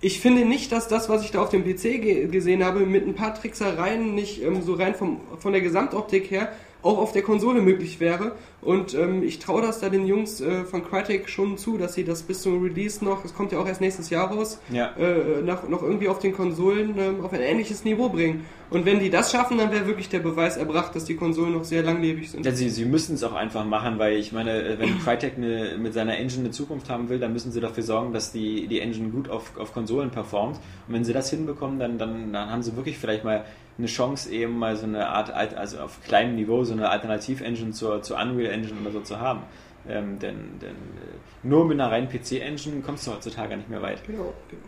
ich 0.00 0.20
finde 0.20 0.44
nicht, 0.44 0.72
dass 0.72 0.88
das, 0.88 1.08
was 1.08 1.22
ich 1.24 1.30
da 1.30 1.40
auf 1.40 1.48
dem 1.50 1.64
PC 1.64 1.82
ge 2.02 2.26
gesehen 2.28 2.64
habe, 2.64 2.80
mit 2.80 3.06
ein 3.06 3.14
paar 3.14 3.34
Tricksereien 3.34 4.14
nicht 4.14 4.42
ähm, 4.42 4.62
so 4.62 4.74
rein 4.74 4.94
vom, 4.94 5.20
von 5.38 5.52
der 5.52 5.62
Gesamtoptik 5.62 6.30
her 6.30 6.52
auch 6.82 6.98
auf 6.98 7.10
der 7.12 7.22
Konsole 7.22 7.62
möglich 7.62 7.98
wäre. 7.98 8.32
Und 8.62 8.94
ähm, 8.94 9.22
ich 9.24 9.40
traue 9.40 9.60
das 9.62 9.80
da 9.80 9.88
den 9.88 10.06
Jungs 10.06 10.40
äh, 10.40 10.64
von 10.64 10.84
Crytek 10.84 11.28
schon 11.28 11.58
zu, 11.58 11.78
dass 11.78 11.94
sie 11.94 12.04
das 12.04 12.22
bis 12.22 12.42
zum 12.42 12.62
Release 12.62 13.04
noch, 13.04 13.24
es 13.24 13.34
kommt 13.34 13.50
ja 13.50 13.58
auch 13.58 13.66
erst 13.66 13.80
nächstes 13.80 14.10
Jahr 14.10 14.30
raus, 14.30 14.60
Ja. 14.70 14.94
äh, 14.96 15.42
noch, 15.42 15.68
noch 15.68 15.82
irgendwie 15.82 16.08
auf 16.08 16.20
den 16.20 16.32
Konsolen 16.32 16.94
ähm, 16.98 17.24
auf 17.24 17.32
ein 17.32 17.40
ähnliches 17.40 17.82
Niveau 17.84 18.08
bringen. 18.08 18.44
Und 18.68 18.84
wenn 18.84 18.98
die 18.98 19.10
das 19.10 19.30
schaffen, 19.30 19.58
dann 19.58 19.70
wäre 19.70 19.86
wirklich 19.86 20.08
der 20.08 20.18
Beweis 20.18 20.56
erbracht, 20.56 20.94
dass 20.94 21.04
die 21.04 21.14
Konsolen 21.16 21.52
noch 21.52 21.64
sehr 21.64 21.82
langlebig 21.82 22.30
sind. 22.30 22.44
Ja, 22.44 22.52
sie, 22.52 22.68
sie 22.68 22.84
müssen 22.84 23.14
es 23.14 23.22
auch 23.22 23.34
einfach 23.34 23.64
machen, 23.64 23.98
weil 23.98 24.16
ich 24.16 24.32
meine, 24.32 24.62
äh, 24.62 24.78
wenn 24.78 24.98
Crytek 25.04 25.36
eine, 25.36 25.76
mit 25.78 25.94
seiner 25.94 26.16
Engine 26.16 26.44
eine 26.44 26.50
Zukunft 26.50 26.90
haben 26.90 27.08
will, 27.08 27.18
dann 27.18 27.32
müssen 27.32 27.52
sie 27.52 27.60
dafür 27.60 27.82
sorgen, 27.82 28.12
dass 28.12 28.32
die, 28.32 28.66
die 28.66 28.80
Engine 28.80 29.10
gut 29.10 29.28
auf, 29.28 29.56
auf 29.56 29.72
Konsolen 29.72 30.10
performt. 30.10 30.56
Und 30.88 30.94
wenn 30.94 31.04
sie 31.04 31.12
das 31.12 31.30
hinbekommen, 31.30 31.78
dann, 31.78 31.98
dann, 31.98 32.32
dann 32.32 32.50
haben 32.50 32.62
sie 32.62 32.74
wirklich 32.76 32.98
vielleicht 32.98 33.24
mal 33.24 33.44
eine 33.78 33.86
Chance, 33.86 34.30
eben 34.30 34.58
mal 34.58 34.76
so 34.76 34.84
eine 34.84 35.08
Art, 35.08 35.32
also 35.32 35.78
auf 35.78 36.02
kleinem 36.02 36.34
Niveau, 36.34 36.64
so 36.64 36.72
eine 36.72 36.88
Alternativ-Engine 36.88 37.72
zur, 37.72 38.02
zur 38.02 38.18
Unreal 38.18 38.52
Engine 38.52 38.80
oder 38.80 38.90
so 38.90 39.00
zu 39.00 39.20
haben. 39.20 39.42
Ähm, 39.88 40.18
denn 40.18 40.58
denn 40.60 40.70
äh, 40.70 41.44
nur 41.44 41.64
mit 41.64 41.78
einer 41.78 41.92
reinen 41.92 42.08
PC-Engine 42.08 42.80
kommst 42.80 43.06
du 43.06 43.12
heutzutage 43.12 43.56
nicht 43.56 43.68
mehr 43.68 43.82
weit. 43.82 44.04
Genau, 44.04 44.34
genau. 44.50 44.62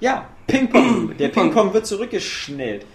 Ja, 0.00 0.28
Ping-Pong. 0.46 1.14
Der 1.18 1.28
Ping-Pong. 1.28 1.72
Wird 1.74 1.86
zurückgeschnellt. 1.86 2.86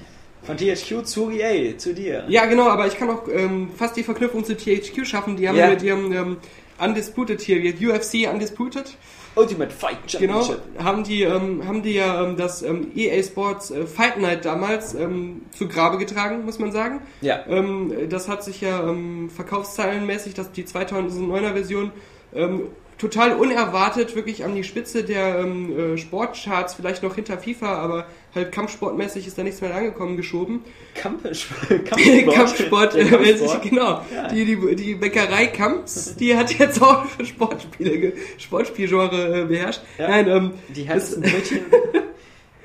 Von 0.44 0.58
THQ 0.58 1.04
zu 1.06 1.30
EA, 1.32 1.78
zu 1.78 1.94
dir. 1.94 2.24
Ja, 2.30 2.46
genau, 2.46 2.70
aber 2.70 2.88
ich 2.88 2.98
kann 2.98 3.10
auch 3.10 3.28
ähm, 3.32 3.70
fast 3.76 3.98
die 3.98 4.04
Verknüpfung 4.04 4.44
zu 4.46 4.56
THQ 4.56 5.06
schaffen. 5.06 5.36
Die 5.36 5.48
haben, 5.48 5.58
Ja. 5.58 5.76
die 5.76 5.92
haben 5.92 6.12
ähm, 6.14 6.38
Undisputed 6.80 7.42
hier, 7.42 7.62
UFC 7.90 8.32
Undisputed. 8.32 8.96
Ultimate 9.36 9.72
Fight 9.72 9.98
Genau, 10.20 10.42
Championship. 10.42 10.84
haben 10.84 11.04
die, 11.04 11.22
ähm, 11.24 11.68
haben 11.68 11.84
die 11.84 11.94
ja 11.94 12.24
ähm, 12.26 12.36
das 12.36 12.62
ähm, 12.64 12.92
EA 12.96 13.22
Sports 13.22 13.70
äh, 13.70 13.86
Fight 13.86 14.18
Night 14.20 14.44
damals 14.44 14.96
ähm, 14.96 15.42
zu 15.56 15.68
Grabe 15.68 15.98
getragen, 15.98 16.46
muss 16.46 16.58
man 16.58 16.72
sagen. 16.72 17.02
Ja. 17.22 17.46
Ähm, 17.48 17.94
das 18.10 18.28
hat 18.28 18.44
sich 18.44 18.62
ja 18.62 18.82
ähm, 18.90 19.30
verkaufszahlenmäßig, 19.30 20.34
dass 20.34 20.52
die 20.52 20.64
2009er 20.64 21.54
Version 21.54 21.92
ähm, 22.34 22.64
total 23.00 23.34
unerwartet 23.38 24.16
wirklich 24.16 24.44
an 24.46 24.54
die 24.54 24.64
Spitze 24.64 25.04
der 25.04 25.40
ähm, 25.40 25.94
äh, 25.96 25.98
Sportcharts, 25.98 26.76
vielleicht 26.76 27.02
noch 27.02 27.16
hinter 27.16 27.38
FIFA, 27.40 27.74
aber 27.80 28.06
halt 28.36 28.52
kampfsportmäßig 28.52 29.26
ist 29.26 29.38
da 29.38 29.44
nichts 29.44 29.62
mehr 29.62 29.74
angekommen 29.74 30.18
geschoben. 30.18 30.64
Kampfsport. 30.96 31.86
Kampfsport, 31.86 32.96
äh, 32.96 33.06
Kampfsport. 33.06 33.62
genau. 33.64 34.02
Die, 34.32 34.46
die, 34.46 34.76
die 34.76 34.96
Bäckerei 34.96 35.48
Kamps, 35.48 36.16
die 36.16 36.36
hat 36.36 36.54
jetzt 36.60 36.82
auch 36.82 37.06
Sportspiele, 37.24 37.98
ge- 37.98 38.14
Sportspielgenre 38.38 39.42
äh, 39.42 39.46
beherrscht. 39.46 39.82
Ja. 39.98 40.10
Nein, 40.10 40.28
ähm, 40.30 40.52
Die 40.76 40.84
härtesten 40.84 41.24
Brötchen. 41.24 41.62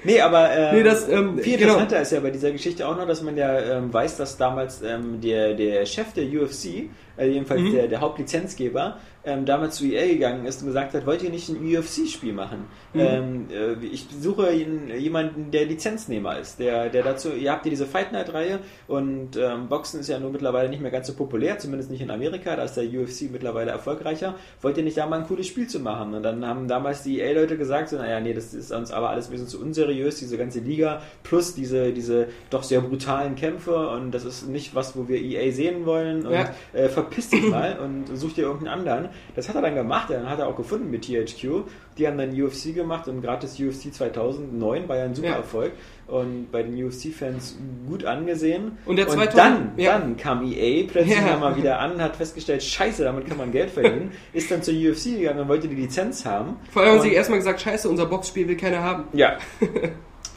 Nee, 0.07 0.21
aber 0.21 0.51
ähm, 0.55 0.77
Nee, 0.77 0.83
das, 0.83 1.09
ähm, 1.09 1.39
viel 1.39 1.57
genau. 1.57 1.79
interessanter 1.79 2.03
ist 2.03 2.13
ja 2.13 2.21
bei 2.21 2.29
dieser 2.31 2.53
Geschichte 2.53 2.87
auch 2.87 2.95
noch, 2.95 3.07
dass 3.07 3.23
man 3.23 3.39
ja 3.39 3.59
ähm, 3.79 3.91
weiß, 3.91 4.19
dass 4.19 4.37
damals 4.37 4.83
ähm, 4.83 5.23
der, 5.23 5.55
der 5.55 5.87
Chef 5.87 6.13
der 6.13 6.25
UFC, 6.25 6.91
äh, 7.17 7.27
jedenfalls 7.27 7.63
Mhm. 7.63 7.73
der, 7.73 7.89
der 7.89 8.01
Hauptlizenzgeber, 8.03 8.99
ähm, 9.27 9.47
damals 9.47 9.77
zu 9.77 9.85
EA 9.87 10.07
gegangen 10.09 10.45
ist 10.47 10.61
und 10.61 10.69
gesagt 10.69 10.95
hat, 10.95 11.07
wollt 11.07 11.23
ihr 11.23 11.31
nicht 11.31 11.49
ein 11.49 11.57
UFC-Spiel 11.57 12.33
machen? 12.33 12.67
Mhm. 12.93 13.01
Ähm, 13.01 13.47
äh, 13.51 13.85
ich 13.87 14.07
suche 14.21 14.53
jemanden, 14.53 15.51
der 15.51 15.65
Lizenznehmer 15.67 16.39
ist, 16.39 16.59
der, 16.59 16.89
der 16.91 17.03
dazu, 17.03 17.31
ihr 17.33 17.51
habt 17.53 17.65
ja 17.65 17.71
diese 17.71 17.87
Fight 17.87 18.13
Night-Reihe 18.13 18.61
und 18.87 19.37
ähm, 19.37 19.69
Boxen 19.69 20.01
ist 20.01 20.09
ja 20.09 20.19
nun 20.19 20.33
mittlerweile 20.33 20.69
nicht 20.69 20.83
mehr 20.83 20.91
ganz 20.91 21.07
so 21.07 21.15
populär, 21.15 21.59
zumindest 21.59 21.91
nicht 21.91 22.01
in 22.03 22.11
Amerika, 22.11 22.55
da 22.57 22.65
ist 22.65 22.75
der 22.75 22.85
UFC 22.85 23.31
mittlerweile 23.33 23.71
erfolgreicher. 23.71 24.35
Wollt 24.61 24.77
ihr 24.77 24.85
nicht 24.85 24.97
da 24.97 25.07
mal 25.07 25.21
ein 25.21 25.27
cooles 25.27 25.47
Spiel 25.47 25.67
zu 25.67 25.81
machen? 25.81 26.15
Und 26.15 26.23
dann 26.23 26.45
haben 26.47 26.69
damals 26.69 27.03
die 27.03 27.21
EA-Leute 27.21 27.57
gesagt, 27.57 27.89
so, 27.89 27.97
naja, 27.97 28.21
nee, 28.21 28.35
das 28.35 28.55
ist 28.55 28.73
uns 28.73 28.91
aber 28.93 29.11
alles 29.11 29.29
ein 29.29 29.33
bisschen 29.33 29.49
zu 29.49 29.61
unseriös, 29.61 30.19
diese 30.19 30.37
ganze 30.37 30.61
Liga, 30.61 31.01
plus 31.23 31.55
diese, 31.55 31.93
diese 31.93 32.29
doch 32.51 32.63
sehr 32.63 32.81
brutalen 32.81 33.37
Kämpfe 33.37 33.89
und 33.89 34.13
das 34.13 34.25
ist 34.25 34.49
nicht 34.49 34.75
was, 34.75 34.97
wo 34.97 35.09
wir 35.09 35.21
EA 35.21 35.51
sehen 35.53 35.87
wollen 35.87 36.27
und 36.27 36.33
Ja. 36.35 36.51
äh, 36.73 36.89
verpiss 36.89 37.31
dich 37.31 37.49
mal 37.49 37.79
und 37.79 38.17
such 38.17 38.35
dir 38.35 38.43
irgendeinen 38.43 38.81
anderen. 38.81 39.09
Das 39.37 39.49
hat 39.49 39.55
er 39.57 39.63
dann 39.63 39.75
gemacht, 39.75 40.11
dann 40.11 40.29
hat 40.29 40.39
er 40.39 40.49
auch 40.49 40.57
gefunden 40.57 40.91
mit 40.91 41.05
THQ. 41.07 41.65
Die 41.99 42.07
haben 42.07 42.19
dann 42.19 42.31
UFC 42.31 42.75
gemacht 42.75 43.07
und 43.09 43.23
gerade 43.23 43.43
das 43.43 43.59
UFC 43.61 43.93
2009 43.95 44.89
war 44.89 44.97
ja 44.97 45.05
ein 45.05 45.15
super 45.15 45.29
Ja. 45.29 45.37
Erfolg 45.37 45.73
und 46.07 46.51
bei 46.53 46.63
den 46.63 46.75
UFC-Fans 46.85 47.57
gut 47.89 48.05
angesehen. 48.05 48.79
Und 48.87 48.97
der 48.97 49.07
2000 49.09 49.37
dann, 49.37 49.73
ja. 49.77 49.99
dann 49.99 50.17
kam 50.17 50.43
EA 50.45 50.87
plötzlich 50.91 51.17
Ja. 51.17 51.37
mal 51.37 51.57
wieder 51.57 51.79
an, 51.79 52.01
hat 52.03 52.17
festgestellt, 52.17 52.63
scheiße, 52.63 53.05
damit 53.05 53.27
kann 53.27 53.39
man 53.39 53.53
Geld 53.53 53.71
verdienen, 53.71 54.13
ist 54.33 54.51
dann 54.51 54.63
zur 54.63 54.75
UFC 54.75 55.17
gegangen 55.19 55.41
und 55.41 55.49
wollte 55.49 55.69
die 55.69 55.77
Lizenz 55.77 56.25
haben. 56.27 56.57
vor 56.71 56.83
allem 56.83 56.91
haben 56.93 56.99
Und- 56.99 57.05
sie 57.05 57.13
erstmal 57.15 57.39
gesagt, 57.39 57.61
scheiße, 57.61 57.89
unser 57.89 58.07
Boxspiel 58.07 58.49
will 58.49 58.57
keiner 58.57 58.83
haben. 58.83 59.05
ja. 59.13 59.39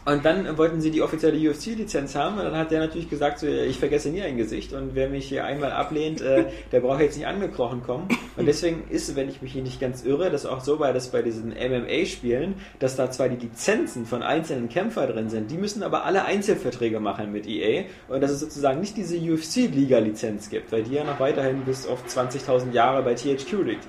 Und 0.08 0.24
dann 0.24 0.58
wollten 0.58 0.80
sie 0.80 0.90
die 0.90 1.02
offizielle 1.02 1.38
UFC-Lizenz 1.50 2.16
haben 2.16 2.38
und 2.38 2.46
dann 2.46 2.56
hat 2.56 2.72
der 2.72 2.80
natürlich 2.80 3.10
gesagt, 3.10 3.40
so, 3.40 3.48
ich 3.48 3.78
vergesse 3.78 4.08
nie 4.08 4.22
ein 4.22 4.38
Gesicht 4.38 4.72
und 4.72 4.96
wer 4.96 5.10
mich 5.10 5.28
hier 5.28 5.44
einmal 5.44 5.74
ablehnt, 5.74 6.22
äh, 6.22 6.46
der 6.72 6.80
braucht 6.80 7.02
jetzt 7.02 7.18
nicht 7.18 7.28
angekrochen 7.28 7.84
kommen. 7.84 8.08
Und 8.38 8.46
deswegen 8.46 8.86
ist, 8.90 9.18
wenn 9.18 9.28
ich 9.28 9.42
mich 9.42 9.52
hier 9.52 9.64
nicht 9.64 9.82
ganz 9.82 10.06
irre, 10.06 10.32
das 10.32 10.46
auch 10.46 10.62
so 10.62 10.78
bei, 10.78 10.94
dass 10.94 11.10
bei 11.10 11.22
diesen 11.22 11.50
MMA-Spielen, 11.50 12.54
dass 12.80 12.96
da 12.96 13.12
zwar 13.12 13.28
die 13.28 13.36
Lizenzen 13.36 14.06
von 14.06 14.24
einzelnen 14.24 14.70
Kämpfer 14.70 15.08
drin 15.08 15.30
sind, 15.30 15.52
die 15.52 15.58
müssen 15.58 15.84
aber 15.84 16.06
alle 16.06 16.24
Einzelverträge 16.24 17.02
machen 17.02 17.34
mit 17.34 17.46
EA 17.46 17.84
und 18.08 18.22
dass 18.22 18.32
es 18.32 18.40
sozusagen 18.40 18.80
nicht 18.80 18.96
diese 18.96 19.18
UFC-Liga-Lizenz 19.18 20.50
gibt, 20.50 20.72
weil 20.72 20.84
die 20.84 20.94
ja 20.94 21.04
noch 21.04 21.20
weiterhin 21.20 21.66
bis 21.66 21.86
auf 21.86 22.06
20.000 22.08 22.72
Jahre 22.72 23.04
bei 23.04 23.14
THQ 23.14 23.52
liegt. 23.66 23.84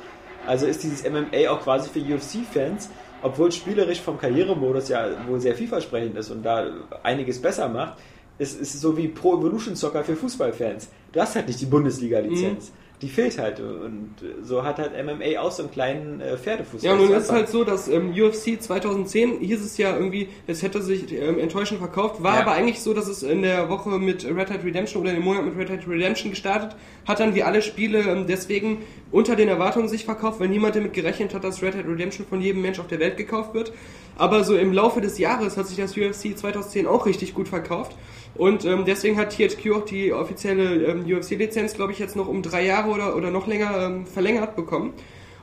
Also 0.49 0.67
ist 0.67 0.83
dieses 0.83 1.09
MMA 1.09 1.49
auch 1.49 1.61
quasi 1.61 1.89
für 1.91 2.01
UFC-Fans, 2.01 2.91
obwohl 3.23 3.53
spielerisch 3.53 4.01
vom 4.01 4.19
Karrieremodus 4.19 4.89
ja 4.89 5.09
wohl 5.27 5.41
sehr 5.41 5.55
vielversprechend 5.55 6.17
ist 6.17 6.31
und 6.31 6.43
da 6.43 6.67
einiges 7.03 7.41
besser 7.41 7.69
macht, 7.69 7.99
es 8.39 8.55
ist 8.55 8.81
so 8.81 8.97
wie 8.97 9.09
Pro 9.09 9.39
Evolution 9.39 9.75
Soccer 9.75 10.05
für 10.05 10.17
Fußballfans. 10.17 10.89
Du 11.13 11.21
hast 11.21 11.35
halt 11.35 11.49
nicht 11.49 11.61
die 11.61 11.67
Bundesliga-Lizenz. 11.67 12.73
Die 13.01 13.09
fehlt 13.09 13.39
halt 13.39 13.61
und 13.61 14.17
so 14.43 14.65
hat 14.65 14.79
halt 14.79 14.91
MMA 14.93 15.39
auch 15.41 15.53
so 15.53 15.63
einen 15.63 15.71
kleinen 15.71 16.21
äh, 16.21 16.37
Pferdefuß. 16.37 16.83
Ja, 16.83 16.97
nun 16.97 17.13
ist 17.13 17.25
es 17.25 17.31
halt 17.31 17.49
so, 17.49 17.63
dass 17.63 17.87
ähm, 17.87 18.11
UFC 18.13 18.61
2010 18.61 19.39
hieß 19.39 19.65
es 19.65 19.79
ja 19.79 19.95
irgendwie, 19.97 20.29
es 20.49 20.63
hätte 20.63 20.83
sich 20.83 21.13
ähm, 21.13 21.39
enttäuschend 21.39 21.79
verkauft, 21.79 22.25
war 22.25 22.35
Ja. 22.35 22.41
aber 22.41 22.53
eigentlich 22.53 22.81
so, 22.81 22.95
dass 22.95 23.07
es 23.07 23.23
in 23.23 23.43
der 23.43 23.69
Woche 23.69 23.91
mit 24.01 24.25
Red 24.25 24.51
Hat 24.51 24.65
Redemption 24.65 25.03
oder 25.03 25.13
im 25.15 25.23
Monat 25.23 25.45
mit 25.45 25.57
Red 25.57 25.71
Hat 25.71 25.87
Redemption 25.89 26.31
gestartet 26.31 26.75
hat, 27.07 27.21
dann 27.21 27.37
wie 27.37 27.45
alle 27.45 27.63
Spiele 27.63 28.01
ähm, 28.01 28.27
deswegen 28.27 28.79
unter 29.13 29.37
den 29.37 29.49
Erwartungen 29.49 29.89
sich 29.89 30.05
verkauft, 30.05 30.41
weil 30.41 30.49
niemand 30.49 30.75
damit 30.75 30.93
gerechnet 30.93 31.35
hat, 31.35 31.45
dass 31.45 31.63
Red 31.63 31.77
Hat 31.77 31.87
Redemption 31.87 32.27
von 32.27 32.41
jedem 32.41 32.63
Mensch 32.63 32.81
auf 32.81 32.89
der 32.89 32.99
Welt 32.99 33.17
gekauft 33.17 33.55
wird. 33.55 33.73
Aber 34.17 34.43
so 34.43 34.57
im 34.57 34.73
Laufe 34.73 35.01
des 35.01 35.19
Jahres 35.19 35.57
hat 35.57 35.69
sich 35.69 35.77
das 35.77 35.97
UFC 35.97 36.37
2010 36.37 36.89
auch 36.89 37.07
richtig 37.07 37.33
gut 37.35 37.47
verkauft. 37.47 37.97
Und 38.39 38.65
ähm, 38.65 38.85
deswegen 38.87 39.17
hat 39.19 39.37
THQ 39.37 39.73
auch 39.73 39.85
die 39.85 40.13
offizielle 40.13 40.87
ähm, 40.87 41.05
UFC-Lizenz, 41.05 41.75
glaube 41.75 41.93
ich, 41.93 41.99
jetzt 41.99 42.15
noch 42.17 42.29
um 42.29 42.41
drei 42.43 42.65
Jahre 42.65 42.89
oder, 42.91 43.17
oder 43.17 43.31
noch 43.31 43.47
länger 43.49 43.77
ähm, 43.87 44.07
verlängert 44.07 44.55
bekommen. 44.57 44.93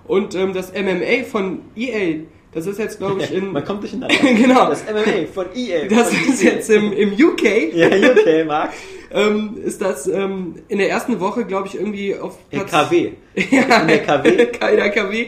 Und 0.07 0.34
ähm, 0.34 0.53
das 0.53 0.72
MMA 0.72 1.26
von 1.30 1.59
EA, 1.76 2.22
das 2.53 2.67
ist 2.67 2.80
jetzt, 2.80 2.99
glaube 2.99 3.22
ich, 3.22 3.34
in. 3.34 3.51
Man 3.51 3.65
kommt 3.65 3.84
durcheinander. 3.84 4.15
Genau. 4.23 4.69
Das 4.69 4.84
MMA 4.85 5.27
von 5.34 5.47
EA. 5.53 5.88
das 5.89 6.13
von 6.13 6.34
ist 6.34 6.41
jetzt 6.41 6.69
im, 6.69 6.93
im 6.93 7.11
UK. 7.13 7.43
Ja, 7.73 7.88
UK, 7.88 8.47
Marc. 8.47 8.72
Ähm, 9.11 9.57
ist 9.63 9.81
das 9.81 10.07
ähm, 10.07 10.55
in 10.69 10.77
der 10.77 10.89
ersten 10.89 11.19
Woche, 11.19 11.45
glaube 11.45 11.67
ich, 11.67 11.76
irgendwie 11.76 12.15
auf 12.17 12.38
In 12.49 12.59
Platz. 12.65 12.89
KW. 12.89 13.11
ja, 13.35 13.81
In 13.81 13.88
der 13.88 14.03
KW. 14.03 14.30
in 14.30 14.38
der 14.38 14.89
KW. 14.91 15.26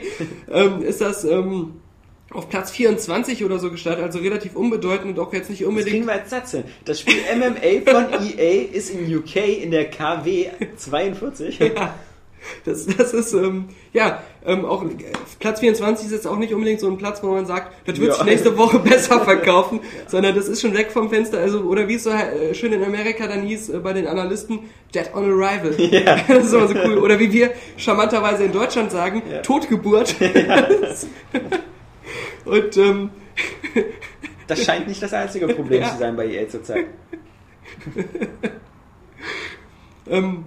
ähm, 0.51 0.81
ist 0.83 1.01
das 1.01 1.23
ähm, 1.25 1.73
auf 2.33 2.49
Platz 2.49 2.71
24 2.71 3.43
oder 3.45 3.57
so 3.59 3.71
gestartet, 3.71 4.03
also 4.03 4.19
relativ 4.19 4.55
unbedeutend 4.55 5.17
und 5.17 5.19
auch 5.25 5.33
jetzt 5.33 5.49
nicht 5.49 5.61
Das 5.61 5.67
kriegen 5.69 5.79
unbedingt. 5.79 6.05
wir 6.07 6.13
als 6.13 6.29
Satz 6.29 6.51
hin. 6.51 6.63
Das 6.85 6.99
Spiel 6.99 7.15
MMA 7.37 7.89
von 7.91 8.05
EA 8.37 8.65
ist 8.73 8.89
in 8.89 9.15
UK 9.17 9.63
in 9.63 9.71
der 9.71 9.89
KW 9.89 10.47
42. 10.75 11.59
Das, 12.63 12.85
das 12.85 13.13
ist, 13.13 13.33
ähm, 13.33 13.65
ja, 13.91 14.21
ähm, 14.45 14.63
auch 14.63 14.81
äh, 14.85 14.87
Platz 15.39 15.59
24 15.59 16.05
ist 16.05 16.11
jetzt 16.13 16.27
auch 16.27 16.37
nicht 16.37 16.53
unbedingt 16.53 16.79
so 16.79 16.87
ein 16.87 16.97
Platz, 16.97 17.21
wo 17.21 17.27
man 17.31 17.45
sagt, 17.45 17.73
das 17.87 17.99
wird 17.99 18.09
Ja. 18.11 18.15
sich 18.15 18.23
nächste 18.23 18.57
Woche 18.57 18.79
besser 18.89 19.19
verkaufen, 19.19 19.81
sondern 20.07 20.33
das 20.33 20.47
ist 20.47 20.61
schon 20.61 20.73
weg 20.73 20.91
vom 20.91 21.09
Fenster. 21.09 21.39
Also, 21.39 21.61
oder 21.61 21.89
wie 21.89 21.95
es 21.95 22.03
so 22.03 22.09
äh, 22.11 22.53
schön 22.53 22.71
in 22.71 22.81
Amerika 22.85 23.27
dann 23.27 23.41
hieß 23.41 23.69
äh, 23.69 23.79
bei 23.79 23.91
den 23.91 24.07
Analysten, 24.07 24.59
Dead 24.95 25.09
on 25.13 25.25
Arrival. 25.25 25.75
Ja. 25.91 26.19
Das 26.27 26.45
ist 26.45 26.53
immer 26.53 26.67
so 26.69 26.75
cool. 26.85 26.99
Oder 26.99 27.19
wie 27.19 27.33
wir 27.33 27.51
charmanterweise 27.75 28.45
in 28.45 28.53
Deutschland 28.53 28.91
sagen, 28.91 29.23
Ja. 29.29 29.39
Totgeburt. 29.41 30.15
Und 32.47 32.77
ähm, 32.77 33.09
Das 34.47 34.63
scheint 34.63 34.87
nicht 34.87 35.01
das 35.03 35.13
einzige 35.13 35.47
Problem 35.47 35.81
Ja. 35.81 35.89
zu 35.91 35.97
sein 35.99 36.15
bei 36.15 36.27
EA 36.27 36.47
zurzeit. 36.47 36.85
ähm, 40.09 40.45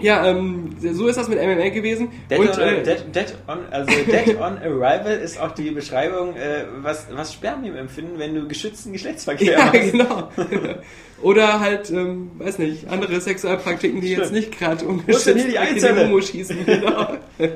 ja, 0.00 0.26
ähm, 0.26 0.74
so 0.80 1.06
ist 1.06 1.16
das 1.16 1.28
mit 1.28 1.38
MMA 1.38 1.68
gewesen. 1.70 2.08
Dead, 2.28 2.38
und 2.38 2.48
on, 2.50 2.60
äh, 2.60 2.82
dead, 2.82 3.04
dead 3.14 3.34
on, 3.46 3.60
also 3.70 3.90
Dead 3.92 4.36
on 4.40 4.58
Arrival 4.58 5.16
ist 5.18 5.40
auch 5.40 5.52
die 5.52 5.70
Beschreibung, 5.70 6.34
äh, 6.36 6.64
was, 6.82 7.06
was 7.14 7.32
Spermien 7.32 7.76
empfinden, 7.76 8.18
wenn 8.18 8.34
du 8.34 8.46
geschützten 8.48 8.92
Geschlechtsverkehr 8.92 9.52
Ja, 9.52 9.64
machst. 9.66 9.92
genau. 9.92 10.28
Oder 11.22 11.60
halt, 11.60 11.90
ähm, 11.90 12.32
weiß 12.38 12.58
nicht, 12.58 12.88
andere 12.88 13.20
Sexualpraktiken, 13.20 14.00
die 14.00 14.08
jetzt 14.10 14.32
nicht 14.32 14.58
gerade 14.58 14.84
die 14.84 15.86
in 15.90 15.96
die? 15.96 16.04
Homo 16.04 16.20
schießen. 16.20 16.66
Genau. 16.66 17.14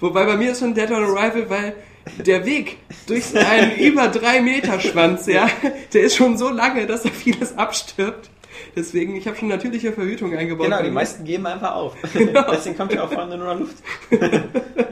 Wobei 0.00 0.26
bei 0.26 0.36
mir 0.36 0.50
ist 0.50 0.60
schon 0.60 0.74
Dead 0.74 0.90
on 0.90 1.04
Arrival, 1.04 1.48
weil 1.48 1.74
der 2.24 2.44
Weg 2.46 2.78
durch 3.06 3.34
einen 3.36 3.76
über 3.76 4.08
drei 4.08 4.40
Meter 4.40 4.80
Schwanz, 4.80 5.26
ja, 5.26 5.48
der 5.92 6.02
ist 6.02 6.16
schon 6.16 6.36
so 6.38 6.48
lange, 6.48 6.86
dass 6.86 7.02
da 7.02 7.10
vieles 7.10 7.56
abstirbt. 7.58 8.30
Deswegen, 8.74 9.16
ich 9.16 9.26
habe 9.26 9.36
schon 9.36 9.48
natürliche 9.48 9.92
Verhütung 9.92 10.34
eingebaut. 10.34 10.66
Genau, 10.66 10.82
die 10.82 10.90
meisten 10.90 11.24
geben 11.24 11.46
einfach 11.46 11.74
auf. 11.74 11.94
Genau. 12.14 12.50
Deswegen 12.50 12.76
kommt 12.76 12.92
ja 12.94 13.04
auch 13.04 13.12
vorne 13.12 13.36
nur 13.36 13.52
noch 13.54 13.60
Luft. 13.60 13.76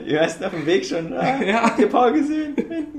die 0.06 0.14
meisten 0.14 0.44
auf 0.44 0.50
dem 0.52 0.66
Weg 0.66 0.84
schon, 0.84 1.12
ah, 1.14 1.42
Ja. 1.42 1.62
habt 1.62 1.78
ihr 1.80 1.88
Paul 1.88 2.12
gesehen? 2.12 2.54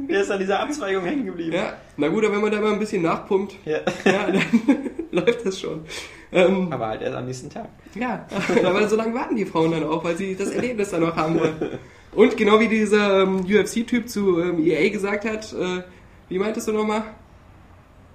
Der 0.10 0.22
ist 0.22 0.32
an 0.32 0.40
dieser 0.40 0.60
Abzweigung 0.60 1.04
hängen 1.06 1.26
geblieben. 1.26 1.54
Ja, 1.54 1.74
na 1.98 2.08
gut, 2.08 2.26
aber 2.26 2.36
wenn 2.36 2.42
man 2.42 2.52
da 2.52 2.60
mal 2.62 2.74
ein 2.74 2.80
bisschen 2.80 3.04
nachpumpt, 3.04 3.56
Ja. 3.66 3.78
ja, 4.06 4.32
dann 4.32 4.42
läuft 5.12 5.46
das 5.46 5.60
schon. 5.60 5.86
Ähm, 6.32 6.68
Aber 6.72 6.88
halt 6.88 7.02
erst 7.04 7.16
am 7.16 7.26
nächsten 7.26 7.50
Tag. 7.50 7.70
Ja, 7.94 8.26
aber 8.64 8.88
so 8.88 8.96
lange 8.96 9.14
warten 9.14 9.36
die 9.36 9.46
Frauen 9.46 9.72
dann 9.72 9.84
auch, 9.84 10.04
weil 10.04 10.18
sie 10.18 10.36
das 10.36 10.50
Erlebnis 10.50 10.90
dann 10.90 11.02
noch 11.02 11.16
haben 11.16 11.40
wollen. 11.40 11.80
Und 12.16 12.38
genau 12.38 12.60
wie 12.60 12.68
dieser 12.68 13.24
ähm, 13.24 13.42
UFC-Typ 13.42 14.08
zu 14.10 14.40
ähm, 14.40 14.66
EA 14.66 14.90
gesagt 14.90 15.26
hat, 15.26 15.54
äh, 15.54 15.84
wie 16.30 16.40
meintest 16.40 16.68
du 16.68 16.72
nochmal? 16.72 17.04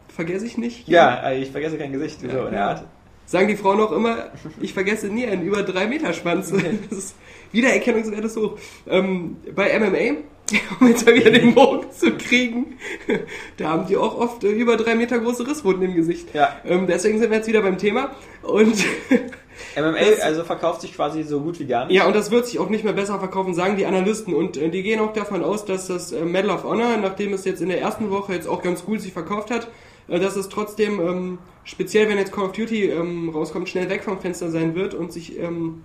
Vergesse 0.08 0.46
ich 0.46 0.58
nicht? 0.58 0.88
Ja, 0.88 1.28
äh, 1.28 1.40
ich 1.40 1.50
vergesse 1.50 1.78
kein 1.78 1.92
Gesicht. 1.92 2.20
So 2.20 2.26
Ja, 2.26 2.44
in 2.46 2.50
der 2.50 2.60
ja. 2.60 2.68
Art. 2.68 2.84
Sagen 3.26 3.46
die 3.46 3.56
Frauen 3.56 3.80
auch 3.80 3.92
immer, 3.92 4.30
ich 4.60 4.74
vergesse 4.74 5.06
nie 5.06 5.24
einen 5.26 5.42
über 5.42 5.62
drei 5.62 5.86
Meter 5.86 6.12
Schwanz. 6.12 6.52
Das 6.90 6.98
ist 6.98 7.14
Wiedererkennungswert 7.52 8.24
ist 8.24 8.36
hoch. 8.36 8.58
Ähm, 8.88 9.36
bei 9.54 9.78
MMA, 9.78 10.18
um 10.80 10.88
jetzt 10.88 11.04
mal 11.06 11.14
wieder 11.14 11.30
den 11.30 11.54
Bogen 11.54 11.90
zu 11.92 12.12
kriegen, 12.16 12.78
da 13.56 13.68
haben 13.68 13.86
die 13.86 13.96
auch 13.96 14.18
oft 14.18 14.44
äh, 14.44 14.48
über 14.48 14.76
drei 14.76 14.94
Meter 14.94 15.18
große 15.18 15.46
Risswunden 15.46 15.82
im 15.82 15.94
Gesicht. 15.94 16.34
Ja. 16.34 16.56
Ähm, 16.64 16.86
deswegen 16.86 17.18
sind 17.18 17.30
wir 17.30 17.36
jetzt 17.38 17.48
wieder 17.48 17.62
beim 17.62 17.78
Thema. 17.78 18.12
Und 18.42 18.84
MMA 19.76 20.22
also 20.24 20.44
verkauft 20.44 20.80
sich 20.80 20.94
quasi 20.94 21.22
so 21.22 21.40
gut 21.40 21.58
wie 21.60 21.66
gar 21.66 21.86
nicht. 21.86 21.96
Ja, 21.96 22.06
und 22.06 22.14
das 22.16 22.30
wird 22.30 22.46
sich 22.46 22.58
auch 22.58 22.68
nicht 22.68 22.84
mehr 22.84 22.92
besser 22.92 23.18
verkaufen, 23.18 23.54
sagen 23.54 23.76
die 23.76 23.86
Analysten. 23.86 24.34
Und 24.34 24.56
äh, 24.56 24.68
die 24.68 24.82
gehen 24.82 25.00
auch 25.00 25.12
davon 25.12 25.42
aus, 25.44 25.64
dass 25.64 25.86
das 25.88 26.12
äh, 26.12 26.24
Medal 26.24 26.50
of 26.50 26.64
Honor, 26.64 26.96
nachdem 26.96 27.32
es 27.32 27.44
jetzt 27.44 27.60
in 27.62 27.68
der 27.68 27.80
ersten 27.80 28.10
Woche 28.10 28.32
jetzt 28.34 28.48
auch 28.48 28.62
ganz 28.62 28.84
gut 28.84 29.00
sich 29.00 29.12
verkauft 29.12 29.50
hat, 29.50 29.68
äh, 30.08 30.18
dass 30.18 30.36
es 30.36 30.48
trotzdem, 30.48 31.00
ähm, 31.00 31.38
speziell 31.64 32.08
wenn 32.08 32.18
jetzt 32.18 32.32
Call 32.32 32.44
of 32.46 32.52
Duty 32.52 32.90
ähm, 32.90 33.28
rauskommt, 33.30 33.68
schnell 33.68 33.88
weg 33.90 34.02
vom 34.04 34.18
Fenster 34.20 34.50
sein 34.50 34.74
wird 34.74 34.94
und 34.94 35.12
sich 35.12 35.38
ähm, 35.38 35.84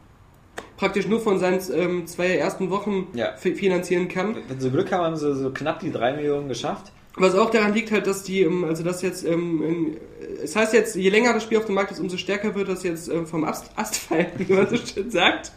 praktisch 0.77 1.07
nur 1.07 1.19
von 1.19 1.39
seinen 1.39 1.59
ähm, 1.73 2.07
zwei 2.07 2.35
ersten 2.35 2.69
Wochen 2.69 3.07
Ja. 3.13 3.33
fi- 3.37 3.55
finanzieren 3.55 4.07
kann. 4.07 4.35
Wenn 4.47 4.59
sie 4.59 4.69
Glück 4.71 4.91
haben, 4.91 5.03
haben 5.03 5.15
sie 5.15 5.33
so 5.35 5.51
knapp 5.51 5.79
die 5.79 5.91
3 5.91 6.13
Millionen 6.13 6.47
geschafft. 6.47 6.91
Was 7.17 7.33
auch 7.35 7.49
daran 7.49 7.73
liegt 7.73 7.91
halt, 7.91 8.07
dass 8.07 8.23
die, 8.23 8.41
ähm, 8.41 8.65
also 8.65 8.83
das 8.83 9.01
jetzt, 9.01 9.25
ähm, 9.25 9.95
es 10.43 10.55
heißt 10.55 10.73
jetzt, 10.73 10.95
je 10.95 11.09
länger 11.09 11.33
das 11.33 11.43
Spiel 11.43 11.57
auf 11.57 11.65
dem 11.65 11.75
Markt 11.75 11.91
ist, 11.91 11.99
umso 11.99 12.17
stärker 12.17 12.55
wird 12.55 12.67
das 12.67 12.83
jetzt 12.83 13.07
ähm, 13.07 13.25
vom 13.25 13.43
Ast, 13.45 13.71
Astpfeil, 13.77 14.31
wie 14.37 14.51
man 14.53 14.67
so 14.69 14.75
schön 14.77 15.09
sagt, 15.11 15.51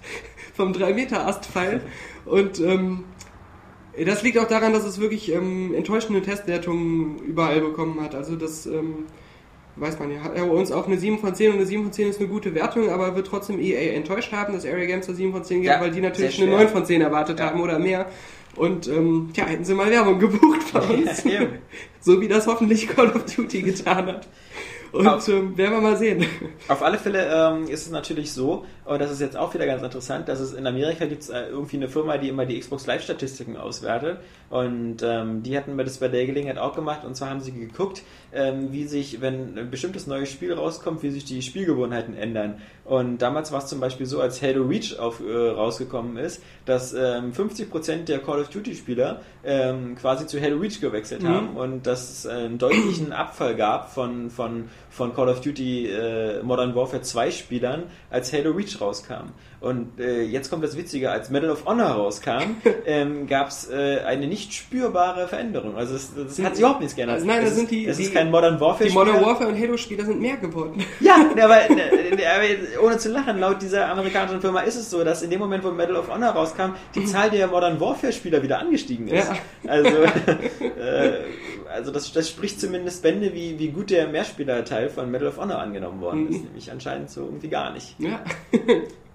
vom 0.55 0.73
3 0.73 0.93
Meter 0.95 1.27
Astpfeil. 1.27 1.81
Und 2.25 2.61
ähm, 2.61 3.05
das 4.05 4.23
liegt 4.23 4.39
auch 4.39 4.47
daran, 4.47 4.73
dass 4.73 4.85
es 4.85 5.01
wirklich 5.01 5.33
ähm, 5.33 5.75
enttäuschende 5.75 6.23
Testwertungen 6.23 7.19
überall 7.27 7.61
bekommen 7.61 8.01
hat. 8.01 8.15
Also 8.15 8.37
das 8.37 8.67
ähm, 8.67 9.07
weiß 9.75 9.99
man 9.99 10.13
ja. 10.13 10.21
Hat 10.23 10.37
bei 10.37 10.43
uns 10.43 10.71
auch 10.71 10.87
eine 10.87 10.97
7 10.99 11.19
von 11.19 11.35
10 11.35 11.51
und 11.51 11.57
eine 11.57 11.67
7 11.67 11.83
von 11.83 11.93
10 11.93 12.09
ist 12.11 12.21
eine 12.21 12.29
gute 12.29 12.55
Wertung, 12.55 12.89
aber 12.91 13.17
wird 13.17 13.27
trotzdem 13.27 13.59
EA 13.59 13.95
enttäuscht 13.95 14.31
haben, 14.33 14.53
dass 14.53 14.65
Area 14.65 14.87
Games 14.87 15.09
eine 15.09 15.17
7 15.17 15.33
von 15.33 15.43
10 15.43 15.63
gibt, 15.63 15.73
Ja, 15.75 15.81
weil 15.81 15.91
die 15.91 16.01
natürlich 16.01 16.39
eine 16.39 16.47
schwer. 16.49 16.59
9 16.59 16.69
von 16.69 16.85
10 16.87 17.01
erwartet 17.01 17.41
Ja. 17.41 17.47
haben 17.47 17.61
oder 17.61 17.81
mehr. 17.81 18.07
Und 18.59 18.89
ähm, 18.89 19.31
ja, 19.35 19.45
hätten 19.47 19.65
sie 19.65 19.75
mal 19.75 19.91
Werbung 19.91 20.19
gebucht 20.19 20.73
bei 20.73 20.81
uns. 20.81 21.25
Ja, 21.25 21.43
so 22.01 22.21
wie 22.21 22.29
das 22.29 22.47
hoffentlich 22.47 22.89
Call 22.89 23.11
of 23.13 23.25
Duty 23.25 23.63
getan 23.63 24.07
hat. 24.07 24.29
Und 24.93 25.07
Auf- 25.07 25.29
ähm, 25.29 25.57
werden 25.57 25.73
wir 25.75 25.81
mal 25.83 25.97
sehen. 25.97 26.25
Auf 26.69 26.83
alle 26.83 26.99
Fälle 26.99 27.29
ähm, 27.31 27.65
ist 27.69 27.87
es 27.87 27.91
natürlich 27.91 28.33
so, 28.33 28.65
und 28.89 29.01
das 29.01 29.11
ist 29.11 29.21
jetzt 29.21 29.37
auch 29.37 29.53
wieder 29.53 29.67
ganz 29.67 29.83
interessant, 29.83 30.29
dass 30.29 30.41
es 30.41 30.55
in 30.55 30.67
Amerika 30.67 31.05
gibt 31.05 31.29
äh, 31.29 31.49
irgendwie 31.49 31.77
eine 31.77 31.89
Firma, 31.89 32.17
die 32.17 32.31
immer 32.31 32.47
die 32.47 32.59
Xbox 32.59 32.87
Live-Statistiken 32.87 33.59
auswertet. 33.59 34.19
Und 34.49 35.03
ähm, 35.03 35.43
die 35.43 35.59
hatten 35.59 35.77
wir 35.77 35.85
das 35.85 35.99
bei 35.99 36.09
der 36.09 36.25
Gelegenheit 36.25 36.57
auch 36.57 36.75
gemacht. 36.75 37.05
Und 37.05 37.15
zwar 37.15 37.29
haben 37.29 37.41
sie 37.41 37.53
geguckt, 37.53 38.03
ähm, 38.33 38.73
wie 38.73 38.85
sich, 38.85 39.21
wenn 39.21 39.59
ein 39.59 39.71
bestimmtes 39.71 40.07
neues 40.07 40.31
Spiel 40.31 40.55
rauskommt, 40.55 41.03
wie 41.03 41.11
sich 41.11 41.27
die 41.27 41.43
Spielgewohnheiten 41.43 42.17
ändern. 42.17 42.63
Und 42.87 43.19
damals 43.19 43.53
war 43.53 43.59
es 43.59 43.67
zum 43.67 43.79
Beispiel 43.79 44.07
so, 44.07 44.23
als 44.23 44.41
Halo 44.41 44.65
Reach 44.65 44.99
auf, 44.99 45.21
äh, 45.21 45.49
rausgekommen 45.51 46.17
ist, 46.17 46.43
dass 46.65 46.95
ähm, 46.95 47.35
50% 47.35 48.07
der 48.07 48.21
Call 48.21 48.41
of 48.41 48.49
Duty-Spieler 48.49 49.21
ähm, 49.45 49.97
quasi 49.97 50.27
zu 50.27 50.41
Halo 50.41 50.57
Reach 50.57 50.81
gewechselt 50.81 51.25
haben 51.25 51.59
und 51.59 51.87
dass 51.87 52.11
es 52.11 52.27
einen 52.27 52.57
deutlichen 52.57 53.13
Abfall 53.13 53.55
gab 53.55 53.93
von, 53.93 54.31
von, 54.31 54.71
von 54.99 55.15
Call 55.15 55.29
of 55.29 55.41
Duty 55.41 55.87
äh, 55.87 56.43
Modern 56.43 56.75
Warfare 56.75 57.03
2 57.03 57.31
Spielern, 57.31 57.85
als 58.11 58.33
Halo 58.33 58.51
Reach 58.51 58.81
rauskam. 58.81 59.33
Und 59.61 59.99
äh, 59.99 60.23
jetzt 60.23 60.51
kommt 60.51 60.63
das 60.63 60.77
Witzige, 60.77 61.11
als 61.11 61.31
Medal 61.31 61.51
of 61.51 61.65
Honor 61.67 61.89
rauskam, 61.89 62.57
ähm, 62.87 63.27
gab 63.27 63.49
es 63.49 63.69
äh, 63.69 64.01
eine 64.07 64.29
nicht 64.29 64.53
spürbare 64.55 65.27
Veränderung. 65.27 65.77
Also 65.77 65.97
es, 65.97 66.13
das 66.15 66.39
hat 66.45 66.55
sich 66.55 66.61
überhaupt 66.63 66.81
nichts 66.81 66.95
geändert. 66.95 67.17
Also 67.17 67.27
nein, 67.27 67.41
das 67.41 67.51
ist, 67.51 67.57
sind 67.57 67.71
die- 67.73 67.87
es 67.87 67.99
ist 67.99 68.15
kein 68.15 68.31
Modern 68.31 68.61
Warfare 68.61 68.89
Die 68.89 68.95
Modern. 68.95 69.21
Warfare 69.21 69.49
und 69.49 69.59
Halo-Spieler 69.61 70.05
sind 70.05 70.21
mehr 70.21 70.37
geworden. 70.37 70.85
Ja, 71.01 71.17
aber, 71.43 71.71
äh, 71.71 72.27
aber 72.27 72.85
ohne 72.87 72.99
zu 72.99 73.09
lachen, 73.11 73.39
laut 73.39 73.61
dieser 73.61 73.89
amerikanischen 73.89 74.41
Firma 74.41 74.61
ist 74.61 74.77
es 74.77 74.91
so, 74.91 75.03
dass 75.03 75.23
in 75.23 75.31
dem 75.31 75.41
Moment, 75.41 75.65
wo 75.65 75.71
Medal 75.73 75.97
of 75.97 76.09
Honor 76.13 76.31
rauskam, 76.31 76.75
die 76.95 77.05
Zahl 77.05 77.31
der 77.31 77.47
Modern 77.49 77.81
Warfare-Spieler 77.81 78.43
wieder 78.43 78.59
angestiegen 78.61 79.09
ist. 79.09 79.29
Ja. 79.29 79.37
Also, 79.71 79.89
äh, 79.89 81.13
also 81.73 81.91
das, 81.91 82.13
das 82.13 82.29
spricht 82.29 82.61
zumindest 82.61 83.03
Bände, 83.03 83.33
wie, 83.35 83.59
wie 83.59 83.69
gut 83.69 83.91
der 83.91 84.07
Mehrspielerteil 84.09 84.89
von 84.89 85.11
Medal 85.11 85.29
of 85.29 85.39
Honor 85.39 85.59
angenommen 85.59 86.01
worden 86.01 86.29
ist. 86.29 86.39
Mhm. 86.39 86.45
Nämlich 86.47 86.71
anscheinend 86.71 87.11
so 87.11 87.23
irgendwie 87.25 87.49
gar 87.49 87.73
nicht. 87.73 87.95
Ja. 87.99 88.21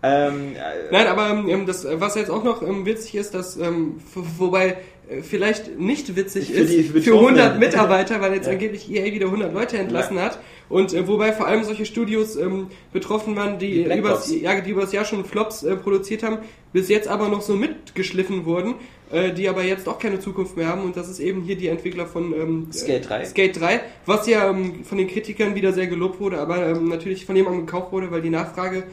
Ähm, 0.04 0.56
äh, 0.56 0.92
Nein, 0.92 1.08
aber 1.08 1.30
ähm, 1.30 1.66
das, 1.66 1.88
was 1.90 2.16
jetzt 2.16 2.30
auch 2.30 2.44
noch 2.44 2.62
ähm, 2.62 2.86
witzig 2.86 3.16
ist, 3.16 3.34
dass, 3.34 3.56
ähm, 3.58 4.02
wobei 4.14 4.78
äh, 5.10 5.22
vielleicht 5.22 5.80
nicht 5.80 6.18
witzig 6.18 6.52
Für 6.52 6.60
ist 6.60 6.74
die 6.74 6.84
für 6.84 6.94
Betroffenen. 6.94 7.40
100 7.40 7.60
Mitarbeiter, 7.60 8.20
weil 8.20 8.34
jetzt 8.34 8.48
Ja. 8.48 8.52
angeblich 8.52 8.92
EA 8.92 9.06
wieder 9.14 9.28
100 9.28 9.54
Leute 9.54 9.78
entlassen 9.78 10.20
hat 10.22 10.40
und 10.68 10.94
äh, 10.94 11.08
wobei 11.08 11.32
vor 11.32 11.48
allem 11.48 11.64
solche 11.64 11.86
Studios 11.86 12.36
ähm, 12.36 12.68
betroffen 12.92 13.38
waren, 13.38 13.60
die, 13.60 13.86
Die 13.86 13.98
übers, 13.98 14.30
ja, 14.42 14.60
die 14.60 14.72
übers 14.72 14.92
Jahr 14.92 15.06
schon 15.06 15.24
Flops 15.24 15.64
äh, 15.64 15.78
produziert 15.78 16.22
haben, 16.24 16.40
bis 16.74 16.90
jetzt 16.90 17.08
aber 17.08 17.30
noch 17.30 17.42
so 17.42 17.54
mitgeschliffen 17.56 18.44
wurden, 18.46 18.76
äh, 19.10 19.32
die 19.32 19.48
aber 19.48 19.64
jetzt 19.64 19.88
auch 19.88 20.00
keine 20.00 20.20
Zukunft 20.20 20.58
mehr 20.58 20.68
haben 20.68 20.84
und 20.84 20.98
das 20.98 21.08
ist 21.10 21.20
eben 21.22 21.44
hier 21.44 21.56
die 21.56 21.68
Entwickler 21.70 22.08
von 22.08 22.34
ähm, 22.34 22.68
Skate 22.74 23.08
3. 23.08 23.26
Skate 23.26 23.58
3, 23.60 23.80
was 24.06 24.28
ja 24.28 24.50
ähm, 24.50 24.84
von 24.84 24.98
den 24.98 25.08
Kritikern 25.08 25.56
wieder 25.56 25.72
sehr 25.72 25.88
gelobt 25.88 26.20
wurde, 26.20 26.40
aber 26.40 26.66
ähm, 26.68 26.90
natürlich 26.90 27.26
von 27.26 27.38
jemandem 27.38 27.66
gekauft 27.66 27.94
wurde, 27.94 28.12
weil 28.12 28.22
die 28.22 28.30
Nachfrage 28.30 28.84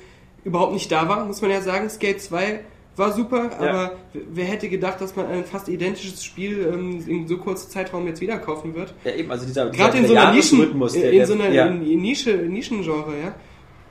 überhaupt 0.45 0.73
nicht 0.73 0.91
da 0.91 1.09
war, 1.09 1.25
muss 1.25 1.43
man 1.43 1.51
ja 1.51 1.61
sagen. 1.61 1.89
Skate 1.91 2.21
2 2.21 2.61
war 2.97 3.13
super, 3.13 3.51
Ja. 3.53 3.59
aber 3.59 3.93
wer 4.13 4.45
hätte 4.45 4.69
gedacht, 4.69 5.01
dass 5.01 5.17
man 5.17 5.27
ein 5.27 5.45
fast 5.45 5.69
identisches 5.69 6.25
Spiel 6.25 6.69
ähm, 6.73 7.03
in 7.07 7.27
so 7.29 7.39
kurzem 7.39 7.71
Zeitraum 7.71 8.07
jetzt 8.07 8.21
wieder 8.21 8.39
kaufen 8.39 8.75
wird? 8.75 8.95
ja, 9.05 9.13
eben, 9.15 9.31
also 9.31 9.47
dieser, 9.47 9.71
Gerade 9.71 9.99
in 9.99 10.03
dieser 10.05 10.15
so 10.15 10.21
einer 10.21 10.33
Nischen, 10.35 10.63
in 10.73 11.13
der- 11.13 11.27
so 11.27 11.33
einer 11.35 11.49
ja. 11.51 11.67
in, 11.67 11.87
in 11.87 12.03
Nische, 12.03 12.33
Nischengenre, 12.37 13.13
ja. 13.23 13.35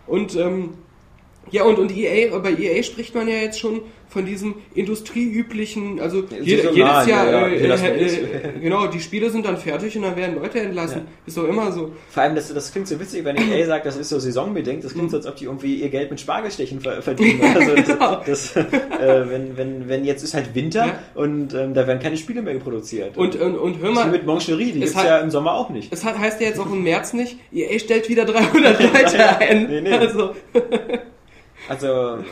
Und 0.06 0.36
ähm, 0.36 0.74
ja, 1.52 1.64
und, 1.64 1.78
und 1.80 1.96
EA, 1.96 2.38
bei 2.40 2.52
EA 2.54 2.84
spricht 2.84 3.16
man 3.16 3.28
ja 3.28 3.36
jetzt 3.36 3.60
schon 3.60 3.82
von 4.08 4.26
diesem 4.26 4.56
industrieüblichen, 4.74 6.00
also 6.00 6.24
jede, 6.42 6.72
jedes 6.72 6.76
Jahr, 6.78 7.08
ja, 7.08 7.26
ja, 7.30 7.48
äh, 7.48 7.68
das 7.68 7.84
äh, 7.84 7.90
äh, 7.90 8.60
genau, 8.62 8.88
die 8.88 9.00
Spiele 9.00 9.30
sind 9.30 9.46
dann 9.46 9.58
fertig 9.58 9.96
und 9.98 10.02
dann 10.02 10.16
werden 10.16 10.36
Leute 10.36 10.60
entlassen. 10.62 11.02
Ja. 11.06 11.08
Ist 11.28 11.38
doch 11.38 11.48
immer 11.48 11.72
so. 11.72 11.92
Vor 12.10 12.24
allem, 12.24 12.34
das, 12.34 12.52
das 12.52 12.72
klingt 12.72 12.88
so 12.88 13.00
witzig, 13.00 13.24
wenn 13.24 13.36
EA 13.38 13.66
sagt, 13.68 13.86
das 13.86 13.98
ist 13.98 14.10
so 14.10 14.18
saisonbedingt. 14.20 14.84
Das 14.84 14.94
klingt 14.94 15.12
so, 15.12 15.18
als 15.18 15.28
ob 15.28 15.36
die 15.36 15.46
irgendwie 15.46 15.76
ihr 15.76 15.90
Geld 15.90 16.10
mit 16.10 16.20
Spargelstechen 16.20 16.82
ver 16.82 17.02
verdienen. 17.02 17.40
Also, 17.56 17.72
Genau. 17.76 18.22
das, 18.26 18.56
äh, 18.56 18.66
wenn, 19.30 19.58
wenn, 19.58 19.88
wenn 19.88 20.06
jetzt 20.06 20.24
ist 20.24 20.34
halt 20.34 20.56
Winter 20.56 21.00
und 21.14 21.54
ähm, 21.54 21.74
da 21.76 21.86
werden 21.88 22.00
keine 22.00 22.18
Spiele 22.18 22.42
mehr 22.42 22.56
produziert. 22.56 23.16
Und, 23.18 23.36
und, 23.36 23.58
und 23.58 23.80
hör 23.80 23.90
das 23.90 23.96
mal, 23.96 24.08
mit 24.12 24.26
Moncherie, 24.26 24.72
die 24.72 24.80
es 24.84 24.92
gibt's 24.92 24.96
hat- 24.96 25.06
ja 25.06 25.20
im 25.20 25.30
Sommer 25.30 25.54
auch 25.54 25.70
nicht. 25.70 25.94
es 25.94 26.04
hat, 26.04 26.18
heißt 26.18 26.42
ja 26.42 26.48
jetzt 26.48 26.60
auch 26.60 26.72
im 26.72 26.82
März 26.84 27.14
nicht, 27.14 27.38
EA 27.54 27.78
stellt 27.78 28.10
wieder 28.10 28.26
300 28.26 28.80
Leute 28.94 29.40
ein. 29.40 29.68
Nee, 29.68 29.82
nee. 29.82 29.92
Also, 29.92 30.32
Also 31.70 32.24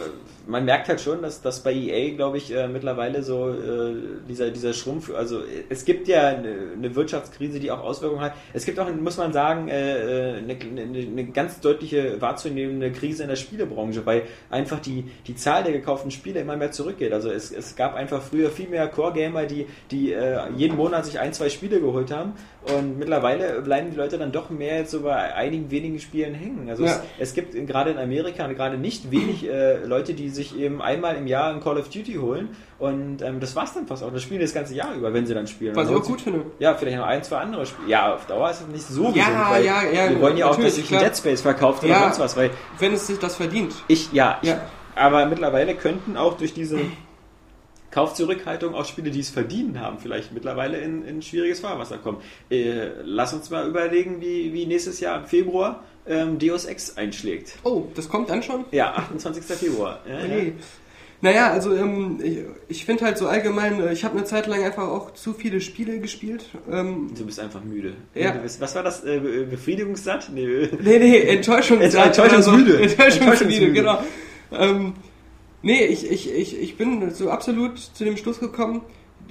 man 0.47 0.65
merkt 0.65 0.87
halt 0.87 1.01
schon, 1.01 1.21
dass, 1.21 1.41
dass 1.41 1.61
bei 1.61 1.73
EA, 1.73 2.15
glaube 2.15 2.37
ich, 2.37 2.53
äh, 2.55 2.67
mittlerweile 2.67 3.21
so 3.21 3.49
äh, 3.49 3.93
dieser, 4.27 4.49
dieser 4.49 4.73
Schrumpf, 4.73 5.13
also 5.13 5.41
es 5.69 5.85
gibt 5.85 6.07
ja 6.07 6.27
eine, 6.29 6.71
eine 6.75 6.95
Wirtschaftskrise, 6.95 7.59
die 7.59 7.69
auch 7.69 7.81
Auswirkungen 7.81 8.21
hat. 8.21 8.33
Es 8.53 8.65
gibt 8.65 8.79
auch, 8.79 8.89
muss 8.93 9.17
man 9.17 9.33
sagen, 9.33 9.67
äh, 9.67 10.35
äh, 10.35 10.37
eine, 10.37 10.55
eine, 10.55 10.99
eine 10.99 11.25
ganz 11.25 11.59
deutliche 11.59 12.21
wahrzunehmende 12.21 12.91
Krise 12.91 13.23
in 13.23 13.29
der 13.29 13.35
Spielebranche, 13.35 14.05
weil 14.05 14.23
einfach 14.49 14.79
die, 14.79 15.05
die 15.27 15.35
Zahl 15.35 15.63
der 15.63 15.73
gekauften 15.73 16.11
Spiele 16.11 16.39
immer 16.39 16.55
mehr 16.55 16.71
zurückgeht. 16.71 17.11
Also 17.13 17.29
es, 17.29 17.51
es 17.51 17.75
gab 17.75 17.95
einfach 17.95 18.21
früher 18.21 18.49
viel 18.49 18.69
mehr 18.69 18.87
Core-Gamer, 18.87 19.45
die, 19.45 19.67
die 19.91 20.13
äh, 20.13 20.39
jeden 20.55 20.77
Monat 20.77 21.05
sich 21.05 21.19
ein, 21.19 21.33
zwei 21.33 21.49
Spiele 21.49 21.81
geholt 21.81 22.11
haben 22.11 22.33
und 22.75 22.97
mittlerweile 22.97 23.61
bleiben 23.61 23.91
die 23.91 23.97
Leute 23.97 24.17
dann 24.17 24.31
doch 24.31 24.49
mehr 24.49 24.79
jetzt 24.79 24.91
so 24.91 25.01
bei 25.01 25.33
einigen 25.33 25.71
wenigen 25.71 25.99
Spielen 25.99 26.33
hängen. 26.33 26.69
Also 26.69 26.83
Ja. 26.85 27.01
es, 27.19 27.29
es 27.29 27.33
gibt 27.33 27.53
gerade 27.67 27.91
in 27.91 27.97
Amerika 27.97 28.47
gerade 28.47 28.77
nicht 28.77 29.11
wenig 29.11 29.47
äh, 29.47 29.83
Leute, 29.83 30.13
die 30.13 30.29
sich 30.37 30.57
eben 30.57 30.81
einmal 30.81 31.17
im 31.17 31.27
Jahr 31.27 31.53
ein 31.53 31.59
Call 31.59 31.77
of 31.77 31.89
Duty 31.89 32.13
holen 32.15 32.49
und 32.79 33.21
ähm, 33.21 33.41
das 33.41 33.55
war's 33.55 33.73
dann 33.73 33.85
fast 33.87 34.03
auch. 34.03 34.13
Das 34.13 34.23
spielen 34.23 34.39
das 34.39 34.53
ganze 34.53 34.73
Jahr 34.73 34.93
über, 34.95 35.13
wenn 35.13 35.25
sie 35.25 35.33
dann 35.33 35.47
spielen. 35.47 35.75
was 35.75 35.89
ich 35.89 35.95
auch 35.95 36.03
gut 36.03 36.21
finde. 36.21 36.45
Ja, 36.59 36.73
vielleicht 36.75 36.97
noch 36.97 37.05
ein, 37.05 37.21
zwei 37.23 37.37
andere 37.39 37.65
Spiele. 37.65 37.89
Ja, 37.89 38.15
auf 38.15 38.25
Dauer 38.25 38.49
ist 38.49 38.61
es 38.61 38.67
nicht 38.67 38.87
so 38.87 39.03
gesund, 39.11 39.17
Ja, 39.17 39.49
weil 39.51 39.65
ja, 39.65 39.83
ja, 39.83 40.09
wir 40.09 40.21
wollen 40.21 40.37
ja 40.37 40.49
auch, 40.49 40.55
dass 40.55 40.75
sich 40.75 40.93
ein. 40.95 41.03
Dead 41.03 41.17
Space 41.17 41.41
verkauft 41.41 41.83
oder 41.83 41.99
sonst 41.99 42.19
was, 42.19 42.37
weil 42.37 42.51
Wenn 42.79 42.93
es 42.93 43.05
sich 43.07 43.19
das 43.19 43.35
verdient. 43.35 43.73
ich, 43.89 44.13
ja, 44.13 44.39
ich, 44.41 44.55
aber 44.95 45.25
mittlerweile 45.25 45.75
könnten 45.75 46.15
auch 46.15 46.37
durch 46.37 46.53
diese 46.53 46.79
Kaufzurückhaltung 47.91 48.75
auch 48.75 48.85
Spiele, 48.85 49.11
die 49.11 49.21
es 49.21 49.29
verdienen 49.29 49.79
haben, 49.79 49.97
vielleicht 49.99 50.33
mittlerweile 50.33 50.77
in, 50.77 51.03
in 51.05 51.21
schwieriges 51.21 51.61
Fahrwasser 51.61 51.97
kommen. 51.97 52.17
Äh, 52.49 52.89
lass 53.03 53.33
uns 53.33 53.49
mal 53.49 53.67
überlegen, 53.67 54.21
wie, 54.21 54.53
wie 54.53 54.65
nächstes 54.65 54.99
Jahr 54.99 55.17
im 55.19 55.25
Februar 55.25 55.83
ähm, 56.07 56.39
Deus 56.39 56.65
Ex 56.65 56.97
einschlägt. 56.97 57.55
Oh, 57.63 57.83
das 57.95 58.09
kommt 58.09 58.29
dann 58.29 58.43
schon? 58.43 58.65
Ja, 58.71 58.93
28. 58.93 59.43
Februar. 59.43 59.99
Ja, 60.07 60.19
ja. 60.19 60.27
Nee. 60.27 60.53
Naja, 61.19 61.51
also 61.51 61.73
ähm, 61.75 62.19
ich, 62.23 62.37
ich 62.67 62.85
finde 62.85 63.03
halt 63.05 63.17
so 63.17 63.27
allgemein, 63.27 63.79
äh, 63.81 63.91
ich 63.91 64.03
habe 64.03 64.15
eine 64.15 64.25
Zeit 64.25 64.45
lang 64.45 64.63
einfach 64.63 64.87
auch 64.87 65.15
zu 65.15 65.33
viele 65.33 65.61
Spiele 65.61 65.99
gespielt. 65.99 66.45
Ähm, 66.71 67.09
Du 67.17 67.25
bist 67.25 67.39
einfach 67.39 67.63
müde. 67.63 67.93
Ja. 68.13 68.31
Bist, 68.33 68.61
was 68.61 68.75
war 68.75 68.83
das? 68.83 69.03
Äh, 69.03 69.19
Be- 69.19 69.47
befriedigungssatt? 69.49 70.29
Nee. 70.31 70.69
nee, 70.79 70.99
nee, 70.99 71.17
Enttäuschung. 71.21 71.81
Ent- 71.81 71.95
enttäuschungsmüde. 71.95 72.79
Enttäuschungsmüde, 72.81 72.83
Enttäuschungsmüde. 72.83 73.71
genau. 73.73 74.03
Ähm, 74.51 74.93
nee, 75.63 75.85
ich, 75.85 76.09
ich, 76.09 76.31
ich, 76.31 76.59
ich 76.61 76.77
bin 76.77 77.09
so 77.11 77.31
absolut 77.31 77.79
zu 77.79 78.03
dem 78.05 78.15
Schluss 78.15 78.39
gekommen, 78.39 78.81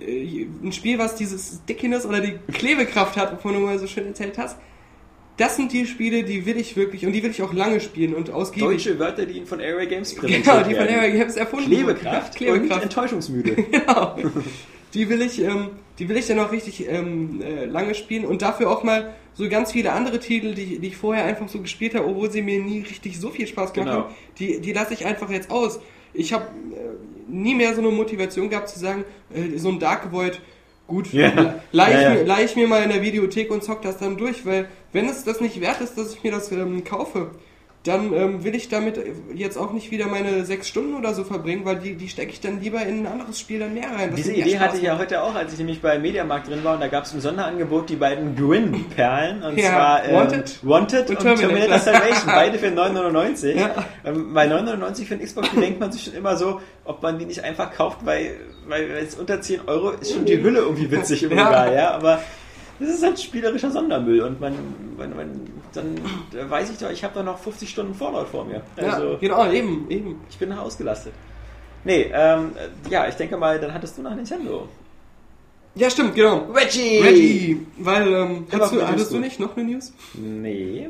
äh, 0.00 0.46
ein 0.64 0.72
Spiel, 0.72 0.98
was 0.98 1.14
dieses 1.14 1.64
Dickiness 1.66 2.04
oder 2.04 2.20
die 2.20 2.36
Klebekraft 2.52 3.16
hat, 3.16 3.32
wovon 3.32 3.54
du 3.54 3.60
mal 3.60 3.78
so 3.78 3.86
schön 3.86 4.06
erzählt 4.08 4.38
hast, 4.38 4.56
das 5.36 5.56
sind 5.56 5.72
die 5.72 5.86
Spiele, 5.86 6.22
die 6.24 6.46
will 6.46 6.56
ich 6.56 6.76
wirklich 6.76 7.04
und 7.06 7.12
die 7.12 7.22
will 7.22 7.30
ich 7.30 7.42
auch 7.42 7.52
lange 7.52 7.80
spielen 7.80 8.14
und 8.14 8.30
ausgiebig. 8.30 8.68
Deutsche 8.84 8.98
Wörter, 8.98 9.26
die 9.26 9.44
von 9.44 9.60
Area 9.60 9.84
Games 9.84 10.14
präsentiert 10.16 10.44
Genau, 10.44 10.58
die 10.58 10.74
von 10.74 10.84
werden. 10.86 10.94
Area 10.98 11.10
Games 11.16 11.36
erfunden 11.36 11.70
Klebekraft, 11.70 12.40
wurden. 12.40 12.50
und 12.50 12.56
Klebekraft. 12.58 12.82
enttäuschungsmüde. 12.84 13.52
genau. 13.70 14.16
Die 14.94 15.08
will 15.10 15.20
ich, 15.20 15.42
ähm, 15.42 15.70
die 15.98 16.08
will 16.08 16.16
ich 16.16 16.26
dann 16.26 16.38
auch 16.38 16.52
richtig 16.52 16.88
ähm, 16.88 17.42
äh, 17.42 17.66
lange 17.66 17.94
spielen 17.94 18.24
und 18.24 18.40
dafür 18.40 18.70
auch 18.70 18.82
mal 18.82 19.14
so 19.34 19.46
ganz 19.50 19.72
viele 19.72 19.92
andere 19.92 20.18
Titel, 20.20 20.54
die, 20.54 20.78
die 20.78 20.86
ich 20.88 20.96
vorher 20.96 21.24
einfach 21.24 21.48
so 21.48 21.60
gespielt 21.60 21.94
habe, 21.94 22.06
obwohl 22.06 22.30
sie 22.30 22.40
mir 22.40 22.62
nie 22.62 22.80
richtig 22.80 23.20
so 23.20 23.28
viel 23.30 23.46
Spaß 23.46 23.74
gemacht 23.74 23.90
Genau. 23.90 24.04
haben, 24.06 24.14
die, 24.38 24.60
die 24.60 24.72
lasse 24.72 24.94
ich 24.94 25.04
einfach 25.04 25.28
jetzt 25.30 25.50
aus. 25.50 25.80
Ich 26.14 26.32
habe 26.32 26.44
äh, 26.44 27.30
nie 27.30 27.54
mehr 27.54 27.74
so 27.74 27.82
eine 27.82 27.90
Motivation 27.90 28.48
gehabt 28.48 28.70
zu 28.70 28.78
sagen, 28.78 29.04
äh, 29.34 29.58
so 29.58 29.68
ein 29.68 29.78
Dark 29.78 30.10
Void, 30.12 30.40
gut, 30.86 31.12
Ja. 31.12 31.54
leih, 31.72 31.88
ich 31.88 31.94
Ja, 31.94 32.00
ja. 32.00 32.10
Mir, 32.10 32.24
leih 32.24 32.44
ich 32.44 32.56
mir 32.56 32.66
mal 32.68 32.82
in 32.82 32.90
der 32.90 33.02
Videothek 33.02 33.50
und 33.50 33.62
zock 33.64 33.82
das 33.82 33.98
dann 33.98 34.16
durch, 34.16 34.44
weil 34.46 34.66
wenn 34.92 35.08
es 35.08 35.24
das 35.24 35.40
nicht 35.40 35.60
wert 35.60 35.80
ist, 35.80 35.96
dass 35.98 36.14
ich 36.14 36.22
mir 36.22 36.32
das 36.32 36.50
ähm, 36.52 36.84
kaufe, 36.84 37.30
dann 37.84 38.12
ähm, 38.12 38.42
will 38.42 38.56
ich 38.56 38.68
damit 38.68 39.00
jetzt 39.32 39.56
auch 39.56 39.72
nicht 39.72 39.92
wieder 39.92 40.06
meine 40.08 40.44
sechs 40.44 40.66
Stunden 40.66 40.96
oder 40.96 41.14
so 41.14 41.22
verbringen, 41.22 41.64
weil 41.64 41.76
die, 41.76 41.94
die 41.94 42.08
stecke 42.08 42.32
ich 42.32 42.40
dann 42.40 42.60
lieber 42.60 42.82
in 42.82 43.02
ein 43.02 43.06
anderes 43.06 43.38
Spiel 43.38 43.60
dann 43.60 43.74
mehr 43.74 43.88
rein. 43.96 44.12
Diese 44.16 44.32
Idee 44.32 44.58
hatte 44.58 44.76
ich 44.76 44.82
ja 44.82 44.98
heute 44.98 45.22
auch, 45.22 45.36
als 45.36 45.52
ich 45.52 45.58
nämlich 45.60 45.80
bei 45.80 45.96
Mediamarkt 45.96 46.48
drin 46.48 46.64
war 46.64 46.74
und 46.74 46.80
da 46.80 46.88
gab 46.88 47.04
es 47.04 47.12
im 47.14 47.20
Sonderangebot 47.20 47.88
die 47.88 47.94
beiden 47.94 48.34
Gwyn-Perlen 48.34 49.40
und 49.44 49.56
Ja, 49.56 49.70
zwar 49.70 50.04
ähm, 50.04 50.14
Wanted 50.16 50.58
Wanted 50.64 51.10
und 51.10 51.16
und, 51.16 51.22
Terminator, 51.22 51.48
Terminator. 51.48 51.78
Salvation, 51.78 52.26
beide 52.26 52.58
für 52.58 52.66
9,99. 52.66 53.52
Ja. 53.54 53.70
Ähm, 54.04 54.34
bei 54.34 54.46
9,99 54.48 55.04
für 55.04 55.16
den 55.16 55.24
Xbox 55.24 55.50
denkt 55.52 55.78
man 55.78 55.92
sich 55.92 56.02
schon 56.02 56.14
immer 56.14 56.36
so, 56.36 56.60
ob 56.84 57.02
man 57.02 57.20
die 57.20 57.26
nicht 57.26 57.44
einfach 57.44 57.72
kauft, 57.72 57.98
weil, 58.04 58.32
weil 58.68 58.90
es 58.90 59.14
unter 59.14 59.40
10 59.40 59.62
Euro 59.66 59.90
ist 59.90 60.12
schon 60.12 60.24
die 60.24 60.42
Hülle 60.42 60.60
irgendwie 60.60 60.90
witzig 60.90 61.22
im 61.22 61.30
Ja. 61.36 61.48
Regal, 61.48 61.74
ja, 61.74 61.90
aber 61.92 62.20
das 62.78 62.90
ist 62.90 63.02
halt 63.02 63.18
spielerischer 63.18 63.70
Sondermüll 63.70 64.20
und 64.22 64.40
man, 64.40 64.54
man, 64.96 65.16
man 65.16 65.40
dann 65.72 65.94
da 66.32 66.48
weiß 66.48 66.70
ich 66.70 66.78
doch, 66.78 66.90
ich 66.90 67.02
habe 67.04 67.14
doch 67.14 67.24
noch 67.24 67.38
50 67.38 67.68
Stunden 67.68 67.94
Vorlaut 67.94 68.28
vor 68.28 68.44
mir. 68.44 68.62
Also, 68.76 69.12
ja, 69.12 69.18
genau, 69.18 69.50
eben, 69.50 69.86
eben. 69.90 70.20
ich 70.28 70.38
bin 70.38 70.50
noch 70.50 70.58
ausgelastet. 70.58 71.12
Nee, 71.84 72.10
ähm, 72.12 72.52
ja, 72.90 73.06
ich 73.08 73.14
denke 73.14 73.36
mal, 73.36 73.60
dann 73.60 73.72
hattest 73.72 73.96
du 73.96 74.02
nach 74.02 74.14
Nintendo. 74.14 74.68
Ja, 75.76 75.90
stimmt, 75.90 76.14
genau. 76.14 76.46
Reggie! 76.52 77.00
Reggie, 77.00 77.66
weil, 77.78 78.12
ähm, 78.12 78.46
hattest, 78.50 78.72
du, 78.72 78.86
hattest 78.86 79.12
du 79.12 79.18
nicht 79.18 79.38
noch 79.38 79.56
eine 79.56 79.70
News? 79.70 79.92
Nee. 80.14 80.88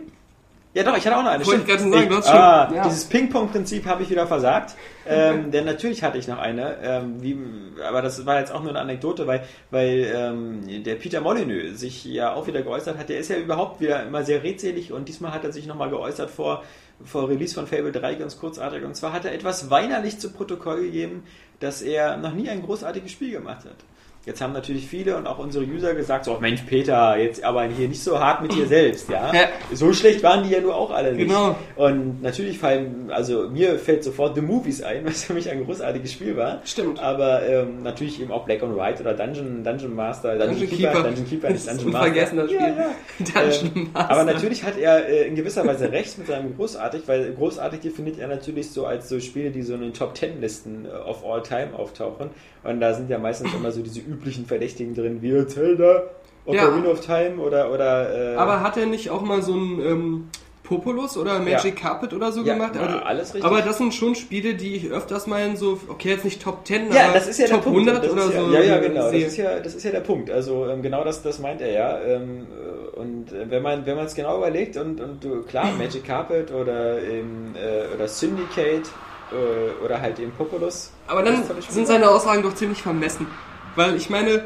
Ja 0.76 0.82
doch, 0.82 0.94
ich 0.94 1.06
hatte 1.06 1.16
auch 1.16 1.22
noch 1.22 1.30
eine. 1.30 1.46
Wollte 1.46 1.62
ich 1.62 1.66
gerade 1.66 1.90
sagen, 1.90 2.08
du 2.10 2.16
hast 2.16 2.28
ah, 2.28 2.70
ja. 2.70 2.84
Dieses 2.84 3.06
Ping-Pong-Prinzip 3.06 3.86
habe 3.86 4.02
ich 4.02 4.10
wieder 4.10 4.26
versagt. 4.26 4.74
ähm, 5.08 5.50
denn 5.50 5.64
natürlich 5.64 6.02
hatte 6.02 6.18
ich 6.18 6.28
noch 6.28 6.36
eine. 6.36 6.76
Ähm, 6.82 7.22
wie, 7.22 7.38
aber 7.82 8.02
das 8.02 8.26
war 8.26 8.40
jetzt 8.40 8.52
auch 8.52 8.60
nur 8.60 8.68
eine 8.68 8.80
Anekdote, 8.80 9.26
weil, 9.26 9.42
weil 9.70 10.12
ähm, 10.14 10.84
der 10.84 10.96
Peter 10.96 11.22
Molyneux 11.22 11.80
sich 11.80 12.04
ja 12.04 12.34
auch 12.34 12.46
wieder 12.46 12.60
geäußert 12.60 12.98
hat. 12.98 13.08
Der 13.08 13.18
ist 13.18 13.30
ja 13.30 13.38
überhaupt 13.38 13.80
wieder 13.80 14.02
immer 14.02 14.22
sehr 14.22 14.42
redselig 14.42 14.92
und 14.92 15.08
diesmal 15.08 15.32
hat 15.32 15.44
er 15.44 15.52
sich 15.52 15.66
nochmal 15.66 15.88
geäußert 15.88 16.30
vor, 16.30 16.62
vor 17.02 17.30
Release 17.30 17.54
von 17.54 17.66
Fable 17.66 17.92
3 17.92 18.16
ganz 18.16 18.38
kurzartig. 18.38 18.84
Und 18.84 18.94
zwar 18.96 19.14
hat 19.14 19.24
er 19.24 19.32
etwas 19.32 19.70
weinerlich 19.70 20.18
zu 20.18 20.30
Protokoll 20.30 20.82
gegeben, 20.82 21.22
dass 21.58 21.80
er 21.80 22.18
noch 22.18 22.34
nie 22.34 22.50
ein 22.50 22.60
großartiges 22.60 23.10
Spiel 23.10 23.30
gemacht 23.30 23.64
hat. 23.64 23.76
Jetzt 24.26 24.40
haben 24.40 24.52
natürlich 24.52 24.88
viele 24.88 25.16
und 25.16 25.28
auch 25.28 25.38
unsere 25.38 25.64
User 25.64 25.94
gesagt, 25.94 26.24
so, 26.24 26.36
Mensch 26.40 26.62
Peter, 26.62 27.16
jetzt 27.16 27.44
aber 27.44 27.62
hier 27.66 27.86
nicht 27.86 28.02
so 28.02 28.18
hart 28.18 28.42
mit 28.42 28.52
dir 28.52 28.66
selbst, 28.66 29.08
ja? 29.08 29.32
Ja. 29.32 29.42
So 29.72 29.92
schlecht 29.92 30.24
waren 30.24 30.42
die 30.42 30.50
ja 30.50 30.60
nur 30.60 30.74
auch 30.74 30.90
alle 30.90 31.12
nicht. 31.12 31.28
Genau. 31.28 31.54
Und 31.76 32.22
natürlich 32.22 32.58
fallen, 32.58 33.12
also 33.12 33.48
mir 33.48 33.78
fällt 33.78 34.02
sofort 34.02 34.34
The 34.34 34.40
Movies 34.40 34.82
ein, 34.82 35.04
was 35.06 35.22
für 35.22 35.32
mich 35.32 35.48
ein 35.48 35.64
großartiges 35.64 36.10
Spiel 36.10 36.36
war. 36.36 36.60
Stimmt. 36.64 36.98
Aber 36.98 37.46
ähm, 37.46 37.84
natürlich 37.84 38.20
eben 38.20 38.32
auch 38.32 38.44
Black 38.44 38.64
and 38.64 38.76
White 38.76 39.00
oder 39.00 39.14
Dungeon, 39.14 39.62
Dungeon 39.62 39.94
Master, 39.94 40.36
Dungeon, 40.36 40.58
Dungeon 40.58 40.70
Keeper, 40.70 40.92
Keeper. 40.92 41.02
Dungeon 41.04 41.28
Keeper, 41.28 41.50
nicht 41.50 41.66
Dungeon 41.68 41.92
Master. 41.92 42.06
unvergessen, 42.08 42.36
das 42.38 42.50
Spiel. 42.50 42.60
Ja, 42.60 42.68
ja. 42.68 42.94
Dungeon 43.18 43.72
Ähm, 43.76 43.90
Master. 43.92 44.10
Aber 44.10 44.24
natürlich 44.24 44.64
hat 44.64 44.76
er 44.76 45.08
äh, 45.08 45.28
in 45.28 45.36
gewisser 45.36 45.64
Weise 45.64 45.92
recht 45.92 46.18
mit 46.18 46.26
seinem 46.26 46.56
großartig, 46.56 47.02
weil 47.06 47.32
großartig 47.32 47.78
definiert 47.78 48.18
er 48.18 48.26
natürlich 48.26 48.72
so 48.72 48.86
als 48.86 49.08
so 49.08 49.20
Spiele, 49.20 49.52
die 49.52 49.62
so 49.62 49.74
in 49.74 49.82
den 49.82 49.94
Top 49.94 50.16
Ten 50.16 50.40
Listen 50.40 50.84
äh, 50.84 50.88
of 50.88 51.24
all 51.24 51.44
time 51.44 51.68
auftauchen. 51.76 52.30
Und 52.68 52.80
da 52.80 52.94
sind 52.94 53.08
ja 53.10 53.18
meistens 53.18 53.52
immer 53.54 53.70
so 53.70 53.82
diese 53.82 54.00
üblichen 54.00 54.46
Verdächtigen 54.46 54.94
drin, 54.94 55.22
wie 55.22 55.46
Zelda, 55.46 56.04
Ocarina 56.44 56.84
Ja. 56.86 56.90
of 56.92 57.00
Time 57.00 57.36
oder 57.38 57.72
oder. 57.72 58.34
Äh, 58.34 58.36
Aber 58.36 58.60
hat 58.62 58.76
er 58.76 58.86
nicht 58.86 59.10
auch 59.10 59.22
mal 59.22 59.42
so 59.42 59.54
ein 59.54 59.80
ähm, 59.80 60.28
Populus 60.62 61.16
oder 61.16 61.38
Magic 61.38 61.76
Carpet 61.76 62.12
oder 62.12 62.32
so 62.32 62.42
Ja, 62.42 62.54
gemacht? 62.54 62.74
ja, 62.74 62.82
Also, 62.82 62.98
alles 62.98 63.34
richtig. 63.34 63.44
Aber 63.44 63.62
das 63.62 63.78
sind 63.78 63.94
schon 63.94 64.14
Spiele, 64.16 64.54
die 64.54 64.74
ich 64.74 64.90
öfters 64.90 65.26
mal 65.28 65.46
in 65.46 65.56
so, 65.56 65.78
okay, 65.88 66.10
jetzt 66.10 66.24
nicht 66.24 66.42
Top 66.42 66.66
10, 66.66 66.92
Ja, 66.92 67.04
aber 67.04 67.14
das 67.14 67.28
ist 67.28 67.38
ja 67.38 67.46
Top 67.46 67.62
der 67.62 67.70
Punkt. 67.70 67.88
100 67.88 68.04
das 68.04 68.12
oder 68.12 68.34
ja, 68.34 68.44
so. 68.46 68.52
Ja, 68.52 68.60
ja, 68.62 68.78
genau. 68.80 69.02
Das 69.10 69.12
ist 69.14 69.36
ja, 69.36 69.60
das 69.60 69.74
ist 69.76 69.84
ja 69.84 69.92
der 69.92 70.00
Punkt. 70.00 70.28
Also 70.30 70.68
ähm, 70.68 70.82
genau 70.82 71.04
das, 71.04 71.22
das 71.22 71.38
meint 71.38 71.60
er 71.60 71.70
ja. 71.70 72.00
Ähm, 72.00 72.46
äh, 72.94 72.96
und 72.98 73.32
äh, 73.32 73.48
wenn 73.48 73.62
man 73.62 73.86
wenn 73.86 73.96
man 73.96 74.06
es 74.06 74.14
genau 74.16 74.38
überlegt 74.38 74.76
und, 74.76 75.00
und 75.00 75.22
du, 75.22 75.42
klar, 75.42 75.70
Magic 75.78 76.04
Carpet 76.04 76.50
oder 76.52 77.00
eben, 77.00 77.54
äh, 77.54 77.94
oder 77.94 78.08
Syndicate 78.08 78.88
äh, 79.32 79.84
oder 79.84 80.00
halt 80.00 80.18
eben 80.18 80.32
Populus. 80.32 80.90
Aber 81.06 81.22
dann 81.22 81.42
sind 81.68 81.86
seine 81.86 82.08
Aussagen 82.08 82.42
doch 82.42 82.54
ziemlich 82.54 82.82
vermessen. 82.82 83.26
Weil 83.74 83.96
ich 83.96 84.08
meine, 84.10 84.44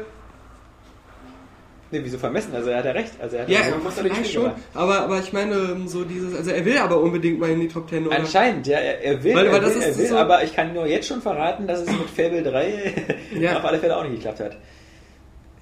Nee, 1.93 1.99
wieso 2.05 2.17
vermessen? 2.17 2.55
Also 2.55 2.69
er 2.69 2.77
hat 2.77 2.85
ja 2.85 2.91
recht. 2.91 3.11
Also 3.21 3.35
er 3.35 3.41
hat 3.41 3.49
ja, 3.49 3.59
großartiges 3.59 3.93
vielleicht 3.97 4.15
Spiel 4.15 4.25
schon, 4.31 4.43
gemacht. 4.43 4.61
aber, 4.73 5.01
aber 5.01 5.19
ich 5.19 5.33
meine, 5.33 5.55
ähm, 5.55 5.89
so 5.89 6.05
dieses, 6.05 6.33
also 6.37 6.51
er 6.51 6.63
will 6.63 6.77
aber 6.77 6.97
unbedingt 7.01 7.37
mal 7.37 7.49
in 7.49 7.59
die 7.59 7.67
Top 7.67 7.89
10 7.89 8.07
oder? 8.07 8.15
Anscheinend, 8.15 8.65
ja, 8.65 8.77
er, 8.77 9.01
er 9.03 9.21
will, 9.21 9.35
Weil- 9.35 9.47
er 9.47 9.51
weil 9.51 9.59
das 9.59 9.75
will, 9.75 9.81
er 9.81 9.97
will 9.97 10.07
so- 10.07 10.15
aber 10.17 10.41
ich 10.41 10.55
kann 10.55 10.73
nur 10.73 10.85
jetzt 10.85 11.09
schon 11.09 11.21
verraten, 11.21 11.67
dass 11.67 11.81
es 11.81 11.87
mit 11.87 12.09
Fable 12.09 12.43
3 12.43 12.93
Ja. 13.37 13.57
auf 13.57 13.65
alle 13.65 13.77
Fälle 13.79 13.97
auch 13.97 14.03
nicht 14.03 14.15
geklappt 14.15 14.39
hat. 14.39 14.57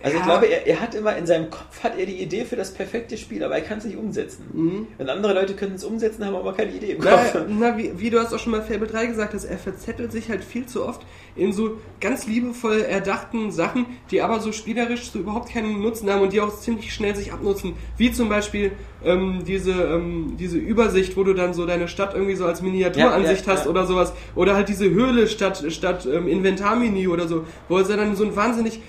Also 0.02 0.16
ich 0.18 0.26
Ja. 0.26 0.30
glaube, 0.32 0.46
er, 0.48 0.66
er 0.66 0.80
hat 0.80 0.96
immer 0.96 1.18
in 1.18 1.26
seinem 1.26 1.50
Kopf 1.50 1.84
hat 1.84 2.00
er 2.00 2.06
die 2.06 2.22
Idee 2.22 2.46
für 2.46 2.56
das 2.56 2.74
perfekte 2.74 3.18
Spiel, 3.18 3.44
aber 3.44 3.56
er 3.56 3.62
kann 3.62 3.80
es 3.80 3.84
nicht 3.86 3.98
umsetzen. 3.98 4.88
Und 4.98 5.10
andere 5.10 5.34
Leute 5.34 5.56
können 5.56 5.76
es 5.76 5.84
umsetzen, 5.84 6.26
haben 6.26 6.36
aber 6.36 6.54
keine 6.54 6.72
Idee 6.72 6.92
im 6.94 7.02
Kopf. 7.02 7.34
Na, 7.34 7.46
na 7.72 7.78
wie, 7.78 7.92
wie 7.98 8.10
du 8.10 8.18
hast 8.20 8.34
auch 8.34 8.40
schon 8.40 8.52
mal 8.54 8.62
Fable 8.62 8.88
3 8.88 9.08
gesagt 9.08 9.34
hast, 9.34 9.44
er 9.44 9.58
verzettelt 9.58 10.12
sich 10.14 10.30
halt 10.30 10.44
viel 10.46 10.66
zu 10.66 10.86
oft 10.86 11.02
in 11.36 11.52
so 11.52 11.78
ganz 12.00 12.28
liebevoll 12.28 12.82
erdachten 12.82 13.52
Sachen, 13.52 13.86
die 14.10 14.22
aber 14.22 14.40
so 14.40 14.54
spielerisch 14.54 15.12
so 15.12 15.20
überhaupt 15.20 15.52
keinen 15.52 15.82
Nutzen 15.82 16.10
haben 16.10 16.22
und 16.22 16.32
die 16.32 16.40
auch 16.40 16.58
ziemlich 16.58 16.94
schnell 16.94 17.16
sich 17.16 17.34
abnutzen. 17.34 17.74
Wie 17.98 18.12
zum 18.14 18.30
Beispiel 18.30 18.72
ähm, 19.04 19.44
diese, 19.46 19.72
ähm, 19.72 20.36
diese 20.40 20.58
Übersicht, 20.58 21.18
wo 21.18 21.24
du 21.26 21.34
dann 21.34 21.54
so 21.54 21.66
deine 21.66 21.90
Stadt 21.90 22.14
irgendwie 22.14 22.36
so 22.36 22.46
als 22.46 22.62
Miniaturansicht 22.62 23.46
Ja, 23.46 23.54
ja, 23.54 23.60
hast 23.60 23.68
oder 23.68 23.86
sowas. 23.86 24.14
Oder 24.36 24.56
halt 24.56 24.70
diese 24.70 24.90
Höhle 24.90 25.28
statt, 25.28 25.62
statt 25.70 26.08
ähm, 26.10 26.28
Inventarmenü 26.30 27.08
oder 27.10 27.28
so, 27.28 27.46
wo 27.68 27.78
er 27.78 27.84
dann 27.84 28.16
so 28.16 28.24
ein 28.24 28.36
wahnsinnig 28.36 28.82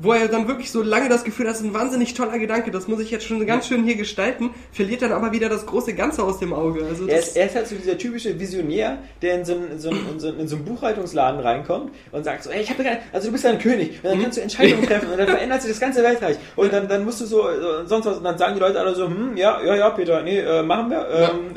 wo 0.00 0.12
er 0.12 0.28
dann 0.28 0.48
wirklich 0.48 0.70
so 0.70 0.82
lange 0.82 1.08
das 1.08 1.24
Gefühl 1.24 1.46
hat, 1.46 1.54
das 1.54 1.60
ist 1.60 1.66
ein 1.66 1.74
wahnsinnig 1.74 2.14
toller 2.14 2.38
Gedanke, 2.38 2.70
das 2.70 2.88
muss 2.88 3.00
ich 3.00 3.10
jetzt 3.10 3.26
schon 3.26 3.44
ganz 3.46 3.66
schön 3.66 3.84
hier 3.84 3.96
gestalten, 3.96 4.50
verliert 4.72 5.02
dann 5.02 5.12
aber 5.12 5.32
wieder 5.32 5.48
das 5.48 5.66
große 5.66 5.94
Ganze 5.94 6.22
aus 6.22 6.38
dem 6.38 6.52
Auge. 6.52 6.84
Also 6.84 7.06
Er 7.06 7.18
ist, 7.18 7.36
er 7.36 7.46
ist 7.46 7.54
halt 7.54 7.66
so 7.66 7.76
dieser 7.76 7.98
typische 7.98 8.38
Visionär, 8.38 8.98
der 9.22 9.36
in 9.36 9.44
so, 9.44 9.54
einen, 9.54 9.72
in, 9.72 9.78
so 9.78 9.90
einen, 9.90 10.08
in, 10.08 10.20
so 10.20 10.28
einen, 10.28 10.40
in 10.40 10.48
so 10.48 10.56
einen 10.56 10.64
Buchhaltungsladen 10.64 11.40
reinkommt 11.40 11.92
und 12.12 12.24
sagt 12.24 12.44
so, 12.44 12.50
ey, 12.50 12.62
ich 12.62 12.70
habe 12.70 12.84
also 13.12 13.28
du 13.28 13.32
bist 13.32 13.44
ja 13.44 13.50
ein 13.50 13.58
König 13.58 14.00
und 14.02 14.10
dann 14.10 14.22
kannst 14.22 14.38
du 14.38 14.42
Entscheidungen 14.42 14.86
treffen 14.86 15.10
und 15.10 15.18
dann 15.18 15.28
verändert 15.28 15.62
sich 15.62 15.70
das 15.70 15.80
ganze 15.80 16.02
Weltreich. 16.02 16.36
Und 16.56 16.72
dann, 16.72 16.88
dann 16.88 17.04
musst 17.04 17.20
du 17.20 17.26
so, 17.26 17.42
so 17.42 17.86
sonst 17.86 18.06
was 18.06 18.18
und 18.18 18.24
dann 18.24 18.38
sagen 18.38 18.54
die 18.54 18.60
Leute 18.60 18.78
alle 18.80 18.94
so, 18.94 19.06
hm, 19.06 19.36
ja, 19.36 19.60
ja, 19.62 19.76
ja, 19.76 19.90
Peter, 19.90 20.22
nee, 20.22 20.38
äh, 20.38 20.62
machen 20.62 20.90
wir, 20.90 21.06
ähm, 21.08 21.56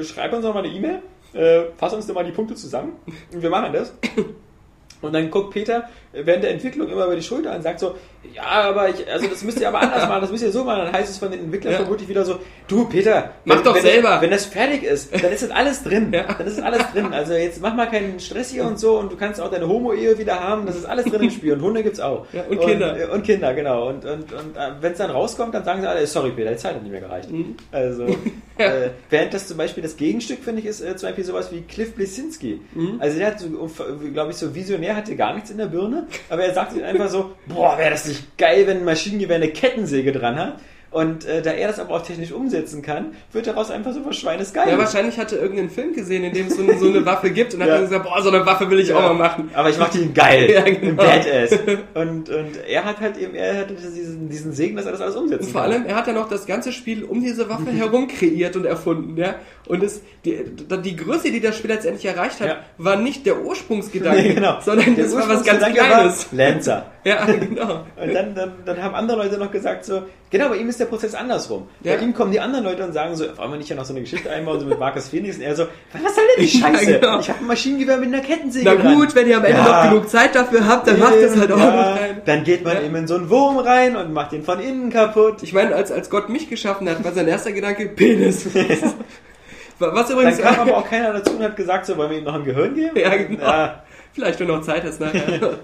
äh, 0.00 0.04
schreib 0.04 0.32
uns 0.32 0.44
doch 0.44 0.54
mal 0.54 0.64
eine 0.64 0.72
E-Mail, 0.72 1.00
äh, 1.32 1.70
fass 1.76 1.92
uns 1.92 2.06
doch 2.06 2.14
mal 2.14 2.24
die 2.24 2.32
Punkte 2.32 2.54
zusammen. 2.54 2.92
Und 3.32 3.42
wir 3.42 3.50
machen 3.50 3.72
das. 3.72 3.92
Und 5.02 5.14
dann 5.14 5.30
guckt 5.30 5.50
Peter 5.50 5.88
während 6.12 6.42
der 6.44 6.50
Entwicklung 6.50 6.88
immer 6.88 7.06
über 7.06 7.16
die 7.16 7.22
Schulter 7.22 7.54
und 7.54 7.62
sagt 7.62 7.80
so, 7.80 7.94
ja, 8.34 8.42
aber 8.42 8.88
ich, 8.88 9.10
also 9.10 9.26
das 9.26 9.42
müsst 9.44 9.60
ihr 9.60 9.68
aber 9.68 9.80
anders 9.80 10.06
machen, 10.08 10.20
das 10.22 10.30
müsst 10.30 10.42
ihr 10.44 10.52
so 10.52 10.64
machen. 10.64 10.84
Dann 10.84 10.92
heißt 10.92 11.10
es 11.10 11.18
von 11.18 11.30
den 11.30 11.40
Entwicklern 11.40 11.72
Ja. 11.72 11.78
vermutlich 11.80 12.08
wieder 12.08 12.24
so, 12.24 12.38
du 12.68 12.86
Peter, 12.86 13.30
Mach 13.44 13.56
wenn, 13.56 13.64
doch 13.64 13.74
wenn 13.74 13.82
selber. 13.82 14.10
Das, 14.10 14.20
wenn 14.22 14.30
das 14.30 14.44
fertig 14.46 14.82
ist, 14.82 15.12
dann 15.12 15.32
ist 15.32 15.42
das 15.42 15.50
alles 15.50 15.82
drin. 15.82 16.12
Ja. 16.12 16.24
Dann 16.24 16.46
ist 16.46 16.58
das 16.58 16.64
alles 16.64 16.82
drin. 16.92 17.12
Also 17.12 17.32
jetzt 17.34 17.62
mach 17.62 17.74
mal 17.74 17.86
keinen 17.86 18.20
Stress 18.20 18.50
hier 18.50 18.64
und 18.64 18.78
so 18.78 18.98
und 18.98 19.10
du 19.10 19.16
kannst 19.16 19.40
auch 19.40 19.50
deine 19.50 19.68
Homo-Ehe 19.68 20.18
wieder 20.18 20.40
haben, 20.40 20.66
das 20.66 20.76
ist 20.76 20.84
alles 20.84 21.06
drin 21.06 21.22
im 21.22 21.30
Spiel 21.30 21.52
und 21.54 21.62
Hunde 21.62 21.82
gibt's 21.82 22.00
auch. 22.00 22.26
Ja, 22.32 22.42
und 22.48 22.60
Kinder. 22.60 22.94
Und, 22.94 23.10
und 23.10 23.22
Kinder, 23.24 23.54
genau. 23.54 23.88
Und, 23.88 24.04
und, 24.04 24.32
und 24.32 24.56
äh, 24.56 24.70
wenn 24.80 24.92
es 24.92 24.98
dann 24.98 25.10
rauskommt, 25.10 25.54
dann 25.54 25.64
sagen 25.64 25.80
sie 25.80 25.88
alle, 25.88 26.06
sorry 26.06 26.30
Peter, 26.32 26.50
die 26.50 26.56
Zeit 26.56 26.74
hat 26.74 26.82
nicht 26.82 26.92
mehr 26.92 27.00
gereicht. 27.00 27.30
Mhm. 27.30 27.56
Also, 27.72 28.04
äh, 28.58 28.90
während 29.08 29.32
das 29.32 29.48
zum 29.48 29.56
Beispiel 29.56 29.82
das 29.82 29.96
Gegenstück, 29.96 30.40
finde 30.44 30.60
ich, 30.60 30.66
ist 30.66 30.80
äh, 30.80 30.94
zum 30.96 31.08
Beispiel 31.08 31.24
sowas 31.24 31.50
wie 31.52 31.62
Cliff 31.62 31.94
Blesinski. 31.94 32.60
Mhm. 32.74 32.96
Also 32.98 33.18
der 33.18 33.28
hat 33.28 33.40
so, 33.40 33.48
glaube 34.12 34.30
ich, 34.32 34.36
so 34.36 34.54
visionär, 34.54 34.96
hatte 34.96 35.16
gar 35.16 35.34
nichts 35.34 35.50
in 35.50 35.58
der 35.58 35.66
Birne, 35.66 35.99
aber 36.28 36.44
er 36.44 36.54
sagt 36.54 36.72
sich 36.72 36.84
einfach 36.84 37.08
so, 37.08 37.32
boah, 37.46 37.78
wäre 37.78 37.90
das 37.90 38.06
nicht 38.06 38.36
geil, 38.38 38.66
wenn 38.66 38.78
ein 38.78 38.84
Maschinengewehr 38.84 39.36
eine 39.36 39.50
Kettensäge 39.50 40.12
dran 40.12 40.36
hat. 40.36 40.60
Und 40.92 41.24
äh, 41.24 41.40
da 41.40 41.52
er 41.52 41.68
das 41.68 41.78
aber 41.78 41.94
auch 41.94 42.02
technisch 42.02 42.32
umsetzen 42.32 42.82
kann, 42.82 43.14
wird 43.32 43.46
daraus 43.46 43.70
einfach 43.70 43.92
so 43.92 44.04
was 44.04 44.16
Schweinesgeil. 44.16 44.68
ja, 44.70 44.76
wahrscheinlich 44.76 45.18
hat 45.18 45.30
er 45.32 45.38
irgendeinen 45.40 45.70
Film 45.70 45.92
gesehen, 45.94 46.24
in 46.24 46.32
dem 46.34 46.48
es 46.48 46.56
so, 46.56 46.62
eine- 46.64 46.76
so 46.78 46.88
eine 46.88 47.06
Waffe 47.06 47.30
gibt 47.30 47.54
und 47.54 47.60
hat 47.62 47.68
Ja. 47.68 47.74
dann 47.76 47.84
gesagt, 47.84 48.02
boah, 48.04 48.20
so 48.20 48.30
eine 48.30 48.44
Waffe 48.44 48.68
will 48.68 48.80
ich 48.80 48.92
auch 48.92 49.00
Ja. 49.00 49.08
mal 49.12 49.14
machen. 49.14 49.50
Aber 49.54 49.70
ich 49.70 49.78
mach 49.78 49.88
die 49.90 50.12
geil. 50.12 50.50
Ja, 50.52 50.62
genau. 50.62 50.94
Badass. 50.96 51.52
Und, 51.94 52.28
und 52.28 52.56
er 52.68 52.84
hat 52.84 53.00
halt 53.00 53.16
eben, 53.18 53.36
er 53.36 53.58
hatte 53.58 53.74
diesen, 53.74 54.28
diesen 54.28 54.52
Segen, 54.52 54.74
dass 54.76 54.84
er 54.86 54.92
das 54.92 55.00
alles 55.00 55.14
umsetzen 55.14 55.44
Und 55.46 55.52
vor 55.52 55.62
kann. 55.62 55.72
allem, 55.72 55.86
er 55.86 55.94
hat 55.94 56.08
ja 56.08 56.12
noch 56.12 56.28
das 56.28 56.44
ganze 56.46 56.72
Spiel 56.72 57.04
um 57.04 57.20
diese 57.22 57.48
Waffe 57.48 57.70
herum 57.70 58.08
kreiert 58.08 58.56
und 58.56 58.64
erfunden, 58.64 59.16
ja. 59.16 59.36
Und 59.68 59.84
es, 59.84 60.00
die, 60.24 60.42
die 60.82 60.96
Größe, 60.96 61.30
die 61.30 61.38
das 61.40 61.56
Spiel 61.56 61.70
letztendlich 61.70 62.04
erreicht 62.04 62.40
hat, 62.40 62.48
Ja. 62.48 62.56
war 62.78 62.96
nicht 62.96 63.24
der 63.26 63.40
Ursprungsgedanke, 63.42 64.22
Nee, 64.22 64.34
genau. 64.34 64.58
sondern 64.60 64.96
Der 64.96 65.04
das 65.04 65.14
war 65.14 65.28
was 65.28 65.44
ganz 65.44 65.64
Kleines. 65.64 66.26
Lancer. 66.32 66.86
Ja, 67.02 67.24
genau. 67.24 67.86
Und 67.98 68.12
dann, 68.14 68.34
dann, 68.34 68.52
dann 68.66 68.82
haben 68.82 68.94
andere 68.94 69.16
Leute 69.24 69.38
noch 69.38 69.50
gesagt 69.50 69.86
so, 69.86 70.02
genau, 70.28 70.50
bei 70.50 70.56
ihm 70.58 70.68
ist 70.68 70.79
der 70.80 70.86
Prozess 70.86 71.14
andersrum. 71.14 71.68
Ja. 71.82 71.94
Bei 71.96 72.02
ihm 72.02 72.14
kommen 72.14 72.32
die 72.32 72.40
anderen 72.40 72.64
Leute 72.64 72.84
und 72.84 72.92
sagen 72.92 73.14
so, 73.16 73.24
wollen 73.36 73.50
wir 73.52 73.58
nicht 73.58 73.68
ja 73.68 73.76
noch 73.76 73.84
so 73.84 73.92
eine 73.92 74.00
Geschichte 74.00 74.30
einbauen, 74.30 74.58
so 74.60 74.66
mit 74.66 74.78
Marcus 74.78 75.08
Phoenix? 75.08 75.36
Und 75.36 75.42
er 75.42 75.54
so, 75.54 75.66
was 75.92 76.14
soll 76.14 76.24
denn 76.36 76.46
die 76.46 76.58
Ja, 76.58 76.68
Scheiße? 76.68 76.98
genau. 76.98 77.20
Ich 77.20 77.28
habe 77.28 77.38
ein 77.40 77.46
Maschinengewehr 77.46 77.96
mit 77.98 78.08
einer 78.12 78.22
Kettensäge 78.22 78.64
Na 78.74 78.74
dran. 78.82 78.94
gut, 78.96 79.14
wenn 79.14 79.28
ihr 79.28 79.36
am 79.36 79.44
Ende 79.44 79.58
Ja. 79.58 79.84
noch 79.84 79.90
genug 79.90 80.08
Zeit 80.08 80.34
dafür 80.34 80.66
habt, 80.66 80.86
dann 80.86 80.98
macht 80.98 81.14
es 81.16 81.36
halt 81.36 81.52
auch 81.52 81.58
ja, 81.58 81.66
noch 81.66 82.00
rein. 82.00 82.22
Dann 82.24 82.44
geht 82.44 82.64
man 82.64 82.74
Ja. 82.76 82.82
eben 82.82 82.96
in 82.96 83.06
so 83.06 83.14
einen 83.16 83.30
Wurm 83.30 83.58
rein 83.58 83.96
und 83.96 84.12
macht 84.12 84.32
den 84.32 84.42
von 84.42 84.58
innen 84.60 84.90
kaputt. 84.90 85.42
Ich 85.42 85.52
meine, 85.52 85.74
als, 85.74 85.92
als 85.92 86.10
Gott 86.10 86.28
mich 86.28 86.48
geschaffen 86.48 86.88
hat, 86.88 87.04
war 87.04 87.12
sein 87.12 87.28
erster 87.28 87.52
Gedanke 87.52 87.86
Penis. 87.86 88.46
Was 89.78 90.10
übrigens. 90.10 90.36
Dann 90.38 90.54
kam 90.56 90.68
aber 90.68 90.76
auch 90.78 90.88
keiner 90.88 91.12
dazu 91.12 91.32
und 91.32 91.42
hat 91.42 91.56
gesagt, 91.56 91.86
so, 91.86 91.96
wollen 91.96 92.10
wir 92.10 92.18
ihm 92.18 92.24
noch 92.24 92.34
ein 92.34 92.44
Gehirn 92.44 92.74
geben? 92.74 92.96
Ja, 92.98 93.16
genau. 93.16 93.42
Ja. 93.42 93.82
Vielleicht, 94.12 94.38
wenn 94.40 94.48
du 94.48 94.54
noch 94.56 94.62
Zeit 94.62 94.84
hast 94.84 95.00
nachher. 95.00 95.20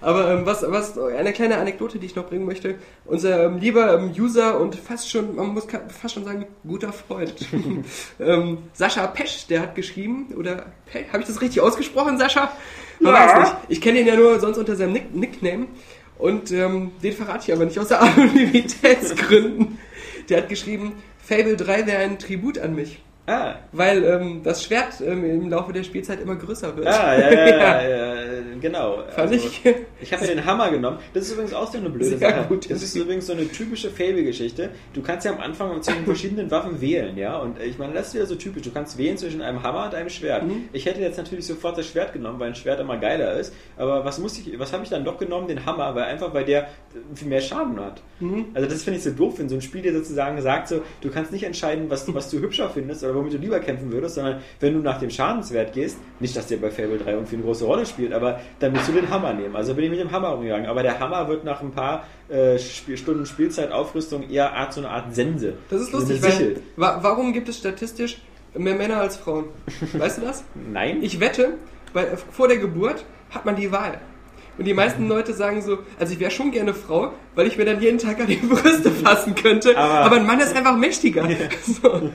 Aber 0.00 0.30
ähm, 0.32 0.46
was, 0.46 0.64
was, 0.68 0.98
eine 0.98 1.32
kleine 1.32 1.58
Anekdote, 1.58 1.98
die 1.98 2.06
ich 2.06 2.14
noch 2.16 2.26
bringen 2.28 2.44
möchte. 2.46 2.76
Unser 3.04 3.44
ähm, 3.44 3.58
lieber 3.58 3.94
ähm, 3.94 4.12
User 4.16 4.60
und 4.60 4.74
fast 4.74 5.10
schon, 5.10 5.36
man 5.36 5.48
muss 5.48 5.66
fast 6.00 6.14
schon 6.14 6.24
sagen, 6.24 6.46
guter 6.66 6.92
Freund, 6.92 7.34
ähm, 8.20 8.58
Sascha 8.72 9.06
Pesch, 9.06 9.46
der 9.46 9.62
hat 9.62 9.74
geschrieben, 9.74 10.28
oder 10.36 10.66
habe 11.12 11.20
ich 11.20 11.26
das 11.26 11.40
richtig 11.40 11.60
ausgesprochen, 11.60 12.18
Sascha? 12.18 12.52
Man 13.00 13.14
Ja. 13.14 13.20
weiß 13.26 13.38
nicht. 13.40 13.54
Ich 13.68 13.80
kenne 13.80 14.00
ihn 14.00 14.06
ja 14.06 14.16
nur 14.16 14.38
sonst 14.40 14.58
unter 14.58 14.76
seinem 14.76 14.92
Nick 14.92 15.14
Nickname. 15.14 15.66
Und 16.18 16.52
ähm, 16.52 16.92
den 17.02 17.12
verrate 17.12 17.44
ich 17.48 17.52
aber 17.52 17.64
nicht 17.64 17.78
aus 17.78 17.88
der 17.88 18.00
Anonymitätsgründen. 18.82 19.78
Der 20.28 20.38
hat 20.38 20.48
geschrieben, 20.48 20.92
Fable 21.22 21.56
3 21.56 21.86
wäre 21.86 22.02
ein 22.02 22.18
Tribut 22.18 22.58
an 22.58 22.74
mich. 22.74 23.00
Ah, 23.26 23.54
Weil 23.72 24.04
ähm, 24.04 24.42
das 24.44 24.62
Schwert 24.62 25.00
ähm, 25.00 25.24
im 25.24 25.48
Laufe 25.48 25.72
der 25.72 25.82
Spielzeit 25.82 26.20
immer 26.20 26.36
größer 26.36 26.76
wird. 26.76 26.86
ah 26.86 27.18
ja, 27.18 27.30
ja, 27.32 27.46
ja, 27.48 27.82
ja, 27.88 28.24
genau. 28.60 28.98
Fand 29.08 29.32
Also, 29.32 29.34
ich. 29.34 29.62
Ich 30.02 30.12
habe 30.12 30.26
den 30.26 30.44
Hammer 30.44 30.70
genommen. 30.70 30.98
Das 31.14 31.24
ist 31.24 31.32
übrigens 31.32 31.54
auch 31.54 31.70
so 31.72 31.78
eine 31.78 31.88
blöde 31.88 32.18
Sache. 32.18 32.44
gut. 32.48 32.70
Das 32.70 32.82
ist 32.82 32.94
übrigens 32.94 33.26
so 33.26 33.32
eine 33.32 33.48
typische 33.48 33.88
Fable-Geschichte. 33.88 34.68
Du 34.92 35.00
kannst 35.00 35.24
ja 35.24 35.32
am 35.32 35.40
Anfang 35.40 35.80
zwischen 35.80 36.04
verschiedenen 36.04 36.50
Waffen 36.50 36.82
wählen, 36.82 37.16
ja. 37.16 37.38
Und 37.38 37.58
äh, 37.58 37.64
ich 37.64 37.78
meine, 37.78 37.94
das 37.94 38.08
ist 38.08 38.14
wieder 38.14 38.26
so 38.26 38.34
typisch. 38.34 38.62
Du 38.62 38.70
kannst 38.70 38.98
wählen 38.98 39.16
zwischen 39.16 39.40
einem 39.40 39.62
Hammer 39.62 39.86
und 39.86 39.94
einem 39.94 40.10
Schwert. 40.10 40.42
Mhm. 40.44 40.68
Ich 40.74 40.84
hätte 40.84 41.00
jetzt 41.00 41.16
natürlich 41.16 41.46
sofort 41.46 41.78
das 41.78 41.86
Schwert 41.86 42.12
genommen, 42.12 42.38
weil 42.40 42.48
ein 42.48 42.54
Schwert 42.54 42.78
immer 42.80 42.98
geiler 42.98 43.32
ist. 43.40 43.54
Aber 43.78 44.04
was 44.04 44.18
muss 44.18 44.38
ich, 44.38 44.58
was 44.58 44.74
habe 44.74 44.82
ich 44.84 44.90
dann 44.90 45.02
doch 45.04 45.16
genommen? 45.18 45.48
Den 45.48 45.64
Hammer, 45.64 45.94
weil 45.94 46.04
einfach, 46.04 46.34
weil 46.34 46.44
der 46.44 46.64
äh, 46.64 46.66
viel 47.14 47.28
mehr 47.28 47.40
Schaden 47.40 47.80
hat. 47.80 48.02
Mhm. 48.20 48.46
Also 48.52 48.68
das 48.68 48.82
finde 48.82 48.98
ich 48.98 49.04
so 49.04 49.12
doof, 49.12 49.38
wenn 49.38 49.48
so 49.48 49.54
ein 49.54 49.62
Spiel 49.62 49.80
dir 49.80 49.94
sozusagen 49.94 50.38
sagt, 50.42 50.68
so, 50.68 50.82
du 51.00 51.08
kannst 51.10 51.32
nicht 51.32 51.44
entscheiden, 51.44 51.86
was, 51.88 52.12
was 52.12 52.28
du 52.30 52.38
hübscher 52.40 52.68
findest 52.68 53.02
oder 53.02 53.13
womit 53.14 53.32
du 53.34 53.38
lieber 53.38 53.60
kämpfen 53.60 53.90
würdest, 53.92 54.16
sondern 54.16 54.40
wenn 54.60 54.74
du 54.74 54.80
nach 54.80 54.98
dem 54.98 55.10
Schadenswert 55.10 55.72
gehst, 55.72 55.98
nicht, 56.20 56.36
dass 56.36 56.46
der 56.46 56.56
bei 56.58 56.70
Fable 56.70 56.98
3 56.98 57.12
irgendwie 57.12 57.36
eine 57.36 57.44
große 57.44 57.64
Rolle 57.64 57.86
spielt, 57.86 58.12
aber 58.12 58.40
dann 58.58 58.72
musst 58.72 58.88
du 58.88 58.92
den 58.92 59.08
Hammer 59.10 59.32
nehmen. 59.32 59.54
Also 59.56 59.74
bin 59.74 59.84
ich 59.84 59.90
mit 59.90 60.00
dem 60.00 60.10
Hammer 60.10 60.34
umgegangen. 60.34 60.66
Aber 60.66 60.82
der 60.82 60.98
Hammer 61.00 61.28
wird 61.28 61.44
nach 61.44 61.60
ein 61.60 61.70
paar 61.72 62.04
äh, 62.28 62.58
Spiel 62.58 62.96
Stunden 62.96 63.26
Spielzeit, 63.26 63.70
Aufrüstung 63.72 64.28
eher 64.28 64.52
Art, 64.54 64.72
so 64.72 64.80
eine 64.80 64.90
Art 64.90 65.14
Sense. 65.14 65.54
Das 65.70 65.80
ist 65.80 65.92
lustig, 65.92 66.22
weil 66.22 66.56
wa 66.76 66.98
warum 67.02 67.32
gibt 67.32 67.48
es 67.48 67.58
statistisch 67.58 68.18
mehr 68.56 68.74
Männer 68.74 68.98
als 69.00 69.16
Frauen? 69.16 69.46
Weißt 69.92 70.18
du 70.18 70.22
das? 70.22 70.44
Nein? 70.72 70.98
Ich 71.02 71.20
wette, 71.20 71.54
bei, 71.92 72.16
vor 72.16 72.48
der 72.48 72.58
Geburt 72.58 73.04
hat 73.30 73.44
man 73.44 73.56
die 73.56 73.70
Wahl. 73.72 73.98
Und 74.56 74.66
die 74.66 74.74
meisten 74.74 75.08
Leute 75.08 75.32
sagen 75.32 75.62
so, 75.62 75.78
also 75.98 76.12
ich 76.12 76.20
wäre 76.20 76.30
schon 76.30 76.52
gerne 76.52 76.74
Frau, 76.74 77.10
weil 77.34 77.48
ich 77.48 77.58
mir 77.58 77.64
dann 77.64 77.80
jeden 77.80 77.98
Tag 77.98 78.20
an 78.20 78.28
die 78.28 78.36
Brüste 78.36 78.88
fassen 78.92 79.34
könnte. 79.34 79.76
Aber- 79.76 80.04
Aber, 80.06 80.16
ein 80.16 80.26
Mann 80.26 80.38
ist 80.38 80.54
einfach 80.56 80.76
mächtiger. 80.76 81.28
So. 81.64 82.08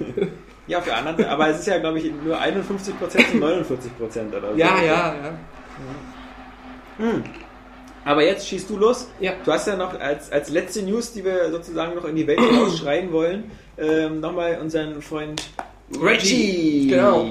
Ja, 0.69 0.77
auf 0.77 0.85
der 0.85 0.97
anderen 0.97 1.25
aber 1.25 1.49
es 1.49 1.59
ist 1.59 1.67
ja, 1.67 1.79
glaube 1.79 1.99
ich, 1.99 2.11
nur 2.23 2.39
51% 2.39 2.79
zu 2.79 2.91
49% 2.91 4.37
oder 4.37 4.51
so. 4.51 4.57
Ja, 4.57 4.81
ja, 4.81 5.15
ja. 5.15 5.37
Aber 8.05 8.23
jetzt 8.23 8.47
schießt 8.47 8.69
du 8.69 8.77
los. 8.77 9.07
Ja. 9.19 9.33
Du 9.43 9.51
hast 9.51 9.67
ja 9.67 9.75
noch 9.75 9.99
als, 9.99 10.31
als 10.31 10.49
letzte 10.49 10.83
News, 10.83 11.11
die 11.13 11.25
wir 11.25 11.51
sozusagen 11.51 11.95
noch 11.95 12.05
in 12.05 12.15
die 12.15 12.27
Welt 12.27 12.39
hinausschreien 12.39 13.11
wollen, 13.11 13.51
ähm, 13.77 14.19
nochmal 14.19 14.59
unseren 14.61 15.01
Freund 15.01 15.41
Reggie. 16.01 16.87
Genau. 16.87 17.27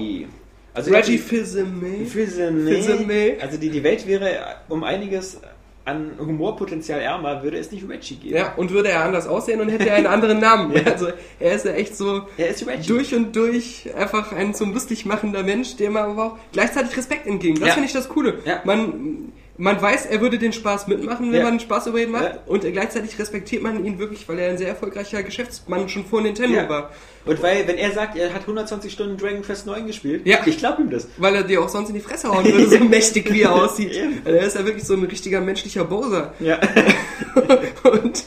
Also 0.74 0.90
Reggie. 0.90 1.19
Fils-Aimé. 1.19 2.06
Fils-Aimé. 2.06 3.40
Also 3.40 3.56
die, 3.56 3.70
die 3.70 3.82
Welt 3.82 4.06
wäre 4.06 4.56
um 4.69 4.85
einiges 4.85 5.40
an 5.89 6.12
Humorpotenzial 6.19 7.01
ärmer, 7.01 7.43
würde 7.43 7.59
es 7.59 7.73
nicht 7.73 7.89
Reggie 7.89 8.16
geben. 8.16 8.36
Ja, 8.36 8.55
und 8.56 8.70
würde 8.70 8.90
er 8.90 9.05
anders 9.05 9.27
aussehen 9.27 9.60
und 9.60 9.69
hätte 9.69 9.89
er 9.89 9.97
einen 9.97 10.06
anderen 10.06 10.39
Namen. 10.39 10.73
Also 10.86 11.09
er 11.40 11.52
ist 11.55 11.65
ja 11.65 11.73
echt 11.73 11.97
so 11.97 12.23
Er 12.36 12.55
durch 12.86 13.15
und 13.15 13.35
durch 13.35 13.89
einfach 13.97 14.32
ein 14.32 14.55
zum 14.55 14.73
lustig 14.74 15.05
machender 15.06 15.43
Mensch, 15.43 15.77
dem 15.77 15.94
man 15.94 16.10
aber 16.10 16.24
auch 16.24 16.36
gleichzeitig 16.52 16.97
Respekt 16.97 17.27
entgegen. 17.27 17.59
Das 17.59 17.69
Ja. 17.69 17.74
finde 17.74 17.86
ich 17.86 17.93
das 17.93 18.09
Coole. 18.09 18.39
Ja. 18.44 18.60
Man, 18.65 19.32
man 19.59 19.83
weiß, 19.83 20.07
er 20.07 20.21
würde 20.21 20.39
den 20.39 20.53
Spaß 20.53 20.87
mitmachen, 20.87 21.31
wenn 21.33 21.41
Ja. 21.41 21.45
man 21.45 21.61
Spaß 21.61 21.89
über 21.89 22.01
ihn 22.01 22.11
macht. 22.13 22.23
Ja. 22.25 22.39
Und 22.47 22.63
gleichzeitig 22.63 23.19
respektiert 23.19 23.63
man 23.63 23.85
ihn 23.85 23.99
wirklich, 23.99 24.27
weil 24.29 24.39
er 24.39 24.51
ein 24.51 24.57
sehr 24.59 24.69
erfolgreicher 24.69 25.23
Geschäftsmann 25.23 25.89
schon 25.89 26.05
vor 26.07 26.23
Nintendo 26.23 26.57
Ja. 26.57 26.69
war. 26.69 26.91
Und 27.27 27.43
weil, 27.43 27.67
wenn 27.69 27.77
er 27.77 27.91
sagt, 27.93 28.17
er 28.17 28.33
hat 28.33 28.47
120 28.47 28.91
Stunden 28.93 29.17
Dragon 29.19 29.43
Quest 29.43 29.67
9 29.67 29.87
gespielt, 29.87 30.23
Ja. 30.25 30.39
ich 30.47 30.57
glaube 30.59 30.81
ihm 30.83 30.91
das. 30.91 31.09
Weil 31.19 31.35
er 31.35 31.43
dir 31.43 31.61
auch 31.61 31.69
sonst 31.69 31.89
in 31.89 31.95
die 31.97 32.01
Fresse 32.01 32.29
hauen 32.29 32.45
würde, 32.45 32.69
so 32.69 32.79
mächtig 32.85 33.31
wie 33.33 33.43
er 33.43 33.53
aussieht. 33.55 34.01
Also 34.25 34.39
er 34.39 34.47
ist 34.47 34.57
ja 34.57 34.65
wirklich 34.65 34.85
so 34.85 34.95
ein 34.95 35.05
richtiger 35.05 35.41
menschlicher 35.41 35.85
Bowser. 35.85 36.33
Ja. 36.41 36.59
Und 37.83 38.25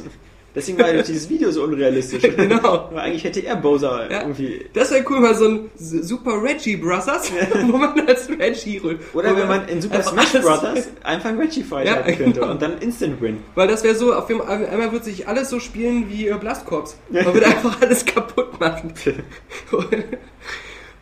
Deswegen 0.54 0.78
war 0.80 0.94
ja 0.94 1.02
dieses 1.08 1.30
Video 1.30 1.52
so 1.52 1.64
unrealistisch. 1.64 2.22
Genau. 2.36 2.58
Aber 2.70 3.02
eigentlich 3.02 3.24
hätte 3.24 3.40
er 3.46 3.56
Bowser 3.56 4.10
Ja. 4.12 4.22
irgendwie. 4.22 4.66
das 4.74 4.92
wäre 4.92 5.04
cool, 5.10 5.20
mal 5.20 5.36
so 5.36 5.48
ein 5.48 5.70
Super 5.76 6.42
Reggie 6.42 6.76
Brothers, 6.78 7.32
wo 7.68 7.78
man 7.78 8.00
als 8.08 8.30
Reggie 8.30 8.82
holt. 8.82 9.00
Oder 9.14 9.36
wenn 9.38 9.48
man 9.48 9.68
in 9.68 9.82
Super 9.82 10.02
Smash 10.04 10.32
Brothers 10.34 10.88
einfach 11.04 11.38
Reggie 11.38 11.64
Fight 11.64 11.88
Ja, 11.88 12.02
könnte 12.02 12.40
genau. 12.40 12.52
und 12.52 12.62
dann 12.62 12.78
Instant 12.80 13.22
Win. 13.22 13.38
Weil 13.56 13.68
das 13.68 13.84
wäre 13.84 13.96
so, 13.96 14.14
auf 14.14 14.28
dem, 14.28 14.42
einmal 14.42 14.92
wird 14.92 15.06
sich 15.06 15.28
alles 15.28 15.50
so 15.50 15.60
spielen 15.60 16.10
wie 16.10 16.28
äh, 16.28 16.38
Blast 16.38 16.66
Corps. 16.66 16.96
Man 17.10 17.26
würde 17.26 17.46
einfach 17.48 17.82
alles 17.82 18.06
kaputt 18.06 18.60
machen. 18.60 18.94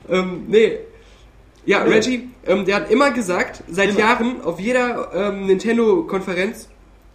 ähm, 0.09 0.43
nee. 0.47 0.79
Ja. 1.65 1.83
Reggie, 1.83 2.29
ähm, 2.47 2.65
der 2.65 2.75
hat 2.77 2.91
immer 2.91 3.11
gesagt, 3.11 3.63
seit 3.69 3.89
Immer. 3.91 3.99
Jahren, 3.99 4.41
auf 4.41 4.59
jeder 4.59 5.11
ähm, 5.13 5.45
Nintendo-Konferenz, 5.45 6.69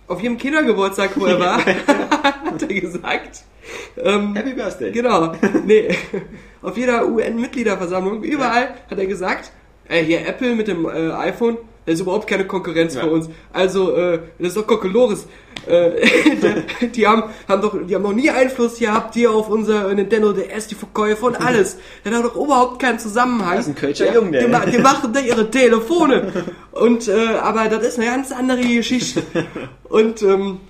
auf 0.07 0.21
jedem 0.21 0.39
Kindergeburtstag, 0.39 1.11
wo 1.17 1.27
er 1.27 1.39
war, 1.39 1.59
hat 1.65 2.63
er 2.63 2.81
gesagt, 2.81 3.45
ähm, 3.97 4.35
Happy 4.35 4.53
Birthday. 4.53 4.93
Genau. 4.93 5.33
Nee. 5.65 5.97
Auf 6.63 6.77
jeder 6.77 7.07
UN-Mitgliederversammlung, 7.09 8.23
überall 8.23 8.75
hat 8.91 8.99
er 8.99 9.07
gesagt, 9.07 9.53
äh, 9.89 10.03
hier 10.03 10.27
Apple 10.27 10.55
mit 10.55 10.69
dem 10.69 10.87
äh, 10.87 11.11
iPhone, 11.13 11.59
das 11.87 11.95
ist 11.97 12.01
überhaupt 12.01 12.27
keine 12.27 12.47
Konkurrenz 12.47 12.95
Ja. 12.95 13.03
für 13.03 13.11
uns. 13.11 13.29
Also, 13.53 13.95
äh, 13.95 14.21
das 14.39 14.49
ist 14.49 14.57
doch 14.57 14.67
Kokolores. 14.67 15.27
Äh, 15.67 15.91
die, 16.81 16.87
die 16.93 17.07
haben, 17.07 17.25
haben 17.49 17.63
doch, 17.63 17.75
die 17.87 17.95
haben 17.95 18.03
noch 18.03 18.13
nie 18.13 18.31
Einfluss 18.31 18.79
gehabt 18.79 19.15
hier 19.15 19.31
auf 19.31 19.49
unser 19.49 19.93
Nintendo 19.95 20.33
DS, 20.33 20.67
die 20.69 20.75
Verkäufe 20.75 21.27
und 21.27 21.37
alles. 21.41 21.77
Das 22.03 22.15
hat 22.15 22.25
doch 22.25 22.37
überhaupt 22.37 22.81
keinen 22.81 22.99
Zusammenhang. 22.99 23.57
Das 23.57 23.67
ist 23.67 23.73
ein 23.73 23.75
Kölscher 23.77 24.13
Jung, 24.15 24.33
der. 24.33 24.43
Die, 24.45 24.49
ma- 24.51 24.67
die 24.67 24.79
machen 24.79 25.13
da 25.13 25.21
ihre 25.21 25.51
Telefone. 25.51 26.33
Und, 26.73 27.09
äh, 27.09 27.13
aber 27.41 27.69
das 27.69 27.87
ist 27.87 27.99
eine 27.99 28.07
ganz 28.07 28.33
andere 28.33 28.61
Geschichte. 28.61 29.23
Und, 29.89 30.23
ähm, 30.23 30.61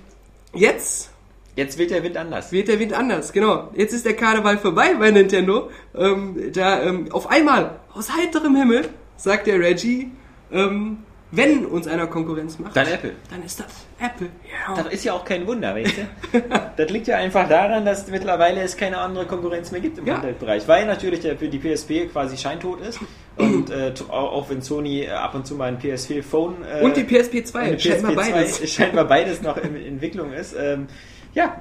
jetzt 0.52 1.10
Jetzt 1.56 1.78
weht 1.78 1.92
der 1.92 2.02
Wind 2.02 2.16
anders. 2.16 2.50
wird 2.50 2.66
der 2.66 2.80
Wind 2.80 2.92
anders, 2.92 3.32
genau. 3.32 3.68
Jetzt 3.76 3.92
ist 3.92 4.04
der 4.04 4.14
Karneval 4.16 4.58
vorbei 4.58 4.94
bei 4.98 5.12
Nintendo. 5.12 5.70
Ähm, 5.96 6.50
da 6.52 6.82
ähm, 6.82 7.06
auf 7.12 7.30
einmal, 7.30 7.76
aus 7.94 8.08
heiterem 8.12 8.56
Himmel, 8.56 8.88
sagt 9.16 9.46
der 9.46 9.60
Reggie, 9.60 10.10
ähm, 10.54 10.98
wenn 11.30 11.66
uns 11.66 11.88
einer 11.88 12.06
Konkurrenz 12.06 12.60
macht, 12.60 12.76
Dann 12.76 12.86
Apple. 12.86 13.12
dann 13.28 13.42
ist 13.42 13.58
das 13.58 13.66
Apple. 13.98 14.28
Ja. 14.68 14.80
Das 14.80 14.92
ist 14.92 15.04
ja 15.04 15.14
auch 15.14 15.24
kein 15.24 15.44
Wunder, 15.48 15.74
weißt 15.74 15.94
du? 16.32 16.40
das 16.76 16.90
liegt 16.90 17.08
ja 17.08 17.16
einfach 17.16 17.48
daran, 17.48 17.84
dass 17.84 18.06
mittlerweile 18.08 18.60
es 18.62 18.76
keine 18.76 18.98
andere 18.98 19.26
Konkurrenz 19.26 19.72
mehr 19.72 19.80
gibt 19.80 19.98
im 19.98 20.06
Ja. 20.06 20.14
Handheldbereich, 20.14 20.68
weil 20.68 20.86
natürlich 20.86 21.20
der, 21.20 21.34
die 21.34 21.58
PSP 21.58 22.08
quasi 22.12 22.36
scheintot 22.36 22.80
ist 22.82 23.00
und 23.36 23.68
äh, 23.70 23.92
auch, 24.10 24.48
wenn 24.48 24.62
Sony 24.62 25.02
äh, 25.02 25.10
ab 25.10 25.34
und 25.34 25.44
zu 25.44 25.56
mal 25.56 25.66
ein 25.68 25.78
PSP-Phone 25.80 26.54
äh, 26.64 26.84
Und 26.84 26.96
die 26.96 27.02
PSP 27.02 27.44
2, 27.44 27.70
und 27.70 27.84
die 27.84 27.88
scheint 27.88 28.02
mal 28.02 28.14
PSP 28.14 28.22
2 28.22 28.32
beides. 28.32 28.72
scheinbar 28.74 29.04
beides 29.06 29.42
noch 29.42 29.56
in 29.56 29.74
Entwicklung 29.74 30.32
ist. 30.32 30.54
Ähm, 30.56 30.86
ja, 31.34 31.56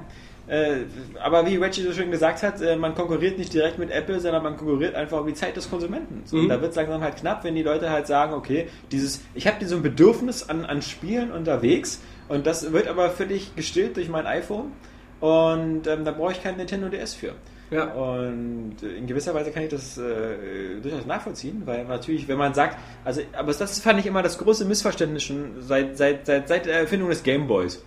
äh, 0.46 0.82
aber 1.22 1.46
wie 1.46 1.56
Reggie 1.56 1.82
so 1.82 1.92
schön 1.92 2.10
gesagt 2.10 2.42
hat, 2.42 2.60
äh, 2.60 2.76
man 2.76 2.94
konkurriert 2.94 3.38
nicht 3.38 3.52
direkt 3.54 3.78
mit 3.78 3.90
Apple, 3.90 4.20
sondern 4.20 4.42
man 4.42 4.56
konkurriert 4.56 4.94
einfach 4.94 5.20
um 5.20 5.26
die 5.26 5.34
Zeit 5.34 5.56
des 5.56 5.70
Konsumenten. 5.70 6.22
So, 6.26 6.36
Und 6.36 6.44
Mhm. 6.44 6.48
da 6.50 6.60
wird 6.60 6.70
es 6.70 6.76
langsam 6.76 7.00
halt 7.02 7.16
knapp, 7.16 7.44
wenn 7.44 7.54
die 7.54 7.62
Leute 7.62 7.90
halt 7.90 8.06
sagen, 8.06 8.34
okay, 8.34 8.68
dieses, 8.92 9.20
ich 9.34 9.46
habe 9.46 9.64
so 9.66 9.76
ein 9.76 9.82
Bedürfnis 9.82 10.48
an, 10.48 10.64
an 10.64 10.82
Spielen 10.82 11.32
unterwegs 11.32 12.00
und 12.28 12.46
das 12.46 12.72
wird 12.72 12.88
aber 12.88 13.10
völlig 13.10 13.54
gestillt 13.56 13.96
durch 13.96 14.08
mein 14.08 14.26
iPhone 14.26 14.72
und 15.20 15.86
ähm, 15.86 16.04
da 16.04 16.10
brauche 16.12 16.32
ich 16.32 16.42
keinen 16.42 16.58
Nintendo 16.58 16.88
DS 16.88 17.14
für. 17.14 17.32
Ja. 17.70 17.84
Und 17.94 18.76
äh, 18.82 18.88
in 18.98 19.06
gewisser 19.06 19.32
Weise 19.34 19.50
kann 19.50 19.62
ich 19.62 19.70
das 19.70 19.96
äh, 19.96 20.80
durchaus 20.82 21.06
nachvollziehen, 21.06 21.62
weil 21.64 21.84
natürlich, 21.84 22.28
wenn 22.28 22.36
man 22.36 22.52
sagt, 22.52 22.76
also, 23.04 23.22
aber 23.32 23.52
das 23.52 23.80
fand 23.80 23.98
ich 24.00 24.06
immer 24.06 24.22
das 24.22 24.36
große 24.38 24.66
Missverständnis 24.66 25.22
schon 25.22 25.54
seit, 25.60 25.96
seit, 25.96 26.26
seit, 26.26 26.48
seit 26.48 26.66
der 26.66 26.80
Erfindung 26.80 27.08
des 27.08 27.22
Gameboys. 27.22 27.82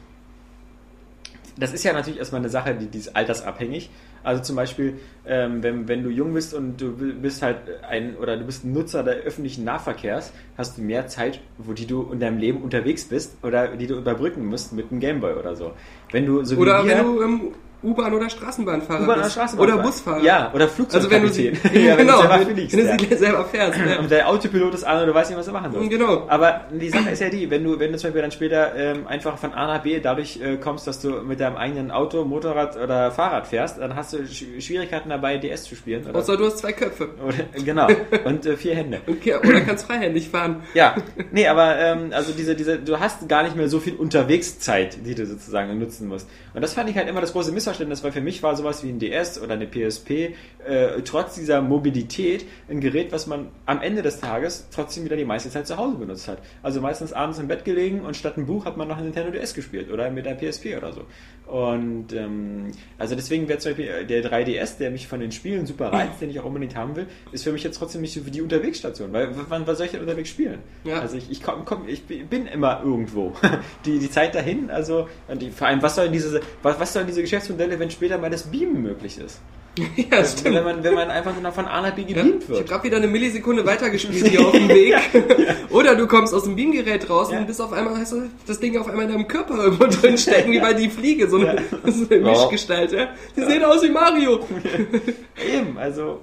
Das 1.60 1.74
ist 1.74 1.84
ja 1.84 1.94
natürlich 1.94 2.20
erstmal 2.20 2.42
eine 2.42 2.50
Sache, 2.50 2.76
die, 2.76 2.88
die 2.88 3.00
ist 3.00 3.16
altersabhängig. 3.16 3.90
Also 4.24 4.44
zum 4.44 4.56
Beispiel, 4.56 5.00
ähm, 5.26 5.64
wenn, 5.64 5.88
wenn 5.88 6.04
du 6.04 6.10
jung 6.10 6.34
bist 6.34 6.54
und 6.54 6.82
du 6.82 6.92
bist 6.92 7.42
halt 7.42 7.58
ein 7.88 8.18
oder 8.18 8.38
du 8.38 8.46
bist 8.46 8.66
ein 8.66 8.74
Nutzer 8.74 9.04
der 9.04 9.16
öffentlichen 9.16 9.64
Nahverkehrs, 9.64 10.34
hast 10.58 10.78
du 10.78 10.82
mehr 10.82 11.08
Zeit, 11.08 11.40
wo 11.58 11.74
die 11.74 11.88
du 11.88 12.12
in 12.12 12.20
deinem 12.20 12.38
Leben 12.38 12.62
unterwegs 12.62 13.06
bist 13.06 13.38
oder 13.44 13.76
die 13.76 13.88
du 13.88 13.96
überbrücken 13.96 14.46
musst 14.46 14.74
mit 14.74 14.92
einem 14.92 15.00
Gameboy 15.00 15.34
oder 15.34 15.56
so. 15.56 15.74
Wenn 16.12 16.26
du 16.26 16.44
so 16.44 16.58
wie 16.58 16.62
Oder 16.62 16.86
wir, 16.86 16.98
wenn 16.98 17.06
du 17.06 17.22
ähm, 17.22 17.52
U-Bahn 17.84 18.14
oder 18.14 18.30
Straßenbahnfahrer 18.30 19.04
U-Bahn 19.04 19.16
oder 19.16 19.24
bist. 19.24 19.36
Straßenbahn. 19.36 19.74
Oder 19.74 19.84
Busfahrer. 19.84 20.24
Ja, 20.24 20.52
oder 20.54 20.66
Also 20.66 21.10
wenn 21.10 21.22
du 21.22 21.30
Flugzeugkapitän. 21.30 21.60
ja, 21.86 21.98
wenn 21.98 22.08
genau, 22.08 22.22
du 22.22 22.28
selber 22.28 22.40
wenn, 22.40 22.56
fliegst, 22.56 22.78
wenn 22.78 22.86
ja. 22.88 22.98
du 22.98 23.06
sie 23.06 23.16
selber 23.16 23.46
fährst. 23.46 23.80
Ja. 23.80 24.00
Und 24.00 24.12
der 24.12 24.28
Autopilot 24.28 24.74
ist 24.74 24.84
an 24.84 25.02
und 25.02 25.08
du 25.08 25.14
weißt 25.14 25.30
nicht, 25.30 25.40
was 25.40 25.46
du 25.46 25.52
machen 25.52 25.72
sollst. 25.72 25.90
Genau. 25.90 26.26
Aber 26.28 26.62
die 26.72 26.90
Sache 26.90 27.10
ist 27.12 27.22
ja 27.22 27.30
die, 27.30 27.50
wenn 27.50 27.64
du, 27.64 27.80
wenn 27.80 27.92
du 27.92 27.98
zum 27.98 28.08
Beispiel 28.08 28.22
dann 28.22 28.32
später 28.32 28.76
ähm, 28.76 29.08
einfach 29.08 29.38
von 29.38 29.54
A 29.54 29.68
nach 29.68 29.84
B 29.84 30.00
dadurch 30.00 30.40
äh, 30.42 30.58
kommst, 30.58 30.88
dass 30.88 31.02
du 31.02 31.22
mit 31.22 31.40
deinem 31.40 31.56
eigenen 31.58 31.92
Auto, 31.92 32.26
Motorrad 32.26 32.78
oder 32.78 33.12
Fahrrad 33.12 33.48
fährst, 33.48 33.78
dann 33.80 33.96
hast 33.96 34.14
du 34.14 34.26
Sch 34.26 34.46
Schwierigkeiten 34.60 35.10
dabei, 35.10 35.38
DS 35.38 35.64
zu 35.66 35.76
spielen. 35.76 36.06
Oder, 36.08 36.18
Außer 36.20 36.36
du 36.38 36.46
hast 36.46 36.60
zwei 36.60 36.74
Köpfe. 36.74 37.10
oder, 37.24 37.64
genau. 37.64 37.88
Und 38.26 38.46
äh, 38.46 38.58
vier 38.58 38.76
Hände. 38.76 39.02
Okay, 39.08 39.36
oder 39.36 39.62
kannst 39.62 39.88
freihändig 39.88 40.30
fahren. 40.30 40.64
Ja, 40.74 40.96
nee, 41.32 41.48
aber 41.48 41.78
ähm, 41.78 42.10
also 42.12 42.34
diese, 42.34 42.56
diese, 42.56 42.78
du 42.78 43.00
hast 43.00 43.28
gar 43.28 43.44
nicht 43.44 43.56
mehr 43.56 43.68
so 43.68 43.80
viel 43.80 43.96
Unterwegszeit, 43.96 45.06
die 45.06 45.16
du 45.16 45.26
sozusagen 45.26 45.80
nutzen 45.80 46.08
musst. 46.08 46.28
Und 46.54 46.62
das 46.62 46.74
fand 46.74 46.90
ich 46.90 46.98
halt 46.98 47.08
immer 47.08 47.22
das 47.22 47.34
große 47.34 47.52
Missverständnis, 47.52 47.67
weil 48.04 48.12
für 48.12 48.22
mich 48.22 48.42
war 48.44 48.56
sowas 48.56 48.84
wie 48.84 48.90
ein 48.90 49.00
DS 49.00 49.42
oder 49.42 49.54
eine 49.54 49.68
PSP 49.68 50.34
äh, 50.66 51.02
trotz 51.04 51.36
dieser 51.36 51.62
Mobilität 51.62 52.46
ein 52.70 52.82
Gerät, 52.82 53.12
was 53.12 53.28
man 53.28 53.50
am 53.66 53.82
Ende 53.82 54.02
des 54.02 54.20
Tages 54.20 54.68
trotzdem 54.72 55.06
wieder 55.06 55.16
die 55.16 55.26
meiste 55.26 55.50
Zeit 55.50 55.68
zu 55.68 55.78
Hause 55.78 55.96
benutzt 55.96 56.28
hat. 56.28 56.40
Also 56.64 56.82
meistens 56.82 57.14
abends 57.14 57.40
im 57.40 57.48
Bett 57.48 57.66
gelegen 57.66 58.02
und 58.02 58.16
statt 58.16 58.38
ein 58.38 58.46
Buch 58.46 58.66
hat 58.66 58.78
man 58.78 58.88
noch 58.88 58.98
ein 58.98 59.04
Nintendo 59.04 59.32
DS 59.32 59.54
gespielt 59.54 59.92
oder 59.92 60.10
mit 60.10 60.26
der 60.26 60.36
PSP 60.36 60.78
oder 60.78 60.94
so. 60.94 61.02
Und 61.48 62.12
ähm, 62.12 62.72
also 62.98 63.16
deswegen 63.16 63.48
wäre 63.48 63.58
zum 63.60 63.72
Beispiel 63.72 63.88
äh, 63.88 64.06
der 64.06 64.22
3DS, 64.22 64.78
der 64.80 64.92
mich 64.92 65.08
von 65.08 65.22
den 65.22 65.32
Spielen 65.32 65.66
super 65.66 65.94
reizt, 65.94 66.22
den 66.22 66.30
ich 66.30 66.42
auch 66.42 66.46
unbedingt 66.46 66.76
haben 66.76 66.98
will, 66.98 67.08
ist 67.32 67.46
für 67.46 67.54
mich 67.54 67.64
jetzt 67.64 67.78
trotzdem 67.78 68.02
nicht 68.02 68.14
so 68.14 68.26
wie 68.26 68.32
die 68.32 68.42
Unterwegsstation. 68.42 69.14
Weil 69.14 69.30
wann 69.48 69.66
was 69.66 69.78
soll 69.78 69.86
ich 69.86 69.94
denn 69.94 70.02
unterwegs 70.02 70.30
spielen? 70.30 70.60
Ja. 70.84 71.00
Also 71.00 71.16
ich, 71.16 71.32
ich, 71.32 71.42
komm, 71.42 71.64
komm, 71.64 71.88
ich 71.88 72.04
bin 72.04 72.48
immer 72.48 72.82
irgendwo. 72.84 73.34
Die, 73.86 74.00
die 74.00 74.10
Zeit 74.10 74.36
dahin, 74.36 74.70
also 74.70 75.08
und 75.28 75.42
die, 75.42 75.50
vor 75.50 75.68
allem, 75.68 75.82
was 75.82 75.96
sollen 75.96 76.12
diese, 76.12 76.42
was, 76.62 76.80
was 76.80 76.94
sollen 76.94 77.08
diese 77.08 77.22
Geschäftsmodelle, 77.22 77.80
wenn 77.80 77.90
später 77.90 78.18
mal 78.18 78.30
das 78.30 78.44
Beamen 78.44 78.82
möglich 78.82 79.18
ist? 79.18 79.40
Ja, 80.12 80.24
stimmt. 80.26 80.56
Wenn 80.56 80.64
man, 80.64 80.84
wenn 80.84 80.94
man 80.94 81.10
einfach 81.10 81.34
nur 81.34 81.42
noch 81.44 81.54
von 81.54 81.66
A 81.66 81.82
nach 81.82 81.94
B 81.94 82.02
Ja, 82.02 82.08
gebeamt 82.08 82.44
ich 82.44 82.50
wird. 82.50 82.60
habe 82.60 82.68
gerade 82.70 82.84
wieder 82.86 82.98
eine 82.98 83.08
Millisekunde 83.08 83.66
weitergespielt 83.66 84.28
hier 84.28 84.42
auf 84.46 84.52
dem 84.52 84.68
Weg. 84.70 84.96
Oder 85.72 85.96
du 85.96 86.08
kommst 86.08 86.34
aus 86.34 86.44
dem 86.44 86.56
Beamgerät 86.56 87.10
raus 87.10 87.30
Ja. 87.32 87.40
und 87.40 87.48
bist 87.48 87.62
auf 87.62 87.72
einmal, 87.74 87.98
hast 87.98 88.12
du 88.14 88.24
das 88.46 88.60
Ding 88.60 88.78
auf 88.78 88.88
einmal 88.88 89.06
in 89.06 89.12
deinem 89.12 89.28
Körper 89.28 89.56
irgendwo 89.56 89.86
drin 89.88 90.18
stecken, 90.18 90.52
wie 90.52 90.60
bei 90.60 90.74
die 90.74 90.90
Fliege, 90.90 91.30
so 91.30 91.38
eine, 91.38 91.62
so 91.86 92.06
eine 92.10 92.20
Mischgestalt. 92.22 92.92
Ja? 92.92 93.10
Die 93.36 93.42
sehen 93.44 93.64
aus 93.64 93.84
wie 93.84 93.90
Mario. 93.90 94.40
Eben, 95.54 95.78
also 95.78 96.20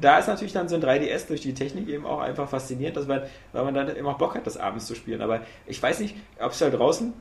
da 0.00 0.18
ist 0.18 0.28
natürlich 0.28 0.52
dann 0.52 0.68
so 0.68 0.76
ein 0.76 0.82
3DS 0.84 1.26
durch 1.26 1.40
die 1.40 1.52
Technik 1.52 1.88
eben 1.88 2.06
auch 2.06 2.20
einfach 2.20 2.48
faszinierend, 2.48 2.96
dass 2.96 3.08
man, 3.08 3.22
weil 3.52 3.64
man 3.64 3.74
dann 3.74 3.88
immer 3.96 4.14
Bock 4.14 4.36
hat, 4.36 4.46
das 4.46 4.56
abends 4.56 4.86
zu 4.86 4.94
spielen. 4.94 5.20
Aber 5.20 5.40
ich 5.66 5.82
weiß 5.82 5.98
nicht, 6.00 6.14
ob 6.40 6.52
es 6.52 6.58
da 6.60 6.70
draußen 6.70 7.12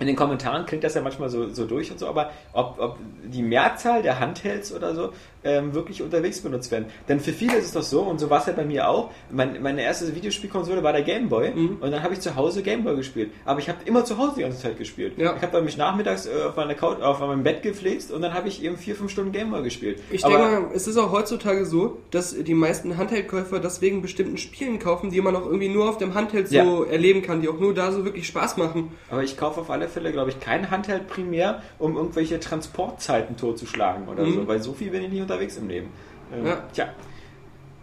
in 0.00 0.06
den 0.06 0.16
Kommentaren 0.16 0.64
klingt 0.66 0.84
das 0.84 0.94
ja 0.94 1.00
manchmal 1.00 1.28
so, 1.28 1.48
so 1.52 1.66
durch 1.66 1.90
und 1.90 1.98
so, 1.98 2.06
aber 2.06 2.30
ob, 2.52 2.78
ob 2.78 2.98
die 3.24 3.42
Mehrzahl 3.42 4.02
der 4.02 4.20
Handhelds 4.20 4.72
oder 4.72 4.94
so 4.94 5.12
ähm, 5.44 5.74
wirklich 5.74 6.02
unterwegs 6.02 6.40
benutzt 6.40 6.70
werden. 6.70 6.86
Denn 7.08 7.20
für 7.20 7.32
viele 7.32 7.56
ist 7.56 7.66
es 7.66 7.72
doch 7.72 7.82
so, 7.82 8.02
und 8.02 8.18
so 8.18 8.30
war 8.30 8.40
es 8.40 8.46
ja 8.46 8.52
bei 8.52 8.64
mir 8.64 8.88
auch, 8.88 9.10
mein, 9.30 9.62
meine 9.62 9.82
erste 9.82 10.14
Videospielkonsole 10.14 10.82
war 10.82 10.92
der 10.92 11.02
Gameboy 11.02 11.50
und 11.80 11.90
dann 11.90 12.02
habe 12.02 12.14
ich 12.14 12.20
zu 12.20 12.34
Hause 12.36 12.62
Gameboy 12.62 12.96
gespielt. 12.96 13.30
Aber 13.44 13.60
ich 13.60 13.68
habe 13.68 13.78
immer 13.84 14.04
zu 14.04 14.18
Hause 14.18 14.32
die 14.36 14.42
ganze 14.42 14.58
Zeit 14.58 14.78
gespielt. 14.78 15.14
Ja. 15.16 15.34
Ich 15.36 15.42
habe 15.42 15.52
dann 15.52 15.64
mich 15.64 15.76
nachmittags 15.76 16.26
äh, 16.26 16.30
auf, 16.48 16.56
meine 16.56 16.74
Couch, 16.74 17.00
auf 17.00 17.20
meinem 17.20 17.42
Bett 17.42 17.62
gepflegt 17.62 18.10
und 18.10 18.22
dann 18.22 18.34
habe 18.34 18.48
ich 18.48 18.62
eben 18.62 18.76
vier, 18.76 18.94
fünf 18.94 19.10
Stunden 19.10 19.32
Gameboy 19.32 19.62
gespielt. 19.62 20.00
Ich 20.10 20.24
aber, 20.24 20.38
denke 20.38 20.60
mal, 20.60 20.70
es 20.74 20.86
ist 20.86 20.96
auch 20.96 21.12
heutzutage 21.12 21.64
so, 21.66 21.98
dass 22.10 22.34
die 22.34 22.54
meisten 22.54 22.96
Handheldkäufer 22.96 23.60
deswegen 23.60 24.02
bestimmten 24.02 24.38
Spielen 24.38 24.78
kaufen, 24.78 25.10
die 25.10 25.20
man 25.20 25.34
auch 25.36 25.46
irgendwie 25.46 25.68
nur 25.68 25.88
auf 25.88 25.98
dem 25.98 26.14
Handheld 26.14 26.48
so 26.48 26.56
Ja. 26.56 26.84
erleben 26.90 27.22
kann, 27.22 27.40
die 27.40 27.48
auch 27.48 27.58
nur 27.58 27.74
da 27.74 27.92
so 27.92 28.04
wirklich 28.04 28.26
Spaß 28.26 28.56
machen. 28.56 28.92
aber 29.10 29.22
ich 29.22 29.36
kaufe 29.36 29.60
auf 29.60 29.70
alle 29.70 29.88
Fälle, 29.88 30.12
glaube 30.12 30.30
ich, 30.30 30.40
kein 30.40 30.70
Handheld 30.70 31.08
primär, 31.08 31.62
um 31.78 31.96
irgendwelche 31.96 32.40
Transportzeiten 32.40 33.36
totzuschlagen 33.36 34.08
oder 34.08 34.24
so, 34.26 34.46
weil 34.46 34.62
so 34.62 34.72
viel 34.72 34.90
bin 34.90 35.02
ich 35.02 35.10
nicht 35.10 35.22
unterwegs 35.30 35.56
im 35.56 35.68
Leben. 35.68 35.88
Ähm. 36.34 36.46
Ja. 36.46 36.62
Tja. 36.72 36.88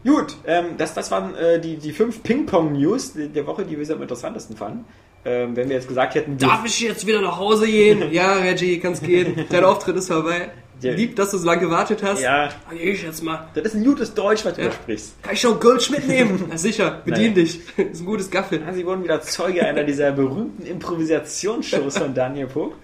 Gut, 0.06 0.36
ähm, 0.46 0.78
das, 0.78 0.94
das 0.94 1.10
waren 1.10 1.34
äh, 1.36 1.60
die, 1.60 1.78
die 1.78 1.92
fünf 1.92 2.22
Ping-Pong-News 2.22 3.14
der 3.16 3.48
Woche, 3.48 3.66
die 3.66 3.78
wir 3.80 3.96
am 3.96 4.02
interessantesten 4.04 4.56
fanden. 4.56 4.86
Ähm, 5.28 5.56
wenn 5.56 5.68
wir 5.70 5.76
jetzt 5.78 5.88
gesagt 5.88 6.14
hätten, 6.14 6.38
Darf 6.38 6.64
ich 6.64 6.80
jetzt 6.82 7.08
wieder 7.08 7.22
nach 7.22 7.40
Hause 7.40 7.66
gehen? 7.66 8.04
ja, 8.12 8.34
Reggie, 8.34 8.80
kannst 8.80 9.04
gehen. 9.04 9.46
Dein 9.50 9.64
Auftritt 9.64 9.96
ist 9.96 10.08
vorbei. 10.08 10.52
Ja. 10.82 10.94
Lieb, 10.94 11.16
dass 11.16 11.32
du 11.32 11.38
so 11.40 11.48
lange 11.48 11.62
gewartet 11.62 12.04
hast. 12.04 12.22
Ja. 12.22 12.50
Dann 12.70 12.78
geh 12.78 12.92
ich 12.92 13.02
jetzt 13.02 13.24
mal. 13.24 13.48
das 13.56 13.64
ist 13.64 13.76
ein 13.76 13.84
gutes 13.84 14.14
Deutsch, 14.14 14.46
was 14.46 14.54
du 14.54 14.62
Ja. 14.64 14.72
sprichst. 14.72 15.24
Kann 15.24 15.34
ich 15.34 15.42
schon 15.42 15.60
Gulch 15.60 15.90
mitnehmen? 15.90 16.44
Na 16.50 16.58
sicher, 16.58 17.02
bedien 17.04 17.34
Naja. 17.34 17.46
dich. 17.46 17.60
ist 17.78 18.02
ein 18.02 18.06
gutes 18.06 18.30
Gaffel. 18.30 18.62
Ja, 18.62 18.72
Sie 18.74 18.86
wurden 18.86 19.04
wieder 19.04 19.22
Zeuge 19.22 19.66
einer 19.66 19.84
dieser 19.84 20.12
berühmten 20.12 20.64
Improvisationsshows 20.68 21.98
von 21.98 22.14
Daniel 22.14 22.46
Pog. 22.48 22.76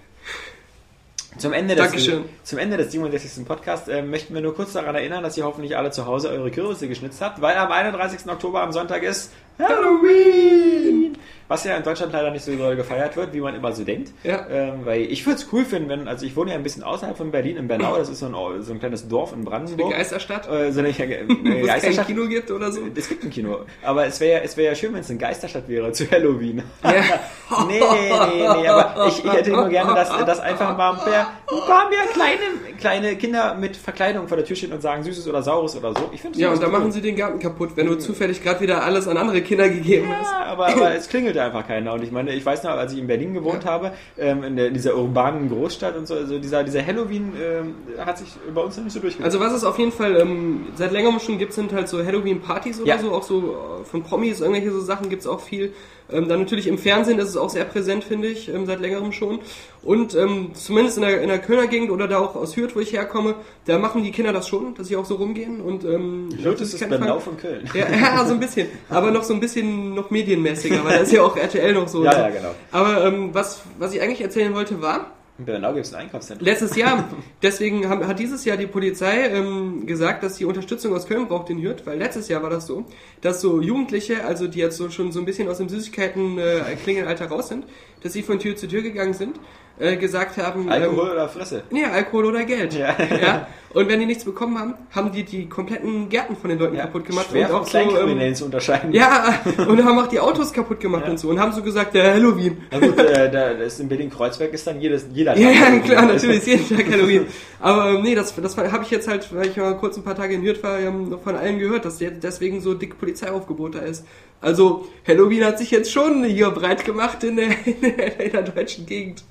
Zum 1.38 1.52
Ende, 1.52 1.74
des, 1.74 1.84
Dankeschön. 1.84 2.24
zum 2.42 2.58
Ende 2.58 2.76
des 2.76 2.92
67. 2.92 3.46
Podcasts 3.46 3.88
äh, 3.88 4.02
möchten 4.02 4.34
wir 4.34 4.42
nur 4.42 4.54
kurz 4.54 4.74
daran 4.74 4.94
erinnern, 4.94 5.22
dass 5.22 5.36
ihr 5.36 5.44
hoffentlich 5.44 5.76
alle 5.76 5.90
zu 5.90 6.04
Hause 6.06 6.28
eure 6.28 6.50
Kürbisse 6.50 6.88
geschnitzt 6.88 7.22
habt, 7.22 7.40
weil 7.40 7.56
am 7.56 7.72
31. 7.72 8.30
Oktober 8.30 8.62
am 8.62 8.72
Sonntag 8.72 9.02
ist 9.02 9.32
Halloween! 9.58 11.16
Was 11.52 11.64
ja 11.64 11.76
in 11.76 11.82
Deutschland 11.82 12.12
leider 12.14 12.30
nicht 12.30 12.44
so 12.44 12.54
doll 12.56 12.76
gefeiert 12.76 13.14
wird, 13.16 13.34
wie 13.34 13.40
man 13.40 13.54
immer 13.54 13.72
so 13.72 13.84
denkt. 13.84 14.12
Ja. 14.24 14.46
Ähm, 14.50 14.86
weil 14.86 15.02
ich 15.02 15.26
würde 15.26 15.38
es 15.38 15.48
cool 15.52 15.66
finden, 15.66 15.90
wenn, 15.90 16.08
also 16.08 16.24
ich 16.24 16.34
wohne 16.34 16.50
ja 16.52 16.56
ein 16.56 16.62
bisschen 16.62 16.82
außerhalb 16.82 17.14
von 17.16 17.30
Berlin, 17.30 17.58
in 17.58 17.68
Bernau, 17.68 17.98
das 17.98 18.08
ist 18.08 18.20
so 18.20 18.26
ein, 18.26 18.62
so 18.62 18.72
ein 18.72 18.78
kleines 18.78 19.06
Dorf 19.06 19.32
in 19.32 19.40
Eine 19.40 19.44
Brandenburg. 19.44 19.92
Geisterstadt, 19.92 20.48
Äh, 20.48 20.72
so 20.72 20.80
eine, 20.80 20.88
eine 20.88 21.28
wo 21.28 21.32
es 21.32 21.42
kein 21.44 21.66
Geisterstadt. 21.66 22.06
Kino 22.06 22.26
gibt 22.26 22.50
oder 22.50 22.72
so. 22.72 22.80
Es 22.94 23.08
gibt 23.08 23.24
ein 23.24 23.30
Kino. 23.30 23.58
Aber 23.82 24.06
es 24.06 24.18
wäre 24.20 24.38
ja, 24.38 24.44
es 24.44 24.56
wäre 24.56 24.68
ja 24.68 24.74
schön, 24.74 24.94
wenn 24.94 25.00
es 25.00 25.10
eine 25.10 25.18
Geisterstadt 25.18 25.68
wäre 25.68 25.92
zu 25.92 26.10
Halloween. 26.10 26.62
Ja. 26.82 26.90
nee, 27.68 27.80
nee, 27.80 28.48
nee, 28.62 28.66
aber 28.68 29.06
ich, 29.08 29.22
ich 29.22 29.32
hätte 29.32 29.50
nur 29.50 29.68
gerne, 29.68 29.94
dass, 29.94 30.08
dass 30.24 30.40
einfach 30.40 30.74
mal 30.76 30.92
ein 30.92 30.96
paar, 30.98 31.32
ein 31.50 31.68
paar 31.68 31.88
mehr 31.90 32.06
kleine, 32.14 32.40
kleine 32.78 33.16
Kinder 33.16 33.54
mit 33.54 33.76
Verkleidung 33.76 34.26
vor 34.26 34.38
der 34.38 34.46
Tür 34.46 34.56
stehen 34.56 34.72
und 34.72 34.80
sagen 34.80 35.02
Süßes 35.02 35.28
oder 35.28 35.42
Saures 35.42 35.76
oder 35.76 35.92
so. 35.92 36.08
Ich 36.12 36.22
finde 36.22 36.38
Ja, 36.38 36.50
und 36.50 36.62
dann 36.62 36.70
machen 36.72 36.92
sie 36.92 37.02
den 37.02 37.16
Garten 37.16 37.38
kaputt, 37.38 37.72
wenn 37.74 37.86
du 37.86 37.96
zufällig 37.96 38.42
gerade 38.42 38.60
wieder 38.60 38.82
alles 38.84 39.06
an 39.06 39.16
andere 39.18 39.42
Kinder 39.42 39.68
gegeben 39.68 40.08
hast. 40.08 40.30
Ja, 40.32 40.44
aber, 40.46 40.68
aber 40.68 40.94
es 40.94 41.08
klingelt 41.08 41.36
einfach 41.44 41.66
keiner. 41.66 41.92
Und 41.92 42.02
ich 42.02 42.10
meine, 42.10 42.32
ich 42.32 42.44
weiß 42.44 42.62
noch, 42.62 42.70
als 42.70 42.92
ich 42.92 42.98
in 42.98 43.06
Berlin 43.06 43.34
gewohnt 43.34 43.64
habe, 43.64 43.92
ähm, 44.18 44.42
in, 44.44 44.56
der, 44.56 44.68
in 44.68 44.74
dieser 44.74 44.96
urbanen 44.96 45.48
Großstadt 45.48 45.96
und 45.96 46.06
so, 46.06 46.14
also 46.14 46.38
dieser, 46.38 46.64
dieser 46.64 46.84
Halloween 46.86 47.32
ähm, 47.40 47.74
hat 48.04 48.18
sich 48.18 48.28
bei 48.54 48.60
uns 48.60 48.76
noch 48.76 48.84
nicht 48.84 48.92
so 48.92 49.00
durchgesetzt. 49.00 49.34
Also 49.34 49.40
was 49.44 49.52
es 49.52 49.64
auf 49.64 49.78
jeden 49.78 49.92
Fall 49.92 50.16
ähm, 50.16 50.66
seit 50.76 50.92
längerem 50.92 51.18
schon 51.20 51.38
gibt, 51.38 51.52
sind 51.52 51.72
halt 51.72 51.88
so 51.88 52.04
Halloween-Partys 52.04 52.80
oder 52.80 52.88
Ja. 52.88 52.98
so, 52.98 53.12
auch 53.12 53.22
so 53.22 53.56
äh, 53.82 53.84
von 53.84 54.02
Promis, 54.02 54.40
irgendwelche 54.40 54.70
so 54.70 54.80
Sachen 54.80 55.08
gibt's 55.08 55.26
auch 55.26 55.40
viel. 55.40 55.72
Ähm, 56.10 56.28
dann 56.28 56.40
natürlich 56.40 56.66
im 56.66 56.78
Fernsehen, 56.78 57.18
das 57.18 57.28
ist 57.28 57.36
auch 57.36 57.50
sehr 57.50 57.64
präsent, 57.64 58.04
finde 58.04 58.28
ich, 58.28 58.48
ähm, 58.48 58.66
seit 58.66 58.80
längerem 58.80 59.12
schon. 59.12 59.40
Und 59.82 60.14
ähm, 60.14 60.50
zumindest 60.54 60.96
in 60.96 61.02
der, 61.02 61.20
in 61.22 61.28
der 61.28 61.38
Kölner 61.38 61.66
Gegend 61.66 61.90
oder 61.90 62.06
da 62.06 62.18
auch 62.18 62.36
aus 62.36 62.56
Hürth, 62.56 62.74
wo 62.74 62.80
ich 62.80 62.92
herkomme, 62.92 63.34
da 63.66 63.78
machen 63.78 64.02
die 64.02 64.12
Kinder 64.12 64.32
das 64.32 64.48
schon, 64.48 64.74
dass 64.74 64.88
sie 64.88 64.96
auch 64.96 65.04
so 65.04 65.16
rumgehen. 65.16 65.60
Und, 65.60 65.84
ähm, 65.84 66.28
Hürth 66.42 66.60
ist 66.60 66.74
das 66.74 66.88
Bernau 66.88 67.18
von 67.18 67.36
Köln. 67.36 67.68
Ja, 67.74 67.88
ja, 67.90 68.24
so 68.26 68.34
ein 68.34 68.40
bisschen. 68.40 68.68
Aber 68.88 69.10
noch 69.10 69.24
so 69.24 69.34
ein 69.34 69.40
bisschen 69.40 69.94
noch 69.94 70.10
medienmäßiger, 70.10 70.84
weil 70.84 70.98
da 70.98 71.02
ist 71.02 71.12
ja 71.12 71.22
auch 71.22 71.36
RTL 71.36 71.72
noch 71.72 71.88
so. 71.88 72.04
Ja, 72.04 72.12
ja, 72.12 72.30
genau. 72.30 72.54
Aber 72.70 73.04
ähm, 73.04 73.30
was, 73.32 73.62
was 73.78 73.94
ich 73.94 74.00
eigentlich 74.00 74.20
erzählen 74.20 74.54
wollte 74.54 74.80
war, 74.82 75.10
In 75.42 75.46
Bernau 75.46 75.74
gibt 75.74 75.86
es 75.86 75.92
ein 75.92 76.02
Einkaufszentrum. 76.02 76.46
Letztes 76.46 76.76
Jahr. 76.76 77.08
Deswegen 77.42 77.88
haben, 77.88 78.06
hat 78.06 78.20
dieses 78.20 78.44
Jahr 78.44 78.56
die 78.56 78.68
Polizei 78.68 79.26
ähm, 79.26 79.86
gesagt, 79.86 80.22
dass 80.22 80.36
sie 80.36 80.44
Unterstützung 80.44 80.94
aus 80.94 81.08
Köln 81.08 81.26
braucht 81.26 81.50
in 81.50 81.60
Hürth, 81.60 81.82
weil 81.84 81.98
letztes 81.98 82.28
Jahr 82.28 82.44
war 82.44 82.50
das 82.50 82.68
so, 82.68 82.84
dass 83.22 83.40
so 83.40 83.60
Jugendliche, 83.60 84.24
also 84.24 84.46
die 84.46 84.60
jetzt 84.60 84.76
so 84.76 84.88
schon 84.88 85.10
so 85.10 85.18
ein 85.18 85.24
bisschen 85.24 85.48
aus 85.48 85.58
dem 85.58 85.68
Süßigkeiten-Klingelalter 85.68 87.26
raus 87.26 87.48
sind, 87.48 87.64
dass 88.04 88.12
sie 88.12 88.22
von 88.22 88.38
Tür 88.38 88.54
zu 88.54 88.68
Tür 88.68 88.82
gegangen 88.82 89.14
sind, 89.14 89.40
äh, 89.78 89.96
gesagt 89.96 90.36
haben... 90.36 90.70
Alkohol 90.70 91.06
Ähm, 91.06 91.12
oder 91.12 91.28
Fresse? 91.28 91.62
Nee, 91.70 91.84
Alkohol 91.84 92.26
oder 92.26 92.44
Geld. 92.44 92.74
Ja. 92.74 92.96
ja. 92.98 93.46
Und 93.74 93.88
wenn 93.88 94.00
die 94.00 94.06
nichts 94.06 94.24
bekommen 94.24 94.58
haben, 94.58 94.74
haben 94.90 95.12
die 95.12 95.24
die 95.24 95.48
kompletten 95.48 96.08
Gärten 96.08 96.36
von 96.36 96.50
den 96.50 96.58
Leuten 96.58 96.76
kaputt 96.76 97.06
gemacht. 97.06 97.28
Schwer 97.30 97.46
und 97.46 97.66
von 97.66 97.80
auch 97.80 97.90
so, 97.90 97.98
ähm, 97.98 98.34
zu 98.34 98.44
unterscheiden. 98.44 98.92
ja, 98.92 99.40
und 99.66 99.82
haben 99.84 99.98
auch 99.98 100.08
die 100.08 100.20
Autos 100.20 100.52
kaputt 100.52 100.80
gemacht 100.80 101.08
und 101.08 101.18
so. 101.18 101.30
Und 101.30 101.40
haben 101.40 101.52
so 101.52 101.62
gesagt, 101.62 101.94
der 101.94 102.12
Halloween. 102.14 102.58
Na 102.70 102.78
gut, 102.78 102.98
äh, 102.98 103.30
da, 103.30 103.54
das 103.54 103.80
in 103.80 103.88
Berlin-Kreuzberg 103.88 104.52
ist 104.52 104.66
dann 104.66 104.80
jedes, 104.80 105.06
jeder 105.12 105.36
Ja, 105.36 105.52
Tag 105.52 105.72
ja, 105.72 105.78
klar, 105.80 106.06
natürlich, 106.06 106.38
ist 106.38 106.46
jeden 106.46 106.76
Tag 106.76 106.90
Halloween. 106.90 107.26
Aber 107.60 107.90
ähm, 107.90 108.02
nee, 108.02 108.14
das, 108.14 108.34
das 108.34 108.56
habe 108.56 108.82
ich 108.82 108.90
jetzt 108.90 109.08
halt, 109.08 109.34
weil 109.34 109.46
ich 109.46 109.56
mal 109.56 109.76
kurz 109.76 109.96
ein 109.96 110.04
paar 110.04 110.16
Tage 110.16 110.34
in 110.34 110.42
Hürth 110.42 110.62
war, 110.62 110.78
von 111.22 111.36
allen 111.36 111.58
gehört, 111.58 111.84
dass 111.84 111.98
deswegen 111.98 112.60
so 112.60 112.74
dick 112.74 112.98
Polizeiaufgebot 112.98 113.76
da 113.76 113.80
ist. 113.80 114.04
Also 114.42 114.88
Halloween 115.06 115.44
hat 115.44 115.58
sich 115.58 115.70
jetzt 115.70 115.90
schon 115.90 116.24
hier 116.24 116.50
breit 116.50 116.84
gemacht 116.84 117.22
in 117.24 117.36
der, 117.36 117.46
in 117.64 117.80
der, 117.80 118.20
in 118.20 118.32
der 118.32 118.42
deutschen 118.42 118.84
Gegend. 118.84 119.24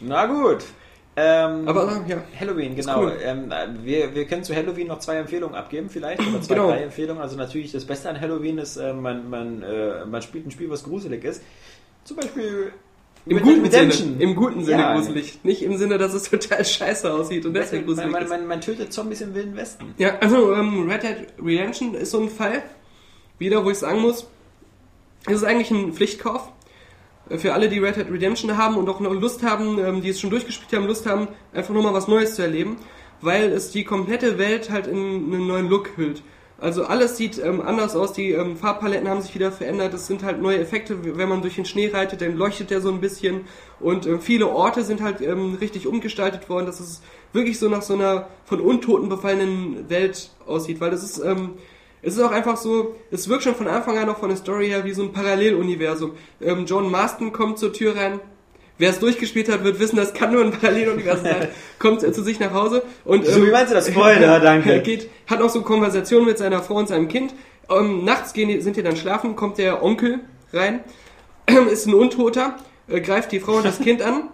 Na 0.00 0.26
gut. 0.26 0.64
Ähm, 1.16 1.66
Aber 1.66 2.02
äh, 2.06 2.10
ja, 2.10 2.18
Halloween, 2.38 2.76
genau. 2.76 3.00
cool. 3.02 3.12
Ähm, 3.22 3.52
wir, 3.82 4.14
wir 4.14 4.24
können 4.26 4.44
zu 4.44 4.54
Halloween 4.54 4.86
noch 4.86 5.00
zwei 5.00 5.16
Empfehlungen 5.16 5.56
abgeben, 5.56 5.90
vielleicht. 5.90 6.20
Oder 6.20 6.40
zwei, 6.42 6.54
Genau. 6.54 6.68
drei 6.68 6.82
Empfehlungen. 6.84 7.20
Also 7.20 7.36
natürlich 7.36 7.72
das 7.72 7.84
Beste 7.84 8.08
an 8.08 8.20
Halloween 8.20 8.58
ist, 8.58 8.76
äh, 8.76 8.92
man, 8.92 9.28
man, 9.28 9.62
äh, 9.62 10.04
man 10.06 10.22
spielt 10.22 10.46
ein 10.46 10.52
Spiel, 10.52 10.70
was 10.70 10.84
gruselig 10.84 11.24
ist. 11.24 11.42
Zum 12.04 12.18
Beispiel 12.18 12.72
im 13.26 13.40
guten 13.42 13.68
Sinne, 13.70 13.92
im 14.20 14.34
guten 14.36 14.64
Sinne 14.64 14.80
Ja, 14.82 14.94
gruselig. 14.94 15.40
Nicht 15.42 15.62
im 15.62 15.76
Sinne, 15.76 15.98
dass 15.98 16.14
es 16.14 16.30
total 16.30 16.64
scheiße 16.64 17.12
aussieht 17.12 17.44
und 17.44 17.52
deswegen 17.52 17.84
Man, 17.84 17.86
gruselig 17.96 18.12
man, 18.12 18.22
ist. 18.22 18.28
man, 18.30 18.46
man 18.46 18.60
tötet 18.60 18.92
Zombies 18.92 19.20
im 19.20 19.34
Wilden 19.34 19.56
Westen. 19.56 19.94
Ja, 19.98 20.16
also 20.20 20.54
ähm, 20.54 20.88
Red 20.88 21.02
Dead 21.02 21.16
Redemption 21.44 21.94
ist 21.94 22.12
so 22.12 22.20
ein 22.20 22.28
Fall, 22.30 22.62
wieder, 23.38 23.64
wo 23.64 23.70
ich 23.70 23.78
sagen 23.78 24.00
muss, 24.00 24.26
es 25.26 25.34
ist 25.34 25.44
eigentlich 25.44 25.70
ein 25.72 25.92
Pflichtkauf. 25.92 26.48
Für 27.36 27.52
alle, 27.52 27.68
die 27.68 27.78
Red 27.78 27.96
Dead 27.96 28.10
Redemption 28.10 28.56
haben 28.56 28.76
und 28.76 28.88
auch 28.88 29.00
noch 29.00 29.12
Lust 29.12 29.42
haben, 29.42 29.78
ähm, 29.78 30.02
die 30.02 30.10
es 30.10 30.20
schon 30.20 30.30
durchgespielt 30.30 30.72
haben, 30.72 30.86
Lust 30.86 31.06
haben, 31.06 31.28
einfach 31.52 31.74
nochmal 31.74 31.94
was 31.94 32.08
Neues 32.08 32.34
zu 32.34 32.42
erleben, 32.42 32.76
weil 33.20 33.52
es 33.52 33.70
die 33.70 33.84
komplette 33.84 34.38
Welt 34.38 34.70
halt 34.70 34.86
in 34.86 34.96
einen 34.96 35.46
neuen 35.46 35.68
Look 35.68 35.96
hüllt. 35.96 36.22
Also 36.60 36.84
alles 36.84 37.16
sieht 37.16 37.38
ähm, 37.38 37.60
anders 37.60 37.94
aus, 37.94 38.12
die 38.12 38.32
ähm, 38.32 38.56
Farbpaletten 38.56 39.08
haben 39.08 39.22
sich 39.22 39.32
wieder 39.32 39.52
verändert, 39.52 39.94
es 39.94 40.08
sind 40.08 40.24
halt 40.24 40.42
neue 40.42 40.58
Effekte, 40.58 41.16
wenn 41.16 41.28
man 41.28 41.40
durch 41.40 41.54
den 41.54 41.64
Schnee 41.64 41.88
reitet, 41.88 42.20
dann 42.20 42.36
leuchtet 42.36 42.70
der 42.70 42.80
so 42.80 42.90
ein 42.90 43.00
bisschen 43.00 43.42
und 43.78 44.06
ähm, 44.06 44.20
viele 44.20 44.48
Orte 44.48 44.82
sind 44.82 45.00
halt 45.00 45.20
ähm, 45.20 45.54
richtig 45.60 45.86
umgestaltet 45.86 46.48
worden, 46.48 46.66
dass 46.66 46.80
es 46.80 47.00
wirklich 47.32 47.60
so 47.60 47.68
nach 47.68 47.82
so 47.82 47.94
einer 47.94 48.26
von 48.44 48.60
Untoten 48.60 49.08
befallenen 49.08 49.88
Welt 49.88 50.30
aussieht, 50.46 50.80
weil 50.80 50.90
das 50.90 51.04
ist, 51.04 51.18
ähm, 51.24 51.52
es 52.02 52.16
ist 52.16 52.22
auch 52.22 52.30
einfach 52.30 52.56
so, 52.56 52.96
es 53.10 53.28
wirkt 53.28 53.44
schon 53.44 53.54
von 53.54 53.68
Anfang 53.68 53.98
an 53.98 54.08
auch 54.08 54.18
von 54.18 54.28
der 54.28 54.38
Story 54.38 54.68
her 54.68 54.84
wie 54.84 54.92
so 54.92 55.02
ein 55.02 55.12
Paralleluniversum. 55.12 56.12
Ähm, 56.40 56.64
John 56.66 56.90
Marston 56.90 57.32
kommt 57.32 57.58
zur 57.58 57.72
Tür 57.72 57.96
rein, 57.96 58.20
Wer 58.80 58.90
es 58.90 59.00
durchgespielt 59.00 59.48
hat, 59.48 59.64
wird 59.64 59.80
wissen, 59.80 59.96
das 59.96 60.14
kann 60.14 60.32
nur 60.32 60.44
ein 60.44 60.52
Paralleluniversum 60.60 61.24
sein. 61.24 61.48
Kommt 61.80 62.04
äh, 62.04 62.12
zu 62.12 62.22
sich 62.22 62.38
nach 62.38 62.52
Hause 62.52 62.84
und 63.04 63.26
So, 63.26 63.44
wie 63.44 63.50
meinst 63.50 63.72
du 63.72 63.74
das? 63.74 63.88
Spoiler, 63.88 64.38
danke. 64.40 64.80
geht, 64.82 65.10
hat 65.26 65.42
auch 65.42 65.50
so 65.50 65.62
Konversationen 65.62 66.26
mit 66.26 66.38
seiner 66.38 66.62
Frau 66.62 66.74
und 66.76 66.88
seinem 66.88 67.08
Kind. 67.08 67.34
Ähm, 67.68 68.04
nachts 68.04 68.32
gehen 68.32 68.48
die, 68.48 68.60
sind 68.60 68.76
die 68.76 68.82
dann 68.82 68.96
schlafen, 68.96 69.34
kommt 69.34 69.58
der 69.58 69.82
Onkel 69.82 70.20
rein, 70.52 70.80
ist 71.72 71.86
ein 71.86 71.94
Untoter, 71.94 72.56
äh, 72.88 73.00
greift 73.00 73.32
die 73.32 73.40
Frau 73.40 73.56
und 73.56 73.66
das 73.66 73.80
Kind 73.80 74.00
an. 74.00 74.28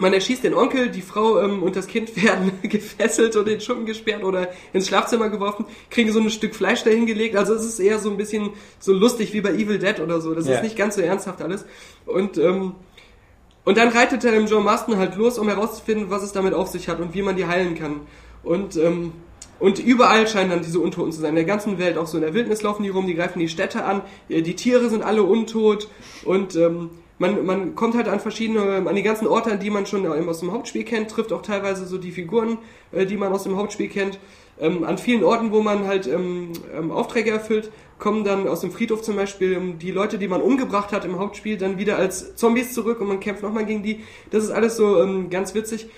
Man 0.00 0.12
erschießt 0.12 0.44
den 0.44 0.54
Onkel, 0.54 0.90
die 0.90 1.02
Frau 1.02 1.40
ähm, 1.40 1.62
und 1.62 1.74
das 1.76 1.86
Kind 1.88 2.16
werden 2.22 2.52
gefesselt 2.62 3.34
und 3.36 3.46
in 3.48 3.54
den 3.54 3.60
Schuppen 3.60 3.84
gesperrt 3.84 4.22
oder 4.24 4.48
ins 4.72 4.86
Schlafzimmer 4.88 5.28
geworfen, 5.28 5.64
kriegen 5.90 6.12
so 6.12 6.20
ein 6.20 6.30
Stück 6.30 6.54
Fleisch 6.54 6.84
dahin 6.84 7.06
gelegt. 7.06 7.36
Also 7.36 7.54
es 7.54 7.64
ist 7.64 7.80
eher 7.80 7.98
so 7.98 8.10
ein 8.10 8.16
bisschen 8.16 8.50
so 8.78 8.92
lustig 8.92 9.32
wie 9.32 9.40
bei 9.40 9.50
Evil 9.50 9.78
Dead 9.78 10.00
oder 10.00 10.20
so. 10.20 10.34
Das 10.34 10.46
Ja. 10.46 10.54
ist 10.54 10.62
nicht 10.62 10.76
ganz 10.76 10.94
so 10.94 11.00
ernsthaft 11.02 11.42
alles. 11.42 11.66
Und 12.06 12.38
ähm, 12.38 12.74
und 13.64 13.76
dann 13.76 13.88
reitet 13.88 14.24
er 14.24 14.32
dem 14.32 14.46
Joe 14.46 14.62
Marston 14.62 14.96
halt 14.96 15.16
los, 15.16 15.38
um 15.38 15.46
herauszufinden, 15.46 16.08
was 16.08 16.22
es 16.22 16.32
damit 16.32 16.54
auf 16.54 16.68
sich 16.68 16.88
hat 16.88 17.00
und 17.00 17.12
wie 17.12 17.20
man 17.20 17.36
die 17.36 17.44
heilen 17.46 17.74
kann. 17.74 18.00
Und, 18.42 18.76
ähm, 18.78 19.12
und 19.58 19.78
überall 19.78 20.26
scheinen 20.26 20.48
dann 20.48 20.62
diese 20.62 20.80
Untoten 20.80 21.12
zu 21.12 21.20
sein. 21.20 21.30
In 21.30 21.34
der 21.36 21.44
ganzen 21.44 21.78
Welt, 21.78 21.98
auch 21.98 22.06
so 22.06 22.16
in 22.16 22.22
der 22.22 22.32
Wildnis 22.32 22.62
laufen 22.62 22.82
die 22.82 22.88
rum, 22.88 23.06
die 23.06 23.14
greifen 23.14 23.40
die 23.40 23.48
Städte 23.50 23.84
an, 23.84 24.00
äh, 24.30 24.40
die 24.40 24.54
Tiere 24.56 24.88
sind 24.88 25.02
alle 25.02 25.22
untot 25.22 25.88
und 26.24 26.56
ähm, 26.56 26.88
man, 27.18 27.44
man 27.44 27.74
kommt 27.74 27.94
halt 27.94 28.08
an 28.08 28.20
verschiedene, 28.20 28.88
an 28.88 28.94
die 28.94 29.02
ganzen 29.02 29.26
Orte, 29.26 29.52
an 29.52 29.60
die 29.60 29.70
man 29.70 29.86
schon 29.86 30.04
äh, 30.04 30.08
aus 30.08 30.40
dem 30.40 30.52
Hauptspiel 30.52 30.84
kennt, 30.84 31.10
trifft 31.10 31.32
auch 31.32 31.42
teilweise 31.42 31.86
so 31.86 31.98
die 31.98 32.12
Figuren, 32.12 32.58
äh, 32.92 33.06
die 33.06 33.16
man 33.16 33.32
aus 33.32 33.42
dem 33.44 33.56
Hauptspiel 33.56 33.88
kennt. 33.88 34.18
Ähm, 34.60 34.84
an 34.84 34.98
vielen 34.98 35.22
Orten, 35.22 35.52
wo 35.52 35.60
man 35.60 35.86
halt 35.86 36.06
ähm, 36.06 36.52
ähm, 36.74 36.90
Aufträge 36.90 37.30
erfüllt, 37.30 37.70
kommen 37.98 38.24
dann 38.24 38.48
aus 38.48 38.60
dem 38.60 38.70
Friedhof 38.70 39.02
zum 39.02 39.16
Beispiel 39.16 39.52
ähm, 39.52 39.78
die 39.78 39.90
Leute, 39.90 40.18
die 40.18 40.28
man 40.28 40.42
umgebracht 40.42 40.92
hat 40.92 41.04
im 41.04 41.18
Hauptspiel, 41.18 41.56
dann 41.56 41.78
wieder 41.78 41.96
als 41.96 42.34
Zombies 42.36 42.72
zurück 42.72 43.00
und 43.00 43.08
man 43.08 43.20
kämpft 43.20 43.42
nochmal 43.42 43.66
gegen 43.66 43.82
die. 43.82 44.04
Das 44.30 44.44
ist 44.44 44.50
alles 44.50 44.76
so 44.76 45.00
ähm, 45.00 45.30
ganz 45.30 45.54
witzig. 45.54 45.88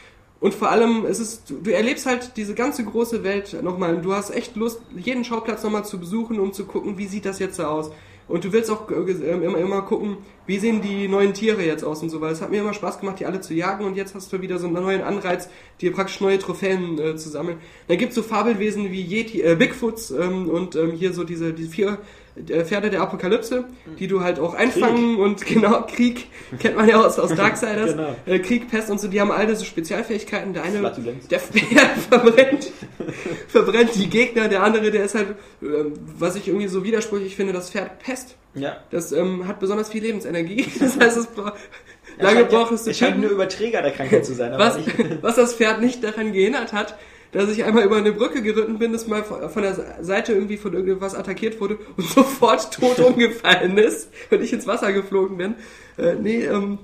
Und 0.41 0.55
vor 0.55 0.71
allem, 0.71 1.05
es 1.05 1.21
ist, 1.21 1.51
du, 1.51 1.61
du 1.61 1.71
erlebst 1.71 2.07
halt 2.07 2.37
diese 2.37 2.55
ganze 2.55 2.83
große 2.83 3.23
Welt 3.25 3.63
nochmal. 3.63 4.01
Du 4.01 4.15
hast 4.15 4.31
echt 4.31 4.57
Lust, 4.57 4.81
jeden 4.97 5.25
Schauplatz 5.25 5.63
nochmal 5.63 5.85
zu 5.85 5.99
besuchen, 6.01 6.41
um 6.41 6.55
zu 6.55 6.65
gucken, 6.65 6.97
wie 6.97 7.07
sieht 7.07 7.27
das 7.27 7.39
jetzt 7.39 7.57
so 7.57 7.65
aus. 7.65 7.91
Und 8.31 8.45
du 8.45 8.53
willst 8.53 8.71
auch 8.71 8.89
äh, 8.91 8.95
ähm, 8.95 9.43
immer, 9.43 9.59
immer 9.59 9.83
gucken, 9.83 10.19
wie 10.47 10.59
sehen 10.59 10.81
die 10.81 11.09
neuen 11.09 11.35
Tiere 11.35 11.63
jetzt 11.63 11.85
aus 11.85 12.03
und 12.03 12.11
so, 12.11 12.21
weil 12.21 12.33
es 12.33 12.41
hat 12.41 12.51
mir 12.51 12.61
immer 12.61 12.75
Spaß 12.75 13.01
gemacht, 13.01 13.21
die 13.21 13.27
alle 13.27 13.41
zu 13.41 13.55
jagen 13.55 13.85
und 13.85 13.97
jetzt 13.97 14.15
hast 14.15 14.33
du 14.33 14.41
wieder 14.41 14.59
so 14.59 14.67
einen 14.67 14.77
neuen 14.77 15.03
Anreiz, 15.03 15.49
dir 15.81 15.93
praktisch 15.93 16.21
neue 16.21 16.39
Trophäen 16.39 16.99
äh, 16.99 17.17
zu 17.17 17.29
sammeln. 17.29 17.59
Dann 17.89 17.99
gibt's 17.99 18.15
so 18.15 18.23
Fabelwesen 18.23 18.91
wie 18.91 19.03
Yeti, 19.03 19.43
äh, 19.43 19.57
Bigfoots 19.57 20.13
ähm, 20.13 20.49
und 20.49 20.77
ähm, 20.77 20.93
hier 20.93 21.13
so 21.13 21.25
diese, 21.25 21.53
diese 21.53 21.71
vier 21.71 21.99
Pferde 22.65 22.91
der 22.91 23.01
Apokalypse, 23.03 23.65
die 23.99 24.07
du 24.07 24.23
halt 24.23 24.39
auch 24.39 24.55
einfangen 24.55 25.19
und 25.19 25.45
genau, 25.47 25.83
Krieg, 25.87 26.29
kennt 26.59 26.77
man 26.77 26.89
ja 26.89 27.05
aus, 27.05 27.19
aus 27.19 27.35
Darksiders, 27.35 27.91
Genau. 27.93 28.15
äh, 28.27 28.39
Krieg, 28.39 28.71
Pest 28.71 28.91
und 28.91 29.01
so, 29.01 29.09
die 29.09 29.21
haben 29.21 29.31
alle 29.33 29.57
so 29.57 29.65
Spezialfähigkeiten. 29.65 30.55
Der 30.55 30.63
eine, 30.63 30.81
der, 30.81 30.91
der 31.31 31.41
verbrennt, 31.41 32.73
verbrennt 33.49 33.95
die 33.95 34.09
Gegner, 34.09 34.49
der 34.49 34.63
andere, 34.63 34.91
der 34.91 35.05
ist 35.05 35.15
halt, 35.15 35.35
ähm, 35.63 35.95
was 36.19 36.37
ich 36.37 36.49
irgendwie 36.49 36.69
so 36.69 36.85
widersprüchlich 36.85 37.37
finde, 37.37 37.53
das 37.53 37.71
Pferd 37.71 37.99
Pest. 37.99 38.37
Ja. 38.55 38.79
Das 38.91 39.13
ähm, 39.13 39.47
hat 39.47 39.61
besonders 39.61 39.91
viel 39.91 40.03
Lebensenergie. 40.03 40.67
Das 40.81 40.99
heißt, 40.99 41.17
es 41.17 41.27
bra 41.27 41.55
Er 42.19 42.25
lange 42.25 42.45
braucht 42.45 42.73
es 42.73 42.85
zu 42.85 42.91
Er 42.91 42.95
scheint 42.95 43.21
nur 43.21 43.31
Überträger 43.31 43.83
der 43.83 43.93
Krankheit 43.93 44.25
zu 44.27 44.35
sein, 44.35 44.53
aber 44.53 44.65
Was, 44.65 44.79
was 45.21 45.37
das 45.37 45.55
Pferd 45.55 45.81
nicht 45.81 46.03
daran 46.03 46.33
gehindert 46.33 46.73
hat, 46.73 46.97
dass 47.33 47.51
ich 47.51 47.65
einmal 47.65 47.85
über 47.85 47.97
eine 47.97 48.13
Brücke 48.13 48.43
geritten 48.43 48.79
bin, 48.79 48.93
das 48.93 49.07
mal 49.07 49.23
von 49.23 49.49
von 49.51 49.63
der 49.63 50.03
Seite 50.03 50.33
irgendwie 50.33 50.57
von 50.57 50.73
irgendwas 50.73 51.15
attackiert 51.15 51.61
wurde 51.61 51.79
und 51.97 52.05
sofort 52.09 52.73
tot 52.75 52.99
umgefallen 52.99 53.79
ist 53.79 54.11
und 54.31 54.43
ich 54.43 54.53
ins 54.53 54.67
Wasser 54.67 54.93
geflogen 54.93 55.37
bin. 55.37 55.55
Äh, 55.97 56.15
nee, 56.15 56.45
ähm, 56.45 56.79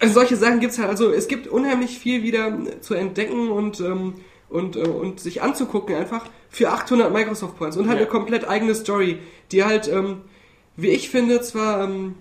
also 0.00 0.14
solche 0.14 0.36
Sachen 0.36 0.60
gibt's 0.60 0.78
halt, 0.78 0.88
also 0.88 1.10
es 1.12 1.28
gibt 1.28 1.46
unheimlich 1.46 1.98
viel 1.98 2.22
wieder 2.22 2.58
zu 2.80 2.94
entdecken 2.94 3.50
und, 3.50 3.80
ähm, 3.80 4.14
und, 4.48 4.76
äh, 4.76 4.80
und 4.80 5.20
sich 5.20 5.42
anzugucken 5.42 5.94
einfach 5.94 6.26
für 6.50 6.70
800 6.70 7.12
Microsoft 7.12 7.56
Points 7.56 7.76
und 7.76 7.88
halt 7.88 7.98
Ja. 7.98 8.02
eine 8.02 8.10
komplett 8.10 8.48
eigene 8.48 8.74
Story, 8.74 9.18
die 9.52 9.64
halt, 9.64 9.88
ähm, 9.88 10.22
wie 10.76 10.88
ich 10.88 11.08
finde, 11.08 11.40
zwar, 11.40 11.84
ähm, 11.84 12.16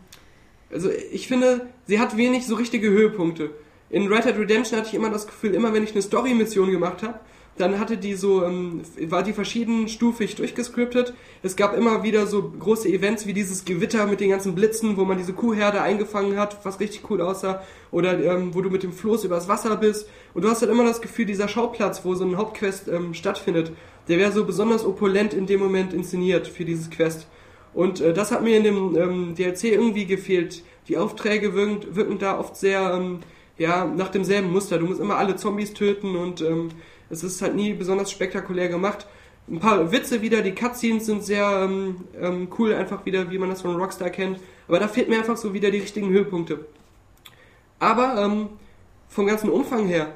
also 0.72 0.90
ich 1.12 1.28
finde, 1.28 1.68
sie 1.88 2.00
hat 2.00 2.16
wenig 2.18 2.46
so 2.46 2.56
richtige 2.56 2.90
Höhepunkte. 2.90 3.50
In 3.90 4.08
Red 4.08 4.26
Dead 4.26 4.38
Redemption 4.38 4.78
hatte 4.80 4.90
ich 4.90 4.96
immer 4.96 5.10
das 5.10 5.28
Gefühl, 5.28 5.54
immer 5.54 5.74
wenn 5.74 5.84
ich 5.84 5.92
eine 5.92 6.02
Story-Mission 6.02 6.72
gemacht 6.72 7.04
habe, 7.04 7.20
dann 7.57 7.80
hatte 7.80 7.98
die 7.98 8.15
so, 8.15 8.44
ähm, 8.44 8.82
war 9.07 9.23
die 9.23 9.32
verschiedenstufig 9.32 10.36
durchgescriptet. 10.36 11.14
Es 11.41 11.56
gab 11.56 11.77
immer 11.77 12.03
wieder 12.03 12.27
so 12.27 12.52
große 12.60 12.90
Events 12.90 13.27
wie 13.27 13.34
dieses 13.34 13.64
Gewitter 13.64 14.06
mit 14.07 14.19
den 14.19 14.30
ganzen 14.30 14.56
Blitzen, 14.56 14.98
wo 14.98 15.06
man 15.06 15.18
diese 15.18 15.32
Kuhherde 15.32 15.82
eingefangen 15.82 16.38
hat, 16.38 16.65
was 16.65 16.82
richtig 16.82 17.10
cool 17.10 17.22
aussah. 17.22 17.61
Oder 17.91 18.22
ähm, 18.22 18.53
wo 18.53 18.61
du 18.61 18.69
mit 18.69 18.84
dem 18.84 18.91
Floß 18.91 19.23
übers 19.23 19.48
Wasser 19.48 19.77
bist. 19.77 20.10
Und 20.34 20.44
du 20.44 20.49
hast 20.49 20.61
halt 20.61 20.72
immer 20.72 20.84
das 20.84 21.02
Gefühl, 21.02 21.26
dieser 21.26 21.48
Schauplatz, 21.48 22.03
wo 22.03 22.14
so 22.14 22.26
ein 22.26 22.38
Hauptquest 22.38 22.90
ähm, 22.90 23.14
stattfindet, 23.14 23.72
der 24.10 24.18
wäre 24.18 24.34
so 24.34 24.44
besonders 24.44 24.86
opulent 24.86 25.34
in 25.34 25.45
dem 25.45 25.61
Moment 25.61 25.94
inszeniert 25.94 26.48
für 26.48 26.65
dieses 26.65 26.90
Quest. 26.90 27.27
Und 27.73 28.02
äh, 28.02 28.14
das 28.14 28.32
hat 28.32 28.44
mir 28.44 28.57
in 28.57 28.64
dem 28.65 28.98
ähm, 28.98 29.36
DLC 29.36 29.65
irgendwie 29.65 30.06
gefehlt. 30.06 30.64
Die 30.90 30.98
Aufträge 30.98 31.53
wirken, 31.53 31.95
wirken 31.95 32.19
da 32.19 32.38
oft 32.38 32.57
sehr 32.57 32.94
ähm, 32.94 33.19
ja, 33.57 33.86
nach 33.86 34.10
demselben 34.10 34.52
Muster. 34.52 34.77
Du 34.77 34.86
musst 34.86 34.99
immer 34.99 35.18
alle 35.18 35.36
Zombies 35.36 35.73
töten 35.73 36.15
und 36.15 36.41
ähm, 36.41 36.69
es 37.24 37.36
ist 37.36 37.42
halt 37.42 37.56
nie 37.56 37.74
besonders 37.74 38.12
spektakulär 38.12 38.70
gemacht. 38.70 39.08
Ein 39.48 39.60
paar 39.60 39.92
Witze 39.92 40.22
wieder, 40.22 40.42
die 40.42 40.56
Cutscenes 40.56 41.06
sind 41.06 41.24
sehr 41.24 41.48
ähm, 41.64 42.06
ähm, 42.20 42.48
cool, 42.58 42.74
einfach 42.74 43.06
wieder, 43.06 43.30
wie 43.30 43.38
man 43.38 43.50
das 43.50 43.62
von 43.62 43.76
Rockstar 43.76 44.10
kennt. 44.10 44.40
Aber 44.68 44.80
da 44.80 44.88
fehlt 44.88 45.08
mir 45.08 45.18
einfach 45.18 45.38
so 45.38 45.54
wieder 45.54 45.70
die 45.70 45.80
richtigen 45.80 46.10
Höhepunkte. 46.10 46.66
Aber 47.80 48.24
ähm, 48.24 48.50
vom 49.08 49.28
ganzen 49.28 49.50
Umfang 49.50 49.86
her 49.86 50.14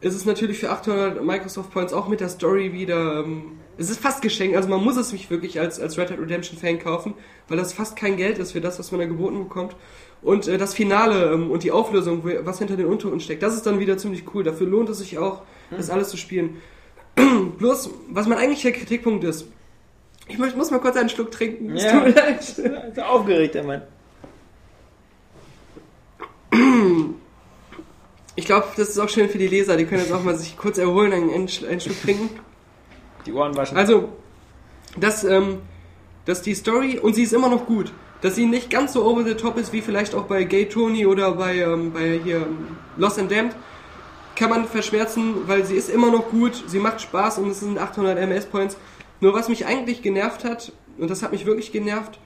ist 0.00 0.14
es 0.14 0.24
natürlich 0.24 0.58
für 0.58 0.70
800 0.70 1.22
Microsoft 1.24 1.72
Points 1.72 1.92
auch 1.92 2.08
mit 2.08 2.20
der 2.20 2.28
Story 2.28 2.72
wieder. 2.72 3.24
Ähm, 3.24 3.58
es 3.76 3.90
ist 3.90 4.00
fast 4.00 4.22
geschenkt, 4.22 4.56
also 4.56 4.68
man 4.68 4.82
muss 4.82 4.96
es 4.96 5.10
sich 5.10 5.30
wirklich 5.30 5.58
als, 5.58 5.80
als 5.80 5.98
Red 5.98 6.10
Dead 6.10 6.18
Redemption 6.18 6.58
Fan 6.58 6.78
kaufen, 6.78 7.14
weil 7.48 7.56
das 7.56 7.72
fast 7.72 7.96
kein 7.96 8.16
Geld 8.16 8.38
ist 8.38 8.52
für 8.52 8.60
das, 8.60 8.78
was 8.78 8.92
man 8.92 9.00
da 9.00 9.06
geboten 9.06 9.38
bekommt. 9.44 9.74
Und 10.22 10.48
äh, 10.48 10.58
das 10.58 10.74
Finale 10.74 11.32
ähm, 11.32 11.50
und 11.50 11.64
die 11.64 11.72
Auflösung, 11.72 12.22
was 12.44 12.58
hinter 12.58 12.76
den 12.76 12.86
Untoten 12.86 13.20
steckt, 13.20 13.42
das 13.42 13.54
ist 13.54 13.66
dann 13.66 13.80
wieder 13.80 13.98
ziemlich 13.98 14.24
cool. 14.34 14.44
Dafür 14.44 14.66
lohnt 14.66 14.88
es 14.90 14.98
sich 14.98 15.18
auch, 15.18 15.42
das 15.70 15.90
alles 15.90 16.08
zu 16.08 16.16
spielen. 16.16 16.60
Bloß, 17.58 17.90
was 18.08 18.26
mein 18.26 18.38
eigentlicher 18.38 18.72
Kritikpunkt 18.72 19.24
ist, 19.24 19.46
ich 20.28 20.38
muss 20.38 20.70
mal 20.70 20.78
kurz 20.78 20.96
einen 20.96 21.08
Schluck 21.08 21.30
trinken. 21.32 21.74
Es 21.76 21.84
Ja. 21.84 21.92
tut 21.92 22.04
mir 22.04 22.14
leid. 22.14 22.44
So 22.94 23.02
aufgeregt, 23.02 23.54
der 23.56 23.64
Mann. 23.64 23.82
Ich 28.36 28.44
glaube, 28.46 28.66
das 28.76 28.88
ist 28.90 28.98
auch 28.98 29.08
schön 29.08 29.28
für 29.28 29.38
die 29.38 29.48
Leser. 29.48 29.76
Die 29.76 29.84
können 29.86 30.02
jetzt 30.02 30.12
auch 30.12 30.22
mal 30.22 30.36
sich 30.36 30.56
kurz 30.56 30.78
erholen, 30.78 31.12
einen, 31.12 31.30
einen 31.30 31.48
Schluck 31.80 32.00
trinken. 32.02 32.30
Die 33.26 33.32
Ohren 33.32 33.56
waschen. 33.56 33.76
Also, 33.76 34.08
dass, 34.96 35.24
ähm, 35.24 35.58
dass 36.24 36.42
die 36.42 36.54
Story, 36.54 36.98
und 36.98 37.14
sie 37.14 37.24
ist 37.24 37.32
immer 37.32 37.48
noch 37.48 37.66
gut, 37.66 37.92
dass 38.22 38.34
sie 38.36 38.46
nicht 38.46 38.70
ganz 38.70 38.92
so 38.92 39.04
over 39.04 39.24
the 39.24 39.34
top 39.34 39.58
ist, 39.58 39.72
wie 39.72 39.80
vielleicht 39.82 40.14
auch 40.14 40.24
bei 40.24 40.44
Gay 40.44 40.66
Tony 40.66 41.06
oder 41.06 41.32
bei, 41.32 41.56
ähm, 41.58 41.92
bei 41.92 42.20
hier 42.22 42.36
ähm, 42.36 42.68
Lost 42.96 43.18
and 43.18 43.30
Damned, 43.30 43.54
kann 44.40 44.48
man 44.48 44.64
verschmerzen, 44.64 45.34
weil 45.46 45.66
sie 45.66 45.74
ist 45.76 45.90
immer 45.90 46.10
noch 46.10 46.30
gut, 46.30 46.64
sie 46.66 46.78
macht 46.78 47.02
Spaß 47.02 47.38
und 47.38 47.50
es 47.50 47.60
sind 47.60 47.78
800 47.78 48.18
MS 48.18 48.46
Points. 48.46 48.78
Nur 49.20 49.34
was 49.34 49.50
mich 49.50 49.66
eigentlich 49.66 50.00
genervt 50.00 50.44
hat, 50.44 50.72
und 50.96 51.10
das 51.10 51.22
hat 51.22 51.32
mich 51.32 51.44
wirklich 51.44 51.72
genervt, 51.72 52.18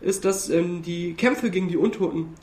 ist, 0.00 0.24
dass 0.24 0.48
ähm, 0.48 0.82
die 0.82 1.14
Kämpfe 1.14 1.50
gegen 1.50 1.66
die 1.66 1.76
Untoten 1.76 2.34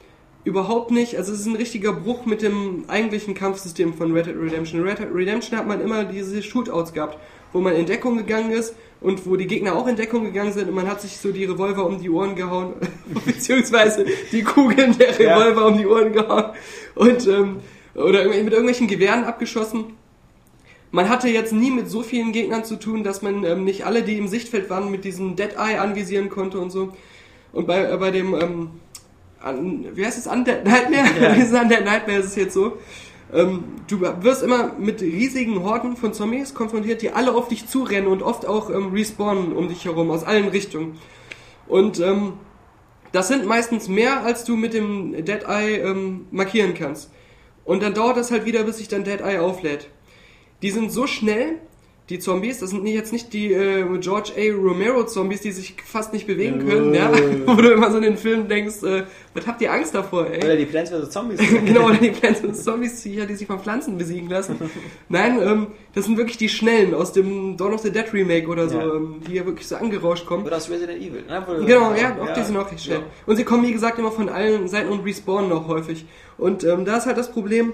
überhaupt 0.43 0.91
nicht, 0.91 1.15
also 1.15 1.31
es 1.31 1.39
ist 1.39 1.45
ein 1.45 1.55
richtiger 1.55 1.93
Bruch 1.93 2.25
mit 2.25 2.41
dem 2.41 2.83
eigentlichen 2.89 3.33
Kampfsystem 3.33 3.93
von 3.93 4.11
Red 4.11 4.25
Dead 4.25 4.35
Redemption. 4.35 4.81
In 4.81 4.87
Red 4.87 4.99
Dead 4.99 5.07
Redemption 5.13 5.57
hat 5.57 5.67
man 5.67 5.79
immer 5.79 6.03
diese 6.03 6.43
Shootouts 6.43 6.91
gehabt, 6.91 7.17
wo 7.53 7.61
man 7.61 7.75
in 7.75 7.85
Deckung 7.85 8.17
gegangen 8.17 8.51
ist 8.51 8.75
und 8.99 9.25
wo 9.25 9.37
die 9.37 9.47
Gegner 9.47 9.77
auch 9.77 9.87
in 9.87 9.95
Deckung 9.95 10.25
gegangen 10.25 10.51
sind 10.51 10.67
und 10.67 10.75
man 10.75 10.89
hat 10.89 10.99
sich 10.99 11.15
so 11.15 11.31
die 11.31 11.45
Revolver 11.45 11.85
um 11.85 11.97
die 11.97 12.09
Ohren 12.09 12.35
gehauen, 12.35 12.73
beziehungsweise 13.25 14.05
die 14.33 14.43
Kugeln 14.43 14.97
der 14.97 15.17
Ja. 15.21 15.37
Revolver 15.37 15.67
um 15.67 15.77
die 15.77 15.87
Ohren 15.87 16.11
gehauen 16.11 16.51
und 16.95 17.25
ähm, 17.25 17.59
oder 17.95 18.23
mit 18.25 18.35
irgendwelchen 18.35 18.87
Gewehren 18.87 19.23
abgeschossen. 19.23 19.97
Man 20.91 21.09
hatte 21.09 21.27
jetzt 21.27 21.53
nie 21.53 21.71
mit 21.71 21.89
so 21.89 22.03
vielen 22.03 22.31
Gegnern 22.31 22.63
zu 22.63 22.75
tun, 22.77 23.03
dass 23.03 23.21
man 23.21 23.43
ähm, 23.43 23.63
nicht 23.63 23.85
alle, 23.85 24.03
die 24.03 24.17
im 24.17 24.27
Sichtfeld 24.27 24.69
waren, 24.69 24.91
mit 24.91 25.05
diesem 25.05 25.35
Dead 25.35 25.55
Eye 25.57 25.79
anvisieren 25.79 26.29
konnte 26.29 26.59
und 26.59 26.69
so. 26.69 26.93
Und 27.51 27.65
bei, 27.65 27.89
äh, 27.89 27.97
bei 27.97 28.11
dem 28.11 28.35
ähm, 28.35 28.69
an, 29.43 29.85
wie 29.95 30.05
heißt 30.05 30.17
es, 30.17 30.27
Undead 30.27 30.63
Nightmare? 30.63 31.07
Ja. 31.19 31.33
Dieses 31.35 31.59
Undead 31.59 31.83
Nightmare 31.83 32.19
ist 32.19 32.27
es 32.27 32.35
jetzt 32.35 32.53
so. 32.53 32.77
Ähm, 33.33 33.63
du 33.87 34.01
wirst 34.01 34.43
immer 34.43 34.73
mit 34.77 35.01
riesigen 35.01 35.63
Horden 35.63 35.97
von 35.97 36.13
Zombies 36.13 36.53
konfrontiert, 36.53 37.01
die 37.01 37.11
alle 37.11 37.33
auf 37.33 37.47
dich 37.47 37.67
zurennen 37.67 38.07
und 38.07 38.21
oft 38.21 38.45
auch 38.45 38.69
ähm, 38.69 38.91
respawnen 38.93 39.53
um 39.53 39.67
dich 39.67 39.85
herum, 39.85 40.11
aus 40.11 40.23
allen 40.23 40.49
Richtungen. 40.49 40.99
Und 41.67 41.99
ähm, 41.99 42.33
das 43.11 43.27
sind 43.27 43.45
meistens 43.45 43.87
mehr, 43.87 44.23
als 44.23 44.43
du 44.43 44.55
mit 44.55 44.73
dem 44.73 45.13
Dead 45.25 45.43
Eye 45.47 45.77
ähm, 45.77 46.27
markieren 46.31 46.73
kannst. 46.73 47.11
Und 47.65 47.81
dann 47.81 47.93
dauert 47.93 48.17
das 48.17 48.31
halt 48.31 48.45
wieder, 48.45 48.63
bis 48.63 48.77
sich 48.77 48.87
dein 48.87 49.03
Dead 49.03 49.21
Eye 49.21 49.39
auflädt. 49.39 49.87
Die 50.61 50.71
sind 50.71 50.91
so 50.91 51.07
schnell, 51.07 51.59
die 52.09 52.19
Zombies, 52.19 52.59
das 52.59 52.71
sind 52.71 52.85
jetzt 52.85 53.13
nicht 53.13 53.31
die 53.31 53.53
äh, 53.53 53.85
George 53.99 54.33
A. 54.37 54.53
Romero 54.53 55.05
Zombies, 55.05 55.39
die 55.39 55.53
sich 55.53 55.75
fast 55.85 56.11
nicht 56.11 56.27
bewegen 56.27 56.67
können, 56.67 56.93
ja, 56.93 57.09
wo 57.45 57.53
du 57.53 57.71
immer 57.71 57.91
so 57.91 57.97
in 57.97 58.03
den 58.03 58.17
Filmen 58.17 58.49
denkst, 58.49 58.83
äh, 58.83 59.03
was 59.33 59.47
habt 59.47 59.61
ihr 59.61 59.71
Angst 59.71 59.95
davor, 59.95 60.27
ey? 60.27 60.43
Oder 60.43 60.57
die 60.57 60.65
Plants 60.65 60.91
vs. 60.91 61.09
Zombies. 61.11 61.39
genau, 61.65 61.85
oder 61.85 61.95
die 61.95 62.09
Plants 62.11 62.41
vs. 62.41 62.65
Zombies, 62.65 63.01
die, 63.03 63.25
die 63.25 63.35
sich 63.35 63.47
von 63.47 63.59
Pflanzen 63.59 63.97
besiegen 63.97 64.29
lassen. 64.29 64.57
Nein, 65.09 65.39
ähm, 65.41 65.67
das 65.95 66.03
sind 66.05 66.17
wirklich 66.17 66.37
die 66.37 66.49
Schnellen 66.49 66.93
aus 66.93 67.13
dem 67.13 67.55
Dawn 67.55 67.73
of 67.73 67.79
the 67.81 67.91
Dead 67.91 68.11
Remake 68.11 68.47
oder 68.47 68.67
so, 68.67 68.77
Ja. 68.77 68.95
ähm, 68.95 69.21
die 69.25 69.35
ja 69.35 69.45
wirklich 69.45 69.67
so 69.67 69.77
angerauscht 69.77 70.25
kommen. 70.25 70.45
Oder 70.45 70.57
aus 70.57 70.69
Resident 70.69 71.01
Evil. 71.01 71.23
Ne? 71.25 71.65
Genau, 71.65 71.93
ja, 71.93 72.17
auch 72.21 72.33
die 72.33 72.43
sind 72.43 72.57
auch 72.57 72.69
recht 72.69 72.83
schnell. 72.83 72.99
Ja. 72.99 73.05
Und 73.25 73.37
sie 73.37 73.45
kommen, 73.45 73.65
wie 73.65 73.71
gesagt, 73.71 73.97
immer 73.97 74.11
von 74.11 74.27
allen 74.27 74.67
Seiten 74.67 74.89
und 74.89 75.05
respawnen 75.05 75.53
auch 75.53 75.69
häufig. 75.69 76.05
Und 76.37 76.65
ähm, 76.65 76.83
da 76.83 76.97
ist 76.97 77.05
halt 77.05 77.17
das 77.17 77.31
Problem, 77.31 77.73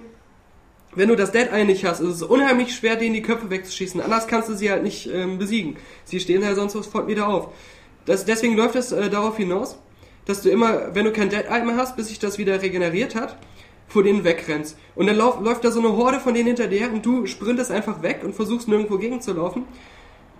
wenn 0.95 1.10
du 1.10 1.16
das 1.16 1.32
Dead 1.32 1.52
Eye 1.52 1.66
nicht 1.66 1.86
hast, 1.86 1.99
ist 1.99 2.10
es 2.10 2.24
unheimlich 2.24 2.76
schwer, 2.76 2.95
denen 2.95 3.14
die 3.14 3.22
Köpfe 3.22 3.49
wegzuschießen. 3.49 4.02
Anders 4.02 4.28
kannst 4.28 4.49
du 4.49 4.56
sie 4.56 4.72
halt 4.72 4.84
nicht 4.84 5.10
ähm, 5.11 5.38
besiegen. 5.38 5.78
Sie 6.03 6.20
stehen 6.20 6.41
ja 6.41 6.56
sonst 6.56 6.74
sofort 6.74 7.07
wieder 7.07 7.28
auf. 7.28 7.49
Das, 8.06 8.26
deswegen 8.26 8.56
läuft 8.56 8.76
es 8.76 8.91
äh, 8.91 9.10
darauf 9.10 9.38
hinaus, 9.38 9.78
dass 10.26 10.41
du 10.41 10.49
immer, 10.49 10.95
wenn 10.95 11.06
du 11.06 11.11
kein 11.11 11.30
Dead 11.30 11.45
Eye 11.49 11.64
mehr 11.64 11.78
hast, 11.78 11.95
bis 11.95 12.07
sich 12.07 12.20
das 12.20 12.38
wieder 12.38 12.61
regeneriert 12.61 13.16
hat, 13.16 13.38
vor 13.88 14.03
denen 14.03 14.24
wegrennst. 14.24 14.78
Und 14.95 15.07
dann 15.07 15.16
lauf, 15.16 15.40
läuft 15.41 15.64
da 15.64 15.72
so 15.72 15.80
eine 15.80 15.95
Horde 15.95 16.20
von 16.20 16.34
denen 16.34 16.48
hinter 16.48 16.68
dir 16.68 16.91
und 16.91 17.06
du 17.06 17.26
sprintest 17.26 17.72
einfach 17.72 18.02
weg 18.02 18.22
und 18.24 18.36
versuchst 18.36 18.68
nirgendwo 18.68 18.98
gegenzulaufen 18.98 19.66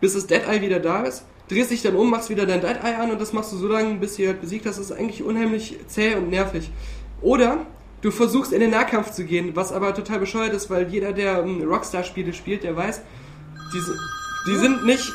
bis 0.02 0.14
das 0.14 0.28
Dead 0.28 0.42
Eye 0.48 0.62
wieder 0.62 0.80
da 0.80 1.04
ist, 1.04 1.26
drehst 1.48 1.72
dich 1.72 1.82
dann 1.82 1.96
um, 1.96 2.10
machst 2.10 2.30
wieder 2.30 2.46
dein 2.46 2.62
Dead 2.62 2.78
Eye 2.84 2.96
an 2.96 3.12
und 3.12 3.20
das 3.20 3.34
machst 3.34 3.52
du 3.52 3.58
so 3.58 3.68
lange, 3.68 3.96
bis 3.96 4.16
sie 4.16 4.28
halt 4.28 4.42
besiegt 4.42 4.66
hast. 4.66 4.78
Das 4.78 4.86
ist 4.86 4.92
eigentlich 4.92 5.24
unheimlich 5.24 5.78
zäh 5.88 6.16
und 6.16 6.30
nervig. 6.30 6.70
Oder 7.22 7.66
du 8.02 8.12
versuchst 8.12 8.54
in 8.54 8.60
den 8.60 8.72
Nahkampf 8.72 9.12
zu 9.12 9.26
gehen, 9.26 9.56
was 9.56 9.72
aber 9.72 9.94
total 9.94 10.20
bescheuert 10.20 10.54
ist, 10.54 10.70
weil 10.70 10.88
jeder, 10.90 11.14
der 11.14 11.40
ähm, 11.44 11.62
Rockstar-Spiele 11.64 12.34
spielt, 12.34 12.64
der 12.64 12.76
weiß, 12.76 13.02
die, 13.74 14.52
die 14.52 14.56
sind 14.58 14.86
nicht, 14.86 15.12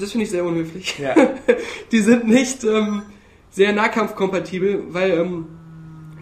das 0.00 0.12
finde 0.12 0.24
ich 0.24 0.30
sehr 0.30 0.44
unhöflich, 0.44 0.98
Ja. 0.98 1.14
die 1.92 2.00
sind 2.00 2.26
nicht 2.28 2.64
ähm, 2.64 3.02
sehr 3.50 3.72
nahkampfkompatibel, 3.72 4.84
weil 4.88 5.10
ähm, 5.12 5.46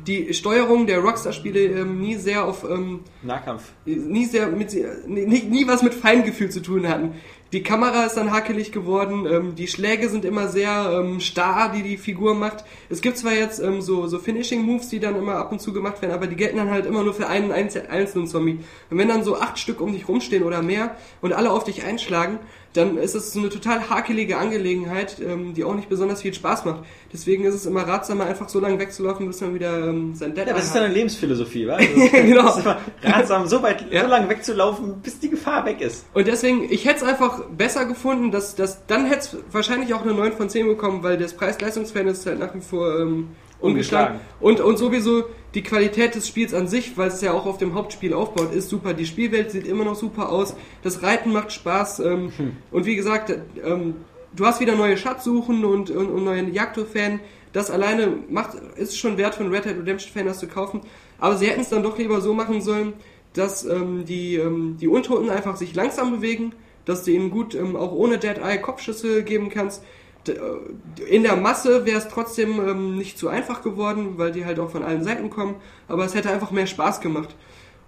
die 0.07 0.33
Steuerung 0.33 0.87
der 0.87 0.99
Rockstar-Spiele 1.01 1.61
ähm, 1.61 2.01
nie 2.01 2.17
sehr 2.17 2.45
auf 2.45 2.65
ähm, 2.69 3.01
Nahkampf. 3.23 3.65
nie 3.85 4.25
sehr 4.25 4.49
mit 4.49 4.75
nie, 5.07 5.43
nie 5.43 5.67
was 5.69 5.83
mit 5.83 5.95
Feingefühl 5.95 6.51
zu 6.51 6.63
tun 6.63 6.89
hatten. 6.89 7.13
Die 7.53 7.65
Kamera 7.65 8.05
ist 8.05 8.17
dann 8.17 8.31
hakelig 8.31 8.71
geworden, 8.71 9.27
ähm, 9.27 9.55
die 9.57 9.67
Schläge 9.67 10.09
sind 10.09 10.25
immer 10.25 10.47
sehr 10.47 11.01
ähm, 11.03 11.19
starr, 11.19 11.73
die 11.75 11.83
die 11.83 11.97
Figur 11.97 12.37
macht. 12.37 12.65
Es 12.89 13.01
gibt 13.01 13.19
zwar 13.19 13.33
jetzt 13.33 13.59
ähm, 13.59 13.83
so, 13.83 14.07
so 14.07 14.21
Finishing 14.21 14.63
Moves, 14.63 14.89
die 14.89 15.01
dann 15.01 15.17
immer 15.17 15.35
ab 15.35 15.51
und 15.51 15.61
zu 15.61 15.73
gemacht 15.73 16.01
werden, 16.01 16.13
aber 16.13 16.29
die 16.29 16.37
gelten 16.37 16.59
dann 16.59 16.71
halt 16.71 16.87
immer 16.87 17.03
nur 17.03 17.13
für 17.13 17.27
einen 17.27 17.51
einzel- 17.51 17.89
einzelnen 17.89 18.29
Zombie. 18.29 18.61
Und 18.89 18.99
wenn 18.99 19.09
dann 19.09 19.25
so 19.25 19.37
acht 19.37 19.59
Stück 19.59 19.81
um 19.81 19.93
dich 19.93 20.07
rumstehen 20.07 20.45
oder 20.45 20.63
mehr 20.63 20.95
und 21.23 21.33
alle 21.33 21.51
auf 21.51 21.65
dich 21.65 21.83
einschlagen, 21.83 22.39
dann 22.73 22.97
ist 22.99 23.15
es 23.17 23.33
so 23.33 23.41
eine 23.41 23.49
total 23.49 23.91
hakelige 23.91 24.39
Angelegenheit, 24.39 25.17
ähm, 25.21 25.55
die 25.55 25.65
auch 25.65 25.75
nicht 25.75 25.89
besonders 25.89 26.23
viel 26.23 26.33
Spaß 26.33 26.65
macht. 26.65 26.85
Deswegen 27.13 27.45
ist 27.45 27.55
es 27.55 27.67
immer 27.67 27.83
ratsamer, 27.83 28.27
einfach 28.27 28.49
so 28.49 28.61
lange 28.61 28.79
wegzulaufen, 28.79 29.27
bis 29.27 29.41
man 29.41 29.55
wieder 29.55 29.89
ähm, 29.89 30.15
sein 30.15 30.35
Dead 30.35 30.47
Ja, 30.47 30.55
das 30.55 30.65
ist 30.67 30.75
hat. 30.75 30.83
deine 30.83 30.95
Lebensphilosophie, 30.95 31.67
wa? 31.67 31.77
Genau. 32.13 32.43
Das 32.43 32.57
ist 32.59 32.63
immer 32.65 32.79
ratsam, 33.03 33.47
so 33.49 33.63
weit, 33.63 33.91
Ja. 33.91 34.03
so 34.03 34.09
lange 34.09 34.29
wegzulaufen, 34.29 35.01
bis 35.03 35.19
die 35.19 35.31
Gefahr 35.31 35.65
weg 35.67 35.81
ist. 35.81 36.05
Und 36.15 36.29
deswegen, 36.29 36.71
ich 36.71 36.85
hätte 36.85 36.99
es 36.99 37.03
einfach 37.03 37.41
besser 37.57 37.87
gefunden, 37.87 38.31
dass, 38.31 38.55
dass 38.55 38.87
dann 38.87 39.07
hätte 39.07 39.19
es 39.21 39.37
wahrscheinlich 39.51 39.93
auch 39.95 40.03
eine 40.03 40.15
9 40.15 40.33
von 40.35 40.49
10 40.49 40.67
bekommen, 40.69 41.03
weil 41.03 41.17
das 41.19 41.35
Preis-Leistungs-Verhältnis 41.35 42.21
ist 42.21 42.27
halt 42.27 42.39
nach 42.39 42.55
wie 42.55 42.61
vor 42.61 43.01
ähm, 43.01 43.29
ungeschlagen. 43.61 44.21
Und, 44.41 44.61
und 44.61 44.79
sowieso 44.79 45.25
die 45.55 45.63
Qualität 45.63 46.15
des 46.15 46.29
Spiels 46.29 46.55
an 46.55 46.69
sich, 46.69 46.97
weil 46.97 47.09
es 47.09 47.21
ja 47.21 47.33
auch 47.33 47.47
auf 47.47 47.59
dem 47.59 47.75
Hauptspiel 47.75 48.15
aufbaut, 48.15 48.53
ist 48.55 48.69
super. 48.69 48.95
Die 48.95 49.07
Spielwelt 49.07 49.51
sieht 49.51 49.67
immer 49.67 49.85
noch 49.85 49.97
super 49.97 50.31
aus. 50.31 50.55
Das 50.83 51.03
Reiten 51.03 51.33
macht 51.33 51.53
Spaß. 51.53 52.01
Ähm, 52.01 52.33
Und 52.71 52.87
wie 52.87 52.97
gesagt, 52.97 53.33
ähm, 53.65 53.97
du 54.35 54.47
hast 54.47 54.61
wieder 54.61 54.77
neue 54.77 54.97
Schatzsuchen 54.97 55.65
und, 55.65 55.91
und, 55.91 56.09
und 56.09 56.25
neue 56.25 56.49
Jagdtrophäen. 56.49 57.21
Das 57.53 57.71
alleine 57.71 58.13
macht, 58.29 58.55
ist 58.77 58.97
schon 58.97 59.19
wert 59.19 59.35
für 59.35 59.43
einen 59.43 59.53
Red 59.53 59.65
Dead 59.65 59.77
Redemption 59.77 60.13
Fan, 60.13 60.27
das 60.27 60.39
zu 60.39 60.47
kaufen. 60.47 60.83
Aber 61.19 61.37
sie 61.37 61.47
hätten 61.49 61.63
es 61.63 61.69
dann 61.69 61.83
doch 61.83 61.99
lieber 61.99 62.21
so 62.21 62.33
machen 62.33 62.63
sollen, 62.63 62.93
dass 63.33 63.65
ähm, 63.65 64.05
die, 64.05 64.37
ähm, 64.37 64.77
die 64.81 64.89
Untoten 64.89 65.31
einfach 65.31 65.57
sich 65.57 65.75
langsam 65.75 66.13
bewegen, 66.13 66.53
dass 66.85 67.05
du 67.05 67.11
ihnen 67.11 67.31
gut 67.31 67.55
ähm, 67.55 67.77
auch 67.77 67.93
ohne 67.93 68.19
Dead 68.19 68.39
Eye 68.39 68.59
Kopfschüsse 68.61 69.25
geben 69.25 69.51
kannst. 69.51 69.83
Äh, 70.29 71.05
In 71.05 71.23
der 71.23 71.37
Masse 71.37 71.85
wäre 71.87 71.99
es 71.99 72.09
trotzdem 72.09 72.61
ähm, 72.67 72.97
nicht 72.97 73.19
zu 73.19 73.29
einfach 73.29 73.63
geworden, 73.63 74.15
weil 74.19 74.33
die 74.33 74.45
halt 74.45 74.59
auch 74.59 74.71
von 74.71 74.83
allen 74.83 75.03
Seiten 75.05 75.31
kommen, 75.31 75.57
aber 75.89 76.05
es 76.05 76.15
hätte 76.15 76.31
einfach 76.31 76.51
mehr 76.51 76.67
Spaß 76.67 77.01
gemacht. 77.01 77.35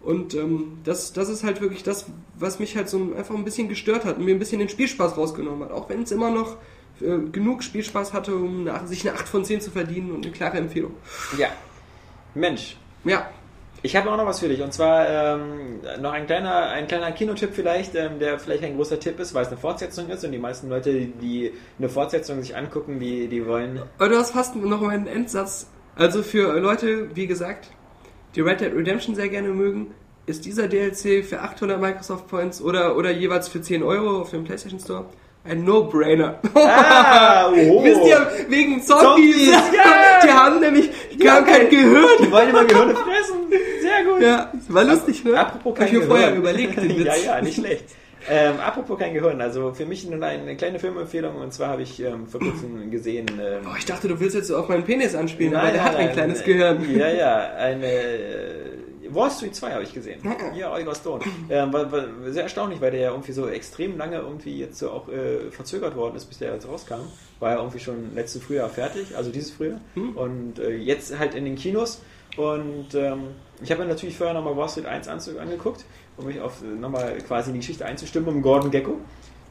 Und 0.00 0.34
ähm, 0.34 0.78
das, 0.82 1.12
das 1.12 1.28
ist 1.28 1.44
halt 1.44 1.60
wirklich 1.60 1.82
das, 1.84 2.06
was 2.38 2.58
mich 2.58 2.76
halt 2.76 2.88
so 2.88 2.98
ein- 2.98 3.14
einfach 3.16 3.34
ein 3.36 3.44
bisschen 3.44 3.68
gestört 3.68 4.04
hat 4.04 4.18
und 4.18 4.24
mir 4.24 4.34
ein 4.34 4.38
bisschen 4.40 4.58
den 4.58 4.68
Spielspaß 4.68 5.16
rausgenommen 5.16 5.62
hat. 5.64 5.70
Auch 5.72 5.88
wenn 5.88 6.02
es 6.02 6.10
immer 6.10 6.30
noch 6.30 6.56
äh, 7.00 7.18
genug 7.30 7.62
Spielspaß 7.62 8.12
hatte, 8.12 8.34
um 8.34 8.66
eine, 8.66 8.86
sich 8.88 9.08
eine 9.08 9.16
8 9.16 9.28
von 9.28 9.44
10 9.44 9.60
zu 9.60 9.70
verdienen 9.70 10.10
und 10.10 10.24
eine 10.24 10.32
klare 10.34 10.56
Empfehlung. 10.56 10.92
Ja. 11.38 11.48
Mensch, 12.34 12.76
Ja, 13.04 13.30
ich 13.82 13.96
habe 13.96 14.10
auch 14.10 14.16
noch 14.16 14.26
was 14.26 14.40
für 14.40 14.48
dich. 14.48 14.62
Und 14.62 14.72
zwar 14.72 15.08
ähm, 15.08 15.80
noch 16.00 16.12
ein 16.12 16.26
kleiner, 16.26 16.68
ein 16.68 16.86
kleiner 16.86 17.10
Kinotipp 17.12 17.50
vielleicht, 17.52 17.94
ähm, 17.94 18.18
der 18.18 18.38
vielleicht 18.38 18.62
ein 18.62 18.76
großer 18.76 19.00
Tipp 19.00 19.18
ist, 19.18 19.34
weil 19.34 19.42
es 19.42 19.48
eine 19.48 19.56
Fortsetzung 19.56 20.08
ist 20.08 20.24
und 20.24 20.32
die 20.32 20.38
meisten 20.38 20.68
Leute, 20.68 21.06
die 21.06 21.52
eine 21.78 21.88
Fortsetzung 21.88 22.40
sich 22.40 22.56
angucken, 22.56 23.00
die, 23.00 23.28
die 23.28 23.44
wollen. 23.46 23.82
du 23.98 24.16
hast 24.16 24.32
fast 24.32 24.54
noch 24.54 24.80
mal 24.80 24.90
einen 24.90 25.06
Endsatz. 25.06 25.68
Also 25.96 26.22
für 26.22 26.58
Leute, 26.58 27.14
wie 27.14 27.26
gesagt, 27.26 27.70
die 28.34 28.40
Red 28.40 28.60
Dead 28.60 28.72
Redemption 28.74 29.14
sehr 29.14 29.28
gerne 29.28 29.48
mögen, 29.48 29.94
ist 30.24 30.44
dieser 30.44 30.68
DLC 30.68 31.24
für 31.24 31.40
800 31.40 31.80
Microsoft 31.80 32.28
Points 32.28 32.62
oder, 32.62 32.96
oder 32.96 33.10
jeweils 33.10 33.48
für 33.48 33.60
10 33.60 33.82
Euro 33.82 34.20
auf 34.20 34.30
dem 34.30 34.44
PlayStation 34.44 34.78
Store 34.78 35.06
ein 35.44 35.64
No-Brainer. 35.64 36.38
Ah, 36.54 37.48
oh. 37.50 37.82
Wisst 37.84 38.04
ihr, 38.06 38.26
wegen 38.48 38.80
Zombies. 38.82 39.04
Zombies, 39.04 39.46
ja. 39.50 40.20
Die 40.24 40.30
haben 40.30 40.60
nämlich, 40.60 40.90
die 41.20 41.28
haben 41.30 41.44
kein 41.44 41.68
Gehirn. 41.68 42.04
Die 42.20 42.30
wollen 42.30 42.50
immer 42.50 42.64
Gehirne 42.64 42.94
fressen. 42.94 43.36
Sehr 43.80 44.04
gut. 44.04 44.22
Ja, 44.22 44.52
war 44.68 44.84
lustig, 44.84 45.24
ne? 45.24 45.38
Apropos 45.38 45.72
Hab 45.72 45.78
kein 45.78 45.86
ich 45.88 45.92
mir 45.94 46.02
vorher 46.06 46.34
überlegt, 46.34 46.80
ja, 46.82 47.14
ja, 47.16 47.40
nicht 47.40 47.56
schlecht. 47.56 47.84
Ähm, 48.30 48.54
apropos 48.64 48.96
kein 49.00 49.14
Gehirn, 49.14 49.40
also 49.40 49.72
für 49.74 49.84
mich 49.84 50.08
nur 50.08 50.22
eine 50.22 50.54
kleine 50.56 50.78
Filmempfehlung 50.78 51.34
und 51.38 51.52
zwar 51.52 51.70
habe 51.70 51.82
ich 51.82 52.00
ähm, 52.00 52.28
vor 52.28 52.40
kurzem 52.40 52.88
gesehen. 52.88 53.26
Ähm, 53.30 53.62
Oh, 53.66 53.74
ich 53.76 53.84
dachte, 53.84 54.06
du 54.06 54.20
willst 54.20 54.36
jetzt 54.36 54.52
auf 54.52 54.68
meinen 54.68 54.84
Penis 54.84 55.16
anspielen, 55.16 55.56
aber 55.56 55.64
Nein, 55.64 55.72
der 55.74 55.82
nein, 55.82 55.92
hat 55.92 55.98
ein 55.98 56.06
nein, 56.06 56.14
kleines 56.14 56.44
Gehirn. 56.44 56.96
Ja, 56.96 57.10
ja, 57.10 57.50
eine 57.58 57.84
äh, 57.84 58.70
Wall 59.14 59.30
Street 59.30 59.54
2 59.54 59.70
habe 59.72 59.82
ich 59.82 59.92
gesehen. 59.92 60.20
Ja, 60.56 60.72
Oliver 60.72 60.94
Stone. 60.94 61.24
Ähm, 61.50 61.72
war, 61.72 61.90
war 61.92 62.04
sehr 62.26 62.44
erstaunlich, 62.44 62.80
weil 62.80 62.90
der 62.90 63.00
ja 63.00 63.10
irgendwie 63.10 63.32
so 63.32 63.48
extrem 63.48 63.96
lange 63.98 64.16
irgendwie 64.18 64.58
jetzt 64.58 64.78
so 64.78 64.90
auch 64.90 65.08
äh, 65.08 65.50
verzögert 65.50 65.96
worden 65.96 66.16
ist, 66.16 66.26
bis 66.26 66.38
der 66.38 66.52
jetzt 66.54 66.68
rauskam. 66.68 67.00
War 67.40 67.52
ja 67.52 67.56
irgendwie 67.58 67.78
schon 67.80 68.14
letztes 68.14 68.42
Frühjahr 68.42 68.68
fertig, 68.68 69.16
also 69.16 69.30
dieses 69.30 69.50
Frühjahr. 69.50 69.80
Und 70.14 70.58
äh, 70.58 70.70
jetzt 70.76 71.18
halt 71.18 71.34
in 71.34 71.44
den 71.44 71.56
Kinos. 71.56 72.00
Und 72.36 72.94
ähm, 72.94 73.28
ich 73.62 73.70
habe 73.70 73.82
mir 73.82 73.88
natürlich 73.88 74.16
vorher 74.16 74.34
nochmal 74.34 74.56
Wall 74.56 74.68
Street 74.68 74.86
1 74.86 75.08
anzu- 75.08 75.36
angeguckt, 75.38 75.84
um 76.16 76.26
mich 76.26 76.40
auf 76.40 76.62
äh, 76.62 76.66
nochmal 76.66 77.18
quasi 77.18 77.50
in 77.50 77.54
die 77.54 77.60
Geschichte 77.60 77.84
einzustimmen, 77.84 78.28
um 78.28 78.40
Gordon 78.42 78.70
Gecko. 78.70 78.98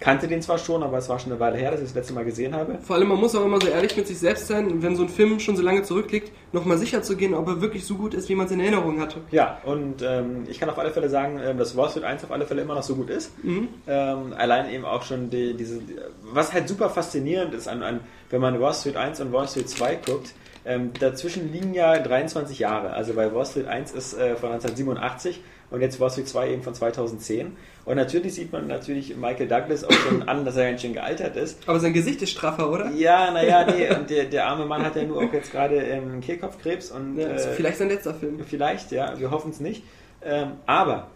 Kannte 0.01 0.27
den 0.27 0.41
zwar 0.41 0.57
schon, 0.57 0.81
aber 0.81 0.97
es 0.97 1.07
war 1.09 1.19
schon 1.19 1.31
eine 1.31 1.39
Weile 1.39 1.57
her, 1.57 1.69
dass 1.69 1.79
ich 1.79 1.85
das 1.85 1.95
letzte 1.95 2.13
Mal 2.13 2.25
gesehen 2.25 2.55
habe. 2.55 2.79
Vor 2.81 2.95
allem, 2.95 3.07
man 3.07 3.19
muss 3.19 3.35
auch 3.35 3.45
immer 3.45 3.61
so 3.61 3.67
ehrlich 3.67 3.95
mit 3.95 4.07
sich 4.07 4.17
selbst 4.17 4.47
sein, 4.47 4.81
wenn 4.81 4.95
so 4.95 5.03
ein 5.03 5.09
Film 5.09 5.39
schon 5.39 5.55
so 5.55 5.61
lange 5.61 5.83
zurückliegt, 5.83 6.31
nochmal 6.51 6.79
sicher 6.79 7.03
zu 7.03 7.15
gehen, 7.15 7.35
ob 7.35 7.47
er 7.47 7.61
wirklich 7.61 7.85
so 7.85 7.95
gut 7.95 8.15
ist, 8.15 8.27
wie 8.27 8.33
man 8.33 8.47
es 8.47 8.51
in 8.51 8.59
Erinnerung 8.59 8.99
hatte. 8.99 9.19
Ja, 9.29 9.59
und 9.63 10.01
ähm, 10.01 10.45
ich 10.49 10.59
kann 10.59 10.71
auf 10.71 10.79
alle 10.79 10.89
Fälle 10.89 11.07
sagen, 11.07 11.39
ähm, 11.39 11.59
dass 11.59 11.77
Wall 11.77 11.87
Street 11.87 12.03
1 12.03 12.23
auf 12.23 12.31
alle 12.31 12.47
Fälle 12.47 12.63
immer 12.63 12.73
noch 12.73 12.81
so 12.81 12.95
gut 12.95 13.11
ist. 13.11 13.31
Mhm. 13.43 13.67
Ähm, 13.85 14.33
allein 14.35 14.71
eben 14.71 14.85
auch 14.85 15.03
schon 15.03 15.29
die, 15.29 15.55
diese, 15.55 15.79
was 16.23 16.51
halt 16.51 16.67
super 16.67 16.89
faszinierend 16.89 17.53
ist, 17.53 17.67
an, 17.67 17.83
an, 17.83 17.99
wenn 18.31 18.41
man 18.41 18.59
Wall 18.59 18.73
Street 18.73 18.97
1 18.97 19.21
und 19.21 19.31
Wall 19.31 19.47
Street 19.47 19.69
2 19.69 19.99
guckt, 20.03 20.33
ähm, 20.65 20.93
dazwischen 20.99 21.51
liegen 21.51 21.75
ja 21.75 21.99
23 21.99 22.57
Jahre. 22.57 22.93
Also 22.93 23.13
bei 23.13 23.31
Wall 23.33 23.45
Street 23.45 23.67
1 23.67 23.91
ist 23.91 24.13
äh, 24.13 24.35
von 24.35 24.51
1987 24.51 25.41
und 25.69 25.81
jetzt 25.81 25.99
Wall 25.99 26.09
Street 26.09 26.27
2 26.27 26.51
eben 26.51 26.63
von 26.63 26.73
2010. 26.73 27.55
Und 27.83 27.95
natürlich 27.95 28.35
sieht 28.35 28.51
man 28.51 28.67
natürlich 28.67 29.15
Michael 29.15 29.47
Douglas 29.47 29.83
auch 29.83 29.91
schon 29.91 30.27
an, 30.27 30.45
dass 30.45 30.55
er 30.55 30.69
ganz 30.69 30.81
schön 30.81 30.93
gealtert 30.93 31.35
ist. 31.35 31.57
Aber 31.67 31.79
sein 31.79 31.93
Gesicht 31.93 32.21
ist 32.21 32.29
straffer, 32.29 32.71
oder? 32.71 32.91
Ja, 32.91 33.31
naja, 33.31 33.65
nee, 33.75 33.89
und 33.93 34.09
der, 34.09 34.25
der 34.25 34.47
arme 34.47 34.65
Mann 34.65 34.83
hat 34.83 34.95
ja 34.95 35.03
nur 35.03 35.17
auch 35.17 35.33
jetzt 35.33 35.51
gerade 35.51 35.77
ähm, 35.77 36.21
Kehlkopfkrebs 36.21 36.91
und 36.91 37.17
Ja, 37.17 37.29
äh, 37.29 37.39
vielleicht 37.39 37.77
sein 37.77 37.89
letzter 37.89 38.13
Film. 38.13 38.39
Vielleicht, 38.47 38.91
ja, 38.91 39.19
wir 39.19 39.31
hoffen 39.31 39.51
es 39.51 39.59
nicht. 39.59 39.83
Ähm, 40.23 40.53
aber 40.67 41.07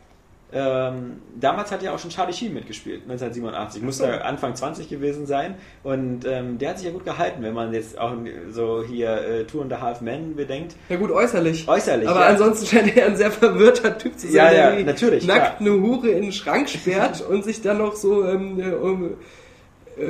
Ähm, 0.57 1.17
damals 1.37 1.69
hat 1.69 1.83
ja 1.83 1.93
auch 1.93 1.99
schon 1.99 2.11
Charlie 2.11 2.31
Sheen 2.31 2.53
mitgespielt, 2.53 3.01
1987. 3.01 3.81
Muss 3.83 3.97
da 3.97 4.19
Anfang 4.19 4.55
20 4.55 4.87
gewesen 4.87 5.25
sein. 5.25 5.55
Und 5.83 6.25
ähm, 6.25 6.57
der 6.57 6.69
hat 6.69 6.77
sich 6.77 6.87
ja 6.87 6.93
gut 6.93 7.03
gehalten, 7.03 7.43
wenn 7.43 7.53
man 7.53 7.73
jetzt 7.73 7.97
auch 7.99 8.13
so 8.51 8.81
hier 8.81 9.09
äh, 9.09 9.43
Two 9.43 9.61
and 9.61 9.73
a 9.73 9.81
Half 9.81 9.99
Men 9.99 10.37
bedenkt. 10.37 10.77
Ja 10.87 10.95
gut, 10.95 11.11
äußerlich. 11.11 11.67
Äußerlich, 11.67 12.07
Aber 12.07 12.21
ja. 12.21 12.27
ansonsten 12.27 12.67
scheint 12.67 12.95
er 12.95 13.07
ein 13.07 13.17
sehr 13.17 13.31
verwirrter 13.31 13.97
Typ 13.97 14.17
zu 14.17 14.27
sein, 14.27 14.35
Ja, 14.35 14.49
der 14.49 14.57
ja, 14.57 14.65
irgendwie 14.69 14.85
natürlich, 14.85 15.27
nackt 15.27 15.57
klar. 15.57 15.59
eine 15.59 15.81
Hure 15.81 16.09
in 16.09 16.21
den 16.21 16.31
Schrank 16.31 16.69
sperrt 16.69 17.19
und 17.29 17.43
sich 17.43 17.61
dann 17.61 17.79
noch 17.79 17.95
so 17.97 18.25
ähm, 18.25 18.57
äh, 18.59 18.71
um, 18.73 19.15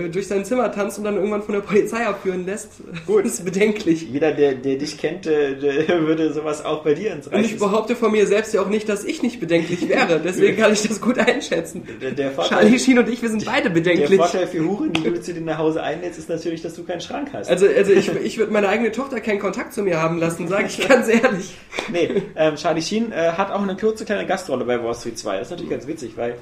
durch 0.10 0.28
sein 0.28 0.44
Zimmer 0.46 0.72
tanzt 0.72 0.98
und 0.98 1.04
dann 1.04 1.16
irgendwann 1.16 1.44
von 1.44 1.54
der 1.54 1.62
Polizei 1.62 2.06
abführen 2.08 2.46
lässt. 2.46 2.72
Gut. 3.06 3.26
Das 3.26 3.34
ist 3.34 3.46
bedenklich. 3.46 4.02
Jeder, 4.02 4.32
der, 4.32 4.56
der 4.56 4.78
dich 4.78 4.98
kennt, 4.98 5.28
äh, 5.28 5.56
der 5.56 6.02
würde 6.08 6.34
sowas 6.34 6.66
auch 6.66 6.84
bei 6.84 6.96
dir 6.96 7.14
ins 7.14 7.28
Und 7.28 7.40
ich 7.40 7.52
Reich. 7.52 7.60
behaupte 7.60 7.96
von 7.96 8.12
mir 8.12 8.26
selbst 8.26 8.54
ja 8.54 8.62
auch 8.62 8.70
nicht, 8.70 8.90
dass 8.90 9.04
ich 9.04 9.22
nicht 9.22 9.40
bedenklich 9.40 9.88
wäre. 9.90 10.20
Deswegen 10.24 10.58
kann 10.58 10.74
ich 10.74 10.82
das 10.82 11.00
gut 11.00 11.20
einschätzen. 11.20 11.88
Der, 12.02 12.12
der, 12.12 12.32
Vorteil, 12.32 12.62
Charlie 12.62 12.80
Sheen 12.80 12.98
und 13.00 13.10
ich, 13.10 13.22
wir 13.22 13.30
sind 13.30 13.46
beide 13.46 13.64
der 13.64 13.70
bedenklich. 13.70 14.20
Vorteil 14.20 14.48
für 14.48 14.66
Huren, 14.66 14.92
die 14.94 15.04
du 15.04 15.22
zu 15.22 15.34
dir 15.34 15.42
nach 15.42 15.60
Hause 15.60 15.84
einlädst, 15.84 16.18
ist 16.18 16.30
natürlich, 16.30 16.62
dass 16.62 16.74
du 16.74 16.84
keinen 16.84 17.02
Schrank 17.02 17.30
hast. 17.34 17.50
Also, 17.50 17.68
also 17.68 17.92
ich, 17.92 18.12
ich 18.24 18.38
würde 18.38 18.52
meine 18.52 18.70
eigene 18.70 18.92
Tochter 18.92 19.22
keinen 19.22 19.40
Kontakt 19.40 19.74
zu 19.74 19.84
mir 19.84 20.02
haben 20.02 20.18
lassen, 20.18 20.48
sage 20.48 20.66
ich 20.68 20.88
ganz 20.88 21.08
ehrlich. 21.08 21.56
Nee, 21.92 22.24
ähm, 22.36 22.56
Charlie 22.56 22.82
Sheen 22.82 23.12
äh, 23.12 23.34
hat 23.34 23.52
auch 23.52 23.62
eine 23.62 23.76
kurze 23.76 24.06
kleine 24.06 24.26
Gastrolle 24.26 24.66
bei 24.66 24.84
Wall 24.84 24.96
Street 24.96 25.20
2. 25.20 25.38
Das 25.38 25.48
ist 25.48 25.52
natürlich 25.52 25.72
ganz 25.72 25.88
witzig, 25.88 26.14
weil 26.16 26.36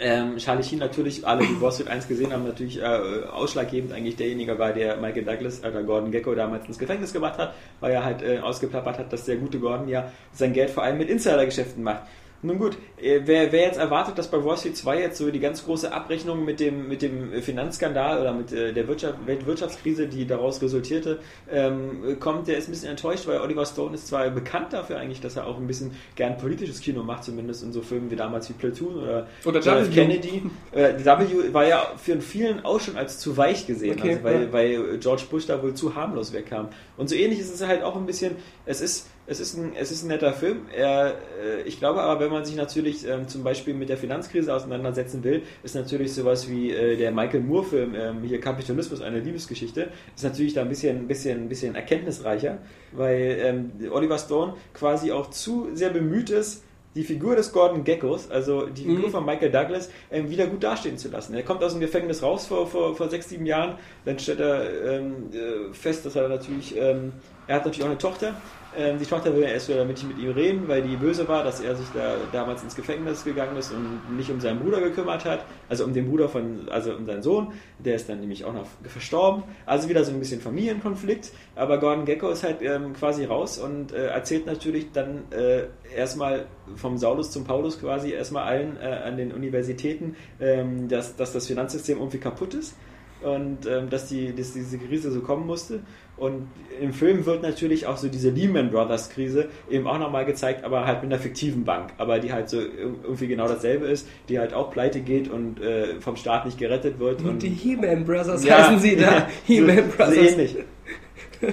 ähm, 0.00 0.38
Charlie 0.38 0.62
Sheen 0.62 0.78
natürlich, 0.78 1.26
alle, 1.26 1.46
die 1.46 1.56
Street 1.70 1.88
1 1.88 2.08
gesehen 2.08 2.32
haben, 2.32 2.44
natürlich 2.44 2.80
äh, 2.80 2.84
ausschlaggebend 2.84 3.92
eigentlich 3.92 4.16
derjenige 4.16 4.58
war, 4.58 4.72
der 4.72 4.96
Michael 4.96 5.24
Douglas, 5.24 5.62
oder 5.62 5.82
Gordon 5.82 6.10
Gecko 6.10 6.34
damals 6.34 6.66
ins 6.66 6.78
Gefängnis 6.78 7.12
gebracht 7.12 7.38
hat, 7.38 7.54
weil 7.80 7.92
er 7.92 8.04
halt 8.04 8.22
äh, 8.22 8.38
ausgeplappert 8.38 8.98
hat, 8.98 9.12
dass 9.12 9.26
der 9.26 9.36
gute 9.36 9.58
Gordon 9.58 9.88
ja 9.88 10.10
sein 10.32 10.52
Geld 10.52 10.70
vor 10.70 10.82
allem 10.82 10.98
mit 10.98 11.10
Insidergeschäften 11.10 11.82
macht. 11.82 12.04
Nun 12.42 12.58
gut, 12.58 12.78
äh, 13.00 13.20
wer, 13.24 13.52
wer 13.52 13.62
jetzt 13.62 13.78
erwartet, 13.78 14.16
dass 14.16 14.30
bei 14.30 14.42
Wall 14.42 14.56
Street 14.56 14.76
2 14.76 15.00
jetzt 15.00 15.18
so 15.18 15.30
die 15.30 15.40
ganz 15.40 15.64
große 15.64 15.92
Abrechnung 15.92 16.44
mit 16.44 16.58
dem, 16.58 16.88
mit 16.88 17.02
dem 17.02 17.42
Finanzskandal 17.42 18.20
oder 18.20 18.32
mit 18.32 18.50
äh, 18.52 18.72
der 18.72 18.88
Wirtschaft, 18.88 19.26
Weltwirtschaftskrise, 19.26 20.06
die 20.06 20.26
daraus 20.26 20.62
resultierte, 20.62 21.18
ähm, 21.50 22.16
kommt, 22.18 22.48
der 22.48 22.56
ist 22.56 22.68
ein 22.68 22.72
bisschen 22.72 22.90
enttäuscht, 22.90 23.26
weil 23.26 23.40
Oliver 23.40 23.66
Stone 23.66 23.94
ist 23.94 24.06
zwar 24.06 24.30
bekannt 24.30 24.72
dafür 24.72 24.98
eigentlich, 24.98 25.20
dass 25.20 25.36
er 25.36 25.46
auch 25.46 25.58
ein 25.58 25.66
bisschen 25.66 25.92
gern 26.16 26.38
politisches 26.38 26.80
Kino 26.80 27.02
macht, 27.02 27.24
zumindest 27.24 27.62
in 27.62 27.72
so 27.72 27.82
Filmen 27.82 28.10
wie 28.10 28.16
damals 28.16 28.48
wie 28.48 28.54
Platoon 28.54 28.96
oder, 28.96 29.26
Oder. 29.44 29.64
W. 29.64 29.94
Kennedy. 29.94 30.42
Äh, 30.72 30.94
W 31.04 31.52
war 31.52 31.66
ja 31.66 31.92
für 31.96 32.20
vielen 32.20 32.64
auch 32.64 32.80
schon 32.80 32.96
als 32.96 33.18
zu 33.18 33.36
weich 33.36 33.66
gesehen, 33.66 33.98
Okay, 33.98 34.12
also 34.12 34.24
weil, 34.24 34.42
ja. 34.44 34.52
weil 34.52 34.98
George 34.98 35.24
Bush 35.30 35.46
da 35.46 35.62
wohl 35.62 35.74
zu 35.74 35.94
harmlos 35.94 36.32
wegkam. 36.32 36.68
Und 36.96 37.08
so 37.10 37.14
ähnlich 37.14 37.40
ist 37.40 37.52
es 37.52 37.66
halt 37.66 37.82
auch 37.82 37.96
ein 37.96 38.06
bisschen, 38.06 38.36
es 38.64 38.80
ist, 38.80 39.08
es 39.30 39.38
ist 39.38 39.56
ein, 39.56 39.72
es 39.76 39.92
ist 39.92 40.02
ein 40.02 40.08
netter 40.08 40.32
Film. 40.32 40.62
Er, 40.76 41.14
äh, 41.40 41.62
ich 41.64 41.78
glaube 41.78 42.02
aber, 42.02 42.18
wenn 42.18 42.32
man 42.32 42.44
sich 42.44 42.56
natürlich 42.56 43.06
ähm, 43.06 43.28
zum 43.28 43.44
Beispiel 43.44 43.74
mit 43.74 43.88
der 43.88 43.96
Finanzkrise 43.96 44.52
auseinandersetzen 44.52 45.22
will, 45.22 45.42
ist 45.62 45.76
natürlich 45.76 46.12
sowas 46.12 46.50
wie 46.50 46.72
äh, 46.72 46.96
der 46.96 47.12
Michael 47.12 47.40
Moore-Film, 47.40 47.94
ähm, 47.94 48.22
hier 48.24 48.40
Kapitalismus, 48.40 49.00
eine 49.00 49.20
Liebesgeschichte, 49.20 49.88
ist 50.16 50.24
natürlich 50.24 50.54
da 50.54 50.62
ein 50.62 50.68
bisschen, 50.68 50.96
ein 50.96 51.06
bisschen, 51.06 51.42
ein 51.42 51.48
bisschen 51.48 51.76
erkenntnisreicher, 51.76 52.58
weil 52.90 53.38
ähm, 53.40 53.70
Oliver 53.92 54.18
Stone 54.18 54.54
quasi 54.74 55.12
auch 55.12 55.30
zu 55.30 55.68
sehr 55.74 55.90
bemüht 55.90 56.30
ist, 56.30 56.64
die 56.96 57.04
Figur 57.04 57.36
des 57.36 57.52
Gordon 57.52 57.84
Geckos, 57.84 58.28
also 58.32 58.66
die 58.66 58.82
Figur 58.82 59.06
Mhm. 59.06 59.12
von 59.12 59.24
Michael 59.24 59.52
Douglas, 59.52 59.90
ähm, 60.10 60.28
wieder 60.28 60.48
gut 60.48 60.64
dastehen 60.64 60.98
zu 60.98 61.08
lassen. 61.08 61.34
Er 61.34 61.44
kommt 61.44 61.62
aus 61.62 61.70
dem 61.70 61.80
Gefängnis 61.80 62.20
raus 62.20 62.46
vor, 62.46 62.66
vor, 62.66 62.96
vor 62.96 63.08
sechs, 63.08 63.28
sieben 63.28 63.46
Jahren, 63.46 63.76
dann 64.04 64.18
stellt 64.18 64.40
er 64.40 64.98
ähm, 64.98 65.30
äh, 65.32 65.72
fest, 65.72 66.04
dass 66.04 66.16
er 66.16 66.28
natürlich, 66.28 66.76
ähm, 66.76 67.12
er 67.46 67.56
hat 67.56 67.64
natürlich 67.64 67.84
auch 67.84 67.90
eine 67.90 67.98
Tochter. 67.98 68.34
Ähm, 68.76 68.98
die 68.98 69.04
Tochter 69.04 69.34
will 69.34 69.42
er 69.42 69.52
erst 69.52 69.68
wieder 69.68 69.84
mit, 69.84 70.02
mit 70.04 70.18
ihm 70.18 70.30
reden, 70.30 70.68
weil 70.68 70.82
die 70.82 70.96
böse 70.96 71.26
war, 71.26 71.42
dass 71.42 71.60
er 71.60 71.74
sich 71.74 71.88
da 71.92 72.16
damals 72.32 72.62
ins 72.62 72.76
Gefängnis 72.76 73.24
gegangen 73.24 73.56
ist 73.56 73.72
und 73.72 74.16
nicht 74.16 74.30
um 74.30 74.40
seinen 74.40 74.60
Bruder 74.60 74.80
gekümmert 74.80 75.24
hat, 75.24 75.44
also 75.68 75.84
um 75.84 75.92
den 75.92 76.08
Bruder 76.08 76.28
von, 76.28 76.68
also 76.70 76.94
um 76.94 77.04
seinen 77.04 77.22
Sohn, 77.22 77.52
der 77.78 77.96
ist 77.96 78.08
dann 78.08 78.20
nämlich 78.20 78.44
auch 78.44 78.52
noch 78.52 78.66
verstorben. 78.84 79.42
Also 79.66 79.88
wieder 79.88 80.04
so 80.04 80.12
ein 80.12 80.20
bisschen 80.20 80.40
Familienkonflikt, 80.40 81.32
aber 81.56 81.78
Gordon 81.78 82.04
Gecko 82.04 82.30
ist 82.30 82.44
halt 82.44 82.62
ähm, 82.62 82.92
quasi 82.92 83.24
raus 83.24 83.58
und 83.58 83.92
äh, 83.92 84.06
erzählt 84.06 84.46
natürlich 84.46 84.92
dann 84.92 85.24
äh, 85.32 85.64
erstmal 85.96 86.46
vom 86.76 86.96
Saulus 86.96 87.32
zum 87.32 87.44
Paulus 87.44 87.80
quasi 87.80 88.12
erstmal 88.12 88.44
allen 88.44 88.76
äh, 88.80 88.86
an 88.86 89.16
den 89.16 89.32
Universitäten, 89.32 90.14
ähm, 90.40 90.88
dass, 90.88 91.16
dass 91.16 91.32
das 91.32 91.48
Finanzsystem 91.48 91.98
irgendwie 91.98 92.18
kaputt 92.18 92.54
ist 92.54 92.76
und 93.22 93.66
ähm, 93.66 93.90
dass, 93.90 94.08
die, 94.08 94.34
dass 94.34 94.52
diese 94.52 94.78
Krise 94.78 95.10
so 95.12 95.20
kommen 95.20 95.46
musste. 95.46 95.80
Und 96.16 96.48
im 96.80 96.92
Film 96.92 97.24
wird 97.24 97.42
natürlich 97.42 97.86
auch 97.86 97.96
so 97.96 98.08
diese 98.08 98.28
Lehman 98.28 98.70
Brothers 98.70 99.08
Krise 99.08 99.48
eben 99.70 99.86
auch 99.86 99.98
nochmal 99.98 100.26
gezeigt, 100.26 100.64
aber 100.64 100.84
halt 100.86 101.02
mit 101.02 101.10
einer 101.10 101.20
fiktiven 101.22 101.64
Bank, 101.64 101.92
aber 101.96 102.18
die 102.18 102.30
halt 102.30 102.50
so 102.50 102.58
ir- 102.58 102.94
irgendwie 103.02 103.26
genau 103.26 103.48
dasselbe 103.48 103.86
ist, 103.86 104.06
die 104.28 104.38
halt 104.38 104.52
auch 104.52 104.70
pleite 104.70 105.00
geht 105.00 105.30
und 105.30 105.62
äh, 105.62 105.98
vom 106.00 106.16
Staat 106.16 106.44
nicht 106.44 106.58
gerettet 106.58 106.98
wird. 106.98 107.22
Und 107.22 107.42
die 107.42 107.48
He-Man 107.48 108.04
Brothers 108.04 108.44
Ja, 108.44 108.58
heißen 108.66 108.80
sie 108.80 108.96
da. 108.96 109.02
ja, 109.12 109.28
He-Man 109.46 109.76
so, 109.76 109.96
Brothers. 109.96 110.14
So 110.14 110.20
ähnlich. 110.20 110.56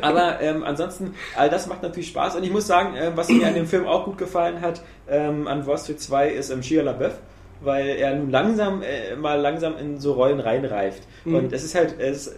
Aber 0.02 0.42
ähm, 0.42 0.64
ansonsten, 0.66 1.14
all 1.38 1.50
das 1.50 1.68
macht 1.68 1.82
natürlich 1.82 2.10
Spaß. 2.10 2.36
Und 2.36 2.44
ich 2.44 2.52
muss 2.52 2.68
sagen, 2.68 2.96
ähm, 3.00 3.14
was 3.16 3.30
mir 3.30 3.48
an 3.48 3.54
dem 3.54 3.68
Film 3.68 3.86
auch 3.86 4.04
gut 4.04 4.18
gefallen 4.18 4.60
hat, 4.60 4.82
ähm, 5.10 5.48
an 5.48 5.66
Wall 5.66 5.78
Street 5.78 6.02
2, 6.02 6.30
ist 6.30 6.50
ähm, 6.50 6.62
Shia 6.62 6.84
LaBeouf, 6.84 7.14
weil 7.62 7.88
er 7.90 8.16
nun 8.16 8.30
langsam, 8.30 8.82
äh, 8.82 9.16
mal 9.16 9.40
langsam 9.40 9.78
in 9.78 10.00
so 10.00 10.14
Rollen 10.14 10.40
reinreift. 10.40 11.04
Mhm. 11.26 11.36
Und 11.36 11.54
es 11.54 11.64
ist 11.64 11.76
halt, 11.76 12.00
es 12.00 12.28
äh, 12.28 12.32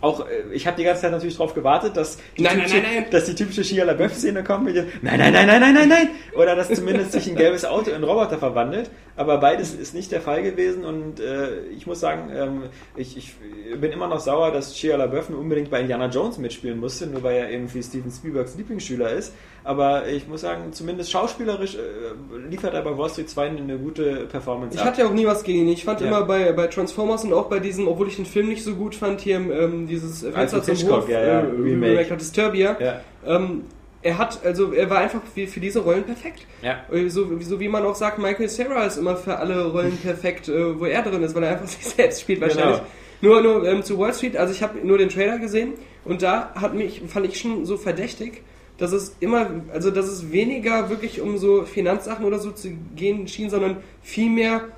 auch, 0.00 0.26
äh, 0.26 0.52
ich 0.52 0.66
habe 0.66 0.76
die 0.76 0.84
ganze 0.84 1.02
Zeit 1.02 1.12
natürlich 1.12 1.36
darauf 1.36 1.54
gewartet, 1.54 1.96
dass 1.96 2.18
die, 2.36 2.42
Nein, 2.42 2.56
typische, 2.56 2.76
nein, 2.76 2.94
nein. 2.94 3.06
dass 3.10 3.24
die 3.26 3.34
typische 3.34 3.64
Shia 3.64 3.84
LaBeouf-Szene 3.84 4.44
kommt 4.44 4.64
mit 4.64 4.76
dem 4.76 4.86
Nein, 5.02 5.18
nein, 5.18 5.32
nein, 5.32 5.46
nein, 5.46 5.60
nein, 5.60 5.74
nein, 5.74 5.88
nein. 5.88 6.08
Oder 6.36 6.54
dass 6.54 6.68
zumindest 6.68 7.12
sich 7.12 7.28
ein 7.28 7.36
gelbes 7.36 7.64
Auto 7.64 7.90
in 7.90 8.04
Roboter 8.04 8.38
verwandelt. 8.38 8.90
Aber 9.16 9.38
beides 9.38 9.74
ist 9.74 9.94
nicht 9.94 10.12
der 10.12 10.20
Fall 10.20 10.42
gewesen 10.42 10.84
und 10.84 11.20
äh, 11.20 11.60
ich 11.76 11.86
muss 11.86 12.00
sagen, 12.00 12.30
ähm, 12.34 12.62
ich, 12.96 13.16
ich 13.16 13.34
bin 13.80 13.90
immer 13.90 14.08
noch 14.08 14.20
sauer, 14.20 14.50
dass 14.50 14.78
Shia 14.78 14.96
LaBeouf 14.96 15.30
unbedingt 15.30 15.70
bei 15.70 15.80
Indiana 15.80 16.08
Jones 16.08 16.38
mitspielen 16.38 16.78
musste, 16.78 17.06
nur 17.06 17.22
weil 17.22 17.36
er 17.36 17.50
irgendwie 17.50 17.82
Steven 17.82 18.10
Spielbergs 18.10 18.56
Lieblingsschüler 18.56 19.10
ist. 19.10 19.32
Aber 19.66 20.06
ich 20.06 20.28
muss 20.28 20.42
sagen, 20.42 20.72
zumindest 20.72 21.10
schauspielerisch 21.10 21.74
äh, 21.74 22.48
liefert 22.48 22.72
er 22.72 22.82
bei 22.82 22.96
Wall 22.96 23.10
Street 23.10 23.28
2 23.28 23.46
eine 23.48 23.76
gute 23.78 24.26
Performance 24.30 24.76
Ich 24.76 24.80
ab. 24.80 24.86
hatte 24.86 25.04
auch 25.06 25.12
nie 25.12 25.26
was 25.26 25.42
gegen 25.42 25.62
ihn. 25.62 25.68
Ich 25.68 25.84
fand 25.84 26.00
Ja. 26.00 26.06
immer 26.06 26.22
bei, 26.22 26.52
bei 26.52 26.68
Transformers 26.68 27.24
und 27.24 27.32
auch 27.32 27.46
bei 27.46 27.58
diesem, 27.58 27.88
obwohl 27.88 28.06
ich 28.06 28.14
den 28.14 28.26
Film 28.26 28.46
nicht 28.48 28.62
so 28.62 28.74
gut 28.76 28.94
fand, 28.94 29.20
hier 29.22 29.36
ähm, 29.38 29.88
dieses 29.88 30.20
Fenster 30.24 30.62
zum 30.62 30.74
Hitchcock, 30.76 31.02
Hof, 31.02 31.08
ja, 31.08 31.20
ja, 31.20 31.40
äh, 31.40 31.44
Remake. 31.46 31.90
Remake 31.98 32.16
Disturbia. 32.16 32.76
Ja, 32.78 33.00
Ähm, 33.26 33.64
er 34.02 34.18
hat, 34.18 34.44
also 34.44 34.72
er 34.72 34.88
war 34.88 34.98
einfach 34.98 35.20
für, 35.34 35.48
für 35.48 35.58
diese 35.58 35.80
Rollen 35.80 36.04
perfekt. 36.04 36.46
ja. 36.62 36.76
Äh, 36.92 37.08
So, 37.08 37.26
so 37.40 37.58
wie 37.58 37.66
man 37.68 37.84
auch 37.84 37.96
sagt, 37.96 38.20
Michael 38.20 38.48
Cera 38.48 38.84
ist 38.84 38.98
immer 38.98 39.16
für 39.16 39.36
alle 39.36 39.66
Rollen 39.72 39.96
perfekt, 40.02 40.48
äh, 40.48 40.78
wo 40.78 40.84
er 40.84 41.02
drin 41.02 41.24
ist, 41.24 41.34
weil 41.34 41.42
er 41.42 41.50
einfach 41.54 41.66
sich 41.76 41.84
selbst 41.86 42.20
spielt 42.20 42.40
wahrscheinlich. 42.40 42.78
Genau. 43.20 43.40
Nur, 43.40 43.40
nur 43.42 43.66
ähm, 43.68 43.82
zu 43.82 43.98
Wall 43.98 44.14
Street, 44.14 44.36
also 44.36 44.52
ich 44.52 44.62
habe 44.62 44.78
nur 44.86 44.98
den 44.98 45.08
Trailer 45.08 45.38
gesehen 45.38 45.72
und 46.04 46.22
da 46.22 46.52
hat 46.54 46.74
mich, 46.74 47.02
fand 47.08 47.26
ich 47.26 47.40
schon 47.40 47.64
so 47.66 47.76
verdächtig, 47.78 48.42
dass 48.78 48.92
es 48.92 49.16
immer, 49.20 49.50
also 49.72 49.90
dass 49.90 50.06
es 50.06 50.32
weniger 50.32 50.90
wirklich 50.90 51.20
um 51.20 51.38
so 51.38 51.64
Finanzsachen 51.64 52.24
oder 52.24 52.38
so 52.38 52.50
zu 52.50 52.70
gehen 52.94 53.26
schien, 53.28 53.50
sondern 53.50 53.78
vielmehr 54.02 54.68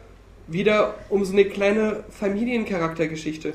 wieder 0.46 0.94
um 1.08 1.24
so 1.24 1.32
eine 1.32 1.44
kleine 1.44 2.04
Familiencharaktergeschichte. 2.10 3.54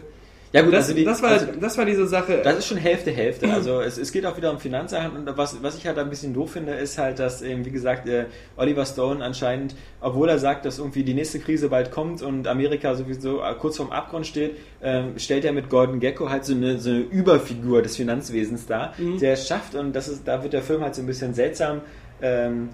Ja 0.54 0.62
gut, 0.62 0.72
Das, 0.72 0.86
also 0.86 0.94
die, 0.94 1.04
das, 1.04 1.24
war, 1.24 1.32
also, 1.32 1.48
das 1.60 1.78
war 1.80 1.86
diese 1.86 2.06
Sache. 2.08 2.42
Das 2.44 2.60
ist 2.60 2.68
schon 2.68 2.78
Hälfte, 2.78 3.10
Hälfte. 3.10 3.52
Also 3.52 3.82
es, 3.82 3.98
es 3.98 4.12
geht 4.12 4.24
auch 4.24 4.38
wieder 4.38 4.52
um 4.52 4.60
Finanzsachen 4.60 5.18
und 5.18 5.38
was, 5.38 5.64
was 5.64 5.76
ich 5.76 5.88
halt 5.88 5.98
ein 5.98 6.12
bisschen 6.12 6.32
doof 6.36 6.52
finde, 6.52 6.74
ist 6.74 7.00
halt, 7.00 7.18
dass 7.18 7.42
eben, 7.42 7.66
wie 7.66 7.72
gesagt, 7.72 8.08
äh, 8.08 8.26
Oliver 8.56 8.86
Stone 8.86 9.26
anscheinend, 9.26 9.76
obwohl 10.00 10.30
er 10.30 10.38
sagt, 10.38 10.66
dass 10.66 10.78
irgendwie 10.78 11.04
die 11.04 11.16
nächste 11.16 11.40
Krise 11.40 11.70
bald 11.70 11.90
kommt 11.90 12.22
und 12.22 12.48
Amerika 12.48 12.94
sowieso 12.94 13.42
äh, 13.42 13.56
kurz 13.60 13.78
vorm 13.78 13.90
Abgrund 13.90 14.28
steht, 14.28 14.58
ähm, 14.84 15.18
stellt 15.18 15.44
er 15.44 15.54
mit 15.54 15.72
Gordon 15.72 16.00
Gecko 16.00 16.30
halt 16.30 16.46
so 16.46 16.54
eine, 16.54 16.78
so 16.78 16.92
eine 16.92 17.00
Überfigur 17.00 17.82
des 17.82 17.96
Finanzwesens 17.96 18.68
dar, 18.68 18.94
der 19.20 19.34
es 19.34 19.48
schafft 19.48 19.74
und 19.74 19.94
das 19.94 20.08
ist, 20.08 20.28
da 20.28 20.44
wird 20.44 20.54
der 20.54 20.62
Film 20.62 20.84
halt 20.84 20.94
so 20.94 21.02
ein 21.02 21.08
bisschen 21.08 21.34
seltsam. 21.34 21.82
Ähm, 22.22 22.70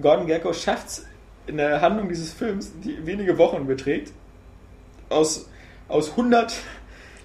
Gordon 0.00 0.26
Gecko 0.26 0.52
schafft 0.52 0.88
es 0.88 1.06
in 1.46 1.56
der 1.56 1.80
Handlung 1.80 2.08
dieses 2.08 2.32
Films, 2.32 2.72
die 2.82 3.06
wenige 3.06 3.38
Wochen 3.38 3.66
beträgt, 3.68 4.12
aus, 5.08 5.48
aus 5.88 6.10
100, 6.10 6.54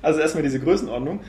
also 0.07 0.21
erstmal 0.21 0.43
diese 0.43 0.61
Größenordnung, 0.61 1.19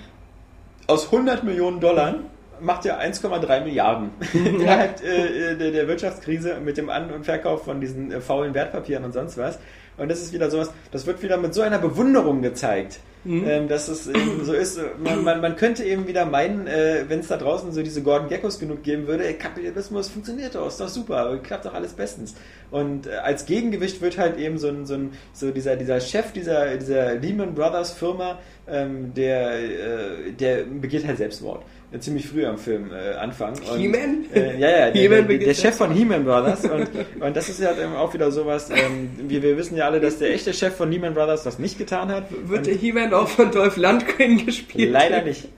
aus 0.86 1.07
100 1.07 1.42
Millionen 1.42 1.81
Dollar 1.81 2.15
macht 2.60 2.86
er 2.86 3.00
1,3 3.00 3.65
Milliarden. 3.65 4.10
Innerhalb 4.32 5.02
äh, 5.02 5.57
der, 5.57 5.73
der 5.73 5.89
Wirtschaftskrise 5.89 6.58
mit 6.65 6.76
dem 6.76 6.89
An- 6.89 7.10
und 7.10 7.24
Verkauf 7.24 7.65
von 7.65 7.81
diesen 7.81 8.12
äh, 8.12 8.20
faulen 8.20 8.55
Wertpapieren 8.55 9.05
und 9.05 9.12
sonst 9.12 9.36
was. 9.36 9.58
Und 9.97 10.08
das 10.08 10.23
ist 10.23 10.32
wieder 10.32 10.48
sowas, 10.48 10.70
das 10.92 11.07
wird 11.07 11.23
wieder 11.23 11.39
mit 11.39 11.55
so 11.55 11.62
einer 11.62 11.78
Bewunderung 11.78 12.40
gezeigt. 12.40 13.00
Ähm, 13.28 13.68
dass 13.68 13.89
es 13.89 14.07
eben 14.07 14.44
so 14.44 14.52
ist, 14.55 14.81
man, 15.02 15.23
man, 15.23 15.40
man 15.40 15.57
könnte 15.57 15.84
eben 15.84 16.07
wieder 16.07 16.24
meinen, 16.24 16.66
äh, 16.66 17.05
wenn 17.08 17.20
es 17.20 17.28
da 17.28 17.36
draußen 17.36 17.73
so 17.73 17.82
diese 17.82 18.02
Gordon 18.02 18.28
Geckos 18.28 18.58
genug 18.58 18.82
geben 18.82 19.07
würde, 19.07 19.26
ey, 19.26 19.34
Kapitalismus 19.34 20.08
funktioniert 20.08 20.55
doch, 20.55 20.66
ist 20.66 20.81
doch 20.81 20.89
super, 20.89 21.39
klappt 21.42 21.66
doch 21.66 21.74
alles 21.74 21.92
bestens. 21.92 22.34
Und 22.70 23.07
äh, 23.07 23.16
als 23.16 23.44
Gegengewicht 23.44 24.00
wird 24.00 24.16
halt 24.16 24.39
eben 24.39 24.58
so 24.58 24.68
ein, 24.68 24.86
so 24.86 24.94
ein 24.94 25.12
so 25.32 25.50
dieser, 25.50 25.76
dieser 25.76 26.00
Chef 26.00 26.32
dieser, 26.32 26.76
dieser 26.76 27.16
Lehman 27.16 27.55
Brothers 27.55 27.92
Firma, 27.92 28.39
ähm, 28.66 29.12
der, 29.15 29.52
äh, 29.52 30.32
der 30.32 30.65
begeht 30.65 31.07
halt 31.07 31.18
Selbstmord. 31.18 31.62
Ziemlich 32.00 32.28
früh 32.28 32.44
am 32.44 32.58
Film 32.58 32.91
äh, 32.92 33.15
Anfang. 33.15 33.55
He-Man? 33.76 34.26
Äh, 34.34 34.58
ja, 34.58 34.68
ja, 34.68 34.91
der, 34.91 35.02
He-Man 35.02 35.18
der, 35.18 35.23
begeht 35.23 35.47
der 35.47 35.55
Chef 35.55 35.75
von 35.75 35.91
He-Man 35.91 36.25
Brothers. 36.25 36.65
Und, 36.65 36.91
und 37.20 37.36
das 37.36 37.49
ist 37.49 37.60
ja 37.60 37.68
halt 37.68 37.78
auch 37.97 38.12
wieder 38.12 38.31
sowas, 38.31 38.68
ähm, 38.68 39.10
wir, 39.17 39.42
wir 39.42 39.57
wissen 39.57 39.75
ja 39.75 39.86
alle, 39.86 39.99
dass 39.99 40.18
der 40.18 40.34
echte 40.34 40.52
Chef 40.52 40.76
von 40.76 40.91
Lehman 40.91 41.15
Brothers 41.15 41.44
das 41.44 41.58
nicht 41.58 41.78
getan 41.78 42.10
hat. 42.10 42.26
Wird 42.47 42.67
der 42.67 42.75
He-Man 42.75 43.15
auch 43.15 43.28
von 43.28 43.50
Dolph 43.50 43.78
Lundgren 43.78 44.44
gespielt? 44.44 44.92
Leider 44.92 45.23
nicht. 45.23 45.49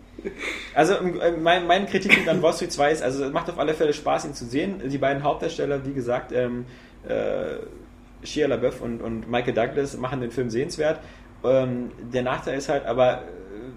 Also 0.74 0.94
äh, 0.94 1.32
mein, 1.32 1.66
mein 1.66 1.86
Kritikpunkt 1.86 2.28
an 2.28 2.42
Wall 2.42 2.52
Street 2.52 2.72
2 2.72 2.92
ist, 2.92 3.02
also 3.02 3.24
es 3.24 3.32
macht 3.32 3.50
auf 3.50 3.58
alle 3.58 3.74
Fälle 3.74 3.92
Spaß, 3.92 4.26
ihn 4.26 4.34
zu 4.34 4.44
sehen. 4.44 4.80
Die 4.84 4.98
beiden 4.98 5.24
Hauptdarsteller, 5.24 5.84
wie 5.84 5.92
gesagt, 5.92 6.30
ähm, 6.30 6.64
äh, 7.08 7.56
Shia 8.24 8.46
LaBeouf 8.46 8.80
und, 8.82 9.00
und 9.02 9.28
Michael 9.30 9.54
Douglas 9.54 9.96
machen 9.96 10.20
den 10.20 10.30
Film 10.30 10.50
sehenswert. 10.50 11.00
Ähm, 11.42 11.90
der 12.12 12.22
Nachteil 12.22 12.58
ist 12.58 12.68
halt 12.68 12.84
aber, 12.86 13.22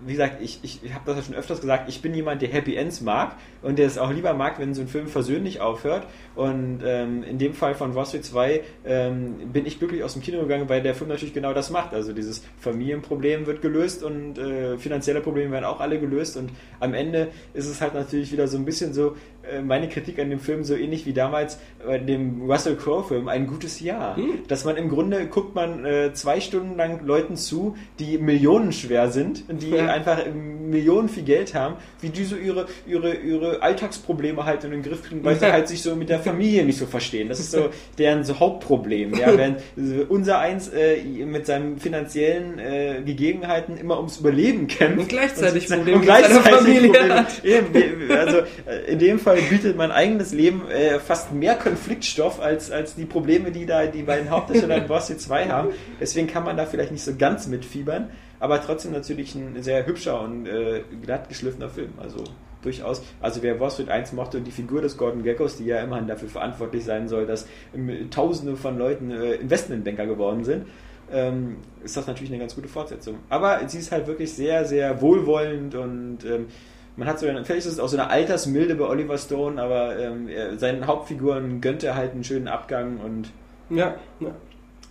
wie 0.06 0.14
gesagt, 0.14 0.41
ich, 0.41 0.59
ich, 0.64 0.80
habe 0.93 1.03
das 1.06 1.17
ja 1.17 1.23
schon 1.23 1.35
öfters 1.35 1.61
gesagt, 1.61 1.90
ich 1.90 2.01
bin 2.01 2.14
jemand, 2.14 2.41
der 2.41 2.49
Happy 2.49 2.75
Ends 2.75 3.01
mag 3.01 3.35
und 3.61 3.80
der 3.80 3.88
es 3.88 3.98
auch 3.98 4.11
lieber 4.11 4.33
mag, 4.33 4.59
wenn 4.59 4.73
so 4.73 4.82
ein 4.82 4.88
Film 4.88 5.07
versöhnlich 5.07 5.61
aufhört. 5.61 6.07
Und 6.35 6.82
ähm, 6.85 7.23
in 7.23 7.38
dem 7.38 7.53
Fall 7.53 7.75
von 7.75 7.95
Wall 7.95 8.06
Street 8.06 8.25
2 8.25 8.61
ähm, 8.85 9.51
bin 9.51 9.65
ich 9.65 9.80
glücklich 9.80 10.03
aus 10.03 10.14
dem 10.14 10.22
Kino 10.22 10.41
gegangen, 10.41 10.69
weil 10.69 10.82
der 10.82 10.95
Film 10.95 11.09
natürlich 11.09 11.33
genau 11.33 11.53
das 11.53 11.69
macht. 11.69 11.93
Also 11.93 12.14
dieses 12.14 12.43
Familienproblem 12.59 13.45
wird 13.45 13.61
gelöst 13.61 14.03
und 14.03 14.38
äh, 14.38 14.77
finanzielle 14.77 15.22
Probleme 15.22 15.51
werden 15.51 15.65
auch 15.65 15.80
alle 15.80 15.99
gelöst. 15.99 16.38
Und 16.38 16.51
am 16.80 16.93
Ende 16.93 17.30
ist 17.53 17.67
es 17.67 17.82
halt 17.82 17.93
natürlich 17.93 18.32
wieder 18.32 18.48
so 18.48 18.57
ein 18.57 18.65
bisschen 18.65 18.93
so, 18.93 19.15
meine 19.63 19.89
Kritik 19.89 20.19
an 20.19 20.30
dem 20.30 20.39
Film 20.39 20.63
so 20.63 20.75
ähnlich 20.75 21.05
wie 21.05 21.13
damals 21.13 21.59
bei 21.85 21.97
dem 21.97 22.49
Russell 22.49 22.75
Crowe-Film, 22.75 23.27
ein 23.27 23.47
gutes 23.47 23.80
Jahr. 23.80 24.17
Dass 24.47 24.63
man 24.65 24.77
im 24.77 24.89
Grunde 24.89 25.27
guckt 25.27 25.53
man 25.53 25.85
äh, 25.85 26.13
zwei 26.13 26.39
Stunden 26.39 26.77
lang 26.77 27.05
Leuten 27.05 27.35
zu, 27.35 27.75
die 27.99 28.17
millionenschwer 28.17 29.09
sind, 29.09 29.43
die 29.49 29.72
Ja. 29.72 29.88
einfach 29.88 30.19
Millionen 30.33 31.09
viel 31.09 31.23
Geld 31.23 31.53
haben, 31.53 31.75
wie 32.01 32.09
die 32.09 32.23
so 32.23 32.35
ihre, 32.35 32.67
ihre, 32.88 33.15
ihre 33.15 33.61
Alltagsprobleme 33.61 34.45
halt 34.45 34.63
in 34.63 34.72
den 34.72 34.81
Griff 34.81 35.03
kriegen, 35.03 35.23
weil 35.23 35.35
sie 35.35 35.51
halt 35.51 35.67
sich 35.67 35.81
so 35.81 35.95
mit 35.95 36.09
der 36.09 36.19
Familie 36.19 36.63
nicht 36.65 36.77
so 36.80 36.85
verstehen. 36.85 37.27
Das 37.30 37.39
ist 37.39 37.51
so 37.51 37.69
deren 37.97 38.23
so 38.23 38.39
Hauptproblem. 38.39 39.13
Ja, 39.15 39.27
während 39.38 39.59
äh, 39.77 40.03
unser 40.07 40.39
eins 40.39 40.69
äh, 40.69 41.03
mit 41.25 41.45
seinen 41.45 41.77
finanziellen 41.80 42.59
äh, 42.59 43.01
Gegebenheiten 43.05 43.77
immer 43.77 43.97
ums 43.97 44.17
Überleben 44.17 44.67
kämpft. 44.67 44.99
Und 44.99 45.09
gleichzeitig 45.09 45.69
und, 45.69 45.75
Probleme 45.77 45.97
und 45.97 46.03
gleichzeitig 46.03 46.51
Familie 46.53 46.91
Probleme. 46.91 47.25
Eben, 47.43 48.11
also 48.11 48.38
äh, 48.38 48.91
in 48.91 48.99
dem 48.99 49.19
Fall 49.19 49.32
bietet 49.41 49.77
mein 49.77 49.91
eigenes 49.91 50.33
Leben 50.33 50.67
äh, 50.69 50.99
fast 50.99 51.33
mehr 51.33 51.55
Konfliktstoff 51.55 52.39
als, 52.39 52.71
als 52.71 52.95
die 52.95 53.05
Probleme, 53.05 53.51
die 53.51 53.65
da 53.65 53.85
die 53.85 54.03
beiden 54.03 54.29
Hauptdarsteller 54.29 54.77
in 54.81 54.87
Boss 54.87 55.07
2 55.07 55.47
haben. 55.47 55.69
Deswegen 55.99 56.27
kann 56.27 56.43
man 56.43 56.57
da 56.57 56.65
vielleicht 56.65 56.91
nicht 56.91 57.03
so 57.03 57.15
ganz 57.15 57.47
mitfiebern, 57.47 58.09
aber 58.39 58.61
trotzdem 58.61 58.91
natürlich 58.91 59.35
ein 59.35 59.61
sehr 59.61 59.85
hübscher 59.85 60.21
und 60.21 60.45
äh, 60.47 60.83
glatt 61.01 61.29
geschliffener 61.29 61.69
Film. 61.69 61.93
Also 61.97 62.23
durchaus. 62.63 63.03
Also 63.21 63.41
wer 63.43 63.59
Wall 63.59 63.71
Street 63.71 63.89
1 63.89 64.13
mochte 64.13 64.37
und 64.37 64.45
die 64.45 64.51
Figur 64.51 64.81
des 64.81 64.97
Gordon 64.97 65.23
Geckos, 65.23 65.57
die 65.57 65.65
ja 65.65 65.81
immerhin 65.81 66.07
dafür 66.07 66.29
verantwortlich 66.29 66.83
sein 66.83 67.07
soll, 67.07 67.25
dass 67.25 67.47
ähm, 67.75 68.09
Tausende 68.09 68.55
von 68.55 68.77
Leuten 68.77 69.11
äh, 69.11 69.33
Investmentbanker 69.35 70.07
geworden 70.07 70.43
sind, 70.43 70.65
ähm, 71.11 71.57
ist 71.83 71.97
das 71.97 72.07
natürlich 72.07 72.31
eine 72.31 72.39
ganz 72.39 72.55
gute 72.55 72.67
Fortsetzung. 72.67 73.19
Aber 73.29 73.67
sie 73.67 73.79
ist 73.79 73.91
halt 73.91 74.07
wirklich 74.07 74.33
sehr, 74.33 74.65
sehr 74.65 75.01
wohlwollend 75.01 75.75
und 75.75 76.19
ähm, 76.25 76.47
man 76.95 77.07
hat 77.07 77.19
so 77.19 77.27
eine, 77.27 77.43
vielleicht 77.43 77.65
ist 77.65 77.73
es 77.73 77.80
auch 77.80 77.88
so 77.88 77.97
eine 77.97 78.09
Altersmilde 78.09 78.75
bei 78.75 78.85
Oliver 78.85 79.17
Stone, 79.17 79.61
aber 79.61 79.97
ähm, 79.97 80.30
seinen 80.57 80.85
Hauptfiguren 80.88 81.61
gönnt 81.61 81.83
er 81.83 81.95
halt 81.95 82.11
einen 82.11 82.23
schönen 82.23 82.47
Abgang 82.47 82.97
und 82.99 83.30
Ja, 83.69 83.95
ja. 84.19 84.31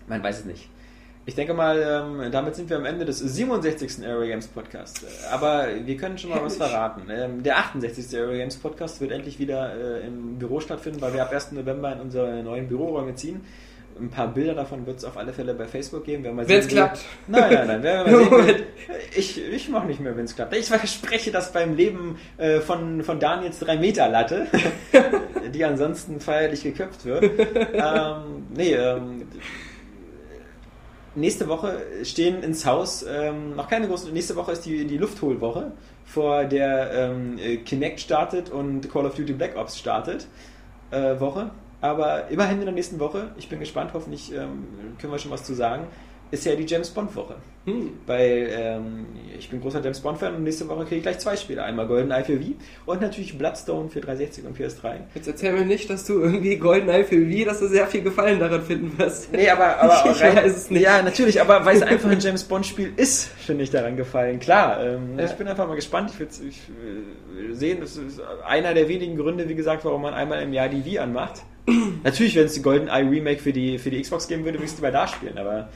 man 0.09 0.23
weiß 0.23 0.41
es 0.41 0.45
nicht. 0.45 0.69
Ich 1.25 1.37
denke 1.37 1.55
mal, 1.55 1.79
ähm, 1.81 2.33
damit 2.33 2.57
sind 2.57 2.69
wir 2.69 2.77
am 2.79 2.85
Ende 2.85 3.05
des 3.05 3.21
67. 3.21 4.05
Aero 4.05 4.23
Games 4.23 4.49
Podcasts. 4.49 5.05
Äh, 5.05 5.07
Aber 5.33 5.69
wir 5.85 5.97
können 5.97 6.19
schon 6.19 6.31
mal 6.31 6.43
was 6.43 6.57
verraten. 6.59 7.03
Ähm, 7.09 7.45
der 7.45 7.59
68. 7.59 8.19
Aero 8.19 8.33
Games 8.33 8.57
Podcast 8.57 9.01
wird 9.01 9.13
endlich 9.13 9.39
wieder 9.39 9.73
äh, 10.03 10.05
im 10.05 10.41
Büro 10.41 10.59
stattfinden, 10.59 11.01
weil 11.01 11.15
wir 11.15 11.23
ab 11.23 11.33
1. 11.33 11.53
November 11.53 11.93
in 11.93 12.01
unsere 12.01 12.43
neuen 12.43 12.67
Büroräume 12.67 13.15
ziehen. 13.15 13.43
Ein 13.99 14.11
paar 14.11 14.29
Bilder 14.29 14.55
davon 14.55 14.87
wird 14.87 14.99
es 14.99 15.05
auf 15.05 15.17
alle 15.17 15.33
Fälle 15.33 15.55
bei 15.55 15.67
Facebook 15.67 16.05
geben. 16.05 16.25
Wenn 16.25 16.49
Wenn's 16.49 16.69
klappt. 16.69 17.01
Nein, 17.27 17.53
nein, 17.53 17.67
nein. 17.67 17.83
Werden 17.83 18.13
wir 18.13 18.31
mal 18.31 18.45
sehen. 18.47 18.63
Ich, 19.17 19.43
ich 19.43 19.69
mache 19.69 19.87
nicht 19.87 20.01
mehr, 20.01 20.17
wenn 20.17 20.25
es 20.25 20.35
klappt. 20.35 20.55
Ich 20.57 20.67
verspreche 20.67 21.31
das 21.31 21.53
beim 21.53 21.77
Leben 21.77 22.19
äh, 22.39 22.61
von, 22.61 23.03
von 23.03 23.21
Daniels 23.21 23.63
3-Meter-Latte, 23.63 24.47
die 25.55 25.65
ansonsten 25.65 26.21
feierlich 26.21 26.63
geköpft 26.63 27.05
wird. 27.05 27.25
ähm, 27.75 28.47
nee, 28.55 28.75
ähm, 28.75 29.23
nächste 31.15 31.49
Woche 31.49 31.81
stehen 32.05 32.43
ins 32.43 32.67
Haus 32.67 33.05
ähm, 33.09 33.57
noch 33.57 33.69
keine 33.69 33.89
großen. 33.89 34.13
Nächste 34.13 34.37
Woche 34.37 34.53
ist 34.53 34.65
die, 34.65 34.87
die 34.87 34.99
Luftholwoche, 34.99 35.73
vor 36.05 36.45
der 36.45 36.93
ähm, 36.93 37.39
äh, 37.39 37.57
Kinect 37.59 38.01
startet 38.01 38.51
und 38.51 38.91
Call 38.91 39.07
of 39.07 39.15
Duty 39.15 39.33
Black 39.33 39.57
Ops 39.57 39.79
startet. 39.79 40.27
Äh, 40.91 41.19
Woche. 41.21 41.51
Aber 41.83 42.29
immerhin 42.29 42.61
in 42.61 42.65
der 42.65 42.73
nächsten 42.73 43.01
Woche, 43.01 43.33
ich 43.37 43.49
bin 43.49 43.59
gespannt, 43.59 43.91
hoffentlich 43.93 44.33
ähm, 44.33 44.97
können 44.99 45.13
wir 45.13 45.19
schon 45.19 45.33
was 45.33 45.43
zu 45.43 45.53
sagen, 45.53 45.89
ist 46.33 46.47
ja 46.47 46.57
die 46.57 46.65
James 46.65 46.89
Bond 46.91 47.15
Woche. 47.15 47.37
Hm. 47.67 47.91
Weil 48.07 48.49
ähm, 48.51 49.07
ich 49.39 49.49
bin 49.51 49.61
großer 49.61 49.81
James 49.85 50.01
Bond 50.01 50.19
Fan 50.19 50.35
und 50.35 50.43
nächste 50.43 50.67
Woche 50.69 50.85
kriege 50.85 50.97
ich 50.97 51.03
gleich 51.03 51.19
zwei 51.21 51.37
Spiele. 51.37 51.63
Einmal 51.63 51.87
GoldenEye 51.87 52.25
für 52.25 52.41
Wii 52.41 52.57
und 52.87 53.01
natürlich 53.03 53.39
Bloodstone 53.39 53.89
für 53.91 54.01
360 54.01 54.47
und 54.47 54.59
PS3. 54.59 54.95
Jetzt 55.15 55.29
erzähl 55.29 55.53
mir 55.53 55.65
nicht, 55.65 55.89
dass 55.89 56.05
du 56.07 56.21
irgendwie 56.21 56.57
GoldenEye 56.57 57.05
für 57.05 57.29
wie, 57.29 57.45
dass 57.45 57.61
du 57.61 57.69
sehr 57.69 57.87
viel 57.87 58.03
Gefallen 58.03 58.41
daran 58.41 58.63
finden 58.63 58.99
wirst. 58.99 59.31
Nee, 59.33 59.49
aber, 59.49 59.77
aber 59.79 60.11
Ich 60.11 60.21
weiß 60.21 60.57
es 60.57 60.71
nicht. 60.71 60.83
Ja, 60.83 61.03
natürlich, 61.03 61.41
aber 61.41 61.65
weil 61.65 61.77
es 61.77 61.83
einfach 61.83 62.11
ein 62.11 62.19
James 62.19 62.45
Bond 62.45 62.67
Spiel 62.67 62.93
ist, 62.97 63.27
finde 63.29 63.63
ich 63.63 63.71
daran 63.71 63.97
gefallen. 63.97 64.41
Klar, 64.41 64.83
ähm, 64.83 65.19
Ja. 65.19 65.27
ich 65.27 65.33
bin 65.33 65.47
einfach 65.47 65.69
mal 65.69 65.77
gespannt. 65.77 66.11
Ich 66.15 66.19
will 66.19 66.29
ich, 66.49 66.57
äh, 67.51 67.55
sehen, 67.55 67.79
das 67.81 67.97
ist 67.97 68.21
einer 68.45 68.75
der 68.75 68.89
wenigen 68.89 69.17
Gründe, 69.17 69.49
wie 69.49 69.55
gesagt, 69.55 69.85
warum 69.85 70.03
man 70.03 70.15
einmal 70.15 70.43
im 70.43 70.53
Jahr 70.55 70.69
die 70.69 70.85
Wii 70.85 70.99
anmacht. 70.99 71.43
natürlich, 72.03 72.35
wenn 72.35 72.47
es 72.47 72.55
die 72.55 72.63
GoldenEye 72.63 73.09
Remake 73.09 73.41
für 73.41 73.53
die, 73.53 73.79
für 73.79 73.91
die 73.91 74.01
Xbox 74.01 74.27
geben 74.27 74.45
würde, 74.45 74.59
würde 74.59 74.65
ich 74.65 74.73
es 74.73 74.79
lieber 74.79 74.91
da 74.91 75.07
spielen, 75.07 75.39
aber 75.39 75.69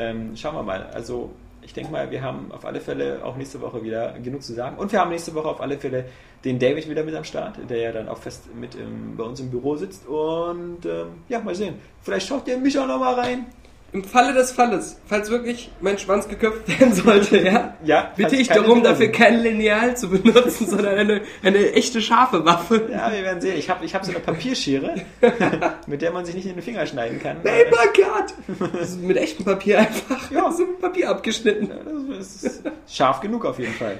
ähm, 0.00 0.36
schauen 0.36 0.54
wir 0.54 0.62
mal. 0.62 0.84
Also, 0.94 1.30
ich 1.62 1.74
denke 1.74 1.92
mal, 1.92 2.10
wir 2.10 2.22
haben 2.22 2.50
auf 2.52 2.64
alle 2.64 2.80
Fälle 2.80 3.22
auch 3.22 3.36
nächste 3.36 3.60
Woche 3.60 3.82
wieder 3.82 4.18
genug 4.18 4.42
zu 4.42 4.54
sagen. 4.54 4.78
Und 4.78 4.90
wir 4.92 5.00
haben 5.00 5.10
nächste 5.10 5.34
Woche 5.34 5.48
auf 5.48 5.60
alle 5.60 5.78
Fälle 5.78 6.06
den 6.44 6.58
David 6.58 6.88
wieder 6.88 7.04
mit 7.04 7.14
am 7.14 7.24
Start, 7.24 7.58
der 7.68 7.78
ja 7.78 7.92
dann 7.92 8.08
auch 8.08 8.16
fest 8.16 8.48
mit 8.54 8.74
im, 8.74 9.16
bei 9.16 9.24
uns 9.24 9.40
im 9.40 9.50
Büro 9.50 9.76
sitzt. 9.76 10.06
Und 10.06 10.86
ähm, 10.86 11.08
ja, 11.28 11.38
mal 11.40 11.54
sehen. 11.54 11.74
Vielleicht 12.00 12.28
schaut 12.28 12.48
ihr 12.48 12.56
mich 12.56 12.78
auch 12.78 12.86
noch 12.86 12.98
mal 12.98 13.14
rein. 13.14 13.46
Im 13.92 14.04
Falle 14.04 14.32
des 14.34 14.52
Falles, 14.52 15.00
falls 15.06 15.30
wirklich 15.30 15.70
mein 15.80 15.98
Schwanz 15.98 16.28
geköpft 16.28 16.68
werden 16.80 16.92
sollte, 16.94 17.38
ja, 17.38 17.76
Ja, 17.84 18.12
bitte 18.16 18.36
ich 18.36 18.46
darum, 18.48 18.82
dafür 18.84 19.08
kein 19.08 19.40
Lineal 19.40 19.96
zu 19.96 20.08
benutzen, 20.10 20.66
sondern 20.70 20.94
eine, 20.96 21.22
eine 21.42 21.72
echte 21.72 22.00
scharfe 22.00 22.44
Waffe. 22.44 22.88
Ja, 22.92 23.12
wir 23.12 23.22
werden 23.22 23.40
sehen. 23.40 23.56
Ich 23.58 23.68
habe 23.68 23.84
ich 23.84 23.94
hab 23.94 24.04
so 24.04 24.12
eine 24.12 24.20
Papierschere, 24.20 24.94
mit 25.88 26.02
der 26.02 26.12
man 26.12 26.24
sich 26.24 26.34
nicht 26.36 26.46
in 26.46 26.54
den 26.54 26.62
Finger 26.62 26.86
schneiden 26.86 27.20
kann. 27.20 27.42
Paper 27.42 27.88
Cut! 27.92 28.34
Das 28.78 28.90
ist 28.90 29.02
mit 29.02 29.16
echtem 29.16 29.44
Papier 29.44 29.80
einfach 29.80 30.30
Ja. 30.30 30.52
so 30.52 30.64
mit 30.66 30.80
Papier 30.80 31.10
abgeschnitten. 31.10 31.70
Das 32.16 32.44
ist 32.44 32.62
scharf 32.88 33.20
genug 33.20 33.44
auf 33.44 33.58
jeden 33.58 33.74
Fall. 33.74 33.98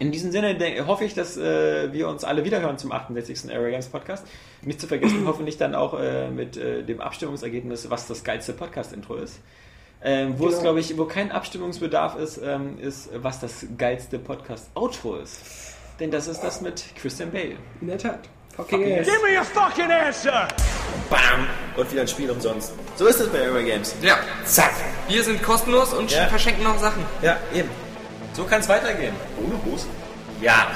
In 0.00 0.10
diesem 0.10 0.32
Sinne 0.32 0.56
hoffe 0.86 1.04
ich, 1.04 1.14
dass 1.14 1.36
äh, 1.36 1.92
wir 1.92 2.08
uns 2.08 2.24
alle 2.24 2.44
wiederhören 2.44 2.78
zum 2.78 2.90
68. 2.90 3.50
Area 3.54 3.70
Games 3.70 3.86
Podcast. 3.88 4.26
Nicht 4.62 4.80
zu 4.80 4.86
vergessen, 4.88 5.22
hoffentlich 5.26 5.56
dann 5.56 5.74
auch 5.74 5.98
äh, 5.98 6.28
mit 6.30 6.56
äh, 6.56 6.82
dem 6.82 7.00
Abstimmungsergebnis, 7.00 7.88
was 7.90 8.08
das 8.08 8.24
geilste 8.24 8.52
Podcast-Intro 8.54 9.14
ist. 9.16 9.38
Ähm, 10.02 10.34
wo 10.38 10.46
es, 10.48 10.52
Genau. 10.54 10.62
glaube 10.62 10.80
ich, 10.80 10.98
wo 10.98 11.04
kein 11.04 11.30
Abstimmungsbedarf 11.32 12.16
ist, 12.16 12.38
ähm, 12.44 12.78
ist, 12.80 13.08
was 13.14 13.40
das 13.40 13.66
geilste 13.78 14.18
Podcast-Outro 14.18 15.16
ist. 15.16 15.40
Denn 16.00 16.10
das 16.10 16.26
ist 16.26 16.40
das 16.40 16.60
mit 16.60 16.82
Christian 16.96 17.30
Bale. 17.30 17.56
In 17.80 17.86
der 17.86 17.98
Tat. 17.98 18.18
Fucking 18.56 18.80
Fucking 18.80 18.98
ass. 19.00 19.08
ass. 19.08 19.22
me 19.22 19.38
a 19.38 19.42
fucking 19.44 19.90
answer! 19.90 20.48
Bam! 21.08 21.46
Und 21.76 21.90
wieder 21.90 22.02
ein 22.02 22.08
Spiel 22.08 22.30
umsonst. 22.30 22.72
So 22.96 23.06
ist 23.06 23.20
es 23.20 23.28
bei 23.28 23.40
Aero 23.40 23.62
Games. 23.64 23.94
Ja, 24.02 24.18
Zack! 24.44 24.72
wir 25.08 25.22
sind 25.24 25.42
kostenlos 25.42 25.92
und 25.94 26.10
Ja. 26.10 26.26
verschenken 26.26 26.62
noch 26.64 26.78
Sachen. 26.78 27.02
Ja, 27.22 27.36
eben. 27.54 27.68
So 28.34 28.44
kann 28.44 28.60
es 28.60 28.68
weitergehen. 28.68 29.14
Ohne 29.38 29.54
Hose? 29.64 29.86
Ja. 30.40 30.66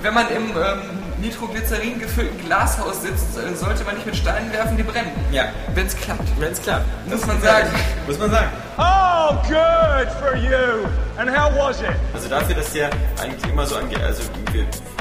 Wenn 0.00 0.14
man 0.14 0.28
im 0.30 0.50
ähm, 0.50 0.80
Nitroglycerin 1.20 1.98
gefüllten 1.98 2.38
Glashaus 2.46 3.02
sitzt, 3.02 3.36
äh, 3.36 3.54
sollte 3.54 3.84
man 3.84 3.96
nicht 3.96 4.06
mit 4.06 4.16
Steinen 4.16 4.50
werfen, 4.52 4.76
die 4.76 4.82
brennen. 4.82 5.10
Ja. 5.30 5.44
Wenn 5.74 5.86
es 5.86 5.96
klappt. 5.96 6.22
Wenn 6.38 6.52
es 6.52 6.62
klappt. 6.62 6.86
Muss 7.08 7.26
man 7.26 7.40
sagen. 7.42 7.68
Muss 8.06 8.18
man 8.18 8.30
sagen. 8.30 8.48
Oh, 8.78 9.34
good 9.48 10.08
for 10.20 10.36
you! 10.36 10.86
And 11.18 11.28
how 11.28 11.50
was 11.58 11.80
it? 11.80 11.88
Also 12.14 12.28
dafür, 12.28 12.54
dass 12.54 12.72
der 12.72 12.90
eigentlich 13.20 13.50
immer 13.50 13.66
so 13.66 13.76
angeht, 13.76 14.00
also 14.00 14.22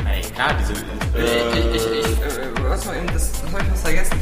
nein, 0.04 0.24
klar, 0.34 0.50
diese, 0.60 0.74
Ich, 0.74 1.24
äh, 1.24 1.76
ich, 1.76 1.76
ich, 1.76 2.06
äh, 2.22 2.48
was 2.68 2.86
noch 2.86 2.96
eben, 2.96 3.08
das, 3.14 3.32
das 3.32 3.52
habe 3.52 3.64
ich 3.64 3.72
was 3.72 3.82
vergessen. 3.82 4.20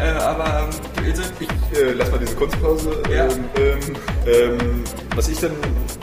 Äh, 0.00 0.10
aber 0.18 0.68
ähm, 0.70 1.04
ich, 1.40 1.78
äh, 1.78 1.92
lass 1.92 2.10
mal 2.10 2.18
diese 2.18 2.34
Kunstpause. 2.34 3.02
Ja. 3.10 3.24
Ähm, 3.24 3.44
ähm, 3.56 3.96
ähm, 4.26 4.84
was 5.16 5.28
ich 5.28 5.38
dann, 5.40 5.52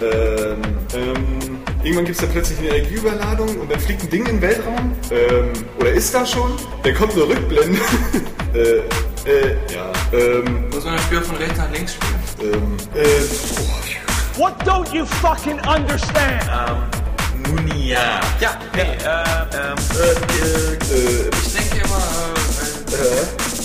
ähm, 0.01 0.61
ähm, 0.93 1.59
irgendwann 1.83 2.05
gibt 2.05 2.17
es 2.17 2.21
dann 2.21 2.31
plötzlich 2.31 2.59
eine 2.59 2.69
Energieüberladung 2.69 3.47
und 3.59 3.71
dann 3.71 3.79
fliegt 3.79 4.03
ein 4.03 4.09
Ding 4.09 4.25
in 4.25 4.35
den 4.35 4.41
Weltraum. 4.41 4.93
Ähm, 5.11 5.53
oder 5.79 5.91
ist 5.91 6.13
da 6.13 6.25
schon? 6.25 6.51
Dann 6.83 6.95
kommt 6.95 7.13
eine 7.13 7.23
Rückblende. 7.23 7.79
äh, 8.53 8.59
äh, 9.29 9.55
ja, 9.73 9.91
ähm, 10.13 10.69
Muss 10.69 10.83
man 10.85 10.95
das 10.95 11.03
Spiel 11.05 11.21
von 11.21 11.35
rechts 11.37 11.57
nach 11.57 11.71
links 11.71 11.93
spielen? 11.93 12.53
ähm, 12.53 12.77
äh, 12.93 13.03
boah, 13.55 13.81
What 14.37 14.53
don't 14.67 14.93
you 14.93 15.05
fucking 15.05 15.59
understand? 15.65 16.43
Nun 17.47 17.67
ja. 17.77 18.19
Ja, 18.39 18.59
nee, 18.73 18.81
äh, 18.81 18.87
ähm, 19.55 19.77
äh, 19.95 21.29
Ich 21.45 21.53
denke 21.53 21.85
immer, 21.85 22.03
äh, 22.91 22.95
äh, 22.95 23.64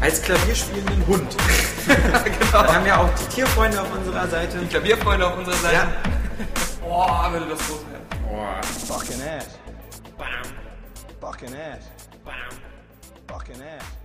Als 0.00 0.22
klavierspielenden 0.22 1.06
Hund. 1.06 1.36
genau. 1.86 2.62
Dann 2.62 2.74
haben 2.74 2.84
wir 2.84 3.00
auch 3.00 3.10
die 3.14 3.34
Tierfreunde 3.34 3.80
auf 3.80 3.92
unserer 3.92 4.28
Seite. 4.28 4.58
Klavierfreunde 4.66 5.26
auf 5.26 5.36
unserer 5.38 5.56
Seite. 5.56 5.74
Ja. 5.74 5.92
Boah, 6.80 7.28
würde 7.32 7.46
das 7.46 7.58
groß 7.66 7.80
werden. 7.90 8.62
Fucking 8.86 9.22
ass. 9.22 9.58
Fucking 11.20 11.54
ass. 11.54 11.84
Fucking 13.26 13.56
ass. 13.56 13.97